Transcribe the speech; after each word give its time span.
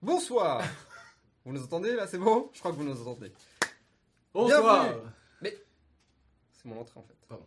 Bonsoir 0.00 0.62
Vous 1.44 1.52
nous 1.52 1.62
entendez 1.62 1.94
là, 1.94 2.06
c'est 2.06 2.18
bon? 2.18 2.50
Je 2.52 2.60
crois 2.60 2.70
que 2.70 2.76
vous 2.76 2.84
nous 2.84 3.00
entendez. 3.00 3.32
Bonsoir. 4.32 4.84
Bienvenue. 4.84 5.62
C'est 6.52 6.66
mon 6.66 6.80
entrée 6.80 7.00
en 7.00 7.02
fait. 7.02 7.16
Pardon. 7.28 7.46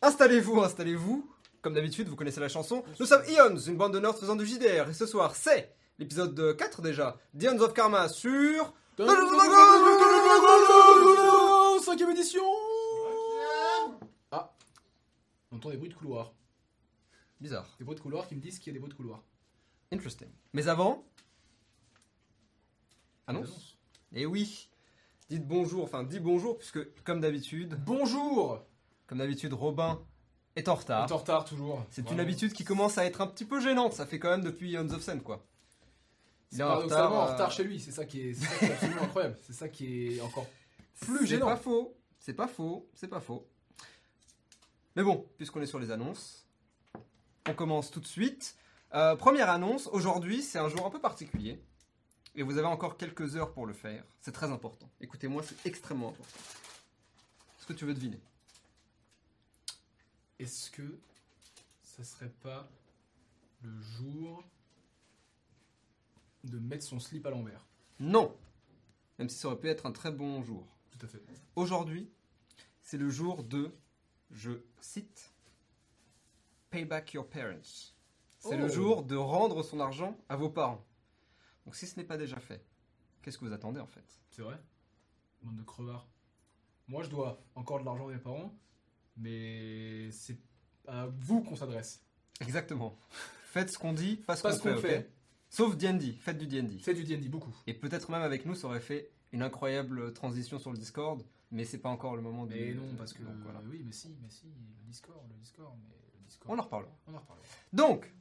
Installez-vous, 0.00 0.60
installez-vous. 0.62 1.30
Comme 1.60 1.74
d'habitude, 1.74 2.08
vous 2.08 2.16
connaissez 2.16 2.40
la 2.40 2.48
chanson. 2.48 2.82
Nous 2.98 3.04
sommes 3.04 3.24
Ions, 3.28 3.58
une 3.58 3.76
bande 3.76 3.92
de 3.92 3.98
nerds 3.98 4.16
faisant 4.16 4.36
du 4.36 4.46
JDR. 4.46 4.88
Et 4.88 4.94
ce 4.94 5.04
soir, 5.04 5.34
c'est 5.36 5.74
l'épisode 5.98 6.56
4 6.56 6.80
déjà. 6.80 7.18
The 7.38 7.46
of 7.60 7.74
Karma 7.74 8.08
sur... 8.08 8.72
Cinquième 11.82 12.10
édition 12.10 12.42
Ah 14.30 14.54
On 15.52 15.56
entend 15.56 15.70
des 15.70 15.76
bruits 15.76 15.90
de 15.90 15.94
couloir. 15.94 16.32
Bizarre. 17.40 17.74
Des 17.78 17.84
bruits 17.84 17.96
de 17.96 18.00
couloir 18.00 18.26
qui 18.28 18.34
me 18.34 18.40
disent 18.40 18.58
qu'il 18.58 18.68
y 18.68 18.70
a 18.70 18.74
des 18.74 18.80
bruits 18.80 18.92
de 18.92 18.96
couloir. 18.96 19.22
Interesting. 19.92 20.28
Mais 20.52 20.68
avant... 20.68 21.04
Annonce 23.26 23.76
Et 24.14 24.24
oui 24.26 24.68
Dites 25.28 25.46
bonjour, 25.46 25.84
enfin 25.84 26.02
dis 26.04 26.20
bonjour, 26.20 26.56
puisque 26.56 27.02
comme 27.04 27.20
d'habitude, 27.20 27.78
Bonjour 27.84 28.64
comme 29.06 29.18
d'habitude, 29.18 29.52
Robin 29.54 30.02
est 30.56 30.68
en 30.68 30.74
retard. 30.74 31.08
est 31.08 31.12
en 31.12 31.16
retard 31.18 31.44
toujours. 31.46 31.82
C'est 31.90 32.02
une 32.02 32.06
Vraiment. 32.08 32.22
habitude 32.22 32.52
qui 32.52 32.64
commence 32.64 32.98
à 32.98 33.06
être 33.06 33.20
un 33.22 33.26
petit 33.26 33.44
peu 33.46 33.58
gênante. 33.60 33.94
Ça 33.94 34.04
fait 34.06 34.18
quand 34.18 34.28
même 34.30 34.42
depuis 34.42 34.70
Ions 34.72 34.90
of 34.90 35.02
Sen, 35.02 35.22
quoi. 35.22 35.46
Il 36.52 36.56
C'est 36.56 36.60
est 36.60 36.64
en 36.64 36.68
paradoxalement 36.68 37.08
retard, 37.08 37.22
en 37.28 37.32
retard 37.32 37.48
euh, 37.48 37.52
chez 37.52 37.64
lui. 37.64 37.80
C'est 37.80 37.92
ça 37.92 38.04
qui 38.04 38.20
est, 38.20 38.34
c'est 38.34 38.44
ça 38.44 38.58
qui 38.58 38.64
est 38.66 38.72
absolument 38.72 39.02
incroyable. 39.02 39.36
C'est 39.42 39.52
ça 39.54 39.68
qui 39.70 40.06
est 40.16 40.20
encore 40.20 40.46
plus 41.00 41.20
C'est 41.20 41.26
gênant. 41.26 41.46
pas 41.46 41.56
faux, 41.56 41.96
c'est 42.18 42.34
pas 42.34 42.48
faux, 42.48 42.86
c'est 42.94 43.08
pas 43.08 43.20
faux. 43.20 43.46
Mais 44.96 45.02
bon, 45.02 45.26
puisqu'on 45.38 45.62
est 45.62 45.66
sur 45.66 45.78
les 45.78 45.90
annonces, 45.90 46.46
on 47.48 47.54
commence 47.54 47.90
tout 47.90 48.00
de 48.00 48.06
suite. 48.06 48.56
Euh, 48.94 49.16
première 49.16 49.50
annonce, 49.50 49.86
aujourd'hui 49.88 50.42
c'est 50.42 50.58
un 50.58 50.68
jour 50.68 50.86
un 50.86 50.90
peu 50.90 51.00
particulier. 51.00 51.60
Et 52.34 52.42
vous 52.42 52.56
avez 52.56 52.66
encore 52.66 52.96
quelques 52.96 53.36
heures 53.36 53.52
pour 53.52 53.66
le 53.66 53.72
faire. 53.72 54.04
C'est 54.20 54.32
très 54.32 54.50
important. 54.50 54.88
Écoutez-moi, 55.00 55.42
c'est 55.42 55.66
extrêmement 55.66 56.10
important. 56.10 56.38
Est-ce 57.58 57.66
que 57.66 57.72
tu 57.72 57.84
veux 57.84 57.94
deviner? 57.94 58.20
Est-ce 60.38 60.70
que 60.70 61.00
ça 61.82 62.04
serait 62.04 62.32
pas 62.42 62.68
le 63.62 63.80
jour 63.80 64.44
de 66.44 66.58
mettre 66.58 66.84
son 66.84 67.00
slip 67.00 67.26
à 67.26 67.30
l'envers? 67.30 67.66
Non 67.98 68.36
Même 69.18 69.28
si 69.28 69.36
ça 69.36 69.48
aurait 69.48 69.58
pu 69.58 69.68
être 69.68 69.86
un 69.86 69.92
très 69.92 70.12
bon 70.12 70.42
jour. 70.44 70.64
Tout 70.92 71.04
à 71.04 71.08
fait. 71.08 71.20
Aujourd'hui, 71.56 72.08
c'est 72.82 72.98
le 72.98 73.10
jour 73.10 73.42
de, 73.42 73.74
je 74.30 74.52
cite, 74.80 75.32
Pay 76.70 76.84
back 76.84 77.14
your 77.14 77.28
parents. 77.28 77.94
C'est 78.38 78.54
Oh. 78.54 78.58
le 78.58 78.68
jour 78.68 79.02
de 79.02 79.16
rendre 79.16 79.62
son 79.62 79.80
argent 79.80 80.16
à 80.28 80.36
vos 80.36 80.48
parents. 80.48 80.84
Donc 81.64 81.74
si 81.74 81.86
ce 81.86 81.96
n'est 81.98 82.04
pas 82.06 82.16
déjà 82.16 82.38
fait, 82.38 82.64
qu'est-ce 83.22 83.38
que 83.38 83.44
vous 83.44 83.52
attendez 83.52 83.80
en 83.80 83.86
fait? 83.86 84.04
C'est 84.30 84.42
vrai? 84.42 84.58
Bande 85.42 85.56
de 85.56 85.62
crevards. 85.62 86.08
Moi, 86.88 87.02
je 87.02 87.10
dois 87.10 87.42
encore 87.54 87.80
de 87.80 87.84
l'argent 87.84 88.08
à 88.08 88.12
mes 88.12 88.18
parents, 88.18 88.54
mais 89.16 90.10
c'est 90.10 90.38
à 90.86 91.06
vous 91.06 91.42
qu'on 91.42 91.56
s'adresse. 91.56 92.02
Exactement. 92.40 92.96
Faites 93.44 93.70
ce 93.70 93.78
qu'on 93.78 93.92
dit, 93.92 94.16
pas 94.16 94.36
ce 94.36 94.42
qu'on 94.42 94.76
fait. 94.78 95.10
Sauf 95.50 95.76
D&D, 95.76 96.12
faites 96.20 96.38
du 96.38 96.46
D&D. 96.46 96.78
C'est 96.82 96.94
du 96.94 97.04
D&D, 97.04 97.28
beaucoup. 97.28 97.54
Et 97.66 97.74
peut-être 97.74 98.10
même 98.10 98.22
avec 98.22 98.46
nous, 98.46 98.54
ça 98.54 98.66
aurait 98.68 98.80
fait 98.80 99.10
une 99.32 99.42
incroyable 99.42 100.12
transition 100.12 100.58
sur 100.58 100.72
le 100.72 100.78
Discord, 100.78 101.22
mais 101.50 101.64
c'est 101.64 101.78
pas 101.78 101.88
encore 101.88 102.16
le 102.16 102.22
moment 102.22 102.46
de... 102.46 102.54
Mais 102.54 102.74
non, 102.74 102.94
parce 102.96 103.12
que... 103.12 103.22
donc, 103.22 103.36
voilà. 103.42 103.60
Oui, 103.68 103.82
mais 103.84 103.92
si, 103.92 104.14
mais 104.22 104.28
si, 104.30 104.46
le 104.46 104.86
Discord, 104.86 105.20
le 105.28 105.36
Discord, 105.36 105.74
mais 105.88 105.94
le 106.18 106.24
Discord... 106.26 106.54
On 106.54 106.58
en 106.58 106.62
reparlera. 106.64 106.92
On 107.06 107.14
en 107.14 107.18
reparlera. 107.18 107.46
Donc, 107.72 108.12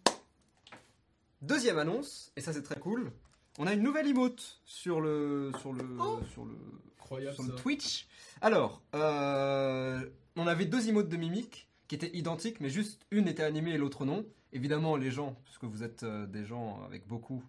deuxième 1.42 1.78
annonce, 1.78 2.32
et 2.36 2.42
ça 2.42 2.54
c'est 2.54 2.64
très 2.64 2.80
cool, 2.80 3.12
on 3.60 3.68
a 3.68 3.74
une 3.74 3.82
nouvelle 3.82 4.08
emote 4.08 4.62
sur 4.66 5.02
le, 5.02 5.52
sur 5.60 5.74
le, 5.74 5.86
Oh 6.00 6.20
sur 6.32 6.46
le, 6.46 6.56
Incroyable, 7.00 7.36
sur 7.36 7.44
le. 7.44 7.56
Twitch. 7.56 8.08
Alors, 8.42 8.82
euh, 8.94 10.08
on 10.36 10.48
avait 10.48 10.66
deux 10.66 10.90
emotes 10.90 11.10
de 11.10 11.18
mimique 11.18 11.68
qui 11.88 11.96
étaient 11.96 12.16
identiques, 12.16 12.60
mais 12.60 12.70
juste 12.70 13.06
une 13.12 13.28
était 13.28 13.44
animée 13.44 13.72
et 13.72 13.78
l'autre 13.78 14.06
non. 14.06 14.26
Évidemment, 14.54 14.96
les 14.96 15.12
gens, 15.12 15.36
puisque 15.46 15.64
vous 15.64 15.84
êtes 15.84 16.04
euh, 16.04 16.26
des 16.26 16.46
gens 16.46 16.84
avec 16.86 17.08
beaucoup 17.08 17.44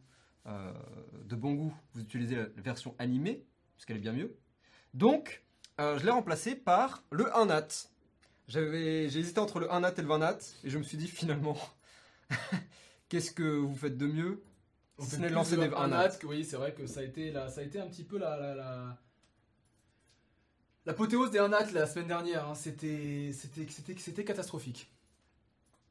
euh, 0.47 0.72
de 1.25 1.37
bon 1.37 1.53
goût, 1.53 1.75
vous 1.94 2.00
utilisez 2.00 2.37
la 2.37 2.47
version 2.56 2.94
animée, 2.98 3.44
puisqu'elle 3.77 3.97
est 3.97 4.00
bien 4.00 4.12
mieux. 4.12 4.37
Donc, 4.94 5.43
euh, 5.81 5.98
je 5.98 6.04
l'ai 6.04 6.10
remplacé 6.10 6.54
par 6.54 7.03
le 7.10 7.37
1 7.37 7.47
nat. 7.47 7.69
J'avais, 8.48 9.10
j'ai 9.10 9.21
hésité 9.21 9.41
entre 9.41 9.60
le 9.60 9.72
1 9.72 9.81
nat 9.81 9.93
et 9.97 10.00
le 10.00 10.09
20 10.09 10.19
nat, 10.19 10.38
et 10.65 10.71
je 10.71 10.78
me 10.78 10.82
suis 10.82 10.97
dit 10.97 11.09
finalement, 11.09 11.59
qu'est-ce 13.08 13.30
que 13.32 13.42
vous 13.58 13.74
faites 13.76 13.96
de 13.98 14.06
mieux 14.06 14.42
On 14.98 15.04
si 15.04 15.10
fait 15.10 15.16
ce 15.16 15.20
n'est 15.22 15.28
de 15.30 15.34
lancer 15.34 15.56
de 15.56 15.62
des 15.62 15.69
un 15.74 15.76
1 15.78 15.88
nat 15.88 16.08
nat 16.08 16.16
que- 16.16 16.26
Oui, 16.26 16.44
c'est 16.44 16.56
vrai 16.56 16.74
que 16.74 16.86
ça 16.86 17.00
a 17.00 17.02
été, 17.04 17.30
la, 17.30 17.48
ça 17.48 17.60
a 17.60 17.64
été 17.64 17.80
un 17.80 17.86
petit 17.88 18.04
peu 18.04 18.19
la... 18.19 18.36
la, 18.36 18.54
la... 18.54 18.98
L'apothéose 20.86 21.30
des 21.30 21.38
1 21.38 21.48
nat 21.48 21.70
la 21.72 21.86
semaine 21.86 22.06
dernière, 22.08 22.48
hein. 22.48 22.54
c'était, 22.54 23.30
c'était, 23.32 23.66
c'était, 23.68 23.97
c'était 23.98 24.24
catastrophique. 24.24 24.91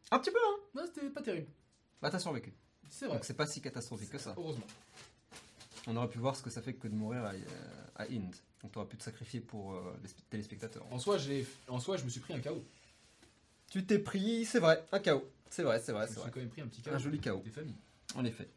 Un 0.09 0.19
petit 0.19 0.31
peu, 0.31 0.37
hein 0.39 0.57
Non, 0.75 0.83
c'était 0.85 1.09
pas 1.09 1.21
terrible. 1.21 1.47
Bah 2.01 2.09
t'as 2.09 2.19
survécu. 2.19 2.53
C'est 2.89 3.05
vrai. 3.05 3.15
Donc 3.15 3.25
c'est 3.25 3.33
pas 3.35 3.45
si 3.45 3.61
catastrophique 3.61 4.09
que 4.09 4.17
ça. 4.17 4.33
Heureusement. 4.37 4.65
On 5.87 5.95
aurait 5.95 6.07
pu 6.09 6.17
voir 6.19 6.35
ce 6.35 6.41
que 6.41 6.49
ça 6.49 6.61
fait 6.61 6.73
que 6.73 6.87
de 6.87 6.95
mourir 6.95 7.23
à, 7.25 7.31
à 8.01 8.05
Inde. 8.05 8.35
Donc 8.61 8.71
t'aurais 8.71 8.87
pu 8.87 8.97
te 8.97 9.03
sacrifier 9.03 9.39
pour 9.39 9.73
euh, 9.73 9.93
les 10.01 10.09
sp- 10.09 10.15
téléspectateurs. 10.29 10.85
En 10.91 10.97
soi, 10.99 11.17
j'ai, 11.17 11.45
en 11.67 11.79
soi, 11.79 11.97
je 11.97 12.03
me 12.03 12.09
suis 12.09 12.19
pris 12.19 12.33
un 12.33 12.39
KO. 12.39 12.63
Tu 13.69 13.85
t'es 13.85 13.99
pris, 13.99 14.45
c'est 14.45 14.59
vrai, 14.59 14.83
un 14.91 14.99
chaos. 14.99 15.29
C'est 15.49 15.63
vrai, 15.63 15.79
c'est 15.79 15.91
vrai, 15.91 16.07
c'est 16.07 16.15
quand 16.15 16.37
même 16.37 16.49
pris 16.49 16.61
un 16.61 16.67
petit 16.67 16.81
KO. 16.81 16.91
Un 16.91 16.97
joli 16.97 17.19
chaos. 17.19 17.41
Des 17.43 17.51
familles. 17.51 17.75
En 18.15 18.25
effet. 18.25 18.49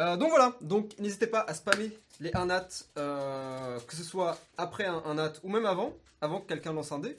Euh, 0.00 0.16
donc 0.16 0.30
voilà, 0.30 0.56
donc 0.60 0.98
n'hésitez 0.98 1.28
pas 1.28 1.40
à 1.40 1.54
spammer 1.54 1.96
les 2.18 2.34
1 2.34 2.46
nat, 2.46 2.68
euh, 2.98 3.78
que 3.80 3.94
ce 3.94 4.02
soit 4.02 4.36
après 4.56 4.86
un 4.86 5.02
1 5.04 5.14
nat 5.14 5.32
ou 5.44 5.48
même 5.48 5.66
avant, 5.66 5.94
avant 6.20 6.40
que 6.40 6.48
quelqu'un 6.48 6.72
lance 6.72 6.90
un 6.90 6.98
dé. 6.98 7.16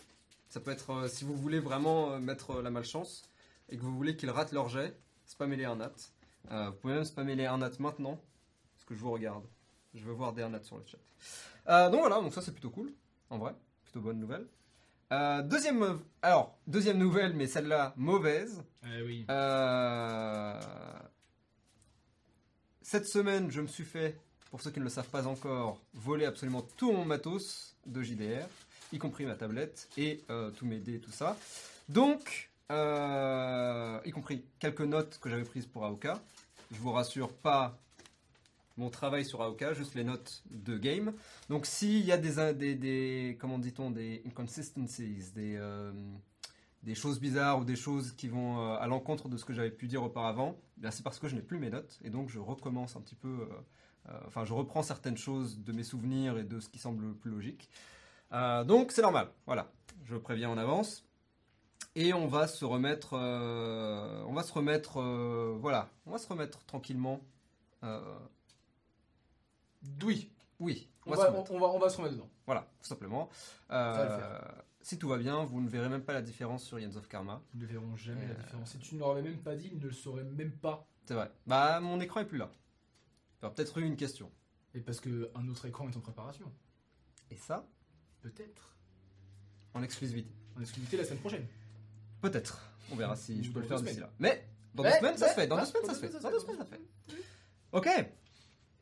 Ça 0.50 0.60
peut 0.60 0.72
être 0.72 0.92
euh, 0.92 1.08
si 1.08 1.24
vous 1.24 1.36
voulez 1.36 1.60
vraiment 1.60 2.20
mettre 2.20 2.62
la 2.62 2.70
malchance 2.70 3.24
et 3.70 3.78
que 3.78 3.82
vous 3.82 3.96
voulez 3.96 4.18
qu'ils 4.18 4.30
ratent 4.30 4.52
leur 4.52 4.68
jet, 4.68 4.98
spammez 5.26 5.56
les 5.56 5.66
1 5.66 5.78
nat. 5.78 5.94
Vous 6.50 6.74
pouvez 6.74 6.96
même 6.96 7.06
spammer 7.06 7.36
les 7.36 7.46
1 7.46 7.60
nat 7.60 7.72
maintenant, 7.80 8.20
parce 8.76 8.86
que 8.86 8.94
je 8.94 9.00
vous 9.00 9.12
regarde. 9.12 9.46
Je 9.94 10.04
veux 10.04 10.14
voir 10.14 10.34
des 10.34 10.44
1 10.44 10.50
nat 10.50 10.64
sur 10.64 10.78
le 10.78 10.84
chat. 10.86 11.90
Donc 11.90 12.02
voilà, 12.02 12.20
donc 12.20 12.34
ça 12.34 12.42
c'est 12.42 12.52
plutôt 12.52 12.70
cool, 12.70 12.92
en 13.30 13.38
vrai, 13.38 13.56
plutôt 13.84 14.02
bonne 14.02 14.20
nouvelle. 14.20 14.46
Euh, 15.16 15.42
deuxième, 15.44 16.00
alors 16.22 16.58
deuxième 16.68 16.98
nouvelle, 16.98 17.34
mais 17.36 17.48
celle-là 17.48 17.94
mauvaise. 17.96 18.62
Eh 18.86 19.02
oui. 19.02 19.26
Euh, 19.30 20.60
Cette 22.82 23.08
semaine, 23.08 23.50
je 23.50 23.62
me 23.62 23.68
suis 23.68 23.86
fait, 23.86 24.20
pour 24.52 24.62
ceux 24.62 24.72
qui 24.72 24.80
ne 24.80 24.84
le 24.84 24.90
savent 24.90 25.08
pas 25.08 25.26
encore, 25.26 25.80
voler 25.94 26.26
absolument 26.26 26.64
tout 26.76 26.92
mon 26.92 27.06
matos 27.06 27.76
de 27.86 28.04
JDR, 28.04 28.46
y 28.92 28.98
compris 28.98 29.26
ma 29.26 29.36
tablette 29.36 29.88
et 29.98 30.22
euh, 30.30 30.52
tous 30.52 30.66
mes 30.66 30.80
dés, 30.80 31.00
tout 31.00 31.12
ça. 31.12 31.38
Donc, 31.88 32.50
y 32.70 34.12
compris 34.12 34.44
quelques 34.60 34.82
notes 34.82 35.18
que 35.22 35.30
j'avais 35.30 35.46
prises 35.46 35.66
pour 35.66 35.86
Aoka. 35.86 36.20
Je 36.72 36.78
vous 36.78 36.92
rassure, 36.92 37.32
pas 37.32 37.78
mon 38.78 38.90
travail 38.90 39.24
sur 39.26 39.42
Aoka, 39.42 39.74
juste 39.74 39.96
les 39.96 40.04
notes 40.04 40.44
de 40.50 40.78
game. 40.78 41.14
Donc, 41.50 41.66
s'il 41.66 42.06
y 42.06 42.12
a 42.12 42.18
des, 42.18 42.54
des, 42.54 42.76
des 42.76 43.38
comment 43.40 43.58
dit-on, 43.60 43.90
des 43.92 44.22
inconsistencies, 44.26 45.32
des, 45.34 45.56
euh, 45.56 45.92
des 46.84 46.96
choses 46.96 47.20
bizarres 47.20 47.60
ou 47.60 47.66
des 47.66 47.76
choses 47.76 48.12
qui 48.14 48.28
vont 48.28 48.60
euh, 48.60 48.78
à 48.78 48.88
l'encontre 48.88 49.30
de 49.30 49.38
ce 49.38 49.46
que 49.46 49.54
j'avais 49.54 49.72
pu 49.72 49.88
dire 49.88 50.04
auparavant, 50.04 50.58
ben, 50.78 50.92
c'est 50.92 51.04
parce 51.04 51.20
que 51.20 51.28
je 51.28 51.36
n'ai 51.36 51.42
plus 51.42 51.58
mes 51.58 51.70
notes 51.70 52.00
et 52.04 52.10
donc 52.10 52.30
je 52.30 52.40
recommence 52.40 52.96
un 52.96 53.02
petit 53.02 53.16
peu. 53.16 53.28
euh, 53.28 53.48
Enfin, 54.28 54.46
je 54.46 54.54
reprends 54.54 54.84
certaines 54.84 55.18
choses 55.18 55.58
de 55.64 55.72
mes 55.72 55.82
souvenirs 55.82 56.38
et 56.38 56.44
de 56.44 56.60
ce 56.60 56.70
qui 56.70 56.78
semble 56.78 57.06
le 57.08 57.16
plus 57.16 57.32
logique. 57.32 57.72
Donc, 58.32 58.92
c'est 58.92 59.02
normal. 59.02 59.30
Voilà, 59.48 59.72
je 60.04 60.16
préviens 60.16 60.52
en 60.52 60.60
avance. 60.60 61.04
Et 61.96 62.14
on 62.14 62.28
va 62.28 62.46
se 62.48 62.66
remettre. 62.66 63.14
on 63.14 64.34
va 64.34 64.44
se 64.44 64.54
remettre. 64.54 65.02
voilà, 65.60 65.90
on 66.06 66.12
va 66.12 66.20
se 66.20 66.28
remettre 66.28 66.64
tranquillement. 66.66 67.20
Euh, 70.02 70.06
Oui. 70.06 70.32
oui, 70.60 70.90
on, 71.06 71.12
On 71.12 71.16
va, 71.16 71.32
on, 71.34 71.46
on 71.56 71.60
va, 71.60 71.68
on 71.68 71.80
va 71.80 71.90
se 71.90 71.98
remettre 71.98 72.16
dedans. 72.16 72.30
Voilà, 72.46 72.68
tout 72.82 72.88
simplement. 72.88 73.30
Euh, 73.72 74.40
si 74.82 74.98
tout 75.00 75.08
va 75.08 75.18
bien, 75.18 75.44
vous 75.46 75.62
ne 75.62 75.68
verrez 75.70 75.90
même 75.90 76.04
pas 76.04 76.14
la 76.14 76.22
différence 76.22 76.64
sur 76.64 76.80
Yands 76.80 76.96
of 76.96 77.08
Karma. 77.08 77.42
Ils 77.54 77.60
ne 77.62 77.66
verront 77.66 77.96
jamais 77.96 78.24
Euh. 78.26 78.28
la 78.30 78.34
différence. 78.36 78.72
Si 78.72 78.78
tu 78.80 78.96
ne 78.96 79.00
leur 79.00 79.12
avais 79.12 79.22
même 79.24 79.42
pas 79.42 79.56
dit, 79.56 79.70
ils 79.72 79.80
ne 79.80 79.84
le 79.86 79.92
sauraient 79.92 80.24
même 80.24 80.52
pas. 80.52 80.88
C'est 81.06 81.14
vrai. 81.16 81.32
Bah, 81.48 81.80
mon 81.80 82.00
écran 82.00 82.20
est 82.22 82.26
plus 82.26 82.38
là. 82.38 82.52
Il 83.44 83.48
y 83.48 83.52
peut-être 83.52 83.78
eu 83.80 83.86
une 83.86 83.96
question. 83.96 84.32
Et 84.74 84.82
parce 84.82 85.00
qu'un 85.00 85.48
autre 85.50 85.66
écran 85.66 85.88
est 85.90 85.96
en 85.98 86.02
préparation. 86.02 86.52
Et 87.32 87.38
ça, 87.38 87.68
Peut-être. 88.22 88.76
en 89.74 89.84
exclusivité. 89.84 90.32
En 90.58 90.62
exclusivité 90.62 90.98
la 90.98 91.06
semaine 91.06 91.20
prochaine. 91.20 91.48
Peut-être. 92.22 92.60
On 92.92 92.96
verra 92.96 93.16
si 93.16 93.44
je 93.44 93.52
peux 93.52 93.60
le 93.60 93.66
faire 93.68 93.80
d'ici 93.82 93.96
semaines. 93.96 94.08
là. 94.10 94.14
Mais 94.20 94.48
dans 94.74 94.84
deux 94.84 94.90
semaines, 94.92 95.18
ça 95.18 95.30
se 95.30 95.34
fait. 95.34 95.48
Dans 95.48 95.58
deux 95.58 95.66
semaines, 95.66 95.82
dans 95.84 95.88
ça 95.90 95.94
se 95.96 96.00
fait. 96.00 96.08
semaines, 96.08 96.24
Dans 96.24 96.30
deux 96.32 96.40
se 96.40 96.46
semaines, 96.46 96.58
ça 96.58 96.66
se 96.66 96.70
fait. 96.70 96.82
Ok. 97.72 97.88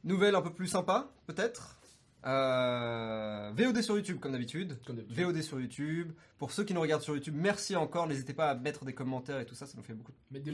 Nouvelle 0.04 0.36
un 0.36 0.42
peu 0.42 0.54
plus 0.54 0.68
sympa, 0.68 1.10
peut-être. 1.28 1.78
Euh, 2.26 3.52
VOD 3.56 3.82
sur 3.82 3.96
YouTube, 3.98 4.20
comme 4.20 4.32
d'habitude. 4.32 4.78
VOD 5.10 5.42
sur 5.42 5.60
YouTube. 5.60 6.14
Pour 6.38 6.52
ceux 6.52 6.64
qui 6.64 6.74
nous 6.74 6.82
regardent 6.82 7.02
sur 7.02 7.16
YouTube, 7.16 7.36
merci 7.38 7.76
encore. 7.76 8.08
N'hésitez 8.08 8.34
pas 8.34 8.50
à 8.52 8.56
mettre 8.56 8.86
des 8.86 8.94
commentaires 8.94 9.40
et 9.40 9.46
tout 9.46 9.56
ça, 9.56 9.66
ça 9.66 9.74
nous 9.78 9.84
fait 9.84 9.94
beaucoup 9.94 10.12
de 10.12 10.40
plaisir. 10.40 10.54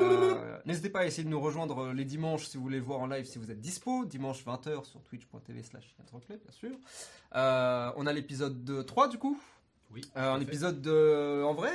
Euh, 0.00 0.58
N'hésitez 0.64 0.90
pas 0.90 1.00
à 1.00 1.06
essayer 1.06 1.24
de 1.24 1.28
nous 1.28 1.40
rejoindre 1.40 1.78
euh, 1.86 1.92
les 1.92 2.04
dimanches 2.04 2.46
si 2.46 2.56
vous 2.56 2.64
voulez 2.64 2.78
le 2.78 2.84
voir 2.84 3.00
en 3.00 3.06
live, 3.06 3.24
si 3.24 3.38
vous 3.38 3.50
êtes 3.50 3.60
dispo. 3.60 4.04
Dimanche 4.06 4.44
20h 4.44 4.84
sur 4.84 5.00
twitch.tv 5.02 5.62
slash 5.62 5.94
bien 5.96 6.38
sûr. 6.50 6.70
Euh, 7.34 7.92
on 7.96 8.06
a 8.06 8.12
l'épisode 8.12 8.64
de 8.64 8.82
3 8.82 9.08
du 9.08 9.18
coup. 9.18 9.40
Oui. 9.92 10.02
Un 10.16 10.38
fait. 10.38 10.42
épisode 10.42 10.80
de, 10.82 11.42
en 11.44 11.54
vrai 11.54 11.72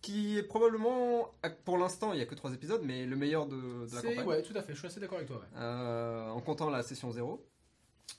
qui 0.00 0.36
est 0.38 0.42
probablement, 0.42 1.32
pour 1.64 1.78
l'instant, 1.78 2.12
il 2.12 2.16
n'y 2.16 2.22
a 2.22 2.26
que 2.26 2.34
3 2.34 2.52
épisodes, 2.54 2.82
mais 2.84 3.06
le 3.06 3.16
meilleur 3.16 3.46
de, 3.46 3.56
de 3.86 3.94
la 3.94 4.02
campagne. 4.02 4.26
Ouais, 4.26 4.42
tout 4.42 4.56
à 4.56 4.62
fait. 4.62 4.72
Je 4.74 4.78
suis 4.78 4.86
assez 4.86 5.00
d'accord 5.00 5.18
avec 5.18 5.28
toi. 5.28 5.38
ouais. 5.38 5.46
Euh, 5.56 6.28
en 6.30 6.40
comptant 6.40 6.70
la 6.70 6.82
session 6.82 7.10
0, 7.10 7.44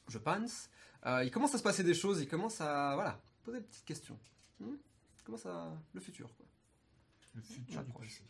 je 0.08 0.18
pense. 0.18 0.70
Euh, 1.06 1.24
il 1.24 1.32
commence 1.32 1.54
à 1.56 1.58
se 1.58 1.64
passer 1.64 1.84
des 1.84 1.94
choses, 1.96 2.22
il 2.22 2.28
commence 2.28 2.62
à 2.62 2.94
voilà, 2.96 3.20
poser 3.44 3.60
des 3.60 3.66
petites 3.66 3.86
questions. 3.86 4.18
Hmm 4.60 4.76
Comment 5.24 5.38
ça. 5.38 5.72
Le 5.94 6.02
futur, 6.02 6.36
quoi. 6.36 6.46
Le 7.36 7.42
futur 7.42 7.84
du 7.84 7.92
passé. 7.94 8.24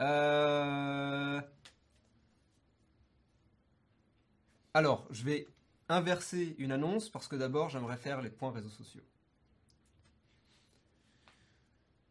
Euh, 0.00 1.40
Alors, 4.74 5.06
je 5.10 5.24
vais 5.24 5.46
inverser 5.88 6.54
une 6.58 6.72
annonce 6.72 7.08
parce 7.08 7.26
que 7.28 7.36
d'abord, 7.36 7.68
j'aimerais 7.68 7.96
faire 7.96 8.20
les 8.22 8.30
points 8.30 8.52
réseaux 8.52 8.68
sociaux. 8.68 9.02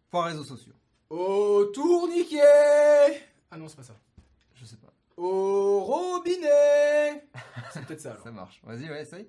Points 0.09 0.25
réseaux 0.25 0.43
sociaux. 0.43 0.73
Au 1.09 1.65
tourniquet 1.73 3.21
Ah 3.51 3.57
non, 3.57 3.67
c'est 3.67 3.75
pas 3.77 3.83
ça. 3.83 3.95
Je 4.55 4.65
sais 4.65 4.77
pas. 4.77 4.93
Au 5.17 5.79
robinet 5.81 7.27
C'est 7.73 7.85
peut-être 7.85 8.01
ça 8.01 8.11
alors. 8.11 8.23
Ça 8.23 8.31
marche. 8.31 8.61
Vas-y, 8.63 8.89
ouais, 8.89 9.01
essaye. 9.01 9.27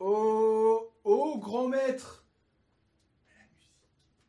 Au, 0.00 0.92
au 1.04 1.38
grand 1.38 1.68
maître 1.68 2.24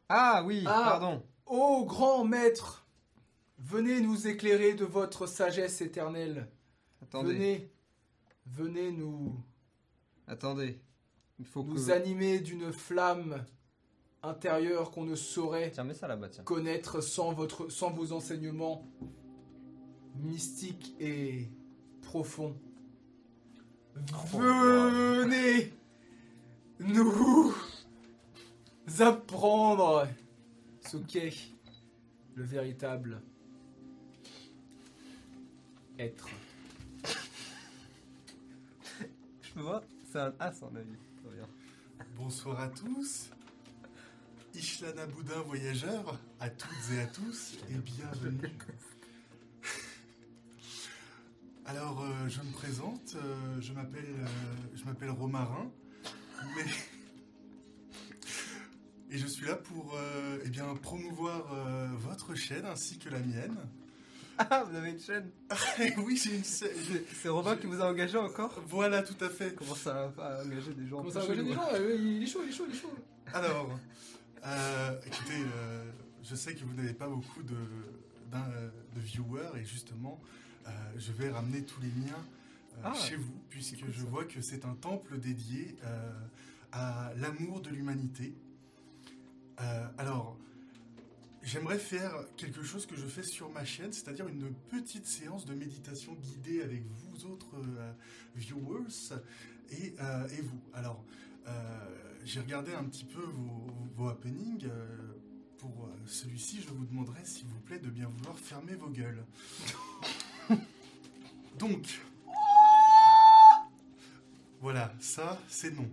Ah 0.07 0.44
oui, 0.45 0.63
Ah. 0.68 0.86
pardon. 0.89 1.24
Ô 1.45 1.86
grand 1.86 2.24
maître, 2.25 2.86
venez 3.57 4.01
nous 4.01 4.27
éclairer 4.27 4.74
de 4.74 4.86
votre 4.86 5.25
sagesse 5.27 5.81
éternelle. 5.81 6.48
Attendez. 7.01 7.33
Venez, 7.33 7.71
venez 8.48 8.92
nous, 8.92 9.36
Attendez. 10.27 10.80
Il 11.39 11.45
faut 11.45 11.63
nous 11.63 11.88
que. 11.88 11.92
animer 11.92 12.39
d'une 12.39 12.71
flamme 12.71 13.44
intérieure 14.24 14.92
qu'on 14.92 15.06
ne 15.06 15.16
saurait 15.16 15.71
Tiens, 15.71 15.83
mets 15.83 15.94
ça 15.94 16.07
là-bas, 16.07 16.30
tiens. 16.30 16.44
connaître 16.44 17.01
sans, 17.01 17.33
votre, 17.33 17.69
sans 17.69 17.92
vos 17.92 18.12
enseignements 18.12 18.86
mystiques 20.16 20.94
et 21.00 21.48
profonds. 22.01 22.56
Venez 23.95 25.74
nous 26.80 27.54
apprendre 29.00 30.07
ce 30.81 30.98
qu'est 30.98 31.33
le 32.36 32.44
véritable 32.44 33.21
être. 36.00 36.30
Je 39.42 39.51
peux 39.54 39.62
voir 39.62 39.81
C'est 40.12 40.19
un 40.19 40.33
as 40.39 40.63
en 40.63 40.75
avis. 40.75 40.95
Très 41.24 41.36
bien. 41.36 41.48
Bonsoir 42.16 42.60
à 42.62 42.69
tous. 42.69 43.30
Ishlana 44.60 45.06
Boudin 45.08 45.40
voyageur, 45.48 46.20
à 46.40 46.50
toutes 46.50 46.70
et 46.94 47.00
à 47.00 47.06
tous, 47.08 47.54
et 47.70 47.76
bienvenue. 47.76 48.52
Alors, 51.66 52.02
euh, 52.04 52.28
je 52.28 52.42
me 52.42 52.52
présente, 52.52 53.16
euh, 53.16 53.62
je 53.62 53.72
m'appelle 53.74 54.04
euh, 54.20 54.26
je 54.76 54.84
m'appelle 54.84 55.12
Romarin, 55.12 55.72
mais... 56.56 56.66
Et 59.12 59.18
je 59.18 59.26
suis 59.26 59.48
là 59.48 59.56
pour 59.56 59.96
euh, 59.96 60.38
eh 60.46 60.50
bien, 60.50 60.66
promouvoir 60.76 61.52
euh, 61.52 61.88
votre 61.98 62.36
chaîne 62.36 62.66
ainsi 62.68 63.00
que 63.00 63.10
la 63.10 63.18
mienne. 63.18 63.56
Ah, 64.38 64.64
vous 64.70 64.76
avez 64.76 64.92
une 64.92 65.00
chaîne 65.00 65.32
oui, 65.98 66.16
j'ai 66.16 66.36
une 66.36 66.44
chaîne. 66.46 66.70
C'est 67.20 67.30
Robin 67.30 67.56
qui 67.56 67.66
vous 67.66 67.82
a 67.82 67.90
engagé 67.90 68.20
encore? 68.20 68.54
Voilà, 68.68 69.02
tout 69.02 69.16
à 69.26 69.30
fait. 69.30 69.56
Comment 69.56 69.74
ça 69.74 70.14
va 70.16 70.44
engager 70.46 70.74
des 70.76 70.88
gens 70.88 70.98
Comment 70.98 71.10
ça 71.10 71.22
va 71.22 71.36
des 71.36 71.54
gens? 71.54 71.68
euh, 71.74 71.98
Il 72.00 72.22
est 72.22 72.28
chaud, 72.28 72.42
il 72.44 72.50
est 72.50 72.54
chaud, 72.54 72.66
il 72.70 72.76
est 72.76 72.80
chaud. 72.80 72.94
Alors, 73.34 73.80
euh, 74.46 75.00
écoutez, 75.06 75.42
euh, 75.56 75.92
je 76.24 76.36
sais 76.36 76.54
que 76.56 76.64
vous 76.64 76.74
n'avez 76.74 76.94
pas 76.94 77.08
beaucoup 77.08 77.44
de, 77.44 77.56
de 78.32 79.00
viewers 79.00 79.58
et 79.58 79.66
justement, 79.66 80.20
euh, 80.68 80.72
je 80.98 81.12
vais 81.12 81.30
ramener 81.30 81.64
tous 81.64 81.82
les 81.82 81.90
miens 81.90 82.26
euh, 82.78 82.82
Ah, 82.84 82.94
chez 82.94 83.16
vous 83.16 83.40
puisque 83.50 83.80
cool, 83.80 83.92
je 83.92 84.06
vois 84.06 84.26
que 84.26 84.42
c'est 84.42 84.66
un 84.66 84.76
temple 84.76 85.18
dédié 85.20 85.76
euh, 85.84 86.12
à 86.72 87.12
l'amour 87.18 87.62
de 87.62 87.70
l'humanité. 87.70 88.34
Euh, 89.62 89.88
alors, 89.98 90.38
j'aimerais 91.42 91.80
faire 91.80 92.14
quelque 92.38 92.64
chose 92.64 92.86
que 92.86 92.96
je 92.96 93.08
fais 93.08 93.24
sur 93.24 93.50
ma 93.50 93.66
chaîne, 93.66 93.92
c'est-à-dire 93.92 94.28
une 94.28 94.54
petite 94.70 95.06
séance 95.06 95.46
de 95.46 95.54
méditation 95.54 96.14
guidée 96.14 96.62
avec 96.62 96.84
vous 96.86 97.26
autres 97.26 97.56
euh, 97.58 97.92
viewers 98.36 99.16
et, 99.72 99.96
euh, 100.00 100.28
et 100.30 100.42
vous. 100.42 100.62
Alors, 100.74 101.04
euh, 101.48 102.09
j'ai 102.25 102.39
regardé 102.39 102.74
un 102.74 102.83
petit 102.83 103.06
peu 103.06 103.21
vos, 103.21 103.68
vos 103.95 104.10
happenings. 104.10 104.66
euh, 104.66 105.10
pour 105.60 105.86
euh, 105.86 105.89
celui-ci, 106.06 106.62
je 106.62 106.69
vous 106.69 106.86
demanderai, 106.86 107.19
s'il 107.25 107.45
vous 107.45 107.60
plaît, 107.60 107.80
de 107.80 107.89
bien 107.89 108.07
vouloir 108.07 108.38
fermer 108.39 108.75
vos 108.75 108.89
gueules. 108.89 109.24
Donc, 111.60 112.00
voilà, 114.62 114.94
ça, 115.00 115.39
c'est 115.50 115.75
non. 115.75 115.89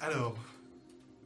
Alors, 0.00 0.36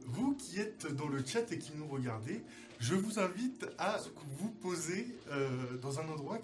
vous 0.05 0.33
qui 0.35 0.59
êtes 0.59 0.87
dans 0.95 1.09
le 1.09 1.25
chat 1.25 1.51
et 1.51 1.59
qui 1.59 1.73
nous 1.75 1.87
regardez, 1.87 2.41
je 2.79 2.95
vous 2.95 3.19
invite 3.19 3.65
à 3.77 3.99
vous 4.37 4.49
poser 4.49 5.07
euh, 5.29 5.77
dans 5.79 5.99
un 5.99 6.07
endroit 6.07 6.39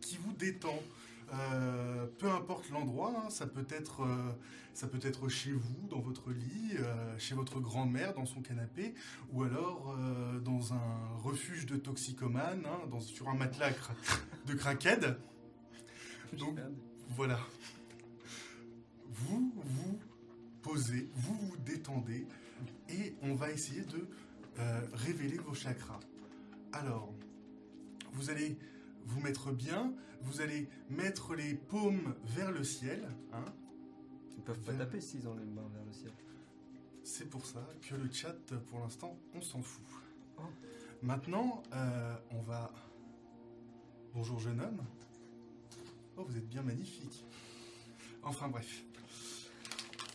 qui 0.00 0.16
vous 0.16 0.32
détend. 0.32 0.82
Euh, 1.32 2.06
peu 2.18 2.30
importe 2.30 2.68
l'endroit, 2.68 3.14
hein, 3.16 3.30
ça 3.30 3.46
peut 3.46 3.66
être 3.70 4.02
euh, 4.02 4.32
ça 4.74 4.86
peut 4.86 5.00
être 5.02 5.28
chez 5.28 5.52
vous, 5.52 5.88
dans 5.88 6.00
votre 6.00 6.30
lit, 6.30 6.72
euh, 6.78 7.18
chez 7.18 7.34
votre 7.34 7.58
grand-mère, 7.58 8.12
dans 8.14 8.26
son 8.26 8.42
canapé, 8.42 8.94
ou 9.32 9.42
alors 9.42 9.96
dans 10.44 10.72
un 10.72 11.16
refuge 11.22 11.66
de 11.66 11.76
toxicomanes, 11.76 12.64
hein, 12.66 12.86
dans, 12.90 13.00
sur 13.00 13.28
un 13.28 13.34
matelas 13.34 13.70
cra- 13.70 13.94
de 14.46 14.54
craquettes. 14.54 15.06
Donc 16.38 16.58
voilà. 17.10 17.38
Vous 19.08 19.52
vous 19.56 19.98
posez, 20.62 21.10
vous 21.14 21.34
vous 21.34 21.56
détendez, 21.58 22.26
et 22.88 23.14
on 23.22 23.34
va 23.34 23.50
essayer 23.50 23.82
de 23.82 24.06
révéler 24.94 25.38
vos 25.38 25.54
chakras. 25.54 26.00
Alors, 26.72 27.12
vous 28.12 28.30
allez 28.30 28.58
vous 29.04 29.20
mettre 29.20 29.50
bien, 29.52 29.92
vous 30.24 30.40
allez 30.40 30.68
mettre 30.90 31.34
les 31.34 31.54
paumes 31.54 32.14
vers 32.24 32.50
le 32.50 32.64
ciel, 32.64 33.08
hein, 33.32 33.44
Ils 34.36 34.42
peuvent 34.42 34.60
pas 34.60 34.72
taper 34.72 35.00
s'ils 35.00 35.28
ont 35.28 35.34
les 35.34 35.44
mains 35.44 35.68
vers 35.74 35.84
le 35.84 35.92
ciel. 35.92 36.12
C'est 37.04 37.28
pour 37.28 37.44
ça 37.44 37.66
que 37.82 37.94
le 37.94 38.10
chat, 38.12 38.36
pour 38.68 38.80
l'instant, 38.80 39.18
on 39.34 39.42
s'en 39.42 39.62
fout. 39.62 39.84
Oh. 40.38 40.42
Maintenant, 41.02 41.62
euh, 41.72 42.16
on 42.30 42.40
va. 42.42 42.70
Bonjour 44.14 44.38
jeune 44.38 44.60
homme. 44.60 44.84
Oh, 46.16 46.24
vous 46.24 46.36
êtes 46.36 46.48
bien 46.48 46.62
magnifique. 46.62 47.24
Enfin 48.22 48.48
bref. 48.48 48.84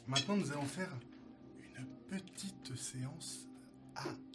Maintenant, 0.07 0.37
nous 0.37 0.51
allons 0.51 0.65
faire 0.65 0.91
une 1.77 1.87
petite 2.07 2.75
séance 2.75 3.47
ASMR. 3.95 4.26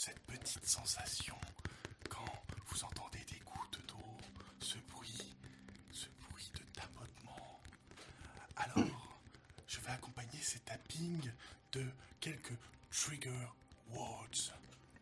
Cette 0.00 0.18
petite 0.20 0.66
sensation 0.66 1.36
quand 2.08 2.24
vous 2.68 2.84
entendez 2.84 3.22
des 3.30 3.38
gouttes 3.40 3.86
d'eau, 3.86 4.16
ce 4.58 4.78
bruit, 4.90 5.36
ce 5.92 6.06
bruit 6.22 6.50
de 6.54 6.62
tapotement. 6.72 7.60
Alors, 8.56 9.18
je 9.66 9.78
vais 9.80 9.90
accompagner 9.90 10.40
ces 10.40 10.60
tappings 10.60 11.30
de 11.72 11.84
quelques 12.18 12.56
trigger 12.90 13.46
words. 13.90 14.54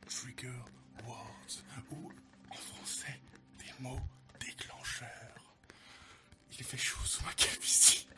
Trigger 0.09 0.59
words. 1.05 1.63
Ou 1.93 2.11
en 2.51 2.57
français, 2.57 3.21
des 3.59 3.73
mots 3.79 4.01
déclencheurs. 4.41 5.55
Il 6.59 6.65
fait 6.65 6.77
chaud 6.77 7.05
sous 7.05 7.23
ma 7.23 7.33
calvitie. 7.35 8.09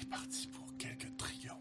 On 0.00 0.02
est 0.02 0.08
parti 0.08 0.46
pour 0.48 0.76
quelques 0.78 1.16
trigger 1.16 1.54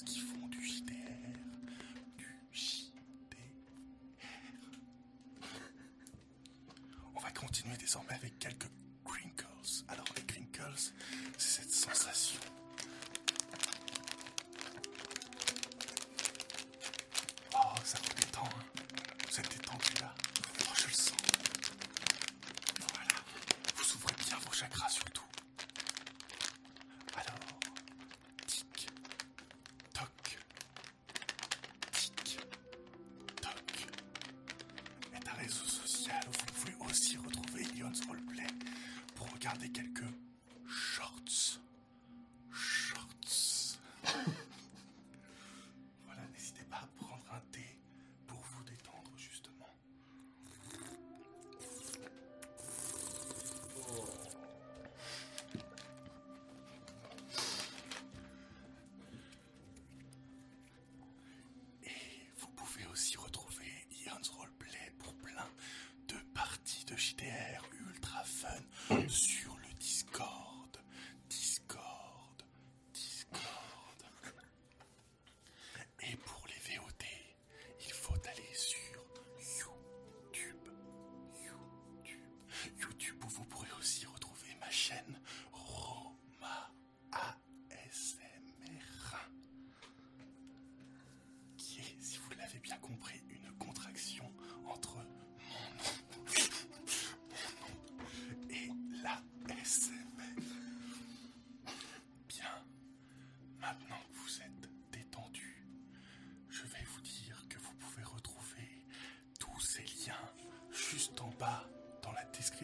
qui 0.00 0.20
font 0.20 0.46
du 0.48 0.64
JDR. 0.64 0.94
Du 2.16 2.26
JDR. 2.50 2.92
On 7.14 7.20
va 7.20 7.30
continuer 7.32 7.76
désormais 7.76 8.14
avec 8.14 8.38
quelques 8.38 8.70
crinkles. 9.04 9.46
Alors 9.88 10.06
les 10.16 10.22
crinkles, 10.22 10.62
c'est 11.36 11.62
cette 11.62 11.72
sensation 11.72 12.40
pour 39.52 39.60
regarder 39.60 39.68
quelques 39.68 40.04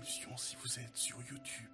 si 0.08 0.56
vous 0.62 0.78
êtes 0.78 0.96
sur 0.96 1.18
YouTube 1.30 1.68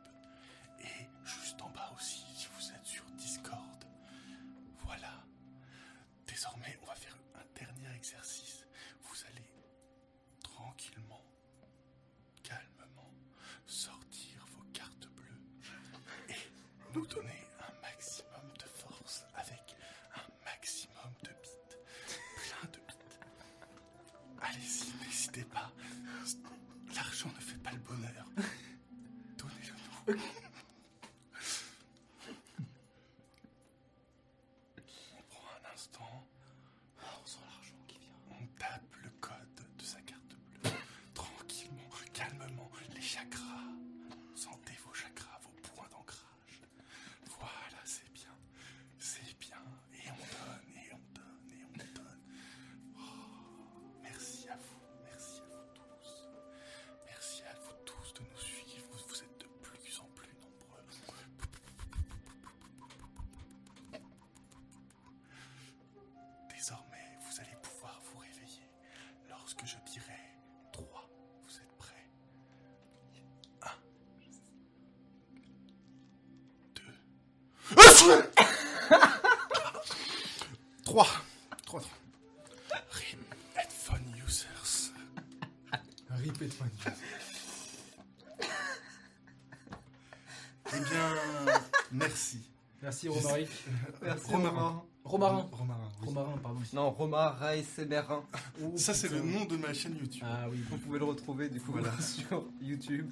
merci. 92.14 92.38
Merci 92.80 93.08
Romaric. 93.08 93.48
Merci 94.02 94.30
Romarin. 94.30 94.84
Romarin. 95.04 95.48
Romarin. 95.52 95.90
oui. 96.00 96.06
Romarin, 96.06 96.38
pardon. 96.38 96.60
Non, 96.72 96.90
Romar 96.90 97.42
ASMR1. 97.42 98.22
Oh, 98.62 98.72
Ça, 98.76 98.94
c'est 98.94 99.08
le 99.08 99.20
nom 99.20 99.44
de 99.46 99.56
ma 99.56 99.74
chaîne 99.74 99.96
YouTube. 99.96 100.22
Ah 100.24 100.46
oui, 100.50 100.62
Vous 100.70 100.78
pouvez 100.78 100.98
le 100.98 101.04
retrouver 101.06 101.48
du 101.48 101.60
coup 101.60 101.72
Voilà. 101.72 101.92
sur 102.00 102.44
YouTube. 102.60 103.10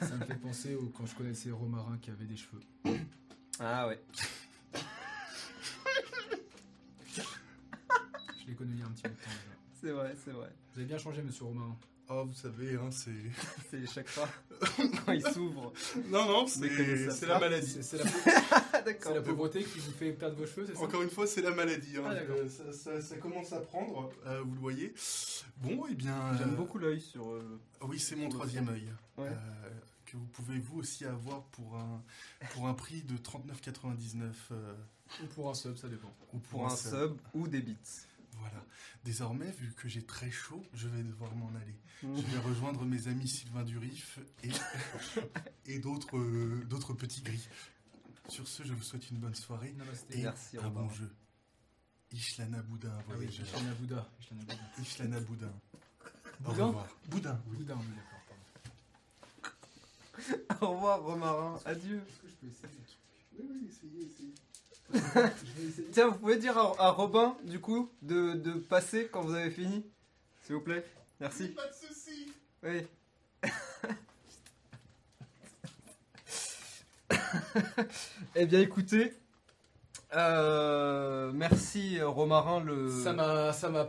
ça 0.00 0.14
me 0.14 0.24
fait 0.24 0.34
penser 0.36 0.74
au, 0.76 0.86
quand 0.96 1.06
je 1.06 1.14
connaissais 1.16 1.50
Romarin 1.50 1.98
qui 2.00 2.10
avait 2.10 2.26
des 2.26 2.36
cheveux. 2.36 2.60
Ah 3.58 3.88
ouais. 3.88 4.00
Je 8.40 8.46
l'ai 8.46 8.54
connu 8.54 8.72
il 8.74 8.80
y 8.80 8.82
a 8.82 8.86
un 8.86 8.90
petit 8.90 9.02
peu 9.02 9.08
de 9.08 9.14
temps 9.14 9.30
déjà. 9.30 9.56
C'est 9.80 9.90
vrai, 9.90 10.14
c'est 10.24 10.30
vrai. 10.32 10.48
Vous 10.72 10.80
avez 10.80 10.86
bien 10.86 10.98
changé, 10.98 11.22
monsieur 11.22 11.44
Romarin. 11.44 11.76
Oh, 12.10 12.24
vous 12.24 12.34
savez, 12.34 12.74
hein, 12.76 12.90
c'est. 12.90 13.10
C'est 13.70 13.76
les 13.78 13.86
chakras 13.86 14.28
quand 15.06 15.12
ils 15.12 15.22
s'ouvrent. 15.32 15.72
Non, 16.08 16.24
non, 16.26 16.46
c'est 16.46 17.26
la 17.26 17.38
maladie. 17.38 17.78
C'est 17.82 17.98
la, 17.98 18.04
Ah 19.16 19.20
pauvreté 19.20 19.62
qui 19.62 19.78
vous 19.78 19.92
fait 19.92 20.12
perdre 20.12 20.36
vos 20.36 20.46
cheveux, 20.46 20.64
c'est 20.66 20.74
ça? 20.74 20.80
Encore 20.80 21.02
une 21.02 21.10
fois, 21.10 21.26
c'est 21.26 21.42
la 21.42 21.50
maladie. 21.50 21.98
hein. 21.98 22.04
Ah. 22.06 22.12
Euh, 22.14 22.48
ça, 22.48 22.72
ça- 22.72 23.00
ça 23.02 23.16
commence 23.18 23.52
à 23.52 23.60
prendre, 23.60 24.10
euh, 24.26 24.40
vous 24.42 24.54
le 24.54 24.60
voyez. 24.60 24.94
Bon, 25.58 25.84
eh 25.90 25.94
bien. 25.94 26.34
J'aime 26.38 26.52
euh, 26.54 26.56
beaucoup 26.56 26.78
l'œil 26.78 27.00
sur. 27.00 27.26
Oui, 27.82 27.98
c'est 27.98 28.16
mon 28.16 28.30
troisième 28.30 28.68
œil. 28.70 28.90
Ouais. 29.18 29.28
Que 30.06 30.16
vous 30.16 30.24
pouvez 30.26 30.58
vous 30.58 30.78
aussi 30.78 31.04
avoir 31.04 31.42
pour 31.48 31.76
un, 31.76 32.02
pour 32.54 32.66
un 32.68 32.72
prix 32.74 33.02
de 33.02 33.16
39,99 33.18 34.22
euh, 34.52 34.74
Ou 35.22 35.26
pour 35.34 35.50
un 35.50 35.54
sub, 35.54 35.76
ça 35.76 35.88
dépend. 35.88 36.10
ou 36.32 36.38
Pour 36.38 36.66
un 36.66 36.74
sub 36.74 37.18
ou 37.34 37.46
des 37.46 37.60
bits. 37.60 37.76
Voilà. 38.38 38.64
Désormais, 39.04 39.50
vu 39.52 39.72
que 39.74 39.88
j'ai 39.88 40.04
très 40.04 40.30
chaud, 40.30 40.62
je 40.74 40.88
vais 40.88 41.02
devoir 41.02 41.34
m'en 41.36 41.48
aller. 41.54 41.74
Je 42.02 42.08
vais 42.08 42.38
rejoindre 42.38 42.84
mes 42.84 43.08
amis 43.08 43.28
Sylvain 43.28 43.64
Durif 43.64 44.18
et, 44.44 44.50
et 45.66 45.78
d'autres 45.78 46.16
euh, 46.16 46.64
d'autres 46.66 46.94
petits 46.94 47.22
gris. 47.22 47.48
Sur 48.28 48.46
ce, 48.46 48.62
je 48.62 48.72
vous 48.74 48.82
souhaite 48.82 49.10
une 49.10 49.18
bonne 49.18 49.34
soirée 49.34 49.72
Namasté. 49.72 50.18
et 50.18 50.22
Merci, 50.22 50.58
un 50.58 50.68
bon 50.70 50.88
jeu. 50.90 51.10
Ishlana 52.12 52.62
Boudin, 52.62 52.92
Ah 52.98 53.12
oui. 53.18 53.26
Ishlana 53.26 53.74
Bouddha. 53.74 54.08
Ishlana 54.20 54.42
Bouddha. 54.44 54.70
Ishlana 54.80 55.20
Boudin. 55.20 55.52
Au 56.44 56.50
Boudin 56.50 56.64
revoir. 56.66 56.86
Boudin, 57.08 57.42
oui. 57.48 57.56
Bouddha, 57.56 57.74
oui, 57.76 57.84
d'accord. 57.96 58.20
pardon. 60.28 60.66
Au 60.66 60.72
revoir, 60.74 61.02
Romarin. 61.02 61.60
Adieu. 61.64 62.02
Est-ce 62.08 62.18
que 62.20 62.28
je 62.28 62.34
peux 62.34 62.46
essayer 62.46 62.66
un 62.68 62.84
truc? 62.84 62.98
Oui, 63.38 63.46
oui, 63.50 63.68
essayez, 63.68 64.04
essayez. 64.06 64.34
Tiens, 65.92 66.08
vous 66.08 66.18
pouvez 66.18 66.36
dire 66.36 66.56
à, 66.56 66.86
à 66.86 66.90
Robin, 66.90 67.36
du 67.44 67.60
coup, 67.60 67.90
de, 68.02 68.34
de 68.34 68.52
passer 68.52 69.08
quand 69.12 69.20
vous 69.22 69.34
avez 69.34 69.50
fini 69.50 69.84
S'il 70.44 70.54
vous 70.54 70.60
plaît. 70.62 70.84
Merci. 71.20 71.48
Pas 71.48 71.66
de 71.66 71.74
soucis. 71.74 72.32
Oui. 72.62 72.86
eh 78.36 78.46
bien, 78.46 78.60
écoutez. 78.60 79.12
euh, 80.14 81.30
merci, 81.34 81.98
euh, 81.98 82.08
Romarin. 82.08 82.62
Le... 82.64 82.88
Ça 83.02 83.12
m'a, 83.12 83.52
ça 83.52 83.68
m'a, 83.68 83.88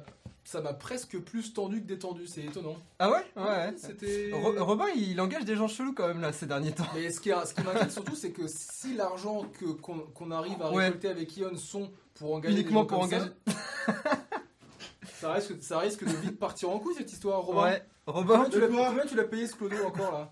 ça 0.52 0.62
m'a 0.62 0.74
presque 0.74 1.20
plus 1.20 1.54
tendu 1.54 1.80
que 1.82 1.86
détendu. 1.88 2.26
C'est 2.26 2.42
étonnant. 2.44 2.76
Ah 2.98 3.12
ouais 3.12 3.24
Ouais. 3.36 3.74
C'était. 3.78 4.32
Ro- 4.34 4.56
Robin, 4.66 4.88
il 4.96 5.20
engage 5.22 5.46
des 5.46 5.56
gens 5.56 5.68
chelous 5.68 5.94
quand 5.94 6.08
même 6.08 6.22
là 6.22 6.34
ces 6.34 6.48
derniers 6.48 6.72
temps. 6.72 6.88
Mais 6.96 7.12
ce 7.12 7.20
qui, 7.22 7.30
ce 7.30 7.54
qui 7.54 7.62
m'inquiète 7.62 7.92
surtout, 7.92 8.16
c'est 8.16 8.32
que 8.32 8.48
si 8.48 8.96
l'argent 8.96 9.46
que 9.60 9.66
qu'on 9.66 10.00
qu'on 10.00 10.32
arrive 10.32 10.60
à 10.62 10.72
Ouais. 10.72 10.86
récolter 10.86 11.10
avec 11.10 11.38
Ion 11.38 11.56
sont 11.56 11.92
pour 12.16 12.34
engager 12.34 12.64
des 12.64 12.70
gens 12.72 12.86
pour 12.86 13.00
comme 13.02 13.10
ça, 13.10 13.18
engager. 13.18 13.32
ça, 15.20 15.34
risque, 15.34 15.54
ça 15.62 15.80
risque 15.80 16.04
de 16.04 16.16
vite 16.18 16.40
partir 16.40 16.70
en 16.72 16.80
couille 16.80 16.96
cette 16.96 17.12
histoire, 17.12 17.42
Robin. 17.42 17.64
Ouais. 17.64 17.84
Robin, 18.08 18.36
Combien 18.46 18.50
tu 18.50 18.60
l'as- 18.60 18.68
combien 18.90 19.06
tu 19.06 19.16
l'as 19.16 19.24
payé 19.26 19.46
ce 19.48 19.56
clodo 19.56 19.76
encore 19.86 20.12
là? 20.12 20.32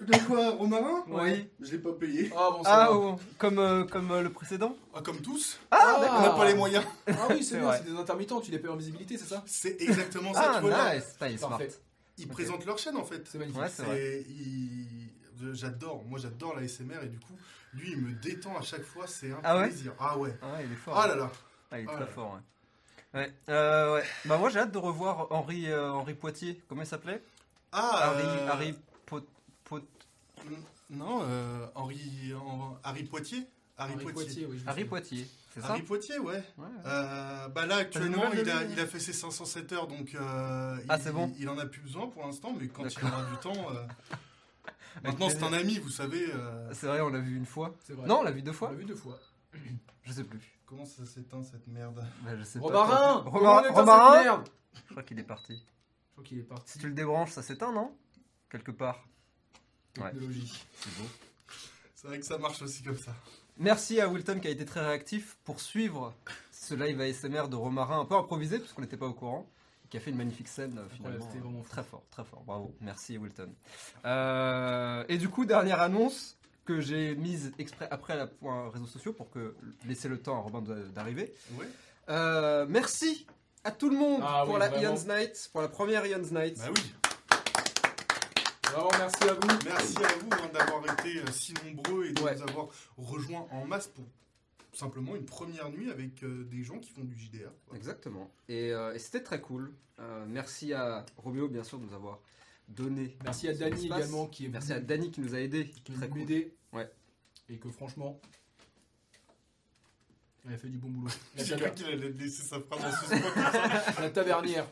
De 0.00 0.26
quoi, 0.26 0.50
Romarin 0.50 1.04
Oui. 1.08 1.48
Je 1.60 1.72
l'ai 1.72 1.78
pas 1.78 1.92
payé. 1.92 2.30
Ah 2.36 2.50
bon, 2.52 2.62
ça 2.62 2.70
Ah, 2.70 2.86
va. 2.90 2.92
oh, 2.94 3.18
comme, 3.38 3.58
euh, 3.58 3.84
comme 3.84 4.10
euh, 4.10 4.22
le 4.22 4.30
précédent 4.30 4.76
Ah, 4.94 5.00
comme 5.02 5.20
tous 5.22 5.58
Ah, 5.70 5.96
On 6.18 6.20
n'a 6.22 6.30
pas 6.30 6.44
les 6.46 6.54
moyens. 6.54 6.84
Ah 7.08 7.12
oui, 7.30 7.38
c'est 7.38 7.44
C'est 7.44 7.56
bien, 7.58 7.66
vrai. 7.66 7.78
c'est 7.84 7.90
des 7.90 7.96
intermittents, 7.98 8.40
tu 8.40 8.50
les 8.50 8.58
payes 8.58 8.70
en 8.70 8.76
visibilité, 8.76 9.16
c'est 9.16 9.24
ça? 9.26 9.42
C'est 9.46 9.80
exactement 9.80 10.34
ça. 10.34 10.52
Ah, 10.52 10.54
tu 10.56 10.60
vois, 10.62 10.70
là. 10.70 10.94
nice. 10.96 11.04
Putain, 11.14 11.28
il 11.28 11.34
est 11.34 11.38
smart. 11.38 11.48
Parfait. 11.50 11.70
Ils 12.18 12.24
Ok. 12.26 12.30
présentent 12.32 12.66
leur 12.66 12.78
chaîne 12.78 12.96
en 12.96 13.04
fait. 13.04 13.22
C'est 13.26 13.38
magnifique. 13.38 13.60
Ouais, 13.60 13.68
c'est 13.70 13.82
vrai. 13.84 13.96
C'est- 13.96 14.24
il- 14.30 15.10
J'adore, 15.52 16.02
moi 16.08 16.18
j'adore 16.18 16.56
la 16.56 16.62
SMR 16.66 17.02
et 17.04 17.08
du 17.08 17.18
coup, 17.18 17.34
lui 17.74 17.90
il 17.92 17.98
me 17.98 18.12
détend 18.14 18.56
à 18.56 18.62
chaque 18.62 18.84
fois, 18.84 19.06
c'est 19.06 19.30
un 19.32 19.38
Ah 19.44 19.58
ouais? 19.58 19.66
plaisir. 19.68 19.92
Ah 20.00 20.16
ouais. 20.16 20.34
Ah, 20.40 20.62
il 20.64 20.72
est 20.72 20.76
fort. 20.76 20.98
Ah 20.98 21.06
là 21.08 21.14
là. 21.14 21.30
Ah, 21.70 21.78
il 21.78 21.84
est 21.84 21.88
Ah 21.90 21.92
très 21.92 22.00
là. 22.00 22.06
fort, 22.06 22.38
ouais. 23.14 23.20
Ouais. 23.20 23.32
Euh, 23.50 23.94
ouais. 23.94 24.04
Bah, 24.24 24.38
moi, 24.38 24.48
j'ai 24.48 24.60
hâte 24.60 24.72
de 24.72 24.78
revoir 24.78 25.26
Henri, 25.30 25.70
euh, 25.70 25.90
Henri 25.92 26.14
Poitier. 26.14 26.62
Comment 26.68 26.82
il 26.82 26.86
s'appelait? 26.86 27.22
Ah, 27.70 27.90
Harry, 28.04 28.24
euh, 28.24 28.48
Harry 28.48 28.74
Pot- 29.66 29.88
Non, 30.90 31.20
euh, 31.22 31.66
Henri, 31.74 32.32
en- 32.34 32.78
Harry 32.84 33.04
Poitier 33.04 33.46
Harry, 33.78 33.92
Harry 33.92 34.04
Poitier. 34.04 34.24
Poitier, 34.24 34.46
oui. 34.46 34.62
Harry. 34.66 34.84
Poitier, 34.86 35.28
c'est 35.52 35.60
ça? 35.60 35.68
Harry 35.72 35.82
Poitier, 35.82 36.18
ouais. 36.18 36.36
Ouais, 36.56 36.64
ouais. 36.64 36.66
Euh, 36.86 37.48
bah 37.48 37.66
là 37.66 37.76
actuellement 37.76 38.32
il 38.32 38.48
a, 38.48 38.62
il 38.64 38.80
a 38.80 38.86
fait 38.86 38.98
ses 39.00 39.12
507 39.12 39.72
heures 39.72 39.86
donc 39.86 40.14
euh, 40.14 40.78
Ah, 40.88 40.96
il, 40.96 41.02
c'est 41.02 41.12
bon. 41.12 41.30
il 41.38 41.46
en 41.50 41.58
a 41.58 41.66
plus 41.66 41.80
besoin 41.82 42.06
pour 42.08 42.24
l'instant 42.24 42.54
mais 42.58 42.68
quand 42.68 42.84
il 42.86 43.04
aura 43.04 43.22
du 43.24 43.36
temps 43.38 43.70
euh, 43.74 43.86
maintenant 45.04 45.28
c'est 45.28 45.42
un 45.42 45.52
ami 45.52 45.78
vous 45.78 45.90
savez 45.90 46.26
euh, 46.32 46.72
C'est 46.72 46.86
vrai, 46.86 47.00
on 47.02 47.10
l'a 47.10 47.18
vu 47.18 47.36
une 47.36 47.44
fois. 47.46 47.74
Vrai. 47.90 48.06
Non, 48.08 48.20
on 48.20 48.22
l'a 48.22 48.30
vu 48.30 48.40
deux 48.42 48.50
on 48.52 48.54
fois. 48.54 48.70
l'a 48.70 48.76
vu 48.76 48.84
deux 48.86 48.94
fois. 48.96 49.18
Je 50.04 50.12
sais 50.12 50.24
plus. 50.24 50.40
comment 50.64 50.84
ça 50.86 51.04
s'éteint 51.04 51.42
cette 51.42 51.66
merde? 51.66 52.02
Bah, 52.22 52.30
je 52.38 52.44
sais 52.44 52.58
Romarin 52.60 53.22
pas. 53.24 53.30
Romarin, 53.30 53.68
on 53.70 53.74
Romarin 53.74 54.22
merde? 54.22 54.48
Je 54.86 54.90
crois 54.92 55.02
qu'il 55.02 55.18
est 55.18 55.22
parti. 55.24 55.62
Je 56.06 56.12
crois 56.12 56.24
qu'il 56.24 56.38
est 56.38 56.42
parti. 56.44 56.72
Si 56.72 56.78
tu 56.78 56.86
le 56.86 56.94
débranches, 56.94 57.32
ça 57.32 57.42
s'éteint, 57.42 57.72
non? 57.72 57.94
Quelque 58.48 58.70
part. 58.70 59.04
Technologie. 60.04 60.64
C'est 60.80 60.98
beau. 60.98 61.08
c'est 61.94 62.08
vrai 62.08 62.18
que 62.20 62.24
ça 62.26 62.38
marche 62.38 62.62
aussi 62.62 62.82
comme 62.82 62.98
ça 62.98 63.14
Merci 63.58 64.00
à 64.00 64.08
Wilton 64.08 64.38
qui 64.40 64.48
a 64.48 64.50
été 64.50 64.64
très 64.64 64.86
réactif 64.86 65.36
pour 65.44 65.60
suivre 65.60 66.12
ce 66.52 66.74
live 66.74 67.00
ASMR 67.00 67.48
de 67.48 67.56
Romarin 67.56 68.00
un 68.00 68.04
peu 68.04 68.14
improvisé 68.14 68.58
parce 68.58 68.72
qu'on 68.72 68.82
n'était 68.82 68.96
pas 68.98 69.06
au 69.06 69.14
courant. 69.14 69.46
Qui 69.88 69.98
a 69.98 70.00
fait 70.00 70.10
une 70.10 70.16
magnifique 70.16 70.48
scène 70.48 70.76
euh, 70.78 70.88
finalement. 70.94 71.24
c'était 71.24 71.38
vraiment 71.38 71.62
fou. 71.62 71.68
très 71.70 71.84
fort, 71.84 72.02
très 72.10 72.24
fort. 72.24 72.42
Bravo. 72.44 72.74
Merci 72.80 73.16
Wilton. 73.18 73.48
Euh, 74.04 75.04
et 75.08 75.16
du 75.16 75.28
coup, 75.28 75.44
dernière 75.44 75.80
annonce 75.80 76.36
que 76.64 76.80
j'ai 76.80 77.14
mise 77.14 77.52
exprès 77.58 77.86
après 77.90 78.16
la 78.16 78.26
point 78.26 78.68
réseaux 78.70 78.86
sociaux 78.88 79.12
pour 79.12 79.30
que 79.30 79.54
laisser 79.86 80.08
le 80.08 80.20
temps 80.20 80.36
à 80.36 80.40
Robin 80.40 80.60
d'arriver. 80.92 81.32
Euh, 82.08 82.66
merci 82.68 83.26
à 83.62 83.70
tout 83.70 83.88
le 83.88 83.96
monde 83.96 84.22
Ah 84.26 84.42
pour 84.44 84.54
oui, 84.54 84.60
la 84.60 84.68
vraiment. 84.68 84.90
Ion's 84.90 85.06
Night, 85.06 85.50
pour 85.52 85.62
la 85.62 85.68
première 85.68 86.04
Ion's 86.04 86.32
Night. 86.32 86.58
bah 86.58 86.64
oui 86.74 86.94
Vraiment, 88.76 88.90
merci 88.98 89.24
à 89.28 89.34
vous. 89.34 89.58
merci 89.64 89.96
à 90.04 90.18
vous 90.18 90.28
hein, 90.32 90.50
d'avoir 90.52 90.92
été 90.92 91.18
euh, 91.18 91.32
si 91.32 91.54
nombreux 91.64 92.06
et 92.06 92.12
de 92.12 92.20
Ouais. 92.22 92.34
nous 92.34 92.42
avoir 92.42 92.68
rejoints 92.98 93.46
en 93.50 93.64
masse 93.64 93.86
pour 93.88 94.04
simplement 94.74 95.16
une 95.16 95.24
première 95.24 95.70
nuit 95.70 95.90
avec 95.90 96.22
euh, 96.22 96.44
des 96.44 96.62
gens 96.62 96.78
qui 96.78 96.90
font 96.90 97.04
du 97.04 97.16
JDR 97.18 97.50
quoi. 97.66 97.76
Exactement. 97.76 98.30
Et, 98.48 98.72
euh, 98.72 98.92
et 98.94 98.98
c'était 98.98 99.22
très 99.22 99.40
cool. 99.40 99.72
Euh, 99.98 100.26
merci 100.28 100.74
à 100.74 101.06
Roméo, 101.16 101.48
bien 101.48 101.64
sûr, 101.64 101.78
de 101.78 101.84
nous 101.86 101.94
avoir 101.94 102.20
donné. 102.68 103.16
Merci 103.24 103.48
à 103.48 103.54
Dany 103.54 103.86
également 103.86 104.26
qui 104.26 104.44
est 104.44 104.48
Merci 104.48 104.72
à 104.74 104.80
Dany 104.80 105.10
qui 105.10 105.20
nous 105.22 105.34
a 105.34 105.40
aidés. 105.40 105.68
qui 105.70 105.92
Très 105.94 106.06
nous 106.06 106.12
cool. 106.12 106.22
aidé. 106.22 106.54
Ouais. 106.74 106.90
Et 107.48 107.56
que 107.58 107.70
franchement, 107.70 108.20
elle 110.46 110.54
a 110.54 110.58
fait 110.58 110.68
du 110.68 110.76
bon 110.78 110.90
boulot. 110.90 111.08
La, 111.36 111.44
j'ai 111.44 111.56
cru 111.56 111.70
qu'il 111.72 111.86
allait 111.86 112.10
laisser 112.10 112.42
sa 112.42 112.60
phrase 112.60 112.84
en 112.84 112.90
suspens 113.08 114.00
la 114.02 114.10
tavernière. 114.10 114.66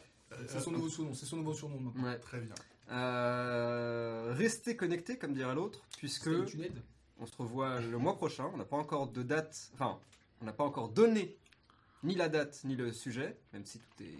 C'est 0.48 0.60
son 0.60 0.72
nouveau 0.72 0.88
surnom. 0.90 1.14
C'est 1.14 1.26
son 1.26 1.36
nouveau 1.38 1.54
surnom 1.54 1.80
maintenant. 1.80 2.04
Ouais. 2.04 2.18
très 2.18 2.40
bien 2.40 2.54
Euh, 2.90 4.32
restez 4.36 4.76
connectés, 4.76 5.18
comme 5.18 5.32
dirait 5.34 5.54
l'autre, 5.54 5.80
puisque 5.96 6.28
on 7.18 7.26
se 7.26 7.36
revoit 7.36 7.80
le 7.80 7.98
mois 7.98 8.16
prochain. 8.16 8.50
On 8.52 8.56
n'a 8.56 8.64
pas 8.64 8.76
encore 8.76 9.08
de 9.08 9.22
date, 9.22 9.70
enfin, 9.74 9.98
on 10.40 10.44
n'a 10.44 10.52
pas 10.52 10.64
encore 10.64 10.88
donné 10.90 11.36
ni 12.02 12.14
la 12.14 12.28
date 12.28 12.62
ni 12.64 12.76
le 12.76 12.92
sujet, 12.92 13.38
même 13.52 13.64
si 13.64 13.78
tout 13.78 14.02
est 14.02 14.18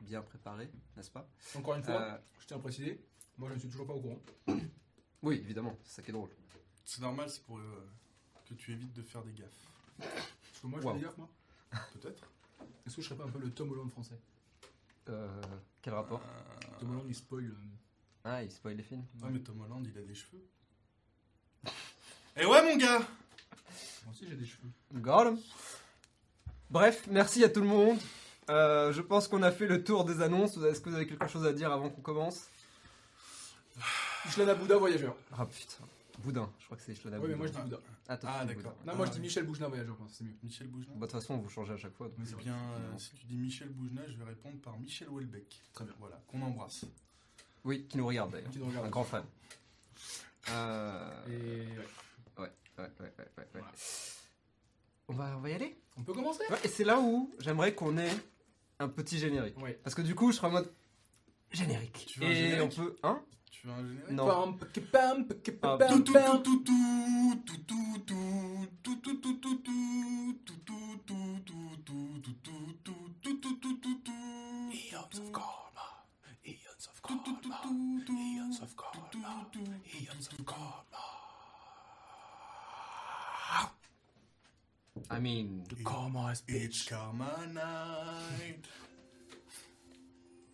bien 0.00 0.22
préparé, 0.22 0.70
n'est-ce 0.96 1.10
pas? 1.10 1.28
Encore 1.56 1.74
une 1.74 1.82
fois, 1.82 2.00
Euh, 2.00 2.18
je 2.40 2.46
tiens 2.46 2.56
à 2.56 2.60
préciser, 2.60 3.00
moi 3.38 3.48
je 3.50 3.54
ne 3.54 3.58
suis 3.60 3.68
toujours 3.68 3.86
pas 3.86 3.94
au 3.94 4.00
courant. 4.00 4.20
Oui, 5.22 5.36
évidemment, 5.36 5.74
c'est 5.84 5.96
ça 5.96 6.02
qui 6.02 6.10
est 6.10 6.12
drôle. 6.12 6.28
c'est 6.84 7.00
normal 7.00 7.30
c'est 7.30 7.42
pour 7.44 7.56
euh, 7.58 7.62
que 8.46 8.52
tu 8.52 8.72
évites 8.72 8.92
de 8.92 9.00
faire 9.02 9.22
des 9.22 9.32
gaffes 9.32 9.66
Parce 9.98 10.60
que 10.60 10.66
moi 10.66 10.80
je 10.82 10.86
Wow. 10.86 10.92
fais 10.92 10.98
des 10.98 11.04
gaffes, 11.06 11.16
moi. 11.16 11.28
peut-être 11.94 12.30
Est-ce 12.86 12.96
que 12.96 13.00
je 13.02 13.08
serais 13.08 13.16
pas 13.16 13.24
un 13.24 13.30
peu 13.30 13.38
le 13.38 13.50
Tom 13.50 13.70
Holland 13.72 13.90
français? 13.90 14.18
Euh, 15.08 15.28
quel 15.82 15.94
rapport 15.94 16.20
Tom 16.80 16.90
Holland 16.90 17.04
il 17.08 17.14
spoil. 17.14 17.44
euh, 17.44 17.54
Ah, 18.24 18.42
il 18.42 18.50
spoil 18.50 18.76
les 18.76 18.82
films. 18.82 19.04
Ouais, 19.22 19.28
mais 19.30 19.40
Tom 19.40 19.60
Holland, 19.60 19.86
il 19.86 19.98
a 19.98 20.02
des 20.02 20.14
cheveux. 20.14 20.42
Et 22.36 22.44
ouais, 22.46 22.62
mon 22.62 22.76
gars 22.76 22.98
Moi 22.98 24.12
aussi 24.12 24.26
j'ai 24.28 24.36
des 24.36 24.46
cheveux. 24.46 24.68
'em. 24.94 25.38
Bref, 26.70 27.06
merci 27.10 27.44
à 27.44 27.48
tout 27.48 27.60
le 27.60 27.66
monde. 27.66 27.98
Euh, 28.50 28.92
je 28.92 29.00
pense 29.00 29.28
qu'on 29.28 29.42
a 29.42 29.50
fait 29.52 29.66
le 29.66 29.84
tour 29.84 30.04
des 30.04 30.20
annonces. 30.20 30.56
Est-ce 30.58 30.80
que 30.80 30.88
vous 30.90 30.96
avez 30.96 31.06
quelque 31.06 31.26
chose 31.28 31.46
à 31.46 31.52
dire 31.52 31.70
avant 31.72 31.88
qu'on 31.90 32.02
commence? 32.02 32.48
Ishlana 34.26 34.54
Bouddha 34.54 34.76
voyageur. 34.76 35.14
Ah 35.32 35.46
putain, 35.46 35.84
Boudin, 36.18 36.50
je 36.60 36.64
crois 36.66 36.76
que 36.76 36.82
c'est 36.82 36.92
Ishlana 36.92 37.18
Oui, 37.18 37.28
mais 37.28 37.34
moi 37.36 37.46
je 37.46 37.52
Boudin. 37.52 37.64
dis 37.64 37.70
Bouddha. 37.70 37.82
Ah, 38.08 38.16
toi, 38.16 38.30
Ah, 38.32 38.44
dis 38.44 38.54
d'accord. 38.54 38.72
Boudin. 38.72 38.92
Non, 38.92 38.96
moi 38.96 39.06
Ah, 39.06 39.06
je 39.06 39.10
dis 39.12 39.18
oui. 39.18 39.22
Michel 39.26 39.44
Boujna 39.46 39.68
voyageur, 39.68 39.96
c'est 40.08 40.24
mieux. 40.24 40.34
Michel 40.42 40.68
Boujna 40.68 40.86
Bah, 40.94 40.94
De 40.94 41.00
toute 41.00 41.20
façon, 41.20 41.36
vous 41.38 41.48
changez 41.48 41.72
à 41.72 41.76
chaque 41.76 41.94
fois. 41.94 42.08
Eh 42.20 42.24
c'est 42.24 42.36
bien, 42.36 42.54
euh, 42.56 42.98
si 42.98 43.14
tu 43.14 43.26
dis 43.26 43.36
Michel 43.36 43.68
Boujna, 43.70 44.02
je 44.08 44.16
vais 44.16 44.24
répondre 44.24 44.60
par 44.60 44.78
Michel 44.78 45.08
Houellebecq. 45.08 45.60
Très 45.72 45.84
bien. 45.84 45.94
Voilà, 45.98 46.22
qu'on 46.28 46.40
embrasse. 46.42 46.84
Oui, 47.64 47.86
qui 47.88 47.96
nous 47.98 48.06
regarde 48.06 48.30
d'ailleurs. 48.32 48.50
Qui 48.50 48.58
nous 48.58 48.66
regarde. 48.66 48.86
Un 48.86 48.90
grand 48.90 49.04
fan. 49.04 49.24
Euh, 50.50 51.26
Et 51.28 51.66
ouais. 51.66 51.78
ouais, 52.38 52.50
ouais, 52.78 52.84
ouais, 53.00 53.14
ouais, 53.18 53.28
ouais. 53.38 53.46
Voilà. 53.52 53.72
On, 55.08 55.14
va, 55.14 55.36
on 55.36 55.40
va 55.40 55.50
y 55.50 55.54
aller? 55.54 55.78
On 55.96 56.02
peut 56.02 56.12
commencer? 56.12 56.42
Ouais, 56.50 56.58
Et 56.64 56.68
c'est 56.68 56.84
là 56.84 56.98
où 57.00 57.32
j'aimerais 57.40 57.74
qu'on 57.74 57.96
ait 57.98 58.12
un 58.78 58.88
petit 58.88 59.18
générique. 59.18 59.58
Ouais. 59.60 59.78
Parce 59.82 59.94
que 59.94 60.02
du 60.02 60.14
coup, 60.14 60.30
je 60.32 60.36
serai 60.36 60.48
en 60.48 60.50
mode 60.50 60.70
générique. 61.50 62.04
Tu 62.08 62.20
veux 62.20 62.26
un 62.26 62.30
Et 62.30 62.34
générique? 62.34 62.72
on 62.78 62.82
peut. 62.84 62.96
Hein? 63.02 63.22
Tu 63.54 63.66
veux 63.68 63.72
un 63.72 63.86
générique 63.86 64.10
Non. 64.10 64.58
Of 75.16 75.32
karma. 75.32 75.86
Eons 76.46 76.88
of 76.88 77.02
karma. 77.02 77.60
Eons 78.08 78.60
of 78.60 78.76
karma. 78.76 79.08
Eons 80.00 80.28
of 80.28 80.46
karma. 80.46 81.04
I 85.10 85.18
mean, 85.20 85.64
the 85.68 85.76
karma 85.84 86.30
is 86.32 86.42
bitch. 86.42 86.64
It's 86.64 86.88
karma 86.88 87.46
night. 87.52 88.66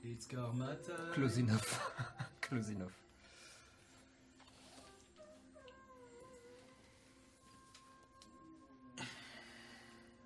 It's 0.02 0.26
karma 0.26 0.76
time. 0.86 1.12
Close 1.14 1.38
enough. 1.38 1.80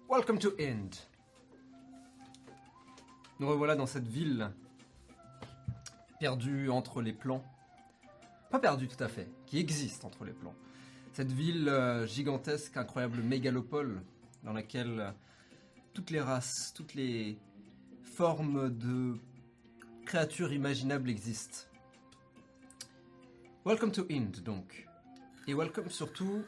Welcome 0.09 0.39
to 0.39 0.53
End. 0.59 0.91
Nous 3.41 3.49
revoilà 3.49 3.77
dans 3.77 3.87
cette 3.87 4.09
ville 4.09 4.51
perdue 6.19 6.71
entre 6.71 7.03
les 7.03 7.13
plans. 7.13 7.45
Pas 8.51 8.59
perdue 8.59 8.89
tout 8.89 9.03
à 9.03 9.09
fait, 9.09 9.29
qui 9.45 9.59
existe 9.59 10.05
entre 10.05 10.25
les 10.25 10.33
plans. 10.33 10.55
Cette 11.13 11.33
ville 11.33 11.69
euh, 11.69 12.07
gigantesque, 12.07 12.77
incroyable 12.77 13.21
mégalopole 13.23 14.03
dans 14.45 14.53
laquelle 14.53 15.01
euh, 15.01 15.11
toutes 15.93 16.11
les 16.11 16.21
races, 16.21 16.73
toutes 16.75 16.95
les 16.95 17.37
formes 18.03 18.71
de 18.71 19.19
créatures 20.07 20.53
imaginables 20.53 21.11
existent. 21.11 21.74
Welcome 23.67 23.93
to 23.93 24.05
Ind 24.11 24.43
donc. 24.43 24.87
Et 25.49 25.55
welcome 25.55 25.89
surtout 25.89 26.45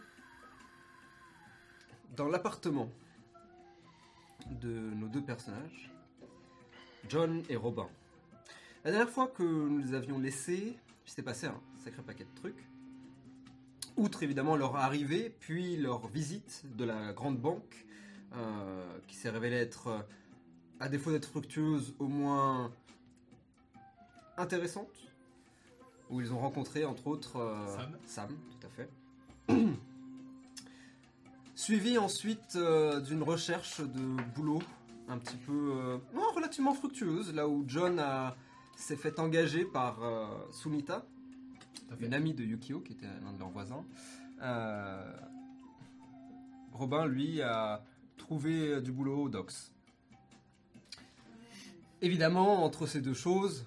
dans 2.14 2.28
l'appartement 2.28 2.90
de 4.50 4.68
nos 4.68 5.08
deux 5.08 5.22
personnages, 5.22 5.90
John 7.08 7.42
et 7.48 7.56
Robin. 7.56 7.88
La 8.84 8.90
dernière 8.90 9.08
fois 9.08 9.28
que 9.28 9.42
nous 9.42 9.78
les 9.78 9.94
avions 9.94 10.18
laissés, 10.18 10.76
il 11.06 11.08
s'était 11.08 11.22
passé 11.22 11.46
un 11.46 11.58
sacré 11.82 12.02
paquet 12.02 12.24
de 12.24 12.34
trucs. 12.38 12.68
Outre 13.96 14.22
évidemment 14.22 14.54
leur 14.54 14.76
arrivée, 14.76 15.34
puis 15.40 15.78
leur 15.78 16.08
visite 16.08 16.66
de 16.76 16.84
la 16.84 17.14
grande 17.14 17.38
banque, 17.38 17.86
euh, 18.34 18.98
qui 19.08 19.16
s'est 19.16 19.30
révélée 19.30 19.56
être, 19.56 20.06
à 20.80 20.90
défaut 20.90 21.12
d'être 21.12 21.30
fructueuse, 21.30 21.94
au 21.98 22.08
moins 22.08 22.74
intéressante, 24.36 25.06
où 26.10 26.20
ils 26.20 26.32
ont 26.32 26.38
rencontré 26.38 26.84
entre 26.84 27.06
autres 27.08 27.36
euh, 27.36 27.76
Sam. 27.76 27.96
Sam, 28.06 28.28
tout 28.28 28.66
à 28.66 28.70
fait. 28.70 28.88
Suivi 31.54 31.98
ensuite 31.98 32.56
euh, 32.56 33.00
d'une 33.00 33.22
recherche 33.22 33.80
de 33.80 34.22
boulot 34.34 34.62
un 35.08 35.18
petit 35.18 35.36
peu 35.36 35.72
euh, 35.74 35.98
oh, 36.16 36.32
relativement 36.34 36.74
fructueuse, 36.74 37.32
là 37.34 37.48
où 37.48 37.64
John 37.66 37.98
a- 37.98 38.36
s'est 38.76 38.96
fait 38.96 39.18
engager 39.20 39.64
par 39.64 39.98
Sumita, 40.52 41.06
une 42.00 42.12
amie 42.12 42.34
de 42.34 42.44
Yukio 42.44 42.80
qui 42.80 42.92
était 42.92 43.06
l'un 43.24 43.32
de 43.32 43.38
leurs 43.38 43.48
voisins. 43.50 43.84
Robin, 46.74 47.06
lui, 47.06 47.40
a 47.40 47.82
trouvé 48.18 48.82
du 48.82 48.92
boulot 48.92 49.22
au 49.22 49.28
Docks. 49.30 49.54
Évidemment, 52.02 52.64
entre 52.64 52.86
ces 52.86 53.00
deux 53.00 53.14
choses, 53.14 53.64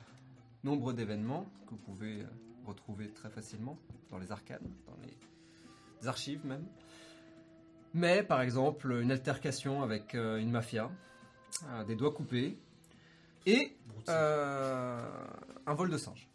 nombre 0.63 0.93
d'événements 0.93 1.45
que 1.65 1.71
vous 1.71 1.77
pouvez 1.77 2.21
euh, 2.21 2.27
retrouver 2.65 3.11
très 3.11 3.29
facilement 3.29 3.77
dans 4.09 4.17
les 4.17 4.31
arcanes, 4.31 4.69
dans 4.87 4.97
les 6.01 6.07
archives 6.07 6.45
même. 6.45 6.65
Mais 7.93 8.21
par 8.23 8.41
exemple, 8.41 8.91
une 9.01 9.11
altercation 9.11 9.81
avec 9.81 10.13
euh, 10.15 10.37
une 10.37 10.51
mafia, 10.51 10.91
euh, 11.69 11.83
des 11.83 11.95
doigts 11.95 12.13
coupés 12.13 12.57
et 13.45 13.75
euh, 14.09 15.27
un 15.65 15.73
vol 15.73 15.89
de 15.89 15.97
singe. 15.97 16.27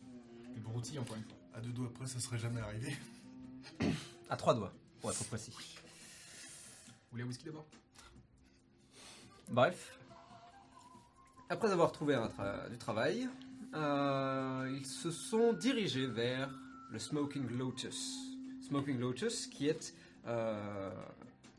Les 0.55 0.61
broutilles, 0.61 0.99
encore 0.99 1.17
une 1.17 1.23
fois. 1.25 1.37
À 1.55 1.61
deux 1.61 1.73
doigts 1.73 1.87
après, 1.87 2.07
ça 2.07 2.19
serait 2.21 2.39
jamais 2.39 2.61
arrivé. 2.61 2.95
À 4.31 4.37
trois 4.37 4.55
doigts, 4.55 4.73
pour 5.01 5.11
être 5.11 5.23
précis. 5.27 5.53
Vous 5.53 6.93
voulez 7.13 7.23
un 7.25 7.27
whisky 7.27 7.45
d'abord? 7.45 7.67
Bref. 9.51 9.99
Après 11.51 11.71
avoir 11.71 11.93
trouvé 11.93 12.15
un 12.15 12.29
tra- 12.29 12.69
du 12.71 12.79
travail, 12.79 13.29
euh, 13.75 14.73
ils 14.73 14.87
se 14.87 15.11
sont 15.11 15.53
dirigés 15.53 16.07
vers 16.07 16.51
le 16.91 16.99
Smoking 16.99 17.59
Lotus. 17.59 18.15
Smoking 18.61 18.99
Lotus 18.99 19.51
euh, 20.27 20.91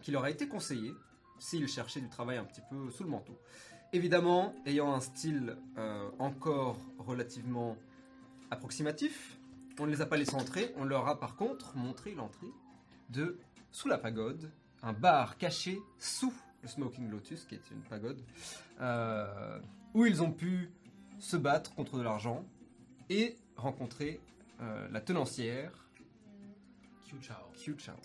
qui 0.02 0.12
leur 0.12 0.24
a 0.24 0.30
été 0.30 0.48
conseillé 0.48 0.94
s'ils 1.40 1.68
cherchaient 1.68 2.00
du 2.00 2.10
travail 2.10 2.38
un 2.38 2.46
petit 2.46 2.62
peu 2.70 2.90
sous 2.90 3.04
le 3.04 3.10
manteau. 3.10 3.38
Évidemment, 3.92 4.56
ayant 4.66 4.94
un 4.94 5.02
style 5.02 5.58
euh, 5.78 6.10
encore 6.20 6.78
relativement 6.98 7.78
approximatif, 8.50 9.38
on 9.80 9.86
ne 9.86 9.92
les 9.92 10.02
a 10.02 10.06
pas 10.06 10.16
laissés 10.16 10.36
entrer, 10.36 10.74
on 10.78 10.86
leur 10.86 11.08
a 11.08 11.20
par 11.20 11.36
contre 11.36 11.76
montré 11.76 12.16
l'entrée 12.16 12.52
de 13.10 13.38
Sous 13.72 13.90
la 13.90 13.98
pagode, 13.98 14.50
un 14.84 14.94
bar 14.94 15.38
caché 15.38 15.80
sous 16.00 16.34
le 16.62 16.70
Smoking 16.70 17.10
Lotus, 17.10 17.44
qui 17.46 17.56
est 17.56 17.72
une 17.72 17.82
pagode, 17.82 18.22
où 19.94 20.06
ils 20.06 20.24
ont 20.24 20.32
pu 20.32 20.72
se 21.20 21.38
battre 21.38 21.74
contre 21.76 21.98
de 21.98 22.04
l'argent 22.04 22.44
et 23.10 23.36
rencontrer 23.56 24.20
euh, 24.62 24.88
la 24.92 25.02
tenancière 25.02 25.72
Chao. 27.22 27.38
Chao. 27.88 27.96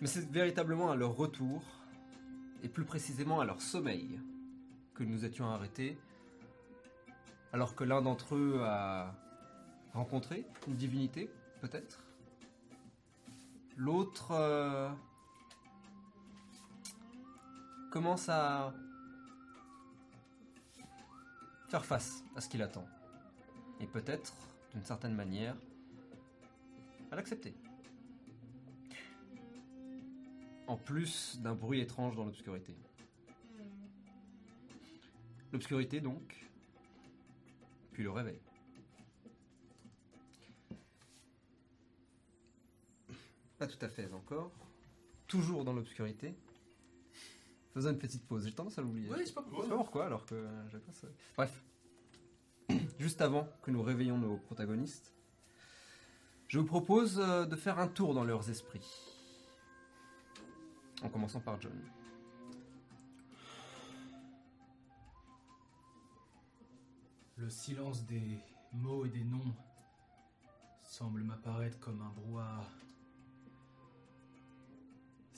Mais 0.00 0.06
c'est 0.06 0.28
véritablement 0.28 0.90
à 0.90 0.96
leur 0.96 1.16
retour, 1.16 1.62
et 2.62 2.68
plus 2.68 2.84
précisément 2.84 3.40
à 3.40 3.44
leur 3.44 3.60
sommeil, 3.60 4.20
que 4.94 5.04
nous 5.04 5.24
étions 5.24 5.48
arrêtés, 5.48 5.98
alors 7.52 7.74
que 7.74 7.84
l'un 7.84 8.02
d'entre 8.02 8.34
eux 8.34 8.60
a 8.62 9.14
rencontré 9.92 10.44
une 10.66 10.74
divinité, 10.74 11.30
peut-être. 11.60 12.04
L'autre 13.76 14.32
euh, 14.32 14.90
commence 17.90 18.28
à 18.28 18.74
faire 21.68 21.84
face 21.84 22.24
à 22.36 22.40
ce 22.40 22.48
qu'il 22.48 22.62
attend. 22.62 22.86
Et 23.80 23.86
peut-être, 23.86 24.34
d'une 24.72 24.84
certaine 24.84 25.14
manière, 25.14 25.56
à 27.10 27.16
l'accepter. 27.16 27.54
En 30.66 30.76
plus 30.76 31.38
d'un 31.40 31.54
bruit 31.54 31.80
étrange 31.80 32.16
dans 32.16 32.24
l'obscurité. 32.24 32.74
L'obscurité 35.52 36.00
donc, 36.00 36.48
puis 37.92 38.02
le 38.02 38.10
réveil. 38.10 38.40
Pas 43.58 43.66
tout 43.66 43.78
à 43.80 43.88
fait 43.88 44.12
encore. 44.12 44.50
Toujours 45.28 45.64
dans 45.64 45.72
l'obscurité. 45.72 46.34
Faisons 47.74 47.90
une 47.90 47.98
petite 47.98 48.24
pause. 48.24 48.46
J'ai 48.46 48.52
tendance 48.52 48.78
à 48.78 48.82
l'oublier. 48.82 49.08
Oui, 49.10 49.22
c'est 49.26 49.34
pas 49.34 49.44
Je 49.50 49.62
sais 49.62 49.68
pas 49.68 49.76
pourquoi, 49.76 50.06
alors 50.06 50.24
que 50.24 50.46
j'ai 50.70 50.78
pas 50.78 50.92
ça. 50.92 51.08
Bref. 51.36 51.64
Juste 53.00 53.20
avant 53.20 53.48
que 53.62 53.72
nous 53.72 53.82
réveillons 53.82 54.16
nos 54.16 54.36
protagonistes, 54.36 55.12
je 56.46 56.60
vous 56.60 56.64
propose 56.64 57.18
euh, 57.18 57.46
de 57.46 57.56
faire 57.56 57.80
un 57.80 57.88
tour 57.88 58.14
dans 58.14 58.22
leurs 58.22 58.48
esprits. 58.48 58.86
En 61.02 61.08
commençant 61.08 61.40
par 61.40 61.60
John. 61.60 61.72
Le 67.36 67.50
silence 67.50 68.06
des 68.06 68.38
mots 68.72 69.04
et 69.04 69.08
des 69.08 69.24
noms 69.24 69.52
semble 70.82 71.24
m'apparaître 71.24 71.80
comme 71.80 72.00
un 72.02 72.10
brouhaha. 72.10 72.62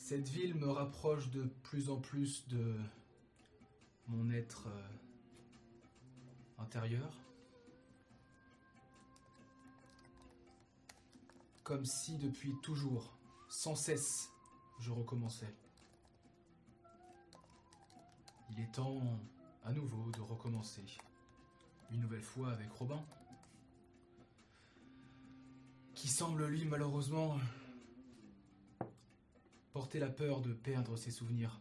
Cette 0.09 0.29
ville 0.29 0.55
me 0.55 0.71
rapproche 0.71 1.31
de 1.31 1.43
plus 1.65 1.91
en 1.91 1.97
plus 1.97 2.47
de 2.47 2.77
mon 4.07 4.31
être 4.31 4.69
euh, 4.69 4.89
intérieur. 6.59 7.13
Comme 11.65 11.85
si 11.85 12.19
depuis 12.19 12.55
toujours, 12.63 13.19
sans 13.49 13.75
cesse, 13.75 14.31
je 14.79 14.93
recommençais. 14.93 15.53
Il 18.51 18.61
est 18.61 18.73
temps 18.73 19.03
à 19.65 19.73
nouveau 19.73 20.13
de 20.13 20.21
recommencer 20.21 20.85
une 21.91 21.99
nouvelle 21.99 22.23
fois 22.23 22.53
avec 22.53 22.71
Robin, 22.71 23.05
qui 25.97 26.07
semble 26.07 26.47
lui 26.47 26.65
malheureusement 26.65 27.41
porter 29.77 29.99
la 29.99 30.09
peur 30.09 30.41
de 30.41 30.55
perdre 30.55 30.97
ses 30.97 31.11
souvenirs. 31.11 31.61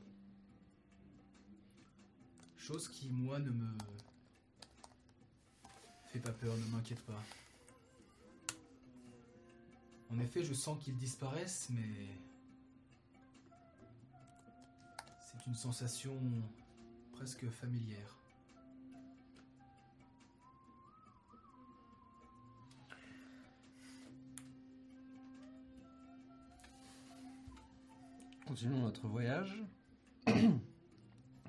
Chose 2.56 2.88
qui, 2.88 3.10
moi, 3.10 3.40
ne 3.40 3.50
me 3.50 3.78
fait 6.06 6.22
pas 6.22 6.32
peur, 6.32 6.56
ne 6.56 6.64
m'inquiète 6.68 7.02
pas. 7.02 7.22
En 10.10 10.18
effet, 10.20 10.46
je 10.46 10.54
sens 10.54 10.82
qu'ils 10.82 10.96
disparaissent, 10.96 11.68
mais 11.72 12.08
c'est 15.20 15.46
une 15.46 15.56
sensation 15.56 16.18
presque 17.12 17.50
familière. 17.50 18.16
Continuons 28.46 28.80
notre 28.80 29.08
voyage. 29.08 29.64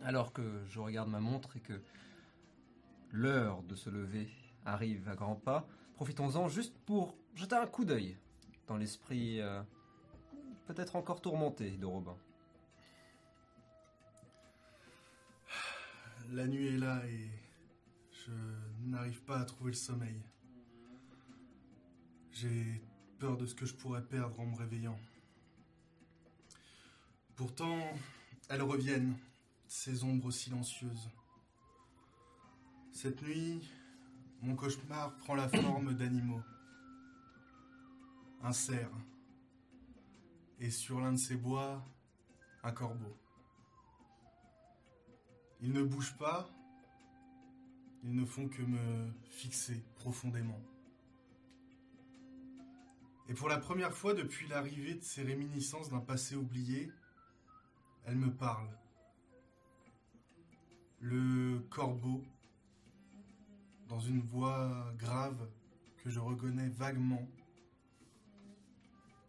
Alors 0.03 0.33
que 0.33 0.65
je 0.67 0.81
regarde 0.81 1.11
ma 1.11 1.21
montre 1.21 1.57
et 1.57 1.61
que 1.61 1.81
l'heure 3.13 3.63
de 3.65 3.75
se 3.75 3.91
lever 3.91 4.29
arrive 4.65 5.07
à 5.09 5.15
grands 5.15 5.37
pas, 5.37 5.69
profitons-en 5.95 6.49
juste 6.49 6.77
pour 6.87 7.15
jeter 7.35 7.55
un 7.55 7.67
coup 7.67 7.85
d'œil 7.85 8.17
dans 8.67 8.79
l'esprit 8.79 9.41
euh, 9.41 9.63
peut-être 10.67 10.97
encore 10.97 11.21
tourmenté 11.21 11.77
de 11.77 11.85
Robin. 11.85 12.17
La 16.33 16.47
nuit 16.47 16.69
est 16.69 16.79
là 16.79 17.07
et 17.07 17.31
je 18.11 18.33
n'arrive 18.89 19.23
pas 19.23 19.39
à 19.39 19.45
trouver 19.45 19.73
le 19.73 19.77
sommeil. 19.77 20.23
J'ai 22.33 22.83
peur 23.19 23.37
de 23.37 23.45
ce 23.47 23.55
que 23.55 23.67
je 23.67 23.75
pourrais 23.75 24.03
perdre 24.03 24.41
en 24.41 24.47
me 24.47 24.57
réveillant. 24.57 24.99
Pourtant, 27.37 27.79
elles 28.49 28.63
reviennent, 28.63 29.15
ces 29.69 30.05
ombres 30.05 30.31
silencieuses. 30.31 31.11
Cette 32.93 33.21
nuit, 33.21 33.69
mon 34.41 34.57
cauchemar 34.57 35.15
prend 35.19 35.35
la 35.35 35.47
forme 35.47 35.93
d'animaux. 35.95 36.43
Un 38.43 38.53
cerf. 38.53 38.91
Et 40.61 40.71
sur 40.71 40.99
l'un 41.01 41.13
de 41.13 41.19
ces 41.19 41.37
bois, 41.37 41.85
un 42.63 42.73
corbeau. 42.73 43.15
Ils 45.61 45.73
ne 45.73 45.83
bougent 45.83 46.17
pas, 46.17 46.49
ils 48.03 48.15
ne 48.15 48.25
font 48.25 48.49
que 48.49 48.63
me 48.63 49.11
fixer 49.29 49.85
profondément. 49.97 50.63
Et 53.29 53.35
pour 53.35 53.49
la 53.49 53.59
première 53.59 53.93
fois 53.93 54.15
depuis 54.15 54.49
l'arrivée 54.49 54.95
de 54.95 55.03
ces 55.03 55.23
réminiscences 55.23 55.91
d'un 55.91 56.01
passé 56.01 56.35
oublié, 56.37 56.91
elle 58.07 58.17
me 58.17 58.33
parle. 58.33 58.69
Le 61.01 61.59
corbeau, 61.71 62.25
dans 63.89 64.01
une 64.01 64.21
voix 64.21 64.93
grave 64.97 65.49
que 65.99 66.09
je 66.11 66.19
reconnais 66.19 66.69
vaguement, 66.69 67.27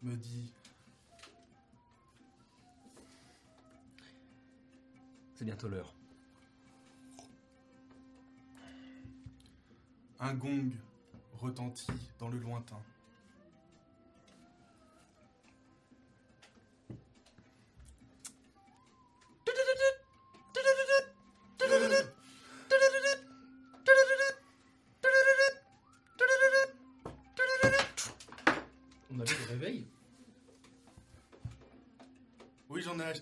me 0.02 0.16
dit 0.16 0.52
C'est 5.34 5.44
bientôt 5.44 5.68
l'heure. 5.68 5.94
Un 10.18 10.34
gong 10.34 10.70
retentit 11.34 11.86
dans 12.18 12.28
le 12.28 12.38
lointain. 12.38 12.82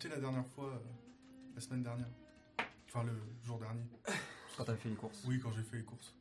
La 0.08 0.20
dernière 0.20 0.46
fois, 0.46 0.66
euh, 0.66 0.78
la 1.54 1.60
semaine 1.60 1.82
dernière. 1.82 2.06
Enfin, 2.86 3.02
le 3.02 3.12
jour 3.44 3.58
dernier. 3.58 3.82
Quand 4.56 4.64
t'as 4.64 4.76
fait 4.76 4.88
les 4.88 4.94
courses. 4.94 5.24
Oui, 5.26 5.38
quand 5.40 5.50
j'ai 5.52 5.62
fait 5.62 5.76
les 5.78 5.82
courses. 5.82 6.14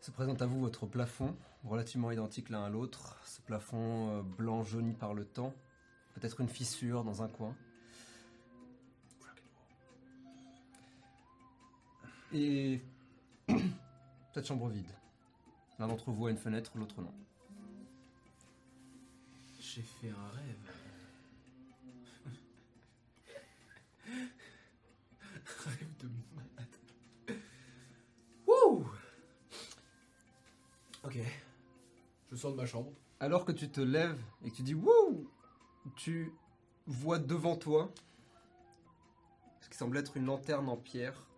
Se 0.00 0.10
présente 0.10 0.40
à 0.40 0.46
vous 0.46 0.60
votre 0.60 0.86
plafond, 0.86 1.36
relativement 1.64 2.10
identique 2.10 2.48
l'un 2.48 2.64
à 2.64 2.68
l'autre. 2.70 3.18
Ce 3.24 3.40
plafond 3.40 4.18
euh, 4.18 4.22
blanc 4.22 4.62
jauni 4.62 4.94
par 4.94 5.14
le 5.14 5.24
temps. 5.24 5.52
Peut-être 6.14 6.40
une 6.40 6.48
fissure 6.48 7.04
dans 7.04 7.22
un 7.22 7.28
coin. 7.28 7.54
Et 12.34 12.82
cette 14.34 14.46
chambre 14.46 14.68
vide. 14.68 14.90
L'un 15.78 15.86
d'entre 15.86 16.10
vous 16.10 16.26
a 16.26 16.30
une 16.30 16.36
fenêtre, 16.36 16.72
l'autre 16.74 17.00
non. 17.00 17.14
J'ai 19.60 19.82
fait 19.82 20.10
un 20.10 20.28
rêve. 20.30 20.72
rêve 25.64 25.96
de 26.00 26.08
malade. 26.34 27.40
Wouh 28.48 28.84
Ok. 31.04 31.18
Je 32.30 32.36
sors 32.36 32.50
de 32.50 32.56
ma 32.56 32.66
chambre. 32.66 32.90
Alors 33.20 33.44
que 33.44 33.52
tu 33.52 33.70
te 33.70 33.80
lèves 33.80 34.20
et 34.44 34.50
que 34.50 34.56
tu 34.56 34.62
dis 34.62 34.74
wouh, 34.74 35.30
tu 35.94 36.32
vois 36.86 37.20
devant 37.20 37.54
toi 37.56 37.92
ce 39.60 39.68
qui 39.68 39.78
semble 39.78 39.96
être 39.98 40.16
une 40.16 40.26
lanterne 40.26 40.68
en 40.68 40.76
pierre, 40.76 41.28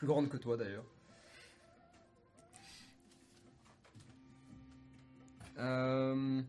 plus 0.00 0.06
grande 0.06 0.30
que 0.30 0.38
toi 0.38 0.56
d'ailleurs. 0.56 0.86
Euh, 5.58 6.40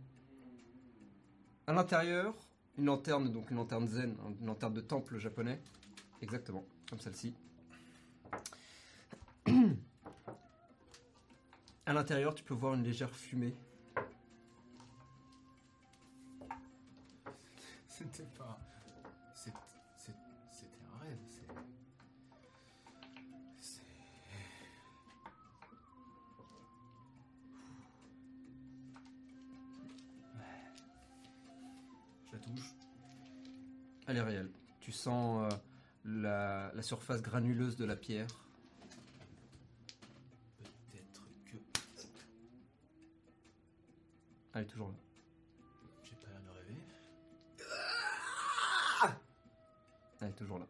à 1.67 1.73
l'intérieur, 1.73 2.33
une 2.77 2.85
lanterne, 2.85 3.29
donc 3.29 3.51
une 3.51 3.57
lanterne 3.57 3.89
zen, 3.89 4.15
hein, 4.21 4.33
une 4.39 4.47
lanterne 4.47 4.73
de 4.73 4.79
temple 4.79 5.17
japonais, 5.17 5.59
exactement, 6.21 6.63
comme 6.89 7.01
celle-ci. 7.01 7.33
À 11.85 11.93
l'intérieur, 11.93 12.33
tu 12.33 12.43
peux 12.45 12.53
voir 12.53 12.75
une 12.75 12.83
légère 12.83 13.13
fumée 13.13 13.53
C'était 17.85 18.29
pas. 18.37 18.57
C'était 19.33 19.57
un 19.57 21.03
rêve. 21.03 21.17
C'est. 21.27 21.47
Elle 34.07 34.17
est 34.17 34.21
réelle. 34.21 34.51
Tu 34.79 34.91
sens 34.91 35.51
euh, 35.51 35.57
la, 36.05 36.71
la 36.73 36.81
surface 36.81 37.21
granuleuse 37.21 37.75
de 37.75 37.85
la 37.85 37.95
pierre. 37.95 38.27
Peut-être 40.91 41.21
que. 41.45 41.57
Elle 44.53 44.63
est 44.63 44.65
toujours 44.65 44.89
là. 44.89 44.95
J'ai 46.03 46.15
pas 46.15 46.27
l'air 46.29 46.41
de 46.41 46.49
rêver. 46.49 46.75
Elle 50.21 50.27
est 50.27 50.31
toujours 50.33 50.59
là. 50.59 50.65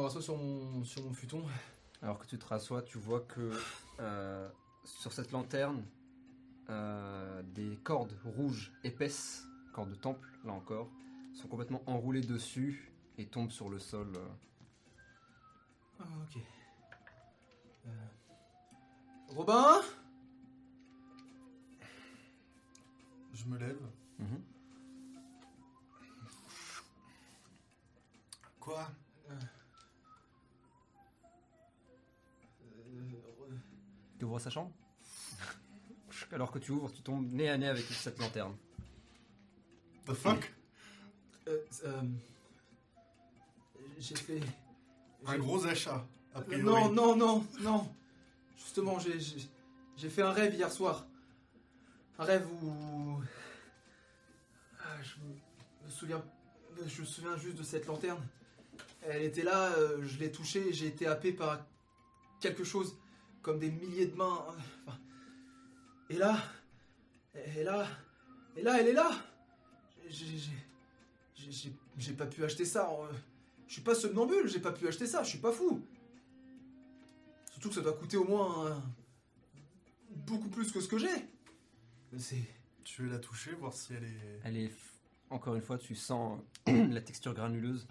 Me 0.00 0.04
rassois 0.06 0.22
sur 0.22 0.36
mon, 0.36 0.84
sur 0.84 1.02
mon 1.02 1.12
futon. 1.12 1.44
Alors 2.02 2.18
que 2.18 2.26
tu 2.26 2.38
te 2.38 2.46
rassois, 2.46 2.82
tu 2.82 2.98
vois 2.98 3.20
que 3.20 3.52
euh, 4.00 4.48
sur 4.84 5.12
cette 5.12 5.30
lanterne, 5.32 5.84
euh, 6.70 7.42
des 7.42 7.76
cordes 7.84 8.16
rouges 8.24 8.72
épaisses, 8.84 9.46
cordes 9.74 9.90
de 9.90 9.94
temple, 9.94 10.26
là 10.44 10.52
encore, 10.52 10.88
sont 11.34 11.48
complètement 11.48 11.82
enroulées 11.86 12.22
dessus 12.22 12.90
et 13.18 13.26
tombent 13.26 13.50
sur 13.50 13.68
le 13.68 13.78
sol. 13.78 14.12
euh. 14.16 14.28
Ah, 16.00 16.04
ok. 16.22 16.42
Euh, 17.86 17.90
Robin? 19.28 19.80
Je 23.34 23.44
me 23.44 23.58
lève. 23.58 23.80
Mhm. 24.18 24.42
Quoi? 28.58 28.88
Ouvres 34.30 34.40
sa 34.40 34.50
chambre 34.50 34.70
Alors 36.32 36.50
que 36.52 36.58
tu 36.58 36.70
ouvres, 36.72 36.92
tu 36.92 37.02
tombes 37.02 37.30
nez 37.32 37.48
à 37.48 37.58
nez 37.58 37.68
avec 37.68 37.84
cette 37.84 38.18
lanterne. 38.18 38.56
The 40.06 40.12
fuck? 40.14 40.54
Euh, 41.48 41.58
euh, 41.84 42.02
J'ai 43.98 44.14
fait. 44.16 44.40
Un 45.26 45.38
gros 45.38 45.66
achat, 45.66 46.06
a 46.34 46.38
Euh, 46.38 46.42
priori. 46.42 46.62
Non, 46.64 46.90
non, 46.92 47.16
non, 47.16 47.46
non. 47.60 47.94
Justement, 48.56 48.98
j'ai- 48.98 49.18
fait 50.08 50.22
un 50.22 50.32
rêve 50.32 50.54
hier 50.54 50.70
soir. 50.72 51.06
Un 52.18 52.24
rêve 52.24 52.46
où. 52.62 53.20
Ah, 54.78 55.02
je 55.02 55.16
me 55.86 55.90
souviens. 55.90 56.24
Je 56.86 57.00
me 57.02 57.06
souviens 57.06 57.36
juste 57.36 57.56
de 57.58 57.62
cette 57.62 57.86
lanterne. 57.86 58.24
Elle 59.02 59.22
était 59.22 59.42
là, 59.42 59.70
je 60.02 60.18
l'ai 60.18 60.30
touchée 60.30 60.68
et 60.68 60.72
j'ai 60.72 60.86
été 60.86 61.06
happé 61.06 61.32
par 61.32 61.66
quelque 62.40 62.64
chose 62.64 62.96
comme 63.42 63.58
des 63.58 63.70
milliers 63.70 64.06
de 64.06 64.14
mains. 64.16 64.44
Enfin, 64.86 64.98
et 66.08 66.16
là. 66.16 66.38
Et 67.56 67.62
là. 67.64 67.86
Et 68.56 68.62
là, 68.62 68.80
elle 68.80 68.88
est 68.88 68.92
là 68.92 69.10
J'ai- 70.08 70.26
j'ai- 70.26 70.38
j'ai- 71.34 71.52
j'ai- 71.52 71.72
J'ai 71.98 72.12
pas 72.14 72.26
pu 72.26 72.42
acheter 72.44 72.64
ça. 72.64 72.88
Je 73.66 73.72
suis 73.74 73.82
pas 73.82 73.94
somnambule, 73.94 74.48
j'ai 74.48 74.58
pas 74.60 74.72
pu 74.72 74.88
acheter 74.88 75.06
ça, 75.06 75.22
je 75.22 75.28
suis 75.28 75.38
pas 75.38 75.52
fou. 75.52 75.84
Surtout 77.52 77.68
que 77.68 77.74
ça 77.74 77.80
doit 77.82 77.92
coûter 77.92 78.16
au 78.16 78.24
moins 78.24 78.66
euh, 78.66 78.74
beaucoup 80.26 80.48
plus 80.48 80.72
que 80.72 80.80
ce 80.80 80.88
que 80.88 80.98
j'ai. 80.98 81.28
C'est. 82.18 82.42
Tu 82.84 83.02
veux 83.02 83.10
la 83.10 83.18
toucher, 83.18 83.52
voir 83.52 83.72
si 83.74 83.92
elle 83.94 84.04
est. 84.04 84.40
Elle 84.44 84.56
est. 84.56 84.72
Encore 85.28 85.54
une 85.54 85.62
fois, 85.62 85.78
tu 85.78 85.94
sens 85.94 86.40
la 86.66 87.00
texture 87.02 87.34
granuleuse. 87.34 87.86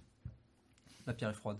La 1.06 1.14
pierre 1.14 1.30
est 1.30 1.34
froide. 1.34 1.60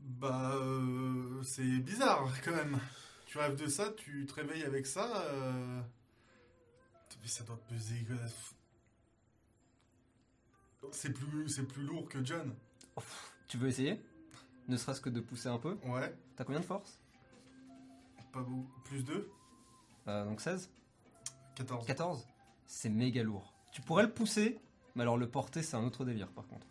Bah, 0.00 0.52
euh, 0.56 1.42
c'est 1.42 1.78
bizarre 1.80 2.28
quand 2.44 2.54
même. 2.54 2.78
Tu 3.26 3.38
rêves 3.38 3.56
de 3.56 3.66
ça, 3.66 3.90
tu 3.96 4.24
te 4.26 4.34
réveilles 4.34 4.64
avec 4.64 4.86
ça. 4.86 5.22
euh, 5.26 5.80
Mais 7.20 7.28
ça 7.28 7.44
doit 7.44 7.60
peser. 7.68 8.06
C'est 10.92 11.12
plus, 11.12 11.48
c'est 11.48 11.64
plus 11.66 11.82
lourd 11.82 12.08
que 12.08 12.24
John. 12.24 12.54
Tu 13.48 13.58
veux 13.58 13.68
essayer? 13.68 14.00
Ne 14.68 14.76
serait-ce 14.76 15.00
que 15.00 15.10
de 15.10 15.20
pousser 15.20 15.48
un 15.48 15.58
peu? 15.58 15.76
Ouais, 15.84 16.14
T'as 16.36 16.44
combien 16.44 16.60
de 16.60 16.64
force? 16.64 16.98
Pas 18.32 18.40
beaucoup. 18.42 18.68
Plus 18.84 19.02
2 19.04 19.30
Euh, 20.06 20.24
Donc 20.24 20.40
16 20.40 20.70
14. 21.56 21.86
14 21.86 22.26
C'est 22.66 22.88
méga 22.90 23.22
lourd. 23.22 23.52
Tu 23.72 23.82
pourrais 23.82 24.04
le 24.04 24.12
pousser, 24.12 24.58
mais 24.94 25.02
alors 25.02 25.16
le 25.18 25.28
porter, 25.28 25.62
c'est 25.62 25.76
un 25.76 25.84
autre 25.84 26.04
délire 26.04 26.28
par 26.32 26.46
contre. 26.46 26.66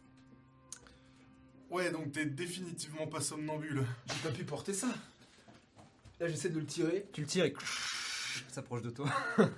Ouais, 1.69 1.91
donc 1.91 2.13
t'es 2.13 2.25
définitivement 2.25 3.07
pas 3.07 3.21
somnambule. 3.21 3.85
J'ai 4.07 4.29
pas 4.29 4.35
pu 4.35 4.43
porter 4.45 4.73
ça. 4.73 4.87
Là, 6.19 6.27
j'essaie 6.27 6.49
de 6.49 6.59
le 6.59 6.65
tirer. 6.65 7.05
Tu 7.13 7.21
le 7.21 7.27
tires 7.27 7.45
et 7.45 7.53
ça 8.47 8.55
s'approche 8.55 8.81
de 8.81 8.89
toi. 8.89 9.07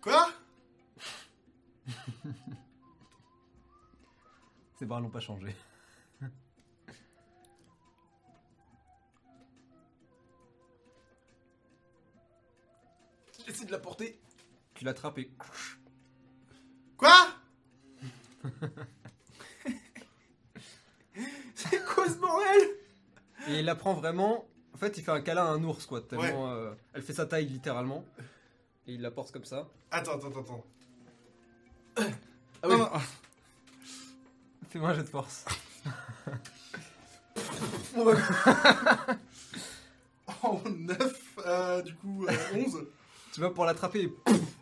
Quoi? 0.00 0.30
Ses 4.78 4.86
bras 4.86 5.00
n'ont 5.00 5.10
pas 5.10 5.20
changé. 5.20 5.54
J'essaie 13.46 13.64
de 13.66 13.72
la 13.72 13.78
porter. 13.78 14.18
Tu 14.74 14.84
l'attrapes 14.84 15.18
et 15.18 15.30
Quoi 16.96 17.28
C'est 21.54 21.82
quoi 22.06 22.14
ce 22.14 22.18
bordel 22.20 22.68
Et 23.48 23.58
il 23.60 23.64
la 23.64 23.74
prend 23.74 23.94
vraiment. 23.94 24.46
En 24.74 24.78
fait, 24.78 24.96
il 24.98 25.02
fait 25.04 25.10
un 25.12 25.20
câlin 25.20 25.44
à 25.44 25.48
un 25.48 25.62
ours, 25.64 25.86
quoi. 25.86 26.00
Tellement. 26.02 26.50
euh, 26.52 26.72
elle 26.92 27.02
fait 27.02 27.12
sa 27.14 27.26
taille 27.26 27.46
littéralement. 27.46 28.04
Et 28.86 28.94
il 28.94 29.00
la 29.00 29.10
porte 29.10 29.32
comme 29.32 29.44
ça. 29.44 29.68
Attends, 29.90 30.12
attends, 30.16 30.28
attends. 30.40 30.64
Ah 32.62 32.68
oui. 32.68 32.76
Non. 32.78 32.88
Fais-moi 34.70 34.90
un 34.90 34.94
jet 34.94 35.02
de 35.02 35.08
force. 35.08 35.44
Oh, 40.42 40.60
9, 40.68 41.34
euh, 41.46 41.82
du 41.82 41.94
coup, 41.94 42.26
euh, 42.28 42.32
11. 42.54 42.86
Tu 43.32 43.40
vas 43.40 43.50
pour 43.50 43.64
l'attraper 43.64 44.02
et 44.02 44.12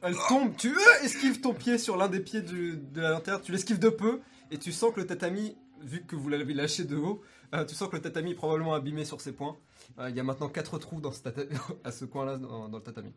elle 0.03 0.15
tombe. 0.29 0.55
Tu 0.57 0.75
euh, 0.75 1.03
esquives 1.03 1.41
ton 1.41 1.53
pied 1.55 1.79
sur 1.79 1.97
l'un 1.97 2.09
des 2.09 2.21
pieds 2.21 2.43
du- 2.43 2.77
de 2.77 3.01
la 3.01 3.11
lanterne. 3.11 3.41
Tu 3.43 3.53
l'esquives 3.53 3.79
de 3.79 3.89
peu. 3.89 4.21
Et 4.51 4.59
tu 4.59 4.73
sens 4.73 4.93
que 4.95 5.01
le 5.01 5.07
tatami, 5.07 5.57
vu 5.81 6.05
que 6.05 6.17
vous 6.17 6.29
l'avez 6.29 6.55
lâché 6.55 6.85
de 6.85 6.97
haut, 6.97 7.23
euh, 7.55 7.65
tu 7.65 7.75
sens 7.75 7.89
que 7.89 7.97
le 7.97 8.03
tatami 8.03 8.33
est 8.33 8.35
probablement 8.35 8.75
abîmé 8.75 9.05
sur 9.05 9.21
ses 9.21 9.33
points. 9.33 9.57
Euh, 9.99 10.11
Il 10.11 10.17
y 10.17 10.21
a 10.21 10.25
maintenant 10.25 10.49
4 10.49 10.79
trous 10.79 11.01
dans 11.01 11.13
ce 11.13 11.23
tatami, 11.23 11.51
à 11.85 11.93
ce 11.93 12.05
coin-là 12.05 12.39
dans, 12.39 12.69
dans 12.69 12.79
le 12.79 12.85
tatami. 12.85 13.13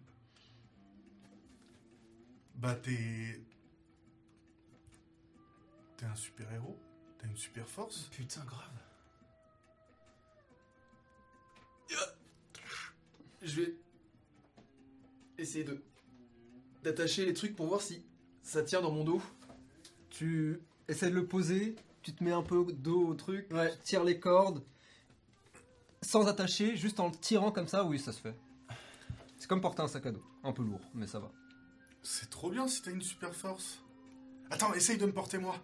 Bah, 2.55 2.75
t'es. 2.75 3.41
T'es 5.97 6.05
un 6.05 6.15
super 6.15 6.51
héros 6.51 6.77
T'as 7.19 7.27
une 7.27 7.37
super 7.37 7.67
force 7.67 8.09
Putain, 8.11 8.43
grave. 8.45 8.71
Je 13.43 13.61
vais 13.61 13.75
essayer 15.37 15.63
de 15.63 15.81
d'attacher 16.83 17.25
les 17.25 17.33
trucs 17.33 17.55
pour 17.55 17.67
voir 17.67 17.81
si 17.81 18.03
ça 18.41 18.63
tient 18.63 18.81
dans 18.81 18.91
mon 18.91 19.03
dos. 19.03 19.21
Tu 20.09 20.59
essaies 20.87 21.09
de 21.09 21.15
le 21.15 21.25
poser, 21.25 21.75
tu 22.07 22.13
te 22.13 22.23
mets 22.23 22.31
un 22.31 22.41
peu 22.41 22.63
dos 22.71 23.05
au 23.05 23.13
truc, 23.15 23.47
Ouais. 23.51 23.69
tu 23.69 23.77
tires 23.83 24.05
les 24.05 24.17
cordes, 24.17 24.63
sans 26.01 26.27
attacher, 26.29 26.77
juste 26.77 27.01
en 27.01 27.07
le 27.09 27.15
tirant 27.15 27.51
comme 27.51 27.67
ça, 27.67 27.83
oui, 27.83 27.99
ça 27.99 28.13
se 28.13 28.21
fait. 28.21 28.33
C'est 29.37 29.49
comme 29.49 29.59
porter 29.59 29.81
un 29.81 29.89
sac 29.89 30.05
à 30.05 30.11
dos, 30.13 30.23
un 30.45 30.53
peu 30.53 30.63
lourd, 30.63 30.79
mais 30.93 31.05
ça 31.05 31.19
va. 31.19 31.29
C'est 32.03 32.29
trop 32.29 32.49
bien 32.49 32.65
si 32.69 32.81
t'as 32.81 32.91
une 32.91 33.01
super 33.01 33.35
force. 33.35 33.79
Attends, 34.49 34.73
essaye 34.73 34.97
de 34.97 35.05
me 35.05 35.11
porter 35.11 35.37
moi. 35.37 35.57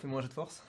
Fais-moi 0.00 0.18
un 0.18 0.22
jet 0.22 0.28
de 0.28 0.32
force. 0.32 0.64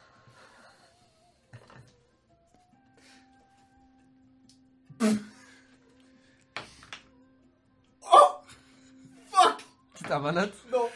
Fuck 9.31 9.63
C'est 9.95 10.11
un 10.11 10.19
29. 10.19 10.51
Non 10.71 10.89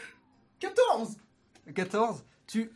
14 1.74 1.74
14, 1.74 2.24
tu. 2.46 2.70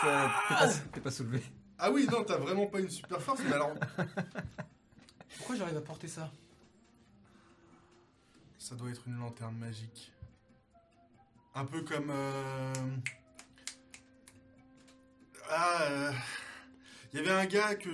Ça- 0.00 0.30
T'es 0.48 0.54
pas, 0.54 0.68
t'es 0.92 1.00
pas 1.00 1.10
soulevé. 1.10 1.42
Ah 1.78 1.90
oui, 1.90 2.06
non, 2.10 2.22
t'as 2.24 2.36
vraiment 2.38 2.66
pas 2.66 2.80
une 2.80 2.90
super 2.90 3.20
force, 3.20 3.40
mais 3.44 3.52
alors. 3.52 3.74
Pourquoi 5.38 5.56
j'arrive 5.56 5.76
à 5.76 5.80
porter 5.80 6.08
ça? 6.08 6.30
Ça 8.58 8.74
doit 8.76 8.90
être 8.90 9.02
une 9.06 9.18
lanterne 9.18 9.56
magique. 9.56 10.12
Un 11.54 11.64
peu 11.64 11.82
comme. 11.82 12.10
euh, 12.10 12.72
Ah. 15.50 16.12
Il 17.12 17.18
y 17.18 17.22
avait 17.22 17.32
un 17.32 17.46
gars 17.46 17.74
que. 17.74 17.90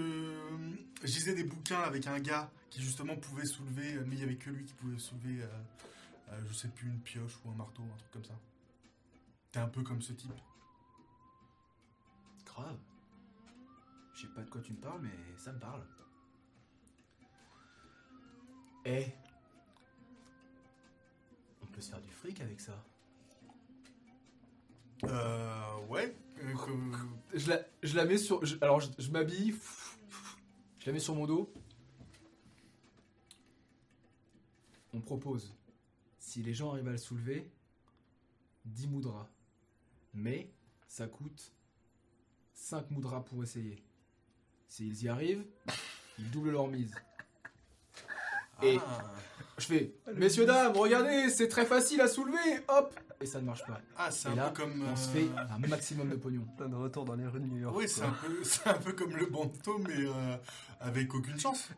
Je 1.03 1.07
lisais 1.15 1.35
des 1.35 1.45
bouquins 1.45 1.81
avec 1.81 2.07
un 2.07 2.19
gars 2.19 2.51
qui 2.71 2.83
justement 2.83 3.17
pouvait 3.17 3.47
soulever, 3.47 3.95
mais 4.07 4.17
il 4.17 4.21
y 4.21 4.25
avait 4.25 4.37
que 4.37 4.51
lui 4.51 4.65
qui 4.65 4.75
pouvait 4.75 4.99
soulever, 4.99 5.43
euh, 5.43 5.47
euh, 6.35 6.47
je 6.49 6.53
sais 6.55 6.69
plus, 6.69 6.89
une 6.89 7.01
pioche 7.01 7.39
ou 7.45 7.51
un 7.51 7.55
marteau, 7.55 7.83
un 7.83 7.97
truc 7.97 8.11
comme 8.13 8.25
ça. 8.25 8.39
T'es 9.53 9.61
un 9.61 9.69
peu 9.69 9.83
comme 9.83 10.03
ce 10.03 10.13
type. 10.13 10.33
Grave. 12.45 12.79
Je 14.15 14.23
sais 14.23 14.29
pas 14.35 14.43
de 14.43 14.51
quoi 14.51 14.61
tu 14.61 14.73
me 14.73 14.79
parles, 14.79 15.01
mais 15.03 15.37
ça 15.37 15.53
me 15.53 15.59
parle. 15.59 15.85
Eh. 18.85 19.07
On 21.63 21.67
peut 21.67 21.81
se 21.81 21.91
faire 21.91 22.01
du 22.01 22.11
fric 22.11 22.41
avec 22.41 22.61
ça. 22.61 22.85
Euh. 25.05 25.87
Ouais. 25.89 26.17
euh, 26.43 26.55
Je 27.35 27.51
la, 27.51 27.61
je 27.83 27.97
la 27.97 28.05
mets 28.05 28.19
sur. 28.19 28.45
je- 28.45 28.57
alors, 28.61 28.81
je, 28.81 28.91
je 28.99 29.11
m'habille. 29.11 29.55
Je 30.81 30.87
la 30.87 30.93
mets 30.93 30.99
sur 31.01 31.15
mon 31.15 31.27
dos. 31.27 31.53
On 34.93 35.01
propose. 35.01 35.55
Si 36.35 36.43
les 36.43 36.53
gens 36.53 36.73
arrivent 36.73 36.89
à 36.89 36.91
le 36.91 36.99
soulever, 36.99 37.49
10 38.65 38.89
moudras. 38.89 39.29
Mais 40.15 40.51
ça 40.89 41.07
coûte 41.07 41.53
5 42.55 42.91
moudras 42.91 43.21
pour 43.21 43.45
essayer. 43.45 43.81
S'ils 44.67 45.05
y 45.05 45.09
arrivent, 45.09 45.47
ils 46.19 46.29
doublent 46.33 46.51
leur 46.51 46.67
mise. 46.67 46.93
Et- 48.65 48.81
Ah. 48.85 49.13
Je 49.59 49.67
fais, 49.67 49.95
messieurs, 50.17 50.45
dames, 50.45 50.77
regardez, 50.77 51.31
c'est 51.31 51.47
très 51.47 51.67
facile 51.67 52.01
à 52.01 52.09
soulever, 52.09 52.65
hop 52.67 52.99
Et 53.21 53.27
ça 53.27 53.41
ne 53.41 53.47
marche 53.47 53.65
pas. 53.65 53.81
Ah, 53.97 54.11
c'est 54.11 54.27
un 54.31 54.35
là, 54.35 54.51
peu 54.51 54.57
comme. 54.61 54.83
On 54.89 54.97
se 54.97 55.11
euh, 55.11 55.13
fait 55.13 55.29
un 55.39 55.59
maximum 55.69 56.11
de 56.11 56.17
pognon. 56.17 56.49
T'as 56.59 56.67
de 56.67 56.75
retour 56.75 57.05
dans 57.05 57.15
les 57.15 57.29
rues 57.29 57.39
de 57.39 57.47
New 57.47 57.59
York. 57.59 57.77
Oui, 57.77 57.89
c'est 57.89 58.01
quoi. 58.01 58.11
un, 58.11 58.13
peu, 58.15 58.43
c'est 58.43 58.67
un 58.67 58.75
peu 58.81 58.93
comme 58.93 59.15
le 59.17 59.27
banto, 59.27 59.79
mais 59.79 60.05
euh, 60.05 60.37
avec 60.81 61.15
aucune 61.15 61.39
chance. 61.39 61.69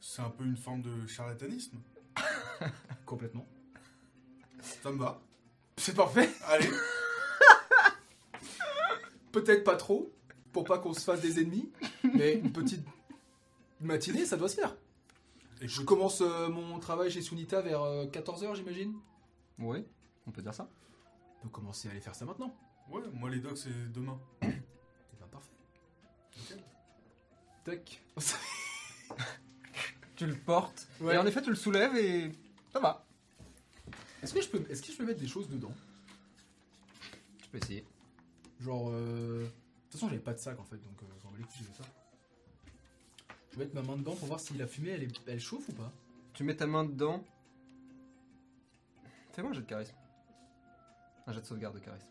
C'est 0.00 0.22
un 0.22 0.30
peu 0.30 0.42
une 0.44 0.56
forme 0.56 0.82
de 0.82 1.06
charlatanisme. 1.06 1.78
Complètement. 3.06 3.46
Ça 4.82 4.90
me 4.90 4.98
va. 4.98 5.20
C'est 5.76 5.94
parfait. 5.94 6.28
Allez. 6.46 6.68
Peut-être 9.32 9.64
pas 9.64 9.76
trop, 9.76 10.12
pour 10.52 10.64
pas 10.64 10.78
qu'on 10.78 10.92
se 10.92 11.00
fasse 11.00 11.20
des 11.22 11.40
ennemis, 11.40 11.70
mais 12.14 12.34
une 12.34 12.52
petite 12.52 12.84
matinée, 13.80 14.26
ça 14.26 14.36
doit 14.36 14.48
se 14.48 14.56
faire. 14.56 14.76
Je 15.60 15.66
Écoute, 15.66 15.86
commence 15.86 16.20
euh, 16.20 16.48
mon 16.48 16.78
travail 16.78 17.10
chez 17.10 17.22
Sunita 17.22 17.62
vers 17.62 17.80
14h, 17.80 18.54
j'imagine. 18.56 18.94
Oui, 19.58 19.86
on 20.26 20.30
peut 20.32 20.42
dire 20.42 20.52
ça. 20.52 20.68
On 21.38 21.44
peut 21.44 21.48
commencer 21.48 21.88
à 21.88 21.92
aller 21.92 22.00
faire 22.00 22.14
ça 22.14 22.26
maintenant. 22.26 22.54
ouais, 22.90 23.00
moi 23.14 23.30
les 23.30 23.38
docs 23.40 23.56
c'est 23.56 23.92
demain. 23.92 24.20
C'est 24.42 24.48
bien 25.18 25.26
parfait. 25.30 25.52
Ok. 26.36 26.58
Tac. 27.64 28.02
Tu 30.14 30.26
le 30.26 30.34
portes, 30.36 30.86
Ouais. 31.00 31.14
et 31.14 31.18
en 31.18 31.26
effet, 31.26 31.40
tu 31.42 31.48
le 31.48 31.56
soulèves 31.56 31.96
et 31.96 32.30
ça 32.72 32.80
va. 32.80 33.04
Est-ce 34.22 34.34
que, 34.34 34.40
je 34.40 34.48
peux, 34.48 34.64
est-ce 34.70 34.82
que 34.82 34.92
je 34.92 34.96
peux 34.96 35.04
mettre 35.04 35.20
des 35.20 35.26
choses 35.28 35.48
dedans? 35.48 35.72
Tu 37.42 37.48
peux 37.48 37.58
essayer. 37.58 37.84
Genre. 38.60 38.88
euh, 38.90 39.40
De 39.42 39.46
toute 39.90 39.92
façon, 39.92 40.08
j'avais 40.08 40.20
pas 40.22 40.32
de 40.32 40.38
sac 40.38 40.58
en 40.58 40.64
fait, 40.64 40.76
donc 40.76 41.02
euh, 41.02 41.06
j'en 41.22 41.30
voulais 41.30 41.42
que 41.44 41.50
j'ai 41.58 41.64
ça. 41.64 41.84
Je 43.50 43.58
vais 43.58 43.64
mettre 43.64 43.74
ma 43.74 43.82
main 43.82 43.96
dedans 43.98 44.14
pour 44.16 44.26
voir 44.28 44.40
si 44.40 44.54
la 44.54 44.66
fumée 44.66 44.90
elle, 44.90 45.02
est- 45.02 45.20
elle 45.26 45.40
chauffe 45.40 45.68
ou 45.68 45.72
pas. 45.72 45.92
Tu 46.32 46.44
mets 46.44 46.56
ta 46.56 46.66
main 46.66 46.84
dedans, 46.84 47.22
Fais-moi 49.32 49.50
un 49.50 49.54
jet 49.54 49.60
de 49.62 49.66
charisme. 49.66 49.94
Un 51.26 51.32
jet 51.32 51.40
de 51.40 51.46
sauvegarde 51.46 51.74
de 51.74 51.80
charisme. 51.80 52.06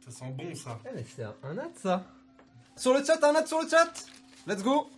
Ça 0.00 0.10
sent 0.10 0.30
bon 0.36 0.54
ça. 0.54 0.78
Eh 0.86 0.94
mais 0.94 1.04
c'est 1.04 1.24
un, 1.24 1.34
un 1.42 1.54
nat 1.54 1.70
ça 1.74 2.04
Sur 2.78 2.94
le 2.94 3.04
chat, 3.04 3.22
un 3.22 3.32
nat 3.32 3.46
sur 3.46 3.60
le 3.60 3.68
chat 3.68 3.92
Let's 4.46 4.62
go 4.62 4.88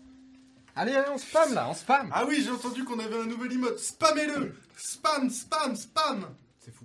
Allez, 0.76 0.92
allez, 0.94 1.08
on 1.10 1.18
spam 1.18 1.52
là, 1.54 1.68
on 1.68 1.74
spam 1.74 2.08
Ah 2.12 2.24
oui, 2.26 2.42
j'ai 2.44 2.50
entendu 2.50 2.84
qu'on 2.84 2.98
avait 2.98 3.16
un 3.18 3.26
nouvel 3.26 3.52
emote. 3.52 3.78
Spammez-le 3.78 4.54
Spam, 4.76 5.28
spam, 5.30 5.74
spam 5.76 6.28
C'est 6.60 6.72
fou. 6.74 6.84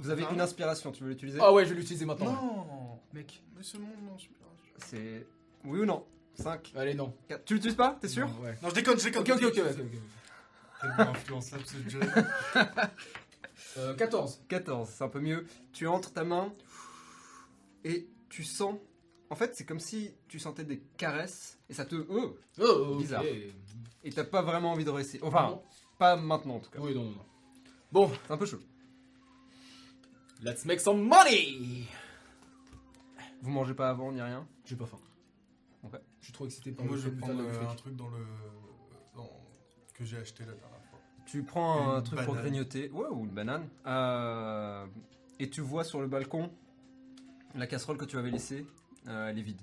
Vous 0.00 0.10
avez 0.10 0.24
Ah. 0.28 0.32
une 0.32 0.40
inspiration, 0.40 0.90
tu 0.92 1.04
veux 1.04 1.10
l'utiliser? 1.10 1.38
Ah 1.40 1.52
ouais, 1.52 1.64
je 1.64 1.70
vais 1.70 1.76
l'utiliser 1.80 2.04
maintenant. 2.04 2.32
Non 2.32 3.00
Mec. 3.12 3.42
Mais 3.56 3.62
ce 3.62 3.76
monde, 3.78 3.90
non, 4.04 4.18
super. 4.18 4.46
C'est... 4.86 5.26
Oui 5.64 5.80
ou 5.80 5.84
non? 5.84 6.04
5, 6.34 6.72
Allez, 6.76 6.94
non. 6.94 7.14
4... 7.28 7.44
Tu 7.44 7.54
l'utilises 7.54 7.76
pas? 7.76 7.96
T'es 8.00 8.08
sûr? 8.08 8.26
Non, 8.28 8.40
Ouais. 8.40 8.56
Non, 8.62 8.70
je 8.70 8.74
déconne, 8.74 8.98
je 8.98 9.04
déconne. 9.04 9.22
Ok, 9.22 9.30
ok, 9.30 9.42
ok, 9.44 9.58
ok. 9.58 9.76
ok. 9.78 10.00
Tellement 10.80 11.10
influençable 11.12 11.62
ce 11.66 11.88
jeu. 11.90 12.00
Euh, 13.78 13.94
14. 13.94 14.40
14, 14.48 14.88
c'est 14.96 15.04
un 15.04 15.08
peu 15.08 15.20
mieux. 15.20 15.46
Tu 15.72 15.86
entres 15.86 16.12
ta 16.12 16.24
main 16.24 16.52
et 17.84 18.08
tu 18.28 18.42
sens... 18.42 18.74
En 19.30 19.36
fait, 19.36 19.54
c'est 19.54 19.64
comme 19.64 19.78
si 19.80 20.10
tu 20.28 20.38
sentais 20.40 20.64
des 20.64 20.80
caresses 20.96 21.58
et 21.68 21.74
ça 21.74 21.84
te... 21.84 21.94
Oh 22.08 22.36
Oh, 22.58 22.64
ok. 22.94 22.98
Bizarre. 22.98 23.22
Et 24.02 24.10
t'as 24.12 24.24
pas 24.24 24.42
vraiment 24.42 24.72
envie 24.72 24.84
de 24.84 24.90
réussir. 24.90 25.20
Enfin, 25.24 25.50
Non. 25.50 25.62
pas 25.98 26.16
maintenant 26.16 26.56
en 26.56 26.60
tout 26.60 26.70
cas. 26.70 26.80
Oui, 26.80 26.94
non, 26.94 27.04
non, 27.04 27.10
non. 27.10 27.24
Bon, 27.92 28.10
C'est 28.26 28.32
un 28.32 28.36
peu 28.36 28.46
chaud. 28.46 28.58
let's 30.42 30.64
make 30.64 30.80
some 30.80 31.00
money 31.02 31.84
Vous 33.42 33.50
mangez 33.50 33.74
pas 33.74 33.90
avant 33.90 34.10
ni 34.12 34.20
rien? 34.20 34.46
J'ai 34.64 34.76
pas 34.76 34.86
faim. 34.86 34.98
Ok. 35.84 35.92
Je 36.20 36.24
suis 36.24 36.32
trop 36.32 36.44
excité 36.46 36.72
par 36.72 36.84
Moi, 36.86 36.96
le 36.96 37.00
je 37.00 37.08
vais 37.08 37.16
prendre 37.16 37.38
de 37.38 37.42
euh, 37.44 37.50
un 37.50 37.66
fric. 37.66 37.76
truc 37.78 37.96
dans 37.96 38.08
le. 38.08 38.18
dans- 39.16 39.30
que 39.94 40.04
j'ai 40.04 40.18
acheté 40.18 40.44
la 40.44 40.52
dernière 40.52 40.84
fois. 40.90 40.98
Tu 41.26 41.42
prends 41.42 41.90
un 41.94 41.98
Une 41.98 42.04
truc 42.04 42.20
pour 42.24 42.34
banane. 42.34 42.50
grignoter, 42.50 42.90
ouais, 42.90 43.06
ou 43.10 43.24
une 43.24 43.30
banane, 43.30 43.68
euh, 43.86 44.86
et 45.38 45.48
tu 45.50 45.60
vois 45.60 45.84
sur 45.84 46.00
le 46.00 46.06
balcon 46.08 46.50
la 47.54 47.66
casserole 47.66 47.96
que 47.96 48.04
tu 48.04 48.16
avais 48.18 48.30
laissée, 48.30 48.66
euh, 49.08 49.28
elle 49.28 49.38
est 49.38 49.42
vide. 49.42 49.60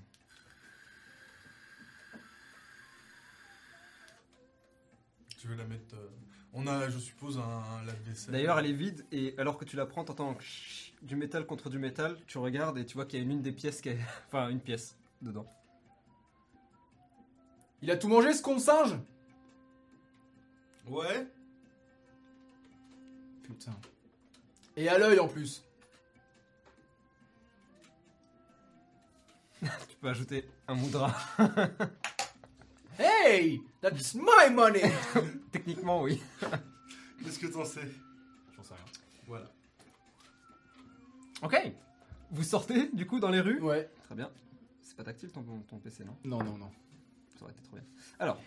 Tu 5.38 5.48
veux 5.48 5.56
la 5.56 5.66
mettre. 5.66 5.96
euh, 5.96 6.10
On 6.54 6.66
a, 6.68 6.90
je 6.90 6.98
suppose, 6.98 7.38
un 7.38 7.84
lave-vaisselle. 7.86 8.32
D'ailleurs, 8.34 8.58
elle 8.60 8.66
est 8.68 8.74
vide, 8.74 9.06
et 9.12 9.36
alors 9.38 9.58
que 9.58 9.66
tu 9.66 9.76
la 9.76 9.86
prends, 9.86 10.04
t'entends 10.04 10.38
chut 10.40 10.94
du 11.04 11.16
métal 11.16 11.46
contre 11.46 11.70
du 11.70 11.78
métal, 11.78 12.18
tu 12.26 12.40
regardes 12.40 12.78
et 12.80 12.86
tu 12.86 12.96
vois 12.96 13.06
qu'il 13.06 13.20
y 13.20 13.22
a 13.22 13.26
une, 13.26 13.32
une 13.32 13.42
des 13.44 13.52
pièces 13.52 13.82
qui 13.82 13.90
est... 13.90 14.00
Enfin, 14.28 14.50
une 14.50 14.60
pièce 14.60 14.98
dedans. 15.22 15.46
Il 17.84 17.92
a 17.92 17.98
tout 17.98 18.08
mangé, 18.08 18.34
ce 18.34 18.42
con 18.42 18.56
de 18.56 18.60
singe 18.60 18.96
Ouais 20.88 21.28
Putain. 23.44 23.76
Et 24.76 24.90
à 24.90 24.98
l'œil 24.98 25.20
en 25.20 25.28
plus. 25.28 25.64
Tu 29.62 29.96
peux 30.00 30.08
ajouter 30.10 30.48
un 30.68 30.76
moudra. 30.76 31.14
Hey 33.00 33.62
That's 33.80 34.16
my 34.16 34.50
money 34.52 34.82
Techniquement, 35.52 36.02
oui. 36.02 36.20
Qu'est-ce 37.24 37.38
que 37.38 37.46
t'en 37.46 37.64
sais? 37.64 37.88
J'en 38.56 38.64
sais 38.64 38.74
rien. 38.74 38.84
Voilà. 39.28 39.46
Ok. 41.44 41.74
Vous 42.32 42.44
sortez, 42.44 42.90
du 42.94 43.06
coup, 43.06 43.20
dans 43.20 43.30
les 43.30 43.40
rues? 43.40 43.62
Ouais. 43.62 43.88
Très 44.06 44.16
bien. 44.16 44.32
C'est 44.82 44.98
pas 44.98 45.04
tactile 45.04 45.32
ton, 45.32 45.44
ton 45.68 45.78
PC, 45.78 46.06
non? 46.06 46.16
Non, 46.24 46.44
non, 46.44 46.58
non. 46.58 46.72
Ça 47.38 47.44
aurait 47.44 47.54
été 47.54 47.62
trop 47.62 47.76
bien. 47.76 47.86
Alors. 48.18 48.42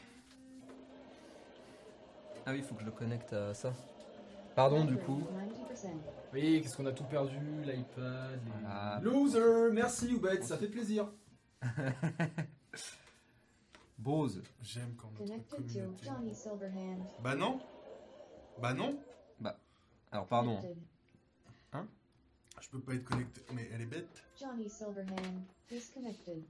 Ah 2.46 2.50
oui, 2.50 2.58
il 2.58 2.64
faut 2.64 2.74
que 2.74 2.80
je 2.80 2.86
le 2.86 2.92
connecte 2.92 3.32
à 3.32 3.54
ça. 3.54 3.72
Pardon, 4.54 4.84
du 4.84 4.96
coup. 4.96 5.22
90%. 5.72 5.88
Oui, 6.32 6.60
qu'est-ce 6.62 6.76
qu'on 6.76 6.86
a 6.86 6.92
tout 6.92 7.04
perdu 7.04 7.38
L'iPad, 7.64 8.40
les... 8.44 8.50
Voilà. 8.62 9.00
Loser 9.02 9.70
Merci 9.72 10.14
Oubed, 10.14 10.42
ça 10.44 10.56
fait 10.56 10.68
plaisir. 10.68 11.10
Bose. 13.98 14.42
J'aime 14.62 14.94
quand 14.96 15.10
notre 15.10 15.24
Connected 15.24 15.56
to 15.56 15.62
communauté. 15.62 16.06
Johnny 16.06 16.34
Silverhand. 16.34 17.06
Bah 17.22 17.34
non 17.34 17.60
Bah 18.58 18.72
non 18.74 18.98
Alors, 20.12 20.26
pardon. 20.26 20.56
Connected. 20.56 20.78
Je 22.60 22.68
peux 22.68 22.80
pas 22.80 22.94
être 22.94 23.04
connecté. 23.04 23.40
Mais 23.54 23.68
elle 23.72 23.80
est 23.80 23.86
bête. 23.86 24.22
Johnny 24.38 24.68
Silverhand. 24.68 25.44
Disconnected. 25.68 26.44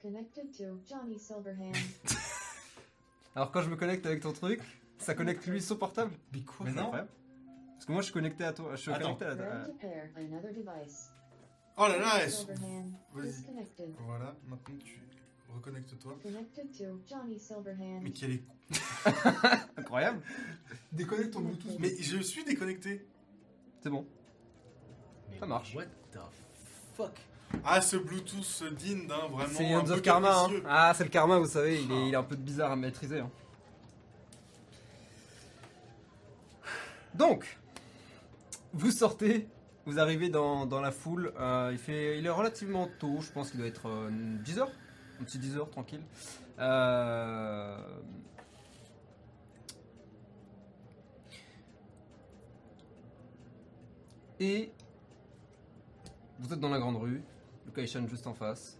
Connected 0.00 0.52
to 0.56 0.80
Johnny 0.88 1.18
Silverhand. 1.18 1.72
Alors, 3.34 3.50
quand 3.50 3.62
je 3.62 3.68
me 3.70 3.76
connecte 3.76 4.06
avec 4.06 4.20
ton 4.22 4.32
truc, 4.32 4.60
ça 4.98 5.14
connecte 5.14 5.46
lui 5.46 5.60
son 5.62 5.76
portable 5.76 6.12
Mais 6.32 6.40
quoi 6.42 6.66
Mais 6.66 6.72
non. 6.72 6.82
incroyable. 6.82 7.10
Parce 7.74 7.86
que 7.86 7.92
moi, 7.92 8.00
je 8.00 8.04
suis 8.04 8.14
connecté 8.14 8.44
à 8.44 8.52
toi. 8.52 8.70
Je 8.72 8.80
suis 8.80 8.90
Attends. 8.92 9.14
connecté 9.16 9.42
à. 9.42 9.66
Oh 11.76 11.86
là 11.88 11.98
là. 11.98 12.26
Vas-y. 13.14 13.32
Voilà, 14.06 14.34
maintenant 14.46 14.78
tu 14.84 15.00
reconnectes-toi. 15.52 16.16
Connected 16.22 16.70
to 16.78 17.00
Johnny 17.08 17.38
Silverhand. 17.38 18.00
Mais 18.02 18.10
quel 18.12 18.32
est. 18.32 18.42
Incroyable. 19.76 20.20
Déconnecte 20.92 21.32
ton 21.32 21.40
Bluetooth. 21.40 21.78
Mais 21.80 21.94
je 22.00 22.18
suis 22.18 22.44
déconnecté. 22.44 23.06
C'est 23.82 23.90
bon. 23.90 24.06
Ça 25.38 25.46
marche. 25.46 25.74
What 25.74 25.84
the 26.12 26.18
fuck? 26.96 27.18
Ah, 27.64 27.80
ce 27.80 27.96
Bluetooth 27.96 28.64
digne 28.76 29.06
d'un 29.06 29.26
vraiment. 29.28 29.48
C'est 29.52 29.72
un 29.72 29.80
Hands 29.80 29.90
of 29.90 30.00
Karma. 30.02 30.44
hein. 30.44 30.50
Ah, 30.66 30.92
c'est 30.96 31.04
le 31.04 31.10
karma, 31.10 31.38
vous 31.38 31.46
savez. 31.46 31.82
Il 31.82 31.92
est, 31.92 32.08
il 32.08 32.14
est 32.14 32.16
un 32.16 32.22
peu 32.22 32.36
bizarre 32.36 32.72
à 32.72 32.76
maîtriser. 32.76 33.20
hein. 33.20 33.30
Donc, 37.14 37.58
vous 38.72 38.90
sortez. 38.90 39.48
Vous 39.86 39.98
arrivez 39.98 40.30
dans, 40.30 40.66
la 40.80 40.90
foule. 40.90 41.32
euh, 41.38 41.76
il, 41.88 42.26
est 42.26 42.30
relativement 42.30 42.88
tôt. 42.98 43.20
Je 43.20 43.30
pense 43.32 43.50
qu'il 43.50 43.60
doit 43.60 43.68
être 43.68 43.88
10h. 44.44 44.66
Un 45.20 45.24
petit 45.24 45.38
10h, 45.38 45.68
tranquille. 45.70 46.00
Euh, 46.58 47.76
Et 54.40 54.72
vous 56.38 56.52
êtes 56.52 56.60
dans 56.60 56.68
la 56.68 56.78
grande 56.78 56.96
rue, 56.96 57.22
le 57.66 57.72
Kaishan 57.72 58.06
juste 58.08 58.26
en 58.26 58.34
face, 58.34 58.78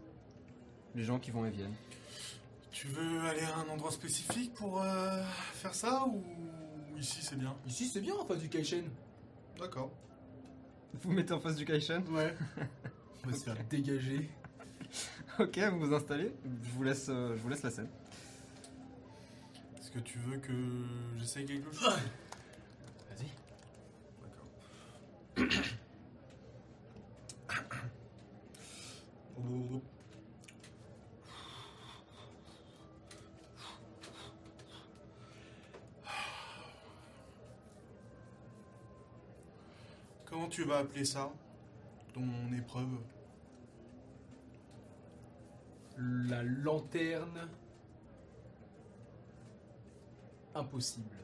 les 0.94 1.04
gens 1.04 1.18
qui 1.18 1.30
vont 1.30 1.46
et 1.46 1.50
viennent. 1.50 1.74
Tu 2.72 2.88
veux 2.88 3.20
aller 3.20 3.42
à 3.42 3.58
un 3.58 3.68
endroit 3.68 3.92
spécifique 3.92 4.52
pour 4.54 4.82
euh, 4.82 5.22
faire 5.54 5.74
ça 5.74 6.04
ou 6.06 6.22
ici 6.98 7.22
c'est 7.22 7.36
bien 7.36 7.54
Ici 7.66 7.86
c'est 7.88 8.00
bien 8.00 8.14
en 8.14 8.24
face 8.24 8.38
du 8.38 8.48
Kaishen. 8.48 8.84
D'accord. 9.58 9.90
Vous 10.94 11.10
vous 11.10 11.12
mettez 11.12 11.32
en 11.32 11.40
face 11.40 11.56
du 11.56 11.64
Kaishan, 11.64 12.02
Ouais. 12.10 12.34
On 13.24 13.28
va 13.30 13.36
se 13.36 13.44
faire 13.44 13.56
dégager. 13.70 14.28
ok, 15.38 15.58
vous 15.72 15.80
vous 15.86 15.94
installez, 15.94 16.34
je 16.62 16.70
vous 16.72 16.82
laisse, 16.82 17.06
euh, 17.08 17.34
je 17.36 17.40
vous 17.42 17.48
laisse 17.48 17.62
la 17.62 17.70
scène. 17.70 17.88
Est-ce 19.78 19.90
que 19.90 19.98
tu 20.00 20.18
veux 20.18 20.36
que 20.38 20.52
j'essaye 21.16 21.46
quelque 21.46 21.72
chose? 21.72 21.88
Vas-y. 23.08 23.28
D'accord. 27.48 27.78
Comment 40.34 40.48
tu 40.48 40.64
vas 40.64 40.78
appeler 40.78 41.04
ça? 41.04 41.32
Ton 42.12 42.52
épreuve? 42.58 42.98
La 45.96 46.42
lanterne. 46.42 47.48
Impossible. 50.52 51.16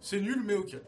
C'est 0.00 0.22
nul, 0.22 0.42
mais 0.46 0.54
ok. 0.54 0.78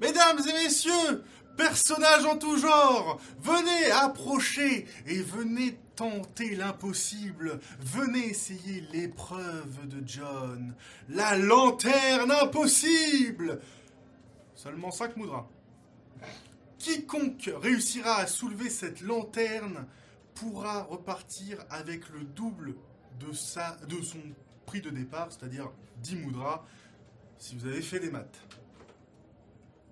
Mesdames 0.00 0.40
et 0.48 0.64
messieurs, 0.64 1.24
personnages 1.56 2.24
en 2.24 2.36
tout 2.36 2.56
genre, 2.56 3.20
venez 3.38 3.92
approcher 3.92 4.88
et 5.06 5.22
venez 5.22 5.78
tenter 5.96 6.56
l'impossible. 6.56 7.60
Venez 7.80 8.26
essayer 8.26 8.82
l'épreuve 8.92 9.86
de 9.88 10.06
John, 10.06 10.74
la 11.08 11.36
lanterne 11.36 12.30
impossible. 12.30 13.60
Seulement 14.54 14.90
5 14.90 15.16
moudras. 15.16 15.48
Quiconque 16.78 17.50
réussira 17.60 18.16
à 18.16 18.26
soulever 18.26 18.70
cette 18.70 19.00
lanterne 19.00 19.86
pourra 20.34 20.82
repartir 20.82 21.58
avec 21.70 22.08
le 22.10 22.24
double 22.24 22.74
de 23.20 23.32
son 23.32 24.18
prix 24.66 24.80
de 24.80 24.90
départ, 24.90 25.28
c'est-à-dire 25.30 25.70
10 26.02 26.16
moudras, 26.16 26.64
si 27.38 27.54
vous 27.56 27.66
avez 27.66 27.82
fait 27.82 28.00
les 28.00 28.10
maths. 28.10 28.40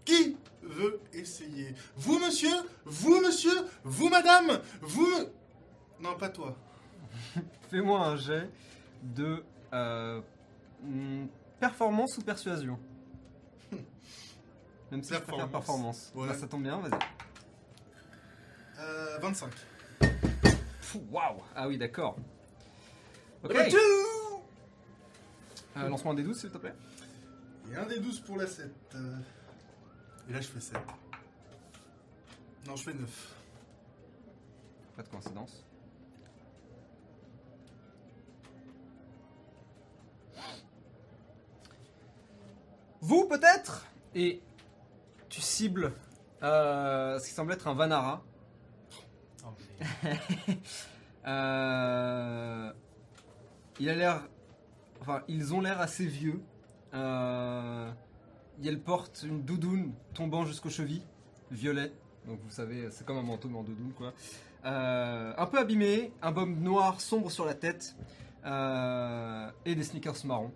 Qui 0.04 0.36
veut 0.62 1.00
essayer? 1.12 1.74
Vous, 1.96 2.18
monsieur? 2.18 2.54
Vous, 2.84 3.20
monsieur? 3.20 3.54
Vous, 3.84 4.08
madame? 4.08 4.60
Vous... 4.80 5.08
Non, 6.02 6.16
pas 6.16 6.28
toi. 6.28 6.56
Fais-moi 7.70 8.04
un 8.06 8.16
jet 8.16 8.50
de 9.02 9.44
euh, 9.72 10.20
hmm, 10.82 11.26
performance 11.60 12.18
ou 12.18 12.22
persuasion. 12.22 12.78
Même 14.90 15.02
si 15.02 15.14
je 15.14 15.18
préfère 15.20 15.48
Performance. 15.48 15.50
performance. 15.50 16.12
Ouais. 16.14 16.28
Bah, 16.28 16.34
ça 16.34 16.46
tombe 16.48 16.62
bien, 16.64 16.78
vas-y. 16.80 16.98
Euh, 18.80 19.18
25. 19.20 19.50
Pfff, 20.00 20.96
Waouh 21.10 21.40
Ah 21.54 21.68
oui, 21.68 21.78
d'accord. 21.78 22.16
Ok. 23.44 23.54
Euh, 25.76 25.88
Lance-moi 25.88 26.12
un 26.12 26.16
des 26.16 26.22
12, 26.24 26.38
s'il 26.38 26.50
te 26.50 26.58
plaît. 26.58 26.74
Et 27.72 27.76
un 27.76 27.86
des 27.86 27.98
12 28.00 28.20
pour 28.20 28.36
la 28.36 28.46
7. 28.46 28.70
euh. 28.94 29.16
Et 30.28 30.32
là, 30.32 30.40
je 30.40 30.48
fais 30.48 30.60
7. 30.60 30.76
Non, 32.66 32.76
je 32.76 32.82
fais 32.84 32.92
9. 32.94 33.34
Pas 34.96 35.02
de 35.02 35.08
coïncidence. 35.08 35.64
Vous, 43.02 43.26
peut-être? 43.26 43.84
Et 44.14 44.40
tu 45.28 45.40
cibles 45.40 45.92
euh, 46.44 47.18
ce 47.18 47.26
qui 47.26 47.34
semble 47.34 47.52
être 47.52 47.66
un 47.68 47.74
Vanara. 47.74 48.22
Euh, 51.24 52.72
il 53.78 53.88
a 53.88 53.94
l'air. 53.94 54.28
Enfin, 55.00 55.22
ils 55.28 55.54
ont 55.54 55.60
l'air 55.60 55.80
assez 55.80 56.04
vieux. 56.04 56.42
Euh, 56.94 57.88
elle 58.64 58.80
porte 58.80 59.24
une 59.24 59.44
doudoune 59.44 59.92
tombant 60.14 60.44
jusqu'aux 60.44 60.68
chevilles, 60.68 61.06
violet. 61.52 61.92
Donc 62.26 62.40
vous 62.42 62.50
savez, 62.50 62.88
c'est 62.90 63.06
comme 63.06 63.18
un 63.18 63.22
manteau 63.22 63.48
mais 63.48 63.58
en 63.58 63.62
doudoune 63.62 63.92
quoi. 63.92 64.14
Euh, 64.64 65.32
un 65.38 65.46
peu 65.46 65.60
abîmé, 65.60 66.12
un 66.22 66.32
baume 66.32 66.58
noir 66.58 67.00
sombre 67.00 67.30
sur 67.30 67.44
la 67.44 67.54
tête 67.54 67.94
et 68.44 69.74
des 69.76 69.84
sneakers 69.84 70.24
marrons. 70.24 70.50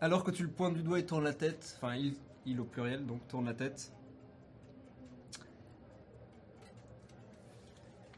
Alors 0.00 0.24
que 0.24 0.30
tu 0.30 0.42
le 0.42 0.50
pointes 0.50 0.74
du 0.74 0.82
doigt, 0.82 0.98
il 0.98 1.06
tourne 1.06 1.24
la 1.24 1.32
tête. 1.32 1.78
Enfin, 1.78 1.96
il, 1.96 2.14
il 2.44 2.60
au 2.60 2.64
pluriel, 2.64 3.06
donc 3.06 3.26
tourne 3.28 3.46
la 3.46 3.54
tête. 3.54 3.92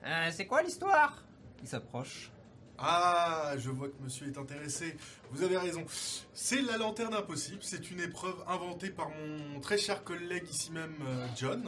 Euh, 0.05 0.31
c'est 0.33 0.47
quoi 0.47 0.63
l'histoire? 0.63 1.23
Il 1.63 1.69
s'approche. 1.69 2.31
Ah, 2.79 3.55
je 3.59 3.71
vois 3.71 3.89
que 3.89 4.01
monsieur 4.03 4.29
est 4.29 4.39
intéressé. 4.39 4.97
Vous 5.33 5.43
avez 5.43 5.59
raison. 5.59 5.85
C'est 6.33 6.63
la 6.63 6.77
lanterne 6.77 7.15
impossible. 7.15 7.59
C'est 7.63 7.91
une 7.91 8.01
épreuve 8.01 8.37
inventée 8.47 8.91
par 8.91 9.11
mon 9.11 9.61
très 9.61 9.79
cher 9.79 10.05
collègue 10.05 10.49
ici 10.49 10.71
même, 10.71 10.95
euh, 11.05 11.27
John. 11.37 11.65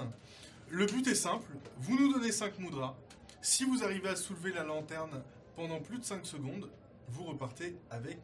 Le 0.69 0.87
but 0.87 1.07
est 1.09 1.17
simple. 1.17 1.51
Vous 1.79 1.99
nous 1.99 2.13
donnez 2.13 2.31
5 2.31 2.61
moudras. 2.61 2.95
Si 3.43 3.65
vous 3.65 3.83
arrivez 3.83 4.09
à 4.09 4.17
soulever 4.17 4.53
la 4.53 4.63
lanterne 4.63 5.23
pendant 5.57 5.81
plus 5.81 5.99
de 5.99 6.05
5 6.05 6.25
secondes, 6.25 6.71
vous 7.09 7.25
repartez 7.25 7.77
avec 7.91 8.19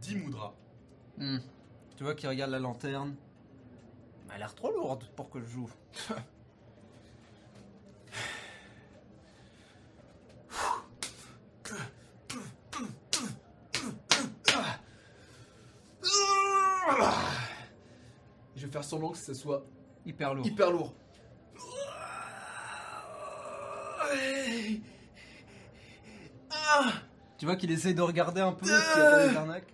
10 0.00 0.16
moudras. 0.16 0.52
Hmm. 1.18 1.38
Tu 1.96 2.04
vois 2.04 2.14
qu'il 2.14 2.28
regarde 2.28 2.50
la 2.50 2.58
lanterne. 2.58 3.14
Elle 4.28 4.34
a 4.36 4.38
l'air 4.38 4.54
trop 4.54 4.70
lourde 4.72 5.04
pour 5.16 5.30
que 5.30 5.40
je 5.40 5.46
joue. 5.46 5.70
Je 18.56 18.66
vais 18.66 18.72
faire 18.72 18.84
semblant 18.84 19.10
que 19.10 19.18
ce 19.18 19.34
soit 19.34 19.64
Hyper 20.04 20.34
lourd. 20.34 20.46
hyper 20.46 20.70
lourd. 20.70 20.94
Tu 27.38 27.44
vois 27.44 27.56
qu'il 27.56 27.70
essaye 27.70 27.94
de 27.94 28.02
regarder 28.02 28.40
un 28.40 28.52
peu 28.52 28.64
s'il 28.66 28.74
y 28.74 28.78
a 29.04 29.10
pas 29.10 29.28
des 29.28 29.36
arnaques? 29.36 29.72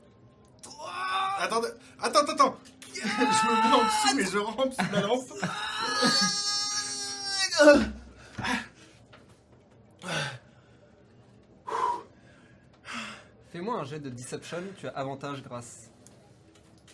Attends, 1.43 1.61
attends, 2.01 2.33
attends. 2.33 2.57
je 2.95 3.01
me 3.01 3.69
mets 3.69 3.75
en 3.75 3.85
dessous 3.85 4.19
et 4.21 4.25
je 4.25 4.39
rampe 4.39 4.73
sous 4.73 4.93
la 4.93 5.01
lampe. 5.01 5.33
Fais-moi 13.51 13.81
un 13.81 13.85
jet 13.85 13.99
de 13.99 14.09
Deception, 14.09 14.63
tu 14.77 14.87
as 14.87 14.91
avantage 14.91 15.43
grâce 15.43 15.91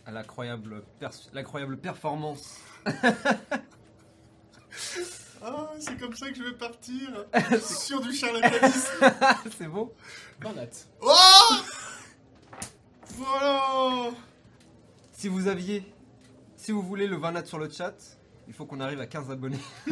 à 0.07 0.13
l'incroyable 0.13 1.77
performance. 1.77 2.57
Ah, 5.41 5.71
c'est 5.79 5.97
comme 6.01 6.15
ça 6.17 6.29
que 6.31 6.35
je 6.35 6.43
vais 6.43 6.53
partir. 6.53 7.25
Sur 7.63 8.01
du 8.01 8.13
charlatanisme. 8.13 8.91
C'est 9.57 9.69
beau 9.69 9.95
Barnat. 10.41 10.67
Oh 11.01 11.55
Voilà 13.11 14.11
Si 15.19 15.27
vous 15.27 15.49
aviez. 15.49 15.83
Si 16.55 16.71
vous 16.71 16.81
voulez 16.81 17.09
le 17.09 17.17
20 17.17 17.33
nat 17.33 17.45
sur 17.45 17.59
le 17.59 17.69
chat, 17.69 17.97
il 18.47 18.55
faut 18.55 18.67
qu'on 18.67 18.79
arrive 18.79 19.01
à 19.01 19.07
15 19.09 19.33
abonnés. 19.33 19.59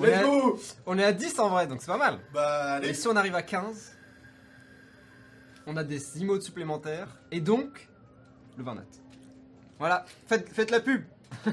on, 0.00 0.04
est 0.04 0.14
à, 0.14 0.24
on 0.86 0.98
est 0.98 1.04
à 1.04 1.12
10 1.12 1.38
en 1.38 1.50
vrai, 1.50 1.66
donc 1.66 1.82
c'est 1.82 1.88
pas 1.88 1.98
mal. 1.98 2.20
Bah, 2.32 2.80
Et 2.82 2.94
si 2.94 3.06
on 3.06 3.16
arrive 3.16 3.34
à 3.34 3.42
15, 3.42 3.98
on 5.66 5.76
a 5.76 5.84
des 5.84 6.22
emotes 6.22 6.40
supplémentaires. 6.40 7.20
Et 7.30 7.42
donc, 7.42 7.90
le 8.56 8.64
20 8.64 8.76
nat. 8.76 8.82
Voilà, 9.78 10.06
faites, 10.26 10.48
faites 10.48 10.70
la 10.70 10.80
pub 10.80 11.02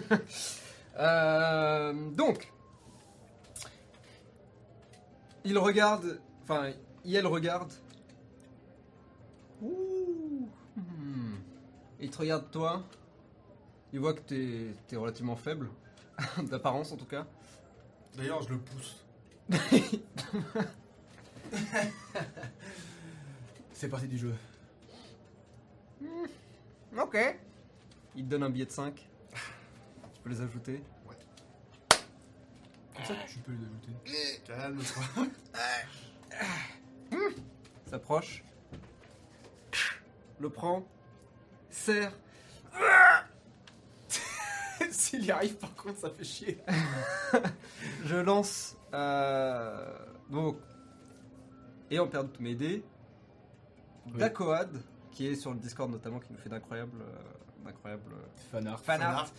Euh, 0.97 1.91
Donc, 2.11 2.53
il 5.43 5.57
regarde. 5.57 6.21
Enfin, 6.43 6.71
elle 7.05 7.28
regarde. 7.28 7.73
Ouh. 9.61 10.15
Hmm. 12.06 12.08
Il 12.08 12.12
te 12.12 12.18
regarde 12.18 12.51
toi. 12.51 12.84
Il 13.93 13.99
voit 13.99 14.14
que 14.14 14.22
t'es 14.22 14.74
es 14.91 14.95
relativement 14.95 15.36
faible. 15.36 15.70
D'apparence 16.43 16.91
en 16.91 16.97
tout 16.97 17.06
cas. 17.06 17.26
D'ailleurs, 18.16 18.43
je 18.43 18.49
le 18.49 18.60
pousse. 18.60 19.03
C'est 23.74 23.89
parti 23.89 24.08
du 24.08 24.18
jeu. 24.18 24.34
Ok. 26.97 27.18
Il 28.16 28.24
te 28.24 28.30
donne 28.30 28.43
un 28.43 28.49
billet 28.49 28.66
de 28.66 28.72
5. 28.72 28.95
Tu 28.95 30.22
peux 30.24 30.30
les 30.30 30.41
ajouter. 30.41 30.82
Comme 32.95 33.06
ça, 33.06 33.14
tu 33.28 33.39
peux 33.39 33.51
les 33.51 33.66
ajouter. 33.66 33.91
Calme-toi. 34.45 35.03
S'approche. 37.88 38.43
Le 40.39 40.49
prend. 40.49 40.86
Serre. 41.76 42.11
S'il 44.91 45.26
y 45.26 45.32
arrive, 45.32 45.55
par 45.57 45.73
contre, 45.76 45.99
ça 45.99 46.09
fait 46.09 46.23
chier. 46.23 46.59
Je 48.05 48.15
lance. 48.15 48.76
Euh, 48.93 49.95
donc. 50.30 50.57
Et 51.91 51.99
en 51.99 52.07
perdant 52.07 52.30
tous 52.30 52.41
mes 52.41 52.55
dés. 52.55 52.84
Oui. 54.07 54.13
Dakoad, 54.17 54.82
qui 55.11 55.28
est 55.28 55.36
sur 55.36 55.51
le 55.51 55.57
Discord 55.59 55.89
notamment, 55.91 56.19
qui 56.19 56.32
nous 56.32 56.39
fait 56.39 56.49
d'incroyables. 56.49 57.01
euh, 57.01 57.63
d'incroyables. 57.65 58.15
Fanart. 58.51 58.80
Fanart. 58.80 59.32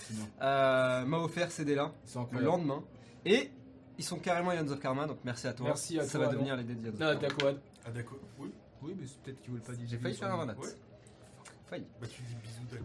Euh, 0.43 1.05
m'a 1.05 1.18
offert 1.18 1.51
ces 1.51 1.64
dés-là 1.64 1.93
le 2.32 2.41
lendemain. 2.41 2.82
Et 3.24 3.51
ils 3.99 4.05
sont 4.05 4.18
carrément 4.18 4.53
Ions 4.53 4.68
of 4.68 4.78
Karma, 4.80 5.07
donc 5.07 5.18
merci 5.24 5.47
à 5.49 5.53
toi. 5.53 5.66
Merci 5.66 5.99
à 5.99 6.05
Ça 6.05 6.18
toi, 6.18 6.26
va 6.28 6.32
devenir 6.34 6.57
les 6.57 6.64
dés 6.64 6.74
d'Ions 6.74 6.93
of 6.93 6.99
Non, 7.01 7.18
Karma. 7.18 7.20
d'accord. 7.20 7.53
Ah. 7.84 7.91
Oui. 8.39 8.53
Oui, 8.82 8.95
mais 8.99 9.07
c'est 9.07 9.18
peut-être 9.22 9.41
qu'ils 9.41 9.53
veulent 9.53 9.62
pas 9.62 9.72
dire. 9.72 9.87
J'ai 9.89 9.99
failli 9.99 10.14
faire 10.14 10.32
un 10.34 10.37
20 10.39 10.47
nat. 10.47 10.55
Ouais. 10.59 10.68
Failli. 11.69 11.87
Bah, 12.01 12.07
tu 12.07 12.23
dis 12.23 12.35
bisous 12.37 12.64
d'aqua. 12.71 12.85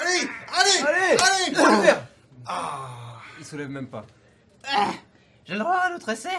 Allez 0.00 0.28
Allez 0.52 0.78
Allez 0.86 1.16
Allez 1.18 1.18
Allez 1.18 1.54
Faut 1.54 1.66
le 1.66 1.82
faire 1.82 2.06
Ah 2.46 3.20
Il 3.38 3.44
soulève 3.44 3.68
même 3.68 3.88
pas. 3.88 4.04
J'ai 5.44 5.54
le 5.54 5.58
droit 5.58 5.72
à 5.74 5.90
un 5.92 5.96
autre 5.96 6.08
essai 6.10 6.36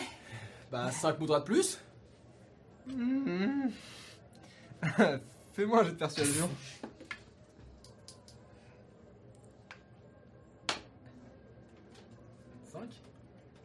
Bah, 0.72 0.92
5 0.92 1.20
moudras 1.20 1.40
de 1.40 1.46
plus. 1.46 1.80
Mhm. 2.88 3.72
Fais-moi 5.54 5.82
un 5.82 5.84
jet 5.84 5.92
de 5.92 5.96
persuasion. 5.98 6.50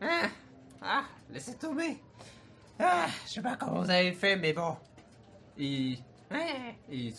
Ah, 0.00 0.28
ah, 0.82 1.04
laissez 1.30 1.54
tomber. 1.56 1.98
Ah, 2.78 3.06
je 3.26 3.32
sais 3.32 3.42
pas 3.42 3.56
comment 3.56 3.82
vous 3.82 3.90
avez 3.90 4.12
fait, 4.12 4.36
mais 4.36 4.52
bon. 4.52 4.76
Et, 5.56 5.98
et 6.90 7.12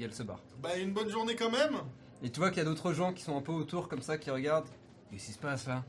elle 0.00 0.14
se 0.14 0.22
barre. 0.22 0.40
Bah, 0.60 0.76
une 0.76 0.92
bonne 0.92 1.08
journée 1.08 1.34
quand 1.34 1.50
même 1.50 1.76
Et 2.22 2.30
tu 2.30 2.38
vois 2.38 2.50
qu'il 2.50 2.58
y 2.58 2.60
a 2.60 2.64
d'autres 2.64 2.92
gens 2.92 3.12
qui 3.12 3.22
sont 3.22 3.36
un 3.36 3.42
peu 3.42 3.52
autour 3.52 3.88
comme 3.88 4.02
ça, 4.02 4.16
qui 4.18 4.30
regardent. 4.30 4.68
Qu'est-ce 5.10 5.26
qui 5.26 5.32
se 5.32 5.38
passe 5.38 5.66
là? 5.66 5.84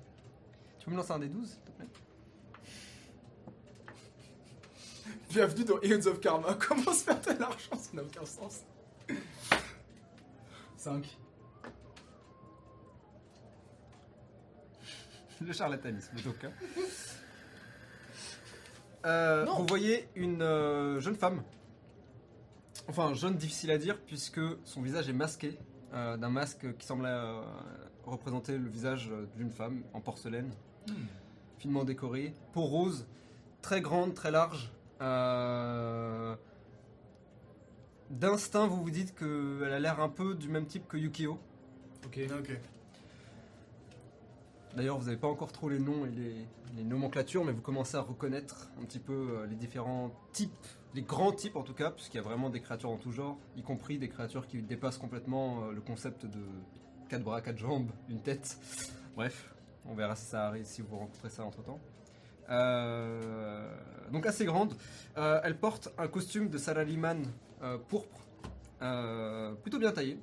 Tu 0.79 0.85
peux 0.85 0.91
me 0.91 0.97
lancer 0.97 1.11
un 1.11 1.19
des 1.19 1.27
12 1.29 1.47
s'il 1.47 1.59
te 1.61 1.71
plaît? 1.71 1.87
Bienvenue 5.29 5.63
dans 5.65 5.79
Eons 5.81 6.07
of 6.07 6.19
Karma. 6.19 6.53
Comment 6.67 6.91
se 6.93 7.03
faire 7.03 7.21
de 7.21 7.39
l'argent? 7.39 7.77
Ça 7.77 7.89
n'a 7.93 8.01
aucun 8.03 8.25
sens. 8.25 8.61
5. 10.77 11.17
Le 15.41 15.53
charlatanisme, 15.53 16.15
donc. 16.23 16.43
hein. 16.45 16.51
Euh, 19.05 19.45
Non. 19.45 19.57
vous 19.57 19.65
voyez 19.67 20.07
une 20.15 20.41
euh, 20.41 20.99
jeune 20.99 21.15
femme. 21.15 21.43
Enfin, 22.87 23.13
jeune, 23.13 23.35
difficile 23.35 23.71
à 23.71 23.77
dire, 23.77 23.99
puisque 24.05 24.41
son 24.63 24.81
visage 24.81 25.09
est 25.09 25.13
masqué 25.13 25.57
euh, 25.93 26.17
d'un 26.17 26.29
masque 26.29 26.75
qui 26.77 26.85
semble 26.85 27.05
euh, 27.05 27.41
représenter 28.05 28.57
le 28.57 28.67
visage 28.69 29.11
d'une 29.37 29.51
femme 29.51 29.83
en 29.93 30.01
porcelaine, 30.01 30.51
finement 31.59 31.83
décorée, 31.83 32.33
peau 32.53 32.63
rose, 32.63 33.05
très 33.61 33.81
grande, 33.81 34.13
très 34.13 34.31
large. 34.31 34.71
Euh, 35.01 36.35
D'instinct, 38.09 38.67
vous 38.67 38.83
vous 38.83 38.91
dites 38.91 39.15
qu'elle 39.15 39.71
a 39.73 39.79
l'air 39.79 39.99
un 39.99 40.09
peu 40.09 40.35
du 40.35 40.47
même 40.49 40.65
type 40.65 40.87
que 40.87 40.97
Yukio. 40.97 41.39
Ok. 42.05 42.19
Ok. 42.39 42.59
D'ailleurs, 44.75 44.97
vous 44.97 45.05
n'avez 45.05 45.17
pas 45.17 45.27
encore 45.27 45.51
trop 45.51 45.69
les 45.69 45.79
noms 45.79 46.05
et 46.05 46.09
les, 46.09 46.83
nomenclatures, 46.83 47.45
mais 47.45 47.51
vous 47.51 47.61
commencez 47.61 47.95
à 47.95 48.01
reconnaître 48.01 48.69
un 48.81 48.85
petit 48.85 48.99
peu 48.99 49.13
euh, 49.13 49.45
les 49.45 49.55
différents 49.55 50.11
types, 50.31 50.51
les 50.95 51.03
grands 51.03 51.31
types 51.31 51.55
en 51.55 51.61
tout 51.61 51.75
cas, 51.75 51.91
puisqu'il 51.91 52.17
y 52.17 52.19
a 52.19 52.23
vraiment 52.23 52.49
des 52.49 52.61
créatures 52.61 52.89
en 52.89 52.97
tout 52.97 53.11
genre, 53.11 53.37
y 53.55 53.61
compris 53.61 53.99
des 53.99 54.09
créatures 54.09 54.47
qui 54.47 54.61
dépassent 54.61 54.97
complètement 54.97 55.65
euh, 55.65 55.71
le 55.71 55.81
concept 55.81 56.25
de 56.25 56.39
quatre 57.09 57.23
bras, 57.23 57.41
quatre 57.41 57.59
jambes, 57.59 57.91
une 58.09 58.21
tête. 58.21 58.57
Bref, 59.15 59.53
on 59.85 59.93
verra 59.93 60.15
si 60.15 60.25
ça 60.25 60.47
arrive, 60.47 60.65
si 60.65 60.81
vous 60.81 60.97
rencontrez 60.97 61.29
ça 61.29 61.45
entre 61.45 61.61
temps. 61.61 61.79
donc 64.11 64.25
assez 64.25 64.45
grande. 64.45 64.73
Euh, 65.17 65.39
elle 65.43 65.57
porte 65.57 65.89
un 65.97 66.07
costume 66.07 66.49
de 66.49 66.57
salariman 66.57 67.21
euh, 67.63 67.77
pourpre, 67.77 68.19
euh, 68.81 69.53
plutôt 69.53 69.79
bien 69.79 69.91
taillé. 69.91 70.17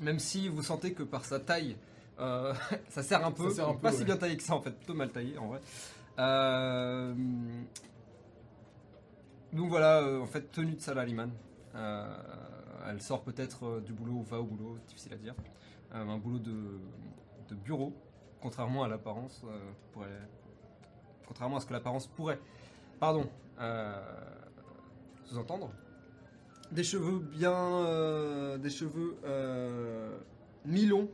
Même 0.00 0.18
si 0.18 0.48
vous 0.48 0.62
sentez 0.62 0.92
que 0.92 1.02
par 1.02 1.24
sa 1.24 1.40
taille, 1.40 1.76
euh, 2.20 2.54
ça 2.88 3.02
sert 3.02 3.24
un 3.24 3.32
peu, 3.32 3.48
Ça 3.50 3.56
sert 3.56 3.68
un 3.68 3.74
pas 3.74 3.88
peu, 3.90 3.94
si 3.94 4.00
ouais. 4.00 4.04
bien 4.06 4.16
taillé 4.16 4.36
que 4.36 4.42
ça 4.42 4.54
en 4.54 4.60
fait, 4.60 4.72
plutôt 4.72 4.94
mal 4.94 5.10
taillé 5.10 5.36
en 5.38 5.48
vrai. 5.48 5.60
Euh, 6.18 7.14
donc 9.52 9.68
voilà, 9.70 10.02
euh, 10.02 10.20
en 10.20 10.26
fait, 10.26 10.50
tenue 10.50 10.74
de 10.74 10.80
salariman. 10.80 11.30
Euh, 11.74 12.06
elle 12.88 13.00
sort 13.00 13.22
peut-être 13.22 13.80
du 13.80 13.92
boulot 13.92 14.12
ou 14.14 14.22
va 14.22 14.38
au 14.40 14.44
boulot, 14.44 14.78
difficile 14.88 15.12
à 15.14 15.16
dire. 15.16 15.34
Un 15.92 16.18
boulot 16.18 16.38
de, 16.38 16.80
de 17.48 17.54
bureau, 17.54 17.94
contrairement 18.40 18.84
à 18.84 18.88
l'apparence, 18.88 19.42
pourrait- 19.92 20.08
contrairement 21.26 21.56
à 21.56 21.60
ce 21.60 21.66
que 21.66 21.72
l'apparence 21.72 22.06
pourrait, 22.06 22.38
pardon, 23.00 23.26
sous-entendre. 25.24 25.70
Des 26.72 26.84
cheveux 26.84 27.18
bien, 27.20 28.58
des 28.58 28.70
cheveux 28.70 29.16
mi-longs, 30.66 31.08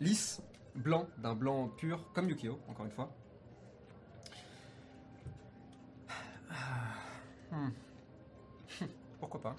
lisses, 0.00 0.40
blancs, 0.74 1.08
d'un 1.18 1.34
blanc 1.34 1.68
pur, 1.68 2.04
comme 2.12 2.28
Yukio, 2.28 2.58
encore 2.68 2.84
une 2.86 2.92
fois. 2.92 3.10
Hmm. 7.52 7.70
Pourquoi 9.20 9.40
pas 9.40 9.56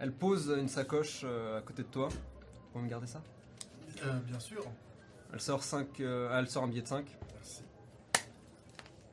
Elle 0.00 0.12
pose 0.12 0.52
une 0.58 0.66
sacoche 0.68 1.20
euh, 1.22 1.58
à 1.58 1.62
côté 1.62 1.84
de 1.84 1.88
toi. 1.88 2.08
Vous 2.08 2.72
pouvez 2.72 2.84
me 2.84 2.90
garder 2.90 3.06
ça 3.06 3.22
Euh, 4.04 4.18
bien 4.20 4.40
sûr. 4.40 4.64
Elle 5.32 5.40
sort 5.40 5.62
5, 5.62 6.00
elle 6.00 6.48
sort 6.48 6.64
un 6.64 6.68
billet 6.68 6.82
de 6.82 6.88
5. 6.88 7.06
Merci. 7.34 7.62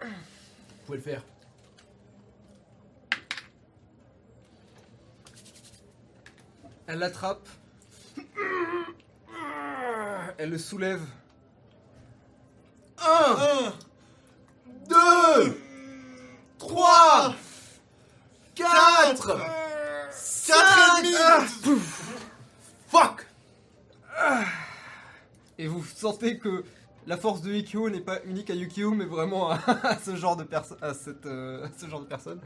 Vous 0.01 0.85
pouvez 0.87 0.97
le 0.97 1.03
faire. 1.03 1.23
Elle 6.87 6.97
l'attrape. 6.99 7.47
Elle 10.39 10.51
le 10.51 10.57
soulève. 10.57 11.01
1, 12.97 13.73
2, 14.87 14.95
3, 16.57 17.35
4, 18.55 19.37
5, 20.09 20.55
Fuck 22.87 23.27
Et 25.57 25.67
vous 25.67 25.83
sentez 25.83 26.39
que 26.39 26.63
la 27.05 27.17
force 27.17 27.41
de 27.41 27.51
Yukio 27.51 27.89
n'est 27.89 27.99
pas 27.99 28.23
unique 28.23 28.49
à 28.49 28.53
Yukio, 28.53 28.91
mais 28.91 29.03
vraiment 29.03 29.51
à, 29.51 29.55
à 29.83 29.99
ce 29.99 30.15
genre 30.15 30.37
de 30.37 30.45
personne, 30.45 30.77
à, 30.81 30.93
cette, 30.93 31.25
euh, 31.25 31.65
à 31.65 31.69
ce 31.77 31.85
genre 31.89 31.99
de 31.99 32.07
personne. 32.07 32.39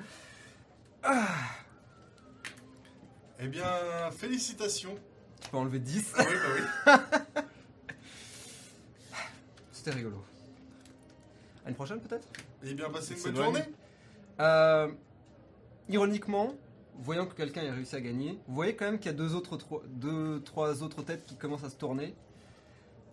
Eh 3.39 3.47
bien, 3.47 3.69
félicitations. 4.17 4.97
Tu 5.41 5.49
peux 5.51 5.57
enlever 5.57 5.77
10. 5.77 6.13
Oui, 6.17 6.25
bah 6.25 6.93
oui. 7.35 7.43
C'était 9.83 9.97
rigolo. 9.97 10.23
À 11.65 11.69
une 11.69 11.75
prochaine 11.75 11.99
peut-être? 11.99 12.25
Eh 12.63 12.73
bien, 12.73 12.89
passez 12.89 13.15
une 13.15 13.21
bonne 13.33 13.35
journée. 13.43 13.63
Euh, 14.39 14.89
ironiquement, 15.89 16.53
voyant 16.99 17.25
que 17.25 17.33
quelqu'un 17.33 17.67
a 17.69 17.73
réussi 17.73 17.93
à 17.97 17.99
gagner, 17.99 18.39
vous 18.47 18.55
voyez 18.55 18.77
quand 18.77 18.85
même 18.85 18.97
qu'il 18.97 19.11
y 19.11 19.13
a 19.13 19.17
deux, 19.17 19.35
autres, 19.35 19.57
trois, 19.57 19.81
deux, 19.87 20.41
trois 20.43 20.83
autres 20.83 21.03
têtes 21.03 21.25
qui 21.25 21.35
commencent 21.35 21.65
à 21.65 21.69
se 21.69 21.75
tourner. 21.75 22.15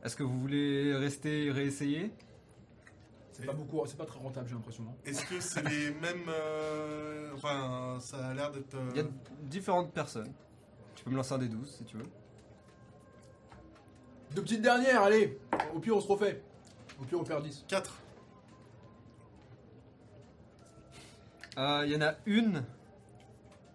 Est-ce 0.04 0.14
que 0.14 0.22
vous 0.22 0.38
voulez 0.38 0.94
rester 0.94 1.46
et 1.46 1.50
réessayer? 1.50 2.12
C'est 3.32 3.44
pas 3.46 3.52
beaucoup, 3.52 3.82
c'est 3.86 3.98
pas 3.98 4.06
très 4.06 4.20
rentable, 4.20 4.48
j'ai 4.48 4.54
l'impression. 4.54 4.84
non? 4.84 4.94
Est-ce 5.04 5.24
que 5.24 5.40
c'est 5.40 5.68
les 5.68 5.90
mêmes. 6.00 6.28
euh, 6.28 7.32
Enfin, 7.34 7.98
ça 8.00 8.28
a 8.28 8.32
l'air 8.34 8.52
d'être. 8.52 8.76
euh, 8.76 8.90
Il 8.94 8.96
y 8.98 9.04
a 9.04 9.08
différentes 9.42 9.92
personnes. 9.92 10.32
Tu 10.94 11.02
peux 11.02 11.10
me 11.10 11.16
lancer 11.16 11.32
un 11.32 11.38
des 11.38 11.48
12 11.48 11.68
si 11.78 11.84
tu 11.84 11.96
veux. 11.96 12.06
Deux 14.36 14.42
petites 14.42 14.62
dernières, 14.62 15.02
allez 15.02 15.36
Au 15.74 15.80
pire, 15.80 15.96
on 15.96 16.00
se 16.00 16.06
refait. 16.06 16.40
Au 17.00 17.04
pire, 17.04 17.20
on 17.20 17.24
perd 17.24 17.42
10. 17.42 17.64
4. 17.68 17.94
Euh, 21.58 21.82
Il 21.86 21.92
y 21.92 21.96
en 21.96 22.02
a 22.02 22.14
une 22.26 22.64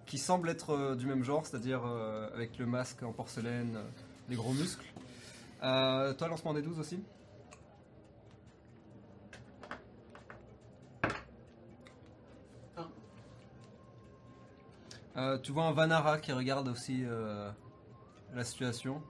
qui 0.05 0.17
semble 0.17 0.49
être 0.49 0.71
euh, 0.71 0.95
du 0.95 1.07
même 1.07 1.23
genre, 1.23 1.45
c'est-à-dire 1.45 1.81
euh, 1.85 2.29
avec 2.33 2.57
le 2.57 2.65
masque 2.65 3.01
en 3.03 3.11
porcelaine, 3.11 3.75
euh, 3.77 3.83
les 4.29 4.35
gros 4.35 4.53
muscles. 4.53 4.85
Euh, 5.63 6.13
toi, 6.13 6.27
lancement 6.27 6.53
des 6.53 6.61
12 6.61 6.79
aussi 6.79 7.03
Un. 12.77 12.87
Euh, 15.17 15.37
tu 15.39 15.51
vois 15.51 15.63
un 15.65 15.71
Vanara 15.71 16.19
qui 16.19 16.31
regarde 16.31 16.67
aussi 16.67 17.03
euh, 17.05 17.49
la 18.35 18.43
situation. 18.43 19.01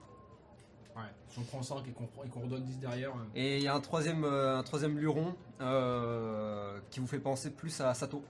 Ouais. 0.96 1.02
Si 1.28 1.38
on 1.38 1.42
prend 1.42 1.62
5 1.62 1.86
et 1.86 2.28
qu'on 2.30 2.40
redonne 2.40 2.64
10 2.64 2.78
derrière. 2.78 3.10
euh, 3.10 3.24
Et 3.34 3.58
il 3.58 3.62
y 3.62 3.68
a 3.68 3.74
un 3.74 3.80
troisième, 3.80 4.24
euh, 4.24 4.58
un 4.58 4.62
troisième 4.62 4.98
luron 4.98 5.34
euh, 5.60 6.78
qui 6.90 7.00
vous 7.00 7.06
fait 7.06 7.18
penser 7.18 7.50
plus 7.50 7.80
à 7.80 7.92
Sato. 7.94 8.22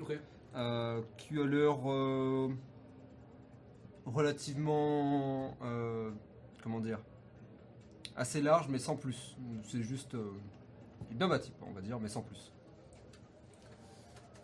Ok. 0.00 0.12
euh, 0.54 1.00
qui 1.16 1.38
a 1.40 1.46
l'air 1.46 1.90
euh, 1.90 2.48
relativement, 4.04 5.56
comment 6.62 6.80
dire, 6.80 6.98
assez 8.16 8.40
large, 8.42 8.68
mais 8.68 8.78
sans 8.78 8.96
plus. 8.96 9.36
C'est 9.64 9.82
juste 9.82 10.14
il 11.08 11.14
est 11.14 11.18
bien 11.18 11.28
bâti, 11.28 11.52
on 11.66 11.72
va 11.72 11.80
dire, 11.80 11.98
mais 12.00 12.08
sans 12.08 12.20
plus. 12.22 12.52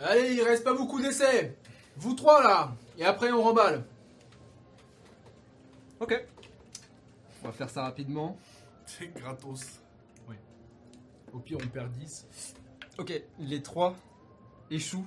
Allez, 0.00 0.32
il 0.34 0.42
reste 0.42 0.64
pas 0.64 0.74
beaucoup 0.74 1.00
d'essais 1.00 1.56
Vous 1.96 2.14
trois 2.14 2.42
là 2.42 2.72
Et 2.98 3.04
après, 3.04 3.30
on 3.30 3.42
remballe. 3.42 3.84
Ok. 6.00 6.24
On 7.42 7.46
va 7.46 7.52
faire 7.52 7.70
ça 7.70 7.82
rapidement. 7.82 8.36
C'est 8.86 9.12
gratos. 9.14 9.80
Au 11.32 11.38
pire, 11.38 11.56
on 11.62 11.66
perd 11.68 11.90
10. 11.92 12.26
Ok, 12.98 13.12
les 13.38 13.62
trois 13.62 13.96
échouent 14.70 15.06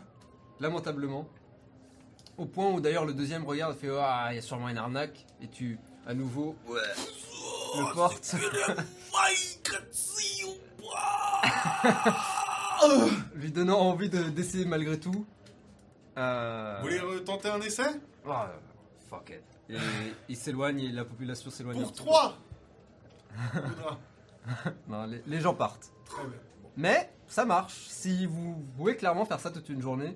lamentablement. 0.60 1.28
Au 2.38 2.46
point 2.46 2.72
où 2.72 2.82
d'ailleurs 2.82 3.06
le 3.06 3.14
deuxième 3.14 3.46
regarde 3.46 3.76
et 3.76 3.80
fait 3.80 3.90
Ah, 3.96 4.30
il 4.32 4.36
y 4.36 4.40
a 4.40 4.42
sûrement 4.42 4.70
une 4.70 4.78
arnaque. 4.80 5.24
Et 5.42 5.48
tu, 5.48 5.78
à 6.08 6.16
nouveau, 6.16 6.56
le 6.68 7.94
portes. 7.94 8.36
lui 13.36 13.52
donnant 13.52 13.80
envie 13.80 14.10
de- 14.10 14.30
d'essayer 14.30 14.66
malgré 14.66 15.00
tout. 15.00 15.26
Euh, 16.18 16.80
Vous 16.82 16.88
voulez 16.90 17.24
tenter 17.24 17.50
un 17.50 17.62
essai? 17.62 17.84
Ah, 18.28 18.52
fuck 19.10 19.30
it. 19.30 19.44
Et 19.70 19.78
il 20.30 20.38
s'éloigne 20.38 20.80
et 20.80 20.92
la 20.92 21.06
population 21.06 21.50
s'éloigne. 21.50 21.82
Pour 21.82 21.92
petit 21.92 22.04
3 22.04 22.38
peu. 23.54 23.70
Non, 24.88 25.06
les, 25.06 25.24
les 25.26 25.40
gens 25.42 25.56
partent. 25.56 25.92
Très 26.06 26.24
bien. 26.24 26.38
Mais 26.78 27.12
ça 27.28 27.46
marche. 27.46 27.88
Si 27.88 28.28
vous 28.28 28.64
pouvez 28.78 28.96
clairement 28.96 29.26
faire 29.26 29.40
ça 29.40 29.50
toute 29.50 29.68
une 29.70 29.82
journée, 29.82 30.16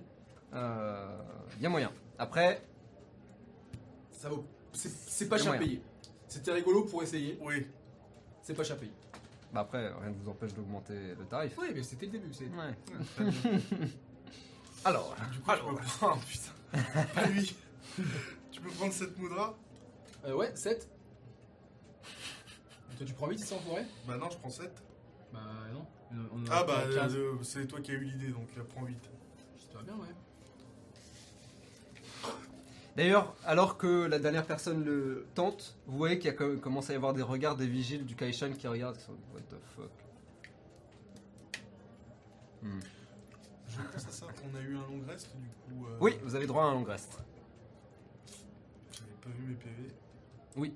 il 0.53 1.61
y 1.61 1.65
a 1.65 1.69
moyen. 1.69 1.91
Après, 2.19 2.61
Ça 4.11 4.29
vaut. 4.29 4.45
C'est 4.73 4.89
c'est 4.89 5.27
pas 5.27 5.37
Y 5.37 5.39
a 5.39 5.43
cher 5.43 5.53
moyen. 5.53 5.67
payé. 5.67 5.81
C'était 6.27 6.51
rigolo 6.51 6.83
pour 6.85 7.01
essayer. 7.01 7.39
Oui. 7.41 7.65
C'est 8.43 8.53
pas 8.53 8.63
cher 8.63 8.77
payé. 8.77 8.91
bah 9.51 9.61
après, 9.61 9.87
rien 9.87 10.09
ne 10.11 10.15
vous 10.15 10.29
empêche 10.29 10.53
d'augmenter 10.53 11.15
le 11.17 11.25
tarif. 11.25 11.53
Oui, 11.59 11.69
mais 11.73 11.81
c'était 11.81 12.05
le 12.05 12.11
début. 12.11 12.31
c'est- 12.33 12.45
Ouais. 12.45 13.25
Alors, 14.85 15.15
Du 15.31 15.39
coup, 15.39 15.51
je 15.51 15.57
peux 15.75 15.75
prendre. 15.97 16.21
putain. 16.25 17.03
Pas 17.15 17.25
lui. 17.25 17.55
Tu 18.51 18.61
peux 18.61 18.69
prendre 18.69 18.93
cette 18.93 19.17
moudra 19.17 19.55
Euh, 20.25 20.35
ouais, 20.35 20.51
7. 20.55 20.89
Toi, 22.97 23.05
tu 23.05 23.13
prends 23.13 23.27
8 23.29 23.39
sans 23.39 23.59
forêt 23.59 23.85
Bah 24.07 24.17
non, 24.17 24.29
je 24.29 24.37
prends 24.37 24.49
7. 24.49 24.71
Bah 25.31 25.39
non. 25.73 25.85
On 26.33 26.43
Ah 26.49 26.59
a 26.59 26.63
bah, 26.63 26.83
15. 26.93 27.15
euh, 27.15 27.33
c'est 27.43 27.67
toi 27.67 27.79
qui 27.81 27.91
as 27.91 27.93
eu 27.95 28.03
l'idée, 28.03 28.29
donc 28.29 28.47
euh, 28.57 28.63
prends 28.67 28.85
8. 28.85 28.97
J'espère 29.57 29.83
bien, 29.83 29.93
ouais. 29.95 30.07
D'ailleurs, 32.95 33.33
alors 33.45 33.77
que 33.77 34.05
la 34.07 34.19
dernière 34.19 34.45
personne 34.45 34.83
le 34.83 35.25
tente, 35.35 35.77
vous 35.87 35.97
voyez 35.97 36.17
qu'il 36.19 36.25
y 36.25 36.33
a 36.33 36.33
co- 36.35 36.57
commence 36.57 36.89
à 36.89 36.93
y 36.93 36.95
avoir 36.95 37.13
des 37.13 37.21
regards 37.21 37.55
des 37.55 37.67
vigiles 37.67 38.05
du 38.05 38.15
Kaishan 38.15 38.51
qui 38.53 38.67
regardent. 38.67 38.97
qui 38.97 39.03
sont, 39.03 39.13
What 39.33 39.41
the 39.49 39.55
fuck. 39.75 39.91
Hmm. 42.63 42.79
Je 43.69 43.77
pense 43.93 44.05
à 44.07 44.11
ça, 44.11 44.25
on 44.51 44.57
a 44.57 44.61
eu 44.61 44.75
un 44.75 44.81
long 44.81 45.01
reste, 45.07 45.29
du 45.37 45.47
coup... 45.47 45.85
euh, 45.87 45.97
Oui, 46.01 46.17
vous 46.23 46.35
avez 46.35 46.47
droit 46.47 46.63
à 46.63 46.67
un 46.67 46.73
long 46.73 46.83
rest. 46.83 47.19
Pas 49.29 49.35
vu 49.37 49.47
mes 49.47 49.55
PV. 49.55 50.73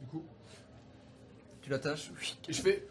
Du 0.00 0.06
coup. 0.08 0.24
Tu 1.60 1.70
l'attaches 1.70 2.12
Oui. 2.18 2.38
Et 2.48 2.52
je 2.52 2.62
fais. 2.62 2.86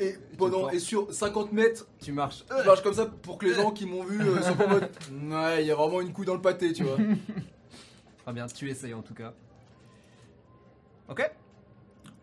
Et 0.00 0.14
pendant 0.38 0.70
et 0.70 0.78
sur 0.78 1.12
50 1.12 1.52
mètres, 1.52 1.86
Tu 2.00 2.12
marches. 2.12 2.44
je 2.48 2.66
marche 2.66 2.82
comme 2.82 2.94
ça 2.94 3.06
pour 3.06 3.36
que 3.38 3.46
les 3.46 3.54
gens 3.54 3.70
qui 3.72 3.84
m'ont 3.86 4.04
vu 4.04 4.20
euh, 4.20 4.40
soient 4.42 4.54
pas 4.56 4.66
en 4.66 4.68
mode. 4.70 4.90
Ouais, 5.30 5.62
il 5.62 5.66
y 5.66 5.70
a 5.70 5.74
vraiment 5.74 6.00
une 6.00 6.12
couille 6.12 6.26
dans 6.26 6.34
le 6.34 6.40
pâté, 6.40 6.72
tu 6.72 6.84
vois. 6.84 6.96
Très 8.24 8.32
bien, 8.32 8.46
tu 8.46 8.70
essayes 8.70 8.94
en 8.94 9.02
tout 9.02 9.14
cas. 9.14 9.34
Ok. 11.08 11.30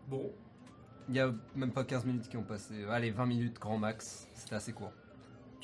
Bon, 0.08 0.32
Il 1.08 1.14
y 1.14 1.20
a 1.20 1.32
même 1.54 1.72
pas 1.72 1.84
15 1.84 2.04
minutes 2.04 2.28
qui 2.28 2.36
ont 2.36 2.42
passé. 2.42 2.84
Allez, 2.90 3.10
20 3.10 3.26
minutes 3.26 3.58
grand 3.58 3.78
max. 3.78 4.28
C'était 4.34 4.56
assez 4.56 4.72
court. 4.72 4.92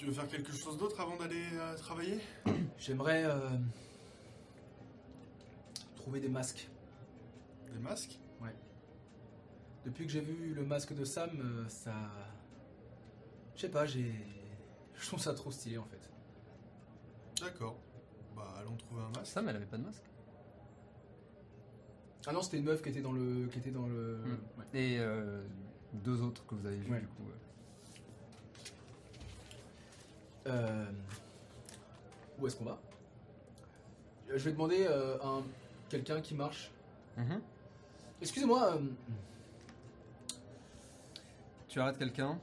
Tu 0.00 0.06
veux 0.06 0.12
faire 0.12 0.28
quelque 0.28 0.50
chose 0.52 0.78
d'autre 0.78 0.98
avant 0.98 1.16
d'aller 1.18 1.44
euh, 1.52 1.76
travailler? 1.76 2.18
J'aimerais. 2.78 3.24
euh, 3.26 3.50
trouver 5.96 6.20
des 6.20 6.28
masques. 6.30 6.68
Des 7.70 7.78
masques? 7.78 8.18
Depuis 9.84 10.04
que 10.04 10.12
j'ai 10.12 10.20
vu 10.20 10.52
le 10.54 10.62
masque 10.64 10.92
de 10.94 11.04
Sam, 11.06 11.30
euh, 11.40 11.66
ça. 11.68 11.94
Je 13.56 13.62
sais 13.62 13.70
pas, 13.70 13.86
j'ai. 13.86 14.12
Je 14.94 15.06
trouve 15.06 15.20
ça 15.20 15.32
trop 15.32 15.50
stylé 15.50 15.78
en 15.78 15.84
fait. 15.86 16.10
D'accord. 17.40 17.78
Bah, 18.36 18.54
allons 18.58 18.76
trouver 18.76 19.00
un 19.02 19.08
masque. 19.18 19.32
Sam, 19.32 19.48
elle 19.48 19.56
avait 19.56 19.64
pas 19.64 19.78
de 19.78 19.84
masque? 19.84 20.04
Ah 22.26 22.32
non, 22.34 22.42
c'était 22.42 22.58
une 22.58 22.64
meuf 22.64 22.82
qui 22.82 22.90
était 22.90 23.00
dans 23.00 23.12
le. 23.12 23.46
qui 23.48 23.58
était 23.58 23.70
dans 23.70 23.86
le. 23.86 24.18
Hmm. 24.18 24.38
ouais. 24.58 24.64
Et 24.74 24.98
euh, 24.98 25.42
deux 25.94 26.20
autres 26.20 26.44
que 26.46 26.54
vous 26.54 26.66
avez 26.66 26.76
vus 26.76 26.90
Ouais. 26.92 27.00
du 27.00 27.06
coup. 27.06 27.22
ouais. 27.24 27.49
Euh, 30.46 30.86
Où 32.38 32.46
est-ce 32.46 32.56
qu'on 32.56 32.64
va 32.64 32.78
Euh, 34.30 34.38
Je 34.38 34.44
vais 34.44 34.52
demander 34.52 34.86
euh, 34.88 35.18
à 35.22 35.26
un- 35.26 35.42
quelqu'un 35.88 36.20
qui 36.20 36.34
marche. 36.34 36.70
Mhm. 37.16 37.40
Excusez-moi, 38.22 38.74
euh, 38.76 38.80
Tu 41.68 41.78
arrêtes 41.80 41.98
quelqu'un 41.98 42.38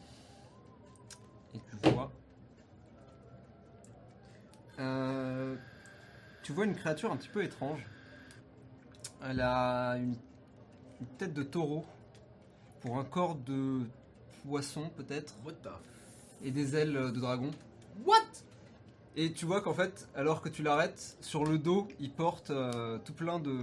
et 1.53 1.59
tu 1.83 1.89
vois. 1.89 2.11
Euh, 4.79 5.55
tu 6.43 6.53
vois 6.53 6.65
une 6.65 6.75
créature 6.75 7.11
un 7.11 7.17
petit 7.17 7.27
peu 7.29 7.43
étrange. 7.43 7.85
Elle 9.23 9.41
a 9.41 9.97
une, 9.97 10.15
une 11.01 11.07
tête 11.17 11.33
de 11.33 11.43
taureau 11.43 11.83
pour 12.81 12.97
un 12.99 13.03
corps 13.03 13.35
de 13.35 13.81
poisson 14.43 14.89
peut-être 14.95 15.33
what 15.43 15.53
the 15.63 15.69
et 16.43 16.51
des 16.51 16.75
ailes 16.75 16.93
de 16.93 17.09
dragon. 17.19 17.49
What? 18.05 18.21
Et 19.15 19.33
tu 19.33 19.45
vois 19.45 19.61
qu'en 19.61 19.73
fait, 19.73 20.07
alors 20.15 20.41
que 20.41 20.49
tu 20.49 20.61
l'arrêtes, 20.63 21.17
sur 21.21 21.43
le 21.45 21.57
dos, 21.57 21.87
il 21.99 22.11
porte 22.11 22.51
euh, 22.51 22.99
tout 22.99 23.13
plein 23.13 23.39
de, 23.39 23.57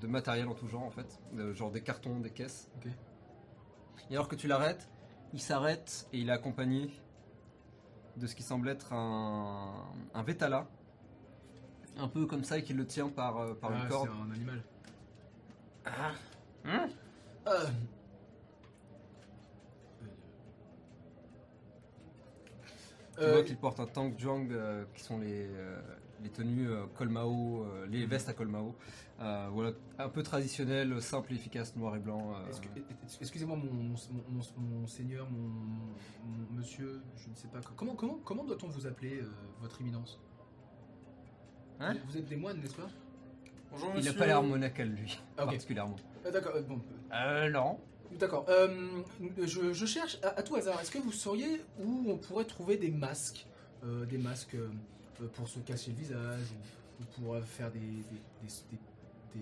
de 0.00 0.06
matériel 0.06 0.46
en 0.48 0.54
tout 0.54 0.68
genre 0.68 0.84
en 0.84 0.90
fait, 0.90 1.18
Euh, 1.36 1.52
genre 1.54 1.70
des 1.70 1.80
cartons, 1.82 2.20
des 2.20 2.30
caisses. 2.30 2.68
Ok. 2.76 2.92
Et 4.10 4.14
alors 4.14 4.28
que 4.28 4.36
tu 4.36 4.46
l'arrêtes, 4.46 4.88
il 5.32 5.40
s'arrête 5.40 6.06
et 6.12 6.18
il 6.18 6.28
est 6.28 6.32
accompagné 6.32 6.90
de 8.16 8.26
ce 8.26 8.34
qui 8.36 8.42
semble 8.42 8.68
être 8.68 8.92
un, 8.92 9.72
un 10.14 10.22
Vétala. 10.22 10.68
Un 11.98 12.08
peu 12.08 12.26
comme 12.26 12.44
ça 12.44 12.58
et 12.58 12.62
qui 12.62 12.72
le 12.74 12.86
tient 12.86 13.08
par, 13.08 13.38
euh, 13.38 13.54
par 13.54 13.70
Ah, 13.72 13.82
une 13.82 13.88
corde. 13.88 14.08
C'est 14.12 14.30
un 14.30 14.34
animal. 14.34 14.62
Hein? 16.64 16.88
Euh, 17.48 17.66
Tu 23.16 23.22
euh, 23.24 23.32
vois 23.32 23.42
qu'il 23.42 23.56
porte 23.56 23.78
un 23.80 23.86
tank 23.86 24.18
jang 24.18 24.48
euh, 24.50 24.84
qui 24.94 25.02
sont 25.02 25.18
les, 25.18 25.46
euh, 25.46 25.80
les 26.22 26.30
tenues 26.30 26.70
euh, 26.70 26.84
euh, 27.00 27.86
les 27.88 28.06
vestes 28.06 28.28
à 28.28 28.32
Kolmao. 28.32 28.74
Euh, 29.20 29.48
voilà, 29.52 29.72
un 29.98 30.08
peu 30.08 30.22
traditionnel, 30.22 31.00
simple 31.02 31.32
et 31.32 31.36
efficace, 31.36 31.76
noir 31.76 31.94
et 31.96 31.98
blanc. 31.98 32.32
euh. 32.34 32.50
Excusez-moi, 33.20 33.56
mon, 33.56 33.70
mon, 33.72 33.94
mon- 34.30 34.80
mon 34.80 34.86
seigneur, 34.86 35.28
mon, 35.30 35.38
mon 35.48 36.56
monsieur, 36.58 37.02
je 37.16 37.28
ne 37.28 37.34
sais 37.34 37.48
pas. 37.48 37.60
Comment, 37.76 37.94
comment, 37.94 38.18
comment 38.24 38.44
doit-on 38.44 38.68
vous 38.68 38.86
appeler, 38.86 39.20
euh, 39.20 39.30
votre 39.60 39.80
éminence? 39.80 40.18
Hein? 41.80 41.96
Vous 42.06 42.16
êtes 42.16 42.26
des 42.26 42.36
moines, 42.36 42.60
n'est-ce 42.60 42.76
pas? 42.76 42.88
Bonjour, 43.70 43.92
Il 43.96 44.04
n'a 44.04 44.12
pas 44.12 44.26
l'air 44.26 44.42
monacal 44.42 44.88
lui, 44.88 45.20
Ah, 45.36 45.44
particulièrement. 45.46 45.96
Ah, 46.24 46.30
D'accord, 46.30 46.52
euh, 46.56 46.62
bon, 46.62 46.80
Euh, 47.14 47.50
non. 47.50 47.78
D'accord. 48.18 48.44
Euh, 48.48 49.02
je, 49.44 49.72
je 49.72 49.86
cherche 49.86 50.18
à, 50.22 50.28
à 50.38 50.42
tout 50.42 50.56
hasard. 50.56 50.80
Est-ce 50.80 50.90
que 50.90 50.98
vous 50.98 51.12
sauriez 51.12 51.60
où 51.80 52.04
on 52.08 52.16
pourrait 52.16 52.44
trouver 52.44 52.76
des 52.76 52.90
masques, 52.90 53.46
euh, 53.84 54.04
des 54.06 54.18
masques 54.18 54.54
euh, 54.54 54.68
pour 55.34 55.48
se 55.48 55.58
cacher 55.60 55.90
le 55.92 55.96
visage 55.96 56.52
ou, 56.52 57.02
ou 57.02 57.22
pour 57.22 57.38
faire 57.44 57.70
des 57.70 57.78
des, 57.80 59.38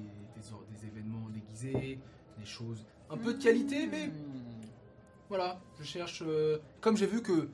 événements 0.86 1.28
déguisés, 1.30 1.98
des 2.38 2.44
choses 2.46 2.84
un 3.10 3.16
peu 3.16 3.34
de 3.34 3.42
qualité, 3.42 3.86
mais 3.86 4.06
Hmm. 4.06 4.12
voilà. 5.28 5.60
Je 5.80 5.84
cherche. 5.84 6.22
comme 6.80 6.96
j'ai 6.96 7.06
vu 7.06 7.22
que 7.22 7.48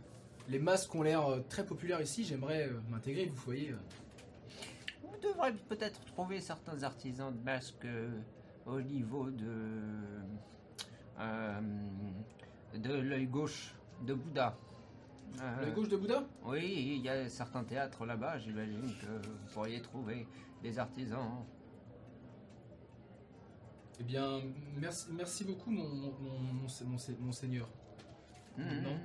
les 0.48 0.58
masques 0.58 0.94
ont 0.94 1.02
l'air 1.02 1.24
très 1.48 1.64
populaires 1.64 2.00
ici, 2.02 2.24
j'aimerais 2.24 2.70
m'intégrer. 2.90 3.26
Vous 3.26 3.42
voyez. 3.42 3.74
Vous 5.02 5.16
devrez 5.22 5.52
peut-être 5.68 6.04
trouver 6.04 6.40
certains 6.40 6.82
artisans 6.82 7.34
de 7.34 7.42
masques 7.42 7.86
au 8.66 8.80
niveau 8.82 9.30
de. 9.30 9.46
Euh, 11.18 11.60
de 12.74 12.92
l'œil 12.94 13.26
gauche 13.26 13.74
de 14.02 14.14
Bouddha. 14.14 14.56
Euh, 15.40 15.60
La 15.66 15.70
gauche 15.70 15.88
de 15.88 15.96
Bouddha. 15.96 16.24
Oui, 16.44 16.94
il 16.96 17.02
y 17.02 17.08
a 17.08 17.28
certains 17.28 17.64
théâtres 17.64 18.04
là-bas, 18.06 18.38
j'imagine 18.38 18.82
que 19.00 19.26
vous 19.28 19.52
pourriez 19.52 19.80
trouver 19.82 20.26
des 20.62 20.78
artisans. 20.78 21.44
Eh 23.98 24.04
bien, 24.04 24.40
merci, 24.76 25.06
merci 25.12 25.44
beaucoup, 25.44 25.70
mon, 25.70 25.88
mon, 25.88 26.12
mon, 26.20 26.38
mon- 26.38 26.68
mon- 26.86 26.98
mon 27.26 27.32
seigneur. 27.32 27.68
Non. 28.58 28.98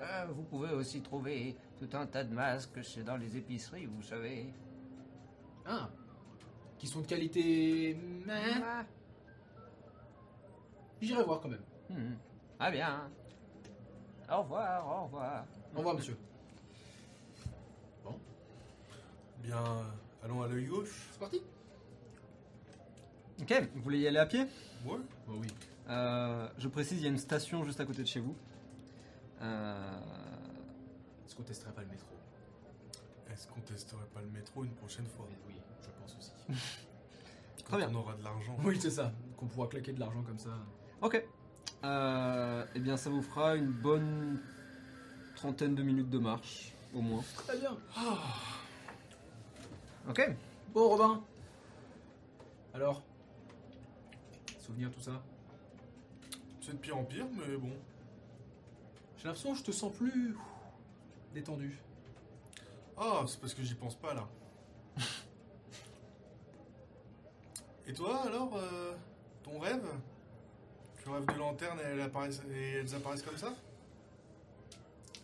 Euh, 0.00 0.26
vous 0.34 0.42
pouvez 0.44 0.70
aussi 0.72 1.02
trouver 1.02 1.56
tout 1.78 1.88
un 1.94 2.06
tas 2.06 2.24
de 2.24 2.32
masques 2.32 2.80
chez- 2.82 3.02
dans 3.02 3.16
les 3.18 3.36
épiceries, 3.36 3.84
vous 3.86 4.02
savez. 4.02 4.54
Ah, 5.66 5.90
qui 6.78 6.86
sont 6.86 7.02
de 7.02 7.06
qualité. 7.06 7.94
meh. 8.26 8.32
Ah. 8.64 8.84
J'irai 11.00 11.22
voir 11.24 11.40
quand 11.40 11.48
même. 11.48 11.62
Mhm. 11.88 12.16
Ah 12.58 12.70
bien. 12.70 13.08
Au 14.30 14.42
revoir, 14.42 14.86
au 14.86 15.04
revoir. 15.04 15.44
Au 15.74 15.78
revoir, 15.78 15.94
monsieur. 15.96 16.16
Bien, 19.42 19.56
euh, 19.56 19.82
allons 20.24 20.42
à 20.42 20.48
l'œil 20.48 20.66
gauche. 20.66 21.08
C'est 21.12 21.18
parti 21.18 21.40
Ok, 23.40 23.68
vous 23.74 23.80
voulez 23.82 24.00
y 24.00 24.06
aller 24.06 24.18
à 24.18 24.26
pied? 24.26 24.40
Ouais. 24.84 24.98
Bah 25.26 25.32
oui. 25.40 25.46
Euh, 25.88 26.46
Je 26.58 26.68
précise, 26.68 26.98
il 26.98 27.04
y 27.04 27.06
a 27.06 27.10
une 27.10 27.16
station 27.18 27.64
juste 27.64 27.80
à 27.80 27.86
côté 27.86 28.02
de 28.02 28.06
chez 28.06 28.20
vous. 28.20 28.36
Euh, 29.40 29.98
Est-ce 31.24 31.34
qu'on 31.34 31.42
testerait 31.42 31.72
pas 31.72 31.80
le 31.80 31.88
métro? 31.88 32.08
Est-ce 33.32 33.48
qu'on 33.48 33.60
testerait 33.60 34.06
pas 34.12 34.20
le 34.20 34.28
métro 34.28 34.62
une 34.64 34.74
prochaine 34.74 35.06
fois? 35.06 35.26
Oui, 35.48 35.54
je 35.82 35.88
pense 36.02 36.16
aussi. 36.18 36.32
Quand 37.70 37.78
bien. 37.78 37.88
on 37.90 37.94
aura 37.94 38.14
de 38.16 38.22
l'argent. 38.22 38.56
oui, 38.62 38.78
c'est 38.78 38.90
ça. 38.90 39.10
Qu'on 39.38 39.46
pourra 39.46 39.68
claquer 39.68 39.92
de 39.94 40.00
l'argent 40.00 40.22
comme 40.22 40.38
ça. 40.38 40.50
Ok. 41.02 41.24
Euh, 41.82 42.66
eh 42.74 42.78
bien, 42.78 42.96
ça 42.96 43.08
vous 43.08 43.22
fera 43.22 43.56
une 43.56 43.70
bonne 43.70 44.38
trentaine 45.34 45.74
de 45.74 45.82
minutes 45.82 46.10
de 46.10 46.18
marche, 46.18 46.72
au 46.94 47.00
moins. 47.00 47.24
Très 47.46 47.56
bien. 47.56 47.76
Ok. 50.08 50.36
Bon, 50.74 50.88
Robin. 50.88 51.22
Alors 52.74 53.02
Souvenir, 54.58 54.90
tout 54.92 55.00
ça 55.00 55.22
C'est 56.60 56.72
de 56.72 56.76
pire 56.76 56.96
en 56.98 57.04
pire, 57.04 57.26
mais 57.32 57.56
bon. 57.56 57.72
J'ai 59.16 59.24
l'impression 59.24 59.52
que 59.52 59.58
je 59.58 59.64
te 59.64 59.72
sens 59.72 59.92
plus 59.92 60.36
détendu. 61.34 61.78
Ah, 62.96 63.24
c'est 63.26 63.40
parce 63.40 63.54
que 63.54 63.62
j'y 63.62 63.74
pense 63.74 63.94
pas 63.96 64.14
là. 64.14 64.28
Et 67.86 67.92
toi 67.92 68.22
alors, 68.26 68.54
euh, 68.56 68.94
ton 69.42 69.58
rêve? 69.58 69.84
Tu 71.02 71.08
rêves 71.08 71.26
de 71.26 71.38
lanterne 71.38 71.78
et 71.80 71.82
elles 71.88 72.00
apparaissent, 72.00 72.42
et 72.52 72.72
elles 72.80 72.94
apparaissent 72.94 73.22
comme 73.22 73.36
ça? 73.36 73.54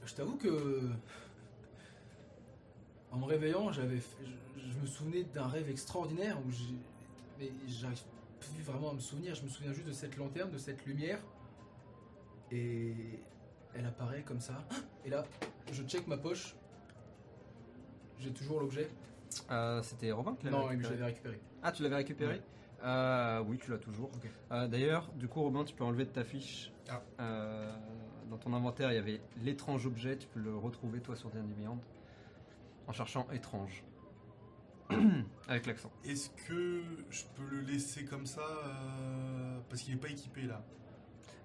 Je 0.04 0.14
t'avoue 0.14 0.36
que. 0.36 0.80
En 3.12 3.18
me 3.18 3.24
réveillant, 3.24 3.72
j'avais, 3.72 3.98
je, 3.98 4.60
je 4.72 4.78
me 4.78 4.86
souvenais 4.86 5.24
d'un 5.24 5.46
rêve 5.48 5.68
extraordinaire 5.70 6.38
où 6.46 6.50
j'ai. 6.50 6.74
Mais 7.38 7.50
j'arrive 7.68 8.00
plus 8.40 8.62
vraiment 8.62 8.90
à 8.90 8.94
me 8.94 9.00
souvenir. 9.00 9.34
Je 9.34 9.42
me 9.42 9.48
souviens 9.48 9.72
juste 9.72 9.86
de 9.86 9.92
cette 9.92 10.16
lanterne, 10.16 10.50
de 10.50 10.58
cette 10.58 10.84
lumière. 10.86 11.18
Et. 12.50 12.94
Elle 13.78 13.84
apparaît 13.84 14.22
comme 14.22 14.40
ça. 14.40 14.64
Et 15.04 15.10
là, 15.10 15.22
je 15.70 15.82
check 15.82 16.06
ma 16.06 16.16
poche. 16.16 16.54
J'ai 18.18 18.30
toujours 18.32 18.60
l'objet. 18.60 18.88
Euh, 19.50 19.82
C'était 19.82 20.12
Robin 20.12 20.34
qui 20.36 20.46
l'avait 20.46 20.56
Non, 20.56 20.62
mais 20.68 20.76
je 20.76 20.88
récupéré. 20.88 20.94
l'avais 20.96 21.04
récupéré. 21.12 21.40
Ah, 21.62 21.72
tu 21.72 21.82
l'avais 21.82 21.96
récupéré? 21.96 22.34
Ouais. 22.36 22.42
Euh, 22.84 23.42
Oui, 23.46 23.58
tu 23.58 23.70
l'as 23.70 23.78
toujours. 23.78 24.10
Euh, 24.52 24.68
D'ailleurs, 24.68 25.10
du 25.14 25.28
coup, 25.28 25.42
Robin, 25.42 25.64
tu 25.64 25.74
peux 25.74 25.84
enlever 25.84 26.04
de 26.04 26.10
ta 26.10 26.24
fiche. 26.24 26.72
Ah. 26.88 27.02
Euh, 27.20 27.72
dans 28.30 28.36
ton 28.38 28.52
inventaire, 28.52 28.92
il 28.92 28.96
y 28.96 28.98
avait 28.98 29.20
l'étrange 29.42 29.86
objet. 29.86 30.16
Tu 30.16 30.26
peux 30.28 30.40
le 30.40 30.56
retrouver, 30.56 31.00
toi, 31.00 31.16
sur 31.16 31.30
D&D 31.30 31.54
Beyond, 31.54 31.78
en 32.86 32.92
cherchant 32.92 33.26
étrange. 33.32 33.82
Avec 35.48 35.66
l'accent. 35.66 35.90
Est-ce 36.04 36.30
que 36.48 36.82
je 37.10 37.24
peux 37.34 37.44
le 37.50 37.60
laisser 37.62 38.04
comme 38.04 38.26
ça 38.26 38.40
euh, 38.40 39.58
Parce 39.68 39.82
qu'il 39.82 39.94
n'est 39.94 40.00
pas 40.00 40.08
équipé 40.10 40.42
là? 40.42 40.62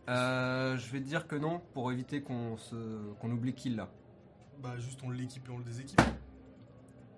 Euh, 0.10 0.78
je 0.78 0.92
vais 0.92 1.00
te 1.00 1.06
dire 1.06 1.28
que 1.28 1.36
non, 1.36 1.62
pour 1.74 1.92
éviter 1.92 2.22
qu'on 2.22 2.58
se... 2.58 2.76
qu'on 3.20 3.32
oublie 3.32 3.54
qu'il 3.54 3.76
l'a. 3.76 3.90
Bah 4.62 4.78
juste 4.78 5.02
on 5.04 5.10
l'équipe 5.10 5.48
et 5.48 5.52
on 5.52 5.58
le 5.60 5.64
déséquipe. 5.64 6.02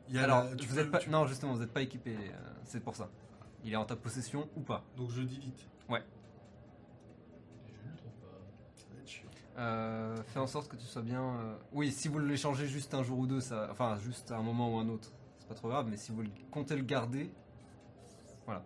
Il 0.09 0.15
y 0.15 0.19
a 0.19 0.23
Alors, 0.23 0.43
la- 0.45 0.55
tu 0.55 0.67
vous 0.67 0.75
peux- 0.75 0.81
êtes 0.81 0.91
pas... 0.91 0.99
tu- 0.99 1.09
Non, 1.09 1.25
justement, 1.25 1.53
vous 1.53 1.59
n'êtes 1.61 1.73
pas 1.73 1.81
équipé. 1.81 2.15
C'est 2.65 2.81
pour 2.81 2.95
ça. 2.95 3.09
Il 3.63 3.73
est 3.73 3.75
en 3.77 3.85
ta 3.85 3.95
possession 3.95 4.49
ou 4.55 4.61
pas. 4.61 4.83
Donc 4.97 5.09
je 5.11 5.21
delete. 5.21 5.67
Je 5.89 5.93
ne 7.87 7.91
le 7.91 7.97
trouve 7.97 8.11
pas. 8.13 8.39
Ça 8.75 8.85
va 8.93 8.99
être 8.99 9.07
chiant. 9.07 9.29
Euh, 9.57 10.15
fais 10.27 10.39
en 10.39 10.47
sorte 10.47 10.67
que 10.69 10.75
tu 10.75 10.85
sois 10.85 11.01
bien. 11.01 11.21
euh, 11.21 11.55
Oui, 11.71 11.91
si 11.91 12.07
vous 12.07 12.19
l'échangez 12.19 12.67
juste 12.67 12.93
un 12.93 13.03
jour 13.03 13.19
ou 13.19 13.27
deux, 13.27 13.39
ça... 13.41 13.67
enfin 13.71 13.97
juste 13.99 14.31
à 14.31 14.37
un 14.37 14.41
moment 14.43 14.73
ou 14.73 14.77
un 14.79 14.89
autre, 14.89 15.11
c'est 15.39 15.47
pas 15.47 15.53
trop 15.55 15.69
grave. 15.69 15.87
Mais 15.89 15.97
si 15.97 16.11
vous 16.11 16.21
le- 16.23 16.29
comptez 16.51 16.75
le 16.75 16.83
garder, 16.83 17.31
voilà. 18.45 18.63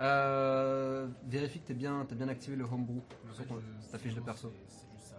Euh, 0.00 1.06
vérifie 1.26 1.60
que 1.60 1.66
t'es 1.66 1.74
bien, 1.74 2.04
t'as 2.08 2.14
bien 2.14 2.28
activé 2.28 2.56
le 2.56 2.64
homebrew 2.64 3.00
sur 3.32 3.46
ton- 3.46 3.60
ta 3.90 3.98
fiche 3.98 4.14
de 4.14 4.20
perso. 4.20 4.50
C'est 4.68 4.88
juste 4.94 5.10
ça. 5.10 5.16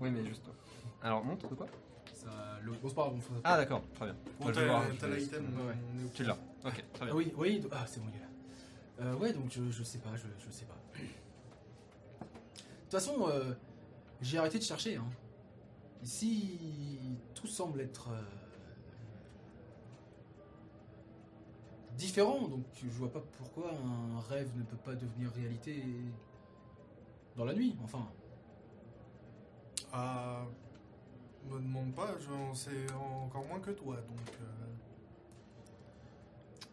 Oui, 0.00 0.10
mais 0.10 0.24
juste 0.24 0.42
toi. 0.44 0.54
Alors 1.02 1.24
montre 1.24 1.48
de 1.48 1.54
quoi 1.54 1.66
Ça, 2.22 2.58
le... 2.62 2.72
Ah 3.44 3.56
d'accord, 3.56 3.82
très 3.94 4.06
bien. 4.06 4.14
Bon, 4.38 4.44
Moi, 4.44 4.52
je 4.52 4.60
vais 4.60 4.66
t'as 4.66 4.72
voir, 4.72 4.92
je 4.92 4.98
t'as 5.00 5.08
vais- 5.08 5.16
l'item, 5.18 5.44
Ouais, 5.58 5.66
ouais. 5.66 5.74
on 5.94 6.00
est 6.00 6.04
au 6.04 6.08
Tu 6.14 6.22
l'as. 6.24 6.38
Ok, 6.64 6.84
très 6.92 7.04
bien. 7.06 7.14
Ah 7.14 7.16
oui, 7.16 7.32
oui, 7.36 7.62
ah 7.72 7.84
c'est 7.86 8.00
bon, 8.00 8.06
il 8.10 8.16
est 8.16 8.20
là. 8.20 9.10
Euh, 9.10 9.14
ouais, 9.16 9.32
donc 9.32 9.50
je, 9.50 9.70
je 9.70 9.82
sais 9.82 9.98
pas, 9.98 10.10
je, 10.16 10.26
je 10.46 10.50
sais 10.52 10.64
pas. 10.64 10.76
De 10.98 11.04
toute 12.82 12.90
façon, 12.90 13.26
euh, 13.28 13.54
j'ai 14.20 14.38
arrêté 14.38 14.58
de 14.58 14.64
chercher. 14.64 14.96
Hein. 14.96 15.06
Ici, 16.04 16.58
tout 17.34 17.46
semble 17.48 17.80
être 17.80 18.10
euh, 18.10 18.22
différent, 21.96 22.46
donc 22.48 22.64
je 22.74 22.88
vois 22.88 23.10
pas 23.12 23.22
pourquoi 23.38 23.70
un 23.72 24.20
rêve 24.28 24.48
ne 24.56 24.62
peut 24.62 24.76
pas 24.76 24.94
devenir 24.94 25.30
réalité 25.32 25.82
dans 27.36 27.44
la 27.44 27.54
nuit, 27.54 27.76
enfin. 27.82 28.06
Ah, 29.92 30.44
me 31.50 31.60
demande 31.60 31.94
pas, 31.94 32.18
j'en 32.20 32.54
sais 32.54 32.86
encore 32.92 33.44
moins 33.46 33.60
que 33.60 33.70
toi, 33.72 33.96
donc. 33.96 34.30
euh, 34.40 34.44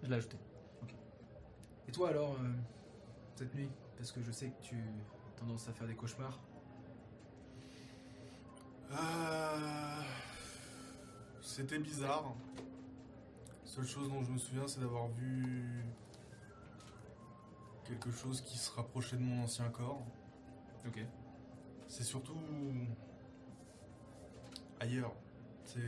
Je 0.03 0.09
l'ai 0.09 0.15
ajouté. 0.15 0.38
Et 1.88 1.91
toi 1.91 2.09
alors, 2.09 2.34
euh, 2.34 2.53
cette 3.36 3.53
nuit 3.55 3.70
Parce 3.97 4.11
que 4.11 4.22
je 4.22 4.32
sais 4.32 4.49
que 4.49 4.61
tu 4.61 4.76
as 4.76 5.39
tendance 5.39 5.67
à 5.67 5.74
faire 5.74 5.88
des 5.88 5.95
cauchemars. 5.95 6.39
euh, 8.91 10.01
C'était 11.41 11.80
bizarre. 11.80 12.34
Seule 13.65 13.86
chose 13.88 14.09
dont 14.09 14.24
je 14.24 14.32
me 14.32 14.38
souviens, 14.38 14.67
c'est 14.67 14.80
d'avoir 14.80 15.07
vu 15.09 15.84
quelque 17.86 18.11
chose 18.11 18.41
qui 18.41 18.57
se 18.57 18.72
rapprochait 18.72 19.17
de 19.17 19.22
mon 19.24 19.43
ancien 19.43 19.70
corps. 19.70 20.03
Ok. 20.88 20.99
C'est 21.88 22.03
surtout 22.03 22.38
ailleurs. 24.80 25.13
C'est 25.65 25.80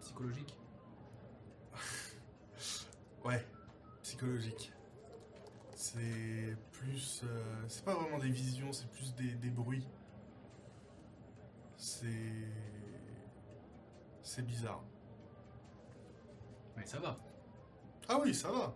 Psychologique 0.00 0.54
Ouais, 3.24 3.44
psychologique. 4.02 4.72
C'est 5.76 6.56
plus. 6.72 7.22
euh, 7.24 7.64
c'est 7.68 7.84
pas 7.84 7.94
vraiment 7.94 8.18
des 8.18 8.30
visions, 8.30 8.72
c'est 8.72 8.88
plus 8.90 9.14
des, 9.14 9.34
des 9.34 9.50
bruits. 9.50 9.86
C'est. 11.76 12.08
C'est 14.22 14.42
bizarre. 14.44 14.82
Mais 16.76 16.86
ça 16.86 16.98
va. 16.98 17.18
Ah 18.08 18.20
oui, 18.22 18.34
ça 18.34 18.50
va. 18.50 18.74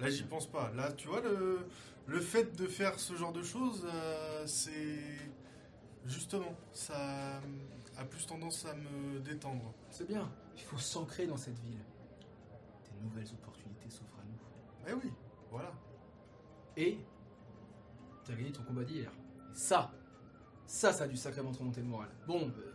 Là, 0.00 0.10
j'y 0.10 0.24
pense 0.24 0.46
pas. 0.50 0.72
Là, 0.74 0.92
tu 0.92 1.08
vois, 1.08 1.20
le, 1.22 1.66
le 2.06 2.20
fait 2.20 2.56
de 2.56 2.66
faire 2.66 2.98
ce 3.00 3.14
genre 3.16 3.32
de 3.32 3.42
choses, 3.42 3.86
euh, 3.92 4.46
c'est. 4.46 4.98
Justement, 6.06 6.54
ça 6.72 7.40
a 7.96 8.04
plus 8.04 8.26
tendance 8.26 8.64
à 8.66 8.74
me 8.74 9.20
détendre. 9.20 9.72
C'est 9.90 10.06
bien. 10.06 10.30
Il 10.56 10.62
faut 10.62 10.78
s'ancrer 10.78 11.26
dans 11.26 11.36
cette 11.36 11.58
ville. 11.60 11.78
Des 12.84 13.04
nouvelles 13.04 13.32
opportunités 13.32 13.90
s'offrent 13.90 14.18
à 14.20 14.24
nous. 14.24 14.90
Eh 14.90 14.94
oui, 14.94 15.12
voilà. 15.50 15.72
Et 16.76 16.98
t'as 18.24 18.34
gagné 18.34 18.52
ton 18.52 18.62
combat 18.64 18.84
d'hier. 18.84 19.10
Et 19.10 19.54
ça, 19.54 19.92
ça, 20.66 20.92
ça 20.92 21.04
a 21.04 21.08
dû 21.08 21.16
sacrément 21.16 21.52
te 21.52 21.58
remonter 21.58 21.80
le 21.80 21.86
moral. 21.86 22.08
Bon, 22.26 22.48
euh, 22.48 22.72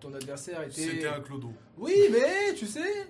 ton 0.00 0.14
adversaire 0.14 0.62
était. 0.62 0.82
C'était 0.82 1.08
un 1.08 1.20
clodo. 1.20 1.52
Oui, 1.76 1.94
mais 2.10 2.54
tu 2.54 2.66
sais, 2.66 3.08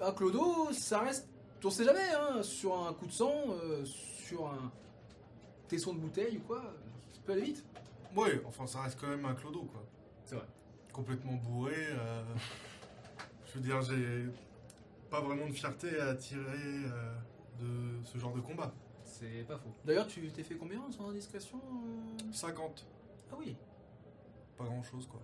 un 0.00 0.12
clodo, 0.12 0.72
ça 0.72 1.00
reste. 1.00 1.28
On 1.62 1.70
sait 1.70 1.84
jamais, 1.84 2.08
hein. 2.14 2.42
Sur 2.42 2.86
un 2.86 2.94
coup 2.94 3.06
de 3.06 3.12
sang, 3.12 3.34
euh, 3.48 3.84
sur 3.84 4.46
un 4.46 4.72
tesson 5.68 5.92
de 5.92 5.98
bouteille 5.98 6.38
ou 6.38 6.40
quoi, 6.40 6.74
ça 7.20 7.26
peut 7.26 7.32
aller 7.32 7.42
vite. 7.42 7.64
Ouais, 8.16 8.42
enfin, 8.46 8.66
ça 8.66 8.82
reste 8.82 8.98
quand 9.00 9.08
même 9.08 9.24
un 9.24 9.34
clodo, 9.34 9.62
quoi. 9.64 9.84
C'est 10.24 10.34
vrai. 10.34 10.46
complètement 10.92 11.34
bourré. 11.34 11.74
euh, 11.76 12.22
je 13.46 13.52
veux 13.54 13.60
dire, 13.60 13.80
j'ai 13.82 14.26
pas 15.10 15.20
vraiment 15.20 15.46
de 15.46 15.52
fierté 15.52 16.00
à 16.00 16.14
tirer 16.14 16.42
euh, 16.86 17.14
de 17.60 18.04
ce 18.04 18.18
genre 18.18 18.32
de 18.34 18.40
combat. 18.40 18.72
C'est 19.04 19.44
pas 19.46 19.58
faux. 19.58 19.72
D'ailleurs, 19.84 20.06
tu 20.06 20.28
t'es 20.30 20.42
fait 20.44 20.54
combien 20.56 20.90
sans 20.90 21.10
indiscrétion 21.10 21.58
euh? 21.58 22.32
50, 22.32 22.86
Ah 23.32 23.36
oui, 23.38 23.56
pas 24.56 24.64
grand 24.64 24.82
chose 24.82 25.06
quoi. 25.08 25.20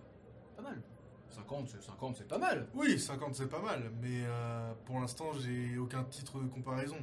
pas 0.55 0.61
mal. 0.63 0.81
50, 1.29 1.67
c'est 1.69 1.81
50, 1.81 2.15
c'est 2.17 2.27
pas 2.27 2.37
mal. 2.37 2.67
Oui, 2.73 2.99
50 2.99 3.35
c'est 3.35 3.47
pas 3.49 3.61
mal, 3.61 3.91
mais 4.01 4.23
euh, 4.25 4.73
pour 4.85 4.99
l'instant 4.99 5.31
j'ai 5.33 5.77
aucun 5.77 6.03
titre 6.05 6.39
de 6.39 6.47
comparaison. 6.47 6.97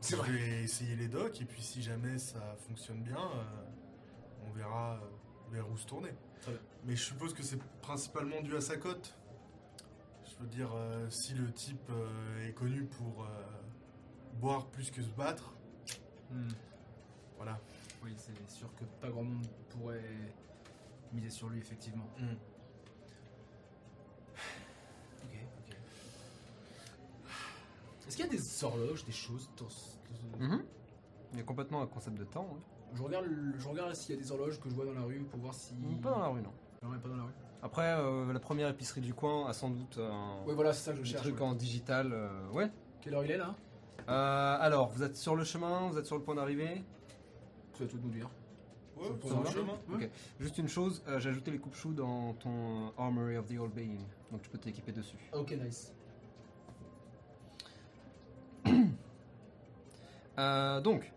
C'est 0.00 0.14
je 0.16 0.20
vrai. 0.20 0.30
vais 0.30 0.62
essayer 0.64 0.96
les 0.96 1.08
docs 1.08 1.40
et 1.40 1.44
puis 1.44 1.60
si 1.62 1.82
jamais 1.82 2.18
ça 2.18 2.56
fonctionne 2.66 3.02
bien, 3.02 3.16
euh, 3.18 3.44
on 4.48 4.52
verra 4.52 4.94
euh, 4.94 5.08
vers 5.52 5.68
où 5.70 5.76
se 5.76 5.86
tourner. 5.86 6.14
Très 6.42 6.52
bien. 6.52 6.60
Mais 6.84 6.96
je 6.96 7.04
suppose 7.04 7.34
que 7.34 7.42
c'est 7.42 7.58
principalement 7.82 8.40
dû 8.42 8.56
à 8.56 8.60
sa 8.60 8.76
cote. 8.76 9.14
Je 10.24 10.36
veux 10.42 10.48
dire, 10.48 10.70
euh, 10.74 11.08
si 11.10 11.34
le 11.34 11.52
type 11.52 11.90
euh, 11.90 12.48
est 12.48 12.52
connu 12.52 12.84
pour 12.84 13.24
euh, 13.24 13.28
boire 14.34 14.66
plus 14.66 14.90
que 14.90 15.02
se 15.02 15.10
battre, 15.10 15.52
voilà. 17.36 17.58
Oui, 18.04 18.14
c'est 18.16 18.50
sûr 18.50 18.72
que 18.76 18.84
pas 19.00 19.08
grand 19.08 19.22
monde 19.24 19.46
pourrait 19.70 20.02
miser 21.12 21.30
sur 21.30 21.48
lui, 21.48 21.58
effectivement. 21.58 22.06
Hmm. 22.18 22.34
Ok, 25.24 25.34
ok. 25.68 25.76
Est-ce 28.06 28.16
qu'il 28.16 28.26
y 28.26 28.28
a 28.28 28.32
des 28.32 28.64
horloges, 28.64 29.04
des 29.04 29.12
choses 29.12 29.50
dans 29.56 29.68
ce- 29.68 29.96
dans 30.32 30.38
ce- 30.38 30.42
Mhm. 30.44 30.64
Il 31.32 31.38
y 31.38 31.40
a 31.42 31.44
complètement 31.44 31.82
un 31.82 31.86
concept 31.86 32.16
de 32.18 32.24
temps. 32.24 32.48
hein. 32.56 32.60
Je 32.94 33.02
regarde, 33.02 33.26
je 33.58 33.68
regarde 33.68 33.94
s'il 33.94 34.14
y 34.14 34.18
a 34.18 34.20
des 34.22 34.32
horloges 34.32 34.58
que 34.60 34.68
je 34.68 34.74
vois 34.74 34.84
dans 34.86 34.94
la 34.94 35.02
rue 35.02 35.20
pour 35.30 35.40
voir 35.40 35.54
si. 35.54 35.74
Pas 36.02 36.10
dans 36.10 36.18
la 36.20 36.28
rue, 36.28 36.40
non. 36.42 36.52
Non, 36.82 36.88
mais 36.90 36.98
pas 36.98 37.08
dans 37.08 37.16
la 37.16 37.24
rue. 37.24 37.32
Après, 37.62 37.92
euh, 37.98 38.32
la 38.32 38.40
première 38.40 38.68
épicerie 38.68 39.00
du 39.00 39.14
coin 39.14 39.48
a 39.48 39.52
sans 39.52 39.70
doute 39.70 39.98
un 39.98 40.44
Ouais, 40.46 40.54
voilà, 40.54 40.72
c'est 40.72 40.84
ça 40.84 40.92
que 40.92 40.98
je 40.98 41.02
des 41.02 41.08
cherche. 41.10 41.22
truc 41.22 41.36
ouais. 41.36 41.42
en 41.46 41.54
digital. 41.54 42.12
euh, 42.12 42.48
ouais. 42.52 42.70
Quelle 43.00 43.14
heure 43.14 43.24
il 43.24 43.30
est 43.32 43.36
là? 43.36 43.54
Euh, 44.08 44.56
alors, 44.60 44.88
vous 44.88 45.02
êtes 45.02 45.16
sur 45.16 45.34
le 45.36 45.44
chemin, 45.44 45.88
vous 45.90 45.98
êtes 45.98 46.06
sur 46.06 46.16
le 46.16 46.22
point 46.22 46.34
d'arriver? 46.36 46.82
Tu 47.74 47.82
vas 47.82 47.88
tout 47.88 47.98
nous 48.02 48.10
dire. 48.10 48.30
Ouais, 48.96 49.08
le 49.08 49.14
de 49.44 49.48
chemin. 49.50 49.72
Ouais. 49.88 50.04
Ok. 50.06 50.10
Juste 50.40 50.58
une 50.58 50.68
chose, 50.68 51.02
euh, 51.08 51.18
j'ai 51.20 51.28
ajouté 51.28 51.50
les 51.50 51.58
coupe-choux 51.58 51.92
dans 51.92 52.32
ton 52.34 52.86
euh, 52.86 52.90
Armory 52.98 53.36
of 53.36 53.46
the 53.46 53.58
Old 53.58 53.72
Being. 53.72 53.98
Donc 54.32 54.42
tu 54.42 54.50
peux 54.50 54.58
t'équiper 54.58 54.92
dessus. 54.92 55.18
Ok, 55.32 55.52
nice. 55.52 55.92
Euh, 60.38 60.80
donc. 60.80 61.12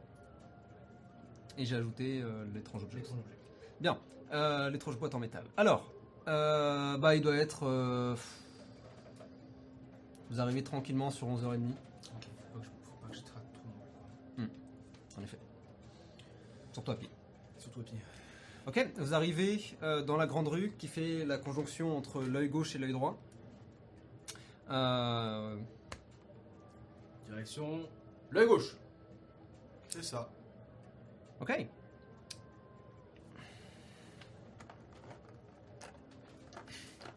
Et 1.58 1.66
j'ai 1.66 1.76
ajouté 1.76 2.22
euh, 2.22 2.46
l'étrange 2.54 2.84
objet. 2.84 3.04
Bien. 3.80 4.00
Euh, 4.32 4.70
l'étrange 4.70 4.98
boîte 4.98 5.14
en 5.16 5.20
métal. 5.20 5.44
Alors. 5.58 5.92
euh, 6.28 6.98
bah, 6.98 7.16
il 7.16 7.22
doit 7.22 7.36
être. 7.36 8.16
Vous 10.30 10.40
arrivez 10.40 10.64
tranquillement 10.64 11.12
sur 11.12 11.28
11h30. 11.28 11.34
Ok, 11.36 12.28
faut 12.54 12.54
pas 12.54 12.60
que 12.60 12.64
je, 12.66 12.70
faut 12.84 12.92
pas 13.02 13.08
que 13.10 13.16
je 13.16 13.22
traque 13.22 13.52
trop 13.52 13.64
non 13.68 13.74
plus. 14.38 14.48
quoi. 14.48 15.20
En 15.20 15.24
effet. 15.24 15.38
Surtout 16.72 16.92
à 16.92 16.96
pied. 16.96 17.10
Surtout 17.58 17.82
à 17.82 17.84
pied. 17.84 17.98
Ok, 18.68 18.88
vous 18.98 19.14
arrivez 19.14 19.60
euh, 19.84 20.02
dans 20.04 20.16
la 20.18 20.28
grande 20.28 20.48
rue 20.48 20.72
qui 20.78 20.88
fait 20.88 21.26
la 21.26 21.38
conjonction 21.38 21.98
entre 21.98 22.22
l'œil 22.22 22.48
gauche 22.48 22.76
et 22.76 22.80
l'œil 22.80 22.94
droit. 22.94 23.18
Euh, 24.70 25.58
Direction. 27.28 27.90
L'œil 28.30 28.48
gauche. 28.48 28.76
C'est 29.90 30.04
ça. 30.04 30.30
Ok. 31.42 31.68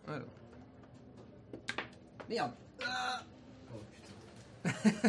Alors. 0.07 0.27
Merde. 2.29 2.53
Oh 3.73 3.79
putain. 3.93 5.09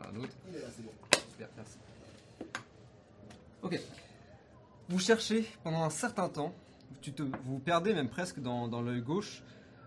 Un 0.00 0.16
autre. 0.16 0.32
Il 0.48 0.56
est 0.56 0.60
là, 0.60 0.68
c'est 0.74 0.82
bon. 0.82 0.92
Super, 1.30 1.48
merci. 1.56 1.78
Ok. 3.62 3.80
Vous 4.88 4.98
cherchez 4.98 5.46
pendant 5.64 5.82
un 5.82 5.90
certain 5.90 6.28
temps. 6.28 6.54
Tu 7.00 7.12
te, 7.12 7.22
vous 7.22 7.32
vous 7.44 7.58
perdez 7.58 7.92
même 7.92 8.08
presque 8.08 8.40
dans, 8.40 8.68
dans 8.68 8.82
l'œil 8.82 9.02
gauche. 9.02 9.42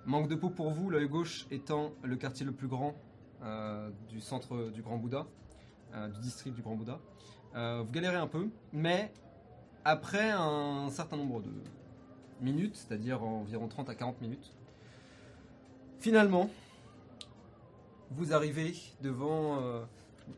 Manque 0.05 0.27
de 0.27 0.35
peau 0.35 0.49
pour 0.49 0.71
vous, 0.71 0.89
l'œil 0.89 1.07
gauche 1.07 1.45
étant 1.51 1.93
le 2.03 2.15
quartier 2.15 2.45
le 2.45 2.51
plus 2.51 2.67
grand 2.67 2.95
euh, 3.43 3.89
du 4.09 4.21
centre 4.21 4.69
du 4.71 4.81
Grand 4.81 4.97
Bouddha, 4.97 5.25
euh, 5.93 6.07
du 6.09 6.19
district 6.19 6.55
du 6.55 6.61
Grand 6.61 6.75
Bouddha. 6.75 6.99
Euh, 7.55 7.83
vous 7.85 7.91
galérez 7.91 8.17
un 8.17 8.27
peu, 8.27 8.47
mais 8.73 9.11
après 9.83 10.29
un 10.29 10.89
certain 10.91 11.17
nombre 11.17 11.41
de 11.41 11.51
minutes, 12.41 12.75
c'est-à-dire 12.75 13.23
environ 13.23 13.67
30 13.67 13.89
à 13.89 13.95
40 13.95 14.21
minutes, 14.21 14.53
finalement, 15.99 16.49
vous 18.11 18.33
arrivez 18.33 18.75
devant 19.01 19.61
euh, 19.61 19.83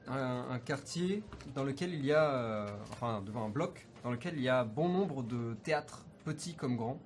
un, 0.07 0.59
quartier 0.59 1.23
dans 1.53 1.63
lequel 1.63 1.93
il 1.93 2.05
y 2.05 2.13
a, 2.13 2.31
euh, 2.31 2.67
enfin 2.91 3.21
devant 3.25 3.45
un 3.45 3.49
bloc, 3.49 3.87
dans 4.03 4.11
lequel 4.11 4.35
il 4.35 4.41
y 4.41 4.49
a 4.49 4.63
bon 4.63 4.89
nombre 4.89 5.23
de 5.23 5.55
théâtres, 5.63 6.05
petits 6.23 6.55
comme 6.55 6.77
grands. 6.77 6.99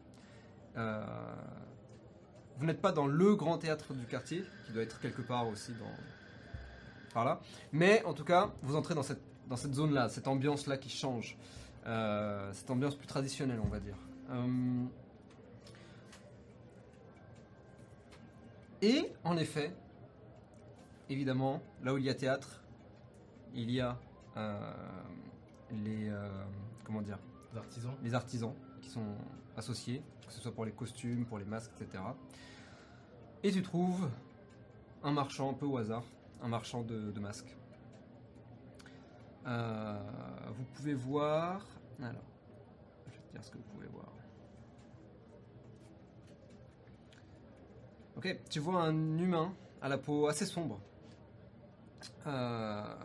Vous 2.57 2.65
n'êtes 2.65 2.81
pas 2.81 2.93
dans 2.93 3.07
le 3.07 3.35
grand 3.35 3.57
théâtre 3.57 3.93
du 3.93 4.05
quartier, 4.05 4.43
qui 4.65 4.71
doit 4.71 4.83
être 4.83 4.99
quelque 5.01 5.21
part 5.21 5.47
aussi 5.47 5.73
dans, 5.73 7.13
par 7.13 7.25
là, 7.25 7.41
mais 7.73 8.03
en 8.05 8.13
tout 8.13 8.23
cas, 8.23 8.53
vous 8.61 8.75
entrez 8.77 8.95
dans 8.95 9.03
cette, 9.03 9.21
dans 9.49 9.55
cette 9.55 9.73
zone-là, 9.73 10.09
cette 10.09 10.27
ambiance-là 10.27 10.77
qui 10.77 10.89
change, 10.89 11.37
Euh, 11.87 12.51
cette 12.53 12.69
ambiance 12.71 12.95
plus 12.95 13.05
traditionnelle, 13.07 13.59
on 13.63 13.67
va 13.67 13.79
dire. 13.79 13.97
Euh, 14.31 14.85
et 18.81 19.11
en 19.23 19.37
effet, 19.37 19.71
évidemment, 21.09 21.61
là 21.83 21.93
où 21.93 21.97
il 21.97 22.05
y 22.05 22.09
a 22.09 22.15
théâtre, 22.15 22.63
il 23.53 23.69
y 23.69 23.81
a 23.81 23.97
euh, 24.37 24.59
les 25.71 26.11
comment 26.83 27.01
dire 27.01 27.19
Les 27.53 27.59
artisans. 27.59 27.93
les 28.03 28.13
artisans 28.13 28.53
qui 28.81 28.89
sont 28.89 29.15
associés, 29.55 30.01
que 30.27 30.33
ce 30.33 30.41
soit 30.41 30.53
pour 30.53 30.65
les 30.65 30.71
costumes, 30.71 31.25
pour 31.25 31.37
les 31.37 31.45
masques, 31.45 31.71
etc. 31.79 32.03
Et 33.43 33.51
tu 33.51 33.61
trouves 33.61 34.09
un 35.03 35.11
marchand 35.11 35.51
un 35.51 35.53
peu 35.53 35.67
au 35.67 35.77
hasard, 35.77 36.03
un 36.41 36.47
marchand 36.47 36.81
de, 36.81 37.11
de 37.11 37.19
masques. 37.19 37.55
Euh, 39.45 39.99
vous 40.55 40.63
pouvez 40.75 40.93
voir. 40.93 41.65
Alors, 42.01 42.21
je 43.07 43.11
vais 43.11 43.17
te 43.27 43.31
dire 43.31 43.43
ce 43.43 43.51
que 43.51 43.57
vous 43.57 43.63
pouvez 43.63 43.87
voir. 43.87 44.11
Ok, 48.17 48.39
tu 48.49 48.59
vois 48.59 48.81
un 48.83 49.17
humain 49.17 49.53
à 49.81 49.89
la 49.89 49.97
peau 49.97 50.27
assez 50.27 50.45
sombre. 50.45 50.79
Euh, 52.25 52.95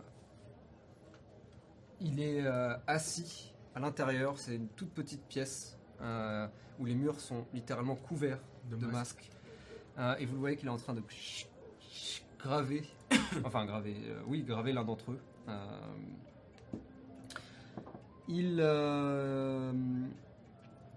il 2.01 2.20
est 2.20 2.47
euh, 2.47 2.76
assis 2.86 3.53
à 3.74 3.80
l'intérieur, 3.80 4.38
c'est 4.38 4.57
une 4.57 4.68
toute 4.68 4.91
petite 4.91 5.24
pièce 5.26 5.76
où 6.78 6.86
les 6.86 6.95
murs 6.95 7.20
sont 7.20 7.45
littéralement 7.53 7.95
couverts 7.95 8.41
de, 8.70 8.76
De 8.76 8.86
masques. 8.86 9.30
Et 10.18 10.24
vous 10.24 10.32
le 10.32 10.41
voyez 10.41 10.57
qu'il 10.57 10.68
est 10.68 10.72
en 10.72 10.78
train 10.78 10.95
de 10.95 11.03
graver, 12.38 12.88
enfin 13.45 13.66
graver, 13.66 13.95
oui, 14.26 14.43
graver 14.43 14.72
l'un 14.72 14.84
d'entre 14.84 15.11
eux. 15.11 15.20
Euh, 15.49 15.80
il, 18.31 18.59
euh, 18.61 19.72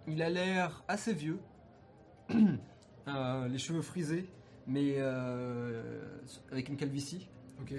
il 0.08 0.22
a 0.22 0.30
l'air 0.30 0.84
assez 0.88 1.14
vieux, 1.14 1.40
Euh, 3.06 3.50
les 3.50 3.58
cheveux 3.58 3.82
frisés, 3.82 4.30
mais 4.66 4.96
euh, 4.98 6.02
avec 6.54 6.70
une 6.70 6.78
calvitie. 6.78 7.28
Ok. 7.60 7.74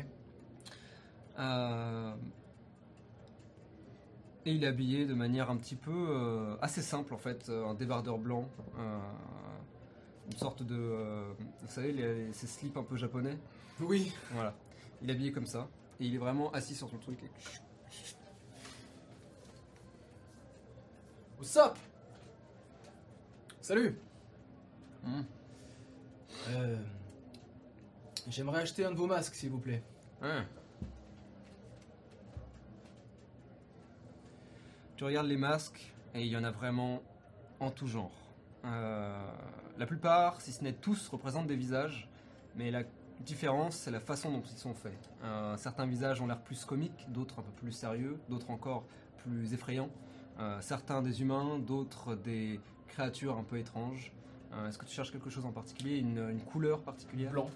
Et 4.47 4.53
il 4.53 4.63
est 4.63 4.67
habillé 4.67 5.07
de 5.07 5.15
manière 5.15 5.49
un 5.51 5.57
petit 5.57 5.77
peu 5.77 6.57
assez 6.61 6.83
simple 6.83 7.15
en 7.15 7.17
fait, 7.17 7.49
un 7.49 7.73
débardeur 7.73 8.19
blanc, 8.19 8.47
une 8.77 10.37
sorte 10.37 10.63
de, 10.63 10.75
vous 11.39 11.69
savez, 11.69 11.93
les, 11.93 12.31
ces 12.35 12.47
slips 12.47 12.77
un 12.77 12.83
peu 12.83 12.97
japonais. 12.97 13.39
Oui. 13.81 14.13
Voilà, 14.33 14.55
il 15.01 15.09
est 15.09 15.15
habillé 15.15 15.33
comme 15.33 15.47
ça 15.47 15.69
et 16.01 16.05
il 16.05 16.15
est 16.15 16.19
vraiment 16.19 16.51
assis 16.53 16.75
sur 16.75 16.91
son 16.91 16.99
truc. 16.99 17.19
et- 17.23 17.31
What's 21.45 21.59
up 21.59 21.77
Salut 23.61 23.99
Hmm. 25.05 25.21
Euh, 26.49 26.77
J'aimerais 28.31 28.63
acheter 28.63 28.87
un 28.87 28.93
de 28.93 28.97
vos 28.97 29.07
masques, 29.07 29.35
s'il 29.35 29.51
vous 29.51 29.59
plaît. 29.59 29.83
Ouais. 30.23 30.41
Tu 34.97 35.05
regardes 35.05 35.27
les 35.27 35.37
masques 35.37 35.93
et 36.15 36.23
il 36.23 36.29
y 36.29 36.37
en 36.39 36.45
a 36.45 36.51
vraiment 36.51 37.03
en 37.61 37.71
tout 37.71 37.89
genre. 37.89 38.33
Euh, 38.65 39.31
la 39.77 39.85
plupart, 39.85 40.41
si 40.41 40.51
ce 40.51 40.65
n'est 40.65 40.73
tous, 40.73 41.09
représentent 41.11 41.49
des 41.49 41.57
visages, 41.57 42.09
mais 42.57 42.71
la 42.71 42.85
différence, 43.21 43.77
c'est 43.77 43.91
la 43.91 44.01
façon 44.01 44.33
dont 44.33 44.43
ils 44.51 44.57
sont 44.57 44.73
faits. 44.73 45.11
Euh, 45.23 45.59
certains 45.59 45.85
visages 45.85 46.23
ont 46.23 46.27
l'air 46.27 46.41
plus 46.41 46.65
comiques, 46.65 47.05
d'autres 47.09 47.41
un 47.41 47.43
peu 47.43 47.53
plus 47.53 47.73
sérieux, 47.73 48.19
d'autres 48.31 48.51
encore 48.51 48.87
plus 49.19 49.53
effrayants. 49.53 49.91
Euh, 50.39 50.61
certains 50.61 51.01
des 51.03 51.23
humains, 51.23 51.59
d'autres 51.59 52.15
des 52.17 52.61
créatures 52.89 53.37
un 53.39 53.45
peu 53.45 53.59
étranges. 53.59 54.13
Euh, 54.53 54.69
Est-ce 54.69 54.79
que 54.79 54.85
tu 54.85 54.95
cherches 54.95 55.13
quelque 55.13 55.31
chose 55.31 55.45
en 55.47 55.53
particulier, 55.53 55.99
une, 55.99 56.19
une 56.31 56.41
couleur 56.41 56.81
particulière 56.83 57.31
Blanc. 57.33 57.51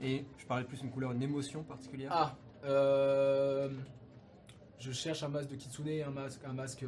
Et 0.00 0.24
je 0.38 0.46
parlais 0.46 0.64
plus 0.64 0.80
d'une 0.80 0.90
couleur, 0.90 1.12
une 1.12 1.22
émotion 1.22 1.62
particulière 1.62 2.10
Ah, 2.12 2.36
euh, 2.64 3.70
je 4.78 4.90
cherche 4.90 5.22
un 5.22 5.28
masque 5.28 5.50
de 5.50 5.56
kitsune, 5.56 5.88
un 6.06 6.10
masque, 6.10 6.40
un 6.44 6.52
masque 6.52 6.84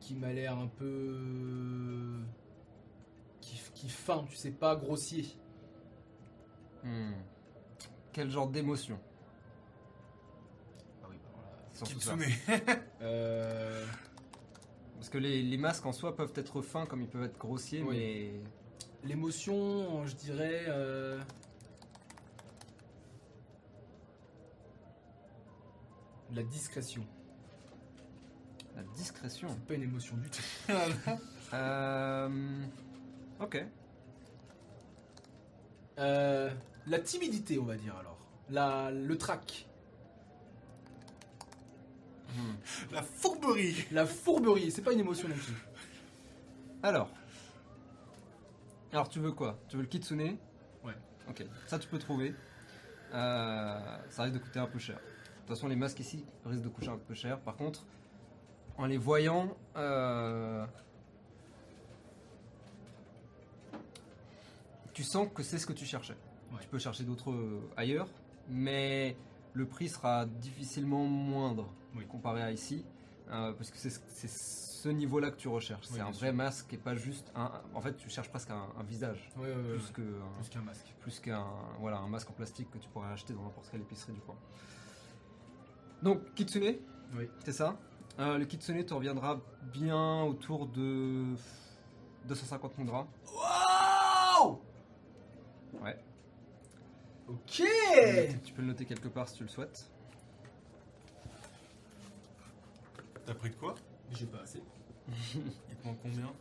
qui 0.00 0.14
m'a 0.14 0.32
l'air 0.32 0.56
un 0.56 0.68
peu 0.68 2.18
qui, 3.40 3.60
qui 3.74 3.88
feint, 3.88 4.24
tu 4.30 4.36
sais 4.36 4.50
pas 4.50 4.76
grossier. 4.76 5.26
Hmm. 6.84 7.12
Quel 8.12 8.30
genre 8.30 8.48
d'émotion? 8.48 8.98
Kitsune. 11.84 12.24
Euh, 13.02 13.84
Parce 14.96 15.08
que 15.08 15.18
les, 15.18 15.42
les 15.42 15.56
masques 15.56 15.86
en 15.86 15.92
soi 15.92 16.16
peuvent 16.16 16.32
être 16.34 16.60
fins 16.62 16.84
comme 16.86 17.00
ils 17.02 17.08
peuvent 17.08 17.22
être 17.24 17.38
grossiers, 17.38 17.82
Oui. 17.82 17.96
mais 17.96 19.08
L'émotion, 19.08 20.04
je 20.06 20.14
dirais. 20.16 20.64
euh, 20.68 21.20
La 26.34 26.42
discrétion. 26.42 27.04
la 28.76 28.82
discrétion. 28.94 29.48
C'est 29.48 29.66
pas 29.66 29.74
une 29.74 29.82
émotion 29.84 30.16
du 30.16 30.28
tout. 30.30 30.42
Euh, 31.54 32.28
Ok. 33.40 33.64
Euh, 35.98 36.50
la 36.86 36.98
timidité, 36.98 37.58
on 37.58 37.64
va 37.64 37.76
dire 37.76 37.96
alors. 37.96 38.18
La, 38.50 38.90
le 38.90 39.16
trac. 39.16 39.66
Hmm. 42.28 42.54
La 42.92 43.02
fourberie. 43.02 43.86
La 43.90 44.06
fourberie, 44.06 44.70
c'est 44.70 44.82
pas 44.82 44.92
une 44.92 45.00
émotion 45.00 45.28
non 45.28 45.34
plus. 45.34 45.54
Alors. 46.82 47.10
Alors 48.92 49.08
tu 49.08 49.18
veux 49.18 49.32
quoi? 49.32 49.58
Tu 49.68 49.76
veux 49.76 49.82
le 49.82 49.88
kitsune? 49.88 50.36
Ouais. 50.84 50.94
Ok. 51.28 51.44
Ça 51.66 51.78
tu 51.78 51.88
peux 51.88 51.98
trouver. 51.98 52.34
Euh, 53.12 53.98
ça 54.10 54.24
risque 54.24 54.34
de 54.34 54.40
coûter 54.40 54.58
un 54.58 54.66
peu 54.66 54.78
cher. 54.78 54.96
De 54.96 55.00
toute 55.40 55.48
façon 55.48 55.68
les 55.68 55.76
masques 55.76 56.00
ici 56.00 56.24
risquent 56.44 56.64
de 56.64 56.68
coûter 56.68 56.88
un 56.88 56.98
peu 56.98 57.14
cher. 57.14 57.40
Par 57.40 57.56
contre, 57.56 57.86
en 58.76 58.84
les 58.84 58.98
voyant, 58.98 59.56
euh, 59.76 60.66
tu 64.92 65.02
sens 65.02 65.28
que 65.34 65.42
c'est 65.42 65.58
ce 65.58 65.66
que 65.66 65.72
tu 65.72 65.86
cherchais. 65.86 66.16
Ouais. 66.52 66.58
Tu 66.60 66.68
peux 66.68 66.78
chercher 66.78 67.04
d'autres 67.04 67.30
euh, 67.30 67.60
ailleurs, 67.76 68.08
mais 68.48 69.16
le 69.54 69.66
prix 69.66 69.88
sera 69.88 70.26
difficilement 70.26 71.04
moindre 71.04 71.72
Oui. 71.96 72.06
comparé 72.06 72.42
à 72.42 72.50
ici, 72.52 72.84
euh, 73.30 73.52
parce 73.52 73.70
que 73.70 73.76
c'est 73.78 73.90
ce 74.28 74.88
niveau-là 74.88 75.30
que 75.30 75.36
tu 75.36 75.48
recherches. 75.48 75.86
Oui, 75.90 75.96
c'est 75.96 76.00
un 76.00 76.10
vrai 76.10 76.28
sûr. 76.28 76.34
masque 76.34 76.72
et 76.72 76.76
pas 76.76 76.94
juste 76.94 77.30
un. 77.34 77.50
En 77.74 77.80
fait, 77.80 77.96
tu 77.96 78.08
cherches 78.08 78.28
presque 78.30 78.50
un, 78.50 78.66
un 78.78 78.82
visage, 78.84 79.30
ouais, 79.38 79.52
plus 79.74 80.48
qu'un 80.50 80.62
masque. 80.62 80.94
plus 81.00 81.18
qu'un 81.20 81.44
voilà 81.80 81.98
un 81.98 82.08
masque 82.08 82.30
en 82.30 82.34
plastique 82.34 82.70
que 82.70 82.78
tu 82.78 82.88
pourrais 82.88 83.08
acheter 83.12 83.34
dans 83.34 83.42
n'importe 83.42 83.68
quelle 83.70 83.80
épicerie 83.80 84.12
du 84.12 84.20
coin. 84.20 84.36
Donc 86.02 86.32
Kitsune, 86.34 86.76
Oui. 87.16 87.28
C'est 87.44 87.52
ça 87.52 87.76
Euh, 88.20 88.38
Le 88.38 88.44
kitsune 88.44 88.84
te 88.84 88.94
reviendra 88.94 89.40
bien 89.72 90.22
autour 90.22 90.66
de 90.66 91.34
250 92.26 92.78
mudras. 92.78 93.06
Wow 93.34 94.60
Ouais. 95.82 95.98
Ok 97.28 97.62
Tu 98.44 98.52
peux 98.54 98.62
le 98.62 98.68
noter 98.68 98.84
quelque 98.84 99.08
part 99.08 99.28
si 99.28 99.34
tu 99.36 99.42
le 99.42 99.48
souhaites. 99.48 99.90
T'as 103.28 103.34
pris 103.34 103.50
de 103.50 103.56
quoi? 103.56 103.74
J'ai 104.12 104.24
pas 104.24 104.40
assez. 104.40 104.62
Il 105.34 105.76
te 105.76 105.86
manque 105.86 105.98
combien? 106.02 106.32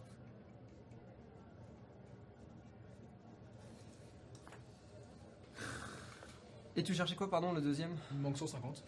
Et 6.77 6.83
tu 6.83 6.93
cherchais 6.93 7.17
quoi, 7.17 7.29
pardon, 7.29 7.51
le 7.51 7.59
deuxième? 7.59 7.93
Il 8.11 8.19
me 8.19 8.23
manque 8.23 8.37
150. 8.37 8.85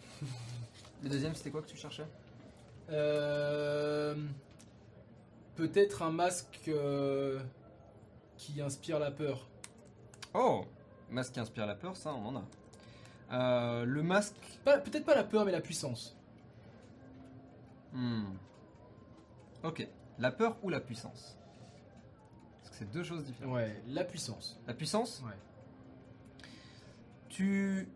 Le 1.02 1.10
deuxième, 1.10 1.34
c'était 1.34 1.50
quoi 1.50 1.60
que 1.60 1.66
tu 1.66 1.76
cherchais? 1.76 2.06
Euh, 2.88 4.16
Peut-être 5.56 6.00
un 6.00 6.10
masque 6.10 6.62
euh, 6.68 7.38
qui 8.38 8.62
inspire 8.62 8.98
la 8.98 9.10
peur. 9.10 9.46
Oh 10.32 10.64
Masque 11.10 11.34
qui 11.34 11.40
inspire 11.40 11.66
la 11.66 11.74
peur, 11.74 11.98
ça, 11.98 12.14
on 12.14 12.28
en 12.28 12.36
a. 12.36 12.44
Euh, 13.32 13.84
le 13.84 14.02
masque. 14.02 14.36
Peut-être 14.64 15.04
pas 15.04 15.14
la 15.14 15.24
peur, 15.24 15.44
mais 15.44 15.52
la 15.52 15.60
puissance. 15.60 16.16
Hmm. 17.92 18.32
Ok. 19.64 19.86
La 20.18 20.30
peur 20.30 20.56
ou 20.62 20.68
la 20.68 20.80
puissance? 20.80 21.36
Parce 22.58 22.70
que 22.70 22.76
c'est 22.76 22.90
deux 22.90 23.02
choses 23.02 23.24
différentes. 23.24 23.54
Ouais, 23.54 23.82
la 23.88 24.04
puissance. 24.04 24.60
La 24.66 24.74
puissance? 24.74 25.22
Ouais. 25.24 25.36
Tu 27.28 27.88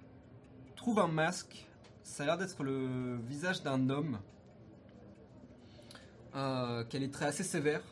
trouves 0.76 0.98
un 0.98 1.08
masque. 1.08 1.66
Ça 2.02 2.22
a 2.22 2.26
l'air 2.26 2.38
d'être 2.38 2.62
le 2.62 3.16
visage 3.26 3.62
d'un 3.62 3.90
homme. 3.90 4.18
Euh, 6.34 6.84
qui 6.84 6.96
a 6.96 7.00
les 7.00 7.10
traits 7.10 7.28
assez 7.28 7.44
sévères. 7.44 7.82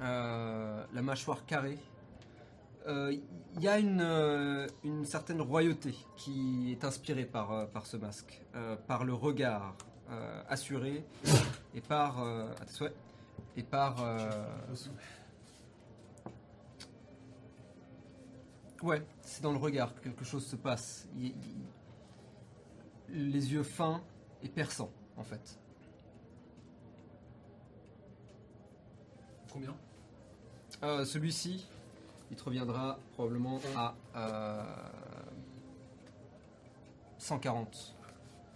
Euh, 0.00 0.84
la 0.92 1.02
mâchoire 1.02 1.44
carrée. 1.46 1.78
Euh, 2.86 3.12
Il 3.56 3.62
y 3.62 3.68
a 3.68 3.78
une, 3.78 4.00
euh, 4.00 4.66
une 4.84 5.04
certaine 5.04 5.40
royauté 5.40 5.94
qui 6.16 6.70
est 6.70 6.84
inspirée 6.84 7.24
par, 7.24 7.68
par 7.70 7.86
ce 7.86 7.96
masque. 7.96 8.42
Par 8.86 9.04
le 9.04 9.14
regard 9.14 9.74
euh, 10.10 10.42
assuré. 10.48 11.04
Et 11.74 11.80
par. 11.80 12.20
euh, 12.22 12.50
à 12.60 12.64
tes 12.64 12.72
souhaits. 12.72 12.94
Et 13.56 13.62
par. 13.62 14.02
euh, 14.02 14.30
Ouais, 18.82 19.02
c'est 19.22 19.42
dans 19.42 19.52
le 19.52 19.58
regard 19.58 19.94
que 19.94 20.00
quelque 20.00 20.24
chose 20.24 20.46
se 20.46 20.56
passe. 20.56 21.08
Il- 21.16 21.26
il- 23.08 23.30
Les 23.30 23.52
yeux 23.52 23.62
fins 23.62 24.02
et 24.42 24.48
perçants, 24.48 24.90
en 25.16 25.22
fait. 25.22 25.58
Combien? 29.52 29.74
Euh, 30.82 31.04
Celui-ci, 31.04 31.66
il 32.30 32.36
te 32.36 32.42
reviendra 32.44 32.98
probablement 33.14 33.60
à 33.76 33.94
euh, 34.16 34.64
140 37.18 37.94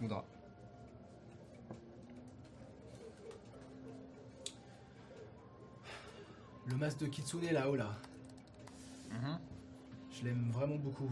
moudras. 0.01 0.25
Le 6.71 6.77
masque 6.77 6.99
de 6.99 7.07
Kitsune 7.07 7.51
là-haut 7.51 7.75
là. 7.75 7.97
Je 10.11 10.23
l'aime 10.25 10.51
vraiment 10.51 10.75
beaucoup. 10.77 11.11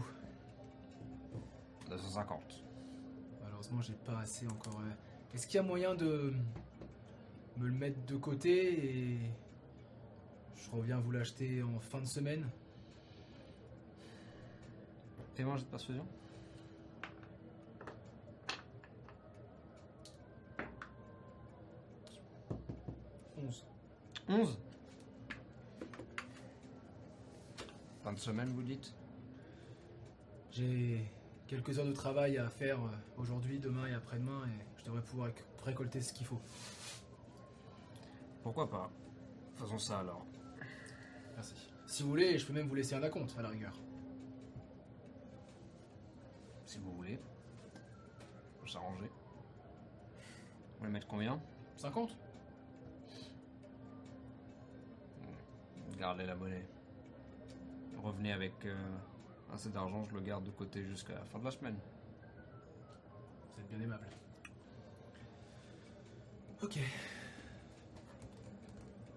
250. 1.88 2.64
Malheureusement, 3.42 3.80
j'ai 3.82 3.94
pas 3.94 4.18
assez 4.20 4.46
encore. 4.46 4.80
euh. 4.80 5.34
Est-ce 5.34 5.46
qu'il 5.46 5.56
y 5.56 5.58
a 5.58 5.62
moyen 5.62 5.94
de 5.94 6.32
me 7.56 7.66
le 7.66 7.72
mettre 7.72 8.04
de 8.06 8.16
côté 8.16 9.12
et 9.12 9.18
je 10.56 10.70
reviens 10.70 10.98
vous 10.98 11.10
l'acheter 11.10 11.62
en 11.62 11.78
fin 11.80 12.00
de 12.00 12.06
semaine? 12.06 12.48
Fais-moi 15.34 15.54
un 15.54 15.56
jet 15.56 15.64
de 15.64 15.70
persuasion. 15.70 16.06
11. 23.36 23.64
11 24.28 24.58
Fin 28.10 28.14
de 28.16 28.18
semaine, 28.20 28.48
vous 28.48 28.64
dites? 28.64 28.92
J'ai 30.50 31.00
quelques 31.46 31.78
heures 31.78 31.86
de 31.86 31.92
travail 31.92 32.38
à 32.38 32.48
faire 32.48 32.80
euh, 32.80 32.88
aujourd'hui, 33.18 33.60
demain 33.60 33.86
et 33.86 33.94
après-demain 33.94 34.48
et 34.48 34.64
je 34.80 34.84
devrais 34.86 35.00
pouvoir 35.02 35.28
réc- 35.28 35.44
récolter 35.64 36.00
ce 36.00 36.12
qu'il 36.12 36.26
faut. 36.26 36.40
Pourquoi 38.42 38.68
pas? 38.68 38.90
Faisons 39.54 39.78
ça 39.78 40.00
alors. 40.00 40.26
Merci. 41.36 41.54
Si 41.86 42.02
vous 42.02 42.08
voulez, 42.08 42.36
je 42.36 42.44
peux 42.48 42.52
même 42.52 42.66
vous 42.66 42.74
laisser 42.74 42.96
un 42.96 43.02
acompte 43.04 43.32
à 43.38 43.42
la 43.42 43.48
rigueur. 43.48 43.78
Si 46.64 46.78
vous 46.80 46.92
voulez. 46.96 47.20
Faut 48.60 48.66
s'arranger. 48.66 49.06
Vous 49.06 50.78
voulez 50.80 50.90
mettre 50.90 51.06
combien? 51.06 51.40
50 51.76 52.10
Gardez 55.96 56.26
la 56.26 56.34
monnaie. 56.34 56.66
Revenez 58.02 58.32
avec 58.32 58.64
euh, 58.64 58.74
assez 59.52 59.68
d'argent, 59.68 60.04
je 60.04 60.14
le 60.14 60.20
garde 60.20 60.44
de 60.44 60.50
côté 60.50 60.82
jusqu'à 60.84 61.14
la 61.14 61.24
fin 61.24 61.38
de 61.38 61.44
la 61.44 61.50
semaine. 61.50 61.76
Vous 63.52 63.60
êtes 63.60 63.68
bien 63.68 63.80
aimable. 63.80 64.06
Ok. 66.62 66.78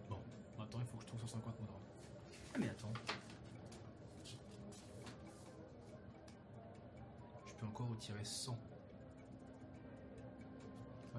Bon, 0.10 0.18
maintenant 0.58 0.80
il 0.82 0.86
faut 0.88 0.98
que 0.98 1.04
je 1.04 1.08
trouve 1.08 1.22
150 1.22 1.60
moudras. 1.62 1.80
Ah 2.54 2.58
mais 2.60 2.70
attends. 2.70 2.94
Je 7.46 7.54
peux 7.56 7.66
encore 7.66 7.90
retirer 7.90 8.24
100. 8.26 8.52
Ouais 8.52 8.58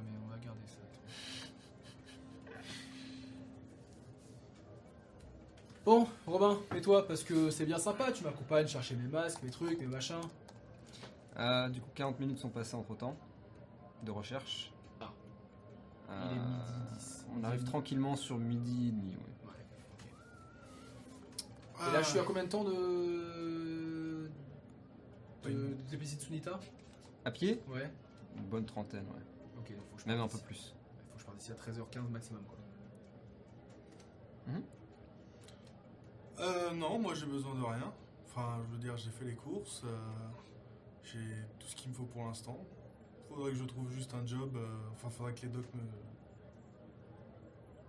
mais 0.05 0.13
on 0.23 0.29
va 0.29 0.37
garder 0.39 0.67
ça. 0.67 0.81
Bon, 5.85 6.07
Robin, 6.27 6.59
et 6.75 6.81
toi 6.81 7.07
Parce 7.07 7.23
que 7.23 7.51
c'est 7.51 7.67
bien 7.67 7.79
sympa, 7.79 8.11
tu 8.11 8.25
m'accompagnes 8.25 8.67
chercher 8.67 8.97
mes 8.97 9.07
masques, 9.09 9.43
mes 9.43 9.51
trucs, 9.51 9.79
mes 9.79 9.87
machins. 9.87 10.17
Euh, 11.37 11.69
du 11.69 11.81
coup, 11.81 11.91
40 11.95 12.19
minutes 12.21 12.39
sont 12.39 12.49
passées 12.49 12.75
entre 12.77 12.95
temps 12.97 13.17
de 14.03 14.11
recherche. 14.11 14.73
Ah. 15.01 15.11
Euh, 16.11 16.25
Il 16.31 16.37
est 16.37 16.41
midi 16.41 16.95
10. 16.99 17.27
On 17.39 17.45
arrive 17.45 17.65
tranquillement 17.65 18.17
sur 18.17 18.39
midi 18.39 18.89
et 18.89 18.93
demi. 18.93 19.13
ouais. 19.13 19.49
Ouais, 19.49 19.53
ok. 21.83 21.89
Et 21.89 21.93
là, 21.93 22.03
je 22.03 22.09
suis 22.09 22.19
à 22.19 22.23
combien 22.23 22.45
de 22.45 22.49
temps 22.49 22.65
de. 22.65 22.71
de. 25.45 25.51
de 25.51 25.77
déficit 25.91 26.21
Sunita? 26.21 26.59
À 27.27 27.31
pied? 27.31 27.61
Ouais. 27.69 27.91
Une 28.37 28.45
bonne 28.45 28.65
trentaine, 28.65 29.05
ouais. 29.07 29.23
Ok, 29.59 29.71
donc 29.77 29.85
faut 29.91 29.97
que 29.97 30.03
je 30.03 30.07
Même 30.09 30.21
un 30.21 30.29
peu 30.29 30.39
plus. 30.39 30.75
Faut 31.11 31.15
que 31.17 31.21
je 31.21 31.25
parte 31.27 31.39
d'ici 31.39 31.53
à 31.53 31.55
13h15 31.55 32.09
maximum, 32.11 32.43
quoi. 32.45 32.59
Euh, 36.41 36.73
non, 36.73 36.99
moi 36.99 37.15
j'ai 37.15 37.27
besoin 37.27 37.55
de 37.55 37.63
rien. 37.63 37.93
Enfin, 38.27 38.61
je 38.67 38.73
veux 38.73 38.79
dire, 38.79 38.97
j'ai 38.97 39.11
fait 39.11 39.25
les 39.25 39.37
courses. 39.37 39.83
euh, 39.85 39.97
j'ai 41.05 41.19
tout 41.59 41.67
ce 41.67 41.77
qu'il 41.77 41.91
me 41.91 41.95
faut 41.95 42.05
pour 42.07 42.25
l'instant. 42.25 42.59
Faudrait 43.29 43.53
que 43.53 43.57
je 43.57 43.65
trouve 43.65 43.91
juste 43.91 44.15
un 44.15 44.27
job. 44.27 44.57
euh, 44.57 44.67
enfin, 44.93 45.11
faudrait 45.11 45.35
que 45.35 45.43
les 45.43 45.49
docs 45.49 45.73
me. 45.75 45.83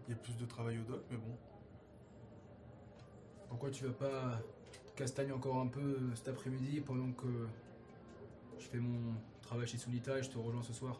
Il 0.07 0.11
y 0.11 0.13
ait 0.13 0.19
plus 0.21 0.37
de 0.37 0.45
travail 0.45 0.79
au 0.79 0.83
doc, 0.83 1.03
mais 1.09 1.17
bon. 1.17 1.35
Pourquoi 3.49 3.71
tu 3.71 3.85
vas 3.85 3.93
pas 3.93 4.39
castagne 4.95 5.31
encore 5.31 5.57
un 5.59 5.67
peu 5.67 6.13
cet 6.15 6.27
après-midi 6.27 6.81
pendant 6.81 7.11
que 7.13 7.47
je 8.59 8.65
fais 8.65 8.79
mon 8.79 9.13
travail 9.41 9.67
chez 9.67 9.77
Sunita 9.77 10.17
et 10.19 10.23
je 10.23 10.29
te 10.29 10.37
rejoins 10.37 10.63
ce 10.63 10.73
soir? 10.73 10.99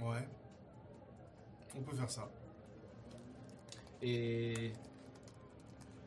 Ouais. 0.00 0.28
On 1.76 1.82
peut 1.82 1.94
faire 1.94 2.10
ça. 2.10 2.28
Et 4.02 4.72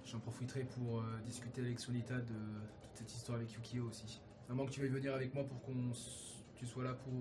j'en 0.06 0.20
profiterai 0.20 0.64
pour 0.64 1.00
euh, 1.00 1.04
discuter 1.26 1.62
avec 1.62 1.80
Sunita 1.80 2.16
de 2.16 2.34
toute 2.82 2.96
cette 2.96 3.14
histoire 3.14 3.38
avec 3.38 3.52
Yukio 3.54 3.86
aussi. 3.88 4.20
À 4.50 4.54
moins 4.54 4.66
que 4.66 4.72
tu 4.72 4.82
veuilles 4.82 4.90
venir 4.90 5.14
avec 5.16 5.34
moi 5.34 5.44
pour 5.44 5.62
qu'on 5.62 5.92
s- 5.92 6.44
tu 6.56 6.66
sois 6.66 6.84
là 6.84 6.94
pour 6.94 7.14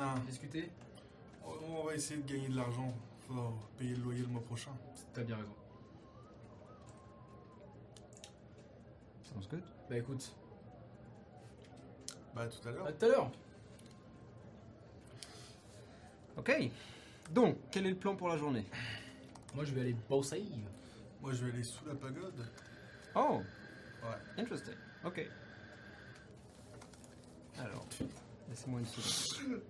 Ah, 0.00 0.14
discuter 0.26 0.70
on 1.68 1.84
va 1.84 1.94
essayer 1.94 2.20
de 2.20 2.30
gagner 2.32 2.48
de 2.48 2.56
l'argent. 2.56 2.92
Faut 3.26 3.52
payer 3.76 3.94
le 3.96 4.02
loyer 4.02 4.20
le 4.20 4.28
mois 4.28 4.42
prochain. 4.42 4.70
T'as 5.12 5.24
bien 5.24 5.36
raison. 5.36 5.54
Sounds 9.24 9.48
good. 9.50 9.62
Bah 9.88 9.96
écoute, 9.96 10.34
Bah, 12.34 12.46
tout 12.46 12.68
à 12.68 12.72
l'heure. 12.72 12.86
à 12.86 12.92
tout 12.92 13.04
à 13.04 13.08
l'heure 13.08 13.30
Ok. 16.36 16.70
Donc, 17.32 17.56
quel 17.70 17.86
est 17.86 17.90
le 17.90 17.96
plan 17.96 18.14
pour 18.16 18.28
la 18.28 18.36
journée? 18.36 18.64
Moi 19.54 19.64
je 19.64 19.72
vais 19.74 19.80
aller 19.82 19.96
bosser. 20.08 20.44
Moi, 21.22 21.32
je 21.34 21.44
vais 21.44 21.52
aller 21.52 21.64
sous 21.64 21.84
la 21.86 21.94
pagode. 21.94 22.46
Oh 23.14 23.42
Ouais. 24.02 24.42
Interesting. 24.42 24.74
Ok. 25.04 25.28
Alors, 27.58 27.86
Laissez-moi 28.48 28.80
une 28.80 28.86
seconde. 28.86 29.62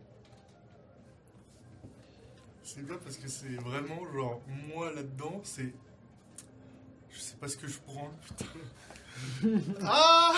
C'est 2.63 2.87
bien 2.87 2.97
parce 3.03 3.17
que 3.17 3.29
c'est 3.29 3.57
vraiment 3.57 4.11
genre 4.13 4.41
moi 4.75 4.93
là-dedans, 4.93 5.41
c'est. 5.43 5.75
Je 7.11 7.19
sais 7.19 7.37
pas 7.37 7.49
ce 7.49 7.57
que 7.57 7.67
je 7.67 7.79
prends. 7.81 8.11
Putain. 8.23 8.47
ah 9.83 10.35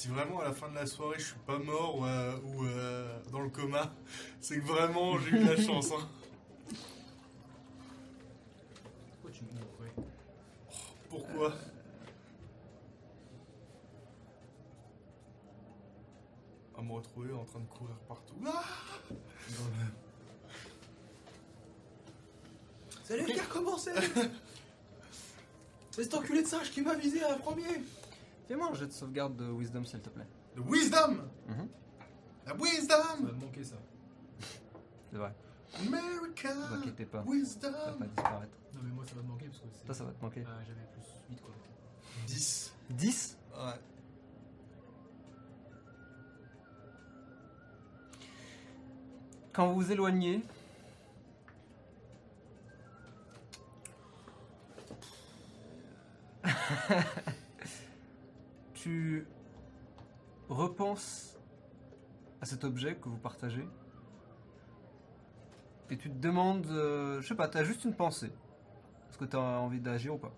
Si 0.00 0.08
vraiment 0.08 0.40
à 0.40 0.44
la 0.44 0.54
fin 0.54 0.70
de 0.70 0.76
la 0.76 0.86
soirée 0.86 1.18
je 1.18 1.26
suis 1.26 1.38
pas 1.46 1.58
mort 1.58 1.98
ou, 1.98 2.06
euh, 2.06 2.34
ou, 2.42 2.64
euh, 2.64 3.20
dans 3.30 3.40
le 3.40 3.50
coma, 3.50 3.92
c'est 4.40 4.58
que 4.58 4.64
vraiment 4.64 5.18
j'ai 5.18 5.28
eu 5.28 5.40
de 5.40 5.50
la 5.50 5.56
chance. 5.62 5.90
Hein. 5.92 6.08
Pourquoi 9.10 9.30
tu 9.30 9.44
me 9.44 9.50
montrais 9.60 9.92
Pourquoi? 11.10 11.54
À 16.78 16.80
me 16.80 16.92
retrouver 16.94 17.34
en 17.34 17.44
train 17.44 17.60
de 17.60 17.66
courir 17.66 17.96
partout. 18.08 18.36
Ah 18.46 18.64
C'est 23.04 23.18
lui 23.18 23.34
qui 23.34 23.38
a 23.38 23.42
recommencé 23.42 23.90
C'est 25.90 26.04
cet 26.04 26.14
enculé 26.14 26.42
de 26.42 26.48
singe 26.48 26.70
qui 26.70 26.80
m'a 26.80 26.94
visé 26.94 27.22
à 27.22 27.34
premier 27.34 27.82
Fais-moi 28.50 28.68
un 28.68 28.74
jet 28.74 28.88
de 28.88 28.92
sauvegarde 28.92 29.36
de 29.36 29.44
Wisdom, 29.48 29.84
s'il 29.84 30.00
te 30.00 30.08
plaît. 30.08 30.26
Le 30.56 30.62
wisdom 30.62 31.22
Mhm. 31.46 31.68
La 32.44 32.50
Ça 32.50 32.56
va 32.56 32.64
wisdom 32.64 33.22
me 33.22 33.30
manquer 33.30 33.62
ça. 33.62 33.76
C'est 35.12 35.18
vrai, 35.18 35.32
America 35.78 36.52
ne 36.52 36.66
vous 36.66 36.74
inquiétez 36.74 37.06
pas. 37.06 37.18
Ça 37.18 37.24
va 37.24 37.30
Wisdom 37.30 37.72
pas 37.72 38.06
disparaître. 38.06 38.58
Non 38.74 38.80
mais 38.82 38.90
moi 38.90 39.04
ça 39.06 39.14
va 39.14 39.22
me 39.22 39.28
manquer 39.28 39.46
parce 39.46 39.60
que 39.60 39.68
c'est... 39.72 39.84
Toi, 39.84 39.94
ça 39.94 40.02
va 40.02 40.10
te 40.10 40.20
manquer. 40.20 40.44
Ah, 40.48 40.58
j'avais 40.66 40.84
plus 40.92 41.04
8 41.30 41.40
quoi. 41.40 41.54
10. 42.26 42.74
10 42.90 43.38
Ouais. 43.52 43.80
Quand 49.52 49.68
vous 49.68 49.74
vous 49.76 49.92
éloignez, 49.92 50.42
tu 58.80 59.26
repenses 60.48 61.38
à 62.40 62.46
cet 62.46 62.64
objet 62.64 62.96
que 62.96 63.08
vous 63.08 63.18
partagez 63.18 63.66
et 65.90 65.98
tu 65.98 66.08
te 66.08 66.16
demandes, 66.16 66.66
euh, 66.68 67.20
je 67.20 67.28
sais 67.28 67.34
pas, 67.34 67.48
t'as 67.48 67.64
juste 67.64 67.84
une 67.84 67.94
pensée. 67.94 68.32
Est-ce 69.08 69.18
que 69.18 69.26
t'as 69.26 69.58
envie 69.58 69.80
d'agir 69.80 70.14
ou 70.14 70.18
pas? 70.18 70.32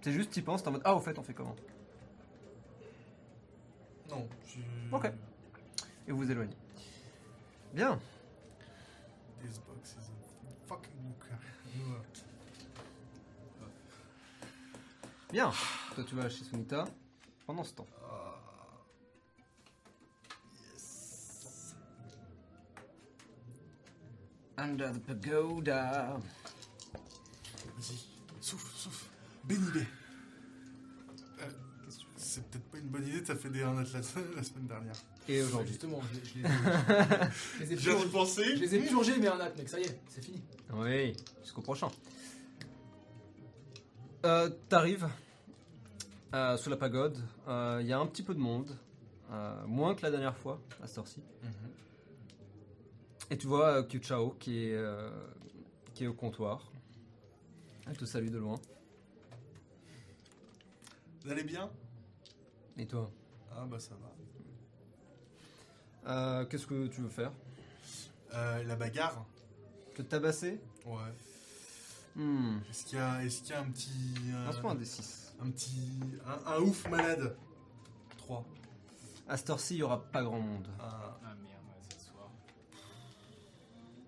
C'est 0.00 0.12
juste, 0.12 0.30
t'y 0.30 0.42
penses, 0.42 0.62
t'es 0.62 0.70
en 0.70 0.72
mode, 0.72 0.82
ah 0.84 0.96
au 0.96 1.00
fait, 1.00 1.16
on 1.18 1.22
fait 1.22 1.34
comment? 1.34 1.54
Non, 4.10 4.26
je... 4.48 4.58
Ok. 4.90 5.06
Et 6.08 6.12
vous 6.12 6.18
vous 6.18 6.30
éloignez. 6.30 6.56
Bien. 7.72 7.98
This 9.40 9.58
box 9.60 9.92
is 9.92 10.10
a 10.10 10.66
fucking. 10.66 11.14
Bien. 15.32 15.50
Toi, 15.94 16.04
tu 16.04 16.14
vas 16.14 16.28
chez 16.28 16.44
Sunita 16.44 16.84
pendant 17.46 17.64
ce 17.64 17.72
temps. 17.74 17.86
Ah. 18.04 18.38
Yes. 20.74 21.74
Under 24.58 24.92
the 24.92 24.98
pagoda. 25.00 26.18
Vas-y, 27.78 27.98
souffle, 28.40 28.70
souffle. 28.76 29.06
Bénis-les. 29.44 29.80
Euh, 29.80 31.48
c'est 32.16 32.44
peut-être 32.50 32.64
pas 32.70 32.78
une 32.78 32.88
bonne 32.88 33.06
idée, 33.08 33.22
t'as 33.22 33.34
fait 33.34 33.48
des 33.48 33.62
1 33.62 33.72
la, 33.74 33.82
la 34.36 34.42
semaine 34.42 34.66
dernière. 34.68 34.94
Et 35.28 35.40
aujourd'hui. 35.42 35.68
justement, 35.68 36.00
je, 36.12 36.18
les- 36.18 36.24
je 36.26 36.34
les 36.38 36.44
ai, 36.44 36.48
je 37.58 37.64
les 37.64 37.72
ai 37.72 37.76
J'ai 37.78 37.90
purgés- 37.92 38.08
pensé. 38.10 38.44
je 38.56 38.60
les 38.60 38.74
ai 38.74 38.80
purgés 38.80 39.18
mais 39.18 39.28
un 39.28 39.40
at 39.40 39.50
mec, 39.56 39.68
ça 39.68 39.78
y 39.80 39.84
est, 39.84 40.00
c'est 40.08 40.22
fini. 40.24 40.42
Oui, 40.74 41.16
jusqu'au 41.42 41.62
prochain. 41.62 41.88
Euh, 44.24 44.50
T'arrives 44.68 45.08
euh, 46.34 46.56
sous 46.56 46.70
la 46.70 46.76
pagode. 46.76 47.16
Il 47.46 47.86
y 47.86 47.92
a 47.92 47.98
un 47.98 48.06
petit 48.06 48.22
peu 48.22 48.34
de 48.34 48.40
monde. 48.40 48.76
euh, 49.30 49.66
moins 49.66 49.94
que 49.94 50.02
la 50.02 50.10
dernière 50.10 50.36
fois, 50.36 50.60
à 50.82 50.86
cette 50.86 50.98
heure-ci. 50.98 51.22
Et 53.30 53.38
tu 53.38 53.46
vois 53.46 53.78
euh, 53.78 53.82
Kyu 53.82 54.02
Chao 54.02 54.30
qui 54.38 54.66
est, 54.66 54.74
euh, 54.74 55.10
qui 55.94 56.04
est 56.04 56.06
au 56.06 56.12
comptoir. 56.14 56.70
Elle 57.86 57.96
te 57.96 58.04
salue 58.04 58.28
de 58.30 58.38
loin. 58.38 58.60
Vous 61.24 61.30
allez 61.30 61.44
bien? 61.44 61.70
Et 62.76 62.86
toi? 62.86 63.10
Ah 63.56 63.64
bah 63.66 63.78
ça 63.80 63.94
va. 63.94 64.10
Euh, 66.12 66.44
Qu'est-ce 66.46 66.66
que 66.66 66.86
tu 66.88 67.00
veux 67.00 67.08
faire? 67.08 67.32
Euh, 68.34 68.62
la 68.64 68.76
bagarre 68.76 69.24
Te 69.94 70.02
tabasser? 70.02 70.60
Ouais. 70.84 70.98
Hmm. 72.16 72.58
Est-ce 72.70 72.84
qu'il 72.84 72.98
y, 72.98 73.00
a- 73.00 73.24
est-ce 73.24 73.40
qu'il 73.42 73.50
y 73.50 73.54
a 73.54 73.60
un 73.60 73.70
petit. 73.70 74.14
euh, 74.34 74.44
Lance-moi 74.46 74.72
un 74.72 74.74
des 74.74 74.84
6. 74.84 75.34
un 75.40 75.50
petit. 75.50 75.88
Un, 76.26 76.52
un 76.52 76.58
ouf 76.60 76.88
malade 76.88 77.36
3. 78.18 78.44
À 79.28 79.36
cette 79.36 79.50
heure-ci, 79.50 79.74
il 79.74 79.76
n'y 79.78 79.82
aura 79.82 80.02
pas 80.04 80.22
grand 80.22 80.40
monde. 80.40 80.68
Ah. 80.78 81.18
Ah 81.24 81.34
merde, 81.42 81.62
c'est 81.88 81.98
ce 82.00 82.06
soir. 82.10 82.28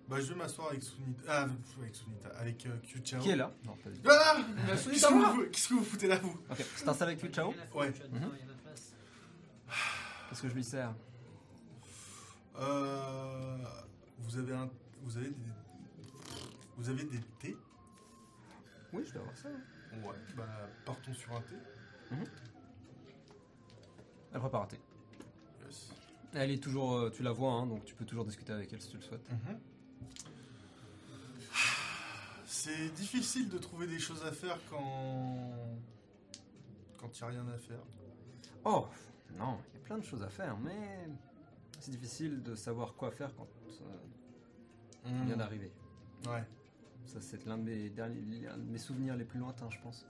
Bah 0.09 0.21
je 0.21 0.27
vais 0.27 0.35
m'asseoir 0.35 0.69
avec 0.69 0.83
Sunita. 0.83 1.23
Ah, 1.29 1.43
avec 1.81 1.95
Sunita. 1.95 2.29
Avec 2.39 2.67
euh, 2.67 2.77
Kyu 2.83 3.01
Chao. 3.03 3.21
Qui 3.21 3.31
est 3.31 3.37
là? 3.37 3.51
Non, 3.65 3.75
pas 3.77 3.89
du 3.91 3.99
tout. 4.01 4.11
Ah 4.11 4.37
Mais 4.55 4.63
Qu'est-ce 4.73 4.83
Sunita, 4.83 5.09
que, 5.09 5.15
vous, 5.35 5.43
qu'est-ce 5.51 5.69
que 5.69 5.75
vous 5.75 5.85
foutez 5.85 6.07
là, 6.09 6.19
vous? 6.19 6.39
Ok, 6.51 6.65
c'est 6.77 6.89
installé 6.89 7.13
avec 7.13 7.25
Kyu 7.25 7.33
Chao 7.33 7.55
Ouais. 7.75 7.89
Mhm. 8.13 8.31
Qu'est-ce 10.29 10.43
que 10.43 10.49
je 10.51 10.55
lui 10.55 10.65
sers? 10.65 10.93
Euh, 12.57 13.57
vous 14.19 14.37
avez 14.39 14.55
un. 14.55 14.69
Vous 15.03 15.17
avez 15.17 15.31
des. 15.31 15.53
Vous 16.77 16.89
avez 16.89 17.05
des 17.05 17.21
thés? 17.39 17.57
Oui, 18.95 19.03
je 19.07 19.13
dois 19.13 19.23
avoir 19.23 19.37
ça. 19.37 19.49
hein. 19.49 19.97
Ouais. 20.07 20.15
Bah 20.37 20.47
partons 20.85 21.13
sur 21.15 21.35
un 21.37 21.41
thé. 21.43 21.55
Elle 24.33 24.41
prépare 24.41 24.63
un 24.63 24.67
thé. 24.67 24.81
Yes. 25.67 25.91
Elle 26.35 26.51
est 26.51 26.63
toujours, 26.63 26.95
euh, 26.97 27.11
tu 27.11 27.23
la 27.23 27.31
vois, 27.33 27.53
hein, 27.53 27.67
donc 27.67 27.85
tu 27.85 27.95
peux 27.95 28.05
toujours 28.05 28.25
discuter 28.25 28.53
avec 28.53 28.73
elle 28.73 28.81
si 28.81 28.89
tu 28.91 28.97
le 28.97 29.03
souhaites. 29.03 29.31
Mhm. 29.31 29.59
C'est 32.47 32.89
difficile 32.95 33.49
de 33.49 33.59
trouver 33.59 33.87
des 33.87 33.99
choses 33.99 34.25
à 34.25 34.33
faire 34.33 34.59
quand. 34.71 35.51
quand 36.99 37.19
il 37.19 37.23
n'y 37.23 37.29
a 37.29 37.31
rien 37.43 37.49
à 37.55 37.59
faire. 37.59 37.81
Oh, 38.65 38.87
non, 39.37 39.59
il 39.73 39.79
y 39.79 39.83
a 39.83 39.85
plein 39.85 39.99
de 39.99 40.05
choses 40.05 40.23
à 40.23 40.29
faire, 40.31 40.57
mais 40.59 41.07
c'est 41.81 41.91
difficile 41.91 42.43
de 42.43 42.55
savoir 42.55 42.95
quoi 42.95 43.11
faire 43.11 43.35
quand 43.37 43.47
euh, 43.83 43.85
on 45.07 45.25
vient 45.25 45.37
d'arriver. 45.37 45.71
Ouais. 46.27 46.45
Ça, 47.07 47.21
c'est 47.21 47.45
l'un 47.47 47.59
de 47.59 47.63
mes 47.63 47.91
derniers, 47.91 48.21
l'un 48.43 48.57
de 48.59 48.63
mes 48.71 48.79
souvenirs 48.79 49.17
les 49.17 49.25
plus 49.25 49.39
lointains, 49.39 49.71
je 49.71 49.79
pense. 49.81 50.05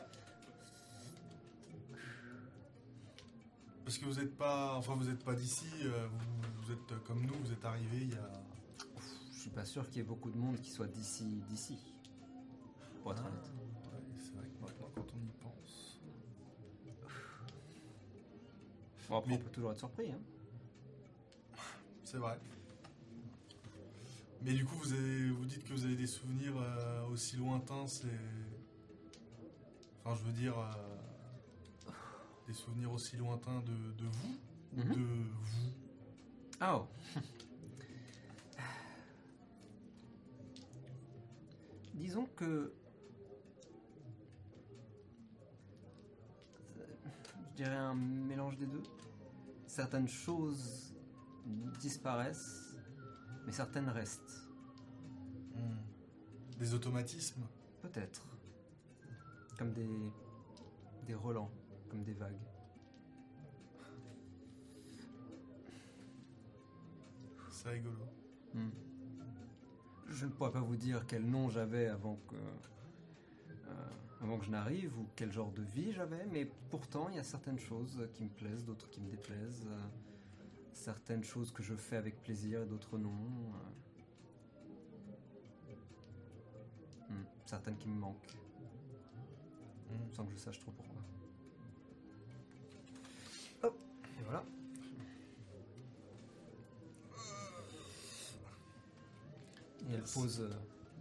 Parce 3.84 3.98
que 3.98 4.06
vous 4.06 4.14
n'êtes 4.20 4.36
pas. 4.36 4.74
Enfin, 4.76 4.94
vous 4.94 5.04
n'êtes 5.04 5.22
pas 5.24 5.34
d'ici, 5.34 5.66
euh, 5.82 6.06
vous, 6.08 6.62
vous 6.62 6.72
êtes 6.72 7.04
comme 7.04 7.20
nous, 7.26 7.34
vous 7.34 7.52
êtes 7.52 7.64
arrivés 7.64 7.98
il 8.02 8.10
y 8.10 8.14
a. 8.16 8.30
Je 9.32 9.38
suis 9.40 9.50
pas 9.50 9.64
sûr 9.66 9.86
qu'il 9.88 9.98
y 9.98 10.00
ait 10.00 10.08
beaucoup 10.08 10.30
de 10.30 10.38
monde 10.38 10.58
qui 10.60 10.70
soit 10.70 10.86
d'ici, 10.86 11.42
d'ici. 11.50 11.76
Pour 13.02 13.12
être 13.12 13.22
Ah, 13.26 13.28
honnête. 13.28 13.52
ouais, 13.92 14.00
c'est 14.18 14.34
vrai 14.34 14.46
que 14.48 14.62
maintenant, 14.62 14.88
quand 14.94 15.06
on 15.14 15.22
y 15.22 15.32
pense. 15.42 16.00
Bon, 19.10 19.16
après, 19.18 19.30
Mais- 19.32 19.36
on 19.36 19.40
peut 19.40 19.50
toujours 19.50 19.72
être 19.72 19.78
surpris. 19.78 20.10
Hein. 20.12 20.20
C'est 22.04 22.16
vrai. 22.16 22.38
Mais 24.44 24.52
du 24.52 24.64
coup, 24.64 24.76
vous, 24.76 24.92
avez, 24.92 25.30
vous 25.30 25.44
dites 25.46 25.64
que 25.64 25.72
vous 25.72 25.84
avez 25.86 25.96
des 25.96 26.06
souvenirs 26.06 26.54
euh, 26.58 27.06
aussi 27.08 27.36
lointains, 27.36 27.86
c'est. 27.86 28.06
Enfin, 30.04 30.14
je 30.20 30.24
veux 30.26 30.32
dire. 30.32 30.58
euh, 30.58 30.72
des 32.46 32.52
souvenirs 32.52 32.92
aussi 32.92 33.16
lointains 33.16 33.60
de, 33.60 33.92
de 33.96 34.04
vous 34.04 34.36
ou 34.76 34.80
Mhm. 34.80 34.94
De 34.94 35.00
vous? 35.00 35.72
Ah, 36.60 36.76
oh. 36.76 36.86
Disons 41.94 42.26
que. 42.36 42.72
Je 47.50 47.56
dirais 47.62 47.76
un 47.76 47.94
mélange 47.94 48.58
des 48.58 48.66
deux. 48.66 48.82
Certaines 49.66 50.08
choses 50.08 50.92
disparaissent, 51.80 52.63
mais 53.44 53.52
certaines 53.52 53.88
restent. 53.88 54.48
Des 56.58 56.72
automatismes? 56.72 57.42
Peut-être. 57.82 58.26
Comme 59.58 59.72
des. 59.72 60.12
des 61.06 61.14
relents, 61.14 61.50
comme 61.88 62.02
des 62.04 62.14
vagues. 62.14 62.40
C'est 67.50 67.70
rigolo. 67.70 67.98
Hmm. 68.52 68.70
Je 70.08 70.26
ne 70.26 70.30
pourrais 70.30 70.52
pas 70.52 70.60
vous 70.60 70.76
dire 70.76 71.06
quel 71.06 71.24
nom 71.24 71.48
j'avais 71.48 71.88
avant 71.88 72.16
que. 72.28 72.36
euh, 72.36 73.90
avant 74.24 74.38
que 74.38 74.46
je 74.46 74.50
n'arrive 74.50 74.98
ou 74.98 75.06
quel 75.16 75.30
genre 75.32 75.52
de 75.52 75.62
vie 75.62 75.92
j'avais, 75.92 76.24
mais 76.32 76.50
pourtant 76.70 77.08
il 77.10 77.16
y 77.16 77.18
a 77.18 77.22
certaines 77.22 77.58
choses 77.58 78.08
qui 78.14 78.24
me 78.24 78.30
plaisent, 78.30 78.64
d'autres 78.64 78.88
qui 78.88 79.00
me 79.00 79.10
déplaisent, 79.10 79.66
euh, 79.66 79.82
certaines 80.74 81.24
choses 81.24 81.52
que 81.52 81.62
je 81.62 81.74
fais 81.74 81.96
avec 81.96 82.20
plaisir 82.22 82.62
et 82.62 82.66
d'autres 82.66 82.98
non. 82.98 83.10
euh. 83.10 83.70
Hmm, 87.10 87.24
Certaines 87.46 87.76
qui 87.76 87.88
me 87.88 87.98
manquent, 87.98 88.36
Hmm. 89.90 90.12
sans 90.12 90.24
que 90.24 90.32
je 90.32 90.38
sache 90.38 90.58
trop 90.58 90.72
pourquoi. 90.72 91.00
Hop, 93.62 93.76
et 94.18 94.22
voilà. 94.24 94.42
Et 99.88 99.92
elle 99.94 100.02
pose 100.02 100.40
euh, 100.40 100.50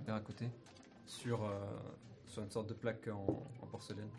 vers 0.05 0.15
à 0.15 0.19
côté 0.19 0.49
sur, 1.05 1.43
euh, 1.43 1.49
sur 2.27 2.43
une 2.43 2.51
sorte 2.51 2.67
de 2.67 2.73
plaque 2.73 3.07
en, 3.07 3.25
en 3.61 3.67
porcelaine. 3.67 4.09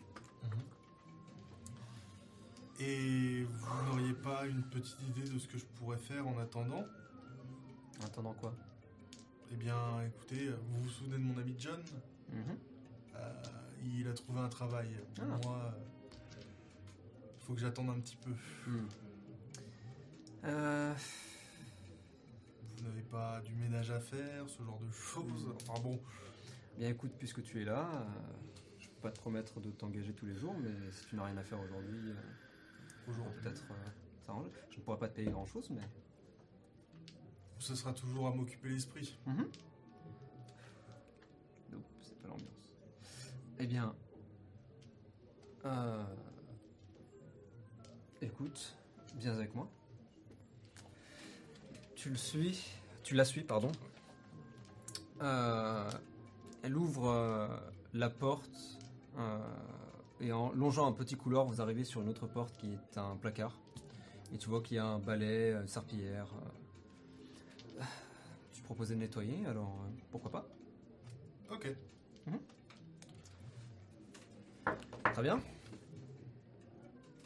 Et 2.79 3.43
vous 3.43 3.85
n'auriez 3.85 4.13
pas 4.13 4.45
une 4.45 4.63
petite 4.63 4.99
idée 5.07 5.29
de 5.29 5.39
ce 5.39 5.47
que 5.47 5.57
je 5.57 5.65
pourrais 5.65 5.97
faire 5.97 6.27
en 6.27 6.37
attendant? 6.39 6.85
En 8.01 8.05
attendant 8.05 8.33
quoi? 8.33 8.53
Eh 9.51 9.55
bien, 9.55 10.01
écoutez, 10.01 10.49
vous 10.49 10.81
vous 10.83 10.89
souvenez 10.89 11.17
de 11.17 11.23
mon 11.23 11.37
ami 11.37 11.55
John? 11.57 11.81
Mhm. 12.31 12.57
Euh, 13.15 13.43
Il 13.85 14.07
a 14.07 14.13
trouvé 14.13 14.39
un 14.39 14.49
travail. 14.49 14.89
Ah. 15.21 15.25
Moi, 15.43 15.73
il 17.39 17.45
faut 17.45 17.53
que 17.53 17.59
j'attende 17.61 17.89
un 17.91 17.99
petit 17.99 18.17
peu. 18.17 18.31
Hmm. 18.67 18.87
Euh, 20.45 20.93
Vous 22.77 22.83
n'avez 22.83 23.03
pas 23.03 23.39
du 23.41 23.53
ménage 23.53 23.91
à 23.91 23.99
faire, 23.99 24.49
ce 24.49 24.61
genre 24.63 24.79
de 24.79 24.91
choses. 24.91 25.55
Enfin 25.61 25.79
bon, 25.81 25.99
bien 26.77 26.89
écoute, 26.89 27.11
puisque 27.17 27.41
tu 27.43 27.61
es 27.61 27.65
là, 27.65 27.87
euh, 27.93 28.05
je 28.79 28.87
peux 28.89 29.01
pas 29.01 29.11
te 29.11 29.19
promettre 29.19 29.61
de 29.61 29.71
t'engager 29.71 30.13
tous 30.13 30.25
les 30.25 30.35
jours, 30.35 30.55
mais 30.61 30.91
si 30.91 31.05
tu 31.05 31.15
n'as 31.15 31.25
rien 31.25 31.37
à 31.37 31.43
faire 31.43 31.59
aujourd'hui, 31.61 32.09
euh, 32.09 32.15
aujourd'hui, 33.07 33.41
peut-être 33.41 33.63
euh, 33.71 33.75
s'arranger. 34.25 34.49
Je 34.69 34.77
ne 34.77 34.81
pourrais 34.83 34.97
pas 34.99 35.07
te 35.09 35.15
payer 35.15 35.29
grand 35.31 35.45
chose, 35.45 35.69
mais. 35.69 35.81
ce 37.59 37.75
sera 37.75 37.93
toujours 37.93 38.27
à 38.27 38.31
m'occuper 38.31 38.69
l'esprit. 38.69 39.17
Non, 41.71 41.81
c'est 42.01 42.17
pas 42.21 42.27
l'ambiance. 42.27 42.71
Eh 43.59 43.67
bien. 43.67 43.95
euh, 45.65 46.03
Écoute, 48.21 48.75
viens 49.17 49.33
avec 49.33 49.53
moi. 49.55 49.69
Tu 51.95 52.09
le 52.09 52.15
suis. 52.17 52.63
Tu 53.03 53.15
la 53.15 53.25
suis, 53.25 53.43
pardon. 53.43 53.71
Euh, 55.21 55.89
elle 56.63 56.75
ouvre 56.75 57.07
euh, 57.09 57.47
la 57.93 58.09
porte. 58.09 58.79
euh, 59.17 59.39
et 60.21 60.31
en 60.31 60.51
longeant 60.53 60.87
un 60.87 60.91
petit 60.93 61.15
couloir, 61.15 61.45
vous 61.45 61.61
arrivez 61.61 61.83
sur 61.83 62.01
une 62.01 62.09
autre 62.09 62.27
porte 62.27 62.55
qui 62.57 62.73
est 62.73 62.97
un 62.97 63.15
placard. 63.17 63.57
Et 64.33 64.37
tu 64.37 64.49
vois 64.49 64.61
qu'il 64.61 64.77
y 64.77 64.79
a 64.79 64.85
un 64.85 64.99
balai, 64.99 65.51
une 65.53 65.67
serpillière. 65.67 66.27
euh, 67.79 67.83
tu 68.53 68.61
proposais 68.63 68.95
de 68.95 68.99
nettoyer, 68.99 69.45
alors 69.45 69.77
euh, 69.85 69.89
pourquoi 70.11 70.31
pas? 70.31 70.47
Ok. 71.51 71.67
Très 75.13 75.21
bien. 75.21 75.39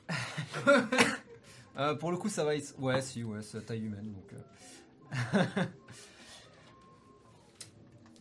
Euh, 1.78 1.96
pour 1.96 2.12
le 2.12 2.18
coup, 2.18 2.28
ça 2.28 2.44
va. 2.44 2.56
être- 2.58 2.78
Ouais, 2.78 3.02
si, 3.02 3.24
ouais, 3.24 3.42
c'est 3.42 3.66
taille 3.66 3.86
humaine, 3.86 4.12
donc. 4.12 4.34
euh. 4.34 5.64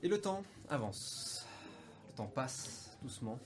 Et 0.02 0.08
le 0.08 0.20
temps 0.20 0.44
avance. 0.68 1.44
Le 2.10 2.14
temps 2.18 2.26
passe 2.28 2.96
doucement. 3.02 3.36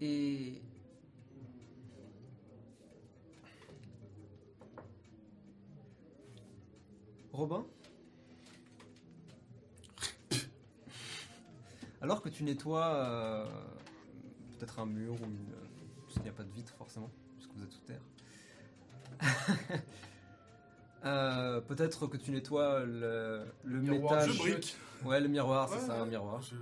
Et 0.00 0.60
Robin 7.32 7.64
Alors 12.02 12.22
que 12.22 12.28
tu 12.28 12.44
nettoies 12.44 12.86
euh, 12.86 13.46
peut-être 14.58 14.78
un 14.78 14.86
mur 14.86 15.14
ou 15.14 15.24
une. 15.24 15.46
Parce 16.02 16.14
qu'il 16.14 16.22
n'y 16.22 16.28
a 16.28 16.32
pas 16.32 16.44
de 16.44 16.52
vitre 16.52 16.72
forcément, 16.76 17.10
puisque 17.36 17.52
vous 17.54 17.64
êtes 17.64 17.72
sous 17.72 17.80
terre. 17.80 18.02
Euh, 21.04 21.60
peut-être 21.60 22.08
que 22.08 22.16
tu 22.16 22.32
nettoies 22.32 22.84
le, 22.84 23.44
le 23.62 23.80
Miroir, 23.80 24.16
métage. 24.22 24.32
je 24.32 24.38
brique. 24.38 24.76
Ouais, 25.04 25.20
le 25.20 25.28
miroir, 25.28 25.68
c'est 25.68 25.76
Ouais, 25.76 25.86
ça, 25.86 26.02
un 26.02 26.06
miroir. 26.06 26.42
Je- 26.42 26.56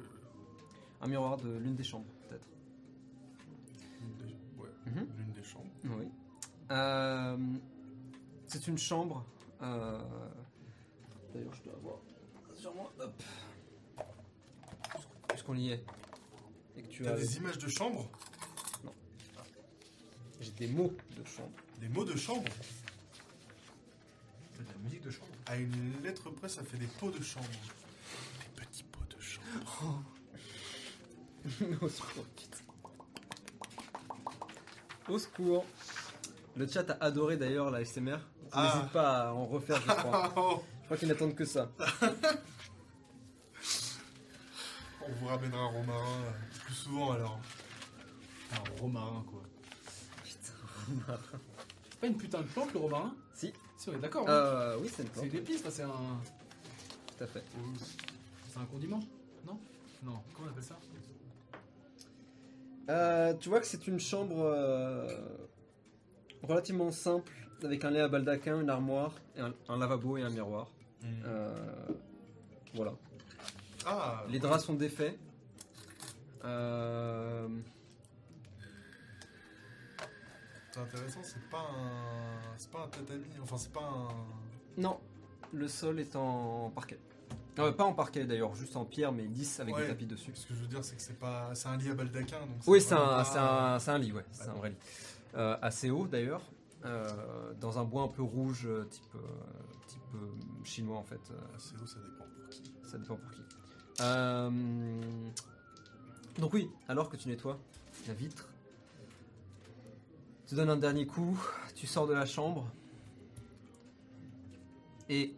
Un 1.01 1.07
miroir 1.07 1.39
de 1.39 1.49
l'une 1.57 1.75
des 1.77 1.85
chambres, 1.85 2.05
peut-être. 2.29 2.47
Oui. 5.85 6.09
Euh, 6.71 7.37
c'est 8.47 8.67
une 8.69 8.79
chambre. 8.79 9.25
euh, 9.63 10.01
D'ailleurs, 11.35 11.53
je 11.55 11.63
dois 11.63 11.75
avoir 11.75 11.97
sur 12.57 12.75
moi. 12.75 12.93
Hop. 13.01 13.23
Puisqu'on 15.29 15.57
y 15.57 15.71
est? 15.73 15.85
Et 16.77 16.83
que 16.83 16.89
tu 16.89 17.07
as 17.07 17.17
des 17.17 17.37
images 17.37 17.59
de 17.59 17.69
chambre? 17.69 18.09
J'ai 20.41 20.51
des 20.53 20.69
mots 20.69 20.93
de 21.17 21.25
chambre. 21.25 21.51
Des 21.81 21.89
mots 21.89 22.05
de 22.05 22.17
chambre? 22.17 22.45
De 24.59 24.65
la 24.67 24.75
musique 24.85 25.03
de 25.03 25.11
chambre? 25.11 25.29
À 25.47 25.57
une 25.57 26.03
lettre 26.03 26.31
près, 26.31 26.49
ça 26.49 26.63
fait 26.65 26.79
des 26.79 26.87
pots 26.87 27.11
de 27.11 27.23
chambre. 27.23 27.47
Des 27.49 28.63
petits 28.63 28.85
pots 28.85 29.05
de 29.15 29.21
chambre. 29.21 30.03
Au 31.83 31.89
secours. 31.89 32.25
Au 35.09 35.19
secours. 35.19 35.65
Le 36.57 36.67
chat 36.67 36.89
a 36.91 37.05
adoré 37.05 37.37
d'ailleurs 37.37 37.71
la 37.71 37.85
SMR. 37.85 38.19
Ah. 38.53 38.75
N'hésite 38.77 38.93
pas 38.93 39.29
à 39.29 39.33
en 39.33 39.47
refaire, 39.47 39.81
je 39.81 39.93
crois. 39.93 40.33
Oh, 40.37 40.63
je 40.81 40.85
crois 40.87 40.97
qu'ils 40.99 41.09
n'attendent 41.09 41.35
que 41.35 41.45
ça. 41.45 41.71
on 45.07 45.13
vous 45.13 45.27
ramènera 45.27 45.63
un 45.63 45.67
romarin 45.67 46.21
euh, 46.27 46.31
plus 46.65 46.75
souvent 46.75 47.13
alors. 47.13 47.39
Un 48.53 48.81
romarin, 48.81 49.25
quoi. 49.31 49.43
C'est 50.25 52.01
pas 52.01 52.07
une 52.07 52.17
putain 52.17 52.41
de 52.43 52.47
plante, 52.47 52.73
le 52.73 52.79
romarin 52.81 53.15
Si. 53.35 53.53
Si, 53.79 53.89
on 53.91 53.95
est 53.95 53.99
d'accord. 53.99 54.29
hein. 54.29 54.33
Euh, 54.33 54.77
oui, 54.81 54.91
c'est 54.95 55.03
une 55.03 55.09
C'est 55.09 55.15
plante. 55.15 55.27
une 55.33 55.39
épice, 55.39 55.63
c'est 55.71 55.83
un... 55.83 55.89
Tout 57.17 57.25
à 57.25 57.27
fait. 57.27 57.43
C'est 58.53 58.61
un 58.61 58.65
condiment 58.67 59.01
Non? 59.47 59.59
Non, 60.03 60.23
comment 60.35 60.49
on 60.49 60.51
appelle 60.51 60.63
ça? 60.65 60.79
Euh, 62.89 63.35
tu 63.35 63.49
vois 63.49 63.61
que 63.61 63.67
c'est 63.67 63.87
une 63.87 63.99
chambre 63.99 64.41
euh, 64.41 65.09
relativement 66.43 66.91
simple, 66.91 67.33
avec 67.63 67.85
un 67.85 67.91
lit 67.91 68.01
à 68.01 68.09
baldaquin, 68.09 68.61
une 68.61 68.69
armoire, 68.69 69.15
et 69.37 69.41
un, 69.41 69.55
un 69.69 69.79
lavabo 69.79 70.17
et 70.19 70.23
un 70.23 70.31
miroir. 70.31 70.69
Euh, 71.25 71.55
voilà. 72.75 72.93
Ah, 73.87 74.25
Les 74.31 74.39
draps 74.39 74.65
sont 74.65 74.75
défaits. 74.75 75.19
C'est 80.73 80.81
intéressant, 80.81 81.21
c'est 81.23 81.49
pas 81.51 81.71
un. 81.71 82.59
C'est 82.59 82.71
pas 82.71 82.81
un 82.85 82.89
tatami, 82.89 83.25
enfin 83.43 83.57
c'est 83.57 83.73
pas 83.73 83.85
un. 83.85 84.09
non, 84.77 84.99
le 85.53 85.69
sol 85.69 86.01
est 86.01 86.17
en 86.17 86.71
parquet. 86.75 86.99
Euh, 87.59 87.73
pas 87.73 87.85
en 87.85 87.93
parquet 87.93 88.25
d'ailleurs, 88.25 88.55
juste 88.57 88.77
en 88.77 88.85
pierre, 88.85 89.13
mais 89.13 89.25
lisse 89.25 89.61
avec 89.61 89.75
Ouais. 89.77 89.83
des 89.83 89.89
tapis 89.89 90.07
dessus. 90.07 90.33
Ce 90.35 90.47
que 90.47 90.55
je 90.55 90.61
veux 90.61 90.67
dire, 90.67 90.85
c'est 90.85 90.97
que 90.97 91.03
c'est 91.03 91.19
pas. 91.19 91.55
C'est 91.55 91.69
un 91.69 91.77
lit 91.77 91.91
à 91.91 91.95
baldaquin, 91.95 92.41
donc. 92.41 92.49
Oui, 92.67 92.81
c'est 92.81 92.95
un, 92.95 92.99
pas- 92.99 93.25
c'est 93.25 93.39
un, 93.39 93.79
c'est 93.79 93.91
un 93.93 93.99
lit, 93.99 94.13
ouais, 94.13 94.25
c'est 94.33 94.49
un 94.49 94.55
vrai 94.55 94.71
lit. 94.71 94.77
Euh, 95.37 95.57
assez 95.63 95.91
haut 95.91 96.07
d'ailleurs, 96.07 96.43
euh, 96.85 97.53
dans 97.61 97.79
un 97.79 97.85
bois 97.85 98.03
un 98.03 98.09
peu 98.09 98.23
rouge, 98.23 98.67
euh, 98.67 98.85
type, 98.85 99.17
type 99.87 100.01
chinois 100.65 100.97
en 100.99 101.05
fait. 101.05 101.21
Assez 101.57 101.75
haut, 101.81 101.87
ça 101.87 101.99
dépend 102.01 102.25
pour 102.25 102.49
qui. 102.51 102.63
Ça 102.85 102.99
dépend 102.99 103.17
pour 103.17 103.31
qui. 103.31 103.41
Euh, 104.01 104.51
Donc 106.39 106.53
oui, 106.55 106.69
alors 106.89 107.09
que 107.09 107.17
tu 107.17 107.29
nettoies 107.29 107.59
la 108.09 108.15
vitre, 108.15 108.49
tu 110.49 110.57
donnes 110.57 110.71
un 110.71 110.77
dernier 110.77 111.07
coup, 111.07 111.39
tu 111.77 111.87
sors 111.87 112.07
de 112.09 112.13
la 112.15 112.27
chambre 112.27 112.67
et 115.09 115.35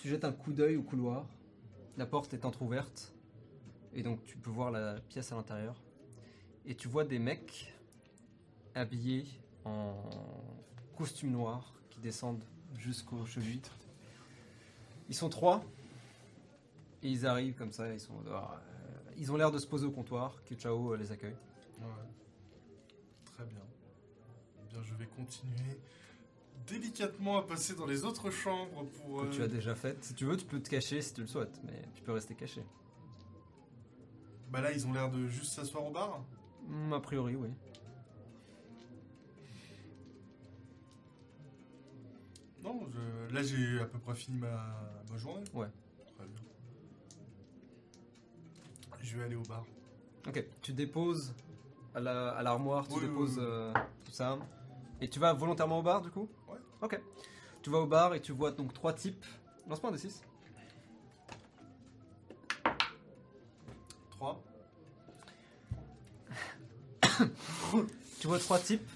tu 0.00 0.08
jettes 0.08 0.24
un 0.24 0.32
coup 0.32 0.52
d'œil 0.52 0.76
au 0.76 0.82
couloir. 0.82 1.26
La 1.96 2.06
porte 2.06 2.32
est 2.32 2.44
entr'ouverte 2.44 3.12
et 3.92 4.02
donc 4.02 4.22
tu 4.24 4.36
peux 4.36 4.50
voir 4.50 4.70
la 4.70 5.00
pièce 5.08 5.32
à 5.32 5.36
l'intérieur. 5.36 5.82
Et 6.66 6.74
tu 6.74 6.88
vois 6.88 7.04
des 7.04 7.18
mecs 7.18 7.74
habillés 8.74 9.26
en 9.64 9.94
costume 10.96 11.32
noir 11.32 11.74
qui 11.90 12.00
descendent 12.00 12.44
jusqu'aux 12.76 13.24
chevilles. 13.26 13.62
Ils 15.08 15.14
sont 15.14 15.28
trois. 15.28 15.64
Et 17.02 17.10
ils 17.10 17.26
arrivent 17.26 17.54
comme 17.54 17.72
ça, 17.72 17.92
ils. 17.92 18.00
Euh, 18.28 19.32
ont 19.32 19.36
l'air 19.36 19.50
de 19.50 19.58
se 19.58 19.66
poser 19.66 19.86
au 19.86 19.90
comptoir. 19.90 20.42
Kichao 20.44 20.92
euh, 20.92 20.96
les 20.96 21.10
accueille. 21.12 21.36
Très 23.24 23.44
bien. 23.44 23.62
Eh 24.62 24.72
bien, 24.72 24.82
je 24.82 24.94
vais 24.94 25.06
continuer 25.06 25.80
délicatement 26.68 27.38
à 27.38 27.42
passer 27.42 27.74
dans 27.74 27.86
les 27.86 28.04
autres 28.04 28.30
chambres 28.30 28.84
pour. 28.84 29.22
que 29.22 29.26
euh, 29.26 29.30
tu 29.30 29.42
as 29.42 29.48
déjà 29.48 29.74
faite. 29.74 30.02
Si 30.04 30.14
tu 30.14 30.24
veux, 30.24 30.36
tu 30.36 30.44
peux 30.46 30.60
te 30.60 30.68
cacher 30.68 31.00
si 31.02 31.14
tu 31.14 31.20
le 31.22 31.26
souhaites, 31.26 31.60
mais 31.64 31.82
tu 31.94 32.02
peux 32.02 32.12
rester 32.12 32.34
caché. 32.34 32.62
Bah 34.50 34.60
là, 34.60 34.72
ils 34.72 34.86
ont 34.86 34.92
l'air 34.92 35.10
de 35.10 35.26
juste 35.28 35.52
s'asseoir 35.52 35.84
au 35.86 35.90
bar. 35.90 36.22
Hmm, 36.66 36.92
a 36.92 37.00
priori, 37.00 37.36
oui. 37.36 37.48
Non, 42.62 42.80
je- 42.90 43.34
là 43.34 43.42
j'ai 43.42 43.80
à 43.80 43.84
peu 43.86 43.98
près 43.98 44.14
fini 44.14 44.38
ma, 44.38 44.74
ma 45.10 45.16
journée. 45.18 45.44
Ouais. 45.54 45.68
Très 46.16 46.26
bien. 46.26 46.42
Je 49.02 49.16
vais 49.16 49.24
aller 49.24 49.36
au 49.36 49.42
bar. 49.42 49.64
Ok, 50.26 50.44
tu 50.60 50.72
déposes 50.72 51.34
à 51.94 52.00
la- 52.00 52.30
à 52.30 52.42
l'armoire, 52.42 52.86
tu 52.88 52.94
Oui, 52.94 53.00
déposes 53.02 53.38
oui. 53.38 53.44
euh, 53.46 53.72
tout 54.04 54.12
ça. 54.12 54.38
Et 55.00 55.08
tu 55.08 55.18
vas 55.18 55.32
volontairement 55.32 55.78
au 55.78 55.82
bar 55.82 56.02
du 56.02 56.10
coup? 56.10 56.28
Ok. 56.82 57.00
Tu 57.62 57.70
vas 57.70 57.78
au 57.78 57.86
bar 57.86 58.14
et 58.14 58.20
tu 58.20 58.32
vois 58.32 58.50
donc 58.50 58.72
trois 58.72 58.92
types. 58.92 59.24
Lance-moi 59.68 59.90
un 59.90 59.94
des 59.94 60.00
6. 60.00 60.22
3. 64.10 64.42
Tu 68.20 68.26
vois 68.26 68.38
trois 68.40 68.58
types. 68.58 68.88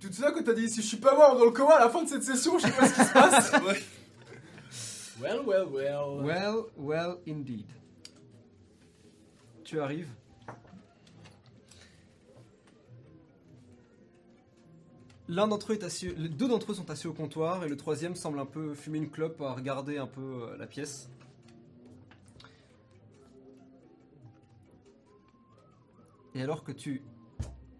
Tu 0.00 0.10
te 0.10 0.14
souviens 0.14 0.32
quand 0.32 0.42
t'as 0.42 0.52
dit 0.52 0.68
si 0.68 0.82
je 0.82 0.86
suis 0.86 0.96
pas 0.98 1.14
mort 1.14 1.36
dans 1.36 1.44
le 1.44 1.50
coma 1.50 1.76
à 1.76 1.80
la 1.80 1.88
fin 1.90 2.02
de 2.02 2.08
cette 2.08 2.22
session, 2.22 2.58
je 2.58 2.66
sais 2.66 2.72
pas 2.72 2.86
ce 2.86 2.94
qui 2.94 3.04
se 3.04 3.12
passe 3.12 3.52
ouais. 3.66 3.82
Well, 5.20 5.40
well, 5.46 5.66
well. 5.70 6.22
Well, 6.22 6.64
well 6.76 7.18
indeed. 7.26 7.66
Tu 9.64 9.80
arrives. 9.80 10.08
L'un 15.30 15.46
d'entre 15.46 15.70
eux 15.70 15.76
est 15.76 15.84
assis, 15.84 16.12
les 16.16 16.28
deux 16.28 16.48
d'entre 16.48 16.72
eux 16.72 16.74
sont 16.74 16.90
assis 16.90 17.06
au 17.06 17.12
comptoir 17.12 17.62
et 17.62 17.68
le 17.68 17.76
troisième 17.76 18.16
semble 18.16 18.40
un 18.40 18.46
peu 18.46 18.74
fumer 18.74 18.98
une 18.98 19.08
clope 19.08 19.40
à 19.42 19.52
regarder 19.52 19.96
un 19.96 20.08
peu 20.08 20.20
euh, 20.20 20.56
la 20.56 20.66
pièce. 20.66 21.08
Et 26.34 26.42
alors 26.42 26.64
que 26.64 26.72
tu 26.72 27.04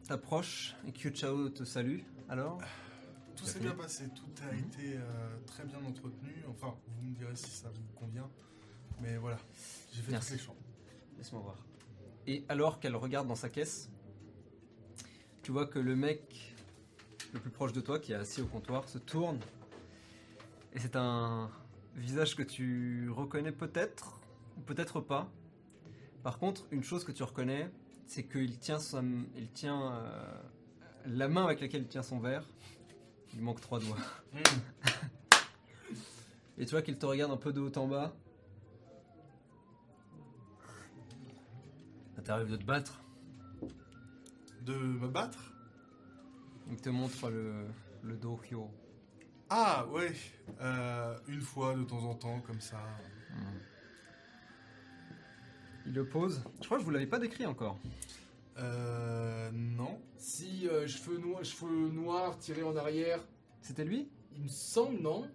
t'approches 0.06 0.76
et 0.86 0.92
que 0.92 1.12
Chao 1.12 1.48
te 1.48 1.64
salue, 1.64 2.02
alors? 2.28 2.60
Tout 3.34 3.46
s'est 3.46 3.58
bien 3.58 3.74
passé, 3.74 4.04
tout 4.14 4.44
a 4.48 4.54
été 4.54 4.96
euh, 4.98 5.36
très 5.44 5.64
bien 5.64 5.78
entretenu. 5.84 6.44
Enfin, 6.48 6.76
vous 6.86 7.02
me 7.02 7.16
direz 7.16 7.34
si 7.34 7.50
ça 7.50 7.68
vous 7.68 7.98
convient. 7.98 8.30
Mais 9.00 9.16
voilà, 9.16 9.38
j'ai 9.92 10.02
fait 10.02 10.12
Merci. 10.12 10.36
toutes 10.36 10.54
les. 10.54 11.18
Laisse-moi 11.18 11.42
voir. 11.42 11.56
Et 12.28 12.44
alors 12.48 12.78
qu'elle 12.78 12.94
regarde 12.94 13.26
dans 13.26 13.34
sa 13.34 13.48
caisse, 13.48 13.90
tu 15.42 15.50
vois 15.50 15.66
que 15.66 15.80
le 15.80 15.96
mec 15.96 16.54
le 17.32 17.40
plus 17.40 17.50
proche 17.50 17.72
de 17.72 17.80
toi, 17.80 17.98
qui 17.98 18.12
est 18.12 18.16
assis 18.16 18.40
au 18.42 18.46
comptoir, 18.46 18.88
se 18.88 18.98
tourne. 18.98 19.38
Et 20.72 20.78
c'est 20.78 20.96
un 20.96 21.50
visage 21.96 22.36
que 22.36 22.42
tu 22.42 23.10
reconnais 23.10 23.52
peut-être, 23.52 24.20
ou 24.56 24.60
peut-être 24.60 25.00
pas. 25.00 25.30
Par 26.22 26.38
contre, 26.38 26.66
une 26.70 26.82
chose 26.82 27.04
que 27.04 27.12
tu 27.12 27.22
reconnais, 27.22 27.70
c'est 28.06 28.24
qu'il 28.24 28.58
tient, 28.58 28.78
il 29.36 29.50
tient 29.50 29.92
euh, 29.92 30.42
la 31.06 31.28
main 31.28 31.44
avec 31.44 31.60
laquelle 31.60 31.82
il 31.82 31.88
tient 31.88 32.02
son 32.02 32.18
verre. 32.18 32.48
Il 33.34 33.42
manque 33.42 33.60
trois 33.60 33.78
doigts. 33.78 33.96
Et 36.58 36.66
tu 36.66 36.72
vois 36.72 36.82
qu'il 36.82 36.98
te 36.98 37.06
regarde 37.06 37.32
un 37.32 37.36
peu 37.36 37.52
de 37.52 37.60
haut 37.60 37.72
en 37.78 37.86
bas. 37.86 38.12
Ça 42.16 42.22
t'arrive 42.22 42.50
de 42.50 42.56
te 42.56 42.64
battre? 42.64 43.00
De 44.62 44.74
me 44.74 45.08
battre? 45.08 45.54
Il 46.70 46.76
te 46.76 46.88
montre 46.88 47.30
le, 47.30 47.66
le 48.02 48.16
dohyo. 48.16 48.70
Ah, 49.48 49.86
ouais. 49.90 50.12
euh, 50.60 51.18
une 51.26 51.40
fois 51.40 51.74
de 51.74 51.82
temps 51.82 52.04
en 52.04 52.14
temps, 52.14 52.40
comme 52.40 52.60
ça. 52.60 52.78
Il 55.86 55.92
le 55.94 56.06
pose. 56.06 56.42
Je 56.60 56.66
crois 56.66 56.76
que 56.76 56.82
je 56.82 56.84
vous 56.86 56.92
l'avais 56.92 57.06
pas 57.06 57.18
décrit 57.18 57.46
encore. 57.46 57.78
Euh. 58.58 59.50
Non. 59.52 60.00
Si 60.16 60.68
euh, 60.68 60.86
cheveux, 60.86 61.18
noirs, 61.18 61.44
cheveux 61.44 61.88
noirs 61.90 62.38
tirés 62.38 62.62
en 62.62 62.76
arrière, 62.76 63.18
C'était 63.62 63.84
lui? 63.84 64.08
Il 64.36 64.42
me 64.42 64.48
semble, 64.48 65.00
non 65.00 65.28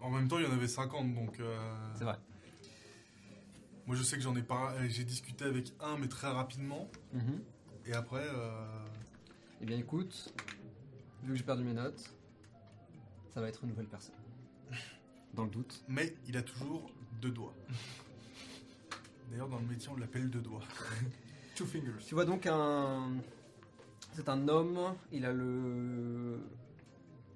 En 0.00 0.10
même 0.10 0.26
temps, 0.28 0.38
il 0.38 0.44
y 0.44 0.48
en 0.48 0.52
avait 0.52 0.66
50, 0.68 1.14
donc. 1.14 1.38
euh, 1.40 1.56
C'est 1.94 2.04
vrai. 2.04 2.18
Moi, 3.86 3.94
je 3.96 4.02
sais 4.02 4.16
que 4.16 4.22
j'en 4.22 4.34
ai 4.36 4.42
pas. 4.42 4.74
J'ai 4.88 5.04
discuté 5.04 5.44
avec 5.44 5.72
un, 5.80 5.96
mais 5.98 6.08
très 6.08 6.28
rapidement. 6.28 6.88
Mhm. 7.12 7.40
Et 7.86 7.92
après. 7.92 8.26
euh, 8.26 8.86
Eh 9.60 9.66
bien 9.66 9.76
écoute, 9.76 10.32
vu 11.22 11.32
que 11.32 11.38
j'ai 11.38 11.44
perdu 11.44 11.64
mes 11.64 11.74
notes, 11.74 12.02
ça 13.34 13.40
va 13.40 13.48
être 13.48 13.62
une 13.64 13.70
nouvelle 13.70 13.86
personne. 13.88 14.14
Dans 15.34 15.44
le 15.44 15.50
doute. 15.50 15.84
Mais 15.88 16.14
il 16.26 16.36
a 16.36 16.42
toujours 16.42 16.90
deux 17.20 17.30
doigts. 17.30 17.54
D'ailleurs, 19.30 19.48
dans 19.48 19.58
le 19.60 19.66
métier, 19.66 19.88
on 19.90 19.96
l'appelle 19.96 20.28
deux 20.28 20.40
doigts. 20.40 20.62
Two 21.54 21.66
fingers. 21.66 22.02
Tu 22.06 22.14
vois 22.14 22.24
donc 22.24 22.46
un... 22.46 23.12
C'est 24.14 24.28
un 24.28 24.48
homme, 24.48 24.96
il 25.12 25.24
a 25.24 25.32
le, 25.32 26.40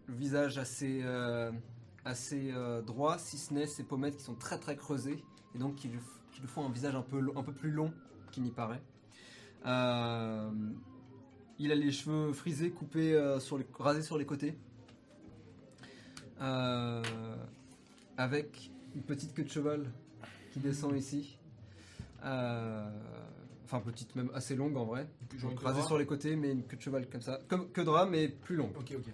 le 0.06 0.14
visage 0.14 0.58
assez, 0.58 1.02
euh, 1.04 1.52
assez 2.04 2.50
euh, 2.52 2.82
droit, 2.82 3.16
si 3.18 3.38
ce 3.38 3.54
n'est 3.54 3.68
ses 3.68 3.84
pommettes 3.84 4.16
qui 4.16 4.24
sont 4.24 4.34
très 4.34 4.58
très 4.58 4.76
creusées, 4.76 5.22
et 5.54 5.58
donc 5.58 5.76
qui 5.76 5.86
lui, 5.86 5.98
f- 5.98 6.32
qui 6.32 6.40
lui 6.40 6.48
font 6.48 6.66
un 6.66 6.72
visage 6.72 6.96
un 6.96 7.02
peu, 7.02 7.24
un 7.36 7.42
peu 7.44 7.52
plus 7.52 7.70
long 7.70 7.92
qu'il 8.32 8.42
n'y 8.42 8.50
paraît. 8.50 8.82
Euh, 9.66 10.50
il 11.58 11.72
a 11.72 11.74
les 11.74 11.92
cheveux 11.92 12.32
frisés, 12.32 12.70
coupés, 12.70 13.14
euh, 13.14 13.40
sur 13.40 13.58
les, 13.58 13.66
rasés 13.78 14.02
sur 14.02 14.18
les 14.18 14.26
côtés, 14.26 14.56
Euh, 16.40 17.02
avec 18.16 18.70
une 18.94 19.02
petite 19.02 19.34
queue 19.34 19.44
de 19.44 19.50
cheval 19.50 19.90
qui 20.52 20.58
descend 20.58 20.96
ici. 20.96 21.38
Euh, 22.24 22.90
enfin, 23.64 23.80
petite, 23.80 24.14
même 24.16 24.30
assez 24.34 24.56
longue 24.56 24.76
en 24.76 24.84
vrai. 24.84 25.08
Genre 25.36 25.50
une 25.50 25.56
Donc, 25.56 25.64
rasée 25.64 25.82
sur 25.82 25.96
les 25.96 26.06
côtés, 26.06 26.34
mais 26.36 26.50
une 26.50 26.64
queue 26.64 26.76
de 26.76 26.82
cheval 26.82 27.08
comme 27.08 27.22
ça. 27.22 27.40
Comme 27.48 27.70
queue 27.70 27.84
de 27.84 27.88
rat, 27.88 28.06
mais 28.06 28.28
plus 28.28 28.56
longue. 28.56 28.76
Ok, 28.76 28.94
ok. 28.96 29.06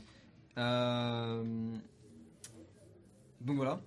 Donc 3.40 3.56
voilà. 3.56 3.80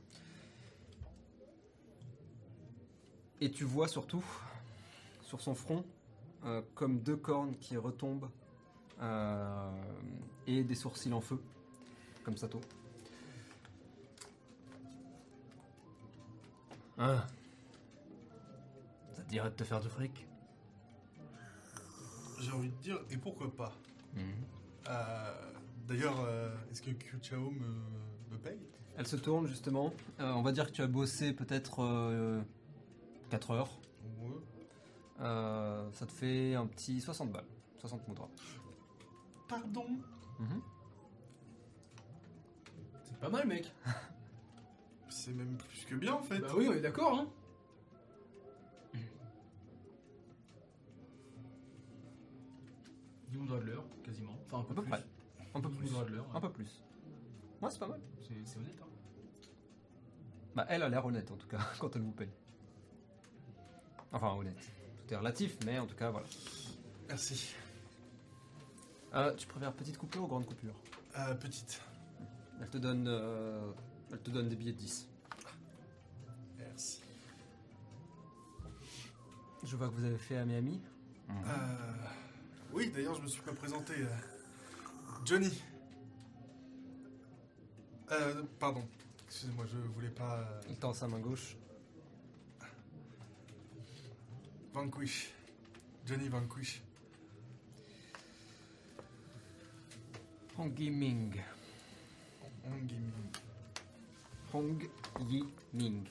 Et 3.41 3.51
tu 3.51 3.65
vois 3.65 3.87
surtout, 3.87 4.23
sur 5.21 5.41
son 5.41 5.53
front, 5.53 5.83
euh, 6.45 6.61
comme 6.75 6.99
deux 6.99 7.17
cornes 7.17 7.55
qui 7.57 7.77
retombent 7.77 8.29
et 10.47 10.63
des 10.63 10.75
sourcils 10.75 11.13
en 11.13 11.21
feu, 11.21 11.39
comme 12.23 12.37
Sato. 12.37 12.61
Ah. 16.97 17.25
Ça 19.13 19.23
te 19.23 19.29
dirait 19.29 19.49
de 19.49 19.55
te 19.55 19.63
faire 19.63 19.79
du 19.79 19.89
fric? 19.89 20.27
J'ai 22.39 22.51
envie 22.51 22.69
de 22.69 22.75
dire, 22.75 22.99
et 23.09 23.17
pourquoi 23.17 23.53
pas? 23.55 23.73
Mhm. 24.15 24.23
Euh, 24.89 25.53
D'ailleurs, 25.87 26.19
euh, 26.25 26.49
est-ce 26.71 26.81
que 26.81 26.91
Kyuchao 26.91 27.51
me, 27.51 28.31
me 28.31 28.37
paye? 28.37 28.59
Elle 28.97 29.07
se 29.07 29.15
tourne 29.17 29.47
justement. 29.47 29.93
Euh, 30.19 30.31
on 30.31 30.41
va 30.41 30.51
dire 30.51 30.67
que 30.67 30.71
tu 30.71 30.81
as 30.81 30.87
bossé 30.87 31.33
peut-être 31.33 32.41
4 33.29 33.51
heures. 33.51 33.79
Ouais. 34.21 34.29
Euh, 35.19 35.91
ça 35.91 36.05
te 36.05 36.11
fait 36.11 36.55
un 36.55 36.65
petit 36.67 37.01
60 37.01 37.31
balles. 37.31 37.45
60 37.79 38.07
moudras. 38.07 38.29
Pardon 39.47 39.85
C'est 43.03 43.19
pas 43.19 43.29
mal, 43.29 43.47
mec. 43.47 43.71
C'est 45.09 45.33
même 45.33 45.57
plus 45.57 45.85
que 45.85 45.95
bien 45.95 46.13
en 46.13 46.21
fait. 46.21 46.39
Bah 46.39 46.47
oui, 46.55 46.67
on 46.69 46.73
est 46.73 46.81
d'accord, 46.81 47.19
hein. 47.19 47.27
Dix 53.29 53.37
moudras 53.37 53.59
de 53.59 53.65
l'heure, 53.65 53.85
quasiment. 54.03 54.37
Enfin, 54.45 54.59
un 54.59 54.63
peu, 54.63 54.75
peu 54.75 54.81
plus. 54.81 54.91
près. 54.91 55.03
Un 55.55 55.61
peu 55.61 55.69
plus. 55.69 55.89
de 55.89 56.15
l'heure. 56.15 56.25
Un 56.35 56.41
peu 56.41 56.51
plus. 56.51 56.83
Ouais, 57.61 57.69
c'est 57.69 57.79
pas 57.79 57.87
mal. 57.87 58.01
C'est 58.21 58.33
c'est 58.45 58.57
honnête, 58.57 58.79
hein. 58.81 58.87
Bah, 60.55 60.65
elle 60.69 60.83
a 60.83 60.89
l'air 60.89 61.05
honnête 61.05 61.31
en 61.31 61.35
tout 61.35 61.47
cas 61.47 61.59
quand 61.79 61.95
elle 61.95 62.01
vous 62.03 62.11
paye. 62.11 62.31
Enfin, 64.11 64.33
honnête. 64.33 64.57
Tout 64.97 65.13
est 65.13 65.17
relatif, 65.17 65.57
mais 65.65 65.79
en 65.79 65.87
tout 65.87 65.95
cas, 65.95 66.11
voilà. 66.11 66.27
Merci. 67.07 67.55
Euh, 69.13 69.33
tu 69.35 69.47
préfères 69.47 69.73
petite 69.73 69.97
coupure 69.97 70.23
ou 70.23 70.27
grande 70.27 70.45
coupure 70.45 70.73
Euh, 71.17 71.35
petite. 71.35 71.81
Elle 72.61 72.69
te 72.69 72.77
donne, 72.77 73.05
euh, 73.07 73.71
elle 74.11 74.19
te 74.21 74.29
donne 74.31 74.49
des 74.49 74.55
billets 74.55 74.71
de 74.73 74.77
10. 74.77 75.07
Merci. 76.57 77.01
Je 79.63 79.75
vois 79.75 79.87
que 79.89 79.93
vous 79.93 80.03
avez 80.05 80.17
fait 80.17 80.37
à 80.37 80.45
Miami. 80.45 80.81
Euh, 81.29 81.33
oui, 82.73 82.91
d'ailleurs, 82.93 83.15
je 83.15 83.21
me 83.21 83.27
suis 83.27 83.41
pas 83.41 83.53
présenté. 83.53 83.93
Johnny. 85.25 85.61
Euh, 88.11 88.43
pardon. 88.59 88.83
Excusez-moi, 89.27 89.65
je 89.71 89.77
voulais 89.77 90.09
pas. 90.09 90.47
Il 90.69 90.75
tend 90.77 90.93
sa 90.93 91.07
main 91.07 91.19
gauche. 91.19 91.55
Vanquish. 94.73 95.31
Johnny 96.05 96.27
Vanquish. 96.27 96.81
En 100.57 100.67
gaming. 100.67 101.33
Hong 102.65 102.87
Gaming. 102.87 103.31
Hong 104.53 104.79
Yi 105.27 105.43
Ming. 105.73 106.07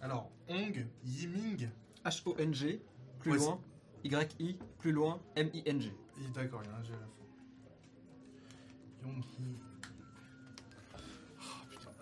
Alors, 0.00 0.30
Hong 0.48 0.86
Yiming. 1.04 1.68
H-O-N-G, 2.04 2.80
plus 3.18 3.32
Ouais, 3.32 3.38
loin. 3.38 3.60
Y-I, 4.04 4.58
plus 4.78 4.92
loin. 4.92 5.20
M-I-N-G. 5.36 5.92
D'accord, 6.34 6.62
il 6.64 6.70
y 6.70 6.72
a 6.72 6.76
un 6.76 6.82
G 6.84 6.92
à 6.92 6.96
la 6.96 7.06
fin. 7.06 7.14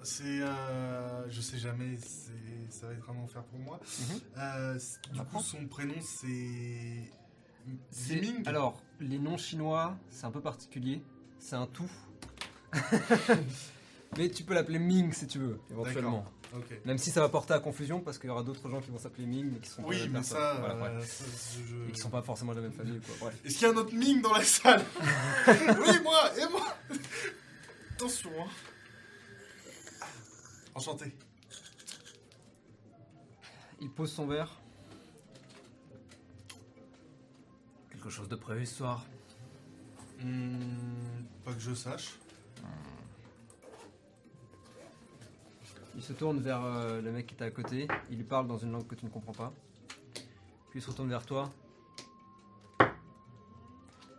C'est. 0.07 0.41
Euh, 0.41 1.29
je 1.31 1.41
sais 1.41 1.59
jamais, 1.59 1.97
ça 2.71 2.87
va 2.87 2.93
être 2.93 3.11
un 3.11 3.17
enfer 3.23 3.43
pour 3.45 3.59
moi. 3.59 3.81
Mhm. 3.99 4.21
Euh, 4.39 4.79
du 5.13 5.21
coup, 5.23 5.43
son 5.43 5.67
prénom 5.67 5.95
c'est. 6.01 7.11
C'est- 7.91 8.15
Yiming 8.15 8.47
Alors, 8.47 8.81
les 9.01 9.19
noms 9.19 9.37
chinois, 9.37 9.97
c'est 10.11 10.25
un 10.27 10.31
peu 10.31 10.41
particulier. 10.41 11.03
C'est 11.41 11.57
un 11.57 11.67
tout. 11.67 11.91
Mais 14.17 14.31
tu 14.31 14.45
peux 14.45 14.55
l'appeler 14.55 14.79
Ming 14.79 15.13
si 15.13 15.27
tu 15.27 15.39
veux, 15.39 15.59
éventuellement. 15.71 16.25
Même 16.85 16.97
si 16.99 17.11
ça 17.11 17.21
va 17.21 17.29
porter 17.29 17.53
à 17.55 17.59
confusion 17.59 18.01
parce 18.01 18.19
qu'il 18.19 18.29
y 18.29 18.31
aura 18.31 18.43
d'autres 18.45 18.71
gens 18.71 18.81
qui 18.81 18.91
vont 18.91 18.99
s'appeler 18.99 19.27
Ming 19.27 19.51
mais 19.53 19.59
qui 19.59 19.69
sont 19.69 19.83
Oui, 19.85 20.09
mais 20.11 20.23
ça. 20.23 20.55
Voilà, 20.61 20.75
euh, 20.87 21.01
ça, 21.05 21.25
je- 21.69 21.89
Et 21.89 21.93
qui 21.93 22.01
sont 22.01 22.09
pas 22.09 22.23
forcément 22.23 22.53
de 22.53 22.61
la 22.61 22.63
même 22.69 22.73
famille. 22.73 23.01
Est-ce 23.45 23.55
qu'il 23.59 23.67
y 23.67 23.71
a 23.71 23.75
un 23.75 23.77
autre 23.77 23.93
Ming 23.95 24.23
dans 24.23 24.33
la 24.33 24.45
salle? 24.45 24.83
Oui, 25.49 26.01
moi 26.05 26.31
Et 26.39 26.51
moi 26.51 26.75
Attention, 27.97 28.31
hein. 28.41 28.49
Enchanté. 30.77 31.11
Il 33.81 33.91
pose 33.91 34.13
son 34.13 34.27
verre. 34.27 34.61
Quelque 37.91 38.11
chose 38.11 38.29
de 38.29 38.37
prévu 38.37 38.67
ce 38.67 38.75
soir 38.75 39.07
Hmm, 40.21 41.25
pas 41.45 41.55
que 41.55 41.61
je 41.61 41.73
sache. 41.73 42.19
Il 45.95 46.03
se 46.03 46.13
tourne 46.13 46.41
vers 46.41 46.63
euh, 46.63 47.01
le 47.01 47.11
mec 47.11 47.27
qui 47.27 47.35
était 47.35 47.45
à 47.45 47.51
côté. 47.51 47.89
Il 48.11 48.19
lui 48.19 48.25
parle 48.25 48.47
dans 48.47 48.59
une 48.59 48.73
langue 48.73 48.87
que 48.87 48.95
tu 48.95 49.07
ne 49.07 49.11
comprends 49.11 49.33
pas. 49.33 49.55
Puis 50.69 50.81
il 50.81 50.83
se 50.83 50.91
retourne 50.91 51.09
vers 51.09 51.25
toi. 51.25 51.51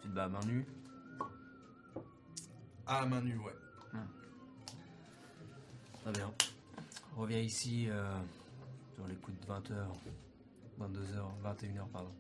Tu 0.01 0.07
te 0.09 0.13
bats 0.15 0.23
à 0.23 0.27
main 0.27 0.43
nue. 0.47 0.65
À 2.87 3.05
main 3.05 3.21
nue, 3.21 3.37
ouais. 3.37 3.53
Très 6.07 6.13
bien. 6.13 6.31
Reviens 7.17 7.39
ici 7.39 7.87
euh, 7.89 8.15
sur 8.93 9.07
les 9.07 9.15
coups 9.15 9.35
de 9.39 9.45
20h. 9.47 9.87
22h, 10.79 11.25
21h, 11.43 11.87
pardon. 11.91 12.13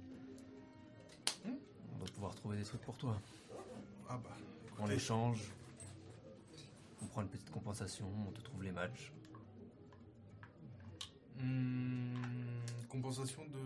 Hmm? 1.45 1.51
On 1.93 1.97
doit 1.99 2.07
pouvoir 2.15 2.33
trouver 2.33 2.57
des 2.57 2.63
trucs 2.63 2.81
pour 2.81 2.97
toi. 2.97 3.15
Ah 4.09 4.17
bah. 4.17 4.31
On 4.79 4.87
les 4.87 4.97
change. 4.97 5.51
On 7.03 7.05
prend 7.05 7.21
une 7.21 7.27
petite 7.27 7.51
compensation, 7.51 8.07
on 8.27 8.31
te 8.31 8.41
trouve 8.41 8.63
les 8.63 8.71
matchs. 8.71 9.13
hmm, 11.39 12.15
compensation 12.89 13.43
de. 13.45 13.59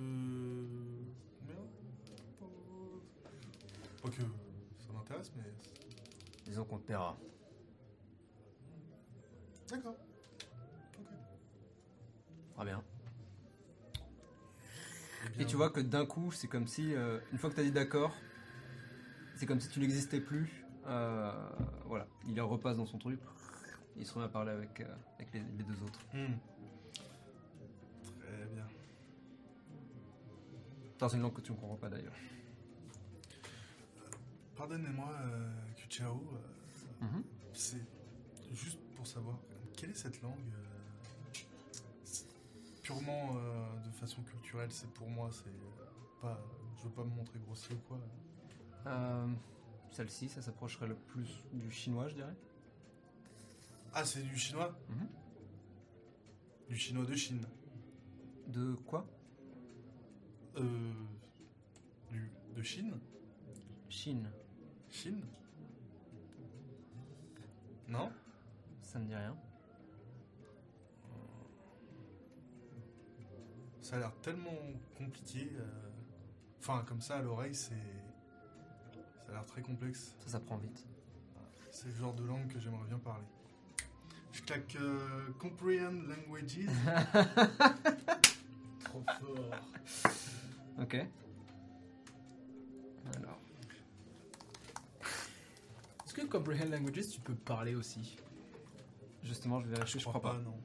Combien 4.02 4.02
Pas 4.02 4.10
que 4.10 4.22
ça 4.86 4.91
m'intéresse, 4.94 5.32
mais. 5.38 5.44
Disons 6.44 6.66
qu'on 6.66 6.78
te 6.78 6.88
paiera. 6.88 7.16
D'accord. 9.70 9.95
Très 12.56 12.65
bien. 12.65 12.84
Eh 15.23 15.34
Et 15.34 15.38
bien, 15.38 15.45
tu 15.45 15.56
vois 15.56 15.69
que 15.69 15.80
d'un 15.80 16.06
coup, 16.06 16.32
c'est 16.32 16.48
comme 16.48 16.68
si, 16.68 16.94
euh, 16.95 17.19
une 17.32 17.38
fois 17.38 17.49
que 17.49 17.56
tu 17.56 17.61
as 17.61 17.64
dit 17.64 17.72
d'accord, 17.72 18.15
c'est 19.36 19.45
comme 19.45 19.60
si 19.60 19.69
tu 19.69 19.80
n'existais 19.80 20.19
plus. 20.19 20.65
Euh, 20.88 21.32
voilà, 21.86 22.07
il 22.28 22.40
repasse 22.41 22.78
dans 22.78 22.86
son 22.86 22.98
truc. 22.98 23.19
Il 23.98 24.06
se 24.06 24.14
remet 24.14 24.26
à 24.26 24.30
parler 24.30 24.52
avec, 24.52 24.80
euh, 24.82 24.95
avec 25.15 25.34
les, 25.34 25.41
les 25.41 25.64
deux 25.64 25.84
autres. 25.84 25.99
hmm. 26.14 26.38
Très 28.19 28.45
bien. 28.53 28.65
Dans 30.98 31.10
une 31.10 31.22
langue 31.22 31.34
que 31.34 31.41
tu 31.41 31.52
ne 31.52 31.57
comprends 31.57 31.76
pas 31.78 31.90
d'ailleurs. 31.90 32.15
Pardonnez-moi, 34.56 35.10
Kuchao. 35.76 36.22
Mhm. 37.02 37.23
C'est 37.53 37.82
juste 38.53 38.80
pour 38.95 39.07
savoir, 39.07 39.38
quelle 39.76 39.90
est 39.90 39.95
cette 39.95 40.22
langue 40.22 40.38
Purement 42.91 43.35
euh, 43.38 43.80
de 43.85 43.91
façon 43.91 44.22
culturelle, 44.23 44.72
c'est 44.72 44.91
pour 44.93 45.09
moi, 45.09 45.30
c'est 45.31 45.47
euh, 45.49 45.85
pas. 46.22 46.39
Je 46.77 46.84
veux 46.84 46.91
pas 46.91 47.03
me 47.03 47.09
montrer 47.09 47.39
grossier 47.39 47.76
ou 47.76 47.80
quoi. 47.88 47.99
Euh, 48.88 49.27
Celle-ci, 49.91 50.30
ça 50.30 50.41
s'approcherait 50.41 50.88
le 50.88 50.95
plus 50.95 51.43
du 51.53 51.69
chinois, 51.72 52.07
je 52.07 52.15
dirais. 52.15 52.35
Ah, 53.93 54.05
c'est 54.05 54.23
du 54.23 54.38
chinois? 54.38 54.77
Mhm. 54.89 55.07
Du 56.69 56.76
chinois 56.77 57.05
de 57.05 57.15
Chine. 57.15 57.45
De 58.47 58.73
quoi? 58.88 59.05
Euh. 60.57 60.93
Du, 62.09 62.31
de 62.55 62.61
Chine 62.61 62.99
Chine. 63.89 64.30
Chine? 64.89 65.26
Non? 67.88 68.11
Ça 68.81 68.99
ne 68.99 69.05
dit 69.05 69.15
rien. 69.15 69.35
Ça 73.91 73.97
a 73.97 73.99
l'air 73.99 74.13
tellement 74.22 74.55
compliqué. 74.97 75.51
euh, 75.59 75.65
Enfin, 76.59 76.84
comme 76.88 77.01
ça 77.01 77.18
à 77.18 77.22
l'oreille, 77.22 77.53
c'est. 77.53 77.73
Ça 79.26 79.30
a 79.30 79.31
l'air 79.34 79.45
très 79.45 79.61
complexe. 79.61 80.15
Ça 80.19 80.30
s'apprend 80.30 80.55
vite. 80.57 80.85
C'est 81.72 81.88
le 81.88 81.95
genre 81.95 82.13
de 82.13 82.23
langue 82.23 82.47
que 82.47 82.57
j'aimerais 82.59 82.88
bien 82.88 82.99
parler. 82.99 83.26
Je 84.31 84.41
claque 84.43 84.77
euh, 84.80 85.31
Comprehend 85.39 85.91
Languages. 86.07 86.69
Trop 88.85 89.03
fort. 89.19 89.38
Ok. 90.81 90.95
Alors. 93.18 93.39
Est-ce 96.05 96.13
que 96.13 96.22
Comprehend 96.27 96.69
Languages, 96.69 97.09
tu 97.09 97.19
peux 97.19 97.35
parler 97.35 97.76
aussi? 97.76 98.15
Justement, 99.23 99.59
je 99.59 99.68
vais 99.68 99.76
vérifier, 99.76 99.99
je, 99.99 100.05
crois 100.05 100.22
pas. 100.22 100.38
non. 100.38 100.57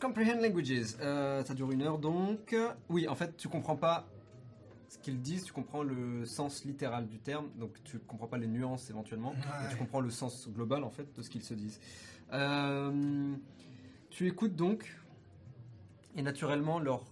Comprehend 0.00 0.40
Languages. 0.40 0.96
Euh, 1.00 1.44
ça 1.44 1.54
dure 1.54 1.70
une 1.72 1.82
heure 1.82 1.98
donc. 1.98 2.54
Oui, 2.88 3.08
en 3.08 3.14
fait, 3.14 3.36
tu 3.36 3.48
comprends 3.48 3.76
pas 3.76 4.06
ce 4.88 4.98
qu'ils 4.98 5.20
disent, 5.20 5.44
tu 5.44 5.52
comprends 5.52 5.82
le 5.82 6.24
sens 6.26 6.64
littéral 6.64 7.06
du 7.08 7.18
terme, 7.18 7.48
donc 7.56 7.82
tu 7.84 7.98
comprends 7.98 8.26
pas 8.28 8.36
les 8.38 8.46
nuances 8.46 8.90
éventuellement, 8.90 9.32
mais 9.34 9.66
tu 9.68 9.72
Ouais. 9.74 9.78
comprends 9.78 10.00
le 10.00 10.10
sens 10.10 10.48
global 10.50 10.84
en 10.84 10.90
fait 10.90 11.12
de 11.16 11.22
ce 11.22 11.30
qu'ils 11.30 11.42
se 11.42 11.54
disent. 11.54 11.80
Euh, 12.32 13.34
tu 14.10 14.26
écoutes 14.28 14.54
donc, 14.54 14.94
et 16.14 16.22
naturellement, 16.22 16.78
leurs 16.78 17.04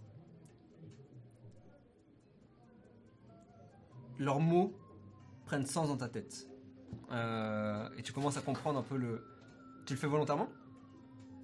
leurs 4.18 4.40
mots 4.40 4.74
prennent 5.46 5.66
sens 5.66 5.88
dans 5.88 5.96
ta 5.96 6.08
tête. 6.08 6.46
Euh, 7.10 7.88
et 7.96 8.02
tu 8.02 8.12
commences 8.12 8.36
à 8.36 8.42
comprendre 8.42 8.78
un 8.78 8.82
peu 8.82 8.96
le. 8.96 9.24
Tu 9.86 9.94
le 9.94 9.98
fais 9.98 10.06
volontairement? 10.06 10.48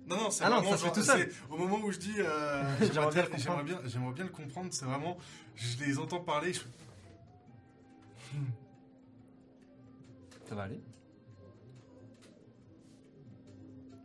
Non, 0.07 0.17
non, 0.17 0.31
c'est 0.31 0.45
Ah 0.45 0.51
non, 0.51 0.57
vraiment 0.61 0.73
fait 0.77 0.85
genre- 0.85 0.93
tout 0.93 1.03
seul. 1.03 1.33
Au 1.51 1.57
moment 1.57 1.79
où 1.85 1.91
je 1.91 1.99
dis. 1.99 2.15
euh, 2.19 2.63
J'aimerais 2.93 3.11
bien 3.11 3.23
bien, 3.25 3.25
le 3.33 3.39
j'aimerais 3.39 3.65
bien, 3.65 3.81
j'aimerais 3.87 4.13
bien 4.15 4.25
le 4.25 4.31
comprendre, 4.31 4.69
c'est 4.73 4.85
vraiment. 4.85 5.17
Je 5.57 5.85
les 5.85 5.99
entends 5.99 6.21
parler. 6.21 6.53
je- 6.53 6.61
Ça 10.49 10.55
va 10.55 10.63
aller. 10.63 10.81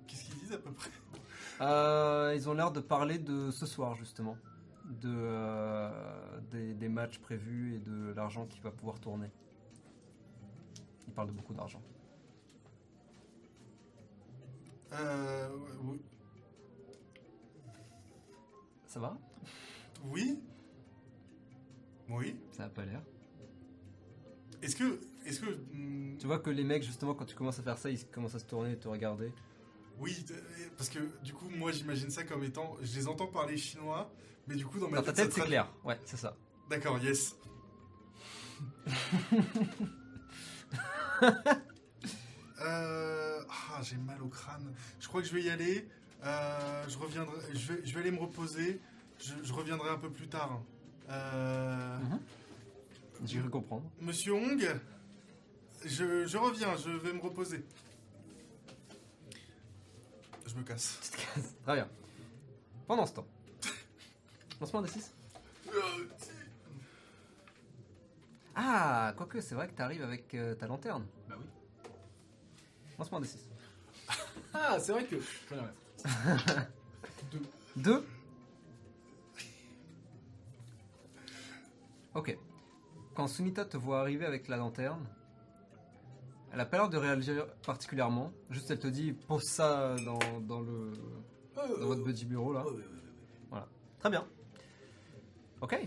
Qu'est-ce 0.07 0.23
qu'ils 0.25 0.39
disent 0.39 0.53
à 0.53 0.57
peu 0.57 0.71
près? 0.71 0.89
Euh, 1.61 2.33
ils 2.35 2.49
ont 2.49 2.53
l'air 2.53 2.71
de 2.71 2.79
parler 2.79 3.19
de 3.19 3.51
ce 3.51 3.67
soir 3.67 3.93
justement, 3.95 4.35
de 4.85 5.13
euh, 5.13 6.39
des, 6.49 6.73
des 6.73 6.89
matchs 6.89 7.19
prévus 7.19 7.75
et 7.75 7.79
de 7.79 8.13
l'argent 8.15 8.47
qui 8.47 8.59
va 8.61 8.71
pouvoir 8.71 8.99
tourner. 8.99 9.29
Ils 11.07 11.13
parlent 11.13 11.27
de 11.27 11.33
beaucoup 11.33 11.53
d'argent. 11.53 11.81
Euh. 14.93 15.49
oui- 15.83 16.01
Ça 18.87 18.99
va? 18.99 19.17
Oui 20.03 20.39
Oui 22.09 22.35
Ça 22.51 22.65
a 22.65 22.69
pas 22.69 22.85
l'air. 22.85 23.01
Est-ce 24.61 24.75
que. 24.75 24.99
Est-ce 25.25 25.39
que. 25.39 25.49
hmm, 25.73 26.17
Tu 26.19 26.27
vois 26.27 26.39
que 26.39 26.49
les 26.49 26.63
mecs 26.63 26.83
justement 26.83 27.13
quand 27.13 27.25
tu 27.25 27.35
commences 27.35 27.59
à 27.59 27.63
faire 27.63 27.77
ça, 27.77 27.89
ils 27.89 28.05
commencent 28.07 28.35
à 28.35 28.39
se 28.39 28.45
tourner 28.45 28.73
et 28.73 28.77
te 28.77 28.87
regarder. 28.87 29.31
Oui, 29.99 30.25
euh, 30.31 30.35
parce 30.77 30.89
que 30.89 30.99
du 31.23 31.33
coup, 31.33 31.49
moi 31.49 31.71
j'imagine 31.71 32.09
ça 32.09 32.23
comme 32.23 32.43
étant. 32.43 32.75
Je 32.81 32.95
les 32.95 33.07
entends 33.07 33.27
parler 33.27 33.57
chinois, 33.57 34.11
mais 34.47 34.55
du 34.55 34.65
coup, 34.65 34.79
dans 34.79 34.89
ma 34.89 34.97
Dans 34.97 35.03
ta 35.03 35.15
ça 35.15 35.23
tête 35.23 35.33
c'est 35.33 35.41
clair. 35.41 35.71
Ouais, 35.85 35.97
c'est 36.05 36.17
ça. 36.17 36.35
D'accord, 36.69 36.97
yes. 36.99 37.35
euh... 42.61 43.20
Ah, 43.81 43.83
j'ai 43.83 43.97
mal 43.97 44.21
au 44.21 44.27
crâne. 44.27 44.71
Je 44.99 45.07
crois 45.07 45.23
que 45.23 45.27
je 45.27 45.33
vais 45.33 45.41
y 45.41 45.49
aller. 45.49 45.87
Euh, 46.23 46.85
je 46.87 46.99
reviendrai. 46.99 47.35
Je 47.51 47.73
vais, 47.73 47.83
je 47.83 47.93
vais 47.95 48.01
aller 48.01 48.11
me 48.11 48.19
reposer. 48.19 48.79
Je, 49.19 49.33
je 49.43 49.53
reviendrai 49.53 49.89
un 49.89 49.97
peu 49.97 50.11
plus 50.11 50.27
tard. 50.27 50.61
Euh, 51.09 51.97
J'ai 53.25 53.39
cru 53.39 53.49
comprendre. 53.49 53.89
Monsieur 53.99 54.33
Hong, 54.33 54.79
je, 55.83 56.27
je 56.27 56.37
reviens. 56.37 56.75
Je 56.77 56.91
vais 56.91 57.11
me 57.11 57.21
reposer. 57.21 57.65
Je 60.45 60.55
me 60.55 60.61
casse. 60.61 60.99
Très 61.63 61.73
bien. 61.73 61.89
Pendant 62.85 63.07
ce 63.07 63.13
temps. 63.13 63.27
Lancement 64.59 64.83
des 64.83 64.89
6 64.89 65.11
Ah, 68.53 69.13
quoique, 69.17 69.41
c'est 69.41 69.55
vrai 69.55 69.67
que 69.67 69.73
t'arrives 69.73 70.03
avec 70.03 70.35
euh, 70.35 70.53
ta 70.53 70.67
lanterne. 70.67 71.07
Bah 71.27 71.35
oui. 71.39 71.45
Lancement 72.99 73.19
des 73.19 73.27
6. 73.27 73.50
Ah, 74.53 74.77
c'est 74.79 74.91
vrai 74.91 75.05
que. 75.05 75.15
Rien. 75.49 76.67
2 77.77 78.05
Ok. 82.13 82.37
Quand 83.13 83.27
Sunita 83.27 83.65
te 83.65 83.77
voit 83.77 84.01
arriver 84.01 84.25
avec 84.25 84.47
la 84.47 84.57
lanterne, 84.57 85.05
elle 86.51 86.59
a 86.59 86.65
pas 86.65 86.77
l'air 86.77 86.89
de 86.89 86.97
réagir 86.97 87.47
particulièrement. 87.65 88.31
Juste, 88.49 88.71
elle 88.71 88.79
te 88.79 88.87
dit 88.87 89.13
pose 89.13 89.43
ça 89.43 89.95
dans, 90.03 90.19
dans 90.41 90.59
le, 90.59 90.91
dans 91.55 91.87
votre 91.87 92.03
petit 92.03 92.25
bureau 92.25 92.51
là. 92.51 92.65
Ouais. 93.51 93.59
Très 93.99 94.09
bien. 94.09 94.27
Ok. 95.61 95.77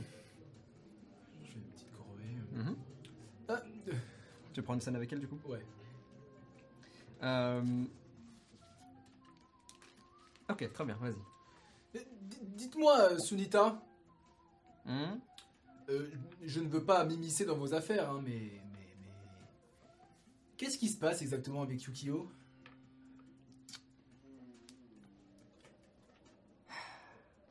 Je 1.43 1.51
fais 1.51 1.57
une 1.57 1.65
petite 1.65 1.93
corvée. 1.93 2.25
Mhm. 2.53 2.77
Ah, 3.49 3.61
euh, 3.89 3.93
Tu 4.55 4.63
prends 4.63 4.75
une 4.75 4.81
scène 4.81 4.97
avec 4.97 5.13
elle 5.13 5.21
du 5.21 5.29
coup? 5.29 5.39
Ouais. 5.47 5.65
Euh, 7.23 7.85
Ok, 10.55 10.73
très 10.73 10.85
bien, 10.85 10.95
vas-y. 10.97 11.17
D- 11.95 12.07
Dites-moi, 12.43 13.11
euh, 13.13 13.19
Sunita, 13.19 13.83
Mhm. 14.85 15.21
euh, 15.89 16.11
je 16.43 16.61
ne 16.61 16.69
veux 16.69 16.85
pas 16.85 17.05
m'immiscer 17.05 17.45
dans 17.45 17.57
vos 17.57 17.75
affaires, 17.75 18.09
hein, 18.11 18.21
mais, 18.23 18.61
mais, 18.73 18.95
mais... 19.03 19.09
Qu'est-ce 20.57 20.79
qui 20.79 20.89
se 20.89 20.97
passe 20.99 21.23
exactement 21.23 21.63
avec 21.63 21.83
Yukio? 21.83 22.31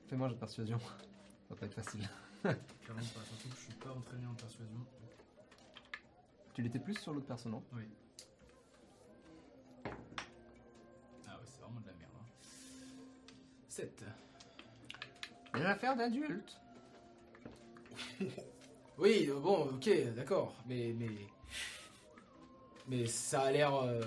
Fais-moi 0.07 0.27
un 0.27 0.29
jeu 0.29 0.35
de 0.35 0.39
persuasion. 0.39 0.79
Ça 0.79 0.85
va 1.49 1.55
pas 1.57 1.65
être 1.65 1.73
facile. 1.73 2.07
Clairement 2.41 3.01
pas, 3.13 3.25
surtout 3.25 3.49
que 3.49 3.55
je 3.55 3.61
suis 3.63 3.73
pas 3.73 3.91
entraîné 3.91 4.25
en 4.27 4.33
persuasion. 4.35 4.85
Tu 6.53 6.61
l'étais 6.61 6.79
plus 6.79 6.95
sur 6.95 7.13
l'autre 7.13 7.25
perso, 7.27 7.49
non? 7.49 7.63
Oui. 7.73 7.83
7. 13.73 14.03
Des 15.55 15.61
affaires 15.61 15.95
d'adultes. 15.95 16.59
Oui, 18.99 19.27
bon, 19.41 19.71
ok, 19.73 19.89
d'accord, 20.15 20.55
mais, 20.67 20.93
mais... 20.95 21.09
Mais 22.87 23.07
ça 23.07 23.41
a 23.41 23.51
l'air... 23.51 23.73
euh, 23.73 24.03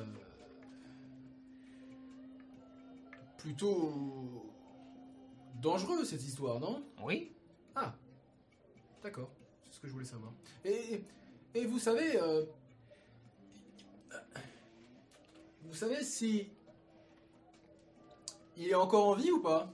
plutôt... 3.36 4.47
dangereux, 5.60 6.05
cette 6.05 6.22
histoire, 6.22 6.60
non? 6.60 6.84
Oui. 7.02 7.32
Ah, 7.74 7.93
d'accord, 9.02 9.32
c'est 9.64 9.74
ce 9.74 9.80
que 9.80 9.88
je 9.88 9.93
voulais 9.93 10.05
savoir. 10.05 10.32
Et, 10.64 11.02
et 11.52 11.66
vous 11.66 11.80
savez, 11.80 12.16
euh, 12.22 12.44
vous 15.64 15.74
savez 15.74 16.05
si 16.05 16.55
il 18.56 18.68
est 18.68 18.74
encore 18.74 19.08
en 19.08 19.14
vie 19.14 19.30
ou 19.30 19.40
pas? 19.40 19.72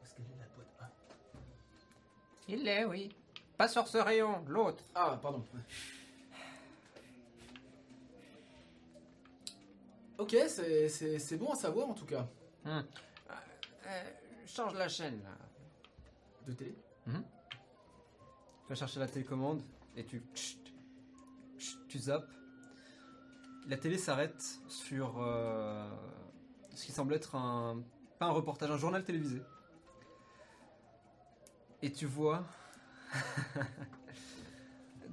Parce 0.00 0.12
qu'elle 0.14 0.24
est 0.26 0.38
la 0.40 0.46
boîte. 0.54 0.68
Ah, 0.80 0.90
Il 2.48 2.62
l'est, 2.64 2.84
oui. 2.84 3.14
Pas 3.56 3.68
sur 3.68 3.86
ce 3.88 3.98
rayon, 3.98 4.44
l'autre. 4.48 4.82
Ah, 4.94 5.18
pardon. 5.22 5.44
Ok, 10.18 10.36
c'est- 10.48 10.88
c'est 10.88 11.18
c'est 11.18 11.36
bon 11.36 11.50
à 11.52 11.56
savoir 11.56 11.88
en 11.88 11.94
tout 11.94 12.06
cas. 12.06 12.26
Euh, 12.66 12.82
change 14.46 14.74
la 14.74 14.88
chaîne, 14.88 15.20
là. 15.22 15.36
De 16.46 16.52
télé 16.52 16.74
Tu 17.06 17.12
vas 18.68 18.74
chercher 18.74 19.00
la 19.00 19.08
télécommande 19.08 19.62
et 19.96 20.04
tu. 20.04 20.22
Tu 21.88 21.98
zappes. 21.98 22.30
La 23.68 23.76
télé 23.76 23.96
s'arrête 23.98 24.42
sur 24.68 25.20
euh, 25.22 25.88
ce 26.74 26.84
qui 26.84 26.92
semble 26.92 27.14
être 27.14 27.34
un. 27.34 27.82
Pas 28.18 28.26
un 28.26 28.30
reportage, 28.30 28.70
un 28.70 28.78
journal 28.78 29.04
télévisé. 29.04 29.42
Et 31.82 31.90
tu 31.90 32.06
vois. 32.06 32.44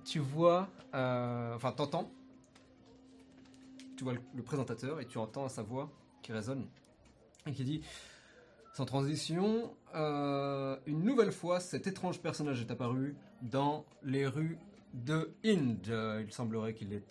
tu 0.05 0.19
vois. 0.19 0.69
euh, 0.93 1.55
enfin, 1.55 1.71
t'entends. 1.71 2.11
Tu 3.97 4.03
vois 4.03 4.13
le, 4.13 4.43
présentateur 4.43 5.01
et 5.01 5.05
tu 5.05 5.17
entends 5.17 5.49
sa 5.49 5.61
voix 5.61 5.89
qui 6.21 6.31
résonne 6.31 6.67
et 7.45 7.51
qui 7.51 7.65
dit 7.65 7.81
Sans 8.73 8.85
transition, 8.85 9.75
euh, 9.95 10.77
une 10.85 11.03
nouvelle 11.03 11.33
fois, 11.33 11.59
cet 11.59 11.87
étrange 11.87 12.21
personnage 12.21 12.61
est 12.61 12.71
apparu 12.71 13.17
dans 13.41 13.85
les 14.03 14.25
rues 14.25 14.57
de 14.93 15.33
Inde. 15.43 16.23
Il 16.25 16.31
semblerait 16.31 16.73
qu'il 16.73 16.93
ait 16.93 17.03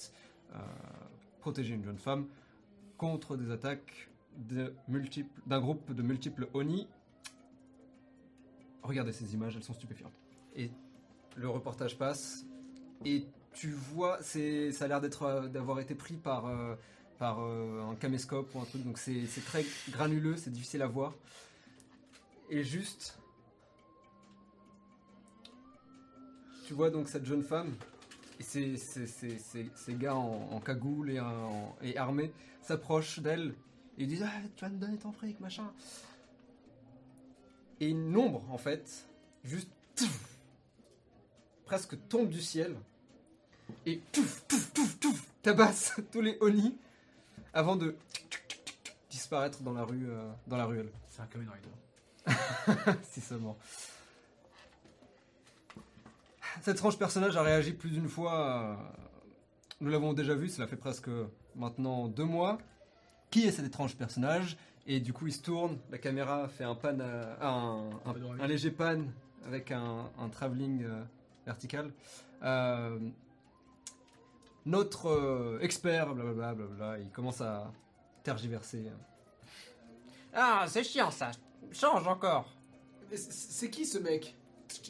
euh, 0.55 0.59
protégé 1.41 1.75
une 1.75 1.85
jeune 1.85 1.99
femme 1.99 2.27
contre 2.97 3.37
des 3.37 3.51
attaques 3.51 4.08
d'un 4.39 5.61
groupe 5.61 5.93
de 5.93 6.03
multiples 6.03 6.49
Oni. 6.55 6.87
Regardez 8.83 9.13
ces 9.13 9.35
images, 9.35 9.57
elles 9.57 9.65
sont 9.65 9.75
stupéfiantes. 9.75 10.15
Et 10.55 10.71
le 11.37 11.49
reportage 11.49 11.99
passe 11.99 12.47
et 13.05 13.27
tu 13.53 13.71
vois, 13.71 14.19
ça 14.23 14.39
a 14.85 14.89
l'air 14.89 15.01
euh, 15.23 15.49
d'avoir 15.49 15.81
été 15.81 15.95
pris 15.95 16.15
par, 16.15 16.47
euh, 16.47 16.75
par 17.19 17.41
euh, 17.41 17.83
un 17.91 17.95
caméscope 17.97 18.55
ou 18.55 18.61
un 18.61 18.65
truc, 18.65 18.85
donc 18.85 18.99
c'est, 18.99 19.27
très 19.45 19.65
granuleux, 19.91 20.37
c'est 20.37 20.51
difficile 20.51 20.83
à 20.83 20.87
voir. 20.87 21.15
Et 22.51 22.63
juste, 22.63 23.19
tu 26.67 26.75
vois 26.75 26.91
donc 26.91 27.09
cette 27.09 27.25
jeune 27.25 27.43
femme 27.43 27.75
et 28.41 28.43
ces, 28.45 29.95
gars 29.95 30.15
en, 30.15 30.61
cagoule 30.61 31.11
et, 31.83 31.97
armés 31.99 32.33
s'approchent 32.63 33.19
d'elle 33.19 33.55
ils 33.99 34.07
disent 34.09 34.23
ah, 34.27 34.33
tu 34.57 34.65
vas 34.65 34.71
me 34.71 34.79
donner 34.79 34.97
ton 34.97 35.13
fric 35.13 35.39
machin 35.41 35.71
et 37.81 37.89
une 37.89 38.17
ombre 38.17 38.45
en 38.51 38.59
fait 38.59 39.07
juste 39.45 39.69
presque 41.65 41.97
tombe 42.09 42.29
du 42.31 42.41
ciel 42.41 42.75
et 43.85 43.99
touf, 44.13 44.47
touf, 44.49 44.73
touf, 44.73 44.99
touf, 44.99 45.27
tabasse 45.43 45.93
tous 46.13 46.21
les 46.23 46.39
Oni 46.41 46.77
avant 47.53 47.77
de 47.77 47.95
disparaître 49.11 49.63
dans 49.63 49.73
la 49.75 49.85
rue 49.85 50.09
euh, 50.09 50.31
dans 50.47 50.57
la 50.57 50.65
ruelle 50.65 50.91
C'est 51.11 51.21
un 51.23 51.27
Kamen 51.27 51.49
Rider. 51.51 52.39
si 53.11 53.21
seulement. 53.21 53.57
Cet 56.63 56.77
étrange 56.77 56.99
personnage 56.99 57.37
a 57.37 57.43
réagi 57.43 57.73
plus 57.73 57.91
d'une 57.91 58.09
fois. 58.09 58.61
euh, 58.61 58.77
Nous 59.81 59.91
l'avons 59.91 60.13
déjà 60.13 60.35
vu, 60.35 60.49
cela 60.49 60.67
fait 60.67 60.77
presque 60.77 61.09
maintenant 61.55 62.09
deux 62.09 62.25
mois. 62.25 62.59
Qui 63.31 63.47
est 63.47 63.51
cet 63.53 63.67
étrange 63.67 63.95
personnage 63.97 64.57
Et 64.87 65.01
du 65.01 65.13
coup, 65.13 65.27
il 65.27 65.33
se 65.33 65.43
tourne, 65.43 65.79
la 65.91 65.99
caméra 65.99 66.49
fait 66.49 66.65
un 66.65 66.75
pan, 66.75 66.97
à- 67.01 67.47
un, 67.47 68.47
léger 68.47 68.71
pan 68.71 69.03
avec 69.47 69.71
un, 69.71 70.11
un 70.19 70.29
travelling 70.29 70.83
euh, 70.85 71.03
vertical. 71.47 71.93
Euh, 72.43 72.99
notre 74.67 75.07
euh, 75.09 75.59
expert, 75.61 76.15
blablabla, 76.15 76.55
blablabla, 76.55 76.99
il 76.99 77.11
commence 77.11 77.41
à 77.41 77.73
tergiverser. 78.23 78.85
Ah, 80.35 80.65
c'est 80.69 80.85
chiant, 80.85 81.11
ça. 81.11 81.31
Change 81.73 82.07
encore. 82.07 82.51
C'est 83.13 83.71
qui 83.71 83.87
ce 83.87 83.99
mec? 83.99 84.35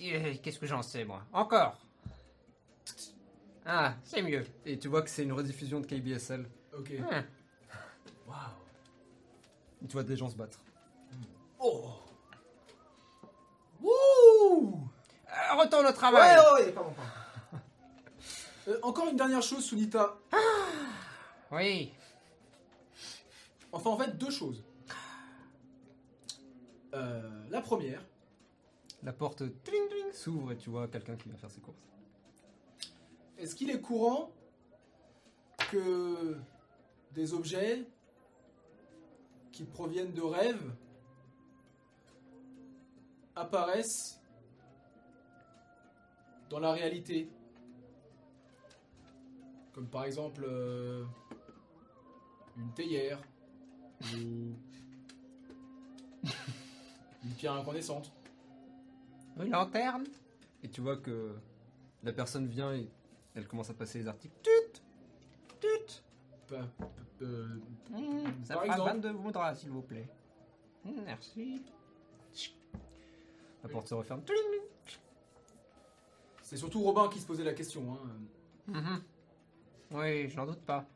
Euh, 0.03 0.35
Qu'est-ce 0.43 0.59
que 0.59 0.67
j'en 0.67 0.83
sais, 0.83 1.05
moi? 1.05 1.23
Encore. 1.33 1.79
Ah, 3.65 3.95
c'est 4.03 4.23
mieux. 4.23 4.45
Et 4.65 4.79
tu 4.79 4.89
vois 4.89 5.03
que 5.03 5.11
c'est 5.11 5.23
une 5.23 5.33
rediffusion 5.33 5.81
de 5.81 5.87
KBSL. 5.87 6.47
Ok. 6.77 6.93
Hum. 6.99 7.23
Waouh. 8.29 9.87
Tu 9.87 9.93
vois 9.93 10.03
des 10.05 10.17
gens 10.17 10.29
se 10.29 10.37
battre. 10.37 10.59
Oh 11.61 11.91
Wouh 13.81 14.81
Euh, 15.29 15.55
retourne 15.61 15.87
au 15.87 15.93
travail. 15.93 16.37
ouais, 16.39 16.65
ouais, 16.67 16.73
pardon, 16.73 16.91
pardon. 16.93 17.11
Euh, 18.69 18.79
encore 18.83 19.09
une 19.09 19.17
dernière 19.17 19.41
chose, 19.41 19.65
Sunita. 19.65 20.19
Oui. 21.51 21.91
Enfin, 23.73 23.89
en 23.91 23.97
fait, 23.97 24.19
deux 24.19 24.29
choses. 24.31 24.63
Euh, 26.95 27.47
la 27.51 27.63
première, 27.63 28.03
La 29.03 29.13
porte 29.15 29.39
tling, 29.63 29.89
tling, 29.89 30.13
s'ouvre 30.13 30.53
et 30.53 30.57
tu 30.59 30.69
vois 30.69 30.87
quelqu'un 30.89 31.17
qui 31.17 31.29
vient 31.31 31.39
faire 31.39 31.51
ses 31.51 31.61
courses. 31.63 31.79
est-ce 33.39 33.55
qu'il 33.55 33.71
est 33.71 33.81
courant 33.81 34.31
que 35.71 36.37
des 37.13 37.33
objets 37.33 37.85
qui 39.59 39.65
proviennent 39.65 40.13
de 40.13 40.23
rêves 40.23 40.73
apparaissent 43.35 44.21
dans 46.49 46.61
la 46.61 46.71
réalité. 46.71 47.29
Comme 49.73 49.89
par 49.89 50.05
exemple 50.05 50.45
euh, 50.47 51.05
une 52.57 52.73
théière 52.73 53.21
ou 54.15 54.55
une 57.25 57.31
pierre 57.37 57.55
incandescente. 57.55 58.13
Une 59.41 59.51
lanterne 59.51 60.05
Et 60.63 60.69
tu 60.69 60.81
vois 60.83 60.99
que 60.99 61.35
la 62.05 62.13
personne 62.13 62.47
vient 62.47 62.73
et 62.75 62.89
elle 63.35 63.49
commence 63.49 63.71
à 63.71 63.75
passer 63.75 63.99
les 63.99 64.07
articles 64.07 64.37
Tut 64.45 64.81
Pas- 65.61 65.67
euh, 65.67 65.79
Hmm, 65.89 66.37
Ça 66.49 66.57
Par 68.55 68.63
fera 68.63 68.67
exemple 68.67 68.91
22 68.91 69.13
moudras, 69.13 69.55
s'il 69.55 69.71
vous 69.71 69.83
plaît. 69.83 70.09
Hmm, 70.85 71.03
merci. 71.05 71.63
La 73.63 73.69
porte 73.69 73.89
se 73.89 73.95
referme. 73.95 74.23
c'est 76.43 76.57
surtout 76.57 76.81
Robin 76.83 77.09
qui 77.09 77.19
se 77.21 77.27
posait 77.27 77.45
la 77.45 77.55
question. 77.55 77.93
hein. 77.95 77.99
Mhm. 78.69 79.03
Oui, 79.91 80.29
je 80.29 80.37
n'en 80.37 80.47
doute 80.47 80.61
pas. 80.61 80.87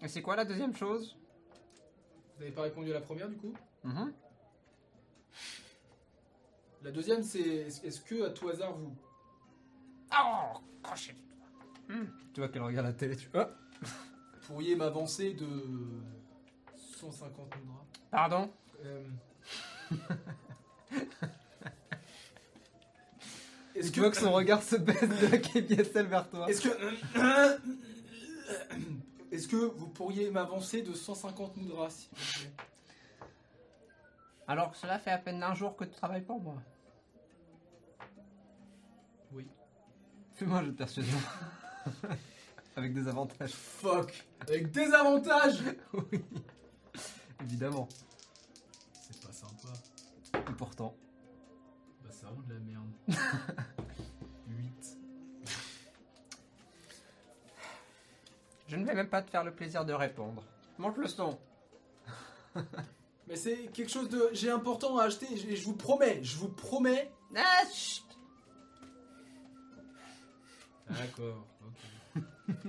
Et 0.00 0.08
c'est 0.08 0.22
quoi 0.22 0.36
la 0.36 0.44
deuxième 0.44 0.74
chose? 0.74 1.16
Vous 2.36 2.40
n'avez 2.40 2.52
pas 2.52 2.62
répondu 2.62 2.90
à 2.90 2.94
la 2.94 3.00
première 3.00 3.28
du 3.28 3.36
coup? 3.36 3.52
Mhm. 3.84 4.12
La 6.82 6.90
deuxième 6.90 7.22
c'est 7.22 7.40
est-ce 7.40 7.86
est-ce 7.86 8.00
que 8.00 8.24
à 8.24 8.30
tout 8.30 8.48
hasard 8.48 8.72
vous 8.74 8.92
Oh, 10.12 10.58
crochet. 10.82 11.14
Tu 12.32 12.40
vois 12.40 12.48
qu'elle 12.48 12.62
regarde 12.62 12.86
la 12.86 12.92
télé. 12.92 13.16
Tu... 13.16 13.28
Ah 13.34 13.50
pourriez 14.46 14.76
m'avancer 14.76 15.34
de 15.34 15.48
150 16.76 17.56
moudras 17.58 17.84
Pardon? 18.10 18.50
Euh, 18.84 19.04
Est-ce 23.74 23.90
tu 23.90 24.00
vois 24.00 24.10
que 24.10 24.16
son 24.16 24.32
regard 24.32 24.62
se 24.62 24.76
baisse 24.76 25.00
de 25.00 25.26
la 25.28 25.38
KBSL 25.38 26.06
vers 26.06 26.28
toi. 26.28 26.48
Est-ce 26.48 26.60
que. 26.60 26.68
Est-ce 29.32 29.48
que 29.48 29.56
vous 29.56 29.88
pourriez 29.88 30.30
m'avancer 30.30 30.82
de 30.82 30.92
150 30.92 31.56
moudras 31.56 31.88
s'il 31.88 32.10
vous 32.10 32.40
plaît? 32.40 32.52
Alors 34.46 34.72
que 34.72 34.76
cela 34.76 34.98
fait 34.98 35.10
à 35.10 35.16
peine 35.16 35.42
un 35.42 35.54
jour 35.54 35.74
que 35.74 35.84
tu 35.84 35.92
travailles 35.92 36.24
pour 36.24 36.38
moi. 36.38 36.56
Oui. 39.32 39.48
Fais-moi 40.34 40.58
un 40.58 40.64
jeu 40.64 40.72
de 40.72 40.76
persuasion. 40.76 41.16
Avec 42.76 42.94
des 42.94 43.06
avantages. 43.08 43.52
Fuck 43.52 44.24
Avec 44.40 44.70
des 44.70 44.92
avantages 44.92 45.62
oui. 45.92 46.24
Évidemment. 47.42 47.88
C'est 48.92 49.20
pas 49.26 49.32
sympa. 49.32 49.68
Et 50.34 50.54
pourtant. 50.56 50.94
Bah, 52.02 52.10
c'est 52.10 52.24
vraiment 52.24 52.42
de 52.42 52.54
la 52.54 52.60
merde. 52.60 52.90
8. 54.48 54.98
Je 58.68 58.76
ne 58.76 58.84
vais 58.86 58.94
même 58.94 59.08
pas 59.08 59.22
te 59.22 59.30
faire 59.30 59.44
le 59.44 59.52
plaisir 59.52 59.84
de 59.84 59.92
répondre. 59.92 60.42
Monte 60.78 60.96
le 60.96 61.06
son. 61.06 61.38
Mais 63.28 63.36
c'est 63.36 63.66
quelque 63.72 63.90
chose 63.90 64.08
de. 64.08 64.30
J'ai 64.32 64.50
important 64.50 64.98
à 64.98 65.04
acheter, 65.04 65.26
et 65.32 65.56
je 65.56 65.64
vous 65.64 65.76
promets, 65.76 66.22
je 66.22 66.36
vous 66.36 66.48
promets. 66.48 67.12
Ah, 67.36 67.64
chut. 67.72 68.04
D'accord, 70.98 71.46
ok. 71.66 72.22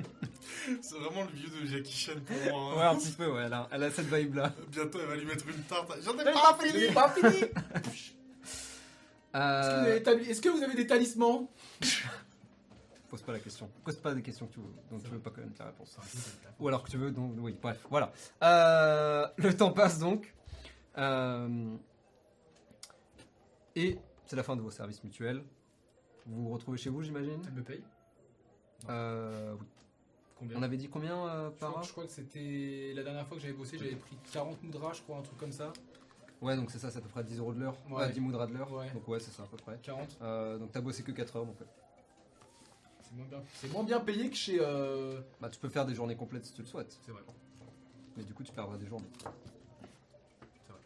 C'est 0.81 0.95
vraiment 0.95 1.23
le 1.25 1.31
vieux 1.31 1.49
de 1.49 1.65
Jackie 1.65 1.91
Chan 1.93 2.13
pour 2.25 2.35
moi. 2.53 2.71
hein. 2.73 2.77
Ouais, 2.77 2.95
un 2.95 2.99
petit 2.99 3.11
peu, 3.11 3.29
ouais. 3.31 3.43
Elle 3.45 3.53
a, 3.53 3.67
elle 3.71 3.83
a 3.83 3.91
cette 3.91 4.05
vibe-là. 4.07 4.53
Bientôt, 4.69 4.99
elle 5.01 5.07
va 5.07 5.15
lui 5.15 5.25
mettre 5.25 5.45
une 5.47 5.61
tarte. 5.63 5.91
J'en 6.01 6.17
ai 6.17 6.23
pas 6.23 6.57
Je 6.63 6.67
fini 6.69 6.93
pas 6.93 7.09
fini 7.13 7.27
Est-ce 7.27 7.49
que, 9.33 9.81
vous 9.81 10.09
Euh, 10.19 10.19
est-ce 10.29 10.41
que 10.41 10.49
vous 10.49 10.63
avez 10.63 10.75
des 10.75 10.87
talismans? 10.87 11.49
Pose 13.09 13.21
pas 13.21 13.33
la 13.33 13.39
question. 13.39 13.69
Pose 13.83 13.97
pas 13.97 14.13
des 14.13 14.21
questions 14.21 14.47
que 14.47 14.53
tu 14.53 14.59
veux, 14.59 14.73
dont 14.89 14.99
tu 14.99 15.09
veux 15.09 15.19
pas 15.19 15.29
connaître 15.31 15.53
la 15.59 15.65
réponse. 15.67 15.97
Ou 16.59 16.67
alors 16.67 16.83
que 16.83 16.89
tu 16.89 16.97
veux, 16.97 17.11
donc 17.11 17.33
oui, 17.39 17.55
bref, 17.61 17.85
voilà. 17.89 18.11
Euh, 18.43 19.27
le 19.37 19.55
temps 19.55 19.71
passe 19.71 19.99
donc. 19.99 20.33
Euh, 20.97 21.75
et 23.75 23.97
c'est 24.25 24.35
la 24.35 24.43
fin 24.43 24.55
de 24.55 24.61
vos 24.61 24.71
services 24.71 25.03
mutuels. 25.03 25.43
Vous 26.25 26.43
vous 26.45 26.49
retrouvez 26.53 26.77
chez 26.77 26.89
vous, 26.89 27.03
j'imagine? 27.03 27.41
Elle 27.47 27.53
me 27.53 27.63
paye 27.63 27.83
euh, 28.89 29.55
oui. 29.59 29.65
Combien 30.39 30.57
On 30.57 30.63
avait 30.63 30.77
dit 30.77 30.89
combien 30.89 31.15
euh, 31.27 31.49
je 31.51 31.55
par 31.59 31.69
crois, 31.69 31.79
heure 31.81 31.85
je 31.87 31.91
crois 31.91 32.03
que 32.05 32.11
c'était 32.11 32.91
la 32.95 33.03
dernière 33.03 33.25
fois 33.27 33.37
que 33.37 33.41
j'avais 33.43 33.53
bossé, 33.53 33.77
j'avais 33.77 33.95
pris 33.95 34.17
40 34.31 34.61
moudras, 34.63 34.93
je 34.93 35.01
crois, 35.03 35.17
un 35.17 35.21
truc 35.21 35.37
comme 35.37 35.51
ça. 35.53 35.71
Ouais, 36.41 36.55
donc 36.57 36.71
c'est 36.71 36.79
ça, 36.79 36.91
c'est 36.91 36.97
à 36.97 37.01
peu 37.01 37.07
près 37.07 37.23
10 37.23 37.39
euros 37.39 37.53
de 37.53 37.59
l'heure. 37.61 37.75
Ouais. 37.89 37.95
Ouais, 37.97 38.11
10 38.11 38.19
moudras 38.19 38.47
de 38.47 38.53
l'heure. 38.53 38.71
Ouais. 38.73 38.89
Donc 38.91 39.07
ouais, 39.07 39.19
c'est 39.19 39.31
ça 39.31 39.43
à 39.43 39.45
peu 39.47 39.55
près. 39.57 39.79
40. 39.81 40.17
Euh, 40.21 40.57
donc 40.57 40.71
t'as 40.73 40.81
bossé 40.81 41.03
que 41.03 41.11
4 41.11 41.35
heures, 41.37 41.45
donc 41.45 41.57
ouais. 41.61 41.67
C'est 43.01 43.15
moins 43.15 43.25
bien. 43.27 43.43
C'est 43.53 43.71
moins 43.71 43.83
bien 43.83 43.99
payé 44.01 44.29
que 44.29 44.35
chez. 44.35 44.57
euh, 44.59 45.21
Bah, 45.39 45.49
tu 45.49 45.59
peux 45.59 45.69
faire 45.69 45.85
des 45.85 45.95
journées 45.95 46.15
complètes 46.17 46.45
si 46.45 46.53
tu 46.53 46.61
le 46.61 46.67
souhaites. 46.67 46.99
C'est 47.05 47.11
vrai. 47.11 47.21
Mais 48.17 48.23
du 48.23 48.33
coup, 48.33 48.43
tu 48.43 48.51
perdras 48.51 48.75
des 48.77 48.85
journées. 48.87 49.07
C'est 49.19 50.73
vrai. 50.73 50.81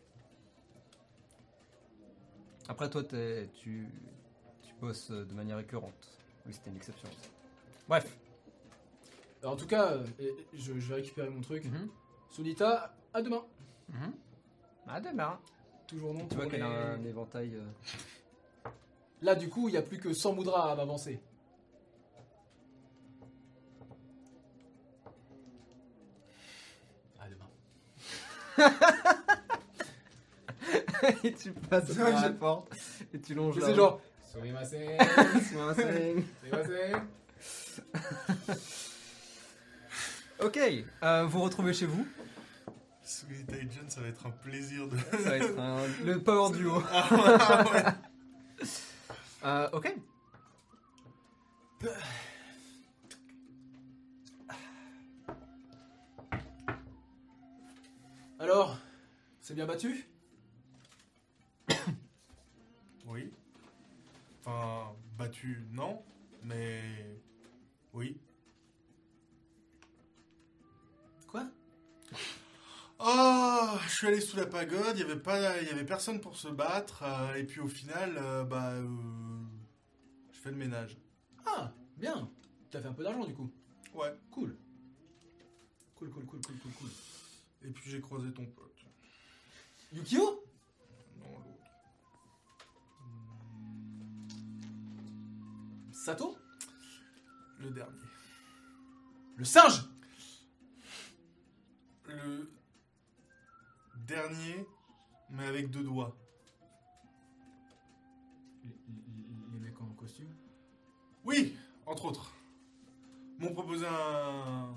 Après, 2.69 2.89
toi, 2.89 3.03
tu, 3.03 3.87
tu 4.61 4.73
bosses 4.79 5.09
de 5.09 5.33
manière 5.33 5.57
récurrente. 5.57 6.19
Oui, 6.45 6.53
c'était 6.53 6.69
une 6.69 6.77
exception. 6.77 7.09
Bref. 7.87 8.17
Alors, 9.41 9.53
en 9.53 9.57
tout 9.57 9.67
cas, 9.67 9.93
euh, 9.93 10.05
je, 10.53 10.73
je 10.79 10.89
vais 10.89 10.95
récupérer 10.95 11.29
mon 11.29 11.41
truc. 11.41 11.65
Mhm. 11.65 11.89
Sunita, 12.29 12.93
à 13.13 13.21
demain. 13.21 13.43
Mhm. 13.89 14.13
À 14.87 14.99
demain. 15.01 15.39
Toujours 15.87 16.13
non 16.13 16.27
Tu 16.27 16.35
vois 16.35 16.43
pour 16.43 16.51
qu'elle 16.51 16.63
a 16.63 16.95
les- 16.95 17.01
un 17.01 17.05
éventail. 17.05 17.55
euh, 17.55 18.69
Là, 19.21 19.35
du 19.35 19.49
coup, 19.49 19.69
il 19.69 19.71
n'y 19.71 19.77
a 19.77 19.81
plus 19.81 19.99
que 19.99 20.13
100 20.13 20.33
moudras 20.33 20.71
à 20.71 20.75
m'avancer. 20.75 21.19
À 27.19 27.27
demain. 27.29 27.49
et 31.23 31.33
tu 31.33 31.51
passes 31.51 31.93
par 31.95 32.21
la 32.21 32.29
porte 32.31 32.71
et 33.13 33.19
tu 33.19 33.33
longes 33.33 33.55
Mais 33.55 33.61
là. 33.61 33.67
c'est 33.67 33.75
genre. 33.75 34.01
Sumimasen, 34.31 34.97
sumimasen. 35.47 36.23
ok, 40.39 40.59
euh, 41.03 41.25
vous 41.25 41.41
retrouvez 41.41 41.73
chez 41.73 41.85
vous. 41.85 42.05
Sweet 43.03 43.49
Agent, 43.53 43.89
ça 43.89 44.01
va 44.01 44.07
être 44.07 44.25
un 44.25 44.31
plaisir 44.31 44.87
de. 44.87 44.97
Ça 44.97 45.17
va 45.29 45.37
être 45.37 45.57
un- 45.59 45.87
le 46.05 46.21
power 46.21 46.51
duo. 46.55 46.81
Ah 46.93 47.63
ouais. 47.73 47.83
Euh, 49.45 49.69
ok. 49.73 49.93
Alors, 58.39 58.77
c'est 59.41 59.53
bien 59.53 59.65
battu? 59.65 60.05
Oui. 63.05 63.31
Enfin, 64.45 64.93
battu, 65.17 65.65
non. 65.71 66.01
Mais. 66.43 66.81
Oui. 67.97 68.15
Quoi? 71.27 71.49
Oh, 72.99 73.77
je 73.87 73.89
suis 73.91 74.05
allé 74.05 74.21
sous 74.21 74.37
la 74.37 74.45
pagode, 74.45 74.95
il 74.97 74.99
y 74.99 75.03
avait 75.03 75.19
pas, 75.19 75.59
il 75.63 75.67
y 75.67 75.71
avait 75.71 75.83
personne 75.83 76.21
pour 76.21 76.37
se 76.37 76.47
battre, 76.47 77.01
euh, 77.01 77.33
et 77.33 77.43
puis 77.43 77.59
au 77.59 77.67
final, 77.67 78.15
euh, 78.17 78.43
bah, 78.43 78.73
euh, 78.73 78.87
je 80.31 80.39
fais 80.39 80.51
le 80.51 80.57
ménage. 80.57 80.95
Ah, 81.43 81.73
bien. 81.95 82.29
T'as 82.69 82.81
fait 82.81 82.87
un 82.87 82.93
peu 82.93 83.03
d'argent 83.03 83.25
du 83.25 83.33
coup. 83.33 83.51
Ouais. 83.95 84.15
Cool. 84.29 84.55
Cool, 85.95 86.11
cool, 86.11 86.25
cool, 86.27 86.41
cool, 86.41 86.57
cool, 86.59 86.71
cool. 86.73 86.89
Et 87.63 87.71
puis 87.71 87.89
j'ai 87.89 87.99
croisé 87.99 88.31
ton 88.31 88.45
pote. 88.45 88.85
Yukio? 89.91 90.43
Non, 91.17 91.39
l'autre. 91.39 91.63
Sato? 95.91 96.37
Le 97.59 97.71
dernier. 97.71 97.91
Le 99.35 99.43
singe 99.43 99.89
Le 102.05 102.51
dernier, 103.95 104.65
mais 105.29 105.45
avec 105.45 105.69
deux 105.69 105.83
doigts. 105.83 106.15
les, 108.63 109.59
mecs 109.59 109.79
en 109.81 109.87
costume? 109.93 110.33
Oui, 111.23 111.55
entre 111.85 112.05
autres. 112.05 112.33
M'ont 113.39 113.53
proposé 113.53 113.85
un. 113.87 114.75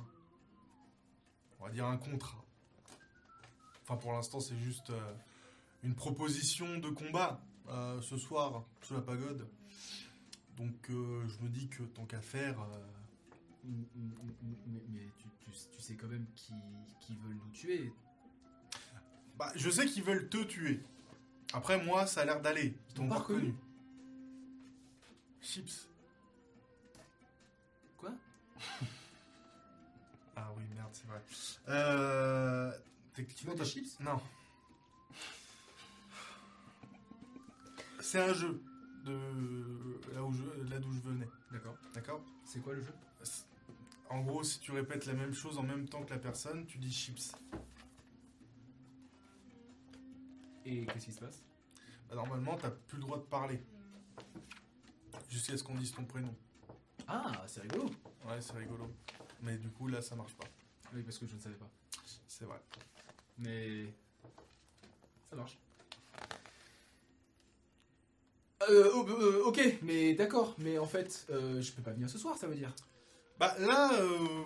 On 1.58 1.64
va 1.64 1.70
dire 1.70 1.86
un 1.86 1.96
contrat. 1.96 2.44
Enfin, 3.82 3.96
pour 3.96 4.12
l'instant, 4.12 4.40
c'est 4.40 4.56
juste 4.56 4.90
euh, 4.90 5.14
une 5.82 5.94
proposition 5.94 6.78
de 6.78 6.88
combat 6.88 7.40
euh, 7.68 8.00
ce 8.00 8.16
soir 8.16 8.64
sous 8.82 8.94
la 8.94 9.00
pagode. 9.00 9.48
Donc, 10.60 10.90
euh, 10.90 11.26
je 11.26 11.42
me 11.42 11.48
dis 11.48 11.68
que 11.68 11.82
tant 11.84 12.04
qu'à 12.06 12.20
faire, 12.20 12.60
euh, 12.60 12.86
Mm, 13.62 13.82
mm, 13.94 14.10
mm, 14.42 14.54
Mais, 14.68 14.82
mais 14.88 15.06
tu, 15.18 15.28
tu- 15.40 15.50
tu 15.76 15.82
sais 15.82 15.94
quand 15.94 16.06
même 16.06 16.24
qui, 16.34 16.54
qui 17.00 17.14
veulent 17.16 17.34
nous 17.36 17.50
tuer. 17.52 17.92
Bah, 19.36 19.52
je 19.54 19.68
sais 19.68 19.84
qu'ils 19.84 20.02
veulent 20.02 20.30
te 20.30 20.42
tuer. 20.44 20.80
Après, 21.52 21.82
moi, 21.84 22.06
ça 22.06 22.22
a 22.22 22.24
l'air 22.24 22.40
d'aller. 22.40 22.74
Ils 22.88 22.94
t'ont 22.94 23.08
pas 23.08 23.18
reconnu. 23.18 23.54
Chips. 25.42 25.88
Quoi? 27.98 28.12
Ah 30.36 30.50
oui, 30.56 30.62
merde, 30.74 30.88
c'est 30.92 31.06
vrai. 31.06 31.22
Euh... 31.68 32.72
Veux 33.44 33.54
des 33.54 33.64
chips? 33.64 34.00
Non. 34.00 34.18
C'est 38.00 38.20
un 38.20 38.32
jeu 38.32 38.62
de 39.04 40.14
là 40.14 40.22
où 40.22 40.32
je, 40.32 40.70
là 40.70 40.78
d'où 40.78 40.92
je 40.92 41.00
venais. 41.00 41.28
D'accord. 41.50 41.76
D'accord? 41.94 42.24
C'est 42.44 42.60
quoi 42.60 42.74
le 42.74 42.82
jeu? 42.82 42.92
En 44.08 44.22
gros, 44.22 44.42
si 44.42 44.58
tu 44.58 44.72
répètes 44.72 45.06
la 45.06 45.12
même 45.12 45.32
chose 45.32 45.58
en 45.58 45.62
même 45.62 45.88
temps 45.88 46.02
que 46.02 46.10
la 46.10 46.18
personne, 46.18 46.66
tu 46.66 46.78
dis 46.78 46.92
chips. 46.92 47.32
Et 50.64 50.84
qu'est-ce 50.86 51.06
qui 51.06 51.12
se 51.12 51.20
passe? 51.20 51.42
Bah, 52.08 52.16
normalement, 52.16 52.56
t'as 52.56 52.70
plus 52.70 52.96
le 52.96 53.02
droit 53.02 53.18
de 53.18 53.24
parler. 53.24 53.62
Jusqu'à 55.28 55.56
ce 55.56 55.62
qu'on 55.62 55.76
dise 55.76 55.92
ton 55.92 56.04
prénom. 56.04 56.34
Ah, 57.06 57.44
c'est 57.46 57.62
rigolo. 57.62 57.86
Ouais, 58.26 58.40
c'est 58.40 58.56
rigolo. 58.56 58.92
Mais 59.42 59.56
du 59.58 59.70
coup, 59.70 59.86
là, 59.86 60.02
ça 60.02 60.16
marche 60.16 60.34
pas. 60.34 60.46
Oui, 60.92 61.02
parce 61.02 61.18
que 61.18 61.26
je 61.26 61.34
ne 61.34 61.40
savais 61.40 61.54
pas. 61.54 61.70
C'est 62.26 62.44
vrai. 62.44 62.60
Mais. 63.38 63.94
Ça 65.28 65.36
marche. 65.36 65.56
Euh, 68.70 68.88
oh, 68.94 69.04
euh, 69.08 69.42
ok, 69.46 69.60
mais 69.82 70.14
d'accord, 70.14 70.54
mais 70.58 70.78
en 70.78 70.86
fait, 70.86 71.26
euh, 71.30 71.60
je 71.60 71.72
peux 71.72 71.82
pas 71.82 71.90
venir 71.90 72.08
ce 72.08 72.18
soir, 72.18 72.38
ça 72.38 72.46
veut 72.46 72.54
dire. 72.54 72.72
Bah 73.38 73.52
là, 73.58 73.90
euh, 73.94 74.44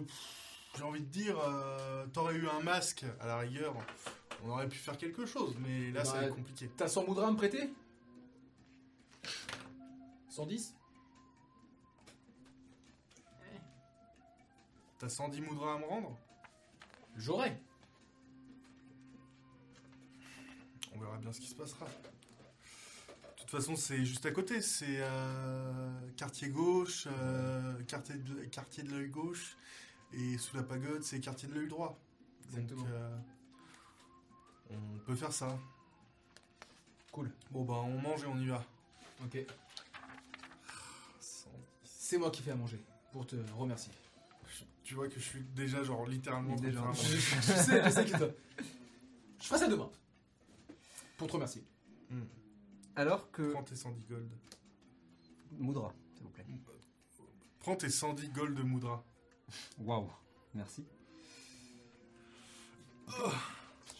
j'ai 0.78 0.82
envie 0.82 1.02
de 1.02 1.06
dire, 1.06 1.38
euh, 1.38 2.06
t'aurais 2.06 2.34
eu 2.34 2.48
un 2.48 2.60
masque 2.62 3.04
à 3.20 3.26
la 3.26 3.38
rigueur, 3.38 3.74
on 4.42 4.50
aurait 4.50 4.68
pu 4.68 4.78
faire 4.78 4.96
quelque 4.96 5.26
chose, 5.26 5.54
mais 5.60 5.90
là, 5.90 6.04
ça 6.06 6.14
va 6.14 6.24
être 6.24 6.36
compliqué. 6.36 6.70
T'as 6.74 6.88
100 6.88 7.06
moudras 7.06 7.28
à 7.28 7.30
me 7.32 7.36
prêter? 7.36 7.70
110 10.30 10.74
T'as 14.98 15.08
110 15.08 15.42
moudras 15.42 15.74
à 15.74 15.78
me 15.78 15.84
rendre? 15.84 16.18
J'aurais. 17.16 17.60
On 20.94 20.98
verra 20.98 21.18
bien 21.18 21.32
ce 21.32 21.40
qui 21.40 21.48
se 21.48 21.54
passera. 21.54 21.86
De 23.54 23.60
toute 23.60 23.68
façon, 23.68 23.80
c'est 23.80 24.04
juste 24.04 24.26
à 24.26 24.32
côté, 24.32 24.60
c'est 24.60 24.98
euh, 24.98 26.10
quartier 26.16 26.48
gauche, 26.48 27.06
euh, 27.06 27.80
quartier 27.84 28.16
de, 28.16 28.46
quartier 28.46 28.82
de 28.82 28.90
l'œil 28.90 29.08
gauche, 29.08 29.56
et 30.12 30.38
sous 30.38 30.56
la 30.56 30.64
pagode, 30.64 31.04
c'est 31.04 31.20
quartier 31.20 31.48
de 31.48 31.54
l'œil 31.54 31.68
droit. 31.68 31.96
Donc, 32.50 32.62
Exactement. 32.62 32.88
euh, 32.90 33.16
on 34.72 34.98
peut 35.06 35.14
faire 35.14 35.32
ça. 35.32 35.56
Cool. 37.12 37.30
Bon, 37.52 37.62
bah, 37.62 37.74
on 37.74 37.96
mange 38.00 38.24
et 38.24 38.26
on 38.26 38.36
y 38.40 38.46
va. 38.46 38.64
Ok. 39.24 39.38
C'est 41.84 42.18
moi 42.18 42.32
qui 42.32 42.42
fais 42.42 42.50
à 42.50 42.56
manger, 42.56 42.80
pour 43.12 43.24
te 43.24 43.36
remercier. 43.56 43.92
Tu 44.82 44.96
vois 44.96 45.06
que 45.06 45.14
je 45.14 45.24
suis 45.24 45.44
déjà, 45.54 45.84
genre, 45.84 46.06
littéralement... 46.06 46.56
Déjà. 46.56 46.82
je, 46.92 47.06
je 47.06 47.40
sais, 47.40 47.84
je 47.84 47.90
sais 47.90 48.04
que. 48.04 48.16
Je 49.38 49.46
ferai 49.46 49.60
ça 49.60 49.68
demain. 49.68 49.92
Pour 51.16 51.28
te 51.28 51.34
remercier. 51.34 51.62
Alors 52.96 53.30
que. 53.30 53.52
Prends 53.52 53.62
tes 53.64 53.76
110 53.76 54.02
gold. 54.08 54.30
Moudra, 55.52 55.92
s'il 56.14 56.24
vous 56.24 56.30
plaît. 56.30 56.44
Prends 57.60 57.76
tes 57.76 57.88
110 57.90 58.30
gold 58.30 58.54
de 58.56 58.62
moudra. 58.62 59.04
Waouh, 59.78 60.10
merci. 60.54 60.84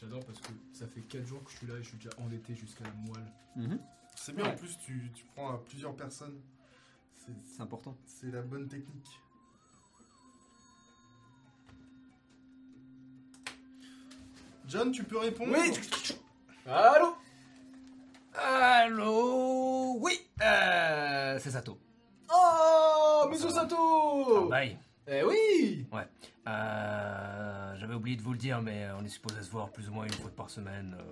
J'adore 0.00 0.24
parce 0.24 0.40
que 0.40 0.48
ça 0.72 0.86
fait 0.88 1.00
4 1.02 1.26
jours 1.26 1.42
que 1.44 1.50
je 1.50 1.56
suis 1.58 1.66
là 1.66 1.74
et 1.74 1.82
je 1.82 1.88
suis 1.88 1.96
déjà 1.98 2.10
endetté 2.18 2.54
jusqu'à 2.54 2.84
la 2.84 2.92
moelle. 2.92 3.32
Mhm, 3.56 3.78
C'est 4.16 4.34
bien, 4.34 4.44
Ouais. 4.46 4.52
en 4.52 4.56
plus, 4.56 4.76
tu, 4.78 5.10
tu 5.14 5.24
prends 5.34 5.54
à 5.54 5.58
plusieurs 5.58 5.94
personnes. 5.96 6.40
C'est 7.16 7.60
important. 7.62 7.96
C'est 8.06 8.30
la 8.30 8.42
bonne 8.42 8.68
technique. 8.68 9.08
John, 14.66 14.90
tu 14.92 15.04
peux 15.04 15.18
répondre? 15.18 15.52
Oui 15.52 15.72
Allô? 16.66 17.14
Allô 18.34 19.96
Oui 20.00 20.18
euh, 20.42 21.38
C'est 21.38 21.50
Sato. 21.50 21.78
Oh 22.32 23.28
Miso 23.30 23.48
Sato 23.50 24.48
Bye. 24.48 24.76
Eh 25.06 25.22
oui 25.22 25.86
Euh, 26.48 27.74
J'avais 27.76 27.94
oublié 27.94 28.16
de 28.16 28.22
vous 28.22 28.32
le 28.32 28.38
dire, 28.38 28.60
mais 28.62 28.88
on 28.98 29.04
est 29.04 29.08
supposé 29.08 29.42
se 29.42 29.50
voir 29.50 29.70
plus 29.70 29.88
ou 29.88 29.92
moins 29.92 30.04
une 30.04 30.12
fois 30.12 30.30
par 30.34 30.50
semaine. 30.50 30.96
euh, 30.98 31.04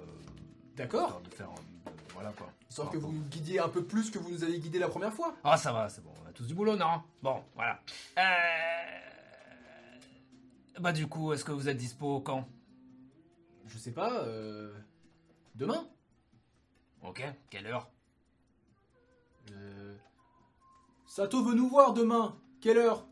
D'accord. 0.76 1.02
histoire 1.04 1.22
de 1.22 1.30
faire. 1.30 1.48
euh, 1.50 1.90
voilà 2.14 2.30
quoi. 2.32 2.48
Sauf 2.68 2.90
que 2.90 2.96
vous 2.96 3.12
nous 3.12 3.22
guidiez 3.28 3.60
un 3.60 3.68
peu 3.68 3.84
plus 3.84 4.10
que 4.10 4.18
vous 4.18 4.30
nous 4.30 4.42
avez 4.44 4.58
guidé 4.58 4.78
la 4.78 4.88
première 4.88 5.12
fois. 5.12 5.34
Ah, 5.44 5.56
ça 5.56 5.72
va, 5.72 5.88
c'est 5.88 6.02
bon. 6.02 6.10
On 6.24 6.28
a 6.28 6.32
tous 6.32 6.46
du 6.46 6.54
boulot, 6.54 6.74
non? 6.76 7.02
Bon, 7.22 7.42
voilà. 7.54 7.80
Bah, 10.80 10.92
du 10.92 11.06
coup, 11.06 11.32
est-ce 11.34 11.44
que 11.44 11.52
vous 11.52 11.68
êtes 11.68 11.76
dispo 11.76 12.20
quand? 12.20 12.48
Je 13.66 13.76
sais 13.78 13.92
pas. 13.92 14.24
Demain 15.54 15.86
Ok, 17.02 17.22
quelle 17.50 17.66
heure? 17.66 17.90
Euh... 19.50 19.96
Sato 21.06 21.44
veut 21.44 21.54
nous 21.54 21.68
voir 21.68 21.92
demain. 21.94 22.40
Quelle 22.60 22.78
heure? 22.78 23.06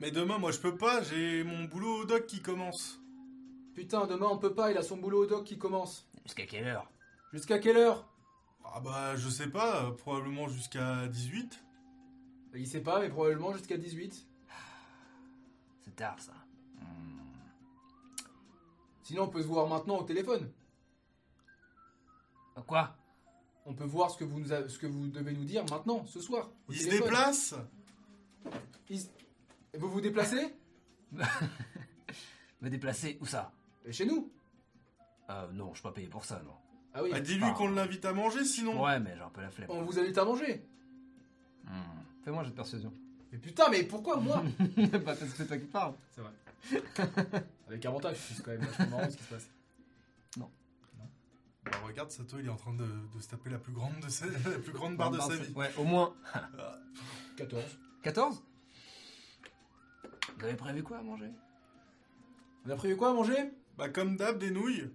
Mais 0.00 0.10
demain, 0.10 0.38
moi, 0.38 0.50
je 0.50 0.58
peux 0.58 0.76
pas. 0.76 1.02
J'ai 1.02 1.44
mon 1.44 1.64
boulot 1.64 2.02
au 2.02 2.04
doc 2.04 2.26
qui 2.26 2.42
commence. 2.42 3.00
Putain, 3.74 4.06
demain 4.06 4.26
on 4.28 4.38
peut 4.38 4.54
pas, 4.54 4.72
il 4.72 4.76
a 4.76 4.82
son 4.82 4.96
boulot 4.96 5.22
au 5.22 5.26
doc 5.26 5.44
qui 5.44 5.56
commence. 5.56 6.08
Jusqu'à 6.24 6.46
quelle 6.46 6.66
heure? 6.66 6.90
Jusqu'à 7.32 7.60
quelle 7.60 7.76
heure? 7.76 8.08
Ah 8.64 8.80
bah, 8.80 9.14
je 9.14 9.28
sais 9.28 9.48
pas. 9.48 9.84
euh, 9.84 9.90
probablement 9.92 10.48
jusqu'à 10.48 11.06
18. 11.06 11.62
Il 12.54 12.66
sait 12.66 12.80
pas, 12.82 12.98
mais 13.00 13.08
probablement 13.08 13.52
jusqu'à 13.52 13.76
18. 13.76 14.26
C'est 15.82 15.94
tard, 15.94 16.18
ça. 16.18 16.32
Hmm. 16.80 17.20
Sinon 19.04 19.22
on 19.22 19.28
peut 19.28 19.42
se 19.42 19.46
voir 19.46 19.68
maintenant 19.68 19.98
au 19.98 20.02
téléphone. 20.02 20.50
Quoi? 22.66 22.94
On 23.66 23.74
peut 23.74 23.84
voir 23.84 24.10
ce 24.10 24.16
que 24.18 24.24
vous, 24.24 24.40
nous 24.40 24.52
a- 24.52 24.68
ce 24.68 24.78
que 24.78 24.86
vous 24.86 25.08
devez 25.08 25.32
nous 25.32 25.44
dire 25.44 25.64
maintenant, 25.70 26.04
ce 26.06 26.20
soir. 26.20 26.48
au 26.68 26.72
Il 26.72 26.78
se 26.78 26.84
téléphone. 26.84 27.06
déplace 27.08 27.54
Il 28.88 29.00
se- 29.00 29.08
Et 29.74 29.78
Vous 29.78 29.90
vous 29.90 30.00
déplacez? 30.00 30.54
Me 32.60 32.68
déplacer 32.70 33.18
Où 33.20 33.26
ça? 33.26 33.52
Et 33.84 33.92
Chez 33.92 34.06
nous 34.06 34.30
euh, 35.30 35.46
Non, 35.52 35.70
je 35.70 35.74
suis 35.76 35.82
pas 35.82 35.92
payé 35.92 36.08
pour 36.08 36.24
ça, 36.24 36.40
non. 36.44 36.54
Ah 36.94 37.02
oui, 37.02 37.10
Bah, 37.12 37.20
Dis-lui 37.20 37.52
qu'on 37.54 37.68
l'invite 37.70 38.04
à 38.04 38.12
manger, 38.12 38.44
sinon. 38.44 38.82
Ouais, 38.82 38.98
mais 38.98 39.14
j'ai 39.14 39.22
un 39.22 39.28
peu 39.28 39.40
la 39.42 39.50
flemme. 39.50 39.68
on 39.70 39.82
vous 39.82 39.98
invite 39.98 40.16
à 40.18 40.24
manger. 40.24 40.64
Hmm. 41.64 41.70
Fais-moi 42.24 42.40
un 42.40 42.44
jet 42.44 42.50
de 42.50 42.56
persuasion. 42.56 42.92
Mais 43.30 43.38
putain, 43.38 43.68
mais 43.70 43.82
pourquoi 43.84 44.16
moi? 44.16 44.42
Pas 44.90 44.98
parce 45.04 45.20
que 45.20 45.26
c'est 45.26 45.46
toi 45.46 45.58
qui 45.58 45.66
parles. 45.66 45.94
C'est 46.14 46.22
vrai. 46.22 46.32
Avec 47.68 47.84
avantage, 47.86 48.16
c'est 48.34 48.42
quand 48.42 48.50
même 48.52 48.60
vachement 48.64 48.96
marrant 48.96 49.10
ce 49.10 49.16
qui 49.16 49.22
se 49.22 49.28
passe. 49.34 49.48
Bah, 51.70 51.78
regarde, 51.86 52.10
Sato, 52.10 52.38
il 52.38 52.46
est 52.46 52.50
en 52.50 52.56
train 52.56 52.74
de, 52.74 52.84
de 52.84 53.20
se 53.20 53.28
taper 53.28 53.50
la 53.50 53.58
plus 53.58 53.72
grande, 53.72 53.98
de 54.00 54.08
sa, 54.08 54.26
la 54.50 54.58
plus 54.58 54.72
grande 54.72 54.96
barre 54.96 55.10
de 55.10 55.18
sa 55.20 55.36
vie. 55.36 55.52
Ouais, 55.54 55.70
au 55.76 55.84
moins 55.84 56.14
14. 57.36 57.62
14 58.02 58.42
Vous 60.38 60.44
avez 60.44 60.56
prévu 60.56 60.82
quoi 60.82 60.98
à 60.98 61.02
manger? 61.02 61.30
On 62.64 62.70
a 62.70 62.76
prévu 62.76 62.96
quoi 62.96 63.10
à 63.10 63.12
manger? 63.12 63.50
Bah, 63.76 63.88
comme 63.88 64.16
d'hab, 64.16 64.38
des 64.38 64.50
nouilles. 64.50 64.90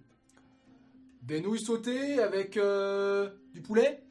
Des 1.22 1.40
nouilles 1.40 1.60
sautées 1.64 2.20
avec 2.20 2.56
euh, 2.56 3.30
du 3.52 3.62
poulet? 3.62 4.02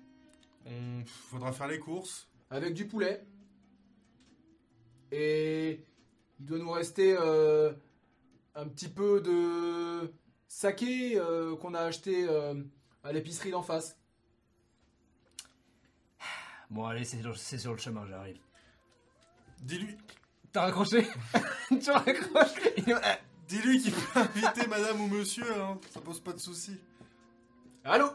On 0.65 1.03
faudra 1.05 1.51
faire 1.51 1.67
les 1.67 1.79
courses. 1.79 2.29
Avec 2.49 2.73
du 2.73 2.87
poulet. 2.87 3.25
Et 5.11 5.85
il 6.39 6.45
doit 6.45 6.57
nous 6.57 6.71
rester 6.71 7.15
euh, 7.19 7.71
un 8.55 8.67
petit 8.67 8.89
peu 8.89 9.21
de 9.21 10.11
saké 10.53 11.17
euh, 11.17 11.55
qu'on 11.55 11.73
a 11.73 11.81
acheté 11.81 12.27
euh, 12.29 12.53
à 13.03 13.11
l'épicerie 13.11 13.51
d'en 13.51 13.63
face. 13.63 13.97
Bon, 16.69 16.85
allez, 16.85 17.03
c'est 17.05 17.21
c'est 17.35 17.57
sur 17.57 17.71
le 17.71 17.77
chemin, 17.77 18.05
j'arrive. 18.05 18.39
Dis-lui, 19.61 19.97
T'as 20.51 20.65
raccroché 20.65 21.07
Tu 21.69 21.91
raccroches 21.91 22.53
Il 22.77 22.89
eh, 22.89 23.17
dis-lui 23.47 23.81
qu'il 23.81 23.93
peut 23.93 24.19
inviter 24.19 24.67
madame 24.67 25.01
ou 25.01 25.07
monsieur, 25.07 25.51
hein. 25.59 25.79
Ça 25.89 25.99
pose 25.99 26.19
pas 26.19 26.33
de 26.33 26.37
soucis. 26.37 26.79
Allô? 27.83 28.11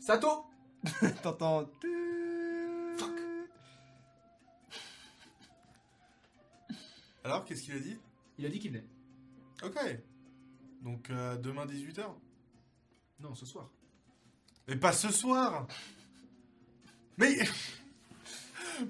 Sato? 0.00 0.46
T'entends. 1.22 1.68
Fuck. 2.96 3.20
Alors, 7.24 7.44
qu'est-ce 7.44 7.62
qu'il 7.62 7.74
a 7.74 7.80
dit? 7.80 7.98
Il 8.38 8.46
a 8.46 8.48
dit 8.48 8.58
qu'il 8.58 8.70
venait. 8.70 8.86
Ok. 9.62 9.78
Donc, 10.82 11.10
euh, 11.10 11.36
demain 11.36 11.66
18h. 11.66 12.04
Non, 13.20 13.34
ce 13.34 13.46
soir. 13.46 13.68
Mais 14.68 14.76
pas 14.76 14.92
ce 14.92 15.10
soir 15.10 15.66
Mais 17.16 17.38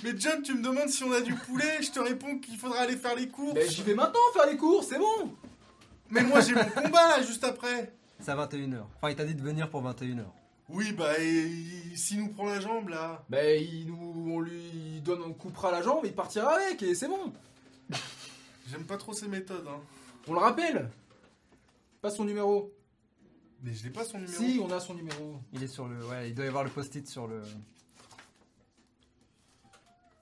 Mais 0.02 0.18
John, 0.18 0.42
tu 0.42 0.54
me 0.54 0.62
demandes 0.62 0.88
si 0.88 1.02
on 1.04 1.12
a 1.12 1.20
du 1.20 1.34
poulet, 1.34 1.82
je 1.82 1.90
te 1.90 2.00
réponds 2.00 2.38
qu'il 2.38 2.58
faudra 2.58 2.80
aller 2.80 2.96
faire 2.96 3.14
les 3.14 3.28
courses. 3.28 3.54
Mais 3.54 3.68
j'y 3.68 3.82
vais 3.82 3.94
maintenant 3.94 4.20
faire 4.34 4.46
les 4.46 4.56
courses, 4.56 4.88
c'est 4.88 4.98
bon 4.98 5.34
Mais 6.10 6.22
moi 6.22 6.40
j'ai 6.40 6.54
mon 6.54 6.64
combat 6.64 7.08
là 7.08 7.22
juste 7.22 7.44
après. 7.44 7.92
C'est 8.20 8.30
à 8.30 8.36
21h. 8.36 8.82
Enfin, 8.96 9.10
il 9.10 9.16
t'a 9.16 9.24
dit 9.24 9.34
de 9.34 9.42
venir 9.42 9.70
pour 9.70 9.82
21h. 9.82 10.24
Oui, 10.70 10.92
bah, 10.92 11.18
et, 11.18 11.50
s'il 11.94 12.20
nous 12.20 12.28
prend 12.28 12.46
la 12.46 12.60
jambe 12.60 12.88
là. 12.90 13.24
Ben 13.30 13.62
il 13.62 13.86
nous, 13.86 14.34
on 14.34 14.40
lui 14.40 15.00
donne, 15.02 15.22
on 15.22 15.32
coupera 15.32 15.70
la 15.70 15.80
jambe, 15.80 16.02
il 16.04 16.12
partira 16.12 16.56
avec 16.56 16.82
et 16.82 16.94
c'est 16.94 17.08
bon. 17.08 17.32
J'aime 18.70 18.84
pas 18.84 18.98
trop 18.98 19.14
ces 19.14 19.28
méthodes, 19.28 19.66
hein. 19.66 19.80
On 20.26 20.34
le 20.34 20.40
rappelle 20.40 20.90
Pas 22.00 22.10
son 22.10 22.24
numéro. 22.24 22.72
Mais 23.62 23.74
je 23.74 23.84
n'ai 23.84 23.90
pas 23.90 24.04
son 24.04 24.18
numéro. 24.18 24.38
Si, 24.38 24.60
on 24.62 24.70
a 24.70 24.80
son 24.80 24.94
numéro. 24.94 25.40
Il 25.52 25.62
est 25.62 25.68
sur 25.68 25.88
le. 25.88 26.04
Ouais, 26.06 26.28
il 26.28 26.34
doit 26.34 26.44
y 26.44 26.48
avoir 26.48 26.64
le 26.64 26.70
post-it 26.70 27.06
sur 27.08 27.26
le. 27.26 27.42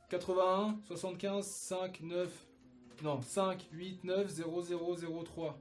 81 0.09 0.79
75 0.87 1.45
5 1.45 2.01
9 2.03 2.47
non 3.03 3.21
5 3.21 3.69
8 3.73 4.05
9 4.05 4.29
0 4.29 4.63
0 4.63 4.97
0 4.97 5.23
3 5.25 5.59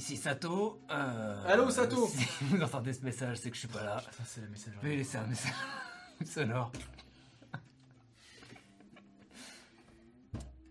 Ici 0.00 0.16
Sato. 0.16 0.80
euh, 0.90 1.44
Allô, 1.46 1.68
Sato 1.68 2.06
Si 2.08 2.24
vous 2.44 2.62
entendez 2.62 2.94
ce 2.94 3.04
message, 3.04 3.36
c'est 3.36 3.50
que 3.50 3.54
je 3.54 3.60
suis 3.60 3.68
pas 3.68 3.84
là. 3.84 4.00
Ça 4.00 4.24
c'est 4.24 4.40
la 4.40 4.46
messagerie. 4.46 4.80
Veuillez 4.82 4.96
laisser 4.96 5.18
un 5.18 5.26
message 5.26 5.52
sonore. 6.24 6.72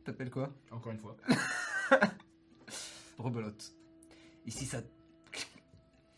T'appelles 0.03 0.31
quoi? 0.31 0.51
Encore 0.71 0.91
une 0.93 0.97
fois. 0.97 1.15
Rebelote. 3.19 3.71
Ici 4.47 4.65
Sato. 4.65 4.89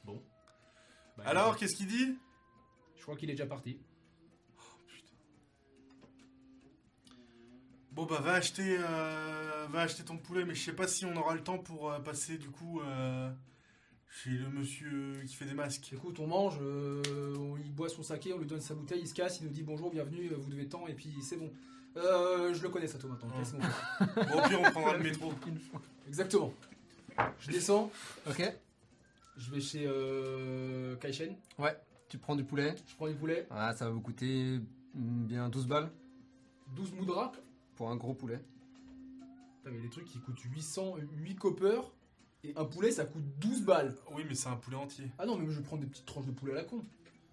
Bon. 0.06 0.24
Bah, 1.18 1.24
Alors, 1.26 1.58
qu'est-ce 1.58 1.76
qu'il 1.76 1.88
dit? 1.88 2.18
Je 2.96 3.02
crois 3.02 3.18
qu'il 3.18 3.30
est 3.30 3.34
déjà 3.34 3.46
parti. 3.46 3.78
Bon 7.92 8.06
bah 8.06 8.20
va 8.22 8.34
acheter, 8.34 8.78
euh, 8.80 9.68
va 9.70 9.82
acheter 9.82 10.04
ton 10.04 10.18
poulet, 10.18 10.46
mais 10.46 10.56
je 10.56 10.64
sais 10.64 10.74
pas 10.74 10.88
si 10.88 11.06
on 11.06 11.16
aura 11.18 11.36
le 11.36 11.44
temps 11.44 11.58
pour 11.58 11.92
euh, 11.92 12.00
passer 12.00 12.38
du 12.38 12.50
coup 12.50 12.80
euh, 12.82 13.30
chez 14.10 14.30
le 14.30 14.48
monsieur 14.50 15.22
qui 15.28 15.36
fait 15.36 15.46
des 15.46 15.54
masques. 15.54 15.92
Écoute, 15.94 16.20
on 16.20 16.28
mange, 16.28 16.58
euh, 16.62 17.02
on- 17.38 17.58
il 17.58 17.74
boit 17.74 17.90
son 17.90 18.02
saké, 18.02 18.32
on 18.34 18.38
lui 18.40 18.46
donne 18.48 18.62
sa 18.62 18.76
bouteille, 18.76 19.02
il 19.02 19.08
se 19.08 19.14
casse, 19.14 19.42
il 19.42 19.48
nous 19.48 19.52
dit 19.54 19.64
bonjour, 19.64 19.92
bienvenue, 19.92 20.30
vous 20.38 20.50
devez 20.50 20.68
tant, 20.70 20.88
et 20.88 20.94
puis 20.94 21.14
c'est 21.22 21.36
bon. 21.36 21.52
Euh, 21.98 22.54
je 22.54 22.64
le 22.64 22.70
connais, 22.70 22.88
Sato, 22.88 23.10
maintenant. 23.10 23.28
Ouais. 23.32 23.40
laisse-moi 23.40 23.66
faire. 23.68 24.08
Bon, 24.16 24.40
au 24.40 24.48
pire 24.48 24.62
on 24.66 24.72
prendra 24.72 24.96
le 24.96 25.04
métro. 25.04 25.34
Exactement. 26.08 26.54
Je 27.40 27.52
descends, 27.52 27.92
Ok. 28.26 28.42
je 29.36 29.52
vais 29.52 29.60
chez 29.60 29.84
euh, 29.86 30.96
Kaishen, 30.96 31.36
Tu 32.08 32.18
prends 32.18 32.38
du 32.38 32.46
poulet. 32.46 32.74
je 32.88 32.96
prends 32.96 33.10
du 33.10 33.16
poulet, 33.16 33.46
Ah, 33.52 33.74
ça 33.76 33.84
va 33.86 33.92
vous 33.92 34.00
coûter 34.00 34.60
mm, 34.96 35.26
bien 35.26 35.50
12 35.50 35.68
balles 35.68 35.92
12 36.74 36.94
moudras. 36.94 37.34
Pour 37.76 37.90
un 37.90 37.96
gros 37.96 38.14
poulet. 38.14 38.40
Putain, 39.58 39.72
mais 39.72 39.82
les 39.82 39.90
trucs 39.90 40.06
qui 40.06 40.20
coûtent 40.20 40.40
800, 40.40 40.96
8 40.98 41.36
copper, 41.36 41.82
et 42.44 42.54
un 42.56 42.66
poulet 42.66 42.92
ça 42.92 43.06
coûte 43.06 43.24
12 43.40 43.64
balles. 43.64 43.96
Oui, 44.14 44.24
mais 44.28 44.36
c'est 44.36 44.50
un 44.50 44.56
poulet 44.56 44.78
entier. 44.78 45.06
Ah 45.20 45.26
non, 45.26 45.38
mais 45.38 45.46
je 45.50 45.58
vais 45.58 45.64
prendre 45.64 45.82
des 45.82 45.88
petites 45.88 46.06
tranches 46.06 46.26
de 46.26 46.32
poulet 46.32 46.54
à 46.54 46.56
la 46.56 46.64
con. 46.64 46.84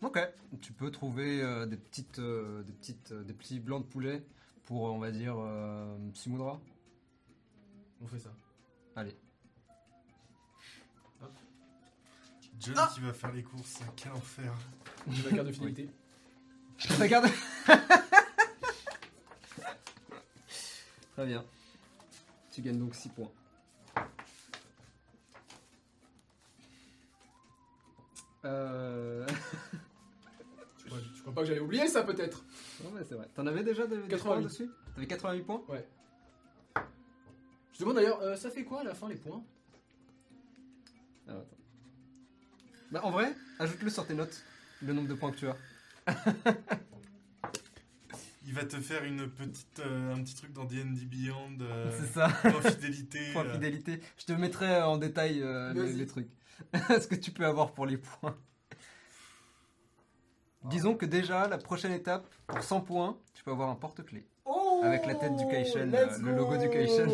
Ok. 0.03 0.19
Tu 0.61 0.73
peux 0.73 0.91
trouver 0.91 1.43
euh, 1.43 1.67
des 1.67 1.77
petites, 1.77 2.19
euh, 2.19 2.63
des 2.63 2.73
petites, 2.73 3.13
euh, 3.13 3.25
des 3.25 3.33
petits 3.33 3.59
blancs 3.59 3.85
de 3.85 3.89
poulet 3.89 4.25
pour, 4.65 4.83
on 4.83 4.99
va 4.99 5.11
dire, 5.11 5.37
euh, 5.39 5.97
6 6.15 6.29
moudras. 6.31 6.61
On 8.01 8.07
fait 8.07 8.19
ça. 8.19 8.31
Allez. 8.95 9.17
John 12.61 12.77
qui 12.93 13.01
va 13.01 13.13
faire 13.13 13.33
les 13.33 13.43
courses, 13.43 13.79
quel 13.97 14.13
enfer. 14.13 14.53
J'ai 15.09 15.23
ma 15.23 15.31
carte 15.31 15.47
de 15.47 15.53
fidélité. 15.53 15.91
Regarde. 16.99 17.27
Très 21.19 21.27
bien. 21.27 21.45
Tu 22.53 22.63
gagnes 22.63 22.79
donc 22.79 22.95
6 22.95 23.09
points. 23.09 23.33
Euh... 28.45 29.27
Tu 30.79 30.87
crois, 30.87 31.01
tu 31.01 31.21
crois 31.23 31.35
pas 31.35 31.41
que 31.41 31.49
j'allais 31.49 31.61
oublier 31.61 31.89
ça 31.89 32.05
peut-être? 32.05 32.45
Non 32.85 32.91
mais 32.95 33.03
c'est 33.03 33.17
vrai. 33.17 33.29
T'en 33.35 33.49
avais 33.49 33.65
déjà 33.65 33.89
de, 33.89 33.97
des 33.97 34.09
88. 34.09 34.23
points 34.23 34.41
dessus? 34.41 34.71
T'avais 34.95 35.09
88 35.09 35.43
points? 35.43 35.63
Je 37.73 37.81
demande 37.81 37.97
d'ailleurs, 37.97 38.23
euh, 38.23 38.37
ça 38.37 38.49
fait 38.49 38.63
quoi 38.63 38.83
à 38.83 38.85
la 38.85 38.95
fin 38.95 39.09
les 39.09 39.17
points? 39.17 39.43
Alors, 41.27 41.43
attends. 41.43 41.57
Bah 42.93 43.01
en 43.03 43.11
vrai, 43.11 43.35
ajoute-le 43.59 43.91
sur 43.91 44.07
tes 44.07 44.15
notes, 44.15 44.45
le 44.83 44.93
nombre 44.93 45.09
de 45.09 45.15
points 45.15 45.33
que 45.33 45.37
tu 45.37 45.49
as. 45.49 45.57
Il 48.49 48.55
va 48.55 48.65
te 48.65 48.81
faire 48.81 49.05
une 49.05 49.29
petite, 49.29 49.79
euh, 49.81 50.15
un 50.15 50.23
petit 50.23 50.35
truc 50.35 50.55
dans 50.55 50.65
D&D 50.65 51.05
Beyond, 51.05 51.59
euh, 51.61 51.93
C'est 52.01 52.07
ça, 52.07 52.29
en 52.47 52.63
fidélité. 52.63 53.19
point 53.35 53.45
euh. 53.45 53.53
fidélité. 53.53 54.01
Je 54.17 54.25
te 54.25 54.33
mettrai 54.33 54.81
en 54.81 54.97
détail 54.97 55.43
euh, 55.43 55.75
les, 55.75 55.93
les 55.93 56.07
trucs. 56.07 56.31
Ce 56.89 57.07
que 57.07 57.15
tu 57.15 57.31
peux 57.31 57.45
avoir 57.45 57.73
pour 57.73 57.85
les 57.85 57.99
points. 57.99 58.39
Disons 60.65 60.95
que 60.95 61.05
déjà, 61.05 61.47
la 61.47 61.59
prochaine 61.59 61.93
étape, 61.93 62.27
pour 62.47 62.63
100 62.63 62.81
points, 62.81 63.19
tu 63.35 63.45
peux 63.45 63.51
avoir 63.51 63.69
un 63.69 63.75
porte-clés. 63.75 64.27
Oh 64.47 64.81
Avec 64.83 65.05
la 65.05 65.15
tête 65.15 65.37
du 65.37 65.47
Kaishen, 65.47 65.95
le 66.23 66.35
logo 66.35 66.57
du 66.57 66.71
Kaishen. 66.71 67.11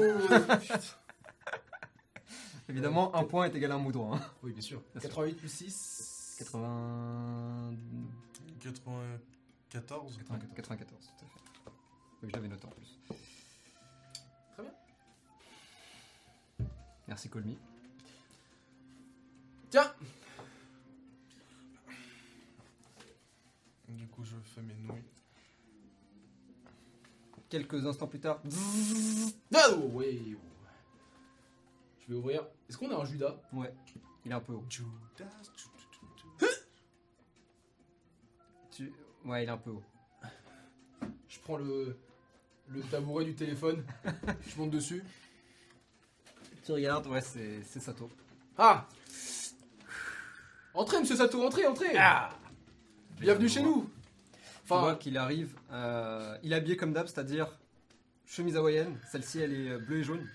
Évidemment, 2.69 3.15
un 3.16 3.24
point 3.24 3.47
est 3.47 3.56
égal 3.56 3.73
à 3.73 3.74
un 3.74 3.78
moudron. 3.78 4.15
hein. 4.15 4.20
oui, 4.44 4.52
bien 4.52 4.62
sûr. 4.62 4.81
Bien 4.93 5.01
sûr. 5.01 5.11
88 5.11 5.35
plus 5.35 5.48
6. 5.48 6.36
80... 6.39 7.73
94 9.74 10.16
94, 10.18 10.55
94, 10.55 11.06
tout 11.18 11.24
à 11.24 11.28
fait. 11.28 11.40
Oui, 12.22 12.28
je 12.28 12.34
l'avais 12.34 12.48
noté 12.48 12.64
en 12.64 12.70
plus. 12.70 12.98
Très 14.52 14.62
bien. 14.62 14.72
Merci 17.09 17.28
Colmy. 17.28 17.59
Tiens 19.70 19.92
Du 23.88 24.06
coup, 24.06 24.22
je 24.24 24.36
fais 24.36 24.62
mes 24.62 24.74
nouilles. 24.74 25.02
Quelques 27.48 27.84
instants 27.84 28.06
plus 28.06 28.20
tard, 28.20 28.40
oh, 28.44 29.76
ouais. 29.92 30.20
Je 32.01 32.12
vais 32.12 32.14
ouvrir. 32.14 32.46
Est-ce 32.68 32.78
qu'on 32.78 32.90
a 32.90 32.96
un 32.96 33.05
Judas? 33.05 33.36
Ouais, 33.52 33.74
il 34.24 34.30
est 34.30 34.34
un 34.34 34.40
peu 34.40 34.52
haut. 34.52 34.64
Judas. 34.68 34.88
Tu... 38.70 38.92
Ouais, 39.24 39.44
il 39.44 39.48
est 39.48 39.52
un 39.52 39.56
peu 39.56 39.70
haut. 39.70 39.82
Je 41.28 41.38
prends 41.40 41.56
le, 41.56 41.96
le 42.68 42.80
tabouret 42.82 43.24
du 43.24 43.34
téléphone. 43.34 43.84
je 44.48 44.56
monte 44.59 44.70
dessus. 44.70 45.02
Tu 46.64 46.72
regardes, 46.72 47.06
ouais, 47.09 47.20
c'est 47.20 47.62
c'est 47.62 47.80
Sato. 47.80 48.10
Ah 48.56 48.86
Entrez, 50.74 51.01
monsieur 51.01 51.16
Sato, 51.16 51.42
entrez, 51.44 51.66
entrez 51.66 51.96
Ah 51.96 52.30
Bienvenue 53.20 53.48
chez 53.48 53.62
nous 53.62 53.88
Tu 54.62 54.68
vois 54.68 54.78
Enfin, 54.82 54.94
qu'il 54.96 55.16
arrive, 55.18 55.55
euh, 55.72 56.36
il 56.42 56.52
est 56.52 56.56
habillé 56.56 56.76
comme 56.76 56.92
d'hab, 56.92 57.06
c'est-à-dire 57.06 57.48
chemise 58.26 58.56
hawaïenne, 58.56 58.98
celle-ci 59.10 59.40
elle 59.40 59.52
est 59.52 59.70
euh, 59.70 59.78
bleue 59.78 59.98
et 59.98 60.02
jaune, 60.05 60.26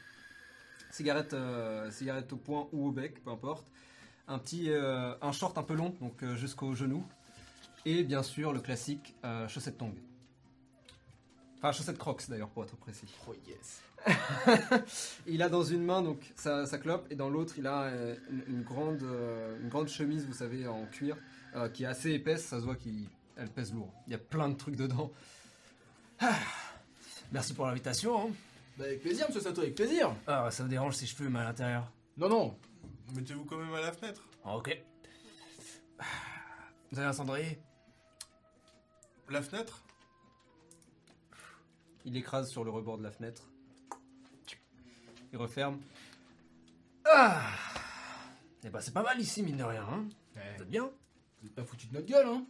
cigarette, 0.91 1.33
euh, 1.33 1.89
cigarette 1.91 2.31
au 2.31 2.37
poing 2.37 2.69
ou 2.71 2.87
au 2.87 2.91
bec, 2.91 3.23
peu 3.23 3.31
importe, 3.31 3.65
un 4.27 4.37
petit, 4.39 4.69
euh, 4.69 5.13
un 5.21 5.31
short 5.31 5.57
un 5.57 5.63
peu 5.63 5.73
long, 5.73 5.89
donc 5.99 6.23
euh, 6.23 6.35
jusqu'au 6.35 6.73
genou, 6.73 7.03
et 7.85 8.03
bien 8.03 8.23
sûr 8.23 8.53
le 8.53 8.59
classique 8.59 9.15
euh, 9.25 9.47
chaussettes 9.47 9.77
tongs. 9.77 9.95
Enfin 11.57 11.71
chaussettes 11.71 11.97
crocs 11.97 12.23
d'ailleurs 12.29 12.49
pour 12.49 12.63
être 12.63 12.75
précis. 12.77 13.07
oh 13.27 13.33
yes. 13.47 13.81
Il 15.27 15.41
a 15.43 15.49
dans 15.49 15.63
une 15.63 15.83
main 15.83 16.01
donc 16.01 16.31
sa, 16.35 16.65
sa 16.65 16.77
clope 16.77 17.05
et 17.11 17.15
dans 17.15 17.29
l'autre 17.29 17.55
il 17.57 17.67
a 17.67 17.83
euh, 17.83 18.15
une, 18.29 18.43
une 18.55 18.61
grande, 18.63 19.03
euh, 19.03 19.59
une 19.61 19.67
grande 19.67 19.89
chemise, 19.89 20.25
vous 20.25 20.33
savez, 20.33 20.67
en 20.67 20.85
cuir, 20.85 21.17
euh, 21.55 21.67
qui 21.69 21.83
est 21.83 21.87
assez 21.87 22.11
épaisse, 22.11 22.45
ça 22.45 22.59
se 22.59 22.65
voit 22.65 22.75
qu'elle 22.75 23.49
pèse 23.49 23.73
lourd. 23.73 23.91
Il 24.07 24.11
y 24.11 24.15
a 24.15 24.19
plein 24.19 24.47
de 24.49 24.55
trucs 24.55 24.77
dedans. 24.77 25.11
Merci 27.33 27.53
pour 27.53 27.67
l'invitation. 27.67 28.27
Hein. 28.27 28.31
Bah, 28.77 28.85
avec 28.85 29.01
plaisir, 29.01 29.25
monsieur 29.27 29.41
Sato, 29.41 29.61
avec 29.61 29.75
plaisir 29.75 30.15
Ah, 30.27 30.49
ça 30.49 30.63
vous 30.63 30.69
dérange 30.69 30.95
si 30.95 31.05
je 31.05 31.15
fume 31.15 31.35
à 31.35 31.43
l'intérieur 31.43 31.91
Non, 32.17 32.29
non, 32.29 32.57
Mettez-vous 33.13 33.43
quand 33.43 33.57
même 33.57 33.73
à 33.73 33.81
la 33.81 33.91
fenêtre. 33.91 34.21
Ah, 34.45 34.55
Ok. 34.55 34.81
Vous 36.91 36.97
avez 36.99 37.07
un 37.09 37.13
cendrier? 37.13 37.59
La 39.29 39.41
fenêtre 39.43 39.83
Il 42.05 42.17
écrase 42.17 42.49
sur 42.49 42.63
le 42.63 42.71
rebord 42.71 42.97
de 42.97 43.03
la 43.03 43.11
fenêtre. 43.11 43.43
Il 45.31 45.37
referme. 45.37 45.79
Ah 47.05 47.41
Eh 48.63 48.69
ben, 48.69 48.79
c'est 48.81 48.93
pas 48.93 49.03
mal 49.03 49.19
ici, 49.19 49.43
mine 49.43 49.57
de 49.57 49.63
rien. 49.63 49.83
Hein. 49.83 50.07
Ouais. 50.35 50.55
Vous 50.57 50.63
êtes 50.63 50.69
bien 50.69 50.89
Vous 51.41 51.47
êtes 51.47 51.53
pas 51.55 51.63
foutu 51.63 51.87
de 51.87 51.93
notre 51.93 52.07
gueule, 52.07 52.25
hein 52.27 52.45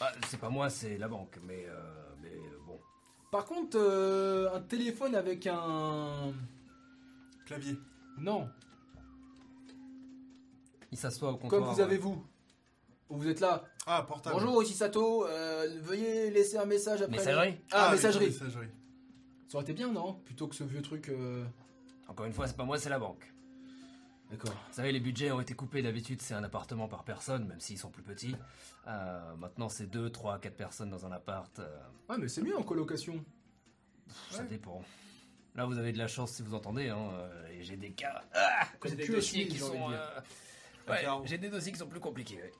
Ah, 0.00 0.12
C'est 0.28 0.38
pas 0.38 0.48
moi, 0.48 0.70
c'est 0.70 0.96
la 0.98 1.08
banque, 1.08 1.38
mais, 1.42 1.66
euh, 1.66 2.14
mais 2.22 2.30
euh, 2.30 2.58
bon. 2.66 2.78
Par 3.32 3.44
contre, 3.44 3.76
euh, 3.76 4.54
un 4.54 4.60
téléphone 4.60 5.16
avec 5.16 5.48
un. 5.48 6.32
Clavier. 7.46 7.76
Non. 8.18 8.48
Il 10.92 10.98
s'assoit 10.98 11.32
au 11.32 11.36
comptoir. 11.36 11.62
Comme 11.62 11.74
vous 11.74 11.80
avez 11.80 11.96
vous. 11.96 12.24
Vous 13.14 13.28
êtes 13.28 13.40
là. 13.40 13.64
Ah, 13.86 14.02
portable. 14.02 14.36
Bonjour, 14.36 14.62
ici 14.62 14.74
Sato. 14.74 15.26
euh, 15.26 15.78
veuillez 15.82 16.30
laisser 16.30 16.56
un 16.56 16.64
message 16.64 17.02
après. 17.02 17.16
Messagerie 17.16 17.58
Ah, 17.70 17.86
oui, 17.88 17.96
messagerie. 17.96 18.26
messagerie. 18.26 18.68
Ça 19.48 19.56
aurait 19.58 19.64
été 19.64 19.74
bien, 19.74 19.92
non? 19.92 20.14
Plutôt 20.24 20.48
que 20.48 20.54
ce 20.54 20.64
vieux 20.64 20.80
truc. 20.82 21.08
euh, 21.10 21.44
Encore 22.08 22.26
une 22.26 22.32
fois, 22.32 22.46
c'est 22.46 22.56
pas 22.56 22.64
moi, 22.64 22.78
c'est 22.78 22.88
la 22.88 22.98
banque. 22.98 23.32
D'accord. 24.30 24.52
Vous 24.52 24.74
savez, 24.74 24.92
les 24.92 25.00
budgets 25.00 25.30
ont 25.30 25.40
été 25.42 25.52
coupés. 25.54 25.82
D'habitude, 25.82 26.22
c'est 26.22 26.32
un 26.32 26.42
appartement 26.42 26.88
par 26.88 27.04
personne, 27.04 27.46
même 27.46 27.60
s'ils 27.60 27.76
sont 27.78 27.90
plus 27.90 28.02
petits. 28.02 28.34
Euh, 28.88 29.34
maintenant, 29.36 29.68
c'est 29.68 29.86
2, 29.86 30.08
3, 30.08 30.38
4 30.38 30.56
personnes 30.56 30.88
dans 30.88 31.04
un 31.04 31.12
appart. 31.12 31.58
euh, 31.58 31.78
Ah, 32.08 32.16
mais 32.18 32.28
c'est 32.28 32.40
mieux 32.40 32.56
en 32.56 32.62
colocation. 32.62 33.22
Ça 34.30 34.40
Ouais. 34.42 34.48
dépend. 34.48 34.80
Là, 35.54 35.66
vous 35.66 35.76
avez 35.76 35.92
de 35.92 35.98
la 35.98 36.08
chance 36.08 36.32
si 36.32 36.42
vous 36.42 36.54
entendez. 36.54 36.88
Hein, 36.88 37.10
euh, 37.12 37.46
et 37.48 37.62
j'ai 37.62 37.76
des 37.76 37.90
cas. 37.92 38.22
Ah, 38.32 38.66
Comme 38.80 38.90
j'ai 38.92 38.96
des 38.96 39.04
tu 39.04 39.12
es 39.12 39.16
dossiers 39.16 39.40
Suisse, 39.44 39.52
qui 39.52 39.58
j'ai 39.58 39.64
envie 39.64 39.78
sont. 39.78 39.88
de 39.90 39.92
dire. 39.92 40.00
euh, 40.00 40.18
Un 40.18 40.22
ouais, 40.92 41.06
j'ai 41.24 41.38
des 41.38 41.48
dossiers 41.50 41.72
qui 41.72 41.78
sont 41.78 41.88
plus 41.88 42.00
compliqués. 42.00 42.36
ouais. 42.42 42.52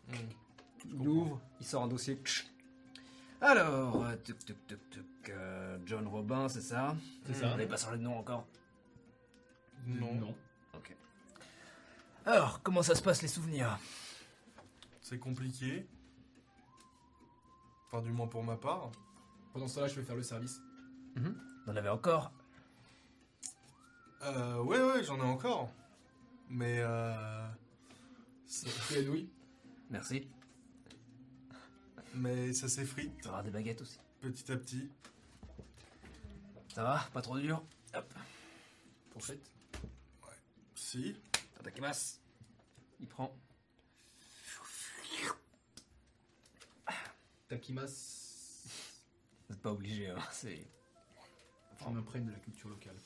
Il 0.85 1.07
ouvre, 1.09 1.41
il 1.61 1.67
sort 1.67 1.85
un 1.85 1.89
dossier. 1.89 2.21
Alors, 3.41 4.05
euh, 4.05 4.17
tuc, 4.25 4.39
tuc, 4.45 4.67
tuc, 4.67 4.91
tuc, 4.91 5.07
euh, 5.31 5.79
John 5.87 6.07
Robin, 6.09 6.49
c'est 6.49 6.61
ça 6.61 6.95
C'est 7.25 7.33
Vous 7.33 7.41
ça. 7.41 7.49
n'avez 7.49 7.67
pas 7.67 7.77
sorti 7.77 7.99
de 7.99 8.03
nom 8.03 8.19
encore 8.19 8.47
Non. 9.87 10.15
Non. 10.15 10.35
Ok. 10.75 10.95
Alors, 12.27 12.63
comment 12.63 12.83
ça 12.83 12.95
se 12.95 13.03
passe 13.03 13.23
les 13.23 13.29
souvenirs? 13.29 13.79
C'est 15.01 15.19
compliqué. 15.19 15.87
Enfin, 17.87 18.03
du 18.03 18.11
moins 18.13 18.29
pour 18.29 18.43
ma 18.45 18.57
part. 18.57 18.91
Pendant 19.53 19.67
ce 19.69 19.75
temps-là, 19.77 19.89
je 19.89 19.97
vais 19.97 20.05
faire 20.07 20.17
le 20.17 20.23
service. 20.23 20.61
Vous 21.17 21.33
en 21.73 21.77
avez 21.77 21.89
encore? 21.91 22.33
Euh, 24.23 24.63
ouais, 24.63 24.81
ouais, 24.81 25.03
j'en 25.05 25.19
ai 25.19 25.23
encore. 25.29 25.69
Mais, 26.49 26.79
euh. 26.81 27.47
Es 28.97 29.03
douille 29.03 29.29
Merci. 29.91 30.29
Mais 32.15 32.53
ça 32.53 32.69
s'effrite 32.69 33.13
Tu 33.23 33.29
auras 33.29 33.43
des 33.43 33.51
baguettes 33.51 33.81
aussi. 33.81 33.99
petit 34.21 34.53
à 34.53 34.57
petit. 34.57 34.91
Ça 36.75 36.83
va 36.83 37.01
Pas 37.13 37.23
trop 37.23 37.39
dur 37.39 37.63
Hop. 37.95 38.15
Fourchette. 39.13 39.51
Si. 40.75 41.15
Tadakimasu. 41.57 42.17
Il 43.01 43.07
prend. 43.09 43.35
Takimas. 47.49 48.65
Vous 49.49 49.55
n'êtes 49.55 49.63
pas 49.63 49.73
obligé, 49.73 50.09
hein, 50.09 50.17
c'est... 50.31 50.67
Je 51.81 51.89
m'imprègne 51.89 52.25
de 52.25 52.31
la 52.33 52.39
culture 52.39 52.69
locale. 52.71 52.97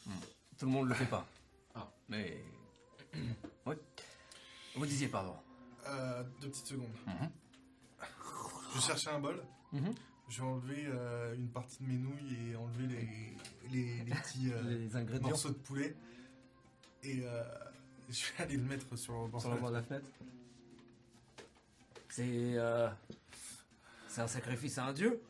Tout 0.58 0.66
le 0.66 0.70
monde 0.70 0.88
le 0.88 0.94
fait 0.94 1.06
pas. 1.06 1.26
Ah. 1.74 1.90
Mais... 2.08 2.44
oui. 3.66 3.74
Vous 4.76 4.86
disiez 4.86 5.08
pardon. 5.08 5.34
Euh, 5.86 6.22
deux 6.40 6.48
petites 6.48 6.66
secondes. 6.66 6.88
Mhm. 7.06 7.30
Je 8.74 8.80
cherchais 8.80 9.10
un 9.10 9.20
bol. 9.20 9.42
Mhm. 9.72 9.94
Je 10.28 10.40
vais 10.42 10.46
enlever 10.48 10.84
euh, 10.88 11.34
une 11.34 11.48
partie 11.48 11.78
de 11.82 11.88
mes 11.88 11.96
nouilles 11.98 12.50
et 12.50 12.56
enlever 12.56 12.86
les, 12.88 13.36
les, 13.70 14.04
les 14.04 14.10
petits 14.22 14.52
euh, 14.52 14.62
Les 14.62 14.96
ingrédients 14.96 15.28
morceaux 15.28 15.50
de 15.50 15.54
poulet. 15.54 15.94
Et 17.02 17.20
euh, 17.24 17.44
je 18.10 18.24
vais 18.36 18.42
aller 18.44 18.56
le 18.56 18.64
mettre 18.64 18.96
sur 18.96 19.22
le 19.22 19.28
bord 19.28 19.40
sur 19.40 19.50
de 19.50 19.54
le 19.54 19.60
la 19.60 19.62
bord 19.62 19.70
de 19.70 19.76
la 19.76 19.82
fenêtre. 19.82 20.06
C'est... 22.08 22.24
euh, 22.56 22.88
C'est 24.08 24.20
un 24.22 24.26
sacrifice 24.28 24.78
à 24.78 24.86
un 24.86 24.92
dieu? 24.92 25.20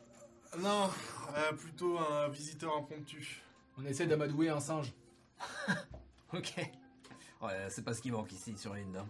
Non, 0.59 0.89
euh, 1.35 1.53
plutôt 1.53 1.99
un 1.99 2.29
visiteur 2.29 2.75
impromptu. 2.77 3.41
On 3.77 3.85
essaie 3.85 4.07
d'amadouer 4.07 4.49
un 4.49 4.59
singe. 4.59 4.91
Ok. 6.33 6.55
Ouais, 7.41 7.67
c'est 7.69 7.83
pas 7.83 7.93
ce 7.93 8.01
qui 8.01 8.11
manque 8.11 8.31
ici 8.33 8.57
sur 8.57 8.73
l'île. 8.73 8.87
hein. 8.97 9.05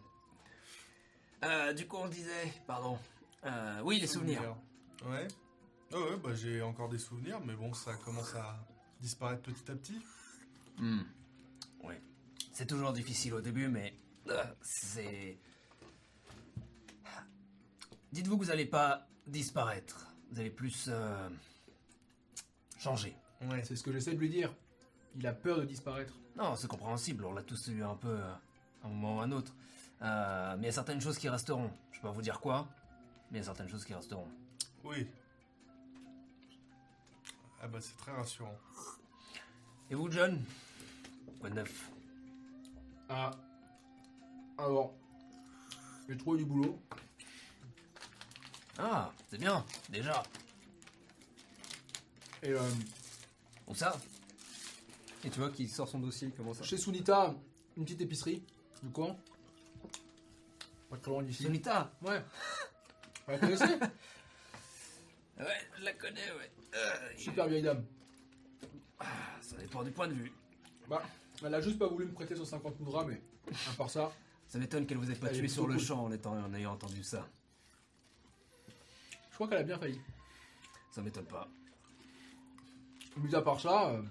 Euh, 1.44 1.74
du 1.74 1.88
coup, 1.88 1.98
on 1.98 2.08
disait... 2.08 2.54
Pardon. 2.66 2.98
Euh, 3.46 3.82
oui, 3.84 4.00
les 4.00 4.08
souvenirs. 4.08 4.56
Ouais. 5.06 5.28
Ah 5.94 6.00
ouais, 6.00 6.18
bah 6.18 6.34
j'ai 6.34 6.62
encore 6.62 6.90
des 6.90 6.98
souvenirs, 6.98 7.40
mais 7.46 7.56
bon, 7.56 7.74
ça 7.74 7.94
commence 7.96 8.36
à 8.36 8.60
disparaître 9.00 9.44
petit 9.44 9.72
à 9.72 9.76
petit. 9.76 10.02
Hmm. 10.78 11.02
Oui. 11.84 11.94
C'est 12.52 12.66
toujours 12.66 12.92
difficile 12.92 13.36
au 13.36 13.42
début, 13.42 13.68
mais 13.68 13.94
euh, 14.28 14.44
c'est. 14.62 15.38
Dites-vous 18.12 18.38
que 18.38 18.44
vous 18.44 18.50
n'allez 18.50 18.66
pas 18.66 19.08
disparaître. 19.28 20.08
Vous 20.32 20.40
allez 20.40 20.50
plus 20.50 20.90
changer. 22.80 23.16
Ouais. 23.42 23.64
C'est 23.64 23.76
ce 23.76 23.84
que 23.84 23.92
j'essaie 23.92 24.14
de 24.14 24.20
lui 24.20 24.30
dire. 24.30 24.54
Il 25.16 25.26
a 25.26 25.34
peur 25.34 25.60
de 25.60 25.66
disparaître. 25.66 26.14
Non, 26.36 26.56
c'est 26.56 26.68
compréhensible. 26.68 27.26
On 27.26 27.34
l'a 27.34 27.44
tous 27.44 27.70
eu 27.70 27.84
un 27.84 27.96
peu 27.96 28.18
à 28.18 28.42
un 28.84 28.90
moment 28.90 29.18
ou 29.18 29.20
à 29.22 29.24
un 29.24 29.32
autre. 29.32 29.54
Euh, 30.02 30.56
mais 30.58 30.64
il 30.64 30.66
y 30.66 30.70
a 30.70 30.72
certaines 30.72 31.02
choses 31.02 31.18
qui 31.18 31.30
resteront. 31.30 31.72
Je 31.92 32.00
peux 32.00 32.08
pas 32.08 32.14
vous 32.14 32.22
dire 32.22 32.40
quoi, 32.40 32.68
mais 33.32 33.40
il 33.40 33.42
y 33.42 33.44
a 33.44 33.46
certaines 33.46 33.70
choses 33.70 33.86
qui 33.86 33.94
resteront. 33.94 34.28
Oui. 34.84 35.08
Ah 37.62 37.68
bah 37.68 37.80
c'est 37.82 37.98
très 37.98 38.12
rassurant. 38.12 38.56
Et 39.90 39.96
vous, 39.96 40.12
John? 40.12 40.44
Quoi 41.40 41.50
de 41.50 41.56
neuf? 41.56 41.90
Ah. 43.10 43.32
Alors. 44.58 44.94
J'ai 46.08 46.18
trouvé 46.18 46.38
du 46.40 46.46
boulot. 46.46 46.80
Ah, 48.78 49.12
c'est 49.30 49.40
bien, 49.40 49.66
déjà. 49.90 50.24
Et 52.44 52.52
euh, 52.52 52.62
Où 53.68 53.76
ça? 53.76 53.98
Et 55.24 55.30
tu 55.30 55.40
vois 55.40 55.50
qu'il 55.50 55.70
sort 55.70 55.88
son 55.90 56.00
dossier, 56.00 56.28
il 56.28 56.34
commence 56.34 56.62
à. 56.62 56.64
chez 56.64 56.78
Sunita, 56.78 57.34
une 57.76 57.84
petite 57.84 58.02
épicerie. 58.02 58.44
Du 58.84 58.90
coin. 58.92 59.18
Pas 60.90 60.98
très 60.98 61.12
loin 61.12 61.24
d'ici. 61.24 61.44
Sunita 61.44 61.92
Ouais. 62.02 62.22
La 63.28 63.38
connaissez 63.38 63.66
Ouais, 65.38 65.58
je 65.78 65.84
la 65.84 65.94
connais, 65.94 66.32
ouais. 66.32 66.52
Euh, 66.74 67.10
Super 67.18 67.48
vieille 67.48 67.62
dame. 67.62 67.86
ça 69.42 69.58
dépend 69.58 69.84
du 69.84 69.92
point 69.92 70.08
de 70.08 70.14
vue. 70.14 70.32
Bah, 70.88 71.04
elle 71.44 71.54
a 71.54 71.62
juste 71.62 71.78
pas 71.78 71.88
voulu 71.88 72.06
me 72.06 72.14
prêter 72.14 72.36
150 72.36 72.80
moudras, 72.80 73.04
mais 73.06 73.22
à 73.70 73.74
part 73.78 73.90
ça, 73.90 74.12
Ça 74.48 74.58
m'étonne 74.58 74.88
qu'elle 74.88 74.98
vous 74.98 75.12
ait 75.12 75.16
pas 75.16 75.28
Elle 75.28 75.36
est 75.36 75.40
tué 75.40 75.48
sur 75.50 75.68
le 75.68 75.78
champ 75.78 76.06
en, 76.06 76.12
étant, 76.12 76.32
en 76.42 76.54
ayant 76.54 76.72
entendu 76.72 77.04
ça. 77.04 77.28
je 79.30 79.36
crois 79.36 79.48
qu'elle 79.48 79.60
a 79.60 79.64
bien 79.64 79.78
failli. 79.78 80.02
Ça 80.92 81.02
m'étonne 81.02 81.28
pas. 81.28 81.48
Mis 83.18 83.36
à 83.36 83.42
part 83.42 83.60
ça, 83.60 83.90
euh, 83.92 84.02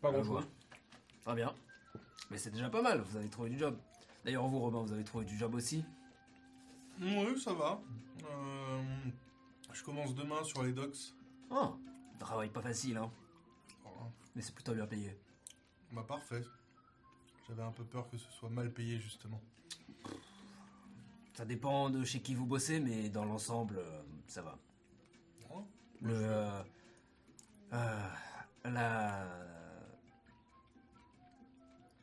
pas 0.00 0.08
Je 0.10 0.14
grand 0.16 0.22
vois. 0.22 0.40
chose. 0.42 0.50
Très 1.24 1.34
bien. 1.34 1.54
Mais 2.30 2.38
c'est 2.38 2.50
déjà 2.50 2.68
pas 2.70 2.82
mal, 2.82 3.00
vous 3.00 3.16
avez 3.16 3.28
trouvé 3.28 3.50
du 3.50 3.58
job. 3.58 3.76
D'ailleurs, 4.24 4.46
vous, 4.46 4.58
Robin, 4.58 4.82
vous 4.82 4.92
avez 4.92 5.04
trouvé 5.04 5.24
du 5.24 5.36
job 5.36 5.54
aussi 5.54 5.84
Oui, 7.00 7.40
ça 7.40 7.52
va. 7.52 7.80
Euh, 8.24 8.82
je 9.72 9.82
commence 9.84 10.14
demain 10.14 10.42
sur 10.44 10.62
les 10.62 10.72
docks. 10.72 10.96
Oh, 11.50 11.76
travail 12.18 12.48
pas 12.48 12.62
facile, 12.62 12.96
hein. 12.96 13.10
Oh, 13.84 13.90
Mais 14.34 14.42
c'est 14.42 14.54
plutôt 14.54 14.72
bien 14.74 14.86
payé. 14.86 15.18
bah 15.92 16.04
parfait. 16.06 16.42
J'avais 17.46 17.62
un 17.62 17.72
peu 17.72 17.84
peur 17.84 18.08
que 18.08 18.16
ce 18.16 18.30
soit 18.32 18.48
mal 18.48 18.72
payé 18.72 18.98
justement. 18.98 19.40
Ça 21.34 21.44
dépend 21.44 21.90
de 21.90 22.04
chez 22.04 22.20
qui 22.20 22.34
vous 22.34 22.46
bossez, 22.46 22.80
mais 22.80 23.10
dans 23.10 23.24
l'ensemble, 23.24 23.78
euh, 23.78 24.02
ça 24.26 24.40
va. 24.40 24.56
Oh, 25.50 25.62
Le. 26.00 26.14
euh, 27.72 28.08
la. 28.64 29.26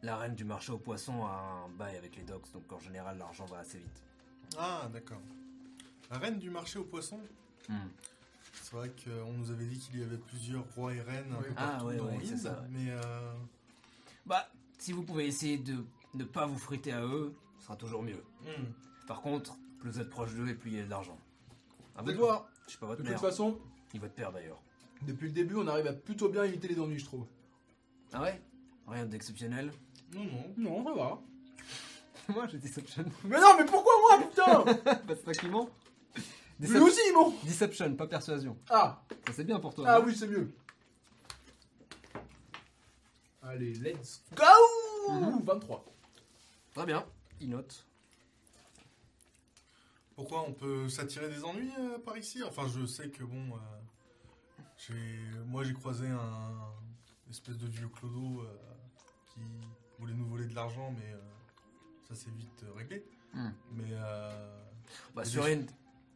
La 0.04 0.18
reine 0.18 0.34
du 0.36 0.44
marché 0.46 0.72
aux 0.72 0.78
poissons 0.80 1.26
a 1.26 1.66
un 1.66 1.70
bail 1.70 1.96
avec 1.96 2.16
les 2.16 2.24
docks, 2.24 2.52
donc 2.54 2.72
en 2.72 2.80
général, 2.80 3.18
l'argent 3.18 3.46
va 3.46 3.60
assez 3.60 3.78
vite. 3.78 4.04
Ah 4.58 4.90
d'accord. 4.92 5.22
La 6.10 6.18
reine 6.18 6.40
du 6.40 6.50
marché 6.50 6.80
aux 6.80 6.84
poissons 6.84 7.20
Hmm. 7.70 7.88
C'est 8.64 8.74
vrai 8.76 8.92
qu'on 9.06 9.32
nous 9.34 9.52
avait 9.52 9.66
dit 9.66 9.78
qu'il 9.78 10.00
y 10.00 10.04
avait 10.04 10.18
plusieurs 10.18 10.66
rois 10.74 10.94
et 10.94 11.00
reines 11.02 11.32
un 11.32 11.42
peu 11.42 11.54
Ah, 11.56 11.68
partout 11.68 11.86
ouais, 11.86 11.96
dans 11.98 12.06
ouais, 12.06 12.18
l'île, 12.18 12.28
c'est 12.28 12.38
ça, 12.38 12.54
ouais. 12.62 12.68
Mais 12.72 12.90
euh, 12.90 13.34
Bah, 14.26 14.50
si 14.80 14.92
vous 14.94 15.04
pouvez 15.04 15.28
essayer 15.28 15.58
de 15.60 15.86
ne 16.16 16.24
pas 16.24 16.48
vous 16.48 16.58
friter 16.58 16.92
à 16.92 17.04
eux, 17.06 17.34
ce 17.60 17.66
sera 17.66 17.76
toujours 17.76 18.02
mieux. 18.02 18.22
hmm. 18.42 18.66
Par 19.08 19.22
contre, 19.22 19.56
plus 19.80 19.92
vous 19.92 20.00
êtes 20.00 20.10
proche 20.10 20.34
d'eux 20.34 20.48
et 20.50 20.56
plus 20.56 20.72
il 20.72 20.78
y 20.78 20.80
a 20.82 20.86
de 20.86 20.90
l'argent. 20.90 21.18
À 21.96 22.02
vous 22.02 22.12
de 22.12 22.18
voir. 22.18 22.50
Je 22.66 22.72
suis 22.72 22.80
pas 22.80 22.88
votre 22.88 23.04
De 23.04 23.08
mère. 23.10 23.20
toute 23.20 23.30
façon, 23.30 23.60
Ni 23.94 24.00
votre 24.00 24.16
père 24.16 24.32
d'ailleurs. 24.32 24.62
depuis 25.04 25.28
le 25.28 25.34
début, 25.34 25.56
on 25.56 25.68
arrive 25.68 25.86
à 25.88 25.94
plutôt 25.94 26.28
bien 26.30 26.44
éviter 26.44 26.68
les 26.68 26.80
ennuis, 26.80 27.00
je 27.00 27.06
trouve. 27.06 27.28
Ah 28.12 28.24
ouais? 28.24 28.42
Rien 28.88 29.06
d'exceptionnel? 29.06 29.72
Non 30.14 30.24
non. 30.26 30.54
Non, 30.58 30.84
ça 30.86 30.94
va. 30.94 31.22
Moi, 32.34 32.48
j'ai 32.48 32.58
Deception. 32.60 33.06
Mais 33.24 33.40
non, 33.40 33.58
mais 33.58 33.66
pourquoi 33.66 33.94
moi, 34.02 34.28
putain 34.28 34.64
bah, 35.06 35.16
c'est 35.16 35.24
toi 35.24 35.34
qui 35.34 35.48
mens. 35.48 35.70
Lui 36.60 36.68
Decep- 36.68 36.82
aussi, 36.82 37.02
bon 37.14 37.34
Deception, 37.44 37.96
pas 37.96 38.08
persuasion. 38.08 38.58
Ah, 38.70 39.02
Ça, 39.28 39.34
c'est 39.34 39.44
bien 39.44 39.60
pour 39.60 39.74
toi. 39.74 39.86
ah 39.88 39.98
hein 39.98 40.04
oui, 40.06 40.16
c'est 40.16 40.28
mieux. 40.28 40.54
Allez, 43.42 43.74
let's 43.74 44.22
go 44.36 44.44
Mhm. 45.10 45.42
23. 45.44 45.84
Très 46.76 46.86
bien. 46.86 47.04
Il 47.40 47.50
note. 47.50 47.86
Pourquoi 50.16 50.42
on 50.48 50.54
peut 50.54 50.88
s'attirer 50.88 51.28
des 51.30 51.44
ennuis 51.44 51.72
euh, 51.80 51.98
par 52.00 52.16
ici? 52.18 52.44
Enfin, 52.44 52.68
je 52.68 52.86
sais 52.86 53.10
que 53.10 53.24
bon, 53.24 53.56
euh, 53.56 53.60
j'ai, 54.78 55.40
moi 55.48 55.64
j'ai 55.64 55.74
croisé 55.74 56.08
un 56.08 56.72
espèce 57.32 57.58
de 57.58 57.66
vieux 57.68 57.88
clodo 57.90 58.42
euh, 58.44 58.58
qui 59.34 59.40
voulait 60.02 60.14
nous 60.14 60.28
voler 60.28 60.48
de 60.48 60.56
l'argent, 60.56 60.92
mais 60.98 61.14
euh, 61.14 61.18
ça 62.08 62.16
s'est 62.16 62.32
vite 62.32 62.64
euh, 62.64 62.74
réglé. 62.74 63.06
Hmm. 63.34 63.50
Mais 63.74 63.90
euh, 63.92 64.60
Bah, 65.16 65.24
sur 65.24 65.46
une. 65.46 65.68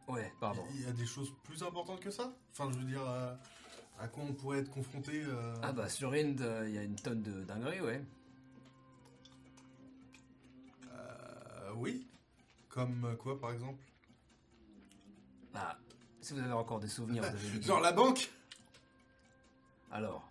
Ouais, 0.07 0.31
pardon. 0.39 0.63
il 0.75 0.81
y 0.81 0.85
a 0.85 0.91
des 0.91 1.05
choses 1.05 1.31
plus 1.43 1.63
importantes 1.63 1.99
que 1.99 2.11
ça? 2.11 2.31
Enfin, 2.51 2.69
je 2.71 2.77
veux 2.79 2.85
dire, 2.85 3.07
euh, 3.07 3.33
à 3.99 4.07
quoi 4.07 4.23
on 4.23 4.33
pourrait 4.33 4.59
être 4.59 4.69
confronté 4.71 5.23
Ah 5.63 5.71
bah 5.71 5.87
sur 5.89 6.13
Ind, 6.13 6.41
il 6.65 6.71
y 6.73 6.77
a 6.77 6.83
une 6.83 6.95
tonne 6.95 7.21
de 7.23 7.43
dingueries, 7.43 7.81
ouais. 7.81 8.03
euh, 10.91 11.71
oui. 11.75 12.07
Comme 12.69 13.15
quoi, 13.17 13.39
par 13.39 13.51
exemple? 13.51 13.81
Bah, 15.53 15.79
si 16.21 16.33
vous 16.33 16.39
avez 16.39 16.51
encore 16.53 16.79
des 16.79 16.87
souvenirs, 16.89 17.23
dit. 17.33 17.61
Genre 17.63 17.79
la 17.79 17.93
banque? 17.93 18.29
Alors, 19.91 20.29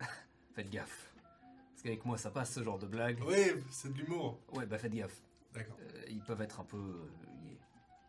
faites 0.54 0.68
gaffe. 0.70 1.11
Parce 1.82 1.94
qu'avec 1.94 2.04
moi, 2.04 2.16
ça 2.16 2.30
passe 2.30 2.52
ce 2.52 2.62
genre 2.62 2.78
de 2.78 2.86
blague. 2.86 3.18
Oui, 3.26 3.36
c'est 3.70 3.92
de 3.92 3.98
l'humour. 3.98 4.38
Ouais, 4.52 4.66
bah 4.66 4.78
faites 4.78 4.94
gaffe. 4.94 5.20
D'accord. 5.52 5.76
Euh, 5.80 6.02
ils 6.08 6.22
peuvent 6.22 6.40
être 6.40 6.60
un 6.60 6.64
peu. 6.64 6.76
euh. 6.76 7.10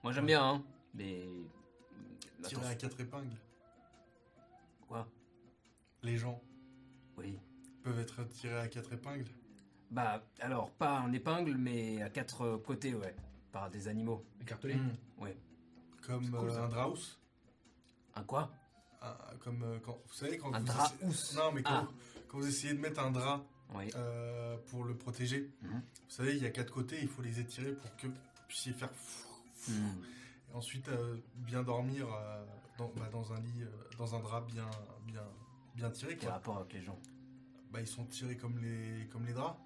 Moi 0.04 0.14
j'aime 0.14 0.28
bien, 0.28 0.44
hein, 0.44 0.64
mais. 0.94 1.26
Tirer 2.44 2.62
à 2.66 2.70
Attention. 2.70 2.78
quatre 2.90 3.00
épingles. 3.02 3.38
Quoi? 4.88 5.08
Les 6.04 6.18
gens 6.18 6.40
Oui. 7.18 7.40
peuvent 7.84 8.00
être 8.00 8.24
tirés 8.26 8.60
à 8.60 8.68
quatre 8.68 8.94
épingles? 8.94 9.32
Bah, 9.90 10.24
alors, 10.40 10.70
pas 10.72 11.00
en 11.02 11.12
épingle, 11.14 11.56
mais 11.58 12.02
à 12.02 12.10
quatre 12.10 12.42
euh, 12.42 12.58
côtés, 12.58 12.94
ouais. 12.94 13.16
Par 13.52 13.70
des 13.70 13.88
animaux. 13.88 14.24
Écartelé. 14.42 14.76
Hmm. 14.76 14.92
Ouais. 15.20 15.38
Comme 16.06 16.30
cool, 16.30 16.50
euh, 16.50 16.54
ça. 16.54 16.64
un 16.66 16.68
draus? 16.70 17.20
Un 18.16 18.24
quoi? 18.24 18.52
Un- 19.02 19.38
comme 19.40 19.64
euh, 19.64 19.80
quand 19.80 19.98
vous 20.06 20.14
savez 20.14 20.38
quand 20.38 20.54
Un 20.54 20.60
vous 20.60 20.66
drap 20.66 20.86
essayez- 20.94 21.06
housse. 21.10 21.36
Non, 21.36 21.52
mais 21.54 21.64
quand, 21.64 21.72
Ah. 21.74 21.88
quand 22.28 22.38
vous 22.40 22.48
essayez 22.48 22.74
de 22.74 22.80
mettre 22.80 23.00
un 23.02 23.12
drap 23.12 23.42
Oui. 23.76 23.90
euh, 23.96 24.58
pour 24.68 24.84
le 24.84 24.96
protéger, 24.96 25.50
Mhm. 25.62 25.70
vous 25.72 25.82
savez, 26.10 26.36
il 26.36 26.44
y 26.44 26.46
a 26.46 26.52
quatre 26.52 26.72
côtés, 26.72 26.98
il 27.02 27.08
faut 27.08 27.22
les 27.24 27.40
étirer 27.40 27.74
pour 27.74 27.96
que 27.98 28.08
vous 28.08 28.14
puissiez 28.48 28.74
faire. 28.74 28.90
Et 29.70 30.54
ensuite, 30.54 30.88
euh, 30.90 31.18
bien 31.36 31.64
dormir 31.64 32.08
euh, 32.14 32.46
dans, 32.78 32.90
bah, 32.96 33.10
dans 33.12 33.34
un 33.34 33.40
lit, 33.40 33.64
dans 33.98 34.14
un 34.16 34.20
drap 34.20 34.42
bien, 34.42 34.70
bien, 35.08 35.24
bien 35.76 35.90
tiré. 35.90 36.18
Quel 36.18 36.30
rapport 36.30 36.58
avec 36.58 36.74
les 36.74 36.82
gens 36.82 37.00
Bah, 37.72 37.82
ils 37.82 37.88
sont 37.88 38.06
tirés 38.06 38.38
comme 38.38 38.60
les, 38.60 39.08
comme 39.12 39.26
les 39.26 39.34
draps, 39.34 39.58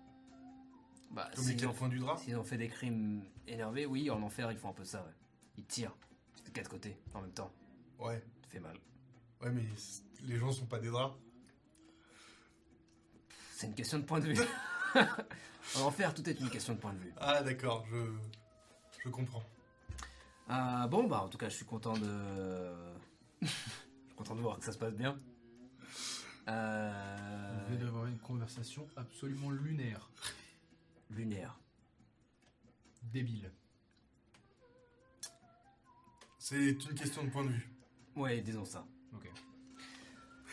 Bah, 1.12 1.30
comme 1.36 1.48
les 1.48 1.56
quatre 1.58 1.90
du 1.90 2.00
drap. 2.00 2.18
s'ils 2.18 2.38
ont 2.38 2.44
fait 2.44 2.58
des 2.58 2.70
crimes 2.70 3.24
énervés, 3.48 3.86
oui, 3.86 4.10
en 4.10 4.22
enfer, 4.22 4.52
ils 4.52 4.58
font 4.58 4.70
un 4.70 4.74
peu 4.74 4.86
ça, 4.86 5.04
ouais. 5.04 5.14
Ils 5.58 5.66
tirent. 5.66 5.96
De 6.46 6.52
quatre 6.52 6.70
côtés, 6.70 6.98
en 7.14 7.22
même 7.22 7.34
temps. 7.34 7.52
Ouais, 8.00 8.24
Ça 8.44 8.48
fait 8.50 8.60
mal. 8.62 8.78
ouais, 9.42 9.52
mais 9.52 9.66
les 10.24 10.38
gens 10.38 10.52
sont 10.54 10.66
pas 10.68 10.80
des 10.80 10.90
draps. 10.90 11.16
C'est 13.58 13.66
une 13.66 13.74
question 13.74 13.98
de 13.98 14.04
point 14.04 14.20
de 14.20 14.28
vue. 14.28 14.40
en 15.78 15.82
enfer, 15.82 16.14
tout 16.14 16.30
est 16.30 16.40
une 16.40 16.50
question 16.52 16.76
de 16.76 16.78
point 16.78 16.94
de 16.94 17.00
vue. 17.00 17.12
Ah, 17.18 17.42
d'accord, 17.42 17.88
je, 17.90 17.98
je 19.04 19.10
comprends. 19.10 19.42
Euh, 20.52 20.86
bon, 20.86 21.08
bah, 21.08 21.24
en 21.24 21.28
tout 21.28 21.40
cas, 21.40 21.50
je 21.50 21.56
suis 21.56 21.66
content 21.66 21.98
de. 21.98 22.72
je 23.42 23.48
suis 23.48 24.16
content 24.16 24.36
de 24.36 24.42
voir 24.42 24.60
que 24.60 24.64
ça 24.64 24.72
se 24.72 24.78
passe 24.78 24.94
bien. 24.94 25.20
Euh... 26.48 27.58
Vous 27.62 27.74
venez 27.74 27.84
d'avoir 27.84 28.06
une 28.06 28.20
conversation 28.20 28.88
absolument 28.96 29.50
lunaire. 29.50 30.08
Lunaire. 31.10 31.60
Débile. 33.02 33.52
C'est 36.38 36.74
une 36.74 36.94
question 36.94 37.24
de 37.24 37.32
point 37.32 37.44
de 37.44 37.50
vue. 37.50 37.68
Ouais, 38.16 38.40
disons 38.42 38.66
ça. 38.66 38.86
Ok. 39.16 39.32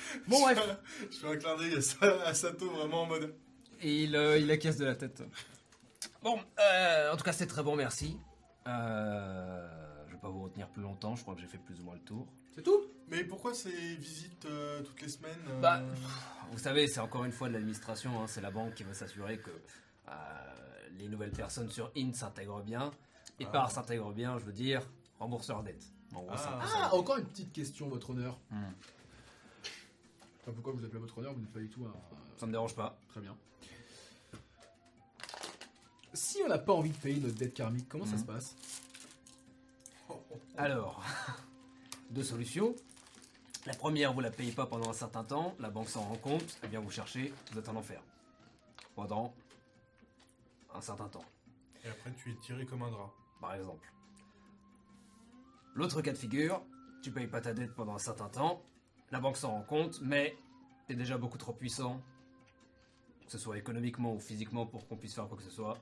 Bon, 0.28 0.40
bref. 0.40 0.58
Je 1.10 1.16
fais 1.16 1.28
un 1.28 1.36
clin 1.36 1.56
d'œil 1.56 1.74
à, 1.76 1.80
Sa- 1.82 2.22
à 2.26 2.34
Sato 2.34 2.70
vraiment 2.70 3.02
en 3.02 3.06
mode. 3.06 3.34
Et 3.80 4.04
il, 4.04 4.16
euh, 4.16 4.38
il 4.38 4.50
acquiesce 4.50 4.76
de 4.78 4.84
la 4.86 4.94
tête. 4.94 5.22
Bon, 6.22 6.38
euh, 6.58 7.12
en 7.12 7.16
tout 7.16 7.24
cas, 7.24 7.32
c'est 7.32 7.46
très 7.46 7.62
bon, 7.62 7.76
merci. 7.76 8.18
Euh, 8.66 9.68
je 10.08 10.12
vais 10.14 10.20
pas 10.20 10.28
vous 10.28 10.42
retenir 10.44 10.68
plus 10.68 10.82
longtemps, 10.82 11.16
je 11.16 11.22
crois 11.22 11.34
que 11.34 11.40
j'ai 11.40 11.46
fait 11.46 11.58
plus 11.58 11.78
ou 11.80 11.84
moins 11.84 11.94
le 11.94 12.00
tour. 12.00 12.26
C'est 12.54 12.62
tout? 12.62 12.80
Mais 13.08 13.24
pourquoi 13.24 13.52
ces 13.52 13.70
visites 13.96 14.46
euh, 14.46 14.82
toutes 14.82 15.02
les 15.02 15.08
semaines 15.08 15.36
euh, 15.50 15.60
Bah, 15.60 15.82
Vous 16.52 16.58
savez, 16.58 16.86
c'est 16.88 17.00
encore 17.00 17.24
une 17.24 17.32
fois 17.32 17.48
de 17.48 17.54
l'administration, 17.54 18.22
hein, 18.22 18.26
c'est 18.26 18.40
la 18.40 18.50
banque 18.50 18.74
qui 18.74 18.84
veut 18.84 18.94
s'assurer 18.94 19.38
que 19.38 19.50
euh, 20.08 20.12
les 20.96 21.08
nouvelles 21.08 21.32
personnes 21.32 21.68
sur 21.68 21.90
IN 21.96 22.12
s'intègrent 22.14 22.62
bien. 22.62 22.90
Et 23.40 23.44
Ah. 23.46 23.50
par 23.52 23.70
s'intègrent 23.70 24.12
bien, 24.12 24.38
je 24.38 24.44
veux 24.44 24.52
dire. 24.52 24.80
En 25.20 25.28
gros, 25.28 25.40
Ah. 25.50 26.60
Ah, 26.62 26.94
encore 26.94 27.18
une 27.18 27.26
petite 27.26 27.52
question, 27.52 27.88
votre 27.88 28.10
honneur. 28.10 28.38
Hmm. 28.50 28.62
Enfin, 30.44 30.52
pourquoi 30.52 30.72
vous 30.74 30.84
appelez 30.84 31.00
votre 31.00 31.16
honneur 31.18 31.32
Vous 31.32 31.40
n'êtes 31.40 31.52
pas 31.52 31.58
du 31.60 31.70
tout 31.70 31.84
un. 31.86 31.92
Ça 32.36 32.44
me 32.46 32.52
dérange 32.52 32.74
pas. 32.74 32.98
Très 33.08 33.20
bien. 33.20 33.34
Si 36.12 36.38
on 36.44 36.48
n'a 36.48 36.58
pas 36.58 36.72
envie 36.74 36.90
de 36.90 36.96
payer 36.98 37.18
notre 37.20 37.34
dette 37.36 37.54
karmique, 37.54 37.88
comment 37.88 38.04
ça 38.04 38.12
Mhm. 38.12 38.18
se 38.18 38.24
passe? 38.24 38.56
Alors, 40.56 41.02
deux 42.10 42.22
solutions. 42.22 42.74
La 43.66 43.74
première, 43.74 44.12
vous 44.12 44.20
la 44.20 44.30
payez 44.30 44.52
pas 44.52 44.66
pendant 44.66 44.90
un 44.90 44.94
certain 44.94 45.24
temps, 45.24 45.54
la 45.58 45.70
banque 45.70 45.88
s'en 45.88 46.02
rend 46.02 46.16
compte, 46.16 46.58
elle 46.62 46.68
vient 46.68 46.80
vous 46.80 46.90
chercher, 46.90 47.32
vous 47.50 47.58
êtes 47.58 47.68
en 47.68 47.76
enfer. 47.76 48.02
Pendant 48.94 49.34
un 50.74 50.80
certain 50.82 51.08
temps, 51.08 51.24
Et 51.84 51.88
après, 51.88 52.12
tu 52.12 52.30
es 52.30 52.34
tiré 52.36 52.66
comme 52.66 52.82
un 52.82 52.90
drap. 52.90 53.10
par 53.40 53.54
exemple. 53.54 53.90
L'autre 55.74 56.02
cas 56.02 56.12
de 56.12 56.18
figure, 56.18 56.62
tu 57.02 57.10
payes 57.10 57.26
pas 57.26 57.40
ta 57.40 57.54
dette 57.54 57.74
pendant 57.74 57.94
un 57.94 57.98
certain 57.98 58.28
temps, 58.28 58.62
la 59.14 59.20
banque 59.20 59.36
s'en 59.36 59.52
rend 59.52 59.62
compte, 59.62 60.00
mais 60.00 60.36
t'es 60.88 60.96
déjà 60.96 61.16
beaucoup 61.16 61.38
trop 61.38 61.52
puissant, 61.52 62.02
que 63.24 63.30
ce 63.30 63.38
soit 63.38 63.56
économiquement 63.56 64.12
ou 64.12 64.18
physiquement 64.18 64.66
pour 64.66 64.88
qu'on 64.88 64.96
puisse 64.96 65.14
faire 65.14 65.28
quoi 65.28 65.36
que 65.36 65.44
ce 65.44 65.50
soit. 65.52 65.80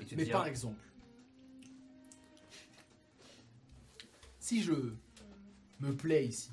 Et 0.00 0.04
tu 0.04 0.16
Mais 0.16 0.26
par 0.26 0.44
exemple, 0.44 0.82
si 4.40 4.60
je 4.60 4.72
me 5.78 5.94
plais 5.96 6.26
ici 6.26 6.50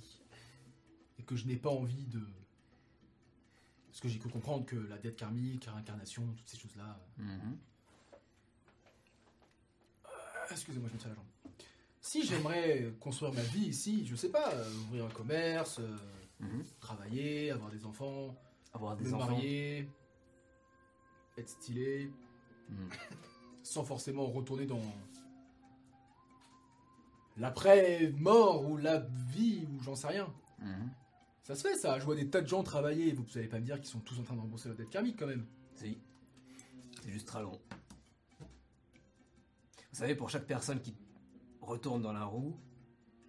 et 1.17 1.23
que 1.23 1.35
je 1.35 1.47
n'ai 1.47 1.57
pas 1.57 1.71
envie 1.71 2.05
de. 2.05 2.21
Parce 3.87 3.99
que 3.99 4.07
j'ai 4.07 4.19
cru 4.19 4.29
comprendre 4.29 4.63
que 4.67 4.75
la 4.75 4.99
dette 4.99 5.15
karmique, 5.15 5.65
la 5.65 5.73
réincarnation, 5.73 6.21
toutes 6.37 6.47
ces 6.47 6.59
choses-là. 6.59 6.99
Mhm. 7.17 7.57
Ah, 10.03 10.45
Excusez-moi, 10.51 10.87
je 10.87 10.93
me 10.93 10.99
tiens 10.99 11.09
la 11.09 11.15
jambe. 11.15 11.34
Si 12.05 12.23
j'aimerais 12.23 12.93
construire 12.99 13.33
ma 13.33 13.41
vie 13.41 13.65
ici, 13.69 14.05
je 14.05 14.15
sais 14.15 14.29
pas, 14.29 14.53
euh, 14.53 14.71
ouvrir 14.83 15.05
un 15.05 15.09
commerce, 15.09 15.79
euh, 15.79 15.97
Mhm. 16.39 16.63
travailler, 16.79 17.49
avoir 17.49 17.71
des 17.71 17.83
enfants, 17.83 18.35
Avoir 18.73 18.95
des 18.95 19.05
me 19.05 19.15
enfants. 19.15 19.25
marier, 19.31 19.89
être 21.35 21.49
stylé, 21.49 22.11
Mhm. 22.69 22.89
sans 23.63 23.83
forcément 23.83 24.27
retourner 24.27 24.67
dans 24.67 24.83
l'après-mort 27.37 28.69
ou 28.69 28.77
la 28.77 28.99
vie 28.99 29.65
ou 29.73 29.81
j'en 29.81 29.95
sais 29.95 30.07
rien. 30.07 30.31
Mhm. 30.59 30.91
Ça 31.41 31.55
se 31.55 31.67
fait 31.67 31.75
ça, 31.75 31.97
je 31.99 32.05
vois 32.05 32.15
des 32.15 32.29
tas 32.29 32.41
de 32.41 32.47
gens 32.47 32.61
travailler, 32.61 33.13
vous 33.13 33.27
savez 33.29 33.47
pas 33.47 33.59
me 33.59 33.65
dire 33.65 33.77
qu'ils 33.77 33.89
sont 33.89 33.99
tous 34.01 34.19
en 34.19 34.23
train 34.23 34.35
de 34.35 34.41
rembourser 34.41 34.69
leur 34.69 34.77
dette 34.77 34.91
karmique 34.91 35.17
quand 35.17 35.25
même. 35.27 35.47
Si. 35.73 35.97
C'est 37.03 37.09
juste 37.11 37.27
très 37.27 37.41
long. 37.41 37.59
Vous 38.39 39.99
savez, 40.01 40.13
pour 40.13 40.29
chaque 40.29 40.45
personne 40.45 40.79
qui 40.81 40.93
retourne 41.65 42.01
dans 42.01 42.13
la 42.13 42.23
roue, 42.25 42.57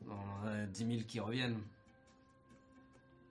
on 0.06 0.12
en 0.12 0.46
a 0.46 0.66
10 0.66 0.86
000 0.86 1.02
qui 1.06 1.20
reviennent. 1.20 1.60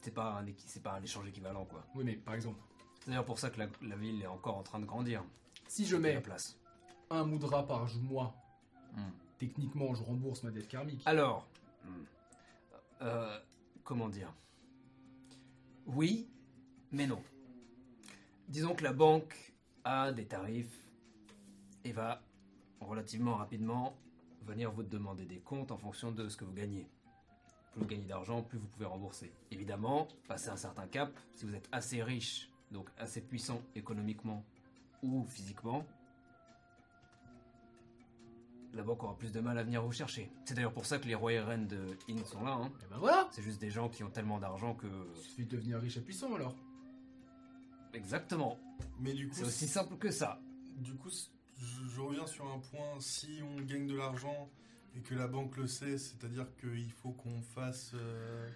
C'est 0.01 0.13
pas, 0.13 0.39
un, 0.39 0.45
c'est 0.57 0.83
pas 0.83 0.93
un 0.93 1.01
échange 1.03 1.27
équivalent, 1.27 1.65
quoi. 1.65 1.83
Oui 1.95 2.03
mais 2.03 2.13
par 2.15 2.35
exemple, 2.35 2.59
C'est 2.99 3.07
d'ailleurs 3.09 3.25
pour 3.25 3.39
ça 3.39 3.49
que 3.49 3.57
la, 3.59 3.67
la 3.81 3.95
ville 3.95 4.21
est 4.21 4.27
encore 4.27 4.57
en 4.57 4.63
train 4.63 4.79
de 4.79 4.85
grandir. 4.85 5.23
si 5.67 5.85
je 5.85 5.95
mets 5.95 6.13
la 6.13 6.21
place. 6.21 6.59
un 7.09 7.23
moudra 7.25 7.65
par 7.65 7.87
mois, 7.95 8.35
Hmm. 8.95 9.09
techniquement 9.37 9.93
je 9.93 10.03
rembourse 10.03 10.43
ma 10.43 10.51
dette 10.51 10.69
karmique. 10.69 11.01
Alors, 11.05 11.45
hmm, 11.83 12.03
euh, 13.01 13.39
comment 13.83 14.07
dire? 14.07 14.31
Oui, 15.85 16.29
mais 16.91 17.05
non. 17.07 17.21
Disons 18.47 18.73
que 18.73 18.83
la 18.83 18.93
banque 18.93 19.53
a 19.83 20.11
des 20.13 20.25
tarifs 20.25 20.79
et 21.83 21.91
va 21.91 22.21
relativement 22.79 23.35
rapidement 23.35 23.97
venir 24.45 24.71
vous 24.71 24.83
demander 24.83 25.25
des 25.25 25.39
comptes 25.39 25.71
en 25.71 25.77
fonction 25.77 26.11
de 26.11 26.27
ce 26.29 26.37
que 26.37 26.45
vous 26.45 26.53
gagnez. 26.53 26.87
Plus 27.71 27.81
vous 27.81 27.87
gagnez 27.87 28.05
d'argent, 28.05 28.41
plus 28.43 28.57
vous 28.57 28.67
pouvez 28.67 28.85
rembourser. 28.85 29.31
Évidemment, 29.51 30.07
passé 30.27 30.49
un 30.49 30.55
certain 30.57 30.87
cap, 30.87 31.11
si 31.33 31.45
vous 31.45 31.55
êtes 31.55 31.67
assez 31.71 32.01
riche, 32.03 32.49
donc 32.71 32.89
assez 32.97 33.21
puissant 33.21 33.61
économiquement 33.75 34.43
ou 35.03 35.25
physiquement, 35.25 35.85
la 38.73 38.83
banque 38.83 39.03
aura 39.03 39.17
plus 39.17 39.31
de 39.31 39.39
mal 39.39 39.57
à 39.57 39.63
venir 39.63 39.81
vous 39.83 39.91
chercher. 39.91 40.29
C'est 40.43 40.53
d'ailleurs 40.53 40.73
pour 40.73 40.85
ça 40.85 40.99
que 40.99 41.07
les 41.07 41.15
rois 41.15 41.31
et 41.31 41.39
reines 41.39 41.67
de 41.67 41.97
In 42.09 42.23
sont 42.25 42.43
là. 42.43 42.51
hein. 42.53 42.71
Et 42.83 42.87
ben 42.89 42.97
voilà 42.97 43.27
C'est 43.31 43.41
juste 43.41 43.59
des 43.61 43.71
gens 43.71 43.87
qui 43.89 44.03
ont 44.03 44.09
tellement 44.09 44.37
d'argent 44.39 44.73
que... 44.75 44.87
Il 45.15 45.21
suffit 45.21 45.45
de 45.45 45.55
devenir 45.55 45.79
riche 45.79 45.95
et 45.97 46.01
puissant 46.01 46.33
alors. 46.35 46.55
Exactement. 47.93 48.59
Mais 48.99 49.13
du 49.13 49.29
coup, 49.29 49.35
C'est 49.35 49.45
aussi 49.45 49.67
simple 49.67 49.95
que 49.97 50.11
ça. 50.11 50.41
du 50.77 50.93
coup, 50.95 51.09
je, 51.57 51.87
je 51.89 52.01
reviens 52.01 52.27
sur 52.27 52.45
un 52.51 52.59
point. 52.59 52.99
Si 52.99 53.39
on 53.43 53.61
gagne 53.61 53.87
de 53.87 53.95
l'argent 53.95 54.49
Et 54.95 55.01
que 55.01 55.13
la 55.15 55.27
banque 55.27 55.57
le 55.57 55.67
sait, 55.67 55.97
c'est-à-dire 55.97 56.47
qu'il 56.57 56.91
faut 56.91 57.11
qu'on 57.11 57.41
fasse. 57.41 57.91
euh, 57.95 58.49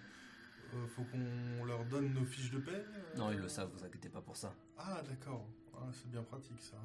euh, 0.74 0.86
faut 0.86 1.04
qu'on 1.04 1.64
leur 1.64 1.84
donne 1.84 2.12
nos 2.14 2.24
fiches 2.24 2.50
de 2.50 2.58
paie 2.58 2.70
euh 2.94 3.16
Non, 3.16 3.32
ils 3.32 3.38
le 3.38 3.48
savent, 3.48 3.70
vous 3.72 3.84
inquiétez 3.84 4.08
pas 4.08 4.22
pour 4.22 4.36
ça. 4.36 4.54
Ah, 4.78 5.02
d'accord. 5.02 5.44
Ah, 5.74 5.88
c'est 5.92 6.08
bien 6.10 6.22
pratique 6.22 6.60
ça. 6.62 6.76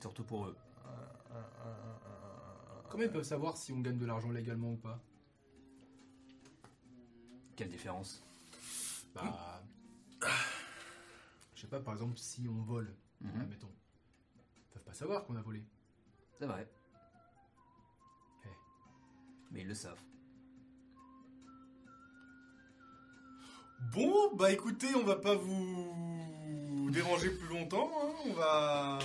Surtout 0.00 0.24
pour 0.24 0.46
eux. 0.46 0.56
Comment 2.88 3.02
ils 3.04 3.10
peuvent 3.10 3.24
savoir 3.24 3.56
si 3.56 3.72
on 3.72 3.80
gagne 3.80 3.98
de 3.98 4.06
l'argent 4.06 4.30
légalement 4.30 4.72
ou 4.72 4.76
pas? 4.76 5.00
Quelle 7.56 7.68
différence? 7.70 8.22
Bah. 9.14 9.62
Je 11.54 11.62
sais 11.62 11.66
pas, 11.66 11.80
par 11.80 11.94
exemple, 11.94 12.18
si 12.18 12.46
on 12.48 12.60
vole, 12.62 12.94
Mhm. 13.22 13.40
admettons. 13.40 13.72
Pas 14.86 14.94
savoir 14.94 15.24
qu'on 15.24 15.36
a 15.36 15.42
volé. 15.42 15.62
C'est 16.38 16.46
vrai. 16.46 16.66
Eh. 18.44 18.48
Mais 19.50 19.60
ils 19.62 19.68
le 19.68 19.74
savent. 19.74 20.00
Bon, 23.92 24.34
bah 24.34 24.50
écoutez, 24.52 24.94
on 24.94 25.04
va 25.04 25.16
pas 25.16 25.34
vous 25.34 26.88
déranger 26.92 27.30
plus 27.30 27.48
longtemps. 27.48 27.90
hein. 27.94 28.10
On 28.26 28.32
va. 28.32 28.98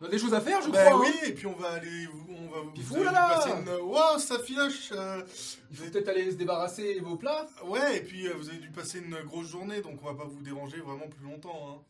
On 0.00 0.04
a 0.06 0.08
des 0.08 0.18
choses 0.18 0.34
à 0.34 0.40
faire, 0.42 0.60
je 0.60 0.70
Bah 0.70 0.84
crois. 0.90 1.00
oui, 1.00 1.06
hein. 1.22 1.26
et 1.26 1.32
puis 1.32 1.46
on 1.46 1.54
va 1.56 1.70
aller. 1.72 2.06
On 2.28 2.48
va 2.48 2.60
vous. 2.60 2.70
Puis 2.72 2.82
vous 2.82 2.94
fou, 2.96 3.00
allez 3.00 3.04
là, 3.04 3.10
nous 3.10 3.14
là 3.28 3.34
passer 3.36 3.50
une. 3.50 3.68
Waouh, 3.88 4.18
ça 4.18 4.38
filoche 4.40 4.92
euh, 4.92 5.22
Il 5.70 5.76
faut 5.76 5.84
peut-être 5.90 6.08
aller 6.08 6.30
se 6.30 6.36
débarrasser 6.36 7.00
de 7.00 7.04
vos 7.04 7.16
plats. 7.16 7.46
Ouais, 7.64 7.98
et 7.98 8.02
puis 8.02 8.26
euh, 8.28 8.34
vous 8.36 8.48
avez 8.50 8.58
dû 8.58 8.70
passer 8.70 8.98
une 9.00 9.16
grosse 9.22 9.48
journée, 9.48 9.80
donc 9.80 9.98
on 10.02 10.06
va 10.06 10.14
pas 10.14 10.28
vous 10.28 10.40
déranger 10.42 10.80
vraiment 10.80 11.08
plus 11.08 11.24
longtemps. 11.24 11.70
Hein. 11.70 11.82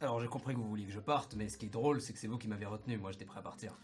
Alors 0.00 0.20
j'ai 0.20 0.28
compris 0.28 0.54
que 0.54 0.58
vous 0.60 0.68
vouliez 0.68 0.86
que 0.86 0.92
je 0.92 1.00
parte, 1.00 1.34
mais 1.34 1.48
ce 1.48 1.58
qui 1.58 1.66
est 1.66 1.70
drôle, 1.70 2.00
c'est 2.00 2.12
que 2.12 2.18
c'est 2.18 2.26
vous 2.26 2.38
qui 2.38 2.48
m'avez 2.48 2.64
retenu. 2.66 2.96
Moi, 2.96 3.12
j'étais 3.12 3.24
prêt 3.26 3.38
à 3.38 3.42
partir. 3.42 3.74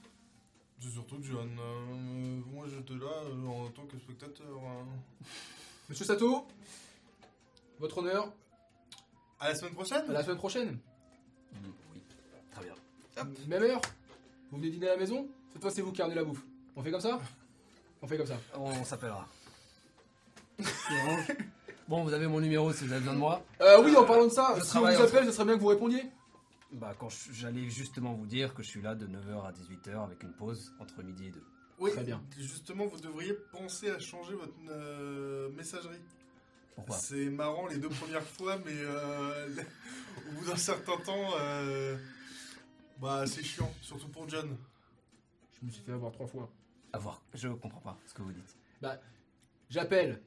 C'est 0.79 0.91
surtout 0.91 1.17
John. 1.23 1.59
euh, 1.59 2.41
moi 2.53 2.67
j'étais 2.69 2.93
là 2.95 3.07
euh, 3.25 3.47
en 3.47 3.69
tant 3.71 3.87
que 3.87 3.99
spectateur. 3.99 4.47
hein. 4.65 4.87
Monsieur 5.89 6.05
Sato, 6.05 6.47
votre 7.79 7.99
honneur, 7.99 8.31
À 9.41 9.49
la 9.49 9.55
semaine 9.55 9.73
prochaine 9.75 10.05
à 10.11 10.13
la 10.13 10.23
semaine 10.23 10.37
prochaine. 10.37 10.79
Mhm, 11.55 11.73
Oui. 11.95 12.03
Très 12.51 12.65
bien. 12.65 12.75
Même 13.47 13.63
heure. 13.63 13.81
Vous 14.51 14.59
venez 14.59 14.71
dîner 14.71 14.89
à 14.89 14.93
la 14.93 14.99
maison? 14.99 15.29
Cette 15.53 15.63
fois, 15.63 15.71
c'est 15.71 15.81
vous 15.83 15.93
qui 15.93 16.03
ramenez 16.03 16.17
la 16.17 16.25
bouffe. 16.25 16.45
On 16.77 16.83
fait 16.83 16.91
comme 16.91 17.01
ça? 17.01 17.21
On 18.03 18.07
fait 18.07 18.19
comme 18.19 18.27
ça. 18.27 18.39
On 18.55 18.85
s'appellera. 18.85 19.27
bon, 21.89 22.03
vous 22.05 22.13
avez 22.13 22.27
mon 22.27 22.41
numéro 22.41 22.73
si 22.73 22.85
vous 22.85 22.93
avez 22.93 23.01
besoin 23.01 23.15
de 23.15 23.19
moi. 23.19 23.45
Euh, 23.61 23.83
oui, 23.85 23.95
en 23.97 24.05
parlant 24.05 24.25
de 24.27 24.31
ça, 24.33 24.55
Je 24.57 24.63
si 24.63 24.67
on 24.69 24.71
travaille 24.81 24.97
vous 24.97 25.03
en 25.03 25.05
appelle, 25.07 25.25
ce 25.27 25.33
serait 25.33 25.45
bien 25.45 25.55
que 25.57 25.61
vous 25.61 25.67
répondiez. 25.69 26.03
Bah, 26.73 26.95
quand 26.99 27.09
je- 27.09 27.33
j'allais 27.33 27.69
justement 27.71 28.13
vous 28.15 28.27
dire 28.27 28.53
que 28.55 28.63
je 28.63 28.69
suis 28.69 28.83
là 28.83 28.95
de 28.95 29.07
9h 29.07 29.45
à 29.47 29.53
18h 29.53 30.03
avec 30.05 30.23
une 30.23 30.33
pause 30.33 30.73
entre 30.81 31.03
midi 31.03 31.27
et 31.27 31.31
2. 31.31 31.43
Oui, 31.79 31.91
Très 31.93 32.05
bien. 32.05 32.23
Justement, 32.39 32.87
vous 32.87 32.99
devriez 32.99 33.35
penser 33.53 33.91
à 33.91 33.99
changer 33.99 34.35
votre 34.35 34.53
euh, 34.71 35.51
messagerie. 35.51 36.01
Pourquoi? 36.75 36.97
C'est 36.97 37.31
marrant 37.31 37.67
les 37.69 37.79
deux 37.79 37.89
premières 37.89 38.23
fois, 38.27 38.59
mais 38.65 38.73
euh, 38.75 39.49
au 40.29 40.33
bout 40.41 40.47
d'un 40.47 40.57
certain 40.57 40.97
temps, 40.99 41.31
euh, 41.39 41.97
bah 43.01 43.27
c'est 43.27 43.43
chiant, 43.43 43.73
surtout 43.81 44.09
pour 44.09 44.29
John. 44.29 44.57
Je 45.61 45.67
me 45.67 45.71
suis 45.71 45.83
fait 45.83 45.93
avoir 45.93 46.13
trois 46.13 46.27
fois. 46.27 46.51
À 46.93 46.99
voir. 46.99 47.23
Je 47.35 47.49
comprends 47.49 47.81
pas 47.81 47.97
ce 48.07 48.13
que 48.15 48.23
vous 48.23 48.33
dites. 48.33 48.57
J'appelle. 49.71 50.23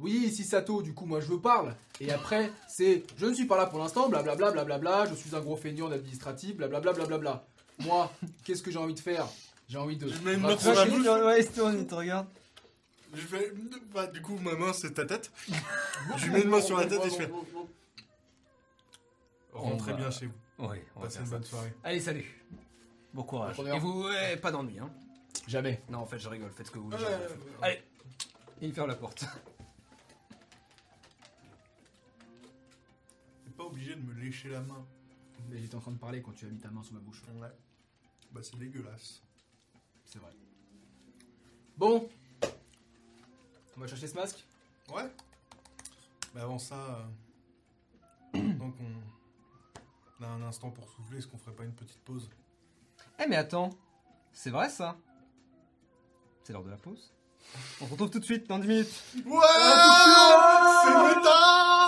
Oui, 0.00 0.12
ici 0.26 0.44
Sato, 0.44 0.82
du 0.82 0.94
coup, 0.94 1.06
moi 1.06 1.20
je 1.20 1.26
veux 1.26 1.40
parle. 1.40 1.74
Et 2.00 2.12
après, 2.12 2.52
c'est 2.68 3.02
je 3.16 3.26
ne 3.26 3.34
suis 3.34 3.46
pas 3.46 3.56
là 3.56 3.66
pour 3.66 3.80
l'instant, 3.80 4.08
blablabla, 4.08 4.52
blablabla, 4.52 5.06
je 5.06 5.14
suis 5.14 5.34
un 5.34 5.40
gros 5.40 5.56
feignant 5.56 5.88
d'administratif, 5.88 6.56
blablabla, 6.56 6.92
blablabla. 6.92 7.44
Moi, 7.80 8.12
qu'est-ce 8.44 8.62
que 8.62 8.70
j'ai 8.70 8.78
envie 8.78 8.94
de 8.94 9.00
faire? 9.00 9.26
J'ai 9.68 9.78
envie 9.78 9.96
de. 9.96 10.08
Je 10.08 10.20
mets 10.20 10.34
une 10.34 10.40
main 10.40 10.56
sur 10.56 10.72
la 10.72 10.84
bouche. 10.86 11.06
Ouais, 11.06 11.42
c'est 11.42 11.52
toi, 11.52 11.72
te 11.74 11.94
regarde. 11.94 12.26
Je 13.12 13.20
fais, 13.22 13.52
bah, 13.92 14.06
du 14.06 14.20
coup, 14.22 14.36
ma 14.38 14.54
main 14.54 14.72
c'est 14.72 14.92
ta 14.92 15.04
tête. 15.04 15.32
je 16.16 16.26
lui 16.26 16.32
mets 16.32 16.42
une 16.42 16.50
main 16.50 16.60
sur 16.60 16.76
la 16.76 16.86
tête 16.86 17.04
et 17.04 17.10
je 17.10 17.14
fais, 17.16 17.30
rentrez 19.52 19.92
On 19.92 19.94
va- 19.96 20.00
bien 20.00 20.10
chez 20.10 20.26
vous. 20.26 20.32
Oui, 20.58 20.76
on 20.94 21.00
va 21.00 21.06
Passez 21.06 21.20
une 21.20 21.28
bonne 21.30 21.44
soirée. 21.44 21.72
Allez, 21.84 22.00
salut. 22.00 22.44
Bon 23.14 23.22
courage. 23.22 23.58
Et 23.60 23.78
vous, 23.78 24.04
ouais, 24.04 24.36
pas 24.36 24.50
d'ennui, 24.50 24.78
hein. 24.78 24.90
Jamais. 25.46 25.80
Non, 25.88 25.98
en 25.98 26.06
fait, 26.06 26.18
je 26.18 26.28
rigole. 26.28 26.50
Faites 26.50 26.66
ce 26.66 26.70
que 26.72 26.78
vous 26.78 26.90
voulez. 26.90 27.04
Allez. 27.62 27.80
Et 28.60 28.66
il 28.66 28.72
ferme 28.72 28.88
la 28.88 28.94
porte. 28.96 29.24
pas 33.58 33.64
obligé 33.64 33.96
de 33.96 34.00
me 34.00 34.14
lécher 34.14 34.48
la 34.48 34.60
main. 34.60 34.86
Mais 35.50 35.58
j'étais 35.60 35.74
en 35.74 35.80
train 35.80 35.90
de 35.90 35.98
parler 35.98 36.22
quand 36.22 36.32
tu 36.32 36.46
as 36.46 36.48
mis 36.48 36.58
ta 36.58 36.70
main 36.70 36.82
sur 36.82 36.94
ma 36.94 37.00
bouche. 37.00 37.22
Ouais. 37.40 37.48
Bah 38.32 38.40
c'est 38.42 38.56
dégueulasse. 38.56 39.20
C'est 40.04 40.20
vrai. 40.20 40.30
Bon. 41.76 42.08
On 43.76 43.80
va 43.80 43.86
chercher 43.86 44.06
ce 44.06 44.14
masque? 44.14 44.44
Ouais. 44.94 45.10
Mais 46.34 46.40
avant 46.40 46.58
ça, 46.58 47.06
euh, 48.34 48.52
donc 48.54 48.74
on, 48.80 50.20
on 50.20 50.24
a 50.24 50.28
un 50.28 50.42
instant 50.42 50.70
pour 50.70 50.88
souffler, 50.88 51.18
est-ce 51.18 51.26
qu'on 51.26 51.38
ferait 51.38 51.54
pas 51.54 51.64
une 51.64 51.74
petite 51.74 52.00
pause? 52.04 52.30
Eh, 53.20 53.26
mais 53.26 53.36
attends. 53.36 53.70
C'est 54.32 54.50
vrai, 54.50 54.68
ça 54.68 54.96
C'est 56.44 56.52
l'heure 56.52 56.62
de 56.64 56.70
la 56.70 56.76
pause 56.76 57.12
On 57.80 57.86
se 57.86 57.90
retrouve 57.90 58.10
tout 58.10 58.20
de 58.20 58.24
suite 58.24 58.46
dans 58.48 58.58
10 58.58 58.68
minutes. 58.68 59.02
Ouais 59.26 59.40
C'est 60.84 61.16
méta 61.16 61.78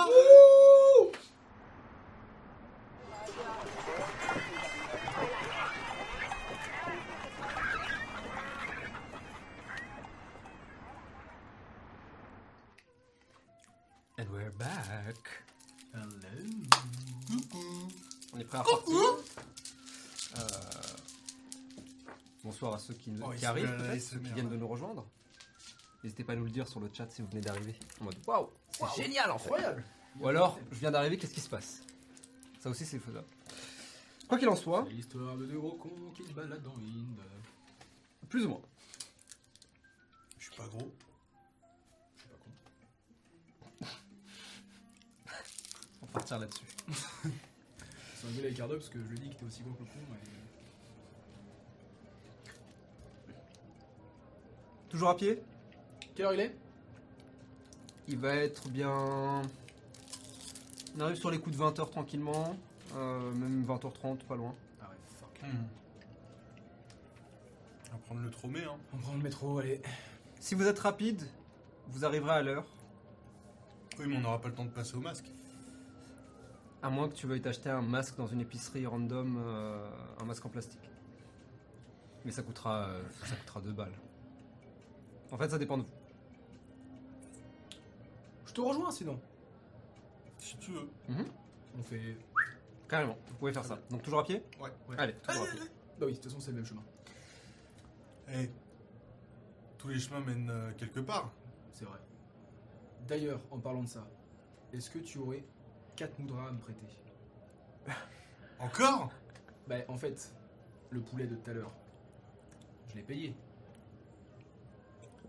prêt 18.51 18.59
à 18.59 18.63
repartir. 18.63 18.95
Euh, 20.37 20.41
Bonsoir 22.43 22.73
à 22.73 22.79
ceux 22.79 22.93
qui, 22.95 23.13
Oh, 23.23 23.29
qui 23.37 23.45
arrivent, 23.45 23.77
peut-être, 23.77 24.01
ceux 24.01 24.17
qui 24.19 24.33
viennent 24.33 24.49
de 24.49 24.55
nous 24.57 24.67
rejoindre. 24.67 25.05
N'hésitez 26.03 26.23
pas 26.23 26.33
à 26.33 26.35
nous 26.35 26.45
le 26.45 26.49
dire 26.51 26.67
sur 26.67 26.79
le 26.79 26.89
chat 26.91 27.07
si 27.11 27.21
vous 27.21 27.27
venez 27.29 27.41
d'arriver. 27.41 27.75
En 27.99 28.05
mode 28.05 28.15
waouh, 28.25 28.49
c'est 28.95 29.03
génial. 29.03 29.29
Incroyable. 29.29 29.83
Ou 30.19 30.27
alors, 30.27 30.59
je 30.71 30.79
viens 30.79 30.89
d'arriver, 30.91 31.17
qu'est-ce 31.17 31.33
qui 31.33 31.41
se 31.41 31.49
passe? 31.49 31.81
Ça 32.59 32.69
aussi, 32.69 32.85
c'est 32.85 32.99
faisable. 32.99 33.27
Quoi 34.27 34.37
qu'il 34.39 34.49
en 34.49 34.55
soit, 34.55 34.85
C'est 34.87 34.93
l'histoire 34.93 35.37
de 35.37 35.45
deux 35.45 35.59
gros 35.59 35.73
cons 35.73 36.11
qui 36.15 36.23
se 36.25 36.33
baladent 36.33 36.63
dans 36.63 36.75
l'Inde. 36.77 37.21
plus 38.29 38.45
ou 38.45 38.49
moins. 38.49 38.61
Je 40.39 40.45
suis 40.45 40.55
pas 40.55 40.65
gros. 40.67 40.91
Je 42.15 42.21
suis 42.21 42.29
pas 42.29 42.37
con. 42.43 42.49
On 46.01 46.05
va 46.07 46.11
partir 46.13 46.39
là-dessus. 46.39 46.65
C'est 48.21 48.27
un 48.27 48.31
gueule 48.31 48.45
avec 48.45 48.57
Cardo 48.57 48.75
parce 48.75 48.89
que 48.89 48.99
je 48.99 49.03
lui 49.07 49.17
ai 49.17 49.21
dit 49.21 49.29
que 49.29 49.35
t'es 49.39 49.45
aussi 49.45 49.61
gros 49.63 49.73
que 49.73 49.79
le 49.79 49.85
con. 49.85 50.13
et- 50.13 50.27
Toujours 54.89 55.09
à 55.09 55.17
pied? 55.17 55.41
Quelle 56.15 56.25
heure 56.25 56.33
il 56.33 56.39
est? 56.41 56.55
Il 58.07 58.17
va 58.17 58.35
être 58.35 58.67
bien. 58.69 59.41
On 60.95 60.99
arrive 60.99 61.15
sur 61.15 61.31
les 61.31 61.39
coups 61.39 61.55
de 61.57 61.61
20h 61.63 61.89
tranquillement. 61.89 62.55
euh, 62.95 63.31
même 63.31 63.63
20h30, 63.65 64.17
pas 64.25 64.35
loin. 64.35 64.53
Ah 64.81 64.89
ouais, 64.89 64.95
fuck. 65.17 65.49
Hmm. 65.49 65.63
On 67.89 67.93
va 67.93 67.97
prendre 67.99 68.21
le 68.21 68.29
tromé, 68.29 68.63
hein. 68.65 68.75
On 68.93 68.97
prend 68.97 69.13
le 69.13 69.21
métro, 69.21 69.59
allez. 69.59 69.81
Si 70.41 70.55
vous 70.55 70.67
êtes 70.67 70.79
rapide, 70.79 71.23
vous 71.87 72.03
arriverez 72.03 72.31
à 72.33 72.41
l'heure. 72.41 72.65
Oui, 73.97 74.05
mais 74.09 74.17
on 74.17 74.21
n'aura 74.21 74.41
pas 74.41 74.49
le 74.49 74.55
temps 74.55 74.65
de 74.65 74.71
passer 74.71 74.95
au 74.95 74.99
masque. 74.99 75.31
À 76.83 76.89
moins 76.89 77.07
que 77.07 77.13
tu 77.13 77.27
veuilles 77.27 77.41
t'acheter 77.41 77.69
un 77.69 77.81
masque 77.81 78.17
dans 78.17 78.27
une 78.27 78.41
épicerie 78.41 78.85
random, 78.87 79.37
euh, 79.37 79.87
un 80.19 80.25
masque 80.25 80.45
en 80.45 80.49
plastique. 80.49 80.89
Mais 82.25 82.31
ça 82.31 82.41
coûtera, 82.41 82.85
euh, 82.87 83.03
ça 83.23 83.35
coûtera 83.35 83.61
2 83.61 83.71
balles. 83.71 83.93
En 85.31 85.37
fait, 85.37 85.49
ça 85.49 85.57
dépend 85.57 85.77
de 85.77 85.83
vous. 85.83 85.89
Je 88.45 88.53
te 88.53 88.61
rejoins 88.61 88.91
sinon. 88.91 89.19
Si 90.37 90.57
tu 90.57 90.71
veux. 90.71 90.89
On 91.77 91.83
fait. 91.83 92.17
Carrément, 92.89 93.17
vous 93.27 93.35
pouvez 93.35 93.53
faire 93.53 93.63
ça. 93.63 93.79
Donc 93.89 94.01
toujours 94.01 94.19
à 94.19 94.23
pied 94.23 94.43
Ouais. 94.59 94.69
Ouais. 94.89 94.95
Allez, 94.97 95.13
toujours 95.13 95.43
à 95.43 95.47
pied. 95.47 95.61
Bah 95.99 96.05
oui, 96.07 96.11
de 96.13 96.15
toute 96.17 96.25
façon, 96.25 96.39
c'est 96.39 96.51
le 96.51 96.57
même 96.57 96.65
chemin. 96.65 96.83
Eh, 98.33 98.49
tous 99.77 99.87
les 99.87 99.99
chemins 99.99 100.19
mènent 100.19 100.49
euh, 100.49 100.71
quelque 100.73 100.99
part. 100.99 101.31
C'est 101.71 101.85
vrai. 101.85 101.99
D'ailleurs, 103.07 103.39
en 103.51 103.59
parlant 103.59 103.83
de 103.83 103.87
ça, 103.87 104.05
est-ce 104.73 104.89
que 104.89 104.99
tu 104.99 105.19
aurais 105.19 105.45
4 106.01 106.17
moudras 106.17 106.47
à 106.47 106.51
me 106.51 106.57
prêter 106.57 106.87
Encore? 108.59 109.11
Bah, 109.67 109.75
en 109.87 109.97
fait, 109.97 110.33
le 110.89 110.99
poulet 110.99 111.27
de 111.27 111.35
tout 111.35 111.51
à 111.51 111.53
l'heure, 111.53 111.71
je 112.89 112.95
l'ai 112.95 113.03
payé. 113.03 113.35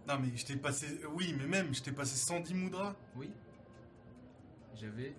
Non, 0.09 0.19
mais 0.19 0.35
je 0.35 0.47
t'ai 0.47 0.57
passé. 0.57 0.99
Oui, 1.13 1.35
mais 1.39 1.47
même, 1.47 1.75
je 1.75 1.83
t'ai 1.83 1.93
passé 1.93 2.17
110 2.17 2.55
moudras. 2.55 2.95
Oui. 3.17 3.31
J'avais 4.75 5.15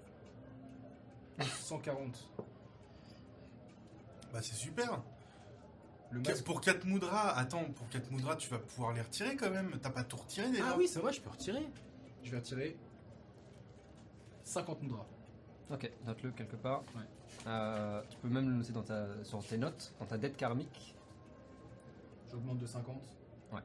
140. 1.40 2.30
Bah, 4.34 4.42
c'est 4.42 4.56
super. 4.56 5.04
Le 6.10 6.20
Qu- 6.22 6.30
masque. 6.32 6.46
Pour 6.46 6.62
4 6.62 6.84
moudras, 6.86 7.30
attends, 7.38 7.64
pour 7.66 7.88
4 7.90 8.10
moudras, 8.10 8.36
tu 8.38 8.50
vas 8.50 8.58
pouvoir 8.58 8.94
les 8.94 9.02
retirer 9.02 9.36
quand 9.36 9.52
même. 9.52 9.78
T'as 9.84 9.92
pas 9.92 10.04
tout 10.04 10.18
retiré 10.18 10.50
déjà 10.50 10.66
Ah 10.72 10.76
oui, 10.80 10.88
c'est 10.88 11.00
vrai, 11.00 11.14
je 11.14 11.22
peux 11.22 11.30
retirer. 11.30 11.70
Je 12.24 12.32
vais 12.32 12.38
retirer 12.38 12.76
50 14.44 14.82
moudras. 14.82 15.06
Ok, 15.72 15.90
note-le 16.06 16.32
quelque 16.32 16.56
part. 16.56 16.82
Ouais. 16.96 17.02
Euh, 17.48 18.02
tu 18.10 18.18
peux 18.18 18.28
même 18.28 18.50
le 18.50 18.56
noter 18.58 18.74
dans 18.74 18.84
ta, 18.84 19.24
sur 19.24 19.44
tes 19.46 19.58
notes, 19.58 19.94
dans 20.00 20.06
ta 20.06 20.18
dette 20.18 20.38
karmique. 20.38 20.96
J'augmente 22.30 22.60
de 22.60 22.66
50. 22.66 22.96
Ouais. 23.54 23.62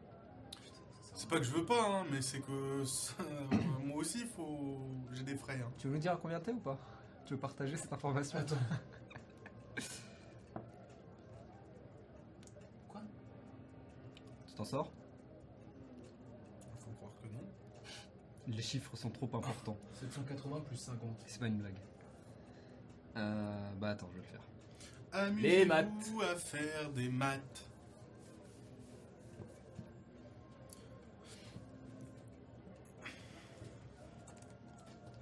C'est 1.15 1.29
pas 1.29 1.39
que 1.39 1.45
je 1.45 1.51
veux 1.53 1.65
pas, 1.66 1.83
hein, 2.01 2.05
mais 2.11 2.23
c'est 2.23 2.41
que 2.41 2.85
ça- 2.85 3.15
moi 3.85 3.97
aussi, 3.99 4.25
faut... 4.27 4.79
j'ai 5.12 5.25
des 5.25 5.37
frais. 5.37 5.61
hein. 5.61 5.70
Tu 5.79 5.89
veux 5.89 5.95
nous 5.95 6.01
dire 6.01 6.12
à 6.12 6.16
combien 6.16 6.41
t'es 6.41 6.53
ou 6.53 6.61
pas? 6.61 6.79
Tu 7.27 7.35
veux 7.35 7.41
partager 7.41 7.77
cette 7.77 7.93
information? 7.93 8.39
Attends. 8.39 8.57
Quoi? 12.89 13.03
Tu 14.47 14.55
t'en 14.55 14.65
sors? 14.65 14.91
Faut 16.79 16.91
croire 16.93 17.12
que 17.23 17.29
non. 17.29 17.45
Les 18.47 18.62
chiffres 18.62 18.97
sont 18.97 19.11
trop 19.11 19.29
importants. 19.35 19.77
780 19.95 20.61
plus 20.61 20.77
50. 20.77 21.01
C'est 21.27 21.39
pas 21.41 21.49
une 21.49 21.59
blague. 21.59 21.77
Euh, 23.19 23.70
bah 23.81 23.90
attends, 23.90 24.09
je 24.12 24.20
vais 24.20 24.24
le 24.24 24.27
faire. 24.27 24.40
Les 25.36 25.70
Amusez-vous 25.70 26.23
à 26.23 26.36
faire 26.36 26.90
des 26.90 27.09
maths. 27.09 27.65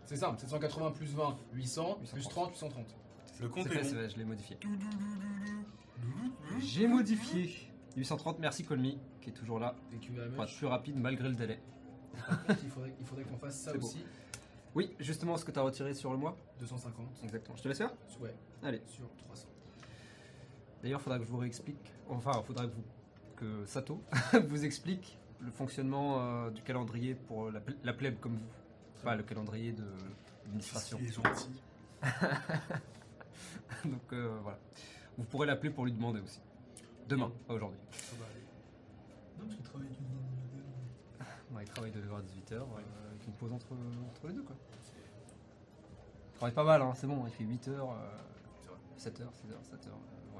C'est 0.04 0.16
simple, 0.16 0.38
780 0.38 0.92
plus 0.92 1.14
20, 1.14 1.36
800, 1.52 1.94
plus 1.94 2.12
830. 2.14 2.30
30, 2.30 2.52
830. 2.52 2.96
Le 3.40 3.48
compte 3.48 3.64
C'est 3.64 3.70
est 3.70 3.72
fait, 3.72 3.82
bon. 3.82 3.88
c'est 3.88 3.94
fait, 3.96 4.08
je 4.10 4.16
l'ai 4.18 4.24
modifié. 4.24 4.56
J'ai 6.60 6.86
modifié. 6.86 7.70
830, 7.96 8.38
merci 8.38 8.64
Colmy, 8.64 8.98
qui 9.20 9.30
est 9.30 9.32
toujours 9.32 9.58
là. 9.58 9.74
Et 9.92 9.98
tu 9.98 10.12
être 10.16 10.56
plus 10.56 10.66
rapide 10.66 10.96
malgré 10.96 11.28
le 11.28 11.34
délai. 11.34 11.60
il 12.62 12.70
faudrait, 12.70 12.94
il 13.00 13.06
faudrait 13.06 13.24
qu'on 13.24 13.38
fasse 13.38 13.58
ça 13.58 13.72
C'est 13.72 13.78
beau. 13.78 13.90
Oui, 14.76 14.94
justement, 15.00 15.36
ce 15.38 15.44
que 15.44 15.50
t'as 15.50 15.62
retiré 15.62 15.94
sur 15.94 16.10
le 16.12 16.18
mois 16.18 16.36
250. 16.60 17.06
Exactement. 17.24 17.56
Je 17.56 17.62
te 17.62 17.68
laisse 17.68 17.78
faire 17.78 17.92
Ouais, 18.20 18.34
Allez. 18.62 18.82
sur 18.86 19.08
300. 19.16 19.48
D'ailleurs, 20.82 21.00
faudra 21.00 21.18
que 21.18 21.24
je 21.24 21.30
vous 21.30 21.38
réexplique. 21.38 21.92
Enfin, 22.10 22.42
faudra 22.42 22.66
que, 22.66 22.72
vous, 22.72 22.84
que 23.36 23.64
Sato 23.64 24.02
vous 24.48 24.64
explique 24.66 25.18
le 25.40 25.50
fonctionnement 25.50 26.20
euh, 26.20 26.50
du 26.50 26.60
calendrier 26.60 27.14
pour 27.14 27.50
la, 27.50 27.60
la 27.84 27.92
plèbe 27.94 28.20
comme 28.20 28.36
vous. 28.36 29.02
Pas 29.02 29.16
le 29.16 29.22
calendrier 29.22 29.72
de 29.72 29.84
l'administration. 30.44 30.98
Il 31.00 31.08
est 31.08 31.12
gentil. 31.12 31.62
Donc 33.86 34.12
euh, 34.12 34.38
voilà. 34.42 34.58
Vous 35.16 35.24
pourrez 35.24 35.46
l'appeler 35.46 35.70
pour 35.70 35.86
lui 35.86 35.92
demander 35.92 36.20
aussi. 36.20 36.40
Demain, 37.08 37.32
pas 37.48 37.54
aujourd'hui. 37.54 37.80
Non, 39.38 39.44
parce 39.46 39.54
qu'il 39.54 39.64
travaille 39.64 39.88
Ouais, 41.54 41.62
il 41.62 41.68
travaille 41.68 41.92
de 41.92 42.00
9h 42.00 42.16
à 42.16 42.20
18h, 42.20 42.54
euh, 42.54 42.60
pause 43.32 43.52
entre, 43.52 43.66
entre 43.72 44.26
les 44.28 44.34
deux 44.34 44.42
quoi. 44.42 44.56
Il 46.32 46.36
travaille 46.38 46.54
pas 46.54 46.64
mal, 46.64 46.82
hein, 46.82 46.92
c'est 46.94 47.06
bon, 47.06 47.24
il 47.26 47.32
fait 47.32 47.44
8h, 47.44 47.70
7h, 48.98 49.22
6h, 49.22 49.56
7h. 49.72 49.88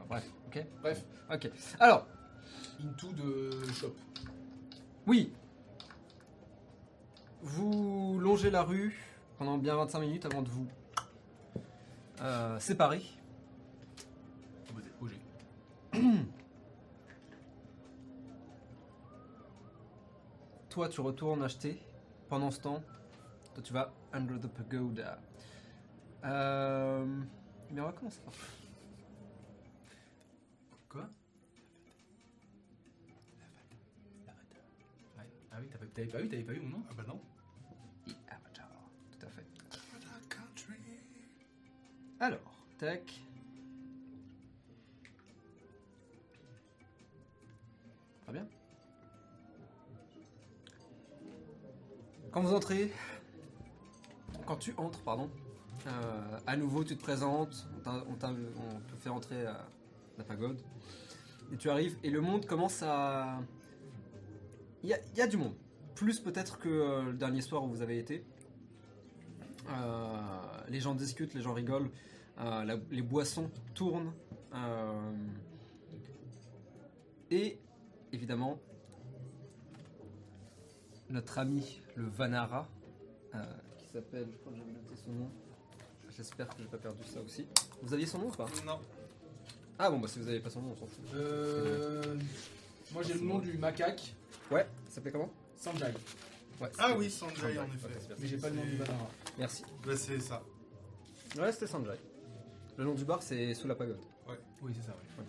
bref, 0.08 0.30
ok 0.46 0.66
Bref, 0.82 1.04
Ok. 1.32 1.50
Alors, 1.80 2.06
into 2.84 3.12
de 3.12 3.50
shop. 3.72 3.92
oui. 5.06 5.32
Vous 7.42 8.18
longez 8.20 8.50
la 8.50 8.62
rue 8.62 8.98
pendant 9.38 9.56
bien 9.58 9.76
25 9.76 10.00
minutes 10.00 10.26
avant 10.26 10.42
de 10.42 10.48
vous 10.48 10.66
euh, 12.22 12.58
séparer. 12.58 13.02
Vous 14.72 14.80
êtes 14.80 14.98
bougé. 14.98 15.16
Toi, 20.70 20.88
tu 20.88 21.00
retournes 21.00 21.42
acheter. 21.42 21.80
Pendant 22.28 22.50
ce 22.50 22.60
temps, 22.60 22.82
toi, 23.54 23.62
tu 23.62 23.72
vas 23.72 23.92
under 24.12 24.40
the 24.40 24.48
pagoda. 24.48 25.20
Euh, 26.24 27.06
mais 27.70 27.80
on 27.80 27.84
va 27.84 27.92
commencer 27.92 28.20
par 28.24 28.34
Quoi? 30.88 31.08
Ouais. 35.16 35.24
Ah 35.52 35.56
oui, 35.60 35.68
t'avais 35.68 35.86
t'avais 35.86 36.08
pas 36.08 36.18
vu, 36.18 36.28
t'avais 36.28 36.42
pas 36.42 36.52
vu 36.52 36.60
mon 36.60 36.78
nom 36.78 36.84
Ah 36.90 36.94
bah 36.96 37.04
non. 37.06 37.20
The 38.06 38.16
Avatar. 38.28 38.68
Tout 39.12 39.26
à 39.26 39.30
fait. 39.30 39.46
Alors, 42.18 42.66
tac. 42.78 43.20
Très 48.22 48.32
bien. 48.32 48.48
Quand 52.36 52.42
vous 52.42 52.54
entrez, 52.54 52.92
quand 54.44 54.56
tu 54.56 54.74
entres, 54.76 55.00
pardon, 55.00 55.30
euh, 55.86 56.38
à 56.46 56.54
nouveau 56.58 56.84
tu 56.84 56.94
te 56.94 57.02
présentes, 57.02 57.66
on, 57.86 58.12
te 58.12 58.94
fait 58.98 59.08
entrer 59.08 59.46
à 59.46 59.66
la 60.18 60.24
pagode, 60.24 60.60
et 61.50 61.56
tu 61.56 61.70
arrives, 61.70 61.96
et 62.02 62.10
le 62.10 62.20
monde 62.20 62.44
commence 62.44 62.82
à... 62.82 63.40
Il 64.82 64.90
y 64.90 65.22
a, 65.22 65.26
du 65.26 65.38
monde, 65.38 65.54
plus 65.94 66.20
peut-être 66.20 66.58
que 66.58 66.68
euh, 66.68 67.02
le 67.04 67.14
dernier 67.14 67.40
soir 67.40 67.64
où 67.64 67.68
vous 67.68 67.80
avez 67.80 67.98
été. 67.98 68.22
Euh, 69.70 70.18
les 70.68 70.80
gens 70.80 70.94
discutent, 70.94 71.32
les 71.32 71.40
gens 71.40 71.54
rigolent, 71.54 71.90
les 72.90 73.00
boissons 73.00 73.50
tournent. 73.74 74.12
et 77.30 77.58
évidemment, 78.12 78.58
notre 81.10 81.38
ami 81.38 81.80
le 81.96 82.04
Vanara, 82.08 82.68
euh, 83.34 83.42
qui 83.78 83.86
s'appelle, 83.88 84.26
je 84.32 84.36
crois 84.38 84.52
que 84.52 84.58
j'avais 84.58 84.72
noté 84.72 84.96
son 85.04 85.12
nom. 85.12 85.30
J'espère 86.16 86.48
que 86.48 86.54
j'ai 86.62 86.68
pas 86.68 86.78
perdu 86.78 87.02
ça 87.04 87.20
aussi. 87.20 87.46
Vous 87.82 87.92
aviez 87.92 88.06
son 88.06 88.18
nom 88.18 88.28
ou 88.28 88.32
pas? 88.32 88.46
Non. 88.64 88.80
Ah 89.78 89.90
bon, 89.90 89.98
bah 89.98 90.08
si 90.08 90.18
vous 90.18 90.28
avez 90.28 90.40
pas 90.40 90.48
son 90.50 90.62
nom, 90.62 90.70
on 90.72 90.76
s'en 90.76 90.86
fout. 90.86 91.04
Euh. 91.14 92.16
Moi 92.92 93.02
j'ai 93.02 93.14
le 93.14 93.20
nom 93.20 93.38
du 93.38 93.58
macaque, 93.58 94.14
Ouais, 94.50 94.66
ça 94.88 94.94
s'appelait 94.96 95.10
comment? 95.12 95.30
Sanjay. 95.56 95.92
Ouais, 96.60 96.70
Ah 96.78 96.86
c'était- 96.88 96.98
oui, 96.98 97.10
Sanjay, 97.10 97.58
en 97.58 97.64
effet. 97.66 97.88
Mais 98.18 98.26
j'ai 98.26 98.36
pas 98.38 98.48
le 98.48 98.56
nom 98.56 98.64
du 98.64 98.76
Banara. 98.76 99.10
Merci. 99.38 99.62
Bah 99.84 99.96
c'est 99.96 100.20
ça. 100.20 100.42
Ouais, 101.36 101.52
c'était 101.52 101.66
Sanjay. 101.66 101.98
Le 102.78 102.84
nom 102.84 102.94
du 102.94 103.04
bar, 103.04 103.22
c'est 103.22 103.52
sous 103.54 103.66
la 103.68 103.74
pagode. 103.74 104.00
Oui, 104.62 104.72
c'est 104.74 104.86
ça, 104.86 104.92
ouais. 104.92 105.24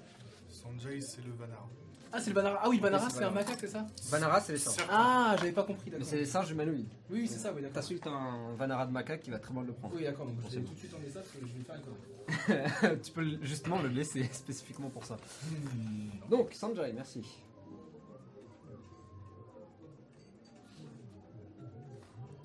Sanjay, 0.50 1.02
c'est 1.02 1.26
le 1.26 1.32
Vanara. 1.34 1.68
Ah, 2.12 2.20
c'est 2.22 2.30
le 2.30 2.36
Banara. 2.36 2.60
Ah 2.64 2.70
oui, 2.70 2.78
le 2.78 2.82
Banara, 2.82 3.10
c'est 3.10 3.24
un 3.24 3.32
macaque, 3.32 3.58
c'est 3.60 3.68
ça 3.68 3.86
Vanara, 4.10 4.40
c'est 4.42 4.54
les 4.54 4.58
singes. 4.60 4.86
Ah, 4.90 5.36
j'avais 5.38 5.52
pas 5.52 5.64
compris, 5.64 5.84
Mais 5.86 5.92
d'accord. 5.92 6.08
c'est 6.08 6.18
les 6.18 6.26
singes 6.26 6.50
humanoïdes. 6.52 6.88
Oui, 7.10 7.22
oui, 7.22 7.28
c'est 7.28 7.38
ça, 7.40 7.52
oui, 7.54 7.62
d'accord. 7.62 7.76
T'insultes 7.76 8.08
un 8.08 8.54
Vanara 8.58 8.86
de 8.86 8.92
macaque 8.92 9.22
qui 9.22 9.30
va 9.30 9.40
très 9.40 9.54
mal 9.54 9.66
le 9.66 9.74
prendre. 9.74 9.94
Oui, 9.96 10.04
d'accord, 10.04 10.26
donc 10.26 10.36
je 10.40 10.44
vais 10.44 10.50
c'est 10.50 10.62
tout 10.64 10.74
de 10.74 10.80
suite 10.80 10.94
enlever 10.96 11.12
ça 11.12 11.20
parce 11.20 11.32
que 11.34 11.40
je 11.42 11.46
vais 11.54 11.64
faire 11.64 11.76
une 11.76 11.82
connerie. 11.84 13.00
tu 13.04 13.12
peux 13.12 13.22
le- 13.22 13.44
justement 13.46 13.82
le 13.82 13.90
laisser 13.90 14.24
spécifiquement 14.32 14.90
pour 14.90 15.04
ça. 15.06 15.16
Hmm, 15.50 16.30
Donc, 16.30 16.54
Sanjay, 16.54 16.94
merci. 16.94 17.24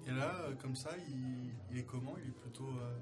Et 0.06 0.10
là, 0.10 0.34
euh, 0.48 0.54
comme 0.60 0.74
ça, 0.74 0.90
il, 1.08 1.50
il 1.70 1.78
est 1.78 1.84
comment? 1.84 2.14
Il 2.22 2.28
est 2.30 2.32
plutôt 2.34 2.68
euh, 2.68 2.92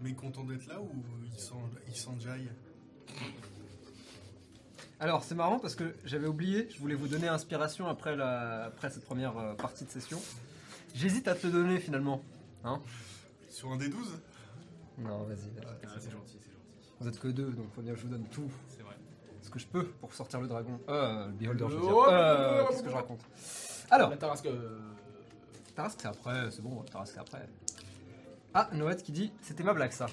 mécontent 0.00 0.44
d'être 0.44 0.66
là 0.66 0.80
ou 0.80 0.90
il 1.32 1.38
s'en- 1.38 1.70
il 1.86 1.94
s'enjaille? 1.96 2.50
Alors, 5.00 5.24
c'est 5.24 5.34
marrant 5.34 5.58
parce 5.58 5.74
que 5.74 5.94
j'avais 6.04 6.26
oublié, 6.26 6.68
je 6.70 6.78
voulais 6.78 6.94
vous 6.94 7.08
donner 7.08 7.26
inspiration 7.28 7.86
après, 7.88 8.16
la, 8.16 8.64
après 8.66 8.90
cette 8.90 9.04
première 9.04 9.36
euh, 9.38 9.54
partie 9.54 9.84
de 9.84 9.90
session. 9.90 10.20
J'hésite 10.94 11.26
à 11.28 11.34
te 11.34 11.46
le 11.46 11.52
donner 11.54 11.78
finalement. 11.80 12.22
Sur 13.48 13.72
un 13.72 13.76
des 13.76 13.88
12 13.88 14.18
Non, 14.98 15.22
vas-y. 15.24 15.36
vas-y. 15.36 15.50
Ah, 15.66 15.88
c'est 15.98 16.10
gentil, 16.10 16.36
c'est 16.38 16.50
gentil. 16.50 16.92
Vous 17.00 17.08
êtes 17.08 17.18
que 17.18 17.28
deux, 17.28 17.50
donc 17.50 17.72
faut 17.74 17.80
bien 17.80 17.94
que 17.94 17.98
je 17.98 18.04
vous 18.04 18.10
donne 18.10 18.26
tout 18.30 18.50
C'est 18.68 18.82
vrai. 18.82 18.94
ce 19.40 19.48
que 19.48 19.58
je 19.58 19.66
peux 19.66 19.84
pour 19.86 20.12
sortir 20.12 20.40
le 20.40 20.46
dragon. 20.48 20.78
Euh, 20.90 21.26
le 21.28 21.32
beholder, 21.32 21.66
je 21.70 21.74
veux 21.76 21.80
Oh, 21.82 21.86
dire. 21.86 21.94
oh, 21.96 22.06
Euh, 22.10 22.62
oh, 22.62 22.66
Qu'est-ce 22.68 22.82
que 22.82 22.86
oh, 22.88 22.90
je 22.90 22.94
oh. 22.94 22.96
raconte? 22.98 23.20
Alors, 23.90 24.10
La 24.10 24.16
Tarasque. 24.18 24.46
euh, 24.46 24.78
Tarasque 25.74 25.98
c'est 26.02 26.08
après, 26.08 26.50
c'est 26.50 26.60
bon, 26.62 26.82
Tarasque 26.82 27.14
c'est 27.14 27.20
après. 27.20 27.48
Ah, 28.52 28.68
Noët 28.74 29.02
qui 29.02 29.12
dit 29.12 29.32
C'était 29.40 29.62
ma 29.64 29.72
blague 29.72 29.92
ça. 29.92 30.06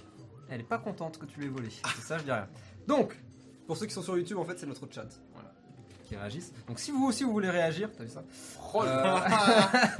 Elle 0.50 0.62
est 0.62 0.64
pas 0.64 0.78
contente 0.78 1.18
que 1.20 1.26
tu 1.26 1.42
l'aies 1.42 1.50
volé. 1.50 1.70
C'est 1.70 2.02
ça, 2.02 2.18
je 2.18 2.24
dis 2.24 2.32
rien. 2.32 2.48
Donc, 2.88 3.20
pour 3.68 3.78
ceux 3.78 3.86
qui 3.86 3.94
sont 3.94 4.02
sur 4.02 4.18
YouTube, 4.18 4.38
en 4.38 4.46
fait, 4.46 4.58
c'est 4.58 4.66
notre 4.66 4.92
chat. 4.92 5.06
Voilà. 5.34 5.52
Qui 6.06 6.16
réagissent. 6.16 6.54
Donc, 6.68 6.80
si 6.80 6.92
vous 6.92 7.06
aussi 7.06 7.24
vous 7.26 7.34
voulez 7.34 7.50
réagir, 7.50 7.90
t'as 7.96 8.04
vu 8.06 8.10
ça 8.10 8.24
Oh 8.74 8.82
Euh, 8.84 9.20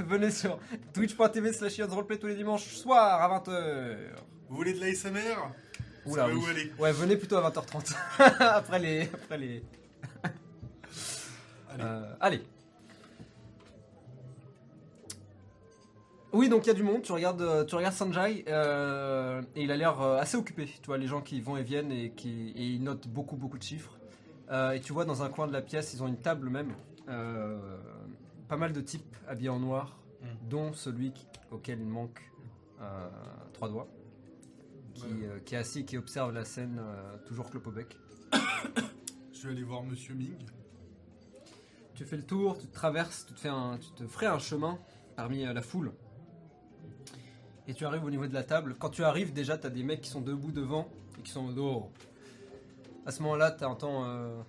Venez 0.06 0.30
sur 0.30 0.58
twitch.tv 0.94 1.52
slash 1.52 1.80
roleplay 1.82 2.18
tous 2.18 2.26
les 2.28 2.34
dimanches 2.34 2.66
soir 2.66 3.20
à 3.22 3.38
20h. 3.38 3.96
Vous 4.48 4.56
voulez 4.56 4.72
de 4.72 4.80
l'ASMR 4.80 5.36
Oula, 6.06 6.28
oui. 6.28 6.34
où 6.42 6.46
aller 6.46 6.72
Ouais, 6.78 6.92
venez 6.92 7.16
plutôt 7.16 7.36
à 7.36 7.50
20h30. 7.50 7.94
après 8.40 8.78
les. 8.78 9.02
Après 9.12 9.36
les. 9.36 9.62
Allez. 11.70 11.84
Euh, 11.84 12.14
allez. 12.20 12.42
Oui, 16.32 16.48
donc 16.48 16.64
il 16.66 16.68
y 16.68 16.70
a 16.70 16.74
du 16.74 16.82
monde. 16.82 17.02
Tu 17.02 17.12
regardes, 17.12 17.40
euh, 17.40 17.64
tu 17.64 17.74
regardes 17.74 17.94
Sanjay 17.94 18.44
euh, 18.48 19.40
et 19.56 19.62
il 19.62 19.70
a 19.70 19.76
l'air 19.76 20.00
euh, 20.02 20.18
assez 20.18 20.36
occupé. 20.36 20.66
Tu 20.66 20.86
vois, 20.86 20.98
les 20.98 21.06
gens 21.06 21.22
qui 21.22 21.40
vont 21.40 21.56
et 21.56 21.62
viennent 21.62 21.90
et 21.90 22.10
qui 22.10 22.50
et 22.50 22.66
il 22.66 22.82
note 22.82 23.08
beaucoup, 23.08 23.36
beaucoup 23.36 23.56
de 23.58 23.62
chiffres. 23.62 23.98
Euh, 24.50 24.72
et 24.72 24.80
tu 24.80 24.92
vois 24.92 25.04
dans 25.04 25.22
un 25.22 25.28
coin 25.30 25.46
de 25.46 25.52
la 25.52 25.62
pièce, 25.62 25.94
ils 25.94 26.02
ont 26.02 26.06
une 26.08 26.18
table 26.18 26.48
même. 26.50 26.72
euh, 27.08 27.78
pas 28.48 28.58
mal 28.58 28.72
de 28.74 28.80
types 28.82 29.16
habillés 29.26 29.48
en 29.48 29.58
noir, 29.60 29.96
Mm. 30.20 30.48
dont 30.50 30.72
celui 30.74 31.12
qui- 31.12 31.26
auquel 31.50 31.80
il 31.80 31.86
manque 31.86 32.20
trois 33.54 33.68
doigts, 33.70 33.88
qui, 34.94 35.04
Ouais. 35.04 35.42
qui 35.46 35.54
est 35.54 35.58
assis 35.58 35.80
et 35.80 35.84
qui 35.84 35.96
observe 35.96 36.32
la 36.34 36.44
scène, 36.44 36.80
toujours 37.26 37.48
clope 37.50 37.66
au 37.66 37.70
bec. 37.70 37.96
Je 39.32 39.46
vais 39.46 39.52
aller 39.54 39.62
voir 39.62 39.82
Monsieur 39.84 40.14
Ming. 40.14 40.36
Tu 41.94 42.04
fais 42.04 42.16
le 42.16 42.22
tour, 42.24 42.58
tu 42.58 42.66
te 42.66 42.74
traverses, 42.74 43.24
tu 43.26 43.32
te, 43.34 43.38
fais 43.40 43.48
un, 43.48 43.78
tu 43.78 43.90
te 43.92 44.06
ferais 44.06 44.26
un 44.26 44.38
chemin 44.38 44.78
parmi 45.16 45.44
la 45.44 45.62
foule. 45.62 45.92
Et 47.68 47.74
tu 47.74 47.84
arrives 47.84 48.02
au 48.02 48.10
niveau 48.10 48.26
de 48.26 48.32
la 48.32 48.44
table. 48.44 48.76
Quand 48.78 48.88
tu 48.88 49.04
arrives, 49.04 49.34
déjà, 49.34 49.58
tu 49.58 49.66
as 49.66 49.70
des 49.70 49.82
mecs 49.82 50.00
qui 50.00 50.08
sont 50.08 50.22
debout 50.22 50.52
devant 50.52 50.88
et 51.18 51.22
qui 51.22 51.30
sont 51.30 51.50
en 51.50 51.58
oh. 51.58 51.90
À 53.04 53.12
ce 53.12 53.22
moment-là, 53.22 53.50
tu 53.50 53.62
entends, 53.64 54.04
euh, 54.06 54.40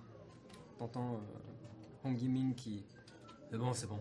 t'entends, 0.78 1.16
euh, 1.16 2.08
Hong 2.08 2.18
Yiming 2.18 2.54
qui. 2.54 2.82
C'est 3.50 3.58
bon, 3.58 3.74
c'est 3.74 3.86
bon. 3.86 3.98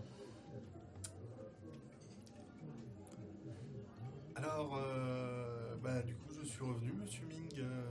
Alors, 4.35 4.77
euh, 4.77 5.75
bah, 5.83 6.01
du 6.01 6.15
coup, 6.15 6.29
je 6.41 6.47
suis 6.47 6.63
revenu, 6.63 6.93
Monsieur 6.93 7.25
Ming, 7.25 7.59
euh, 7.59 7.83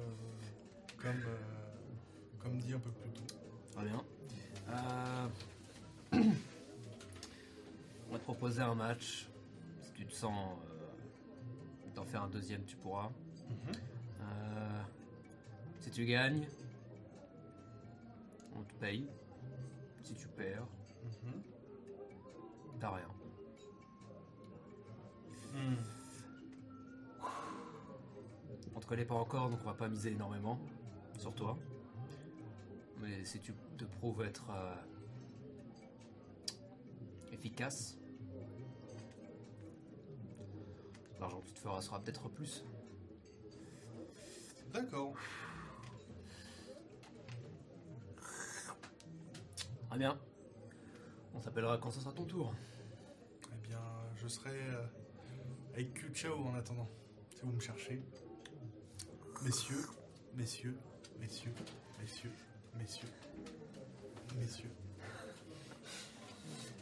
comme, 0.96 1.10
euh, 1.10 1.36
comme 2.42 2.56
dit 2.56 2.72
un 2.72 2.78
peu 2.78 2.90
plus 2.90 3.10
tôt. 3.10 3.26
Très 3.74 3.84
bien. 3.84 4.02
Euh, 4.70 5.28
On 8.08 8.12
va 8.12 8.18
te 8.18 8.24
proposer 8.24 8.62
un 8.62 8.74
match. 8.74 9.28
Si 9.82 9.92
tu 9.92 10.06
te 10.06 10.14
sens 10.14 10.56
d'en 11.98 12.04
faire 12.04 12.22
un 12.22 12.28
deuxième, 12.28 12.64
tu 12.64 12.76
pourras. 12.76 13.10
Euh, 14.20 14.82
si 15.80 15.90
tu 15.90 16.04
gagnes, 16.06 16.46
on 18.54 18.62
te 18.62 18.72
paye. 18.74 19.08
Si 20.04 20.14
tu 20.14 20.28
perds, 20.28 20.66
Mhm. 21.24 21.42
t'as 22.78 22.90
rien. 22.94 23.08
Hmm. 25.52 25.74
On 28.76 28.80
te 28.80 28.86
connaît 28.86 29.04
pas 29.04 29.16
encore, 29.16 29.50
donc 29.50 29.58
on 29.62 29.66
va 29.66 29.74
pas 29.74 29.88
miser 29.88 30.12
énormément 30.12 30.56
sur 31.18 31.34
toi. 31.34 31.58
Mais 33.00 33.24
si 33.24 33.40
tu 33.40 33.52
te 33.76 33.84
prouves 33.84 34.22
être 34.22 34.46
euh, 34.50 34.76
efficace, 37.32 37.98
l'argent 41.20 41.40
que 41.40 41.48
tu 41.48 41.54
te 41.54 41.58
feras 41.58 41.82
sera 41.82 42.00
peut-être 42.00 42.28
plus. 42.28 42.64
D'accord. 44.72 45.14
Très 49.88 49.98
bien. 49.98 50.18
On 51.34 51.40
s'appellera 51.40 51.78
quand 51.78 51.90
ce 51.90 52.00
sera 52.00 52.12
ton 52.12 52.24
tour. 52.24 52.54
Eh 53.52 53.66
bien, 53.66 53.80
je 54.16 54.28
serai 54.28 54.50
euh, 54.50 54.84
avec 55.72 55.94
Q 55.94 56.10
Chao 56.14 56.34
en 56.34 56.54
attendant, 56.54 56.88
si 57.34 57.40
vous 57.42 57.52
me 57.52 57.60
cherchez. 57.60 58.02
Messieurs, 59.42 59.86
messieurs, 60.34 60.76
messieurs, 61.20 61.54
messieurs, 62.00 62.32
messieurs, 62.76 63.08
messieurs. 64.36 64.70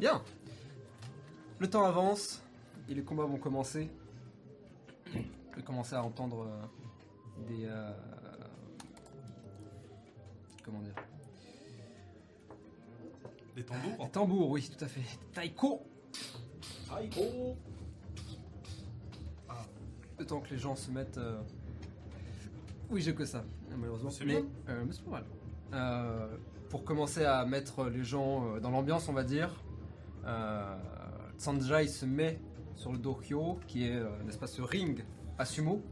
Bien. 0.01 0.23
Le 1.59 1.71
temps 1.71 1.85
avance 1.85 2.43
et 2.89 2.95
les 2.95 3.05
combats 3.05 3.25
vont 3.25 3.39
commencer. 3.39 3.91
Commencer 5.65 5.97
à 5.97 6.03
entendre 6.05 6.47
euh, 6.47 7.47
des. 7.49 7.65
euh, 7.67 7.91
comment 10.65 10.81
dire? 10.81 10.95
Des 13.57 13.65
tambours 13.65 14.05
Des 14.05 14.11
tambours, 14.11 14.51
oui, 14.51 14.71
tout 14.77 14.85
à 14.85 14.89
fait. 14.89 15.01
Taiko 15.33 15.83
Aïko 16.95 17.57
Le 20.19 20.25
temps 20.27 20.41
que 20.41 20.51
les 20.51 20.59
gens 20.59 20.77
se 20.77 20.91
mettent. 20.91 21.19
euh, 21.19 21.41
Oui, 22.91 23.01
j'ai 23.03 23.15
que 23.15 23.25
ça, 23.25 23.45
malheureusement. 23.77 24.11
C'est 24.11 24.25
mais 24.25 24.45
euh, 24.69 24.85
mais 24.87 24.93
c'est 24.93 25.05
pas 25.05 25.11
mal. 25.11 25.25
Euh, 25.75 26.37
pour 26.71 26.85
commencer 26.85 27.25
à 27.25 27.45
mettre 27.45 27.87
les 27.87 28.05
gens 28.05 28.59
dans 28.61 28.71
l'ambiance, 28.71 29.09
on 29.09 29.13
va 29.13 29.25
dire, 29.25 29.63
euh, 30.25 30.77
Sanjay 31.39 31.89
se 31.89 32.07
met 32.07 32.41
sur 32.77 32.93
le 32.93 32.99
dohyo, 32.99 33.59
qui 33.67 33.85
est, 33.89 33.97
euh, 33.97 34.23
n'est-ce 34.25 34.39
pas, 34.39 34.47
ce 34.47 34.63
ring 34.63 35.05
à 35.39 35.45
sumo. 35.45 35.83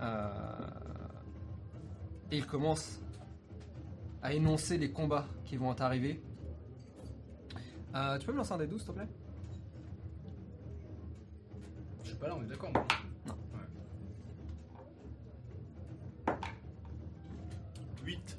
Euh, 0.00 0.28
et 2.30 2.38
il 2.38 2.46
commence 2.46 3.00
à 4.22 4.32
énoncer 4.32 4.78
les 4.78 4.90
combats 4.90 5.26
qui 5.44 5.56
vont 5.56 5.72
arriver. 5.80 6.20
Euh, 7.94 8.18
tu 8.18 8.26
peux 8.26 8.32
me 8.32 8.38
lancer 8.38 8.52
un 8.52 8.58
des 8.58 8.66
12, 8.66 8.80
s'il 8.80 8.88
te 8.88 8.92
plaît? 8.92 9.08
Je 12.02 12.08
suis 12.08 12.18
pas 12.18 12.28
là, 12.28 12.36
on 12.36 12.42
est 12.42 12.46
d'accord. 12.46 12.70
moi. 12.72 12.86
8. 18.04 18.38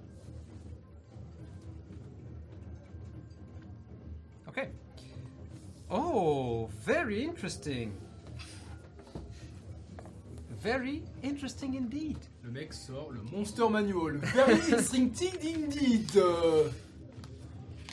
Okay. 4.48 4.70
Oh, 5.90 6.70
very 6.86 7.26
interesting. 7.26 7.94
Very 10.66 11.04
interesting 11.24 11.76
indeed. 11.78 12.18
Le 12.42 12.50
mec 12.50 12.74
sort 12.74 13.12
le 13.12 13.22
Monster 13.32 13.70
Manual. 13.70 14.18
Very 14.18 14.74
instinctive 14.74 15.38
indeed. 15.44 16.10
Euh, 16.16 16.70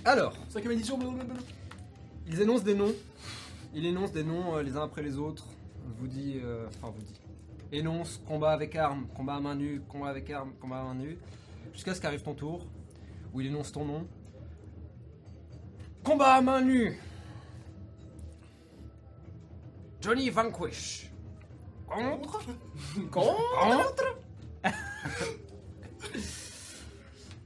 Alors, 0.07 0.35
Cinquième 0.49 0.73
édition, 0.73 0.97
blablabla. 0.97 1.35
ils 2.27 2.40
énoncent 2.40 2.65
des 2.65 2.74
noms. 2.74 2.94
Il 3.74 3.85
énonce 3.85 4.11
des 4.12 4.24
noms 4.24 4.57
euh, 4.57 4.62
les 4.62 4.74
uns 4.74 4.85
après 4.85 5.03
les 5.03 5.19
autres. 5.19 5.44
Vous 5.99 6.07
dit, 6.07 6.40
euh, 6.43 6.66
enfin 6.69 6.94
vous 6.97 7.03
dit, 7.03 7.20
énonce 7.73 8.23
combat 8.27 8.53
avec 8.53 8.74
arme, 8.74 9.07
combat 9.15 9.35
à 9.35 9.40
main 9.40 9.55
nue, 9.55 9.82
combat 9.86 10.09
avec 10.09 10.31
arme, 10.31 10.55
combat 10.59 10.81
à 10.81 10.85
main 10.85 10.94
nue, 10.94 11.19
jusqu'à 11.74 11.94
ce 11.94 12.01
qu'arrive 12.01 12.23
ton 12.23 12.32
tour, 12.32 12.66
où 13.35 13.43
il 13.43 13.49
énonce 13.49 13.70
ton 13.70 13.85
nom. 13.85 14.07
Combat 16.03 16.36
à 16.36 16.40
main 16.40 16.62
nue. 16.62 16.99
Johnny 20.01 20.31
Vanquish. 20.31 21.11
Contre. 21.94 22.40
Contre. 23.10 24.16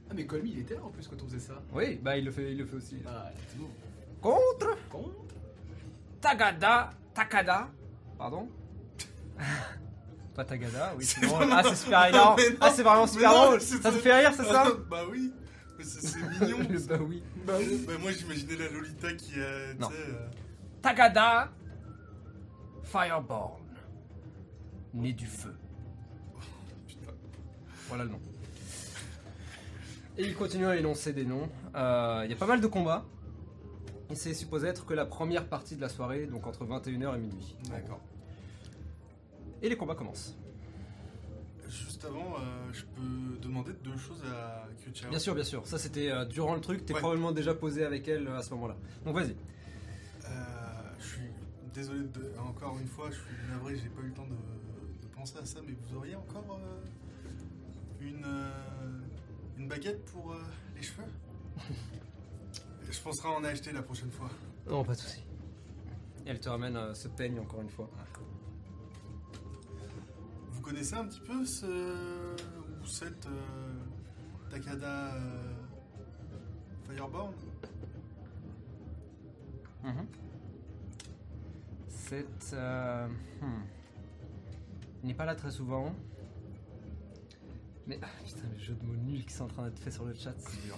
Ah, 0.09 0.13
mais 0.15 0.25
Colmy, 0.25 0.51
il 0.53 0.59
était 0.59 0.75
là 0.75 0.83
en 0.83 0.89
plus 0.89 1.07
quand 1.07 1.21
on 1.21 1.27
faisait 1.27 1.39
ça. 1.39 1.61
Oui, 1.73 1.99
bah 2.01 2.17
il 2.17 2.25
le 2.25 2.31
fait, 2.31 2.51
il 2.51 2.57
le 2.57 2.65
fait 2.65 2.77
aussi. 2.77 2.97
Ah, 3.05 3.29
c'est 3.49 3.57
bon. 3.57 3.69
Contre. 4.21 4.77
Contre 4.89 5.09
Tagada, 6.21 6.89
Takada, 7.13 7.69
pardon 8.17 8.47
Pas 10.35 10.45
Tagada, 10.45 10.93
oui, 10.97 11.03
c'est 11.05 11.21
drôle. 11.21 11.47
Ah, 11.51 11.61
c'est 11.63 11.75
super 11.75 12.11
non, 12.13 12.35
Ah, 12.61 12.71
c'est 12.71 12.83
vraiment 12.83 13.07
super 13.07 13.31
non, 13.31 13.45
drôle. 13.45 13.61
Ça 13.61 13.91
te 13.91 13.97
fait 13.97 14.19
rire, 14.19 14.31
c'est 14.35 14.45
ça 14.45 14.67
Bah 14.89 15.01
oui, 15.09 15.33
mais 15.77 15.83
c'est 15.83 16.17
mignon. 16.17 16.59
Le 16.69 16.79
Bah 17.45 17.55
oui. 17.59 17.83
Bah 17.87 17.93
moi 17.99 18.11
j'imaginais 18.11 18.55
la 18.55 18.69
Lolita 18.69 19.13
qui 19.13 19.33
a. 19.39 19.73
Non. 19.79 19.89
sais, 19.89 19.95
euh, 19.95 20.27
Tagada, 20.81 21.49
Fireborn, 22.83 23.61
né 24.97 25.13
du 25.13 25.25
feu. 25.27 25.53
Voilà 27.87 28.03
le 28.03 28.09
nom. 28.11 28.19
Et 30.17 30.25
il 30.25 30.35
continue 30.35 30.65
à 30.65 30.75
énoncer 30.75 31.13
des 31.13 31.25
noms. 31.25 31.47
Euh, 31.75 32.23
Il 32.25 32.31
y 32.31 32.33
a 32.33 32.37
pas 32.37 32.47
mal 32.47 32.59
de 32.59 32.67
combats. 32.67 33.05
Et 34.09 34.15
c'est 34.15 34.33
supposé 34.33 34.67
être 34.67 34.85
que 34.85 34.93
la 34.93 35.05
première 35.05 35.47
partie 35.47 35.75
de 35.75 35.81
la 35.81 35.89
soirée, 35.89 36.25
donc 36.27 36.47
entre 36.47 36.65
21h 36.65 37.15
et 37.15 37.19
minuit. 37.19 37.55
D'accord. 37.69 37.99
Et 39.61 39.69
les 39.69 39.75
combats 39.77 39.95
commencent. 39.95 40.35
Juste 41.69 42.05
avant, 42.05 42.35
euh, 42.39 42.71
je 42.71 42.83
peux 42.83 43.37
demander 43.41 43.73
deux 43.83 43.97
choses 43.97 44.23
à 44.25 44.65
Chao. 44.93 45.09
Bien 45.09 45.19
sûr, 45.19 45.35
bien 45.35 45.43
sûr. 45.43 45.67
Ça, 45.67 45.77
c'était 45.77 46.09
euh, 46.09 46.23
durant 46.25 46.55
le 46.55 46.61
truc. 46.61 46.85
T'es 46.85 46.93
Ouais. 46.93 46.99
probablement 47.01 47.33
déjà 47.33 47.53
posé 47.53 47.83
avec 47.83 48.07
elle 48.07 48.27
euh, 48.27 48.37
à 48.37 48.41
ce 48.41 48.51
moment-là. 48.51 48.77
Donc, 49.05 49.15
vas-y. 49.15 49.31
Euh, 50.25 50.29
je 50.99 51.05
suis 51.05 51.21
désolé 51.73 51.99
de, 52.03 52.31
encore 52.39 52.77
une 52.79 52.87
fois, 52.87 53.09
je 53.11 53.15
suis 53.15 53.49
navré, 53.51 53.75
j'ai 53.75 53.89
pas 53.89 54.01
eu 54.01 54.07
le 54.07 54.13
temps 54.13 54.25
de, 54.27 54.35
à 55.35 55.45
ça, 55.45 55.59
mais 55.65 55.73
vous 55.73 55.97
auriez 55.97 56.15
encore 56.15 56.59
euh, 56.59 56.85
une, 58.01 58.23
euh, 58.25 58.99
une 59.57 59.67
baguette 59.67 60.03
pour 60.05 60.31
euh, 60.31 60.41
les 60.75 60.81
cheveux? 60.83 61.03
Je 62.89 62.99
penserai 63.01 63.27
en 63.29 63.43
acheter 63.43 63.71
la 63.71 63.81
prochaine 63.81 64.11
fois. 64.11 64.29
Non, 64.69 64.83
pas 64.83 64.93
de 64.93 64.99
souci. 64.99 65.23
Et 66.25 66.29
elle 66.29 66.39
te 66.39 66.49
ramène 66.49 66.93
ce 66.95 67.07
peigne 67.09 67.39
encore 67.39 67.61
une 67.61 67.69
fois. 67.69 67.89
Vous 70.51 70.61
connaissez 70.61 70.95
un 70.95 71.05
petit 71.05 71.19
peu 71.21 71.45
ce 71.45 71.65
ou 71.65 72.85
cette 72.85 73.27
Takada 74.49 75.13
Fireborn? 76.85 77.33
C'est. 81.89 82.53
euh, 82.53 83.07
hmm. 83.41 83.63
Il 85.07 85.11
n'est 85.11 85.15
pas 85.15 85.23
là 85.23 85.35
très 85.35 85.51
souvent. 85.51 85.95
Mais 87.87 87.97
ah, 88.01 88.07
putain, 88.25 88.45
les 88.51 88.59
jeux 88.59 88.73
de 88.73 88.83
mots 88.85 88.93
nuls 88.93 89.23
qui 89.23 89.33
sont 89.33 89.45
en 89.45 89.47
train 89.47 89.63
d'être 89.63 89.79
faits 89.79 89.93
sur 89.93 90.03
le 90.03 90.13
chat, 90.13 90.33
c'est 90.37 90.61
dur. 90.65 90.77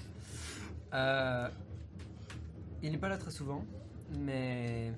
Euh, 0.94 1.50
il 2.84 2.92
n'est 2.92 3.00
pas 3.00 3.10
là 3.10 3.18
très 3.18 3.32
souvent, 3.32 3.66
mais 4.20 4.94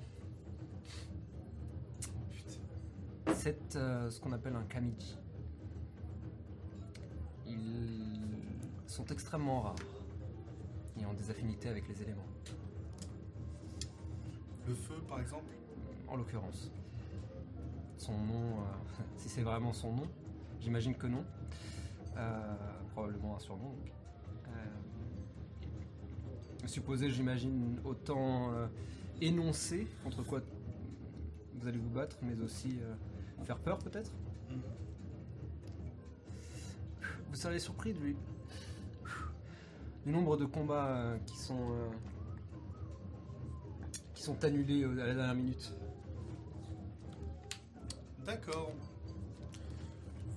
c'est 3.32 3.74
euh, 3.76 4.10
ce 4.10 4.20
qu'on 4.20 4.32
appelle 4.32 4.54
un 4.54 4.64
kamiji. 4.64 5.16
Ils 7.46 8.20
sont 8.86 9.06
extrêmement 9.06 9.62
rares 9.62 9.76
et 11.00 11.06
ont 11.06 11.14
des 11.14 11.30
affinités 11.30 11.70
avec 11.70 11.88
les 11.88 12.02
éléments, 12.02 12.28
Le 14.68 14.74
feu, 14.74 14.96
par 15.08 15.20
exemple? 15.20 15.54
En 16.06 16.16
l'occurrence. 16.16 16.70
Son 18.02 18.18
nom, 18.18 18.58
euh, 18.58 18.64
si 19.16 19.28
c'est 19.28 19.42
vraiment 19.42 19.72
son 19.72 19.92
nom, 19.92 20.08
j'imagine 20.60 20.96
que 20.96 21.06
non. 21.06 21.24
Euh, 22.16 22.54
probablement 22.94 23.36
un 23.36 23.38
surnom. 23.38 23.76
Euh, 24.48 24.50
supposé, 26.66 27.10
j'imagine, 27.10 27.78
autant 27.84 28.50
énoncer 29.20 29.86
contre 30.02 30.24
quoi 30.24 30.40
vous 31.54 31.68
allez 31.68 31.78
vous 31.78 31.90
battre, 31.90 32.16
mais 32.22 32.40
aussi 32.40 32.80
faire 33.44 33.58
peur 33.60 33.78
peut-être. 33.78 34.10
Vous 37.28 37.36
serez 37.36 37.60
surpris 37.60 37.92
du, 37.92 38.16
du 40.04 40.10
nombre 40.12 40.36
de 40.36 40.44
combats 40.44 41.14
qui 41.24 41.36
sont 41.36 41.70
qui 44.12 44.24
sont 44.24 44.44
annulés 44.44 44.82
à 44.84 44.88
la 44.88 45.14
dernière 45.14 45.34
minute. 45.36 45.72
D'accord. 48.24 48.72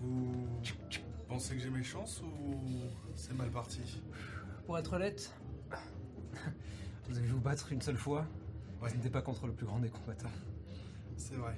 Vous 0.02 0.48
pensez 1.28 1.56
que 1.56 1.62
j'ai 1.62 1.70
mes 1.70 1.84
chances 1.84 2.22
ou 2.22 2.56
c'est 3.16 3.34
mal 3.34 3.52
parti? 3.52 4.02
Pour 4.66 4.78
être 4.78 4.94
honnête, 4.94 5.34
vous 7.07 7.18
avez 7.18 7.28
vous 7.28 7.40
battre 7.40 7.72
une 7.72 7.82
seule 7.82 7.98
fois. 7.98 8.26
Ouais. 8.82 8.90
Ce 8.90 8.95
n'était 8.95 9.10
pas 9.10 9.22
contre 9.22 9.48
le 9.48 9.53
plus 9.53 9.66
grand 9.66 9.80
des 9.80 9.90
combattants. 9.90 10.28
C'est 11.16 11.36
vrai. 11.36 11.57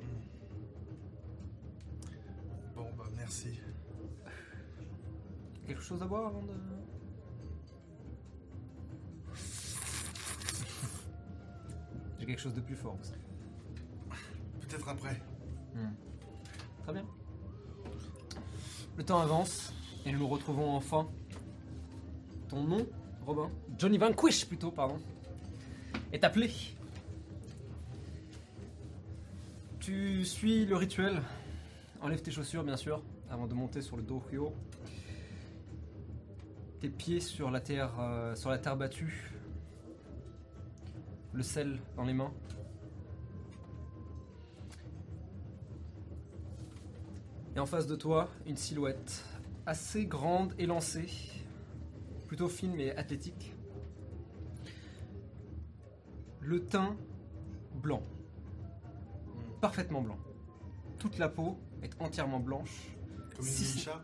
Hmm. 0.00 0.20
Bon, 2.74 2.90
bah 2.98 3.06
merci. 3.16 3.60
Quelque 5.66 5.82
chose 5.82 6.02
à 6.02 6.06
boire 6.06 6.26
avant 6.26 6.42
de. 6.42 6.52
J'ai 12.18 12.26
quelque 12.26 12.40
chose 12.40 12.54
de 12.54 12.60
plus 12.60 12.76
fort. 12.76 12.98
Après. 14.86 15.20
Très 16.82 16.92
bien. 16.92 17.04
Le 18.96 19.04
temps 19.04 19.20
avance 19.20 19.72
et 20.04 20.12
nous 20.12 20.18
nous 20.18 20.28
retrouvons 20.28 20.74
enfin. 20.74 21.08
Ton 22.48 22.64
nom, 22.64 22.86
Robin? 23.24 23.50
Johnny 23.78 23.98
Vanquish 23.98 24.46
plutôt, 24.46 24.70
pardon. 24.70 24.98
Est 26.12 26.24
appelé. 26.24 26.50
Tu 29.80 30.24
suis 30.24 30.66
le 30.66 30.76
rituel. 30.76 31.22
Enlève 32.00 32.22
tes 32.22 32.30
chaussures, 32.30 32.64
bien 32.64 32.76
sûr, 32.76 33.02
avant 33.30 33.46
de 33.46 33.54
monter 33.54 33.80
sur 33.80 33.96
le 33.96 34.02
dohyo. 34.02 34.52
Tes 36.80 36.88
pieds 36.88 37.20
sur 37.20 37.50
la 37.50 37.60
terre, 37.60 37.92
euh, 38.00 38.34
sur 38.34 38.50
la 38.50 38.58
terre 38.58 38.76
battue. 38.76 39.32
Le 41.32 41.42
sel 41.42 41.80
dans 41.96 42.04
les 42.04 42.12
mains. 42.12 42.32
Et 47.54 47.58
en 47.58 47.66
face 47.66 47.86
de 47.86 47.96
toi, 47.96 48.30
une 48.46 48.56
silhouette 48.56 49.24
assez 49.66 50.06
grande, 50.06 50.54
élancée, 50.58 51.08
plutôt 52.26 52.48
fine 52.48 52.74
mais 52.74 52.96
athlétique. 52.96 53.54
Le 56.40 56.64
teint 56.64 56.96
blanc, 57.74 58.02
parfaitement 59.60 60.00
blanc. 60.00 60.18
Toute 60.98 61.18
la 61.18 61.28
peau 61.28 61.58
est 61.82 61.92
entièrement 62.00 62.40
blanche, 62.40 62.96
Comme 63.36 63.46
une 63.46 63.52
Si, 63.52 63.76
geisha 63.76 64.02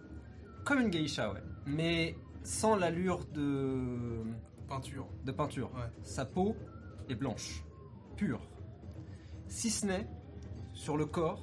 comme 0.64 0.80
une 0.80 0.90
geisha, 0.90 1.32
ouais. 1.32 1.42
Mais 1.66 2.14
sans 2.42 2.76
l'allure 2.76 3.24
de, 3.32 4.22
Peinture. 4.68 5.06
de 5.24 5.32
peinture. 5.32 5.70
Ouais. 5.74 5.90
Sa 6.02 6.26
peau 6.26 6.54
est 7.08 7.14
blanche, 7.14 7.64
pure. 8.16 8.46
Si 9.46 9.70
ce 9.70 9.86
n'est 9.86 10.06
sur 10.74 10.98
le 10.98 11.06
corps, 11.06 11.42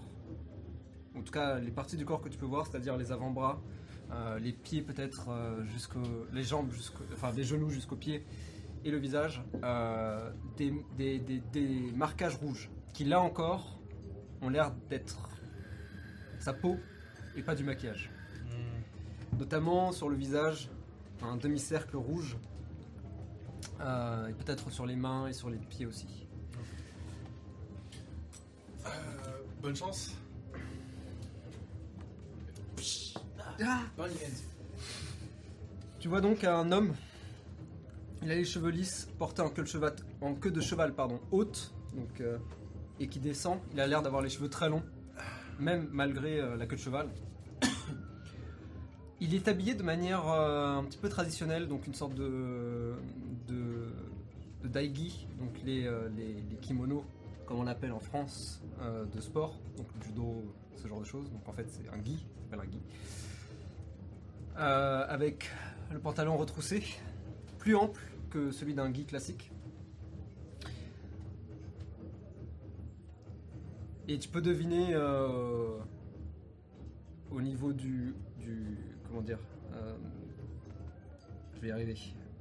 en 1.18 1.22
tout 1.22 1.32
cas 1.32 1.60
les 1.60 1.72
parties 1.72 1.98
du 1.98 2.06
corps 2.06 2.22
que 2.22 2.30
tu 2.30 2.38
peux 2.38 2.46
voir, 2.46 2.68
c'est-à-dire 2.68 2.98
les 2.98 3.12
avant-bras, 3.12 3.62
euh, 4.12 4.38
les 4.40 4.52
pieds 4.54 4.82
peut-être 4.82 5.30
euh, 5.30 5.64
jusqu'au, 5.66 6.02
les 6.34 6.44
jambes 6.44 6.70
enfin 7.14 7.32
des 7.34 7.44
genoux 7.44 7.70
jusqu'aux 7.70 7.96
pieds 7.96 8.26
et 8.84 8.92
le 8.92 8.98
visage, 8.98 9.42
euh, 9.64 10.32
des, 10.58 10.74
des- 10.98 11.20
des- 11.20 11.40
des 11.52 11.92
marquages 11.96 12.36
rouges 12.36 12.70
qui 12.94 13.04
là 13.06 13.20
encore 13.20 13.80
ont 14.42 14.50
l'air 14.50 14.72
d'être 14.90 15.30
sa 16.40 16.54
peau 16.54 16.78
et 17.36 17.42
pas 17.42 17.56
du 17.56 17.64
maquillage. 17.64 18.12
Hmm. 18.46 19.38
Notamment 19.40 19.92
sur 19.92 20.08
le 20.10 20.16
visage, 20.16 20.70
un 21.24 21.38
demi-cercle 21.38 21.98
rouge. 21.98 22.38
Euh, 23.82 24.28
et 24.28 24.34
peut-être 24.34 24.70
sur 24.70 24.86
les 24.86 24.96
mains 24.96 25.28
et 25.28 25.34
sur 25.34 25.50
les 25.50 25.58
pieds 25.58 25.86
aussi. 25.86 26.28
Euh, 28.86 28.90
bonne 29.62 29.76
chance. 29.76 30.14
Tu 36.00 36.08
vois 36.10 36.22
donc 36.22 36.44
un 36.44 36.72
homme. 36.72 36.94
Il 38.22 38.32
a 38.32 38.36
les 38.36 38.46
cheveux 38.46 38.70
lisses, 38.70 39.08
porté 39.20 39.42
en 39.42 39.50
queue 39.50 39.64
de 40.52 40.62
cheval, 40.62 40.94
pardon, 40.94 41.20
haute, 41.32 41.74
donc, 41.96 42.22
euh, 42.22 42.38
et 43.00 43.08
qui 43.08 43.20
descend. 43.20 43.60
Il 43.74 43.80
a 43.80 43.88
l'air 43.88 44.02
d'avoir 44.02 44.22
les 44.22 44.30
cheveux 44.30 44.50
très 44.50 44.70
longs, 44.70 44.84
même 45.60 45.88
malgré 45.92 46.40
euh, 46.40 46.58
la 46.58 46.66
queue 46.66 46.76
de 46.76 46.82
cheval. 46.82 47.10
Il 49.22 49.34
est 49.34 49.48
habillé 49.48 49.76
de 49.76 49.84
manière 49.84 50.28
euh, 50.28 50.78
un 50.78 50.84
petit 50.84 50.98
peu 50.98 51.08
traditionnelle, 51.08 51.68
donc 51.68 51.88
une 51.88 51.94
sorte 51.94 52.16
de, 52.16 52.94
de, 53.48 54.68
daigi, 54.68 55.28
donc 55.40 55.62
les, 55.64 55.84
les, 56.18 56.34
les 56.50 56.58
kimonos, 56.62 57.06
comme 57.46 57.60
on 57.60 57.68
appelle 57.68 57.92
en 57.92 58.00
France, 58.00 58.62
de 59.14 59.22
sport, 59.22 59.60
donc 59.78 59.88
judo, 60.04 60.44
ce 60.76 60.88
genre 60.88 61.00
de 61.00 61.06
choses. 61.06 61.32
Donc 61.32 61.48
en 61.48 61.54
fait, 61.54 61.68
c'est 61.70 61.88
un 61.90 62.04
gi, 62.04 62.18
ça 62.18 62.42
s'appelle 62.44 62.68
un 62.68 62.72
gi. 62.72 62.80
Euh, 64.58 65.06
avec 65.10 65.50
le 65.92 66.00
pantalon 66.00 66.38
retroussé, 66.38 66.82
plus 67.58 67.76
ample 67.76 68.02
que 68.30 68.52
celui 68.52 68.74
d'un 68.74 68.92
gi 68.94 69.06
classique. 69.06 69.52
Et 74.08 74.18
tu 74.18 74.30
peux 74.30 74.42
deviner 74.42 74.94
euh, 74.94 75.78
au 77.32 77.42
niveau 77.42 77.74
du, 77.74 78.16
du 78.40 78.78
comment 79.08 79.22
dire, 79.22 79.40
euh, 79.74 79.94
je 81.56 81.60
vais 81.60 81.68
y 81.68 81.72
arriver, 81.72 81.96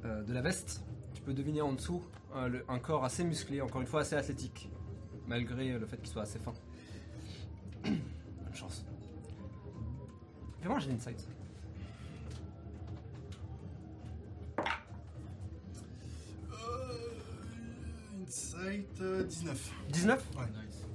de 0.04 0.32
la 0.32 0.42
veste, 0.42 0.84
tu 1.14 1.22
peux 1.22 1.32
deviner 1.32 1.62
en 1.62 1.72
dessous 1.72 2.02
un 2.34 2.78
corps 2.78 3.04
assez 3.04 3.24
musclé, 3.24 3.60
encore 3.60 3.80
une 3.80 3.86
fois 3.86 4.02
assez 4.02 4.14
athlétique, 4.14 4.70
malgré 5.26 5.78
le 5.78 5.86
fait 5.86 5.96
qu'il 5.96 6.10
soit 6.10 6.22
assez 6.22 6.38
fin. 6.38 6.52
Bonne 7.82 7.98
chance. 8.52 8.84
Fais-moi 10.60 10.76
un 10.76 10.80
jet 10.80 10.90
d'insight. 10.90 11.26
Euh, 18.64 18.68
Insight 18.68 19.00
euh, 19.00 19.24
19. 19.24 19.72
19 19.90 20.30
Ouais. 20.36 20.42
Nice. 20.46 20.86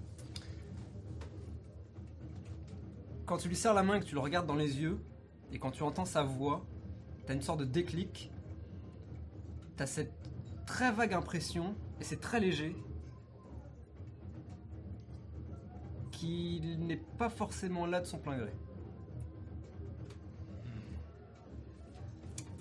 Quand 3.25 3.37
tu 3.37 3.47
lui 3.47 3.55
serres 3.55 3.73
la 3.73 3.83
main 3.83 3.95
et 3.95 3.99
que 3.99 4.05
tu 4.05 4.15
le 4.15 4.21
regardes 4.21 4.47
dans 4.47 4.55
les 4.55 4.79
yeux, 4.79 4.99
et 5.51 5.59
quand 5.59 5.71
tu 5.71 5.83
entends 5.83 6.05
sa 6.05 6.23
voix, 6.23 6.65
t'as 7.25 7.33
une 7.33 7.41
sorte 7.41 7.59
de 7.59 7.65
déclic. 7.65 8.31
T'as 9.77 9.85
cette 9.85 10.13
très 10.65 10.91
vague 10.91 11.13
impression, 11.13 11.75
et 11.99 12.03
c'est 12.03 12.19
très 12.19 12.39
léger, 12.39 12.75
qu'il 16.11 16.79
n'est 16.85 17.01
pas 17.17 17.29
forcément 17.29 17.85
là 17.85 18.01
de 18.01 18.05
son 18.05 18.17
plein 18.17 18.37
gré. 18.37 18.51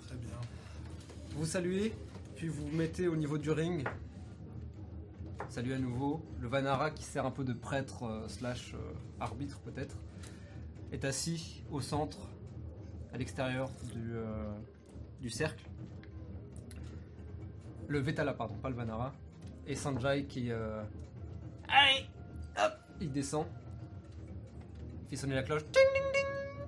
Très 0.07 0.15
bien. 0.15 0.39
Vous 1.31 1.45
saluez, 1.45 1.93
puis 2.35 2.47
vous 2.47 2.67
vous 2.67 2.75
mettez 2.75 3.07
au 3.07 3.15
niveau 3.15 3.37
du 3.37 3.51
ring. 3.51 3.85
Salut 5.49 5.73
à 5.73 5.79
nouveau. 5.79 6.23
Le 6.39 6.47
Vanara, 6.47 6.91
qui 6.91 7.03
sert 7.03 7.25
un 7.25 7.31
peu 7.31 7.43
de 7.43 7.53
prêtre 7.53 8.03
euh, 8.03 8.27
slash 8.27 8.75
euh, 8.75 8.77
arbitre 9.19 9.59
peut-être, 9.61 9.97
est 10.91 11.03
assis 11.05 11.63
au 11.71 11.81
centre, 11.81 12.19
à 13.11 13.17
l'extérieur 13.17 13.71
euh, 13.95 14.53
du, 15.19 15.31
cercle. 15.31 15.65
Le 17.87 17.97
Vetala, 17.97 18.35
pardon, 18.35 18.53
pas 18.61 18.69
le 18.69 18.75
Vanara. 18.75 19.11
Et 19.65 19.73
Sanjay 19.73 20.25
qui... 20.25 20.51
Allez 20.51 22.05
Hop 22.63 22.73
Il 23.01 23.11
descend. 23.11 23.47
Il 25.05 25.09
fait 25.09 25.15
sonner 25.15 25.33
la 25.33 25.41
cloche. 25.41 25.63
Ding, 25.63 25.81
ding, 25.95 26.03
ding. 26.13 26.67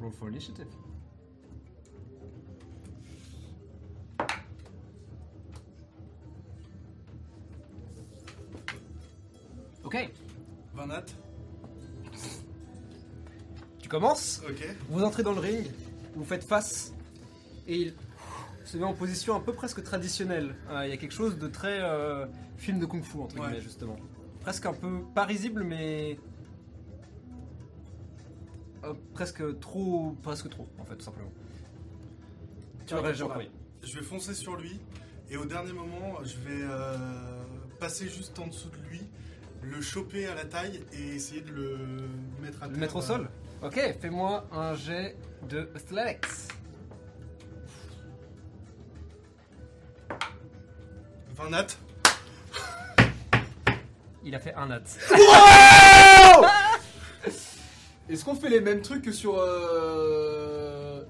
Roll 0.00 0.12
for 0.12 0.28
initiative. 0.28 0.66
Ok, 9.92 10.10
Van 10.74 10.86
Nat 10.86 11.04
tu 13.78 13.88
commences. 13.88 14.40
Ok. 14.48 14.64
Vous 14.88 15.02
entrez 15.02 15.22
dans 15.22 15.32
le 15.32 15.40
ring, 15.40 15.66
vous 16.14 16.24
faites 16.24 16.44
face, 16.44 16.94
et 17.66 17.76
il 17.76 17.94
se 18.64 18.76
met 18.78 18.84
en 18.84 18.94
position 18.94 19.34
un 19.34 19.40
peu 19.40 19.52
presque 19.52 19.82
traditionnelle. 19.82 20.54
Euh, 20.70 20.86
Il 20.86 20.90
y 20.90 20.92
a 20.92 20.96
quelque 20.96 21.12
chose 21.12 21.36
de 21.36 21.46
très 21.48 21.80
euh, 21.82 22.26
film 22.56 22.78
de 22.78 22.86
kung-fu, 22.86 23.18
entre 23.18 23.34
Ouais. 23.36 23.42
guillemets, 23.48 23.60
justement. 23.60 23.96
Presque 24.40 24.64
un 24.66 24.72
peu, 24.72 25.02
pas 25.14 25.24
risible, 25.24 25.64
mais. 25.64 26.18
euh, 28.84 28.94
presque 29.14 29.58
trop. 29.60 30.16
Presque 30.22 30.48
trop, 30.48 30.68
en 30.78 30.84
fait, 30.84 30.96
tout 30.96 31.04
simplement. 31.04 31.32
Tu 32.86 32.94
réagir 32.94 33.26
en 33.26 33.28
ouais. 33.30 33.34
premier. 33.34 33.50
Je 33.82 33.94
vais 33.98 34.04
foncer 34.04 34.32
sur 34.34 34.56
lui 34.56 34.80
et 35.28 35.36
au 35.36 35.44
dernier 35.44 35.72
moment, 35.72 36.18
je 36.22 36.36
vais 36.38 36.62
euh, 36.62 36.96
passer 37.80 38.08
juste 38.08 38.38
en 38.38 38.46
dessous 38.46 38.68
de 38.70 38.76
lui, 38.88 39.00
le 39.62 39.80
choper 39.80 40.26
à 40.26 40.34
la 40.34 40.44
taille 40.44 40.82
et 40.92 41.14
essayer 41.16 41.40
de 41.40 41.52
le 41.52 41.78
mettre 42.40 42.62
à 42.62 42.66
Le 42.66 42.72
terre, 42.72 42.80
mettre 42.80 42.96
au 42.96 43.00
euh, 43.00 43.02
sol 43.02 43.30
Ok, 43.62 43.80
fais-moi 44.00 44.44
un 44.52 44.74
jet 44.74 45.16
de 45.48 45.68
Athletics. 45.74 46.26
Van 51.34 51.48
Nat 51.48 51.66
Il 54.24 54.34
a 54.34 54.38
fait 54.38 54.54
un 54.54 54.66
nat. 54.66 54.82
Est-ce 58.08 58.24
qu'on 58.24 58.34
fait 58.34 58.48
les 58.48 58.60
mêmes 58.60 58.82
trucs 58.82 59.02
que 59.02 59.12
sur 59.12 59.36
euh... 59.36 61.02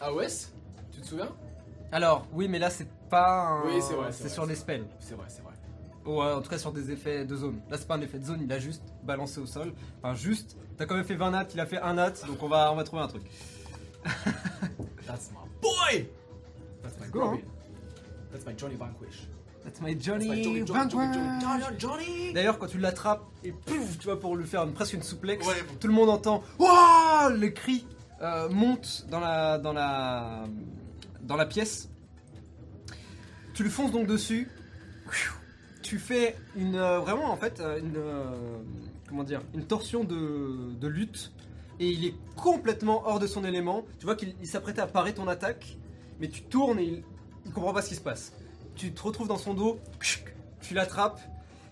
AOS 0.00 0.50
Tu 0.92 1.00
te 1.00 1.06
souviens? 1.06 1.34
Alors, 1.92 2.26
oui, 2.32 2.48
mais 2.48 2.58
là, 2.58 2.70
c'est 2.70 2.88
pas 3.08 3.46
un. 3.46 3.62
Oui, 3.64 3.80
c'est 3.80 3.94
vrai, 3.94 4.10
c'est 4.10 4.16
C'est 4.16 4.22
vrai, 4.24 4.34
sur 4.34 4.42
c'est 4.42 4.48
les 4.48 4.56
spells. 4.56 4.84
C'est 4.98 5.14
vrai, 5.14 5.26
c'est 5.28 5.42
vrai. 5.42 5.53
Ou 6.06 6.20
euh, 6.22 6.36
en 6.36 6.42
tout 6.42 6.50
cas 6.50 6.58
sur 6.58 6.72
des 6.72 6.90
effets 6.90 7.24
de 7.24 7.34
zone. 7.36 7.60
Là 7.70 7.78
c'est 7.78 7.86
pas 7.88 7.94
un 7.94 8.00
effet 8.02 8.18
de 8.18 8.24
zone, 8.24 8.40
il 8.42 8.52
a 8.52 8.58
juste 8.58 8.82
balancé 9.02 9.40
au 9.40 9.46
sol. 9.46 9.72
Enfin 10.02 10.14
juste, 10.14 10.56
t'as 10.76 10.84
quand 10.86 10.94
même 10.96 11.04
fait 11.04 11.14
20 11.14 11.30
nats, 11.30 11.46
il 11.54 11.60
a 11.60 11.66
fait 11.66 11.78
un 11.78 11.94
nat, 11.94 12.12
donc 12.26 12.42
on 12.42 12.48
va, 12.48 12.70
on 12.72 12.76
va 12.76 12.84
trouver 12.84 13.02
un 13.02 13.08
truc. 13.08 13.22
That's 15.06 15.30
my 15.30 15.48
boy 15.62 16.06
That's 16.82 16.98
my 17.00 17.08
Go, 17.10 17.20
Robin. 17.20 17.40
That's 18.32 18.44
my 18.46 18.52
Johnny 18.56 18.74
Vanquish. 18.74 19.26
That's 19.64 19.80
my 19.80 19.94
That's 19.94 20.04
Johnny. 20.04 20.28
my 20.60 20.66
Johnny, 21.78 22.32
D'ailleurs 22.34 22.58
quand 22.58 22.66
tu 22.66 22.78
l'attrapes 22.78 23.22
et 23.42 23.52
pouf, 23.52 23.98
tu 23.98 24.04
vois 24.04 24.20
pour 24.20 24.36
lui 24.36 24.44
faire 24.46 24.62
une- 24.64 24.74
presque 24.74 24.92
une 24.92 25.02
souplex, 25.02 25.46
Ouais, 25.46 25.54
bon. 25.66 25.74
tout 25.80 25.86
le 25.88 25.94
monde 25.94 26.10
entend 26.10 26.42
Wouah 26.58 27.30
Les 27.34 27.54
cris 27.54 27.86
euh, 28.20 28.48
montent 28.50 29.06
dans 29.08 29.20
la, 29.20 29.56
dans, 29.58 29.72
la, 29.72 30.44
dans 31.22 31.36
la 31.36 31.46
pièce. 31.46 31.88
Tu 33.54 33.62
lui 33.62 33.70
fonces 33.70 33.92
donc 33.92 34.06
dessus. 34.06 34.48
Tu 35.94 36.00
fais 36.00 36.34
une 36.56 36.74
euh, 36.74 36.98
vraiment 36.98 37.30
en 37.30 37.36
fait 37.36 37.60
euh, 37.60 37.78
une 37.78 37.96
euh, 37.96 38.24
comment 39.08 39.22
dire 39.22 39.42
une 39.54 39.64
torsion 39.64 40.02
de, 40.02 40.74
de 40.74 40.88
lutte 40.88 41.30
et 41.78 41.88
il 41.88 42.04
est 42.04 42.16
complètement 42.34 43.06
hors 43.06 43.20
de 43.20 43.28
son 43.28 43.44
élément. 43.44 43.84
Tu 44.00 44.04
vois 44.04 44.16
qu'il 44.16 44.34
il 44.40 44.48
s'apprêtait 44.48 44.80
à 44.80 44.88
parer 44.88 45.14
ton 45.14 45.28
attaque, 45.28 45.78
mais 46.18 46.26
tu 46.26 46.42
tournes 46.42 46.80
et 46.80 46.82
il, 46.84 47.04
il 47.46 47.52
comprend 47.52 47.72
pas 47.72 47.80
ce 47.80 47.90
qui 47.90 47.94
se 47.94 48.00
passe. 48.00 48.32
Tu 48.74 48.92
te 48.92 49.00
retrouves 49.04 49.28
dans 49.28 49.38
son 49.38 49.54
dos, 49.54 49.78
tu 50.60 50.74
l'attrapes 50.74 51.20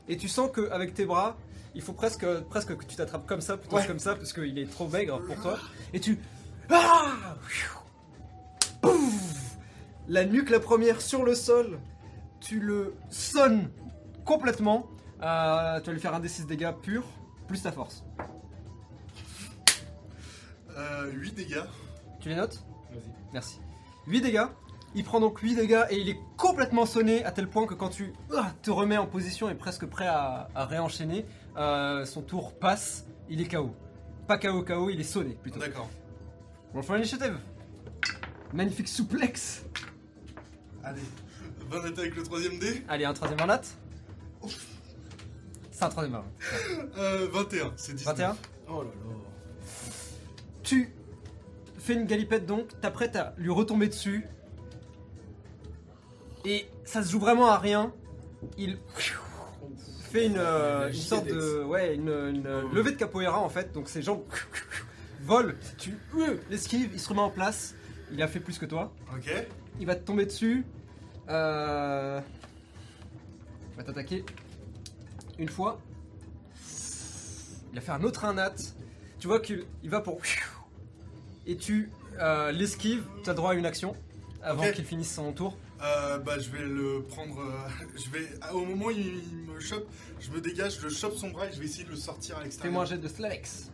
et 0.06 0.16
tu 0.16 0.28
sens 0.28 0.52
qu'avec 0.54 0.94
tes 0.94 1.04
bras, 1.04 1.36
il 1.74 1.82
faut 1.82 1.92
presque, 1.92 2.24
presque 2.48 2.76
que 2.76 2.84
tu 2.84 2.94
t'attrapes 2.94 3.26
comme 3.26 3.40
ça 3.40 3.56
plutôt 3.56 3.74
Ouais. 3.74 3.82
que 3.82 3.88
comme 3.88 3.98
ça 3.98 4.14
parce 4.14 4.32
qu'il 4.32 4.56
est 4.56 4.70
trop 4.70 4.86
maigre 4.86 5.20
pour 5.20 5.34
toi. 5.42 5.58
Et 5.92 5.98
tu 5.98 6.16
ah 6.70 7.34
la 10.06 10.24
nuque 10.24 10.50
la 10.50 10.60
première 10.60 11.00
sur 11.00 11.24
le 11.24 11.34
sol, 11.34 11.80
tu 12.38 12.60
le 12.60 12.94
sonnes 13.10 13.68
complètement. 14.24 14.86
Euh, 15.22 15.80
tu 15.80 15.86
vas 15.86 15.92
lui 15.92 16.00
faire 16.00 16.14
un 16.14 16.20
D6 16.20 16.46
dégâts 16.46 16.72
pur 16.82 17.04
plus 17.46 17.62
ta 17.62 17.72
force. 17.72 18.04
Euh, 20.76 21.10
8 21.12 21.34
dégâts. 21.34 21.62
Tu 22.20 22.28
les 22.28 22.34
notes 22.34 22.64
Vas-y. 22.90 23.10
Merci. 23.32 23.60
8 24.06 24.20
dégâts. 24.20 24.46
Il 24.94 25.04
prend 25.04 25.20
donc 25.20 25.38
8 25.38 25.54
dégâts 25.54 25.84
et 25.90 25.98
il 25.98 26.08
est 26.08 26.18
complètement 26.36 26.84
sonné 26.84 27.24
à 27.24 27.30
tel 27.32 27.48
point 27.48 27.66
que 27.66 27.74
quand 27.74 27.88
tu 27.88 28.12
ah, 28.36 28.52
te 28.62 28.70
remets 28.70 28.98
en 28.98 29.06
position 29.06 29.48
et 29.48 29.54
presque 29.54 29.86
prêt 29.86 30.06
à, 30.06 30.48
à 30.54 30.66
réenchaîner, 30.66 31.24
euh, 31.56 32.04
son 32.04 32.22
tour 32.22 32.58
passe, 32.58 33.06
il 33.28 33.40
est 33.40 33.50
KO. 33.50 33.74
Pas 34.26 34.38
KO 34.38 34.62
KO, 34.62 34.90
il 34.90 35.00
est 35.00 35.04
sonné 35.04 35.34
plutôt. 35.40 35.60
D'accord. 35.60 35.88
Roll 36.74 36.82
for 36.82 36.96
initiative. 36.96 37.38
Magnifique 38.52 38.88
souplex. 38.88 39.64
Allez. 40.84 41.00
Van 41.70 41.82
Nat 41.82 41.98
avec 41.98 42.14
le 42.16 42.22
troisième 42.22 42.58
dé. 42.58 42.84
Allez, 42.88 43.04
un 43.04 43.14
troisième 43.14 43.40
en 43.40 43.46
latte. 43.46 43.76
C'est 45.70 45.84
un 45.84 45.88
troisième 45.88 46.16
en 46.16 46.24
Euh, 46.98 47.28
21, 47.32 47.72
c'est 47.76 47.94
19. 47.94 48.16
21. 48.16 48.36
Oh 48.68 48.82
là 48.82 48.88
là. 48.88 49.16
Tu 50.62 50.92
fais 51.78 51.94
une 51.94 52.06
galipette 52.06 52.46
donc, 52.46 52.68
t'apprêtes 52.80 53.16
à 53.16 53.34
lui 53.38 53.50
retomber 53.50 53.88
dessus. 53.88 54.24
Et 56.44 56.66
ça 56.84 57.02
se 57.02 57.10
joue 57.10 57.20
vraiment 57.20 57.46
à 57.46 57.58
rien. 57.58 57.92
Il 58.58 58.78
fait 60.10 60.26
une, 60.26 60.38
euh, 60.38 60.88
une 60.88 60.94
sorte 60.94 61.26
de. 61.26 61.62
Ouais, 61.62 61.94
une, 61.94 62.08
une 62.08 62.70
levée 62.72 62.92
de 62.92 62.96
capoeira 62.96 63.40
en 63.40 63.48
fait. 63.48 63.72
Donc 63.72 63.88
ses 63.88 64.02
jambes 64.02 64.22
volent. 65.24 65.54
Tu 65.78 65.96
euh, 66.18 66.36
l'esquives, 66.50 66.90
il 66.92 67.00
se 67.00 67.08
remet 67.08 67.20
en 67.20 67.30
place. 67.30 67.74
Il 68.12 68.20
a 68.22 68.28
fait 68.28 68.40
plus 68.40 68.58
que 68.58 68.66
toi. 68.66 68.92
Ok. 69.14 69.32
Il 69.80 69.86
va 69.86 69.94
te 69.94 70.04
tomber 70.04 70.26
dessus. 70.26 70.64
Euh... 71.28 72.20
Va 73.82 73.86
t'attaquer 73.86 74.24
une 75.40 75.48
fois. 75.48 75.80
Il 77.72 77.78
a 77.78 77.80
fait 77.80 77.90
un 77.90 78.04
autre 78.04 78.24
un 78.24 78.34
nat. 78.34 78.54
Tu 79.18 79.26
vois 79.26 79.40
qu'il 79.40 79.64
il 79.82 79.90
va 79.90 80.00
pour. 80.00 80.20
Et 81.46 81.56
tu 81.56 81.90
euh, 82.20 82.52
l'esquives. 82.52 83.04
Tu 83.24 83.30
as 83.30 83.34
droit 83.34 83.50
à 83.50 83.54
une 83.54 83.66
action 83.66 83.96
avant 84.40 84.70
qu'il 84.70 84.84
finisse 84.84 85.12
son 85.12 85.32
tour. 85.32 85.56
Euh, 85.82 86.18
bah, 86.18 86.38
je 86.38 86.48
vais 86.50 86.62
le 86.64 87.02
prendre. 87.08 87.40
euh, 87.40 87.86
je 87.96 88.08
vais. 88.10 88.28
ah, 88.40 88.54
Au 88.54 88.64
moment 88.64 88.86
où 88.86 88.90
il, 88.92 89.16
il 89.16 89.36
me 89.52 89.58
chope, 89.58 89.88
je 90.20 90.30
me 90.30 90.40
dégage, 90.40 90.78
je 90.80 90.88
chope 90.88 91.16
son 91.16 91.30
bras 91.30 91.48
et 91.48 91.52
je 91.52 91.58
vais 91.58 91.64
essayer 91.64 91.82
de 91.84 91.90
le 91.90 91.96
sortir 91.96 92.38
à 92.38 92.44
l'extérieur. 92.44 92.70
Fais-moi 92.70 92.82
un 92.84 92.86
jet 92.86 92.98
de 92.98 93.08
Slex. 93.08 93.72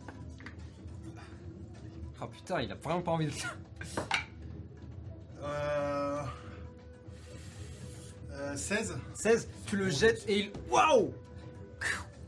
Oh 2.19 2.25
putain, 2.25 2.61
il 2.61 2.71
a 2.71 2.75
vraiment 2.75 3.01
pas 3.01 3.11
envie 3.11 3.27
de. 3.27 3.31
Euh... 5.43 6.23
euh, 8.39 8.55
16 8.55 8.97
16, 9.13 9.49
tu 9.65 9.77
le 9.77 9.89
jettes 9.89 10.23
et 10.27 10.39
il. 10.39 10.51
Waouh 10.69 11.13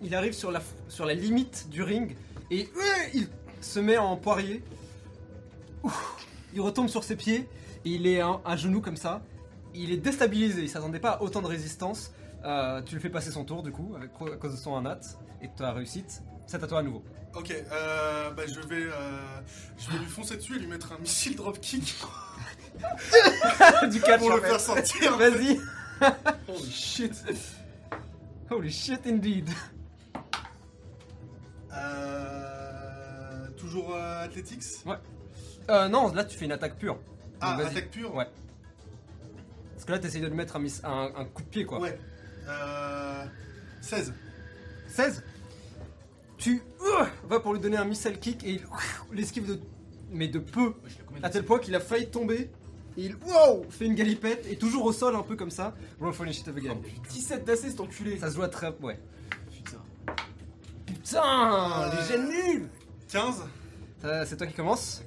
Il 0.01 0.15
arrive 0.15 0.33
sur 0.33 0.51
la, 0.51 0.61
sur 0.87 1.05
la 1.05 1.13
limite 1.13 1.67
du 1.69 1.83
ring 1.83 2.15
et 2.49 2.69
euh, 2.75 3.09
il 3.13 3.27
se 3.61 3.79
met 3.79 3.97
en 3.97 4.17
poirier. 4.17 4.63
Ouf. 5.83 6.17
Il 6.53 6.61
retombe 6.61 6.89
sur 6.89 7.03
ses 7.03 7.15
pieds 7.15 7.47
et 7.85 7.89
il 7.89 8.07
est 8.07 8.19
à, 8.21 8.39
à 8.45 8.55
genoux 8.57 8.81
comme 8.81 8.97
ça. 8.97 9.21
Il 9.73 9.91
est 9.91 9.97
déstabilisé, 9.97 10.61
il 10.63 10.69
s'attendait 10.69 10.99
pas 10.99 11.11
à 11.11 11.21
autant 11.21 11.41
de 11.41 11.47
résistance. 11.47 12.11
Euh, 12.43 12.81
tu 12.81 12.95
le 12.95 13.01
fais 13.01 13.09
passer 13.09 13.31
son 13.31 13.45
tour 13.45 13.63
du 13.63 13.71
coup, 13.71 13.93
avec, 13.95 14.09
à 14.33 14.37
cause 14.37 14.51
de 14.51 14.57
son 14.57 14.75
1 14.75 14.81
nat 14.81 14.99
et 15.41 15.47
de 15.47 15.53
ta 15.53 15.71
réussite. 15.71 16.21
C'est 16.47 16.61
à 16.61 16.67
toi 16.67 16.79
à 16.79 16.83
nouveau. 16.83 17.03
Ok, 17.35 17.51
euh, 17.51 18.31
bah, 18.31 18.43
je 18.45 18.59
vais, 18.67 18.83
euh, 18.83 18.91
je 19.77 19.89
vais 19.91 19.99
lui 19.99 20.05
foncer 20.05 20.35
dessus 20.35 20.57
et 20.57 20.59
lui 20.59 20.67
mettre 20.67 20.91
un 20.91 20.97
missile 20.97 21.35
dropkick 21.35 21.95
du 23.89 24.01
catch 24.01 24.19
pour 24.19 24.31
le 24.31 24.41
fait. 24.41 24.47
faire 24.47 24.59
sortir. 24.59 25.17
Vas-y 25.17 25.59
Holy 26.47 26.71
shit. 26.71 27.13
Holy 28.49 28.71
shit 28.71 29.05
indeed 29.07 29.49
Euh, 31.73 33.47
toujours 33.57 33.95
euh, 33.95 34.23
athletics 34.25 34.63
euh, 35.69 35.87
Non, 35.87 36.11
là 36.13 36.23
tu 36.25 36.37
fais 36.37 36.45
une 36.45 36.51
attaque 36.51 36.77
pure. 36.77 36.95
Donc, 36.95 37.03
Ah, 37.41 37.55
vas-y. 37.57 37.67
attaque 37.67 37.91
pure 37.91 38.13
Ouais. 38.15 38.27
Parce 39.73 39.85
que 39.85 39.91
là 39.93 39.99
t'essayes 39.99 40.21
de 40.21 40.27
lui 40.27 40.35
mettre 40.35 40.55
un, 40.55 40.59
miss- 40.59 40.81
un, 40.83 41.11
un 41.15 41.25
coup 41.25 41.41
de 41.43 41.47
pied 41.47 41.65
quoi. 41.65 41.79
Ouais. 41.79 41.97
Euh, 42.47 43.25
16. 43.81 44.13
16 44.89 45.23
Tu 46.37 46.61
euh, 46.81 47.05
vas 47.25 47.39
pour 47.39 47.53
lui 47.53 47.59
donner 47.61 47.77
un 47.77 47.85
missile 47.85 48.19
kick 48.19 48.43
et 48.43 48.51
il 48.53 48.63
euh, 48.63 48.67
l'esquive 49.13 49.47
de 49.47 49.59
mais 50.13 50.27
de 50.27 50.39
peu 50.39 50.73
à 51.23 51.29
tel 51.29 51.45
point 51.45 51.57
qu'il 51.59 51.73
a 51.75 51.79
failli 51.79 52.09
tomber 52.09 52.51
il 52.97 53.15
wow, 53.15 53.65
fait 53.69 53.85
une 53.85 53.95
galipette 53.95 54.45
et 54.49 54.57
toujours 54.57 54.85
au 54.85 54.91
sol 54.91 55.15
un 55.15 55.23
peu 55.23 55.35
comme 55.35 55.51
ça. 55.51 55.73
Roll 55.99 56.13
for 56.13 56.25
initiative 56.25 56.57
again. 56.57 56.77
17 57.09 57.45
d'AC, 57.45 57.57
cet 57.57 57.79
enculé. 57.79 58.17
Ça 58.19 58.29
se 58.29 58.35
joue 58.35 58.43
à 58.43 58.49
très 58.49 58.73
ouais. 58.81 58.99
Putain. 59.51 59.77
Putain, 60.85 61.91
les 61.95 62.07
gènes 62.07 62.29
nuls 62.29 62.69
15. 63.09 63.43
Euh, 64.03 64.25
C'est 64.25 64.35
toi 64.37 64.47
qui 64.47 64.53
commence. 64.53 65.03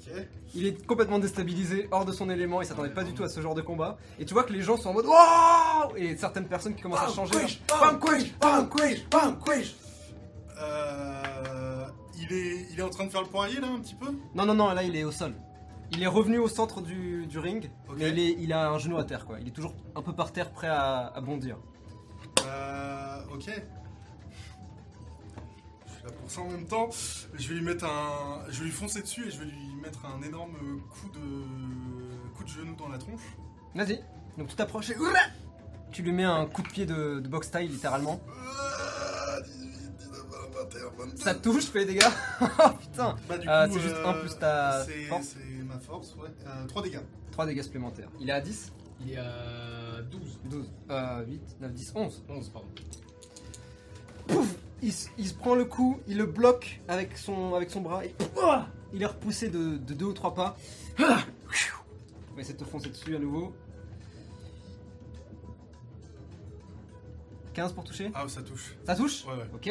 Il 0.54 0.66
est 0.66 0.86
complètement 0.86 1.18
déstabilisé, 1.18 1.88
hors 1.90 2.04
de 2.04 2.12
son 2.12 2.30
élément, 2.30 2.62
il 2.62 2.66
s'attendait 2.66 2.90
pas 2.90 3.02
du 3.02 3.12
tout 3.12 3.24
à 3.24 3.28
ce 3.28 3.40
genre 3.40 3.54
de 3.56 3.60
combat. 3.62 3.98
Et 4.20 4.24
tu 4.24 4.34
vois 4.34 4.44
que 4.44 4.52
les 4.52 4.62
gens 4.62 4.76
sont 4.76 4.90
en 4.90 4.92
mode 4.92 5.06
Waouh 5.06 5.96
Et 5.96 6.16
certaines 6.16 6.46
personnes 6.46 6.76
qui 6.76 6.82
commencent 6.82 7.00
à 7.00 7.12
changer. 7.12 7.34
Vanquish, 7.68 8.32
vanquish, 8.40 9.04
vanquish. 9.10 9.74
Euh, 10.62 11.84
il 12.20 12.32
est, 12.36 12.66
il 12.72 12.78
est 12.78 12.82
en 12.82 12.88
train 12.88 13.04
de 13.06 13.10
faire 13.10 13.22
le 13.22 13.26
poirier 13.26 13.60
là 13.60 13.66
un 13.66 13.80
petit 13.80 13.96
peu? 13.96 14.06
Non, 14.34 14.46
non, 14.46 14.54
non, 14.54 14.72
là 14.72 14.84
il 14.84 14.94
est 14.94 15.02
au 15.02 15.10
sol. 15.10 15.34
Il 15.92 16.02
est 16.02 16.06
revenu 16.08 16.38
au 16.38 16.48
centre 16.48 16.80
du, 16.80 17.26
du 17.26 17.38
ring, 17.38 17.70
Ok. 17.88 17.96
mais 17.98 18.08
il, 18.10 18.18
est, 18.18 18.36
il 18.40 18.52
a 18.52 18.68
un 18.70 18.78
genou 18.78 18.98
à 18.98 19.04
terre 19.04 19.26
quoi. 19.26 19.38
Il 19.40 19.46
est 19.48 19.52
toujours 19.52 19.74
un 19.94 20.02
peu 20.02 20.12
par 20.12 20.32
terre 20.32 20.50
prêt 20.50 20.66
à, 20.68 21.06
à 21.14 21.20
bondir. 21.20 21.56
Euh, 22.46 23.18
ok. 23.32 23.42
Je 25.86 25.92
suis 25.92 26.04
là 26.04 26.10
pour 26.12 26.30
ça 26.30 26.40
en 26.40 26.48
même 26.48 26.66
temps. 26.66 26.88
Je 27.34 27.48
vais 27.48 27.54
lui 27.54 27.62
mettre 27.64 27.84
un, 27.84 28.42
je 28.48 28.58
vais 28.60 28.64
lui 28.66 28.72
foncer 28.72 29.02
dessus 29.02 29.26
et 29.28 29.30
je 29.30 29.38
vais 29.38 29.46
lui 29.46 29.74
mettre 29.82 30.00
un 30.06 30.22
énorme 30.22 30.52
coup 30.90 31.08
de, 31.10 32.34
coup 32.36 32.44
de 32.44 32.48
genou 32.48 32.74
dans 32.76 32.88
la 32.88 32.98
tronche. 32.98 33.22
Vas-y. 33.74 34.00
Donc 34.38 34.48
tu 34.48 34.56
t'approches 34.56 34.90
et 34.90 34.96
tu 35.92 36.02
lui 36.02 36.10
mets 36.10 36.24
un 36.24 36.46
coup 36.46 36.62
de 36.62 36.68
pied 36.68 36.86
de, 36.86 37.20
de 37.20 37.28
box 37.28 37.46
style 37.46 37.70
littéralement. 37.70 38.20
Euh, 38.28 39.40
18, 39.42 39.96
19, 39.96 40.26
20, 40.56 40.60
21, 40.64 41.04
22. 41.06 41.16
Ça 41.22 41.34
touche, 41.36 41.66
fait 41.66 41.84
des 41.84 41.92
dégâts. 41.94 42.02
oh 42.42 42.70
putain. 42.80 43.14
Bah, 43.28 43.38
du 43.38 43.48
Euh, 43.48 43.68
coup, 43.68 43.74
c'est 43.74 43.80
juste 43.80 43.94
euh, 43.94 44.08
un 44.08 44.12
plus 44.14 44.36
ta 44.36 44.84
c'est- 44.84 45.04
force. 45.04 45.26
C'est 45.38 45.62
ma 45.62 45.63
force, 45.84 46.14
ouais. 46.16 46.28
Euh, 46.46 46.66
3 46.66 46.82
dégâts. 46.82 47.00
3 47.32 47.46
dégâts 47.46 47.62
supplémentaires. 47.62 48.08
Il 48.20 48.28
est 48.28 48.32
à 48.32 48.40
10, 48.40 48.72
Il 49.04 49.12
est 49.12 49.16
à 49.16 50.02
12. 50.10 50.38
12, 50.44 50.70
euh, 50.90 51.24
8, 51.26 51.56
9, 51.60 51.72
10, 51.72 51.92
11. 51.94 52.24
11, 52.28 52.48
pardon. 52.50 52.68
Il, 54.82 54.92
se- 54.92 55.08
il 55.18 55.26
se 55.28 55.34
prend 55.34 55.54
le 55.54 55.64
coup, 55.64 56.00
il 56.08 56.16
le 56.18 56.26
bloque 56.26 56.80
avec 56.88 57.16
son, 57.16 57.54
avec 57.54 57.70
son 57.70 57.80
bras 57.80 58.04
et 58.04 58.14
ouah, 58.36 58.66
il 58.92 59.02
est 59.02 59.06
repoussé 59.06 59.48
de, 59.48 59.76
de 59.78 59.94
deux 59.94 60.04
ou 60.06 60.12
trois 60.12 60.34
pas. 60.34 60.56
Ah 60.98 61.20
On 62.30 62.34
va 62.34 62.40
essayer 62.40 62.54
de 62.54 62.62
te 62.62 62.68
foncer 62.68 62.90
dessus 62.90 63.16
à 63.16 63.18
nouveau. 63.18 63.54
15 67.54 67.72
pour 67.72 67.84
toucher 67.84 68.10
Ah, 68.14 68.24
ça 68.28 68.42
touche. 68.42 68.74
Ça 68.84 68.94
touche 68.96 69.24
Ouais, 69.26 69.34
ouais. 69.34 69.48
Ok. 69.54 69.70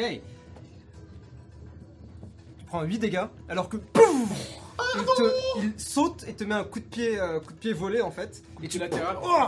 Tu 2.58 2.64
prends 2.64 2.82
8 2.82 2.98
dégâts 2.98 3.26
alors 3.48 3.68
que 3.68 3.76
pouf 3.76 4.58
il, 4.96 5.04
te- 5.04 5.58
il 5.58 5.72
saute 5.80 6.24
et 6.26 6.34
te 6.34 6.44
met 6.44 6.54
un 6.54 6.64
coup 6.64 6.80
de 6.80 6.84
pied, 6.84 7.18
euh, 7.20 7.40
coup 7.40 7.52
de 7.52 7.58
pied 7.58 7.72
volé 7.72 8.00
en 8.00 8.10
fait. 8.10 8.42
Et 8.62 8.68
tu 8.68 8.78
latéral. 8.78 9.16
Oh 9.22 9.46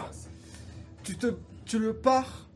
tu, 1.03 1.17
te, 1.17 1.35
tu 1.65 1.79
le 1.79 1.95
pars, 1.95 2.47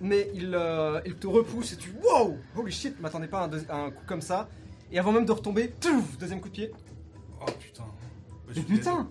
mais 0.00 0.30
il, 0.34 0.54
euh, 0.54 1.00
il 1.06 1.14
te 1.16 1.26
repousse 1.26 1.72
et 1.72 1.76
tu 1.76 1.92
wow 2.02 2.36
holy 2.56 2.72
shit, 2.72 3.00
m'attendais 3.00 3.28
pas 3.28 3.40
à 3.40 3.44
un, 3.44 3.48
deuxi- 3.48 3.68
à 3.68 3.76
un 3.76 3.90
coup 3.90 4.04
comme 4.06 4.20
ça. 4.22 4.48
Et 4.92 4.98
avant 4.98 5.12
même 5.12 5.24
de 5.24 5.32
retomber, 5.32 5.72
deuxième 6.20 6.40
coup 6.40 6.48
de 6.48 6.54
pied. 6.54 6.72
Oh 7.40 7.50
putain. 7.60 7.82
Bah, 7.84 8.52
je 8.52 8.60
Mais 8.60 8.66
suis 8.66 8.74
putain, 8.76 9.08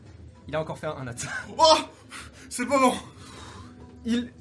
il 0.48 0.56
a 0.56 0.62
encore 0.62 0.78
fait 0.78 0.88
un, 0.88 0.96
un 0.98 1.08
désolé. 1.08 1.28
Oh 1.58 1.76
C'est 2.50 2.66
pas 2.66 2.80
bon 2.80 2.94
Il 4.06 4.32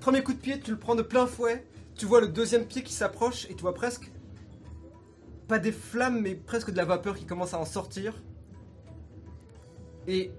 premier 0.00 0.22
coup 0.24 0.32
de 0.32 0.38
pied, 0.38 0.58
tu 0.60 0.72
le 0.72 0.78
prends 0.78 0.94
de 0.96 1.02
plein 1.02 1.26
fouet. 1.26 1.64
Tu 1.96 2.06
vois 2.06 2.20
le 2.20 2.26
deuxième 2.28 2.64
pied 2.64 2.82
qui 2.82 2.92
s'approche 2.92 3.44
et 3.50 3.54
tu 3.54 3.62
vois 3.62 3.74
presque 3.74 4.10
pas 5.52 5.58
des 5.58 5.70
flammes, 5.70 6.22
mais 6.22 6.34
presque 6.34 6.70
de 6.70 6.76
la 6.78 6.86
vapeur 6.86 7.14
qui 7.14 7.26
commence 7.26 7.52
à 7.52 7.58
en 7.58 7.66
sortir. 7.66 8.14
Et 10.08 10.30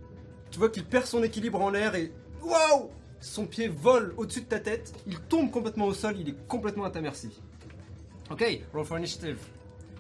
tu 0.50 0.58
vois 0.58 0.70
qu'il 0.70 0.84
perd 0.86 1.06
son 1.06 1.22
équilibre 1.22 1.62
en 1.62 1.70
l'air 1.70 1.94
et 1.94 2.12
waouh, 2.42 2.90
son 3.20 3.46
pied 3.46 3.68
vole 3.68 4.16
au-dessus 4.18 4.42
de 4.42 4.48
ta 4.48 4.60
tête. 4.60 4.92
Il 5.06 5.20
tombe 5.20 5.52
complètement 5.52 5.86
au 5.86 5.94
sol. 5.94 6.16
Il 6.20 6.30
est 6.30 6.48
complètement 6.48 6.84
à 6.86 6.90
ta 6.90 7.00
merci. 7.00 7.30
Ok, 8.32 8.44
roll 8.74 8.86
for 8.86 8.98
initiative. 8.98 9.38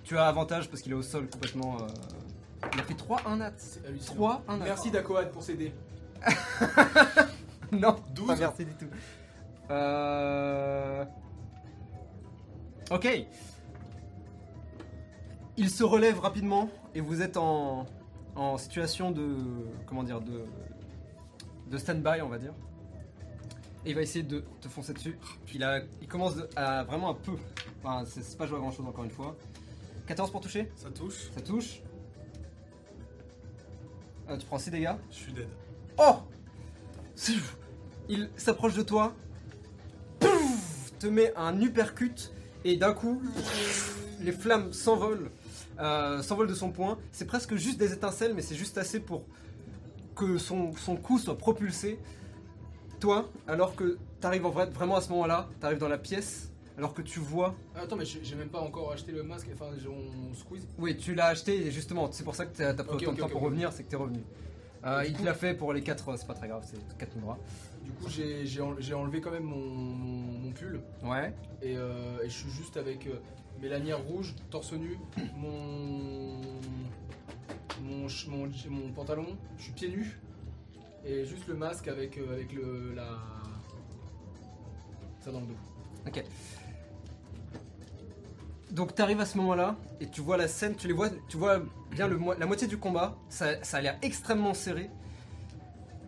Tu 0.03 0.17
as 0.17 0.25
avantage 0.25 0.67
parce 0.67 0.82
qu'il 0.82 0.93
est 0.93 0.95
au 0.95 1.03
sol 1.03 1.30
complètement. 1.30 1.77
euh, 1.80 1.88
Il 2.74 2.80
a 2.80 2.83
fait 2.83 2.95
3 2.95 3.22
1 3.27 3.38
nat. 3.38 3.53
C'est 3.58 3.85
hallucinant. 3.85 4.16
3 4.16 4.43
1 4.48 4.58
nat. 4.58 4.66
Merci 4.66 4.90
Dakoad 4.90 5.30
pour 5.32 5.43
s'aider. 5.43 5.72
Non, 7.72 7.98
12. 8.16 8.27
pas 8.27 8.35
merci 8.35 8.66
du 8.66 8.74
tout. 8.74 8.88
Euh... 9.69 11.06
Ok. 12.90 13.08
Il 15.58 15.70
se 15.70 15.84
relève 15.84 16.20
rapidement 16.20 16.70
et 16.96 17.02
vous 17.02 17.22
êtes 17.22 17.38
en, 17.38 17.86
en 18.36 18.58
situation 18.58 19.12
de 19.12 19.38
comment 19.86 20.04
dire 20.04 20.22
de 20.22 20.44
de 21.70 21.78
stand-by 21.78 22.22
on 22.22 22.30
va 22.30 22.38
dire. 22.40 22.54
Et 23.86 23.90
il 23.90 23.96
va 23.96 24.02
essayer 24.02 24.24
de 24.24 24.44
te 24.62 24.68
foncer 24.70 24.94
dessus. 24.94 25.18
Il 25.54 25.64
a, 25.64 25.82
il 26.02 26.08
commence 26.08 26.36
à 26.56 26.84
vraiment 26.84 27.10
un 27.10 27.14
peu. 27.16 27.34
Enfin, 27.84 28.04
c'est 28.06 28.24
c'est 28.24 28.38
pas 28.38 28.46
joué 28.48 28.58
à 28.58 28.60
grand 28.62 28.72
chose 28.72 28.86
encore 28.88 29.04
une 29.04 29.12
fois. 29.12 29.36
14 30.08 30.32
pour 30.32 30.42
toucher, 30.42 30.72
Ça 30.76 30.90
touche. 30.90 31.32
ça 31.34 31.42
touche. 31.42 31.82
Euh, 34.30 34.38
tu 34.38 34.46
prends 34.46 34.58
6 34.58 34.72
dégâts. 34.72 34.96
Je 35.10 35.16
suis 35.16 35.34
dead. 35.34 35.48
Oh 35.98 36.16
Il 38.10 38.30
s'approche 38.36 38.74
de 38.74 38.82
toi, 38.82 39.14
pouf, 40.20 40.94
te 41.00 41.08
met 41.08 41.34
un 41.36 41.62
uppercut, 41.62 42.32
et 42.66 42.76
d'un 42.78 42.94
coup, 42.94 43.22
les 44.22 44.32
flammes 44.32 44.74
s'envolent, 44.74 45.30
euh, 45.80 46.22
s'envolent 46.22 46.48
de 46.50 46.53
son 46.56 46.72
poing. 46.72 46.98
C'est 47.11 47.26
presque 47.26 47.56
juste 47.56 47.77
des 47.80 47.93
étincelles, 47.93 48.34
mais 48.34 48.42
c'est 48.42 48.56
juste 48.56 48.77
assez 48.77 49.00
pour 49.00 49.24
que 50.16 50.38
son, 50.38 50.74
son 50.76 50.95
coup 50.95 51.18
soit 51.19 51.38
propulsé. 51.38 52.00
Toi, 53.00 53.30
alors 53.48 53.76
que 53.76 53.98
t'arrives 54.22 54.45
en 54.45 54.50
vrai, 54.52 54.66
vraiment 54.68 54.95
à 54.95 55.02
ce 55.02 55.10
moment-là, 55.10 55.50
t'arrives 55.60 55.80
dans 55.80 55.90
la 55.90 55.98
pièce, 55.98 56.50
alors 56.77 56.93
que 56.93 57.02
tu 57.02 57.19
vois. 57.19 57.53
Attends, 57.76 57.98
mais 57.98 58.06
j'ai 58.06 58.35
même 58.35 58.50
pas 58.50 58.61
encore 58.61 58.92
acheté 58.93 59.11
le 59.11 59.24
masque. 59.24 59.48
Enfin, 59.53 59.66
on 59.90 60.34
squeeze. 60.35 60.66
Oui, 60.77 60.95
tu 60.95 61.14
l'as 61.14 61.27
acheté, 61.27 61.66
et 61.68 61.72
justement, 61.72 62.10
c'est 62.11 62.24
pour 62.24 62.35
ça 62.35 62.45
que 62.45 62.56
t'as 62.56 62.74
pris 62.76 62.95
Ok, 62.95 63.02
autant 63.02 63.11
de 63.14 63.18
temps 63.19 63.30
pour 63.30 63.42
revenir, 63.42 63.74
c'est 63.74 63.84
que 63.84 63.90
t'es 63.90 63.95
revenu. 63.98 64.19
Euh, 64.85 65.03
il 65.08 65.14
te 65.14 65.24
l'a 65.24 65.34
fait 65.34 65.53
pour 65.53 65.72
les 65.74 65.82
4, 65.82 66.18
c'est 66.18 66.27
pas 66.27 66.34
très 66.34 66.48
grave, 66.50 66.66
c'est 66.69 66.98
4 66.98 67.18
droits. 67.19 67.38
Du 67.84 67.92
coup, 67.92 68.10
j'ai 68.10 68.45
j'ai 68.45 68.61
en- 68.61 68.76
j'ai 68.80 68.93
enlevé 68.93 69.19
quand 69.22 69.32
même 69.32 69.43
mon, 69.43 69.58
mon- 69.58 70.40
mon 70.40 70.52
pull. 70.52 70.82
Ouais. 71.03 71.34
Et, 71.61 71.76
euh, 71.77 72.22
et 72.24 72.30
je 72.30 72.34
suis 72.38 72.50
juste 72.50 72.76
avec 72.77 73.08
euh, 73.08 73.16
mes 73.62 73.70
lanières 73.70 74.02
rouges, 74.02 74.36
torse 74.50 74.74
nu, 74.74 74.98
mon, 75.38 76.42
mon, 77.82 78.08
mon, 78.28 78.50
mon 78.70 78.92
pantalon, 78.92 79.38
je 79.58 79.64
suis 79.64 79.74
pieds 79.74 79.90
nus. 79.90 80.20
Et 81.06 81.26
juste 81.26 81.48
le 81.48 81.56
masque 81.56 81.88
avec, 81.88 82.18
euh, 82.18 82.34
avec 82.34 82.54
le, 82.54 82.94
la. 82.94 83.08
Ça 85.20 85.32
dans 85.32 85.42
le 85.42 85.48
dos. 85.48 85.58
Donc 88.72 88.96
t'arrives 88.96 89.20
à 89.20 89.26
ce 89.26 89.38
moment-là 89.38 89.76
et 90.02 90.08
tu 90.08 90.22
vois 90.22 90.36
la 90.36 90.48
scène, 90.48 90.76
tu 90.76 90.88
les 90.88 90.94
vois, 90.94 91.10
tu 91.30 91.38
vois 91.38 91.62
bien 91.92 92.08
la 92.08 92.46
moitié 92.46 92.68
du 92.68 92.78
combat, 92.78 93.16
ça, 93.30 93.64
ça 93.64 93.78
a 93.78 93.82
l'air 93.82 94.00
extrêmement 94.02 94.54
serré. 94.54 94.90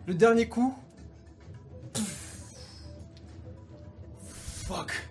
Le 0.06 0.14
dernier 0.14 0.48
coup, 0.48 0.74
Fuck 4.66 5.08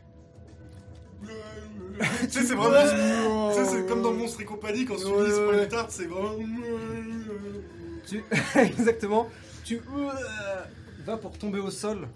tu 2.22 2.30
sais, 2.30 2.44
c'est 2.44 2.56
vraiment. 2.56 3.52
tu 3.52 3.56
sais, 3.58 3.66
c'est 3.66 3.86
comme 3.86 4.02
dans 4.02 4.14
Monstre 4.14 4.42
et 4.42 4.46
compagnie 4.46 4.86
quand 4.86 4.96
tu 4.96 5.06
Ouais, 5.06 5.28
lis 5.28 5.34
ouais, 5.34 5.60
pour 5.60 5.68
tard, 5.70 5.86
c'est 5.90 6.06
vraiment. 6.06 6.36
tu 8.08 8.24
exactement, 8.56 9.30
tu 9.64 9.82
vas 11.06 11.18
pour 11.18 11.38
tomber 11.38 11.60
au 11.60 11.72
sol 11.72 12.08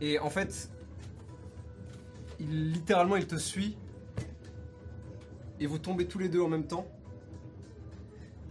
et 0.00 0.18
en 0.18 0.30
fait, 0.30 0.68
il 2.40 2.72
littéralement 2.72 3.16
il 3.16 3.26
te 3.26 3.36
suit 3.36 3.76
et 5.60 5.66
vous 5.66 5.78
tombez 5.78 6.06
tous 6.06 6.18
les 6.18 6.28
deux 6.28 6.40
en 6.40 6.48
même 6.48 6.66
temps. 6.66 6.86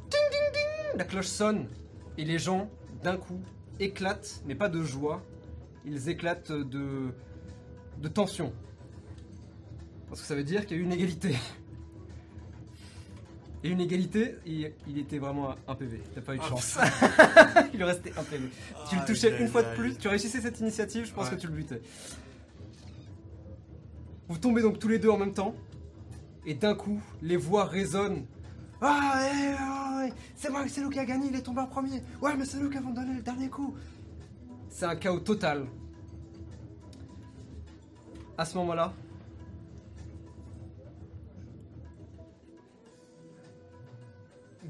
Ding, 0.09 0.19
ding, 0.31 0.53
ding 0.53 0.97
La 0.97 1.03
cloche 1.03 1.27
sonne 1.27 1.67
et 2.17 2.25
les 2.25 2.39
gens 2.39 2.69
d'un 3.03 3.17
coup 3.17 3.41
éclatent, 3.79 4.41
mais 4.45 4.55
pas 4.55 4.69
de 4.69 4.83
joie, 4.83 5.21
ils 5.85 6.09
éclatent 6.09 6.51
de 6.51 7.11
de 8.01 8.07
tension. 8.07 8.53
Parce 10.11 10.19
que 10.19 10.27
ça 10.27 10.35
veut 10.35 10.43
dire 10.43 10.65
qu'il 10.65 10.75
y 10.75 10.79
a 10.81 10.83
eu 10.83 10.85
une 10.85 10.91
égalité. 10.91 11.37
Et 13.63 13.69
une 13.69 13.79
égalité, 13.79 14.35
il, 14.45 14.69
il 14.89 14.97
était 14.97 15.19
vraiment 15.19 15.55
un 15.69 15.73
PV. 15.75 16.01
T'as 16.13 16.19
pas 16.19 16.35
eu 16.35 16.37
de 16.37 16.43
Ah, 16.43 16.49
chance. 16.49 16.77
il 17.73 17.77
lui 17.77 17.83
restait 17.85 18.11
un 18.17 18.23
PV. 18.23 18.49
Tu 18.89 18.95
le 18.97 19.05
touchais 19.05 19.39
une 19.41 19.47
fois 19.47 19.63
de 19.63 19.73
plus, 19.73 19.97
tu 19.97 20.09
réussissais 20.09 20.41
cette 20.41 20.59
initiative, 20.59 21.05
je 21.05 21.13
pense 21.13 21.29
Ouais. 21.29 21.35
que 21.37 21.39
tu 21.39 21.47
le 21.47 21.53
butais. 21.53 21.81
Vous 24.27 24.37
tombez 24.37 24.61
donc 24.61 24.79
tous 24.79 24.89
les 24.89 24.99
deux 24.99 25.09
en 25.09 25.17
même 25.17 25.31
temps, 25.33 25.55
et 26.45 26.55
d'un 26.55 26.75
coup, 26.75 27.01
les 27.21 27.37
voix 27.37 27.63
résonnent. 27.63 28.25
Ah, 28.81 29.21
eh, 29.31 29.55
ah, 29.57 30.05
c'est 30.35 30.49
moi, 30.49 30.65
c'est 30.67 30.81
nous 30.81 30.89
qui 30.89 30.99
a 30.99 31.05
gagné, 31.05 31.27
il 31.29 31.35
est 31.37 31.41
tombé 31.41 31.61
en 31.61 31.67
premier. 31.67 32.03
Ouais, 32.21 32.35
mais 32.35 32.43
c'est 32.43 32.57
nous 32.57 32.69
qui 32.69 32.77
avons 32.79 32.91
donné 32.91 33.13
le 33.15 33.21
dernier 33.21 33.47
coup. 33.47 33.75
C'est 34.67 34.85
un 34.85 34.95
chaos 34.97 35.19
total. 35.21 35.67
À 38.37 38.43
ce 38.43 38.57
moment-là, 38.57 38.91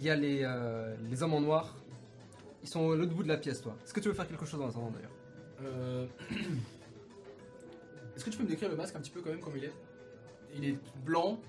il 0.02 0.08
y 0.08 0.10
a 0.10 0.16
les, 0.16 0.42
euh, 0.44 0.96
les 1.10 1.24
hommes 1.24 1.34
en 1.34 1.42
noir. 1.42 1.76
Ils 2.64 2.68
sont 2.70 2.92
à 2.92 2.96
l'autre 2.96 3.14
bout 3.14 3.24
de 3.24 3.28
la 3.28 3.38
pièce, 3.38 3.62
toi. 3.62 3.76
Est-ce 3.84 3.94
que 3.94 4.00
tu 4.00 4.08
veux 4.10 4.14
faire 4.14 4.28
quelque 4.28 4.46
chose 4.46 4.62
en 4.62 4.68
attendant 4.70 4.92
d'ailleurs 4.92 5.12
Euh, 5.64 6.06
Est-ce 8.16 8.26
que 8.26 8.30
tu 8.30 8.38
peux 8.38 8.44
me 8.44 8.50
décrire 8.50 8.70
le 8.70 8.76
masque 8.76 8.96
un 8.96 9.00
petit 9.00 9.12
peu 9.12 9.22
quand 9.22 9.30
même 9.30 9.40
comme 9.40 9.56
il 9.58 9.64
est? 9.66 9.74
Il 10.56 10.66
est 10.66 10.78
blanc. 11.06 11.40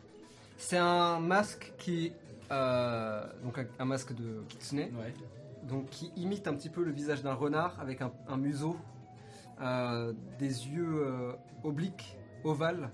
C'est 0.56 0.78
un 0.78 1.18
masque 1.18 1.72
qui. 1.78 2.12
euh, 2.50 3.24
donc 3.42 3.58
un, 3.58 3.66
un 3.78 3.84
masque 3.84 4.14
de 4.14 4.42
kitsune. 4.48 4.81
Ouais. 4.97 5.12
donc 5.64 5.89
qui 5.90 6.12
imite 6.16 6.47
un 6.47 6.55
petit 6.55 6.68
peu 6.70 6.82
le 6.84 6.92
visage 6.92 7.22
d'un 7.22 7.34
renard 7.34 7.78
avec 7.81 8.00
un, 8.02 8.12
un 8.28 8.36
museau, 8.36 8.76
euh, 9.60 10.12
des 10.39 10.68
yeux 10.68 11.02
euh, 11.05 11.32
obliques, 11.64 12.16
ovales, 12.44 12.90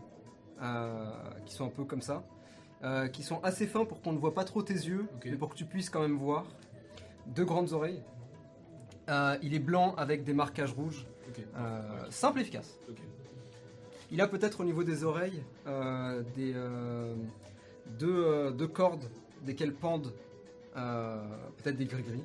euh, 0.63 1.11
qui 1.47 1.55
sont 1.55 1.67
un 1.67 1.71
peu 1.71 1.85
comme 1.85 2.03
ça, 2.03 2.25
euh, 2.85 3.09
qui 3.09 3.25
sont 3.25 3.41
assez 3.43 3.67
fins 3.67 3.85
pour 3.85 4.01
qu'on 4.01 4.13
ne 4.13 4.19
voit 4.19 4.35
pas 4.35 4.45
trop 4.45 4.63
tes 4.63 4.73
yeux, 4.73 5.07
mais 5.25 5.37
pour 5.37 5.49
que 5.49 5.57
tu 5.57 5.65
puisses 5.65 5.91
quand 5.91 6.01
même 6.01 6.17
voir. 6.17 6.47
Deux 7.27 7.45
grandes 7.45 7.73
oreilles. 7.73 8.03
Euh, 9.09 9.37
il 9.43 9.53
est 9.55 9.59
blanc 9.59 9.95
avec 9.97 10.23
des 10.23 10.33
marquages 10.33 10.73
rouges. 10.73 11.07
Euh, 11.57 12.07
simple 12.11 12.39
et 12.39 12.43
efficace. 12.43 12.79
Il 14.11 14.21
a 14.21 14.29
peut-être 14.29 14.61
au 14.61 14.65
niveau 14.65 14.85
des 14.85 15.03
oreilles 15.05 15.43
des, 16.37 16.55
deux, 17.99 18.53
deux 18.53 18.69
cordes 18.69 19.11
desquelles 19.43 19.75
pendent 19.75 20.13
peut-être 20.75 21.77
des 21.77 21.87
gris-gris. 21.87 22.23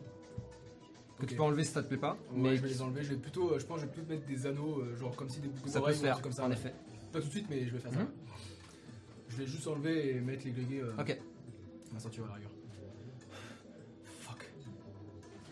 Que 1.19 1.25
tu 1.25 1.35
peux 1.35 1.43
enlever 1.43 1.64
si 1.64 1.72
ça 1.72 1.82
te 1.82 1.88
plaît 1.88 1.98
pas. 1.98 2.15
Mais 2.35 2.56
je 2.56 2.61
vais 2.61 2.67
les 2.67 2.82
enlever. 2.82 3.03
Je 3.03 3.09
vais 3.09 3.17
plutôt, 3.17 3.57
je 3.57 3.65
pense, 3.65 3.77
que 3.77 3.82
je 3.82 3.85
vais 3.88 3.91
plutôt 3.91 4.14
mettre 4.14 4.27
des 4.27 4.45
anneaux, 4.45 4.83
genre 4.95 5.15
comme 5.15 5.30
si 5.30 5.40
des 5.40 5.48
boucles 5.48 5.67
ça 5.67 5.82
peut 5.82 5.91
d'oreilles 5.93 6.22
comme 6.22 6.32
ça. 6.32 6.43
en 6.43 6.49
ouais. 6.49 6.53
effet. 6.53 6.73
Pas 7.11 7.19
tout 7.22 7.27
de 7.27 7.32
suite, 7.32 7.48
mais 7.49 7.65
je 7.65 7.73
vais 7.73 7.80
faire 7.80 7.91
ça. 7.93 7.99
Mhm. 9.33 9.37
Je 9.37 9.43
vais 9.43 9.47
juste 9.47 9.67
enlever 9.67 10.09
et 10.15 10.21
mettre 10.21 10.45
les 10.45 10.51
glégués. 10.51 10.81
Euh, 10.81 10.93
Ok. 10.99 11.17
Ma 11.93 11.99
ceinture 11.99 12.25
à 12.25 12.27
la 12.29 12.33
rigueur. 12.35 12.51
Fuck. 14.21 14.49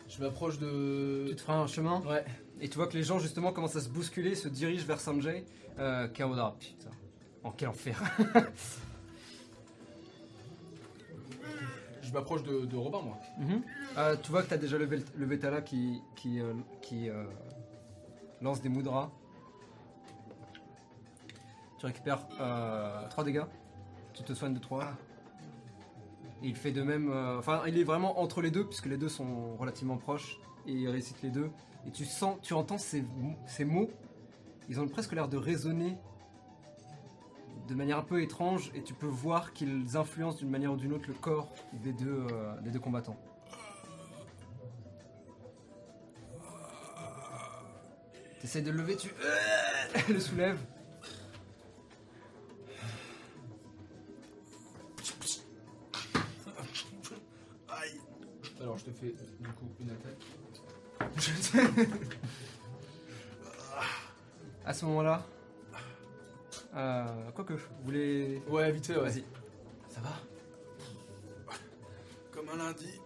Je 0.09 0.21
m'approche 0.21 0.57
de. 0.59 1.27
Tu 1.29 1.35
te 1.35 1.41
feras 1.41 1.57
un 1.59 1.67
chemin 1.67 2.01
Ouais. 2.01 2.23
et 2.59 2.67
tu 2.69 2.75
vois 2.77 2.87
que 2.87 2.93
les 2.97 3.03
gens 3.03 3.19
justement 3.19 3.51
commencent 3.53 3.75
à 3.75 3.81
se 3.81 3.89
bousculer, 3.89 4.33
se 4.35 4.47
dirigent 4.47 4.85
vers 4.85 4.99
Sanjay. 4.99 5.45
Euh, 5.79 6.07
Kaoda, 6.07 6.55
putain. 6.59 6.89
En 7.43 7.51
quel 7.51 7.69
enfer. 7.69 8.01
Je 12.01 12.11
m'approche 12.13 12.43
de, 12.43 12.65
de 12.65 12.75
Robin, 12.77 13.01
moi. 13.01 13.17
Euh, 13.97 14.15
tu 14.21 14.31
vois 14.31 14.43
que 14.43 14.47
tu 14.49 14.53
as 14.53 14.57
déjà 14.57 14.77
le, 14.77 14.85
Vel- 14.85 15.05
le 15.15 15.25
Vetala 15.25 15.61
qui, 15.61 16.01
qui, 16.15 16.39
euh, 16.41 16.53
qui 16.81 17.09
euh, 17.09 17.23
lance 18.41 18.61
des 18.61 18.69
moudras. 18.69 19.09
Tu 21.79 21.85
récupères 21.85 22.27
3 23.09 23.23
dégâts. 23.23 23.43
Tu 24.21 24.33
te 24.33 24.33
soignes 24.37 24.53
de 24.53 24.59
3. 24.59 24.85
Et 26.43 26.47
il 26.47 26.55
fait 26.55 26.71
de 26.71 26.83
même. 26.83 27.09
euh, 27.11 27.39
Enfin, 27.39 27.63
il 27.67 27.75
est 27.79 27.83
vraiment 27.83 28.19
entre 28.19 28.41
les 28.41 28.51
deux, 28.51 28.65
puisque 28.67 28.85
les 28.85 28.97
deux 28.97 29.09
sont 29.09 29.55
relativement 29.57 29.97
proches. 29.97 30.37
Et 30.67 30.73
il 30.73 30.87
récite 30.89 31.23
les 31.23 31.31
deux. 31.31 31.49
Et 31.87 31.91
tu 31.91 32.05
sens, 32.05 32.37
tu 32.43 32.53
entends 32.53 32.77
ces, 32.77 33.03
ces 33.47 33.65
mots. 33.65 33.89
Ils 34.69 34.79
ont 34.79 34.87
presque 34.87 35.13
l'air 35.13 35.27
de 35.27 35.37
résonner 35.37 35.97
de 37.67 37.73
manière 37.73 37.97
un 37.97 38.03
peu 38.03 38.21
étrange. 38.21 38.71
Et 38.75 38.83
tu 38.83 38.93
peux 38.93 39.07
voir 39.07 39.53
qu'ils 39.53 39.97
influencent 39.97 40.37
d'une 40.37 40.51
manière 40.51 40.71
ou 40.73 40.77
d'une 40.77 40.93
autre 40.93 41.05
le 41.07 41.15
corps 41.15 41.51
des 41.73 41.93
deux, 41.93 42.27
euh, 42.31 42.61
des 42.61 42.69
deux 42.69 42.79
combattants. 42.79 43.17
De 48.53 48.69
le 48.69 48.77
lever, 48.77 48.97
tu 48.97 49.09
le 50.13 50.19
soulèves. 50.19 50.59
Je 59.01 59.07
fais 59.07 59.15
du 59.39 59.49
coup 59.49 59.65
une 59.79 59.89
attaque. 59.89 60.21
À 64.63 64.73
ce 64.73 64.85
moment-là, 64.85 65.25
euh, 66.75 67.31
quoique, 67.33 67.53
vous 67.53 67.59
voulez. 67.83 68.43
Ouais, 68.47 68.71
vite 68.71 68.85
fait, 68.85 68.95
ouais. 68.95 69.09
Vas-y. 69.09 69.23
Ça 69.89 70.01
va 70.01 70.11
Comme 72.31 72.47
un 72.49 72.57
lundi. 72.57 73.01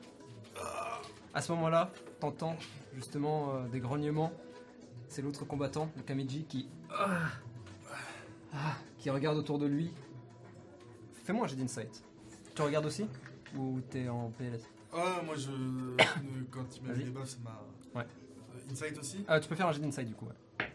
À 1.33 1.41
ce 1.41 1.51
moment-là, 1.53 1.91
t'entends 2.19 2.57
justement 2.93 3.55
euh, 3.55 3.67
des 3.69 3.79
grognements. 3.79 4.33
C'est 5.07 5.21
l'autre 5.21 5.45
combattant, 5.45 5.89
le 5.95 6.03
Kamiji, 6.03 6.43
qui. 6.43 6.67
Ah, 6.91 7.29
ah, 8.53 8.75
qui 8.97 9.09
regarde 9.09 9.37
autour 9.37 9.57
de 9.59 9.65
lui. 9.65 9.93
Fais-moi 11.23 11.45
un 11.45 11.47
jet 11.47 11.55
d'insight. 11.55 12.03
Tu 12.53 12.61
regardes 12.61 12.85
aussi? 12.85 13.07
Ou 13.57 13.79
t'es 13.89 14.09
en 14.09 14.29
PLS 14.31 14.74
Ah, 14.95 15.21
moi 15.25 15.35
je. 15.35 15.49
Quand 16.51 16.63
il 16.77 16.83
m'a 16.83 16.89
Vas-y. 16.89 16.97
mis 16.99 17.03
les 17.05 17.11
buffs, 17.11 17.27
ça 17.29 17.37
m'a. 17.43 17.99
Ouais. 17.99 18.07
Euh, 18.55 18.71
Insight 18.71 18.97
aussi 18.97 19.25
Ah, 19.27 19.39
Tu 19.39 19.49
peux 19.49 19.55
faire 19.55 19.67
un 19.67 19.71
jet 19.73 19.79
d'insight 19.81 20.07
du 20.07 20.15
coup. 20.15 20.25
ouais. 20.25 20.67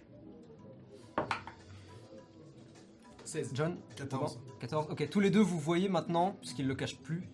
16. 3.25 3.51
John 3.55 3.77
14. 3.97 4.35
Robin 4.37 4.55
14. 4.61 4.87
Ok, 4.91 5.09
tous 5.09 5.21
les 5.21 5.31
deux 5.31 5.41
vous 5.41 5.59
voyez 5.59 5.89
maintenant, 5.89 6.33
puisqu'il 6.41 6.67
le 6.67 6.75
cache 6.75 6.97
plus. 6.99 7.29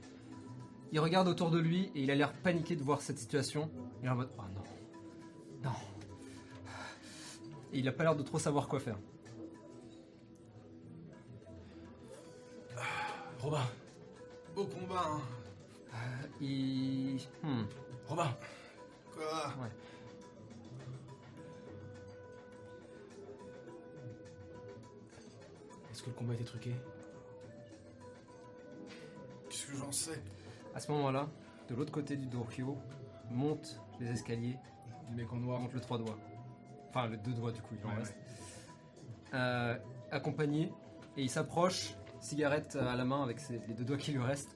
Il 0.93 1.01
regarde 1.01 1.27
autour 1.27 1.51
de 1.51 1.59
lui 1.59 1.91
et 1.95 2.03
il 2.03 2.11
a 2.11 2.15
l'air 2.15 2.33
paniqué 2.33 2.77
de 2.77 2.83
voir 2.83 3.01
cette 3.01 3.19
situation. 3.19 3.71
Il 4.03 4.07
est 4.07 4.11
en 4.11 4.15
mode 4.17 4.29
Oh 4.39 4.43
non. 4.55 5.71
Non. 5.71 5.77
Et 7.73 7.79
il 7.81 7.89
a 7.89 7.93
pas 7.93 8.05
l'air 8.05 8.15
de 8.15 8.23
trop 8.23 8.39
savoir 8.39 8.69
quoi 8.69 8.79
faire. 8.79 8.99
Robin 13.41 13.63
Beau 14.55 14.65
combat, 14.65 15.03
hein. 15.13 15.21
Il. 16.41 17.21
Hmm. 17.43 17.65
Robin 18.09 18.37
Quoi 19.15 19.55
Est-ce 25.91 26.03
que 26.03 26.11
le 26.11 26.15
combat 26.17 26.35
était 26.35 26.45
truqué? 26.45 26.75
Qu'est-ce 29.49 29.67
que 29.67 29.77
j'en 29.77 29.93
sais? 29.93 30.23
À 30.75 30.81
ce 30.81 30.91
moment-là, 30.93 31.29
de 31.69 31.75
l'autre 31.75 31.93
côté 31.93 32.17
du 32.17 32.27
Dorkyo, 32.27 32.77
monte 33.31 33.81
les 34.01 34.11
escaliers, 34.11 34.57
Du 35.09 35.15
mec 35.15 35.33
en 35.33 35.37
noir. 35.37 35.61
monte 35.61 35.73
le 35.73 35.81
trois 35.81 35.99
doigts. 35.99 36.19
Enfin, 36.91 37.07
le 37.07 37.17
deux 37.17 37.33
doigts 37.33 37.53
du 37.53 37.61
coup, 37.63 37.75
il 37.81 37.87
en 37.87 37.91
Ouais, 37.91 37.97
reste. 37.97 38.17
Euh, 39.35 39.77
accompagné, 40.11 40.73
et 41.17 41.23
il 41.23 41.31
s'approche, 41.31 41.95
cigarette 42.21 42.77
à 42.77 42.95
la 42.97 43.05
main 43.05 43.23
avec 43.23 43.39
ses- 43.41 43.61
les 43.69 43.75
deux 43.75 43.85
doigts 43.85 43.97
qui 43.97 44.13
lui 44.13 44.23
restent. 44.23 44.56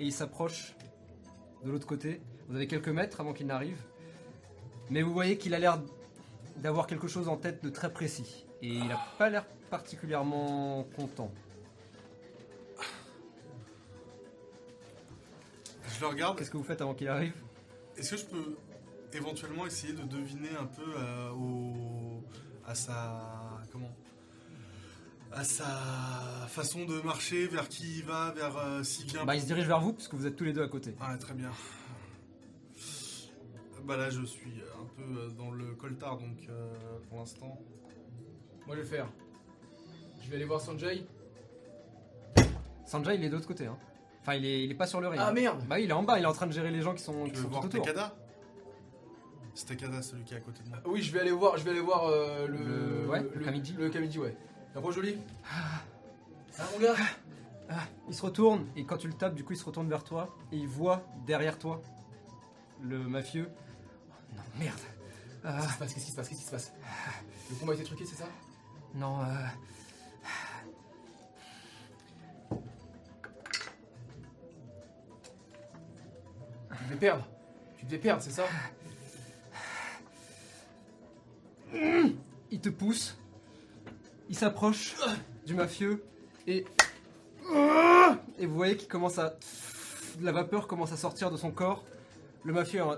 Et 0.00 0.04
il 0.04 0.12
s'approche 0.12 0.74
de 1.62 1.70
l'autre 1.70 1.86
côté. 1.86 2.20
Vous 2.48 2.56
avez 2.56 2.66
quelques 2.66 2.88
mètres 2.88 3.20
avant 3.20 3.34
qu'il 3.34 3.46
n'arrive. 3.46 3.78
Mais 4.88 5.02
vous 5.02 5.12
voyez 5.12 5.36
qu'il 5.36 5.54
a 5.54 5.58
l'air 5.58 5.78
d'avoir 6.56 6.86
quelque 6.86 7.06
chose 7.06 7.28
en 7.28 7.36
tête 7.36 7.62
de 7.62 7.68
très 7.68 7.92
précis. 7.92 8.46
Et 8.62 8.68
il 8.68 8.88
n'a 8.88 8.98
pas 9.18 9.28
l'air 9.28 9.44
particulièrement 9.70 10.84
content. 10.96 11.30
Je 15.94 16.00
le 16.00 16.06
regarde. 16.06 16.38
Qu'est-ce 16.38 16.50
que 16.50 16.56
vous 16.56 16.64
faites 16.64 16.80
avant 16.80 16.94
qu'il 16.94 17.08
arrive? 17.08 17.34
Est-ce 17.98 18.12
que 18.12 18.16
je 18.16 18.24
peux 18.24 18.56
éventuellement 19.12 19.66
essayer 19.66 19.92
de 19.92 20.02
deviner 20.02 20.56
un 20.58 20.64
peu 20.64 20.94
euh, 20.96 21.30
au, 21.32 22.24
à 22.66 22.74
sa 22.74 23.49
à 25.32 25.44
sa 25.44 25.64
façon 26.48 26.84
de 26.84 27.00
marcher, 27.02 27.46
vers 27.46 27.68
qui 27.68 27.98
il 27.98 28.04
va, 28.04 28.32
vers 28.32 28.56
euh, 28.56 28.82
s'il 28.82 29.06
vient. 29.06 29.24
Bah, 29.24 29.36
il 29.36 29.40
se 29.42 29.46
dirige 29.46 29.66
vers 29.66 29.80
vous, 29.80 29.92
puisque 29.92 30.14
vous 30.14 30.26
êtes 30.26 30.36
tous 30.36 30.44
les 30.44 30.52
deux 30.52 30.62
à 30.62 30.68
côté. 30.68 30.94
Ah 31.00 31.16
très 31.18 31.34
bien. 31.34 31.50
Bah 33.84 33.96
là 33.96 34.10
je 34.10 34.22
suis 34.24 34.60
un 34.78 34.84
peu 34.94 35.02
euh, 35.20 35.28
dans 35.30 35.50
le 35.50 35.74
coltard 35.74 36.18
donc 36.18 36.36
euh, 36.48 36.68
pour 37.08 37.18
l'instant. 37.18 37.58
Moi, 38.66 38.76
je 38.76 38.82
vais 38.82 38.82
le 38.82 38.84
faire. 38.84 39.06
Je 40.22 40.28
vais 40.30 40.36
aller 40.36 40.44
voir 40.44 40.60
Sanjay. 40.60 41.02
Sanjay, 42.86 43.16
il 43.16 43.24
est 43.24 43.28
de 43.30 43.34
l'autre 43.34 43.48
côté. 43.48 43.66
Hein. 43.66 43.76
Enfin, 44.20 44.34
il 44.34 44.44
est, 44.44 44.64
il 44.64 44.70
est 44.70 44.74
pas 44.74 44.86
sur 44.86 45.00
le 45.00 45.08
ring. 45.08 45.20
Ah 45.24 45.32
merde 45.32 45.64
Bah, 45.66 45.80
il 45.80 45.88
est 45.88 45.94
en 45.94 46.02
bas, 46.02 46.18
il 46.18 46.22
est 46.22 46.26
en 46.26 46.32
train 46.32 46.46
de 46.46 46.52
gérer 46.52 46.70
les 46.70 46.82
gens 46.82 46.94
qui 46.94 47.02
sont, 47.02 47.24
Tu 47.24 47.30
qui 47.32 47.36
veux 47.38 47.42
sont 47.44 47.48
voir 47.48 47.62
tout 47.62 47.68
autour. 47.68 47.84
Takada? 47.84 48.14
C'est 49.54 49.66
Takada 49.66 50.02
celui 50.02 50.22
qui 50.24 50.34
est 50.34 50.36
à 50.36 50.40
côté 50.40 50.62
de 50.62 50.68
moi. 50.68 50.78
Oui, 50.84 51.02
je 51.02 51.10
vais 51.12 51.20
aller 51.20 51.30
voir, 51.32 51.56
je 51.56 51.64
vais 51.64 51.70
aller 51.70 51.80
voir 51.80 52.04
euh, 52.06 52.46
le, 52.46 52.58
Le- 52.58 53.08
ouais, 53.08 53.22
le 53.34 53.44
Kamiji. 53.44 53.72
Le 53.72 53.88
Kamiji, 53.88 54.18
ouais. 54.18 54.36
Approche 54.74 54.96
de 54.96 55.00
lui. 55.02 55.16
Ça 56.52 56.64
va, 56.64 56.70
mon 56.72 56.78
gars? 56.84 56.94
Ah, 57.68 57.84
il 58.08 58.14
se 58.14 58.22
retourne, 58.22 58.66
et 58.76 58.84
quand 58.84 58.96
tu 58.96 59.06
le 59.06 59.14
tapes, 59.14 59.34
du 59.34 59.44
coup, 59.44 59.52
il 59.52 59.58
se 59.58 59.64
retourne 59.64 59.88
vers 59.88 60.02
toi, 60.02 60.34
et 60.52 60.56
il 60.56 60.66
voit 60.68 61.02
derrière 61.26 61.58
toi 61.58 61.80
le 62.82 62.98
mafieux. 62.98 63.48
Oh, 63.50 64.36
non, 64.36 64.42
merde. 64.58 64.78
Ah, 65.44 65.60
Qu'est-ce 65.78 65.94
qui 65.94 66.00
se 66.00 66.16
passe? 66.16 66.28
Qu'est-ce 66.28 66.40
qui 66.40 66.46
se 66.46 66.50
passe? 66.50 66.64
Qu'est-ce 66.70 66.72
qui 66.72 66.74
se 66.74 66.84
passe? 66.84 67.20
Le 67.50 67.56
combat 67.56 67.72
a 67.72 67.74
été 67.76 67.84
truqué, 67.84 68.04
c'est 68.06 68.16
ça? 68.16 68.26
Non, 68.94 69.20
euh, 69.22 69.46
Tu 76.78 76.84
devais 76.84 76.96
perdre. 76.96 77.26
Tu 77.78 77.84
devais 77.86 77.98
perdre, 77.98 78.22
c'est 78.22 78.30
ça? 78.30 78.44
Il 81.72 82.60
te 82.60 82.68
pousse, 82.68 83.16
il 84.30 84.36
s'approche 84.36 84.94
du 85.46 85.54
mafieux, 85.54 86.02
et. 86.46 86.64
Et 88.38 88.46
vous 88.46 88.54
voyez 88.54 88.76
qu'il 88.76 88.88
commence 88.88 89.18
à. 89.18 89.34
La 90.22 90.32
vapeur 90.32 90.66
commence 90.66 90.92
à 90.92 90.96
sortir 90.96 91.30
de 91.30 91.36
son 91.36 91.50
corps. 91.50 91.84
Le 92.44 92.52
mafieux 92.52 92.82
en- 92.82 92.96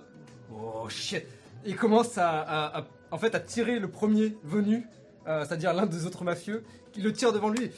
Oh 0.55 0.89
shit 0.89 1.25
Il 1.65 1.77
commence 1.77 2.17
à, 2.19 2.85
en 3.11 3.19
fait, 3.19 3.35
à 3.35 3.41
tirer 3.41 3.78
le 3.78 3.91
premier 3.91 4.36
venu, 4.44 4.86
euh, 5.27 5.44
c'est-à-dire 5.47 5.73
l'un 5.73 5.86
des 5.86 6.05
autres 6.07 6.25
mafieux, 6.25 6.62
qui 6.93 7.01
le 7.01 7.12
tire 7.12 7.33
devant 7.33 7.49
lui. 7.49 7.70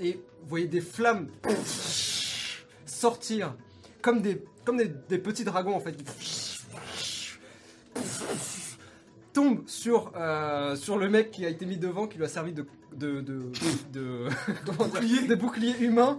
Et 0.00 0.14
vous 0.42 0.48
voyez 0.48 0.66
des 0.66 0.80
flammes 0.80 1.28
sortir, 2.86 3.54
comme 4.02 4.20
des, 4.20 4.44
comme 4.64 4.76
des 4.78 5.18
petits 5.18 5.44
dragons 5.44 5.76
en 5.76 5.80
fait. 5.80 5.94
Qui 9.40 9.46
tombe 9.48 9.68
sur, 9.68 10.12
euh, 10.16 10.76
sur 10.76 10.98
le 10.98 11.08
mec 11.08 11.30
qui 11.30 11.44
a 11.46 11.48
été 11.48 11.66
mis 11.66 11.76
devant, 11.76 12.06
qui 12.06 12.18
lui 12.18 12.24
a 12.24 12.28
servi 12.28 12.52
de. 12.52 12.66
de. 12.92 13.20
de. 13.20 13.50
de, 13.92 14.28
comment 14.66 14.86
dire, 14.86 15.00
Bouclier. 15.00 15.26
de 15.26 15.34
bouclier 15.34 15.78
humain. 15.80 16.18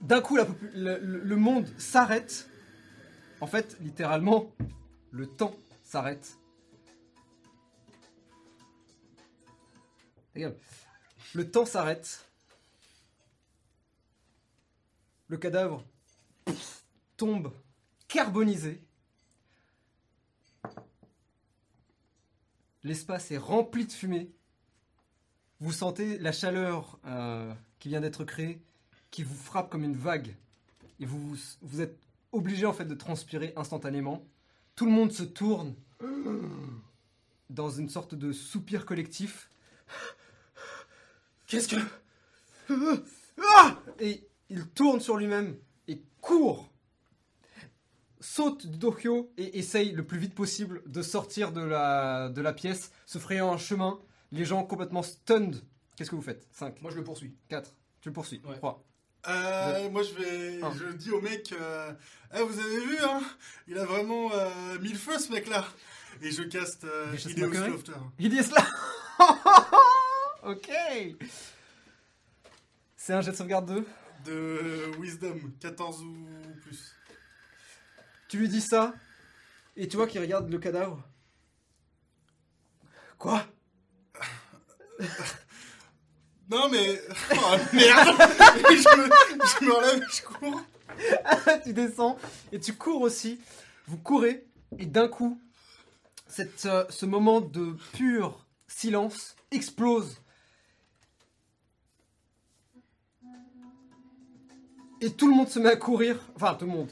D'un 0.00 0.20
coup, 0.20 0.36
la 0.36 0.46
le, 0.74 0.98
le- 0.98 1.36
monde 1.36 1.66
s'arrête. 1.76 2.48
En 3.40 3.46
fait, 3.46 3.76
littéralement, 3.80 4.52
le 5.10 5.26
temps 5.26 5.54
s'arrête. 5.84 6.36
Le 11.34 11.50
temps 11.50 11.66
s'arrête. 11.66 12.24
Le 15.26 15.36
cadavre 15.36 15.84
tombe 17.16 17.52
carbonisé. 18.06 18.80
L'espace 22.88 23.30
est 23.32 23.36
rempli 23.36 23.84
de 23.84 23.92
fumée. 23.92 24.30
Vous 25.60 25.72
sentez 25.72 26.16
la 26.16 26.32
chaleur 26.32 26.98
euh, 27.04 27.52
qui 27.80 27.90
vient 27.90 28.00
d'être 28.00 28.24
créée, 28.24 28.62
qui 29.10 29.22
vous 29.22 29.34
frappe 29.34 29.68
comme 29.68 29.84
une 29.84 29.94
vague. 29.94 30.34
Et 30.98 31.04
vous, 31.04 31.36
vous 31.60 31.80
êtes 31.82 31.98
obligé 32.32 32.64
en 32.64 32.72
fait 32.72 32.86
de 32.86 32.94
transpirer 32.94 33.52
instantanément. 33.56 34.24
Tout 34.74 34.86
le 34.86 34.92
monde 34.92 35.12
se 35.12 35.22
tourne 35.22 35.74
dans 37.50 37.68
une 37.68 37.90
sorte 37.90 38.14
de 38.14 38.32
soupir 38.32 38.86
collectif. 38.86 39.50
Qu'est-ce 41.46 41.68
que... 41.68 41.76
Et 44.00 44.26
il 44.48 44.66
tourne 44.66 45.00
sur 45.00 45.18
lui-même 45.18 45.58
et 45.88 46.00
court 46.22 46.72
saute 48.20 48.66
du 48.66 48.78
dohyo 48.78 49.32
et 49.36 49.58
essaye 49.58 49.92
le 49.92 50.04
plus 50.06 50.18
vite 50.18 50.34
possible 50.34 50.82
de 50.86 51.02
sortir 51.02 51.52
de 51.52 51.60
la, 51.62 52.28
de 52.28 52.40
la 52.40 52.52
pièce, 52.52 52.90
se 53.06 53.18
frayant 53.18 53.52
un 53.52 53.58
chemin, 53.58 53.98
les 54.32 54.44
gens 54.44 54.64
complètement 54.64 55.02
stunned. 55.02 55.62
Qu'est-ce 55.96 56.10
que 56.10 56.16
vous 56.16 56.22
faites? 56.22 56.46
5, 56.52 56.80
Moi, 56.82 56.90
je 56.90 56.96
le 56.96 57.04
poursuis. 57.04 57.34
4, 57.48 57.72
tu 58.00 58.08
le 58.08 58.12
poursuis. 58.12 58.40
Ouais. 58.44 58.56
3. 58.56 58.84
Euh, 59.26 59.90
moi 59.90 60.02
je 60.04 60.14
vais, 60.14 60.62
Un. 60.62 60.72
je 60.72 60.92
dis 60.96 61.10
au 61.10 61.20
mec, 61.20 61.52
euh, 61.52 61.92
Eh, 62.34 62.40
vous 62.42 62.58
avez 62.60 62.80
vu 62.86 62.96
hein, 63.02 63.20
il 63.66 63.76
a 63.76 63.84
vraiment 63.84 64.30
euh, 64.32 64.78
mis 64.80 64.90
le 64.90 64.96
feu 64.96 65.18
ce 65.18 65.32
mec 65.32 65.48
là. 65.48 65.66
Et 66.22 66.30
je 66.30 66.44
caste 66.44 66.84
euh, 66.84 67.10
Lofter. 67.68 67.92
Il 68.20 68.30
dit 68.30 68.42
cela 68.44 68.64
Ok 70.44 70.70
C'est 72.96 73.12
un 73.12 73.20
jet 73.20 73.32
de 73.32 73.36
sauvegarde 73.36 73.66
2. 73.66 73.84
de 74.24 74.90
Wisdom, 75.00 75.36
14 75.60 76.00
ou 76.02 76.26
plus. 76.62 76.94
Tu 78.28 78.38
lui 78.38 78.48
dis 78.48 78.60
ça, 78.60 78.94
et 79.76 79.88
tu 79.88 79.96
vois 79.96 80.06
qu'il 80.06 80.20
regarde 80.20 80.50
le 80.50 80.58
cadavre. 80.58 81.02
Quoi? 83.16 83.44
Non 86.50 86.68
mais, 86.70 87.00
oh 87.32 87.56
merde, 87.72 88.20
Et 88.70 88.76
je, 88.76 88.96
me, 88.96 89.04
je 89.04 89.64
me 89.64 89.72
relève, 89.72 90.02
et 90.02 90.16
je 90.16 90.22
cours. 90.22 90.62
tu 91.64 91.72
descends 91.72 92.18
et 92.52 92.58
tu 92.58 92.74
cours 92.74 93.02
aussi. 93.02 93.38
Vous 93.86 93.98
courez 93.98 94.46
et 94.78 94.86
d'un 94.86 95.08
coup, 95.08 95.40
cette, 96.26 96.66
euh, 96.66 96.84
ce 96.90 97.06
moment 97.06 97.40
de 97.40 97.76
pur 97.92 98.46
silence 98.66 99.36
explose. 99.50 100.20
Et 105.00 105.12
tout 105.12 105.28
le 105.28 105.34
monde 105.34 105.48
se 105.48 105.58
met 105.58 105.70
à 105.70 105.76
courir. 105.76 106.18
Enfin, 106.34 106.54
tout 106.54 106.66
le 106.66 106.72
monde. 106.72 106.90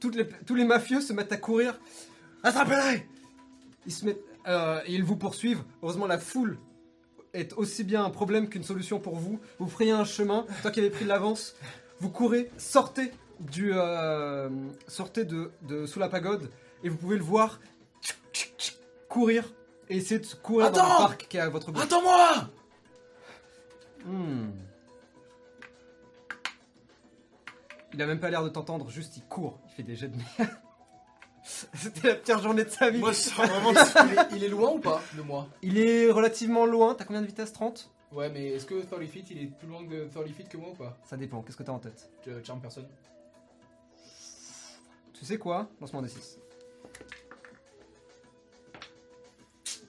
Toutes 0.00 0.14
les- 0.16 0.28
tous 0.46 0.54
les 0.54 0.64
mafieux 0.64 1.00
se 1.00 1.12
mettent 1.12 1.32
à 1.32 1.36
courir. 1.36 1.78
Attrapez-les 2.42 3.06
Ils 3.86 3.92
se 3.92 4.04
mettent, 4.04 4.20
euh, 4.46 4.80
et 4.86 4.94
ils 4.94 5.02
vous 5.04 5.16
poursuivent. 5.16 5.62
Heureusement, 5.82 6.06
la 6.06 6.18
foule 6.18 6.58
est 7.34 7.52
aussi 7.54 7.84
bien 7.84 8.04
un 8.04 8.10
problème 8.10 8.48
qu'une 8.48 8.62
solution 8.64 9.00
pour 9.00 9.16
vous. 9.16 9.40
Vous 9.58 9.68
frayez 9.68 9.90
un 9.92 10.04
chemin. 10.04 10.46
Toi 10.62 10.70
qui 10.70 10.80
avez 10.80 10.90
pris 10.90 11.04
de 11.04 11.08
l'avance, 11.08 11.54
vous 12.00 12.10
courez, 12.10 12.50
sortez 12.58 13.10
du, 13.40 13.72
euh, 13.74 14.48
sortez 14.86 15.24
de, 15.24 15.50
de 15.62 15.86
sous 15.86 15.98
la 16.00 16.08
pagode 16.08 16.50
et 16.84 16.88
vous 16.88 16.96
pouvez 16.96 17.16
le 17.16 17.22
voir 17.24 17.60
courir 19.08 19.52
et 19.88 19.96
essayer 19.96 20.20
de 20.20 20.26
courir 20.42 20.70
dans 20.70 20.82
le 20.82 20.88
parc 20.98 21.26
qui 21.28 21.36
est 21.38 21.40
à 21.40 21.48
votre 21.48 21.72
gauche. 21.72 21.82
Attends-moi 21.84 22.48
Hmm. 24.04 24.50
Il 27.94 28.00
a 28.02 28.06
même 28.06 28.20
pas 28.20 28.30
l'air 28.30 28.44
de 28.44 28.48
t'entendre, 28.48 28.90
juste 28.90 29.16
il 29.16 29.22
court, 29.24 29.58
fait 29.78 29.82
des 29.82 30.08
de 30.08 30.16
merde. 30.16 30.50
C'était 31.74 32.08
la 32.08 32.14
pire 32.16 32.42
journée 32.42 32.64
de 32.64 32.68
sa 32.68 32.90
vie. 32.90 32.98
Moi 32.98 33.12
je 33.12 33.18
sens 33.18 33.34
vraiment 33.48 33.72
de 33.72 33.78
il, 33.78 34.18
est, 34.18 34.36
il 34.36 34.44
est 34.44 34.48
loin 34.48 34.72
ou 34.72 34.78
pas 34.78 35.00
de 35.16 35.22
moi? 35.22 35.48
Il 35.62 35.78
est 35.78 36.10
relativement 36.10 36.66
loin, 36.66 36.94
t'as 36.94 37.04
combien 37.04 37.22
de 37.22 37.26
vitesse 37.26 37.52
30 37.52 37.90
Ouais, 38.12 38.30
mais 38.30 38.48
est-ce 38.48 38.66
que 38.66 38.82
30 38.82 39.04
feet, 39.04 39.30
il 39.30 39.42
est 39.42 39.46
plus 39.46 39.68
loin 39.68 39.86
que 39.86 40.08
30 40.08 40.28
feet 40.28 40.48
que 40.48 40.56
moi 40.56 40.70
ou 40.70 40.74
pas? 40.74 40.96
Ça 41.04 41.16
dépend, 41.16 41.42
qu'est-ce 41.42 41.56
que 41.56 41.62
t'as 41.62 41.72
en 41.72 41.78
tête? 41.78 42.10
Je 42.26 42.42
charme 42.42 42.60
personne. 42.60 42.88
Tu 45.12 45.24
sais 45.24 45.38
quoi? 45.38 45.68
Lancement 45.80 46.02
des 46.02 46.08
6. 46.08 46.38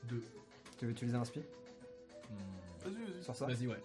2. 0.03 0.23
Tu 0.77 0.85
veux 0.85 0.91
utiliser 0.91 1.17
un 1.17 1.25
spi? 1.25 1.41
Vas-y, 2.83 2.93
vas-y. 2.93 3.23
sur 3.23 3.35
ça 3.35 3.45
Vas-y, 3.45 3.67
ouais. 3.67 3.81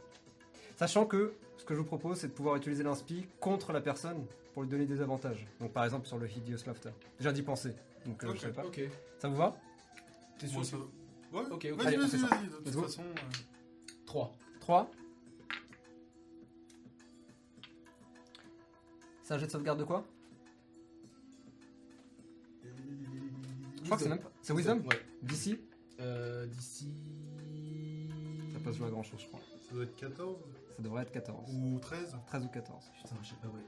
Sachant 0.76 1.07
que 1.07 1.34
ce 1.65 1.68
que 1.68 1.75
je 1.75 1.81
vous 1.81 1.86
propose, 1.86 2.18
c'est 2.18 2.28
de 2.28 2.33
pouvoir 2.34 2.57
utiliser 2.57 2.83
l'inspi 2.83 3.26
contre 3.41 3.73
la 3.73 3.81
personne 3.81 4.26
pour 4.52 4.62
lui 4.65 4.68
donner 4.68 4.84
des 4.84 5.01
avantages. 5.01 5.47
Donc 5.60 5.73
par 5.73 5.84
exemple 5.86 6.07
sur 6.07 6.18
le 6.18 6.28
Hideous 6.31 6.59
Laughter. 6.67 6.91
Déjà 7.18 7.33
d'y 7.33 7.41
penser, 7.43 7.75
donc 8.05 8.23
euh, 8.23 8.28
Ok. 8.28 8.34
je 8.36 8.41
savais 8.43 8.52
pas. 8.52 8.65
Ça 9.18 9.28
vous 9.28 9.36
va? 9.36 9.57
T'es 10.39 10.47
sûr? 10.47 10.62
ça- 10.62 10.76
Ouais, 11.33 11.41
Ok, 11.51 11.52
ok. 11.52 11.67
Vas-y, 11.78 11.86
Allez, 11.86 11.97
on 11.97 12.01
vas-y, 12.01 12.10
fait 12.10 12.18
ça. 12.18 12.26
vas-y. 12.28 12.47
De 12.65 12.70
toute 12.70 12.83
façon. 12.83 13.02
euh, 13.02 13.31
3. 14.05 14.33
3. 14.60 14.91
C'est 19.23 19.33
un 19.34 19.39
jet 19.39 19.47
de 19.47 19.51
sauvegarde 19.51 19.78
de 19.78 19.84
quoi? 19.84 20.05
Je 22.62 23.84
crois 23.84 23.97
que 23.97 24.02
c'est 24.02 24.09
même 24.10 24.20
pas. 24.20 24.31
C'est 24.43 24.52
Wisdom? 24.52 24.81
Ouais. 24.86 25.01
D'ici? 25.23 25.59
Euh, 26.01 26.44
d'ici. 26.47 26.93
Ça 28.52 28.59
peut 28.60 28.70
se 28.70 28.76
jouer 28.78 28.89
à 28.89 28.91
grand 28.91 29.02
chose, 29.02 29.20
je 29.23 29.26
crois. 29.28 29.41
Ça 29.67 29.75
doit 29.75 29.84
être 29.84 29.97
14 29.97 30.36
Ça 30.77 30.83
devrait 30.83 31.03
être 31.03 31.12
14. 31.12 31.51
ou 31.55 31.78
13. 31.78 32.17
13 32.27 32.44
ou 32.44 32.49
14. 32.49 32.91
Putain, 32.97 33.17
je 33.23 33.28
sais 33.28 33.35
pas, 33.36 33.49
ouais. 33.49 33.65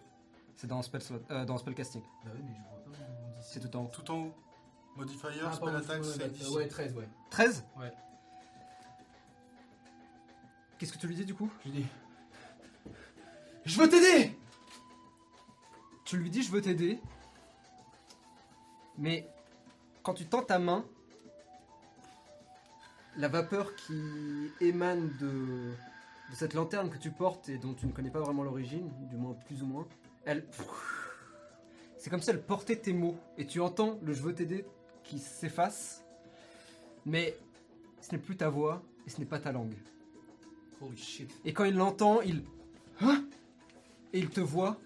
C'est 0.56 0.66
dans, 0.66 0.82
spell 0.82 1.02
slot- 1.02 1.22
euh, 1.30 1.44
dans 1.44 1.58
Spellcasting. 1.58 2.02
Bah 2.24 2.30
oui, 2.34 2.40
mais 2.42 2.54
je 2.56 2.60
vois 2.62 2.82
pas 2.84 2.90
mon 2.90 3.36
d'ici. 3.36 3.50
C'est 3.52 3.60
tout 3.60 3.76
en 3.76 3.82
haut. 3.84 3.90
Tout 3.92 4.10
en 4.10 4.18
haut. 4.24 4.34
Modifier, 4.96 5.28
Ah, 5.44 5.52
spell 5.52 5.64
pardon, 5.72 5.76
attack, 5.78 6.02
ouais, 6.02 6.08
c'est 6.10 6.18
bah, 6.18 6.28
d'ici. 6.28 6.50
Ouais, 6.54 6.66
13, 6.68 6.94
ouais. 6.96 7.08
13 7.30 7.64
Ouais. 7.78 7.92
Qu'est-ce 10.78 10.92
que 10.92 10.98
tu 10.98 11.06
lui 11.06 11.14
dis 11.14 11.24
du 11.24 11.34
coup? 11.34 11.50
Je 11.64 11.70
dis. 11.70 11.86
Je 13.64 13.80
veux 13.80 13.88
t'aider 13.88 14.36
Tu 16.04 16.16
lui 16.18 16.30
dis 16.30 16.42
je 16.42 16.50
veux 16.52 16.60
t'aider. 16.62 17.00
Mais 18.98 19.28
quand 20.02 20.14
tu 20.14 20.26
tends 20.26 20.42
ta 20.42 20.58
main, 20.58 20.84
la 23.16 23.28
vapeur 23.28 23.74
qui 23.76 24.50
émane 24.60 25.10
de, 25.18 25.74
de 26.30 26.34
cette 26.34 26.54
lanterne 26.54 26.90
que 26.90 26.98
tu 26.98 27.10
portes 27.10 27.48
et 27.48 27.58
dont 27.58 27.74
tu 27.74 27.86
ne 27.86 27.92
connais 27.92 28.10
pas 28.10 28.20
vraiment 28.20 28.42
l'origine, 28.42 28.90
du 29.08 29.16
moins 29.16 29.34
plus 29.46 29.62
ou 29.62 29.66
moins, 29.66 29.86
elle. 30.24 30.44
C'est 31.98 32.10
comme 32.10 32.20
si 32.20 32.30
elle 32.30 32.42
portait 32.42 32.76
tes 32.76 32.92
mots 32.92 33.16
et 33.38 33.46
tu 33.46 33.60
entends 33.60 33.98
le 34.02 34.12
je 34.12 34.22
veux 34.22 34.34
t'aider 34.34 34.64
qui 35.02 35.18
s'efface, 35.18 36.04
mais 37.04 37.36
ce 38.00 38.12
n'est 38.12 38.20
plus 38.20 38.36
ta 38.36 38.48
voix 38.48 38.82
et 39.06 39.10
ce 39.10 39.18
n'est 39.18 39.26
pas 39.26 39.38
ta 39.38 39.52
langue. 39.52 39.74
Holy 40.80 40.96
shit. 40.96 41.30
Et 41.44 41.52
quand 41.52 41.64
il 41.64 41.74
l'entend, 41.74 42.20
il. 42.20 42.42
Hein 43.00 43.24
Et 44.12 44.18
il 44.18 44.28
te 44.28 44.40
voit. 44.40 44.76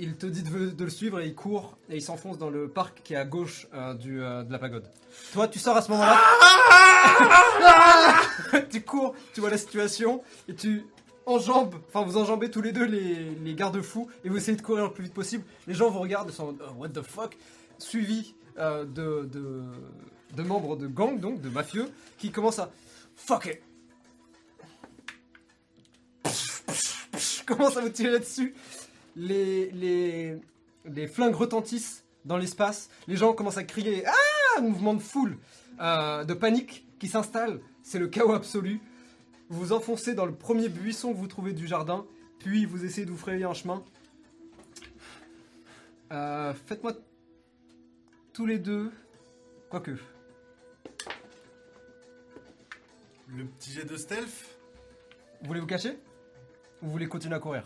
Il 0.00 0.16
te 0.16 0.26
dit 0.26 0.42
de, 0.42 0.70
de 0.70 0.84
le 0.84 0.90
suivre 0.90 1.20
et 1.20 1.26
il 1.26 1.34
court 1.34 1.76
et 1.88 1.96
il 1.96 2.02
s'enfonce 2.02 2.38
dans 2.38 2.50
le 2.50 2.68
parc 2.68 3.02
qui 3.02 3.14
est 3.14 3.16
à 3.16 3.24
gauche 3.24 3.66
euh, 3.74 3.94
du, 3.94 4.22
euh, 4.22 4.44
de 4.44 4.52
la 4.52 4.58
pagode. 4.58 4.88
Toi, 5.32 5.48
tu 5.48 5.58
sors 5.58 5.76
à 5.76 5.82
ce 5.82 5.90
moment-là. 5.90 6.18
tu 8.70 8.82
cours, 8.82 9.14
tu 9.34 9.40
vois 9.40 9.50
la 9.50 9.58
situation 9.58 10.22
et 10.48 10.54
tu 10.54 10.84
enjambes, 11.26 11.74
enfin 11.88 12.04
vous 12.04 12.16
enjambez 12.16 12.50
tous 12.50 12.62
les 12.62 12.72
deux 12.72 12.84
les, 12.84 13.54
garde-fous 13.54 14.08
et 14.24 14.28
vous 14.28 14.36
essayez 14.36 14.56
de 14.56 14.62
courir 14.62 14.84
le 14.84 14.92
plus 14.92 15.04
vite 15.04 15.14
possible. 15.14 15.44
Les 15.66 15.74
gens 15.74 15.90
vous 15.90 16.00
regardent 16.00 16.30
et 16.30 16.32
sont 16.32 16.56
Oh, 16.60 16.72
what 16.78 16.88
the 16.88 17.02
fuck, 17.02 17.36
suivi 17.78 18.34
euh, 18.58 18.84
de, 18.84 20.42
membres 20.42 20.76
de 20.76 20.86
gang, 20.86 21.20
donc 21.20 21.40
de 21.40 21.48
mafieux, 21.48 21.90
qui 22.16 22.30
commencent 22.30 22.58
à 22.58 22.70
fuck 23.16 23.46
it. 23.46 23.60
Commence 27.46 27.76
à 27.76 27.80
vous 27.80 27.88
tirer 27.88 28.18
dessus. 28.18 28.54
Les, 29.16 29.70
les, 29.70 30.36
les 30.84 31.06
flingues 31.06 31.34
retentissent 31.34 32.04
dans 32.24 32.36
l'espace. 32.36 32.90
Les 33.06 33.16
gens 33.16 33.32
commencent 33.32 33.56
à 33.56 33.64
crier 33.64 34.04
Ah 34.06 34.60
Mouvement 34.60 34.94
de 34.94 35.00
foule, 35.00 35.38
euh, 35.80 36.24
de 36.24 36.34
panique 36.34 36.87
qui 36.98 37.08
s'installe. 37.08 37.60
C'est 37.82 37.98
le 37.98 38.08
chaos 38.08 38.32
absolu. 38.32 38.80
Vous 39.48 39.58
vous 39.60 39.72
enfoncez 39.72 40.14
dans 40.14 40.26
le 40.26 40.34
premier 40.34 40.68
buisson 40.68 41.12
que 41.12 41.18
vous 41.18 41.26
trouvez 41.26 41.52
du 41.52 41.66
jardin. 41.66 42.06
Puis 42.38 42.66
vous 42.66 42.84
essayez 42.84 43.06
de 43.06 43.10
vous 43.10 43.16
frayer 43.16 43.44
un 43.44 43.54
chemin. 43.54 43.84
Euh, 46.12 46.52
Faites-moi 46.66 46.92
tous 48.32 48.46
les 48.46 48.58
deux. 48.58 48.90
Quoique. 49.70 49.96
Le 53.28 53.44
petit 53.44 53.72
jet 53.72 53.84
de 53.84 53.96
stealth 53.96 54.56
Vous 55.42 55.48
voulez 55.48 55.60
vous 55.60 55.66
cacher? 55.66 55.98
Ou 56.80 56.86
vous 56.86 56.90
voulez 56.92 57.08
continuer 57.08 57.34
à 57.34 57.40
courir? 57.40 57.64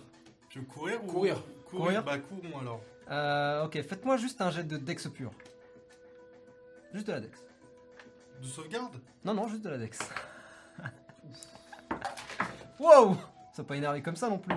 Tu 0.48 0.58
veux 0.58 0.64
courir 0.64 1.04
ou... 1.04 1.06
Courir. 1.06 1.42
Courir? 1.66 2.04
Bah 2.04 2.18
courons 2.18 2.58
alors. 2.58 2.82
Euh, 3.10 3.64
ok, 3.64 3.80
faites-moi 3.82 4.16
juste 4.16 4.40
un 4.40 4.50
jet 4.50 4.64
de 4.64 4.76
Dex 4.76 5.08
pur. 5.08 5.30
Juste 6.92 7.06
de 7.06 7.12
la 7.12 7.20
Dex. 7.20 7.38
De 8.42 8.46
sauvegarde 8.48 9.00
Non, 9.24 9.34
non, 9.34 9.46
juste 9.48 9.62
de 9.62 9.70
la 9.70 9.78
Dex. 9.78 9.98
wow 12.80 13.16
Ça 13.54 13.62
pas 13.64 13.76
énervé 13.76 14.02
comme 14.02 14.16
ça 14.16 14.28
non 14.28 14.38
plus. 14.38 14.54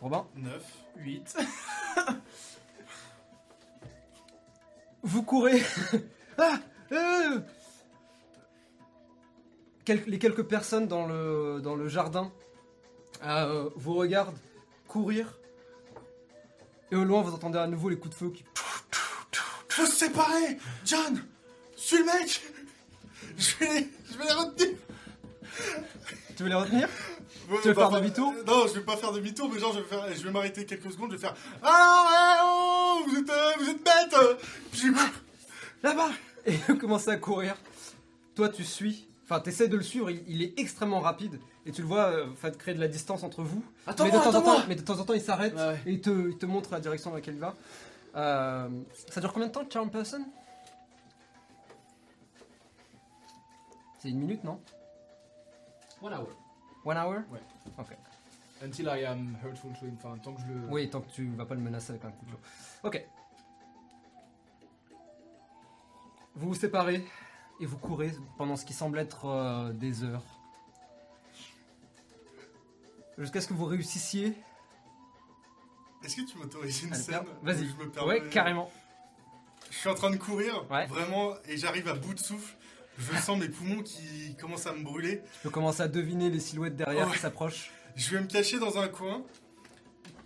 Robin 0.00 0.26
9. 0.34 0.64
8. 0.96 1.36
Vous 5.02 5.22
courez 5.22 5.62
Ah 6.38 6.58
euh 6.92 7.40
Quel- 9.84 10.02
Les 10.06 10.18
quelques 10.18 10.42
personnes 10.42 10.88
dans 10.88 11.06
le, 11.06 11.60
dans 11.62 11.76
le 11.76 11.88
jardin 11.88 12.32
euh, 13.24 13.70
vous 13.76 13.94
regardent 13.94 14.36
courir. 14.88 15.38
Et 16.90 16.96
au 16.96 17.04
loin, 17.04 17.22
vous 17.22 17.32
entendez 17.34 17.58
à 17.58 17.66
nouveau 17.68 17.88
les 17.88 17.96
coups 17.98 18.10
de 18.10 18.14
feu 18.18 18.30
qui... 18.30 18.44
Faut 19.76 19.84
se 19.84 19.92
séparer 19.92 20.56
John 20.86 21.22
Suis 21.76 21.98
le 21.98 22.04
mec 22.06 22.42
je 23.36 23.56
vais, 23.58 23.74
les, 23.74 23.90
je 24.10 24.16
vais 24.16 24.24
les 24.24 24.32
retenir 24.32 24.68
Tu 26.34 26.42
veux 26.42 26.48
les 26.48 26.54
retenir 26.54 26.88
Ouais, 27.50 27.58
Tu 27.60 27.68
veux 27.68 27.74
bah, 27.74 27.90
faire 27.90 28.00
demi-tour 28.00 28.32
Non, 28.46 28.66
je 28.66 28.72
vais 28.72 28.80
pas 28.80 28.96
faire 28.96 29.12
demi-tour, 29.12 29.50
mais 29.52 29.60
genre 29.60 29.74
je 29.74 29.80
vais, 29.80 29.84
faire, 29.84 30.06
je 30.16 30.22
vais 30.22 30.30
m'arrêter 30.30 30.64
quelques 30.64 30.90
secondes, 30.90 31.10
je 31.10 31.16
vais 31.16 31.20
faire 31.20 31.34
Ah 31.62 32.06
ouais, 32.08 32.42
oh, 32.46 33.06
vous 33.06 33.18
êtes, 33.18 33.28
euh, 33.28 33.50
vous 33.58 33.68
êtes 33.68 33.84
bêtes 33.84 34.16
Puis, 34.72 34.90
Là-bas 35.82 36.08
Et 36.46 36.52
vous 36.68 36.76
commencez 36.76 37.10
à 37.10 37.16
courir. 37.16 37.54
Toi, 38.34 38.48
tu 38.48 38.64
suis. 38.64 39.06
Enfin, 39.24 39.40
t'essaies 39.40 39.68
de 39.68 39.76
le 39.76 39.82
suivre, 39.82 40.08
il, 40.10 40.22
il 40.26 40.42
est 40.42 40.58
extrêmement 40.58 41.00
rapide. 41.00 41.38
Et 41.66 41.72
tu 41.72 41.82
le 41.82 41.86
vois, 41.86 42.06
euh, 42.06 42.26
enfin, 42.32 42.48
de 42.48 42.56
créer 42.56 42.74
de 42.74 42.80
la 42.80 42.88
distance 42.88 43.22
entre 43.22 43.42
vous. 43.42 43.62
Attends-moi, 43.86 44.12
mais, 44.12 44.18
de 44.18 44.24
temps 44.24 44.28
en 44.28 44.30
attends-moi 44.30 44.56
temps, 44.56 44.64
mais 44.68 44.74
de 44.74 44.80
temps 44.80 44.98
en 44.98 45.04
temps, 45.04 45.14
il 45.14 45.20
s'arrête 45.20 45.54
Ouais, 45.54 45.60
ouais. 45.60 45.80
et 45.84 45.90
il 45.92 46.00
te, 46.00 46.30
il 46.30 46.38
te 46.38 46.46
montre 46.46 46.72
la 46.72 46.80
direction 46.80 47.10
dans 47.10 47.16
laquelle 47.16 47.34
il 47.34 47.40
va. 47.40 47.54
Euh, 48.16 48.68
ça 49.10 49.20
dure 49.20 49.32
combien 49.32 49.48
de 49.48 49.52
temps, 49.52 49.68
Charm 49.68 49.90
Person? 49.90 50.24
C'est 53.98 54.08
une 54.10 54.20
minute, 54.20 54.42
non? 54.44 54.60
One 56.00 56.14
hour. 56.14 56.28
One 56.84 56.96
hour? 56.96 57.16
Ouais. 57.30 57.40
Ok. 57.78 57.96
Until 58.62 58.86
I 58.86 59.04
am 59.04 59.36
hurtful 59.42 59.72
to 59.78 59.86
him. 59.86 59.96
Enfin, 59.96 60.16
tant 60.18 60.32
que 60.32 60.40
je 60.40 60.46
le. 60.46 60.68
Oui, 60.70 60.88
tant 60.88 61.00
que 61.00 61.10
tu 61.10 61.28
vas 61.30 61.44
pas 61.44 61.54
le 61.54 61.60
menacer 61.60 61.92
avec 61.92 62.04
un 62.04 62.10
coup 62.10 62.24
de 62.24 62.30
jour. 62.30 62.40
Ok. 62.84 63.06
Vous 66.36 66.48
vous 66.48 66.54
séparez 66.54 67.04
et 67.60 67.66
vous 67.66 67.78
courez 67.78 68.12
pendant 68.36 68.56
ce 68.56 68.64
qui 68.64 68.74
semble 68.74 68.98
être 68.98 69.26
euh, 69.26 69.72
des 69.72 70.04
heures. 70.04 70.24
Jusqu'à 73.18 73.40
ce 73.40 73.48
que 73.48 73.54
vous 73.54 73.64
réussissiez 73.64 74.36
Est-ce 76.06 76.16
que 76.16 76.22
tu 76.30 76.38
m'autorises 76.38 76.82
une 76.84 76.94
scène 76.94 77.24
Vas-y. 77.42 77.66
je 77.68 77.74
me 77.84 77.90
permets- 77.90 78.20
Ouais, 78.22 78.28
carrément. 78.30 78.70
Je 79.70 79.76
suis 79.76 79.88
en 79.88 79.94
train 79.94 80.10
de 80.10 80.16
courir, 80.16 80.64
Ouais. 80.70 80.86
vraiment, 80.86 81.34
et 81.48 81.56
j'arrive 81.56 81.88
à 81.88 81.94
bout 81.94 82.14
de 82.14 82.20
souffle. 82.20 82.54
Je 82.98 83.14
sens 83.18 83.38
mes 83.38 83.48
poumons 83.48 83.82
qui 83.82 84.34
commencent 84.40 84.66
à 84.66 84.72
me 84.72 84.82
brûler. 84.82 85.20
Tu 85.34 85.40
peux 85.42 85.50
commencer 85.50 85.82
à 85.82 85.88
deviner 85.88 86.30
les 86.30 86.40
silhouettes 86.40 86.76
derrière 86.76 87.08
Ouais. 87.08 87.12
qui 87.12 87.18
s'approchent. 87.18 87.70
Je 87.96 88.14
vais 88.16 88.22
me 88.22 88.26
cacher 88.28 88.58
dans 88.58 88.78
un 88.78 88.88
coin. 88.88 89.22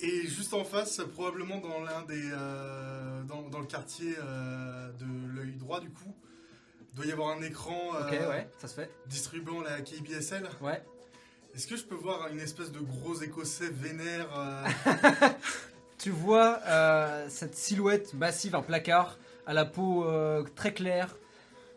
Et 0.03 0.27
juste 0.29 0.55
en 0.55 0.65
face, 0.65 1.01
probablement 1.15 1.59
dans 1.59 1.81
l'un 1.83 2.03
des. 2.03 2.31
euh, 2.33 3.23
dans, 3.25 3.43
dans 3.49 3.59
le 3.61 3.67
quartier 3.67 4.15
euh, 4.19 4.91
de 4.93 5.07
l'œil 5.37 5.53
droit, 5.57 5.81
du 5.81 5.91
coup, 5.91 6.15
doit 6.95 7.05
y 7.07 7.13
avoir 7.13 7.37
un 7.37 7.43
écran 7.43 7.79
euh, 7.97 8.05
Ok, 8.07 8.13
ouais, 8.13 8.49
ça 8.59 8.69
se 8.69 8.75
fait. 8.75 8.91
distribuant 9.09 9.61
la 9.63 9.81
KBSL. 9.83 10.49
Ouais. 10.63 10.83
Est-ce 11.55 11.67
que 11.67 11.77
je 11.77 11.85
peux 11.85 11.97
voir 11.97 12.29
une 12.29 12.39
espèce 12.39 12.71
de 12.71 12.79
gros 12.79 13.21
écossais 13.23 13.69
vénère 13.71 14.29
euh, 14.37 14.65
Tu 15.99 16.11
vois 16.11 16.61
euh, 16.67 17.27
cette 17.29 17.57
silhouette 17.57 18.15
massive, 18.15 18.55
un 18.55 18.63
placard, 18.63 19.19
à 19.47 19.53
la 19.53 19.65
peau 19.65 20.05
euh, 20.05 20.45
très 20.55 20.73
claire, 20.73 21.17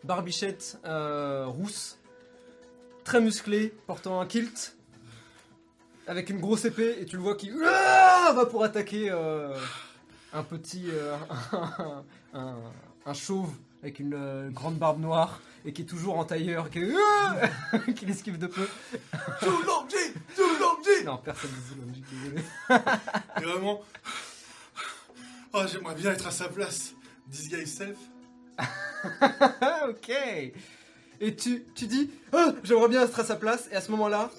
barbichette 0.04 0.78
rousse, 0.84 1.98
très 3.04 3.20
musclé, 3.20 3.74
portant 3.88 4.22
un 4.22 4.28
kilt, 4.28 4.78
avec 6.08 6.30
une 6.30 6.40
grosse 6.40 6.66
épée, 6.66 6.98
et 7.02 7.06
tu 7.06 7.16
le 7.16 7.24
vois 7.24 7.36
qui 7.36 7.50
va 7.50 8.46
pour 8.46 8.64
attaquer 8.64 9.10
un 9.10 10.44
petit. 10.44 10.90
un, 12.34 13.14
chauve 13.14 13.50
avec 13.82 14.00
une 14.00 14.50
grande 14.52 14.76
barbe 14.76 15.02
noire, 15.02 15.42
et 15.66 15.74
qui 15.74 15.84
est 15.84 15.86
toujours 15.86 16.18
en 16.18 16.26
tailleur, 16.26 16.70
qui, 16.70 16.80
Ah 16.96 17.50
qui 17.96 18.06
l'esquive 18.06 18.38
de 18.38 18.48
peu. 18.48 18.68
Zoology 19.42 20.14
Zoology 20.36 21.06
Non, 21.06 21.18
personne 21.18 21.52
ne 21.52 21.56
dit 21.56 21.70
Zoology, 21.70 22.04
désolé. 22.12 22.42
Et 23.42 23.46
vraiment. 23.46 23.82
Oh, 25.54 25.62
j'aimerais 25.72 25.96
bien 25.96 26.12
être 26.12 26.28
à 26.28 26.32
sa 26.32 26.50
place. 26.50 26.94
Disguise 27.28 27.78
self. 27.78 27.98
Ok. 29.90 30.10
Et 31.20 31.36
tu, 31.36 31.66
tu 31.76 31.88
dis, 31.88 32.10
ah, 32.32 32.54
j'aimerais 32.64 32.88
bien 32.88 33.04
être 33.04 33.20
à 33.20 33.26
sa 33.26 33.36
place. 33.36 33.68
Et 33.72 33.76
à 33.76 33.82
ce 33.82 33.92
moment-là, 33.92 34.32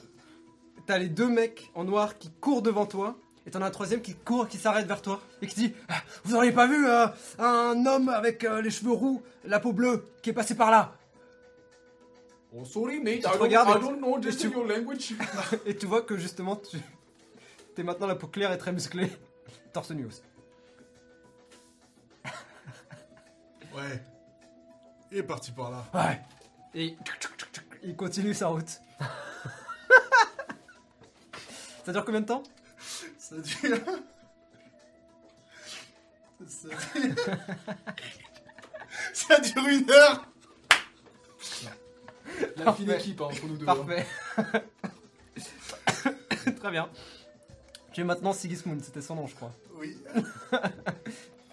t'as 0.86 0.98
les 0.98 1.08
deux 1.08 1.28
mecs 1.28 1.70
en 1.74 1.84
noir 1.84 2.18
qui 2.18 2.30
courent 2.40 2.62
devant 2.62 2.86
toi. 2.86 3.16
Et 3.46 3.50
t'en 3.50 3.60
as 3.60 3.66
un 3.66 3.70
troisième 3.70 4.00
qui 4.00 4.14
court, 4.14 4.48
qui 4.48 4.56
s'arrête 4.56 4.86
vers 4.86 5.02
toi. 5.02 5.20
Et 5.42 5.46
qui 5.46 5.54
dit, 5.54 5.72
Ah, 5.88 6.02
vous 6.24 6.34
auriez 6.34 6.52
pas 6.52 6.66
vu 6.66 6.86
euh, 6.88 7.06
un 7.38 7.84
homme 7.86 8.08
avec 8.08 8.44
euh, 8.44 8.62
les 8.62 8.70
cheveux 8.70 8.92
roux, 8.92 9.22
la 9.44 9.60
peau 9.60 9.72
bleue, 9.72 10.06
qui 10.22 10.30
est 10.30 10.34
passé 10.34 10.54
par 10.54 10.70
là 10.70 10.96
Oh, 12.56 12.64
sorry, 12.64 13.00
mate. 13.00 13.16
I 13.18 13.20
te 13.22 13.28
don't, 13.28 13.40
regardes 13.42 13.68
I 13.68 13.72
et 13.76 13.80
don't 13.80 13.98
know 13.98 14.16
et 14.18 14.20
this 14.20 14.38
tu- 14.38 14.50
your 14.50 14.64
language. 14.64 15.14
Et 15.66 15.76
tu 15.76 15.86
vois 15.86 16.02
que 16.02 16.16
justement, 16.16 16.54
tu 16.56 16.78
t'es 17.74 17.82
maintenant 17.82 18.06
la 18.06 18.14
peau 18.14 18.28
claire 18.28 18.52
et 18.52 18.58
très 18.58 18.72
musclée. 18.72 19.10
Torse 19.72 19.90
nu 19.90 20.06
aussi. 20.06 20.22
Ouais. 23.74 24.00
Il 25.10 25.18
est 25.18 25.22
parti 25.24 25.50
par 25.50 25.70
là. 25.72 25.84
Ouais. 25.92 26.20
Et 26.74 26.96
il 27.82 27.96
continue 27.96 28.32
sa 28.34 28.46
route. 28.48 28.80
Ça 31.84 31.92
dure 31.92 32.04
combien 32.04 32.20
de 32.20 32.26
temps? 32.26 32.42
Ça 33.18 33.36
dure. 33.36 33.78
Ça 36.46 36.68
dure... 36.68 37.36
Ça 39.12 39.40
dure 39.40 39.66
une 39.68 39.90
heure 39.90 40.26
La 42.56 42.72
fine 42.72 42.90
équipe 42.90 43.20
hein, 43.20 43.26
entre 43.26 43.46
nous 43.46 43.56
deux. 43.56 43.66
Parfait. 43.66 44.06
Très 46.60 46.70
bien. 46.70 46.88
Tu 47.92 48.00
es 48.00 48.04
maintenant 48.04 48.32
Sigismund, 48.32 48.82
c'était 48.82 49.00
son 49.00 49.14
nom, 49.14 49.26
je 49.26 49.34
crois. 49.34 49.52
Oui. 49.76 49.96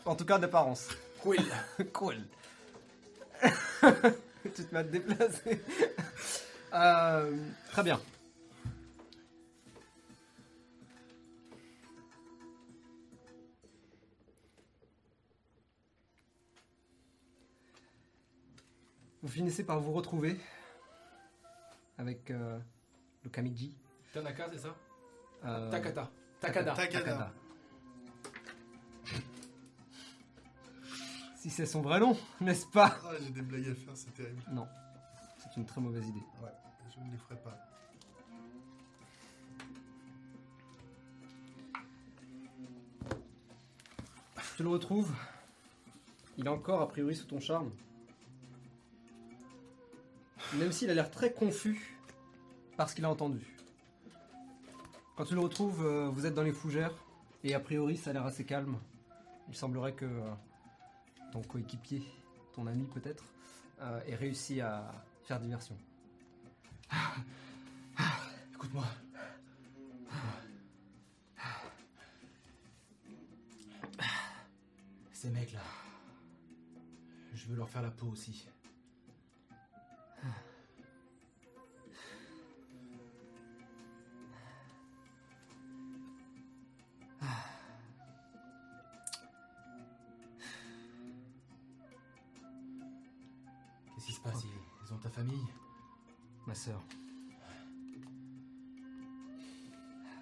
En 0.03 0.15
tout 0.15 0.25
cas, 0.25 0.39
d'apparence. 0.39 0.87
Cool. 1.21 1.37
cool. 1.93 2.15
tu 3.43 4.63
te 4.63 4.73
mets 4.73 4.79
à 4.79 4.83
te 4.83 4.89
déplacer. 4.89 5.61
Euh, 6.73 7.37
très 7.71 7.83
bien. 7.83 7.99
Vous 19.21 19.29
finissez 19.29 19.63
par 19.63 19.79
vous 19.79 19.91
retrouver 19.91 20.35
avec 22.01 22.31
euh, 22.31 22.57
le 23.23 23.29
Kamiji. 23.29 23.73
Tanaka, 24.11 24.47
c'est 24.51 24.57
ça? 24.57 24.75
Euh, 25.45 25.69
Takata. 25.69 26.11
Takada. 26.39 26.73
Takada. 26.73 26.99
Takada. 26.99 27.33
Si 31.35 31.49
c'est 31.49 31.65
son 31.65 31.81
vrai 31.81 31.99
nom, 31.99 32.17
n'est-ce 32.41 32.65
pas? 32.67 32.97
Ah, 33.05 33.11
j'ai 33.21 33.29
des 33.29 33.41
blagues 33.43 33.69
à 33.69 33.75
faire, 33.75 33.95
c'est 33.95 34.13
terrible. 34.15 34.41
Non, 34.51 34.67
c'est 35.37 35.55
une 35.57 35.65
très 35.65 35.79
mauvaise 35.79 36.07
idée. 36.07 36.23
Ouais, 36.41 36.49
je 36.95 36.99
ne 37.03 37.11
les 37.11 37.17
ferai 37.17 37.35
pas. 37.35 37.57
Tu 44.57 44.63
le 44.63 44.69
retrouves? 44.69 45.11
Il 46.37 46.45
est 46.45 46.49
encore 46.49 46.81
a 46.81 46.87
priori 46.87 47.15
sous 47.15 47.25
ton 47.25 47.39
charme. 47.39 47.71
Même 50.57 50.71
s'il 50.73 50.89
a 50.89 50.93
l'air 50.93 51.09
très 51.09 51.31
confus 51.31 51.97
par 52.75 52.89
ce 52.89 52.95
qu'il 52.95 53.05
a 53.05 53.09
entendu. 53.09 53.39
Quand 55.15 55.23
tu 55.25 55.33
le 55.33 55.39
retrouves, 55.39 55.85
euh, 55.85 56.09
vous 56.09 56.25
êtes 56.25 56.33
dans 56.33 56.43
les 56.43 56.51
fougères 56.51 56.93
et 57.43 57.53
a 57.53 57.59
priori 57.59 57.95
ça 57.95 58.09
a 58.09 58.13
l'air 58.13 58.25
assez 58.25 58.43
calme. 58.43 58.77
Il 59.47 59.55
semblerait 59.55 59.93
que 59.93 60.05
euh, 60.05 60.31
ton 61.31 61.41
coéquipier, 61.41 62.03
ton 62.53 62.67
ami 62.67 62.85
peut-être, 62.93 63.23
euh, 63.81 64.01
ait 64.07 64.15
réussi 64.15 64.59
à 64.61 64.91
faire 65.23 65.39
diversion. 65.39 65.77
Écoute-moi. 68.53 68.85
Ces 75.13 75.29
mecs 75.29 75.53
là. 75.53 75.61
Je 77.35 77.47
veux 77.47 77.55
leur 77.55 77.69
faire 77.69 77.83
la 77.83 77.91
peau 77.91 78.07
aussi. 78.07 78.47
Famille 95.21 95.47
Ma 96.47 96.55
sœur. 96.55 96.81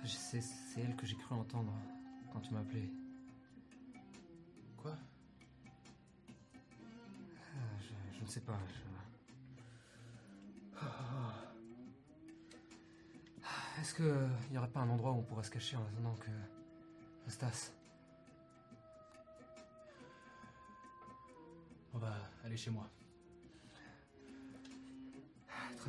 C'est 0.06 0.42
elle 0.82 0.96
que 0.96 1.06
j'ai 1.06 1.16
cru 1.16 1.36
entendre 1.36 1.72
quand 2.34 2.40
tu 2.42 2.54
m'as 2.54 2.60
appelé. 2.60 2.90
Quoi? 4.78 4.96
Ah, 7.56 7.60
Je, 7.82 8.18
je 8.18 8.22
ne 8.24 8.28
sais 8.28 8.42
pas. 8.42 8.60
je- 8.68 10.80
Ah. 10.82 11.34
Est-ce 13.80 13.94
que 13.94 14.28
il 14.48 14.52
n'y 14.52 14.58
aurait 14.58 14.70
pas 14.70 14.82
un 14.82 14.90
endroit 14.90 15.12
où 15.12 15.20
on 15.20 15.24
pourrait 15.24 15.44
se 15.44 15.52
cacher 15.52 15.78
en 15.78 15.84
attendant 15.86 16.16
que 16.16 16.32
Eustace? 17.28 17.74
On 21.94 21.98
va 21.98 22.14
aller 22.44 22.58
chez 22.58 22.72
moi. 22.72 22.90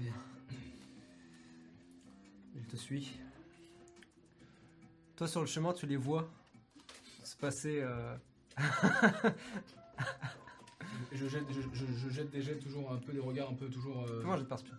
Très 0.01 0.09
bien. 0.11 0.15
Il 2.57 2.62
te 2.67 2.77
suit. 2.77 3.20
Toi, 5.17 5.29
sur 5.29 5.41
le 5.41 5.47
chemin, 5.47 5.73
tu 5.75 5.87
les 5.87 5.97
vois 5.97 6.27
se 7.23 7.37
passer. 7.37 7.81
euh, 7.83 8.17
Je 11.12 11.29
jette, 11.29 11.45
je, 11.51 11.61
je- 11.75 11.93
je 11.93 12.09
jette 12.09 12.31
des 12.31 12.41
jets 12.43 12.59
toujours 12.59 12.91
un 12.93 12.97
peu 12.97 13.12
des 13.12 13.19
regards 13.20 13.51
un 13.51 13.55
peu 13.55 13.69
toujours. 13.69 14.07
euh, 14.09 14.37
de 14.39 14.45
perception. 14.45 14.77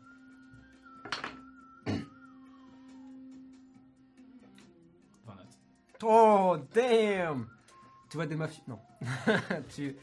enfin, 5.25 5.35
là, 5.37 5.43
Oh, 6.03 6.57
damn 6.73 7.47
Tu 8.09 8.17
vois 8.17 8.25
des 8.25 8.35
mafieux. 8.35 8.63
Non. 8.67 8.79
tu, 9.75 9.95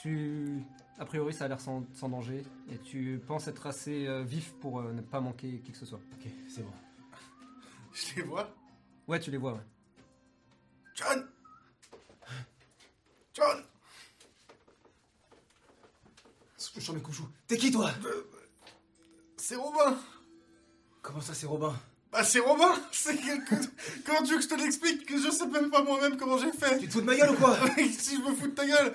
tu. 0.00 0.62
A 1.02 1.04
priori, 1.04 1.34
ça 1.34 1.46
a 1.46 1.48
l'air 1.48 1.60
sans, 1.60 1.84
sans 1.94 2.08
danger. 2.08 2.44
Et 2.70 2.78
tu 2.78 3.20
penses 3.26 3.48
être 3.48 3.66
assez 3.66 4.06
euh, 4.06 4.22
vif 4.22 4.52
pour 4.60 4.78
euh, 4.78 4.92
ne 4.92 5.00
pas 5.00 5.18
manquer 5.18 5.58
qui 5.58 5.72
que 5.72 5.76
ce 5.78 5.84
soit. 5.84 5.98
Ok, 6.12 6.30
c'est 6.48 6.62
bon. 6.62 6.70
Je 7.92 8.14
les 8.14 8.22
vois? 8.22 8.48
Ouais, 9.08 9.18
tu 9.18 9.32
les 9.32 9.36
vois, 9.36 9.54
ouais. 9.54 9.66
John 10.94 11.26
John 13.34 13.64
Je 16.76 16.80
chante 16.80 16.94
mes 16.94 17.02
couchous. 17.02 17.28
T'es 17.48 17.56
qui 17.56 17.72
toi? 17.72 17.90
C'est 19.36 19.56
Robin 19.56 19.98
Comment 21.02 21.20
ça 21.20 21.34
c'est 21.34 21.46
Robin? 21.46 21.74
Bah 22.12 22.22
c'est 22.22 22.38
Robin 22.38 22.74
C'est 22.92 23.16
que- 23.16 24.24
tu 24.24 24.30
veux 24.30 24.36
que 24.36 24.42
je 24.44 24.48
te 24.48 24.54
l'explique? 24.54 25.04
Que 25.04 25.18
je 25.20 25.30
sais 25.32 25.48
même 25.48 25.68
pas 25.68 25.82
moi-même 25.82 26.16
comment 26.16 26.38
j'ai 26.38 26.52
fait 26.52 26.78
Tu 26.78 26.86
te 26.86 26.92
fous 26.92 27.00
de 27.00 27.06
ma 27.06 27.16
gueule 27.16 27.30
ou 27.30 27.36
quoi? 27.38 27.58
Si 27.76 28.14
je 28.16 28.20
me 28.20 28.32
fous 28.36 28.46
de 28.46 28.54
ta 28.54 28.64
gueule 28.64 28.94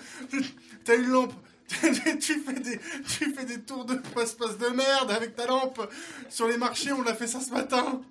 T'as 0.85 0.95
une 0.95 1.07
lampe 1.07 1.33
tu 2.19 2.39
fais 2.39 2.53
des 2.59 2.79
tu 3.07 3.33
fais 3.33 3.45
des 3.45 3.59
tours 3.61 3.83
de 3.85 3.95
passe-passe 3.95 4.57
de 4.57 4.67
merde 4.67 5.11
avec 5.11 5.35
ta 5.35 5.45
lampe 5.47 5.81
sur 6.29 6.47
les 6.47 6.57
marchés 6.57 6.91
on 6.93 7.01
l'a 7.01 7.13
fait 7.13 7.27
ça 7.27 7.41
ce 7.41 7.51
matin 7.51 8.01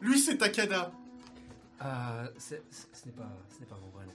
lui 0.00 0.18
c'est 0.20 0.36
Takada 0.38 0.92
Euh, 1.82 2.28
c'est- 2.38 2.62
c'est- 2.70 2.86
ce 2.94 3.06
n'est 3.06 3.12
pas, 3.12 3.30
ce 3.54 3.60
n'est 3.60 3.66
pas 3.66 3.76
mon 3.82 3.88
vrai 3.90 4.06
nom. 4.06 4.12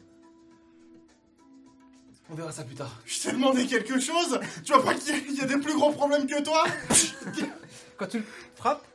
On 2.32 2.36
verra 2.36 2.52
ça 2.52 2.64
plus 2.64 2.76
tard. 2.76 2.96
je 3.06 3.20
t'ai 3.22 3.32
demandé 3.34 3.66
quelque 3.68 4.00
chose 4.00 4.40
tu 4.64 4.72
vois 4.72 4.84
pas 4.84 4.94
qu'il 4.96 5.14
y 5.14 5.18
a- 5.18 5.22
il 5.30 5.36
y 5.36 5.42
a 5.42 5.46
des 5.46 5.58
plus 5.58 5.74
gros 5.76 5.92
problèmes 5.92 6.26
que 6.26 6.42
toi 6.42 6.64
Quand 7.98 8.08
tu 8.08 8.20
le 8.20 8.26
frappes, 8.56 8.86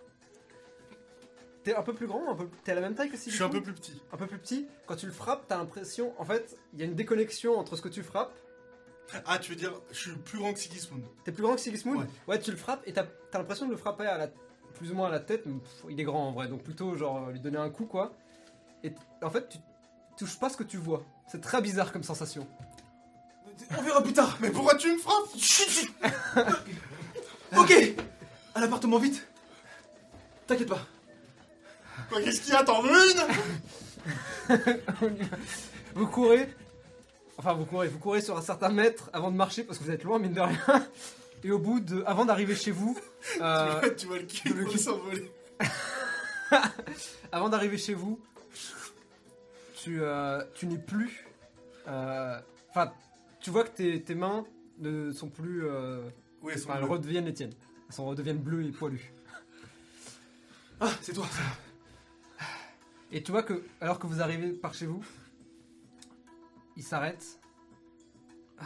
t'es 1.62 1.74
un 1.74 1.82
peu 1.82 1.92
plus 1.92 2.06
grand, 2.06 2.31
un 2.31 2.34
peu, 2.34 2.48
t'es 2.64 2.73
à 2.73 2.74
la 2.76 2.81
même 2.81 2.94
taille 2.94 3.10
que 3.10 3.18
si 3.18 3.31
je 3.31 3.34
suis 3.34 3.44
un 3.44 3.50
peu 3.50 3.60
plus 3.62 3.74
petit 3.74 4.00
un 4.12 4.16
peu 4.16 4.26
plus 4.26 4.39
petit. 4.39 4.66
Quand 4.86 4.97
tu 4.97 5.05
le 5.06 5.12
frappes, 5.12 5.44
t'as 5.47 5.58
l'impression, 5.58 6.14
en 6.18 6.24
fait, 6.24 6.56
il 6.73 6.81
y 6.81 6.82
a 6.82 6.86
une 6.86 6.94
déconnexion 6.94 7.58
entre 7.58 7.76
ce 7.76 7.82
que 7.82 7.89
tu 7.90 8.02
frappes. 8.02 8.32
Ah 9.26 9.39
tu 9.39 9.50
veux 9.50 9.57
dire 9.57 9.73
je 9.92 9.99
suis 9.99 10.10
plus 10.12 10.39
grand 10.39 10.52
que 10.52 10.58
Sigismund 10.58 11.02
T'es 11.24 11.33
plus 11.33 11.42
grand 11.42 11.55
que 11.55 11.60
Sigismund? 11.60 12.00
Ouais. 12.00 12.07
Ouais, 12.26 12.39
tu 12.39 12.50
le 12.50 12.57
frappes 12.57 12.83
et 12.86 12.92
t'as 12.92 13.05
as, 13.33 13.39
l'impression 13.39 13.66
de 13.66 13.70
le 13.70 13.76
frapper 13.76 14.07
à 14.07 14.18
la, 14.18 14.28
plus 14.74 14.91
ou 14.91 14.94
moins 14.94 15.08
à 15.08 15.10
la 15.10 15.20
tête. 15.20 15.44
mais 15.47 15.52
pff, 15.60 15.84
il 15.91 16.00
est 16.00 16.05
grand 16.05 16.28
en 16.28 16.33
vrai, 16.33 16.49
donc 16.49 16.62
plutôt 16.62 16.97
genre 16.97 17.31
lui 17.31 17.41
donner 17.41 17.58
un 17.58 17.70
coup 17.70 17.86
quoi. 17.86 18.15
Et 18.83 18.92
en 19.23 19.31
fait, 19.31 19.49
tu 19.49 19.58
touches 20.18 20.39
pas 20.39 20.50
ce 20.50 20.57
que 20.57 20.65
tu 20.65 20.76
vois. 20.76 21.05
C'est 21.26 21.41
très 21.41 21.62
bizarre 21.62 21.91
comme 21.92 22.02
sensation. 22.02 22.47
On 23.78 23.83
verra 23.83 24.02
plus 24.02 24.12
tard. 24.12 24.36
mais 24.41 24.50
pourquoi 24.50 24.74
tu 24.74 24.92
me 24.92 24.99
frappes? 24.99 26.57
Ok 27.57 27.73
À 28.55 28.60
l'appartement 28.60 28.99
vite 28.99 29.24
T'inquiète 30.47 30.68
pas. 30.68 30.84
Quoi, 32.08 32.20
qu'est-ce 32.20 32.41
qu'il 32.41 32.52
y 32.52 32.57
a? 32.57 32.65
T'en 32.65 32.83
veux 32.83 32.91
une? 33.10 33.20
Vous 35.94 36.07
courez. 36.08 36.49
Enfin, 37.38 37.52
vous 37.54 37.64
courez, 37.64 37.88
vous 37.88 37.98
courez 37.98 38.20
sur 38.20 38.36
un 38.36 38.42
certain 38.42 38.68
mètre 38.68 39.10
avant 39.12 39.30
de 39.30 39.36
marcher 39.36 39.64
parce 39.64 39.78
que 39.78 39.84
vous 39.84 39.90
êtes 39.90 40.04
loin, 40.04 40.18
mine 40.18 40.32
de 40.34 40.40
rien. 40.40 40.86
Et 41.42 41.50
au 41.50 41.58
bout 41.58 41.80
de. 41.80 42.02
Avant 42.06 42.24
d'arriver 42.24 42.54
chez 42.54 42.70
vous. 42.70 42.96
euh, 43.40 43.94
tu 43.96 44.06
vois 44.06 44.18
le 44.18 44.24
cul 44.26 44.52
le 44.54 44.64
cul. 44.64 44.78
s'envoler 44.78 45.30
avant 47.32 47.48
d'arriver 47.48 47.78
chez 47.78 47.94
vous, 47.94 48.20
tu, 49.76 50.00
euh, 50.00 50.42
tu 50.54 50.66
n'es 50.66 50.78
plus. 50.78 51.26
euh, 51.88 52.38
Enfin, 52.70 52.92
tu 53.40 53.50
vois 53.50 53.64
que 53.64 53.70
tes, 53.76 54.02
tes 54.02 54.14
mains 54.14 54.44
ne 54.78 55.12
sont 55.12 55.28
plus. 55.28 55.66
euh, 55.66 56.02
oui 56.42 56.52
elles 56.54 56.60
sont 56.60 56.68
Enfin, 56.70 56.78
elles 56.78 56.84
bleues. 56.84 56.92
redeviennent 56.92 57.24
les 57.26 57.34
tiennes. 57.34 57.52
Elles 57.88 57.94
sont- 57.94 58.06
redeviennent 58.06 58.38
bleues 58.38 58.64
et 58.64 58.70
poilues. 58.70 59.12
Ah, 60.80 60.90
c'est 61.02 61.12
toi. 61.12 61.26
Et 63.12 63.22
tu 63.22 63.30
vois 63.30 63.42
que, 63.42 63.62
alors 63.80 63.98
que 63.98 64.06
vous 64.06 64.20
arrivez 64.20 64.48
par 64.50 64.74
chez 64.74 64.86
vous, 64.86 65.04
il 66.77 66.83
s'arrête. 66.83 67.39
Ah. 68.59 68.65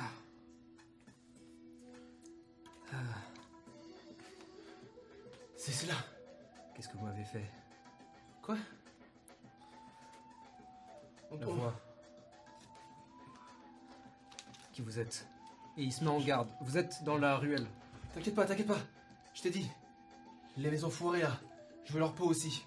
C'est 5.56 5.72
cela. 5.72 5.94
Qu'est-ce 6.74 6.88
que 6.88 6.96
vous 6.96 7.04
m'avez 7.06 7.24
fait? 7.24 7.44
Quoi? 8.42 8.56
On- 11.30 11.36
La 11.38 11.48
on- 11.48 11.54
voix. 11.54 11.74
Qui 14.72 14.82
vous 14.82 14.98
êtes? 14.98 15.26
Et 15.76 15.82
il 15.82 15.92
se 15.92 16.02
met 16.04 16.10
en 16.10 16.20
garde. 16.20 16.48
Vous 16.62 16.78
êtes 16.78 17.02
dans 17.04 17.18
la 17.18 17.36
ruelle. 17.36 17.66
T'inquiète 18.14 18.34
pas, 18.34 18.46
t'inquiète 18.46 18.66
pas. 18.68 18.78
Je 19.34 19.42
t'ai 19.42 19.50
dit. 19.50 19.68
Les 20.56 20.70
maisons 20.70 20.90
foirées 20.90 21.22
là. 21.22 21.38
Je 21.84 21.92
veux 21.92 22.00
leur 22.00 22.14
peau 22.14 22.24
aussi. 22.26 22.64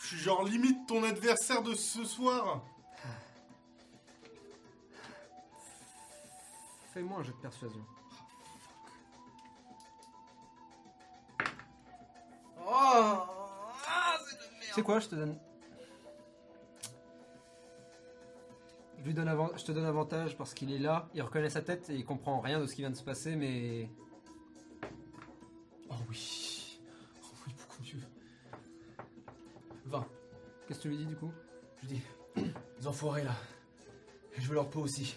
je 0.00 0.06
suis 0.06 0.18
genre 0.18 0.44
limite 0.44 0.86
ton 0.86 1.02
adversaire 1.02 1.62
de 1.62 1.74
ce 1.74 2.04
soir 2.04 2.62
Fais-moi 6.98 7.20
un 7.20 7.22
jeu 7.22 7.32
de 7.32 7.36
persuasion. 7.36 7.84
Oh 12.66 13.18
C'est 14.74 14.82
quoi, 14.82 14.98
je 14.98 15.06
te 15.06 15.14
donne. 15.14 15.38
Je, 18.98 19.04
lui 19.04 19.14
donne 19.14 19.28
avant- 19.28 19.56
je 19.56 19.64
te 19.64 19.70
donne 19.70 19.84
avantage 19.84 20.36
parce 20.36 20.54
qu'il 20.54 20.72
est 20.72 20.80
là, 20.80 21.08
il 21.14 21.22
reconnaît 21.22 21.50
sa 21.50 21.62
tête 21.62 21.88
et 21.88 21.94
il 21.94 22.04
comprend 22.04 22.40
rien 22.40 22.58
de 22.58 22.66
ce 22.66 22.74
qui 22.74 22.80
vient 22.80 22.90
de 22.90 22.96
se 22.96 23.04
passer, 23.04 23.36
mais. 23.36 23.88
Oh 25.90 25.94
oui. 26.08 26.80
Oh 27.22 27.26
oui, 27.46 27.54
beaucoup 27.56 27.80
mieux. 27.80 28.02
20. 29.84 30.04
Qu'est-ce 30.66 30.78
que 30.78 30.82
tu 30.82 30.88
lui 30.88 30.96
dis 30.96 31.06
du 31.06 31.14
coup? 31.14 31.30
Je 31.80 31.86
dis. 31.86 32.02
Les 32.80 32.88
enfoirés 32.88 33.22
là. 33.22 33.36
Je 34.36 34.48
veux 34.48 34.54
leur 34.56 34.68
peau 34.68 34.80
aussi. 34.80 35.16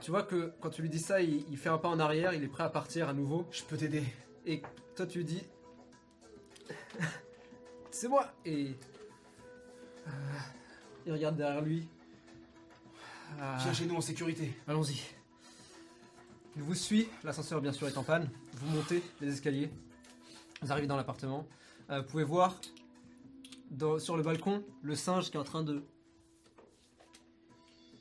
Tu 0.00 0.10
vois 0.10 0.22
que 0.22 0.52
quand 0.60 0.70
tu 0.70 0.82
lui 0.82 0.88
dis 0.88 0.98
ça, 0.98 1.20
il, 1.20 1.44
il 1.50 1.56
fait 1.56 1.68
un 1.68 1.78
pas 1.78 1.88
en 1.88 1.98
arrière, 1.98 2.32
il 2.32 2.42
est 2.42 2.48
prêt 2.48 2.64
à 2.64 2.68
partir 2.70 3.08
à 3.08 3.12
nouveau. 3.12 3.46
Je 3.50 3.62
peux 3.64 3.76
t'aider. 3.76 4.04
Et 4.46 4.62
toi, 4.96 5.06
tu 5.06 5.18
lui 5.18 5.24
dis. 5.24 5.42
C'est 7.90 8.08
moi 8.08 8.26
Et. 8.44 8.74
Euh, 10.06 10.10
il 11.06 11.12
regarde 11.12 11.36
derrière 11.36 11.62
lui. 11.62 11.88
Ah, 13.40 13.58
Viens 13.60 13.72
chez 13.72 13.86
nous 13.86 13.96
en 13.96 14.00
sécurité. 14.00 14.54
Allons-y. 14.66 15.00
Il 16.56 16.62
vous 16.62 16.74
suit, 16.74 17.08
l'ascenseur 17.24 17.60
bien 17.60 17.72
sûr 17.72 17.86
est 17.88 17.96
en 17.98 18.02
panne. 18.02 18.30
Vous 18.54 18.74
montez 18.76 19.02
les 19.20 19.32
escaliers. 19.32 19.70
Vous 20.62 20.72
arrivez 20.72 20.86
dans 20.86 20.96
l'appartement. 20.96 21.46
Euh, 21.90 22.00
vous 22.00 22.06
pouvez 22.08 22.24
voir 22.24 22.58
dans- 23.70 23.98
sur 23.98 24.16
le 24.16 24.22
balcon 24.22 24.64
le 24.82 24.94
singe 24.96 25.30
qui 25.30 25.36
est 25.36 25.40
en 25.40 25.44
train 25.44 25.62
de. 25.62 25.82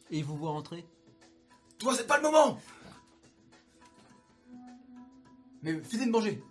Et 0.09 0.19
il 0.19 0.24
vous 0.24 0.38
voit 0.38 0.51
rentrer. 0.51 0.85
Toi, 1.80 1.94
c'est 1.96 2.08
pas 2.08 2.18
le 2.18 2.24
moment 2.24 2.60
Mais 5.64 5.80
finis 5.82 6.06
de 6.08 6.12
manger. 6.12 6.44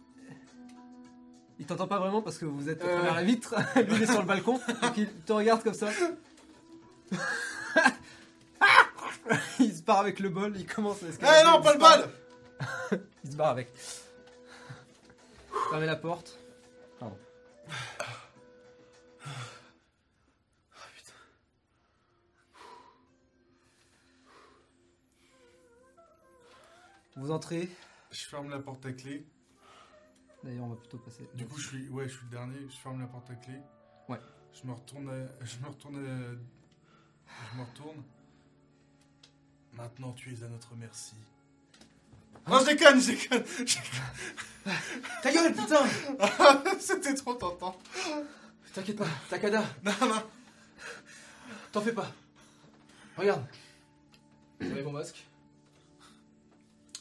Il 1.58 1.64
t'entend 1.66 1.86
pas 1.88 1.98
vraiment 1.98 2.20
parce 2.22 2.36
que 2.38 2.44
vous 2.44 2.68
êtes 2.68 2.82
à 2.82 2.86
Euh. 2.86 2.94
travers 2.96 3.14
la 3.14 3.22
vitre. 3.22 3.54
Lui 3.76 3.94
il 3.96 4.02
est 4.02 4.06
sur 4.06 4.20
le 4.20 4.26
balcon. 4.26 4.60
Donc 4.82 4.96
il 4.96 5.08
te 5.10 5.32
regarde 5.32 5.62
comme 5.62 5.74
ça. 5.74 5.88
il 9.58 9.74
se 9.74 9.82
barre 9.82 10.00
avec 10.00 10.20
le 10.20 10.28
bol, 10.28 10.52
il 10.56 10.66
commence 10.66 11.02
à 11.02 11.06
Eh 11.06 11.10
escalader. 11.10 11.48
non, 11.48 11.58
il 11.58 11.62
pas 11.62 11.68
se 11.70 11.74
le 11.74 11.80
barre- 11.80 11.98
bal 12.90 13.00
Il 13.24 13.30
se 13.32 13.36
barre 13.36 13.50
avec. 13.50 13.68
Fermez 15.70 15.86
la 15.86 15.96
porte. 15.96 16.38
Vous 27.16 27.30
entrez. 27.30 27.68
Je 28.10 28.24
ferme 28.24 28.50
la 28.50 28.58
porte 28.58 28.84
à 28.86 28.92
clé. 28.92 29.26
D'ailleurs, 30.44 30.64
on 30.64 30.68
va 30.68 30.76
plutôt 30.76 30.98
passer. 30.98 31.28
Du 31.34 31.46
coup, 31.46 31.58
je 31.58 31.66
suis, 31.68 31.88
ouais, 31.88 32.08
je 32.08 32.14
suis 32.14 32.24
le 32.26 32.30
dernier. 32.30 32.58
Je 32.68 32.76
ferme 32.76 33.00
la 33.00 33.06
porte 33.06 33.30
à 33.30 33.34
clé. 33.34 33.54
Ouais. 34.08 34.20
Je 34.52 34.66
me 34.66 34.72
retourne. 34.72 35.08
à- 35.08 35.44
Je 35.44 35.58
me 35.58 35.66
retourne. 35.68 35.96
à- 35.96 36.36
Je 37.52 37.58
me 37.58 37.64
retourne. 37.64 38.02
Maintenant, 39.72 40.12
tu 40.12 40.32
es 40.34 40.42
à 40.44 40.48
notre 40.48 40.74
merci. 40.76 41.14
Non, 42.46 42.60
je 42.60 42.66
déconne, 42.66 43.00
je 43.00 43.12
déconne. 43.12 43.44
Ta 45.22 45.32
gueule, 45.32 45.52
putain. 45.52 45.84
C'était 46.80 47.14
trop 47.14 47.34
tentant. 47.34 47.76
T'inquiète 48.72 48.96
pas, 48.98 49.06
Takada, 49.30 49.64
Non, 49.82 49.92
non. 50.02 50.22
t'en 51.72 51.80
fais 51.80 51.92
pas. 51.92 52.10
Regarde. 53.16 53.44
J'enlève 54.60 54.84
mon 54.84 54.92
masque. 54.92 55.26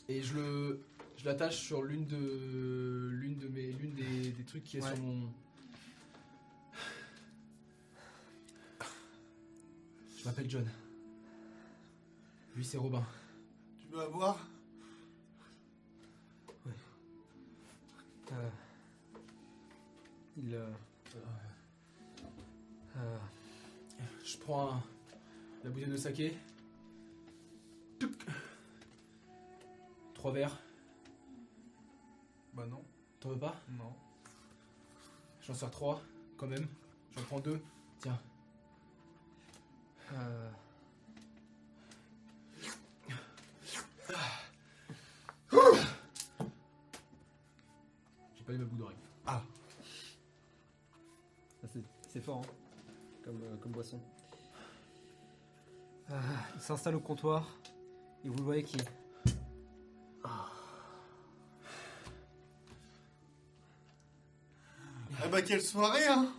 Et 0.09 0.21
je 0.21 0.33
le. 0.35 0.81
Je 1.17 1.25
l'attache 1.25 1.57
sur 1.57 1.81
l'une 1.83 2.05
de. 2.05 3.09
L'une 3.13 3.37
de 3.37 3.47
mes. 3.47 3.71
L'une 3.71 3.93
des, 3.93 4.31
des 4.31 4.43
trucs 4.43 4.63
qui 4.63 4.77
est 4.77 4.83
Ouais. 4.83 4.93
sur 4.95 5.03
mon. 5.03 5.29
Je 10.19 10.25
m'appelle 10.25 10.49
John. 10.49 10.67
Lui 12.55 12.65
c'est 12.65 12.77
Robin. 12.77 13.05
Tu 13.79 13.87
veux 13.87 14.01
avoir? 14.01 14.39
Euh, 18.31 18.49
il. 20.37 20.55
euh, 20.55 20.65
euh, 22.97 23.17
Je 24.23 24.37
prends 24.37 24.71
un- 24.73 24.83
la 25.63 25.69
bouteille 25.69 25.89
de 25.91 25.97
saké. 25.97 26.33
Touc. 27.99 28.11
Trois 30.25 30.33
verres. 30.33 30.57
Bah 32.55 32.65
non, 32.65 32.83
T'en 33.19 33.29
veux 33.29 33.37
pas? 33.37 33.53
Non. 33.77 33.93
J'en 35.41 35.53
sers 35.53 35.69
trois, 35.69 36.01
quand 36.35 36.47
même. 36.47 36.67
J'en 37.15 37.21
prends 37.25 37.39
deux. 37.39 37.61
Tiens. 37.99 38.19
euh, 40.13 40.49
J'ai 48.35 48.43
pas 48.43 48.53
eu 48.53 48.57
ma 48.57 48.65
bout 48.65 48.77
d'oreille. 48.77 48.97
ah, 49.25 49.41
c'est- 51.67 51.83
C'est 52.09 52.21
fort, 52.21 52.41
hein, 52.45 52.51
comme, 53.23 53.41
euh, 53.43 53.57
comme 53.57 53.71
boisson. 53.73 53.99
Ah, 56.09 56.19
il 56.55 56.61
s'installe 56.61 56.95
au 56.95 56.99
comptoir 56.99 57.47
et 58.23 58.29
vous 58.29 58.37
le 58.37 58.43
voyez 58.43 58.63
qui 58.63 58.77
Eh 65.25 65.29
bah, 65.29 65.41
quelle 65.41 65.61
soirée, 65.61 66.05
hein 66.07 66.31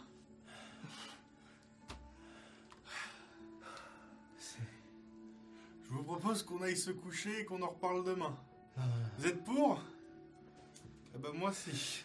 Je 5.85 5.91
vous 5.91 6.03
propose 6.03 6.43
qu'on 6.43 6.63
aille 6.63 6.77
se 6.77 6.91
coucher 6.91 7.41
et 7.41 7.45
qu'on 7.45 7.63
en 7.63 7.69
reparle 7.69 8.05
demain. 8.05 8.37
Non, 8.77 8.83
non, 8.85 8.89
non. 8.89 9.09
Vous 9.19 9.27
êtes 9.27 9.45
pour? 9.45 9.83
Eh 11.15 11.19
bah, 11.19 11.31
moi, 11.35 11.53
si. 11.53 12.05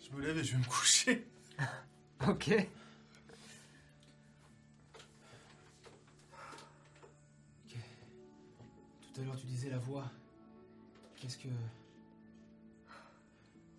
Je 0.00 0.16
me 0.16 0.22
lève 0.22 0.38
et 0.38 0.44
je 0.44 0.52
vais 0.52 0.58
me 0.58 0.68
coucher. 0.68 1.26
Ok. 2.26 2.50
Tout 9.14 9.20
à 9.20 9.24
l'heure 9.24 9.36
tu 9.36 9.46
disais 9.46 9.70
la 9.70 9.78
voix. 9.78 10.10
Qu'est-ce 11.28 11.40
que. 11.40 11.48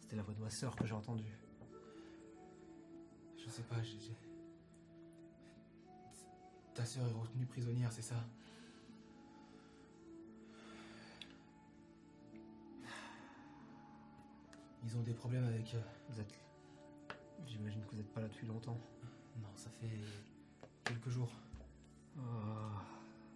C'était 0.01 0.15
la 0.17 0.21
voix 0.21 0.35
de 0.35 0.39
ma 0.39 0.51
sœur 0.51 0.75
que 0.75 0.85
j'ai 0.85 0.93
entendue? 0.93 1.33
Je 3.43 3.49
sais 3.49 3.63
pas, 3.63 3.81
j'ai. 3.81 3.97
Ta 6.75 6.85
sœur 6.85 7.07
est 7.07 7.11
retenue 7.11 7.47
prisonnière, 7.47 7.91
c'est 7.91 8.03
ça? 8.03 8.23
Ils 14.83 14.95
ont 14.95 15.01
des 15.01 15.15
problèmes 15.15 15.45
avec. 15.45 15.73
euh, 15.73 15.81
Vous 16.09 16.19
êtes. 16.19 16.39
J'imagine 17.47 17.81
que 17.83 17.89
vous 17.89 17.97
n'êtes 17.97 18.13
pas 18.13 18.21
là 18.21 18.27
depuis 18.27 18.45
longtemps. 18.45 18.77
Non, 19.41 19.49
ça 19.55 19.71
fait. 19.71 19.89
quelques 20.83 21.09
jours. 21.09 21.31
Ah, 22.15 22.85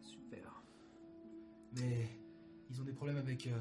super. 0.04 0.62
Mais. 1.72 2.08
Ils 2.70 2.80
ont 2.80 2.84
des 2.86 2.94
problèmes 2.94 3.18
avec. 3.18 3.48
euh, 3.48 3.60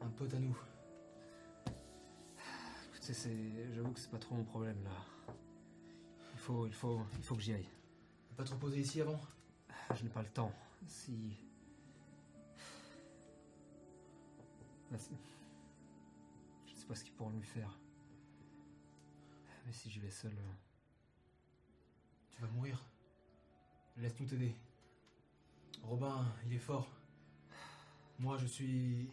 un 0.00 0.08
pote 0.08 0.32
à 0.34 0.38
nous. 0.38 0.56
Écoutez, 2.88 3.12
c'est. 3.14 3.72
J'avoue 3.74 3.92
que 3.92 4.00
c'est 4.00 4.10
pas 4.10 4.18
trop 4.18 4.34
mon 4.34 4.44
problème 4.44 4.82
là. 4.84 5.34
Il 6.32 6.38
faut, 6.38 6.66
il 6.66 6.72
faut, 6.72 7.00
il 7.18 7.22
faut 7.24 7.34
que 7.34 7.42
j'y 7.42 7.54
aille. 7.54 7.68
Pas 8.36 8.44
trop 8.44 8.56
posé 8.56 8.80
ici 8.80 9.00
avant? 9.00 9.20
Je 9.94 10.02
n'ai 10.04 10.10
pas 10.10 10.22
le 10.22 10.28
temps. 10.28 10.52
Si. 10.86 11.36
Je 14.90 14.94
ne 14.94 14.98
sais 16.76 16.86
pas 16.86 16.94
ce 16.94 17.02
qu'ils 17.04 17.14
pourront 17.14 17.30
lui 17.30 17.42
faire. 17.42 17.76
Mais 19.66 19.72
si 19.72 19.90
j'y 19.90 19.98
vais 19.98 20.10
seul. 20.10 20.32
euh, 20.32 20.52
Tu 22.30 22.40
vas 22.42 22.48
mourir. 22.48 22.84
Laisse-nous 23.96 24.26
t'aider. 24.26 24.54
Robin, 25.82 26.24
il 26.46 26.52
est 26.54 26.58
fort. 26.58 26.88
Moi, 28.18 28.38
je 28.38 28.46
suis. 28.46 29.10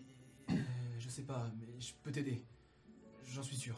Sais 1.13 1.21
pas, 1.21 1.47
mais 1.59 1.79
je 1.79 1.93
peux 2.01 2.11
t'aider. 2.11 2.43
J'en 3.27 3.43
suis 3.43 3.55
sûr. 3.55 3.77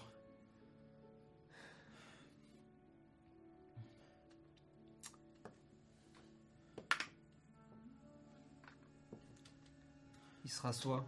Il 10.45 10.49
se 10.49 10.61
rassoit. 10.61 11.05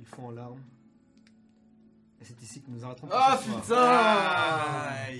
Ils 0.00 0.06
font 0.06 0.26
en 0.26 0.30
larmes. 0.32 0.64
Et 2.20 2.24
c'est 2.24 2.42
ici 2.42 2.60
que 2.60 2.70
nous 2.70 2.84
arrêterons 2.84 3.08
Ah 3.12 3.38
soir. 3.38 3.62
putain 3.62 5.14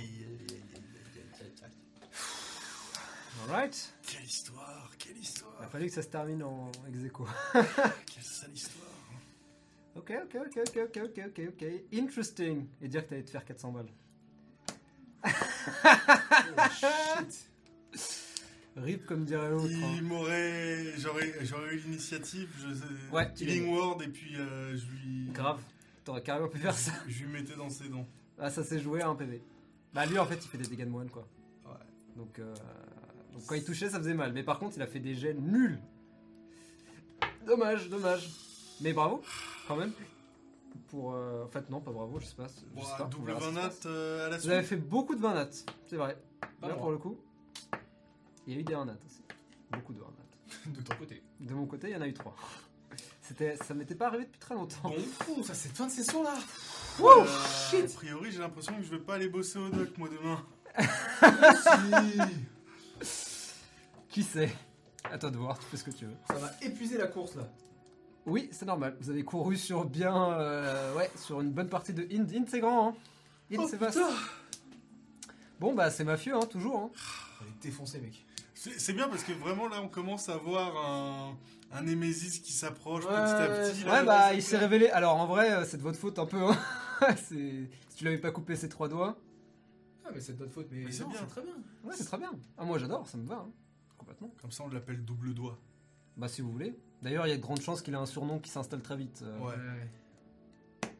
Alright. 3.42 3.94
Quelle 4.02 4.24
histoire, 4.24 4.90
quelle 4.98 5.12
Il 5.12 5.18
a 5.18 5.22
histoire 5.22 5.70
fallu 5.70 5.86
que 5.86 5.92
ça 5.92 6.02
se 6.02 6.08
termine 6.08 6.42
en 6.42 6.72
ex 6.88 7.04
aequo. 7.04 7.28
Quelle 7.52 8.24
sale 8.24 8.52
histoire 8.52 8.93
Ok, 9.96 10.12
ok, 10.24 10.36
ok, 10.46 10.58
ok, 10.66 10.76
ok, 10.76 11.00
ok, 11.04 11.20
ok, 11.28 11.40
ok. 11.48 11.64
Interesting. 11.92 12.66
Et 12.82 12.88
dire 12.88 13.04
que 13.04 13.10
t'allais 13.10 13.22
te 13.22 13.30
faire 13.30 13.44
400 13.44 13.72
balles. 13.72 13.90
Shit. 16.72 17.50
Rip 18.76 19.06
comme 19.06 19.24
dirait 19.24 19.50
l'autre. 19.50 19.68
Il 19.70 19.84
hein. 19.84 20.02
m'aurait... 20.02 20.92
J'aurais, 20.98 21.32
j'aurais 21.42 21.74
eu 21.74 21.78
l'initiative, 21.78 22.48
je... 22.58 23.14
Ouais, 23.14 23.30
Healing 23.38 23.68
Word, 23.68 24.02
et 24.02 24.08
puis 24.08 24.34
euh, 24.36 24.76
je 24.76 24.86
lui... 24.86 25.30
Grave. 25.32 25.60
T'aurais 26.04 26.22
carrément 26.22 26.48
pu 26.48 26.58
faire 26.58 26.74
ça. 26.74 26.92
Je 27.06 27.24
lui 27.24 27.32
mettais 27.32 27.54
dans 27.54 27.70
ses 27.70 27.88
dents. 27.88 28.06
Ah, 28.38 28.50
ça 28.50 28.64
s'est 28.64 28.80
joué 28.80 29.00
à 29.00 29.08
un 29.08 29.14
PV. 29.14 29.42
Bah, 29.92 30.06
lui, 30.06 30.18
en 30.18 30.26
fait, 30.26 30.44
il 30.44 30.48
fait 30.48 30.58
des 30.58 30.66
dégâts 30.66 30.84
de 30.84 30.90
moine, 30.90 31.08
quoi. 31.08 31.26
Ouais. 31.64 31.72
Donc, 32.16 32.40
euh, 32.40 32.52
donc, 33.32 33.46
quand 33.46 33.54
il 33.54 33.64
touchait, 33.64 33.88
ça 33.88 33.98
faisait 33.98 34.14
mal. 34.14 34.32
Mais 34.32 34.42
par 34.42 34.58
contre, 34.58 34.76
il 34.76 34.82
a 34.82 34.88
fait 34.88 34.98
des 34.98 35.14
jets 35.14 35.34
nuls. 35.34 35.78
Dommage, 37.46 37.88
dommage. 37.88 38.28
Mais 38.80 38.92
bravo, 38.92 39.22
quand 39.68 39.76
même. 39.76 39.92
Pour. 40.88 41.12
euh, 41.14 41.44
En 41.44 41.48
fait, 41.48 41.68
non, 41.70 41.80
pas 41.80 41.90
bravo, 41.92 42.18
je 42.20 42.26
sais 42.26 42.34
pas. 42.34 42.46
je 42.48 42.64
Bon, 42.74 42.82
sais 42.82 42.96
pas, 42.98 43.04
on 43.04 43.08
double 43.08 43.26
verra 43.26 43.40
ce 43.40 43.44
20 43.46 43.50
qui 43.50 43.54
se 43.56 43.60
nat 43.60 43.68
passe. 43.68 43.82
euh, 43.86 44.26
à 44.26 44.30
la 44.30 44.36
Vous 44.36 44.42
suite. 44.42 44.52
avez 44.52 44.62
fait 44.62 44.76
beaucoup 44.76 45.14
de 45.14 45.20
20 45.20 45.34
nats, 45.34 45.48
c'est 45.86 45.96
vrai. 45.96 46.18
Pas 46.60 46.68
Là, 46.68 46.74
moi. 46.74 46.82
pour 46.82 46.90
le 46.90 46.98
coup, 46.98 47.16
il 48.46 48.54
y 48.54 48.56
a 48.56 48.60
eu 48.60 48.64
des 48.64 48.74
1 48.74 48.84
nat 48.86 48.96
aussi. 49.06 49.22
Beaucoup 49.70 49.92
de 49.92 50.00
1 50.00 50.02
nat. 50.02 50.72
De 50.78 50.82
ton 50.82 50.94
côté. 50.96 51.22
De 51.40 51.54
mon 51.54 51.66
côté, 51.66 51.88
il 51.88 51.92
y 51.94 51.96
en 51.96 52.00
a 52.00 52.06
eu 52.08 52.14
3. 52.14 52.34
C'était, 53.22 53.56
ça 53.56 53.74
m'était 53.74 53.94
pas 53.94 54.06
arrivé 54.08 54.24
depuis 54.24 54.38
très 54.38 54.54
longtemps. 54.54 54.76
Bon, 54.88 54.94
fou, 55.20 55.42
ça 55.42 55.54
c'est 55.54 55.74
fin 55.74 55.86
de 55.86 55.90
session 55.90 56.22
là 56.22 56.34
Euh, 57.00 57.24
shit. 57.70 57.84
A 57.90 57.94
priori, 57.94 58.30
j'ai 58.30 58.38
l'impression 58.38 58.76
que 58.76 58.82
je 58.82 58.90
vais 58.90 58.98
pas 59.00 59.14
aller 59.14 59.28
bosser 59.28 59.58
au 59.58 59.68
doc, 59.70 59.96
moi, 59.98 60.08
demain. 60.08 60.44
Qui 64.08 64.22
sait? 64.22 64.50
À 65.10 65.18
toi 65.18 65.30
de 65.30 65.36
voir, 65.36 65.58
tu 65.58 65.64
fais 65.66 65.76
ce 65.76 65.84
que 65.84 65.90
tu 65.90 66.06
veux. 66.06 66.14
Ça 66.28 66.38
m'a 66.38 66.50
épuisé 66.62 66.96
la 66.98 67.06
course 67.08 67.34
là. 67.36 67.48
Oui, 68.26 68.48
c'est 68.52 68.64
normal. 68.66 68.96
Vous 69.00 69.10
avez 69.10 69.22
couru 69.24 69.56
sur 69.56 69.84
bien, 69.84 70.32
euh, 70.32 70.94
ouais, 70.96 71.10
sur 71.16 71.40
une 71.40 71.50
bonne 71.52 71.68
partie 71.68 71.92
de 71.92 72.02
Inde. 72.14 72.32
Inde, 72.34 72.46
c'est 72.48 72.60
grand, 72.60 72.88
hein. 72.88 72.94
Inde, 73.52 73.60
Oh, 73.62 73.66
c'est 73.70 73.76
vaste. 73.76 73.98
putain. 73.98 74.10
Bon, 75.60 75.74
bah, 75.74 75.90
c'est 75.90 76.04
mafieux, 76.04 76.34
hein, 76.34 76.46
toujours. 76.50 76.78
Hein. 76.78 76.90
On 77.42 77.44
est 77.46 77.62
défoncé, 77.62 78.00
mec. 78.00 78.24
C'est 78.54 78.78
c'est 78.80 78.92
bien 78.94 79.08
parce 79.08 79.24
que 79.24 79.32
vraiment 79.32 79.68
là 79.68 79.82
on 79.82 79.88
commence 79.88 80.28
à 80.30 80.36
voir 80.38 80.74
un, 80.86 81.36
un 81.72 81.82
Némésis 81.82 82.38
qui 82.38 82.52
s'approche 82.52 83.04
Ouais, 83.04 83.10
petit 83.10 83.32
à 83.32 83.48
petit. 83.48 83.84
ouais, 83.84 83.90
là. 83.90 84.00
Ouais, 84.00 84.06
bah, 84.06 84.32
il 84.34 84.42
s'est 84.42 84.56
révélé. 84.56 84.88
Alors, 84.88 85.16
en 85.16 85.26
vrai, 85.26 85.50
euh, 85.52 85.64
c'est 85.66 85.76
de 85.76 85.82
votre 85.82 85.98
faute 85.98 86.18
un 86.18 86.24
peu. 86.26 86.38
hein. 86.42 86.56
C'est- 87.16 87.68
si 87.90 87.96
tu 87.96 88.04
l'avais 88.04 88.18
pas 88.18 88.30
coupé 88.30 88.56
ses 88.56 88.68
trois 88.68 88.88
doigts. 88.88 89.16
Ah, 90.06 90.10
mais 90.14 90.20
c'est 90.20 90.32
de 90.34 90.40
notre 90.40 90.52
faute, 90.52 90.68
mais, 90.70 90.84
Mais 90.84 90.92
c'est 90.92 91.02
non, 91.04 91.10
bien. 91.10 91.18
c'est 91.20 91.26
très 91.26 91.42
bien. 91.42 91.54
Ouais, 91.84 91.94
c'est 91.96 92.04
très 92.04 92.18
bien. 92.18 92.30
Ah, 92.56 92.64
moi, 92.64 92.78
j'adore, 92.78 93.06
ça 93.06 93.18
me 93.18 93.26
va. 93.26 93.36
hein. 93.36 93.50
Complètement. 93.98 94.30
Comme 94.40 94.50
ça 94.50 94.64
on 94.64 94.68
l'appelle 94.68 95.04
double 95.04 95.34
doigt. 95.34 95.58
Bah, 96.16 96.28
si 96.28 96.40
vous 96.42 96.50
voulez. 96.52 96.74
D'ailleurs, 97.04 97.26
il 97.26 97.30
y 97.30 97.32
a 97.34 97.36
de 97.36 97.42
grandes 97.42 97.60
chances 97.60 97.82
qu'il 97.82 97.92
ait 97.92 97.98
un 97.98 98.06
surnom 98.06 98.38
qui 98.38 98.48
s'installe 98.48 98.80
très 98.80 98.96
vite. 98.96 99.22
euh, 99.22 99.38
Ouais. 99.40 100.90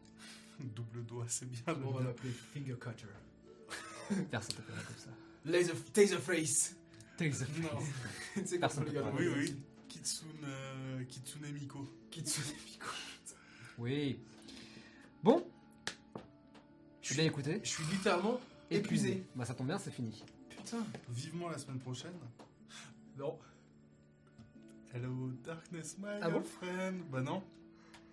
Double 0.60 1.02
doigt, 1.07 1.24
c'est 1.28 1.49
bien. 1.50 1.62
On 1.68 1.91
va 1.92 1.99
bien. 2.00 2.08
l'appeler 2.08 2.31
Finger 2.31 2.76
Cutter. 2.78 3.07
Personne 4.31 4.57
t'appellera 4.57 4.83
comme 4.83 4.97
ça. 4.99 5.08
Laser, 5.47 5.74
Taserface. 5.94 6.76
Taser. 7.16 7.47
Non. 7.62 7.68
tu 8.34 8.47
sais 8.47 8.58
Personne 8.58 8.84
quand 8.84 9.10
on 9.12 9.16
Oui, 9.16 9.28
oui. 9.34 9.57
Kitsune, 9.89 10.28
euh, 10.44 11.05
Kitsune 11.05 11.50
Miko. 11.52 11.89
Kitsune 12.10 12.44
Miko. 12.66 12.86
Oui. 13.78 14.20
Bon. 15.23 15.47
Je 17.00 17.15
l'ai 17.15 17.24
écouté? 17.26 17.60
Je 17.65 17.68
suis 17.70 17.84
littéralement 17.91 18.39
épuisé. 18.70 19.24
Bah, 19.34 19.47
ça 19.47 19.55
tombe 19.55 19.68
bien, 19.68 19.78
c'est 19.78 19.91
fini. 19.91 20.23
Putain. 20.50 20.84
Vivement 21.08 21.49
la 21.49 21.57
semaine 21.57 21.78
prochaine. 21.78 22.12
Non. 23.16 23.39
Hello 24.94 25.08
darkness 25.44 25.97
my 25.98 26.20
Ah 26.23 26.31
bon 26.31 26.44
friend. 26.44 27.02
Bah 27.10 27.20
non. 27.20 27.42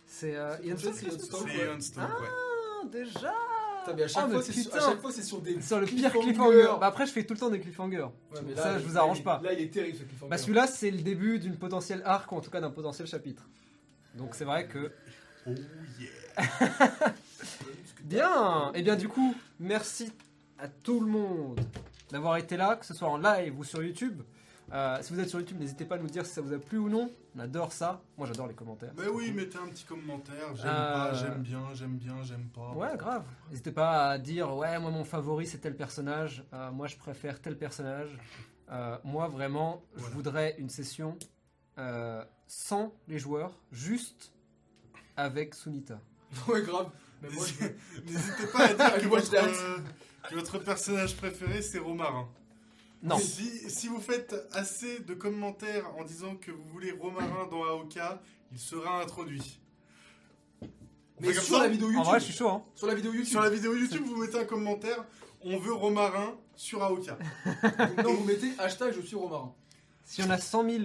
C'est 0.08 0.36
euh, 0.36 0.58
Ian 0.64 0.76
Stone, 0.78 0.94
c'est 0.96 1.06
Ian 1.06 1.80
Stone. 1.80 2.04
Ouais. 2.04 2.28
Ah, 2.28 2.88
déjà 2.92 3.34
Putain, 3.82 3.96
mais 3.96 4.04
à 4.04 4.08
chaque, 4.08 4.24
Oh, 4.26 4.30
fois, 4.30 4.38
mais 4.40 4.44
c'est 4.44 4.62
sur, 4.64 4.76
à 4.76 4.80
chaque 4.80 5.02
fois, 5.02 5.12
c'est 5.12 5.22
sur 5.22 5.42
des. 5.42 5.62
Sur 5.62 5.80
le 5.80 5.86
pire 5.86 6.12
cliffhanger. 6.12 6.74
Bah, 6.80 6.88
après, 6.88 7.06
je 7.06 7.12
fais 7.12 7.24
tout 7.24 7.36
le 7.36 7.40
temps 7.40 7.52
des 7.52 7.60
cliffhangers. 7.60 8.08
Ouais, 8.32 8.42
mais 8.48 8.56
ça, 8.56 8.72
là, 8.72 8.80
je 8.80 8.86
vous 8.86 8.98
arrange 8.98 9.24
pas. 9.24 9.40
Là, 9.44 9.54
il 9.54 9.62
est 9.62 9.72
terrible 9.72 9.96
ce 9.96 10.04
cliffhanger. 10.04 10.30
Bah, 10.32 10.40
celui-là, 10.40 10.66
c'est 10.66 10.90
le 10.90 11.04
début 11.04 11.38
d'une 11.38 11.56
potentielle 11.56 12.02
arc, 12.04 12.32
ou 12.32 12.38
en 12.38 12.42
tout 12.42 12.50
cas 12.50 12.62
d'un 12.62 12.72
potentiel 12.72 13.08
chapitre. 13.08 13.48
Donc, 14.16 14.34
c'est 14.34 14.46
vrai 14.46 14.68
que. 14.68 14.92
Oh 15.46 15.52
yeah. 16.00 17.14
Bien 18.04 18.72
Et 18.74 18.82
bien, 18.82 18.96
du 18.96 19.08
coup, 19.08 19.36
merci 19.60 20.12
à 20.58 20.68
tout 20.68 21.00
le 21.00 21.08
monde 21.08 21.60
d'avoir 22.10 22.38
été 22.38 22.58
là, 22.58 22.76
que 22.76 22.86
ce 22.88 22.96
soit 22.96 23.08
en 23.08 23.18
live 23.18 23.58
ou 23.58 23.64
sur 23.64 23.84
YouTube. 23.84 24.22
Euh, 24.74 24.98
si 25.02 25.12
vous 25.14 25.20
êtes 25.20 25.30
sur 25.30 25.40
YouTube, 25.40 25.60
n'hésitez 25.60 25.84
pas 25.86 25.96
à 25.96 25.98
nous 25.98 26.08
dire 26.08 26.26
si 26.26 26.32
ça 26.34 26.42
vous 26.42 26.54
a 26.54 26.58
plu 26.60 26.78
ou 26.78 26.88
non. 26.90 27.12
On 27.36 27.40
adore 27.40 27.74
ça. 27.74 28.02
Moi, 28.18 28.26
j'adore 28.28 28.48
les 28.48 28.54
commentaires. 28.54 28.94
Bah 28.96 29.04
oui, 29.14 29.32
mettez 29.34 29.58
un 29.58 29.68
petit 29.68 29.84
commentaire. 29.84 30.56
J'aime 30.56 30.68
Euh, 30.68 30.94
pas, 30.94 31.14
j'aime 31.14 31.42
bien, 31.42 31.62
j'aime 31.74 31.98
bien, 31.98 32.24
j'aime 32.24 32.48
pas. 32.54 32.72
Ouais, 32.72 32.96
grave. 32.98 33.24
N'hésitez 33.50 33.72
pas 33.72 34.12
à 34.12 34.18
dire 34.18 34.56
ouais, 34.56 34.80
moi 34.80 34.92
mon 34.92 35.04
favori 35.04 35.46
c'est 35.46 35.58
tel 35.58 35.76
personnage, 35.76 36.44
euh, 36.54 36.72
moi 36.72 36.88
je 36.88 36.96
préfère 36.98 37.42
tel 37.42 37.58
personnage. 37.58 38.18
Euh, 38.72 38.98
moi 39.04 39.28
vraiment, 39.28 39.84
je 39.98 40.04
voudrais 40.06 40.56
une 40.58 40.70
session 40.70 41.18
euh, 41.78 42.24
sans 42.48 42.94
les 43.10 43.20
joueurs, 43.20 43.52
juste 43.72 44.32
avec 45.18 45.54
Sunita. 45.56 46.00
Ouais, 46.48 46.62
grave. 46.62 46.90
Mais. 47.22 47.28
N'hésitez 47.30 48.48
pas 48.54 48.68
à 48.70 48.74
dire 48.74 49.02
que 49.02 49.08
votre, 49.08 49.30
that. 49.32 49.46
euh, 49.48 49.78
que 50.30 50.36
votre 50.36 50.60
personnage 50.60 51.16
préféré 51.18 51.62
c'est 51.62 51.80
Romarin. 51.80 52.28
Non. 53.04 53.18
Si, 53.18 53.70
si 53.70 53.88
vous 53.88 54.00
faites 54.00 54.36
assez 54.54 55.00
de 55.00 55.14
commentaires 55.16 55.90
en 55.98 56.04
disant 56.04 56.36
que 56.36 56.52
vous 56.52 56.64
voulez 56.72 56.92
Romarin 56.92 57.48
dans 57.50 57.64
Aoka, 57.64 58.22
il 58.52 58.60
sera 58.60 59.02
introduit. 59.02 59.60
Mais 61.20 61.34
sur 61.34 61.44
ça 61.44 61.60
la 61.64 61.68
vidéo 61.68 61.88
En 61.88 61.92
YouTube. 61.92 62.06
vrai, 62.06 62.20
je 62.20 62.26
suis 62.26 62.34
chaud. 62.34 62.50
Hein. 62.50 62.64
Sur 62.76 62.88
la 62.88 62.96
vidéo 62.96 63.12
YouTube. 63.12 63.30
Sur 63.30 63.42
la 63.42 63.50
vidéo 63.50 63.76
YouTube, 63.76 64.04
vous 64.06 64.18
mettez 64.18 64.40
un 64.40 64.46
commentaire. 64.46 65.04
On 65.44 65.58
veut 65.58 65.74
Romarin 65.74 66.36
sur 66.56 66.84
Aoka. 66.84 67.18
Donc, 67.80 68.04
non, 68.04 68.14
vous 68.14 68.24
mettez 68.26 68.52
hashtag 68.60 68.94
je 68.94 69.02
suis 69.02 69.16
Romarin. 69.16 69.54
Si 70.04 70.22
on 70.24 70.30
a 70.30 70.38
100 70.38 70.70
000 70.70 70.84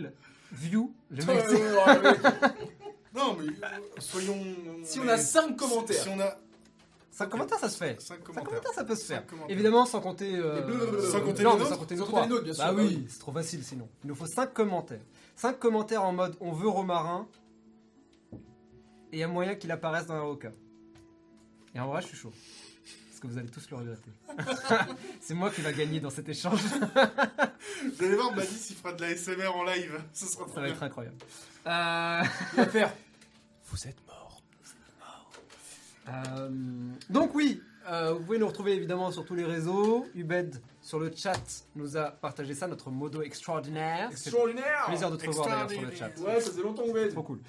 views, 0.53 0.95
le 1.11 1.25
mec. 1.25 1.45
Non, 3.15 3.35
mais 3.41 3.47
euh, 3.47 3.69
soyons. 3.99 4.43
Si 4.85 5.01
on 5.01 5.09
a 5.09 5.17
5 5.17 5.49
Si 5.49 5.57
commentaires. 5.57 6.07
on 6.11 6.21
a 6.21 6.37
ça 7.17 7.27
commentaire 7.27 7.59
ça 7.59 7.69
se 7.69 7.79
fait. 7.79 8.01
5 8.01 8.03
Ça 8.03 8.17
commentaires. 8.19 8.45
commentaire 8.45 8.73
ça 8.75 8.85
peut 8.85 8.95
se 8.95 9.05
faire. 9.07 9.27
Commentaires. 9.27 9.55
Évidemment 9.55 9.87
sans 9.87 10.01
compter 10.01 10.35
euh, 10.37 10.61
bleus, 10.63 11.01
sans 11.11 11.21
compter 11.23 11.43
non, 11.45 11.53
les 11.55 11.59
nôtres. 11.61 11.71
sans 11.71 11.79
compter 11.79 11.97
Sans 11.97 12.21
les 12.23 12.27
nôtres, 12.29 12.45
bien 12.45 12.53
sûr, 12.55 12.65
Bah 12.65 12.73
bah 12.73 12.83
oui, 12.83 12.95
oui. 12.99 13.07
c'est 13.09 13.19
trop 13.21 13.33
facile 13.33 13.65
sinon. 13.65 13.89
Il 14.05 14.09
nous 14.09 14.15
faut 14.15 14.27
5 14.27 14.53
commentaires. 14.53 15.01
5 15.37 15.59
commentaires 15.59 16.05
en 16.05 16.13
mode 16.13 16.37
on 16.41 16.53
veut 16.53 16.69
Romarin 16.69 17.27
et 19.13 19.17
il 19.17 19.19
y 19.19 19.23
a 19.23 19.29
moyen 19.29 19.55
qu'il 19.55 19.71
apparaisse 19.71 20.07
dans 20.07 20.15
la 20.15 20.21
Roca. 20.23 20.53
Et 21.75 21.81
en 21.81 21.87
vrai, 21.89 22.03
je 22.03 22.09
suis 22.09 22.17
chaud. 22.17 22.33
Parce 23.09 23.21
que 23.21 23.27
vous 23.29 23.39
allez 23.39 23.49
tous 23.51 23.71
le 23.71 23.77
regretter. 23.77 24.11
c'est 25.21 25.33
moi 25.35 25.51
qui 25.51 25.63
va 25.63 25.73
gagner 25.73 26.01
dans 26.01 26.11
cet 26.11 26.29
échange. 26.29 26.61
Vous 26.63 28.05
allez 28.05 28.15
voir, 28.15 28.33
Badis, 28.35 28.67
il 28.71 28.77
fera 28.77 28.93
de 28.93 29.01
la 29.01 29.17
SMR 29.17 29.47
en 29.55 29.65
live. 29.65 29.99
Ce 30.13 30.27
sera 30.27 30.47
Ça 30.49 30.55
va 30.61 30.63
bien. 30.67 30.75
être 30.75 30.83
incroyable. 30.83 31.17
Euh, 31.67 32.23
Il 32.53 32.57
va 32.57 32.67
faire. 32.67 32.93
Vous 33.71 33.89
êtes. 33.89 33.97
Euh, 36.09 36.51
donc 37.11 37.35
oui, 37.35 37.61
euh, 37.89 38.15
vous 38.15 38.25
pouvez 38.25 38.39
nous 38.39 38.47
retrouver 38.47 38.73
évidemment 38.73 39.11
sur 39.13 39.25
tous 39.25 39.35
les 39.35 39.45
réseaux. 39.45 40.07
Ubed 40.15 40.61
sur 40.81 40.99
le 40.99 41.13
chat 41.15 41.65
nous 41.75 41.97
a 41.97 42.11
partagé 42.11 42.55
ça, 42.55 42.67
notre 42.67 42.91
modo 42.91 43.23
extraordinaire. 43.23 44.11
Extraordinaire. 44.11 44.85
plaisir 44.87 45.11
de 45.11 45.17
te 45.17 45.27
revoir 45.27 45.49
d'ailleurs 45.49 45.71
sur 45.71 45.83
le 45.83 45.91
chat. 45.95 46.19
Ouais, 46.19 46.41
ça 46.41 46.51
faisait 46.51 46.63
longtemps 46.63 46.85
que 46.85 47.07
vous 47.07 47.13
Trop 47.13 47.23
cool. 47.23 47.41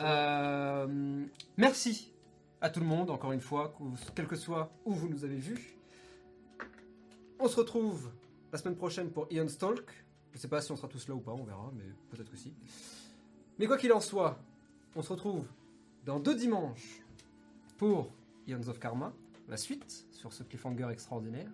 Euh, 0.00 1.24
merci 1.56 2.12
à 2.60 2.70
tout 2.70 2.80
le 2.80 2.86
monde, 2.86 3.10
encore 3.10 3.32
une 3.32 3.40
fois, 3.40 3.76
quel 4.14 4.26
que 4.26 4.36
soit 4.36 4.72
où 4.84 4.92
vous 4.92 5.08
nous 5.08 5.24
avez 5.24 5.36
vus. 5.36 5.76
On 7.38 7.48
se 7.48 7.56
retrouve 7.56 8.10
la 8.52 8.58
semaine 8.58 8.76
prochaine 8.76 9.10
pour 9.10 9.26
Ian 9.30 9.48
Stalk. 9.48 9.90
Je 10.32 10.38
sais 10.38 10.48
pas 10.48 10.60
si 10.60 10.72
on 10.72 10.76
sera 10.76 10.88
tous 10.88 11.06
là 11.08 11.14
ou 11.14 11.20
pas, 11.20 11.32
on 11.32 11.44
verra, 11.44 11.70
mais 11.76 11.84
peut-être 12.10 12.30
que 12.30 12.36
si. 12.36 12.52
Mais 13.58 13.66
quoi 13.66 13.76
qu'il 13.76 13.92
en 13.92 14.00
soit, 14.00 14.38
on 14.96 15.02
se 15.02 15.12
retrouve 15.12 15.46
dans 16.04 16.18
deux 16.18 16.34
dimanches 16.34 17.03
pour 17.76 18.12
Ions 18.46 18.68
of 18.68 18.78
Karma, 18.78 19.12
la 19.48 19.56
suite 19.56 20.06
sur 20.10 20.32
ce 20.32 20.42
cliffhanger 20.42 20.88
extraordinaire. 20.90 21.50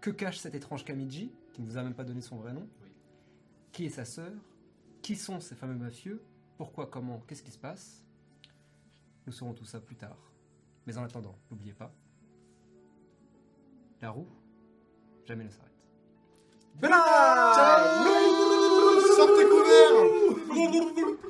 Que 0.00 0.10
cache 0.10 0.38
cet 0.38 0.54
étrange 0.54 0.84
Kamiji, 0.84 1.30
qui 1.52 1.62
ne 1.62 1.66
vous 1.66 1.76
a 1.76 1.82
même 1.82 1.94
pas 1.94 2.04
donné 2.04 2.22
son 2.22 2.36
vrai 2.36 2.52
nom 2.52 2.66
Qui 3.72 3.86
est 3.86 3.90
sa 3.90 4.04
sœur 4.04 4.32
Qui 5.02 5.14
sont 5.16 5.40
ces 5.40 5.54
fameux 5.54 5.74
mafieux 5.74 6.22
pourquoi, 6.60 6.88
comment, 6.88 7.22
qu'est-ce 7.26 7.42
qui 7.42 7.52
se 7.52 7.58
passe? 7.58 8.04
Nous 9.26 9.32
saurons 9.32 9.54
tout 9.54 9.64
ça 9.64 9.80
plus 9.80 9.96
tard. 9.96 10.18
Mais 10.86 10.98
en 10.98 11.04
attendant, 11.04 11.34
n'oubliez 11.50 11.72
pas, 11.72 11.90
la 14.02 14.10
roue 14.10 14.28
jamais 15.24 15.44
ne 15.44 15.48
s'arrête. 15.48 15.72
Sortez 19.16 19.44
couverts 19.48 21.16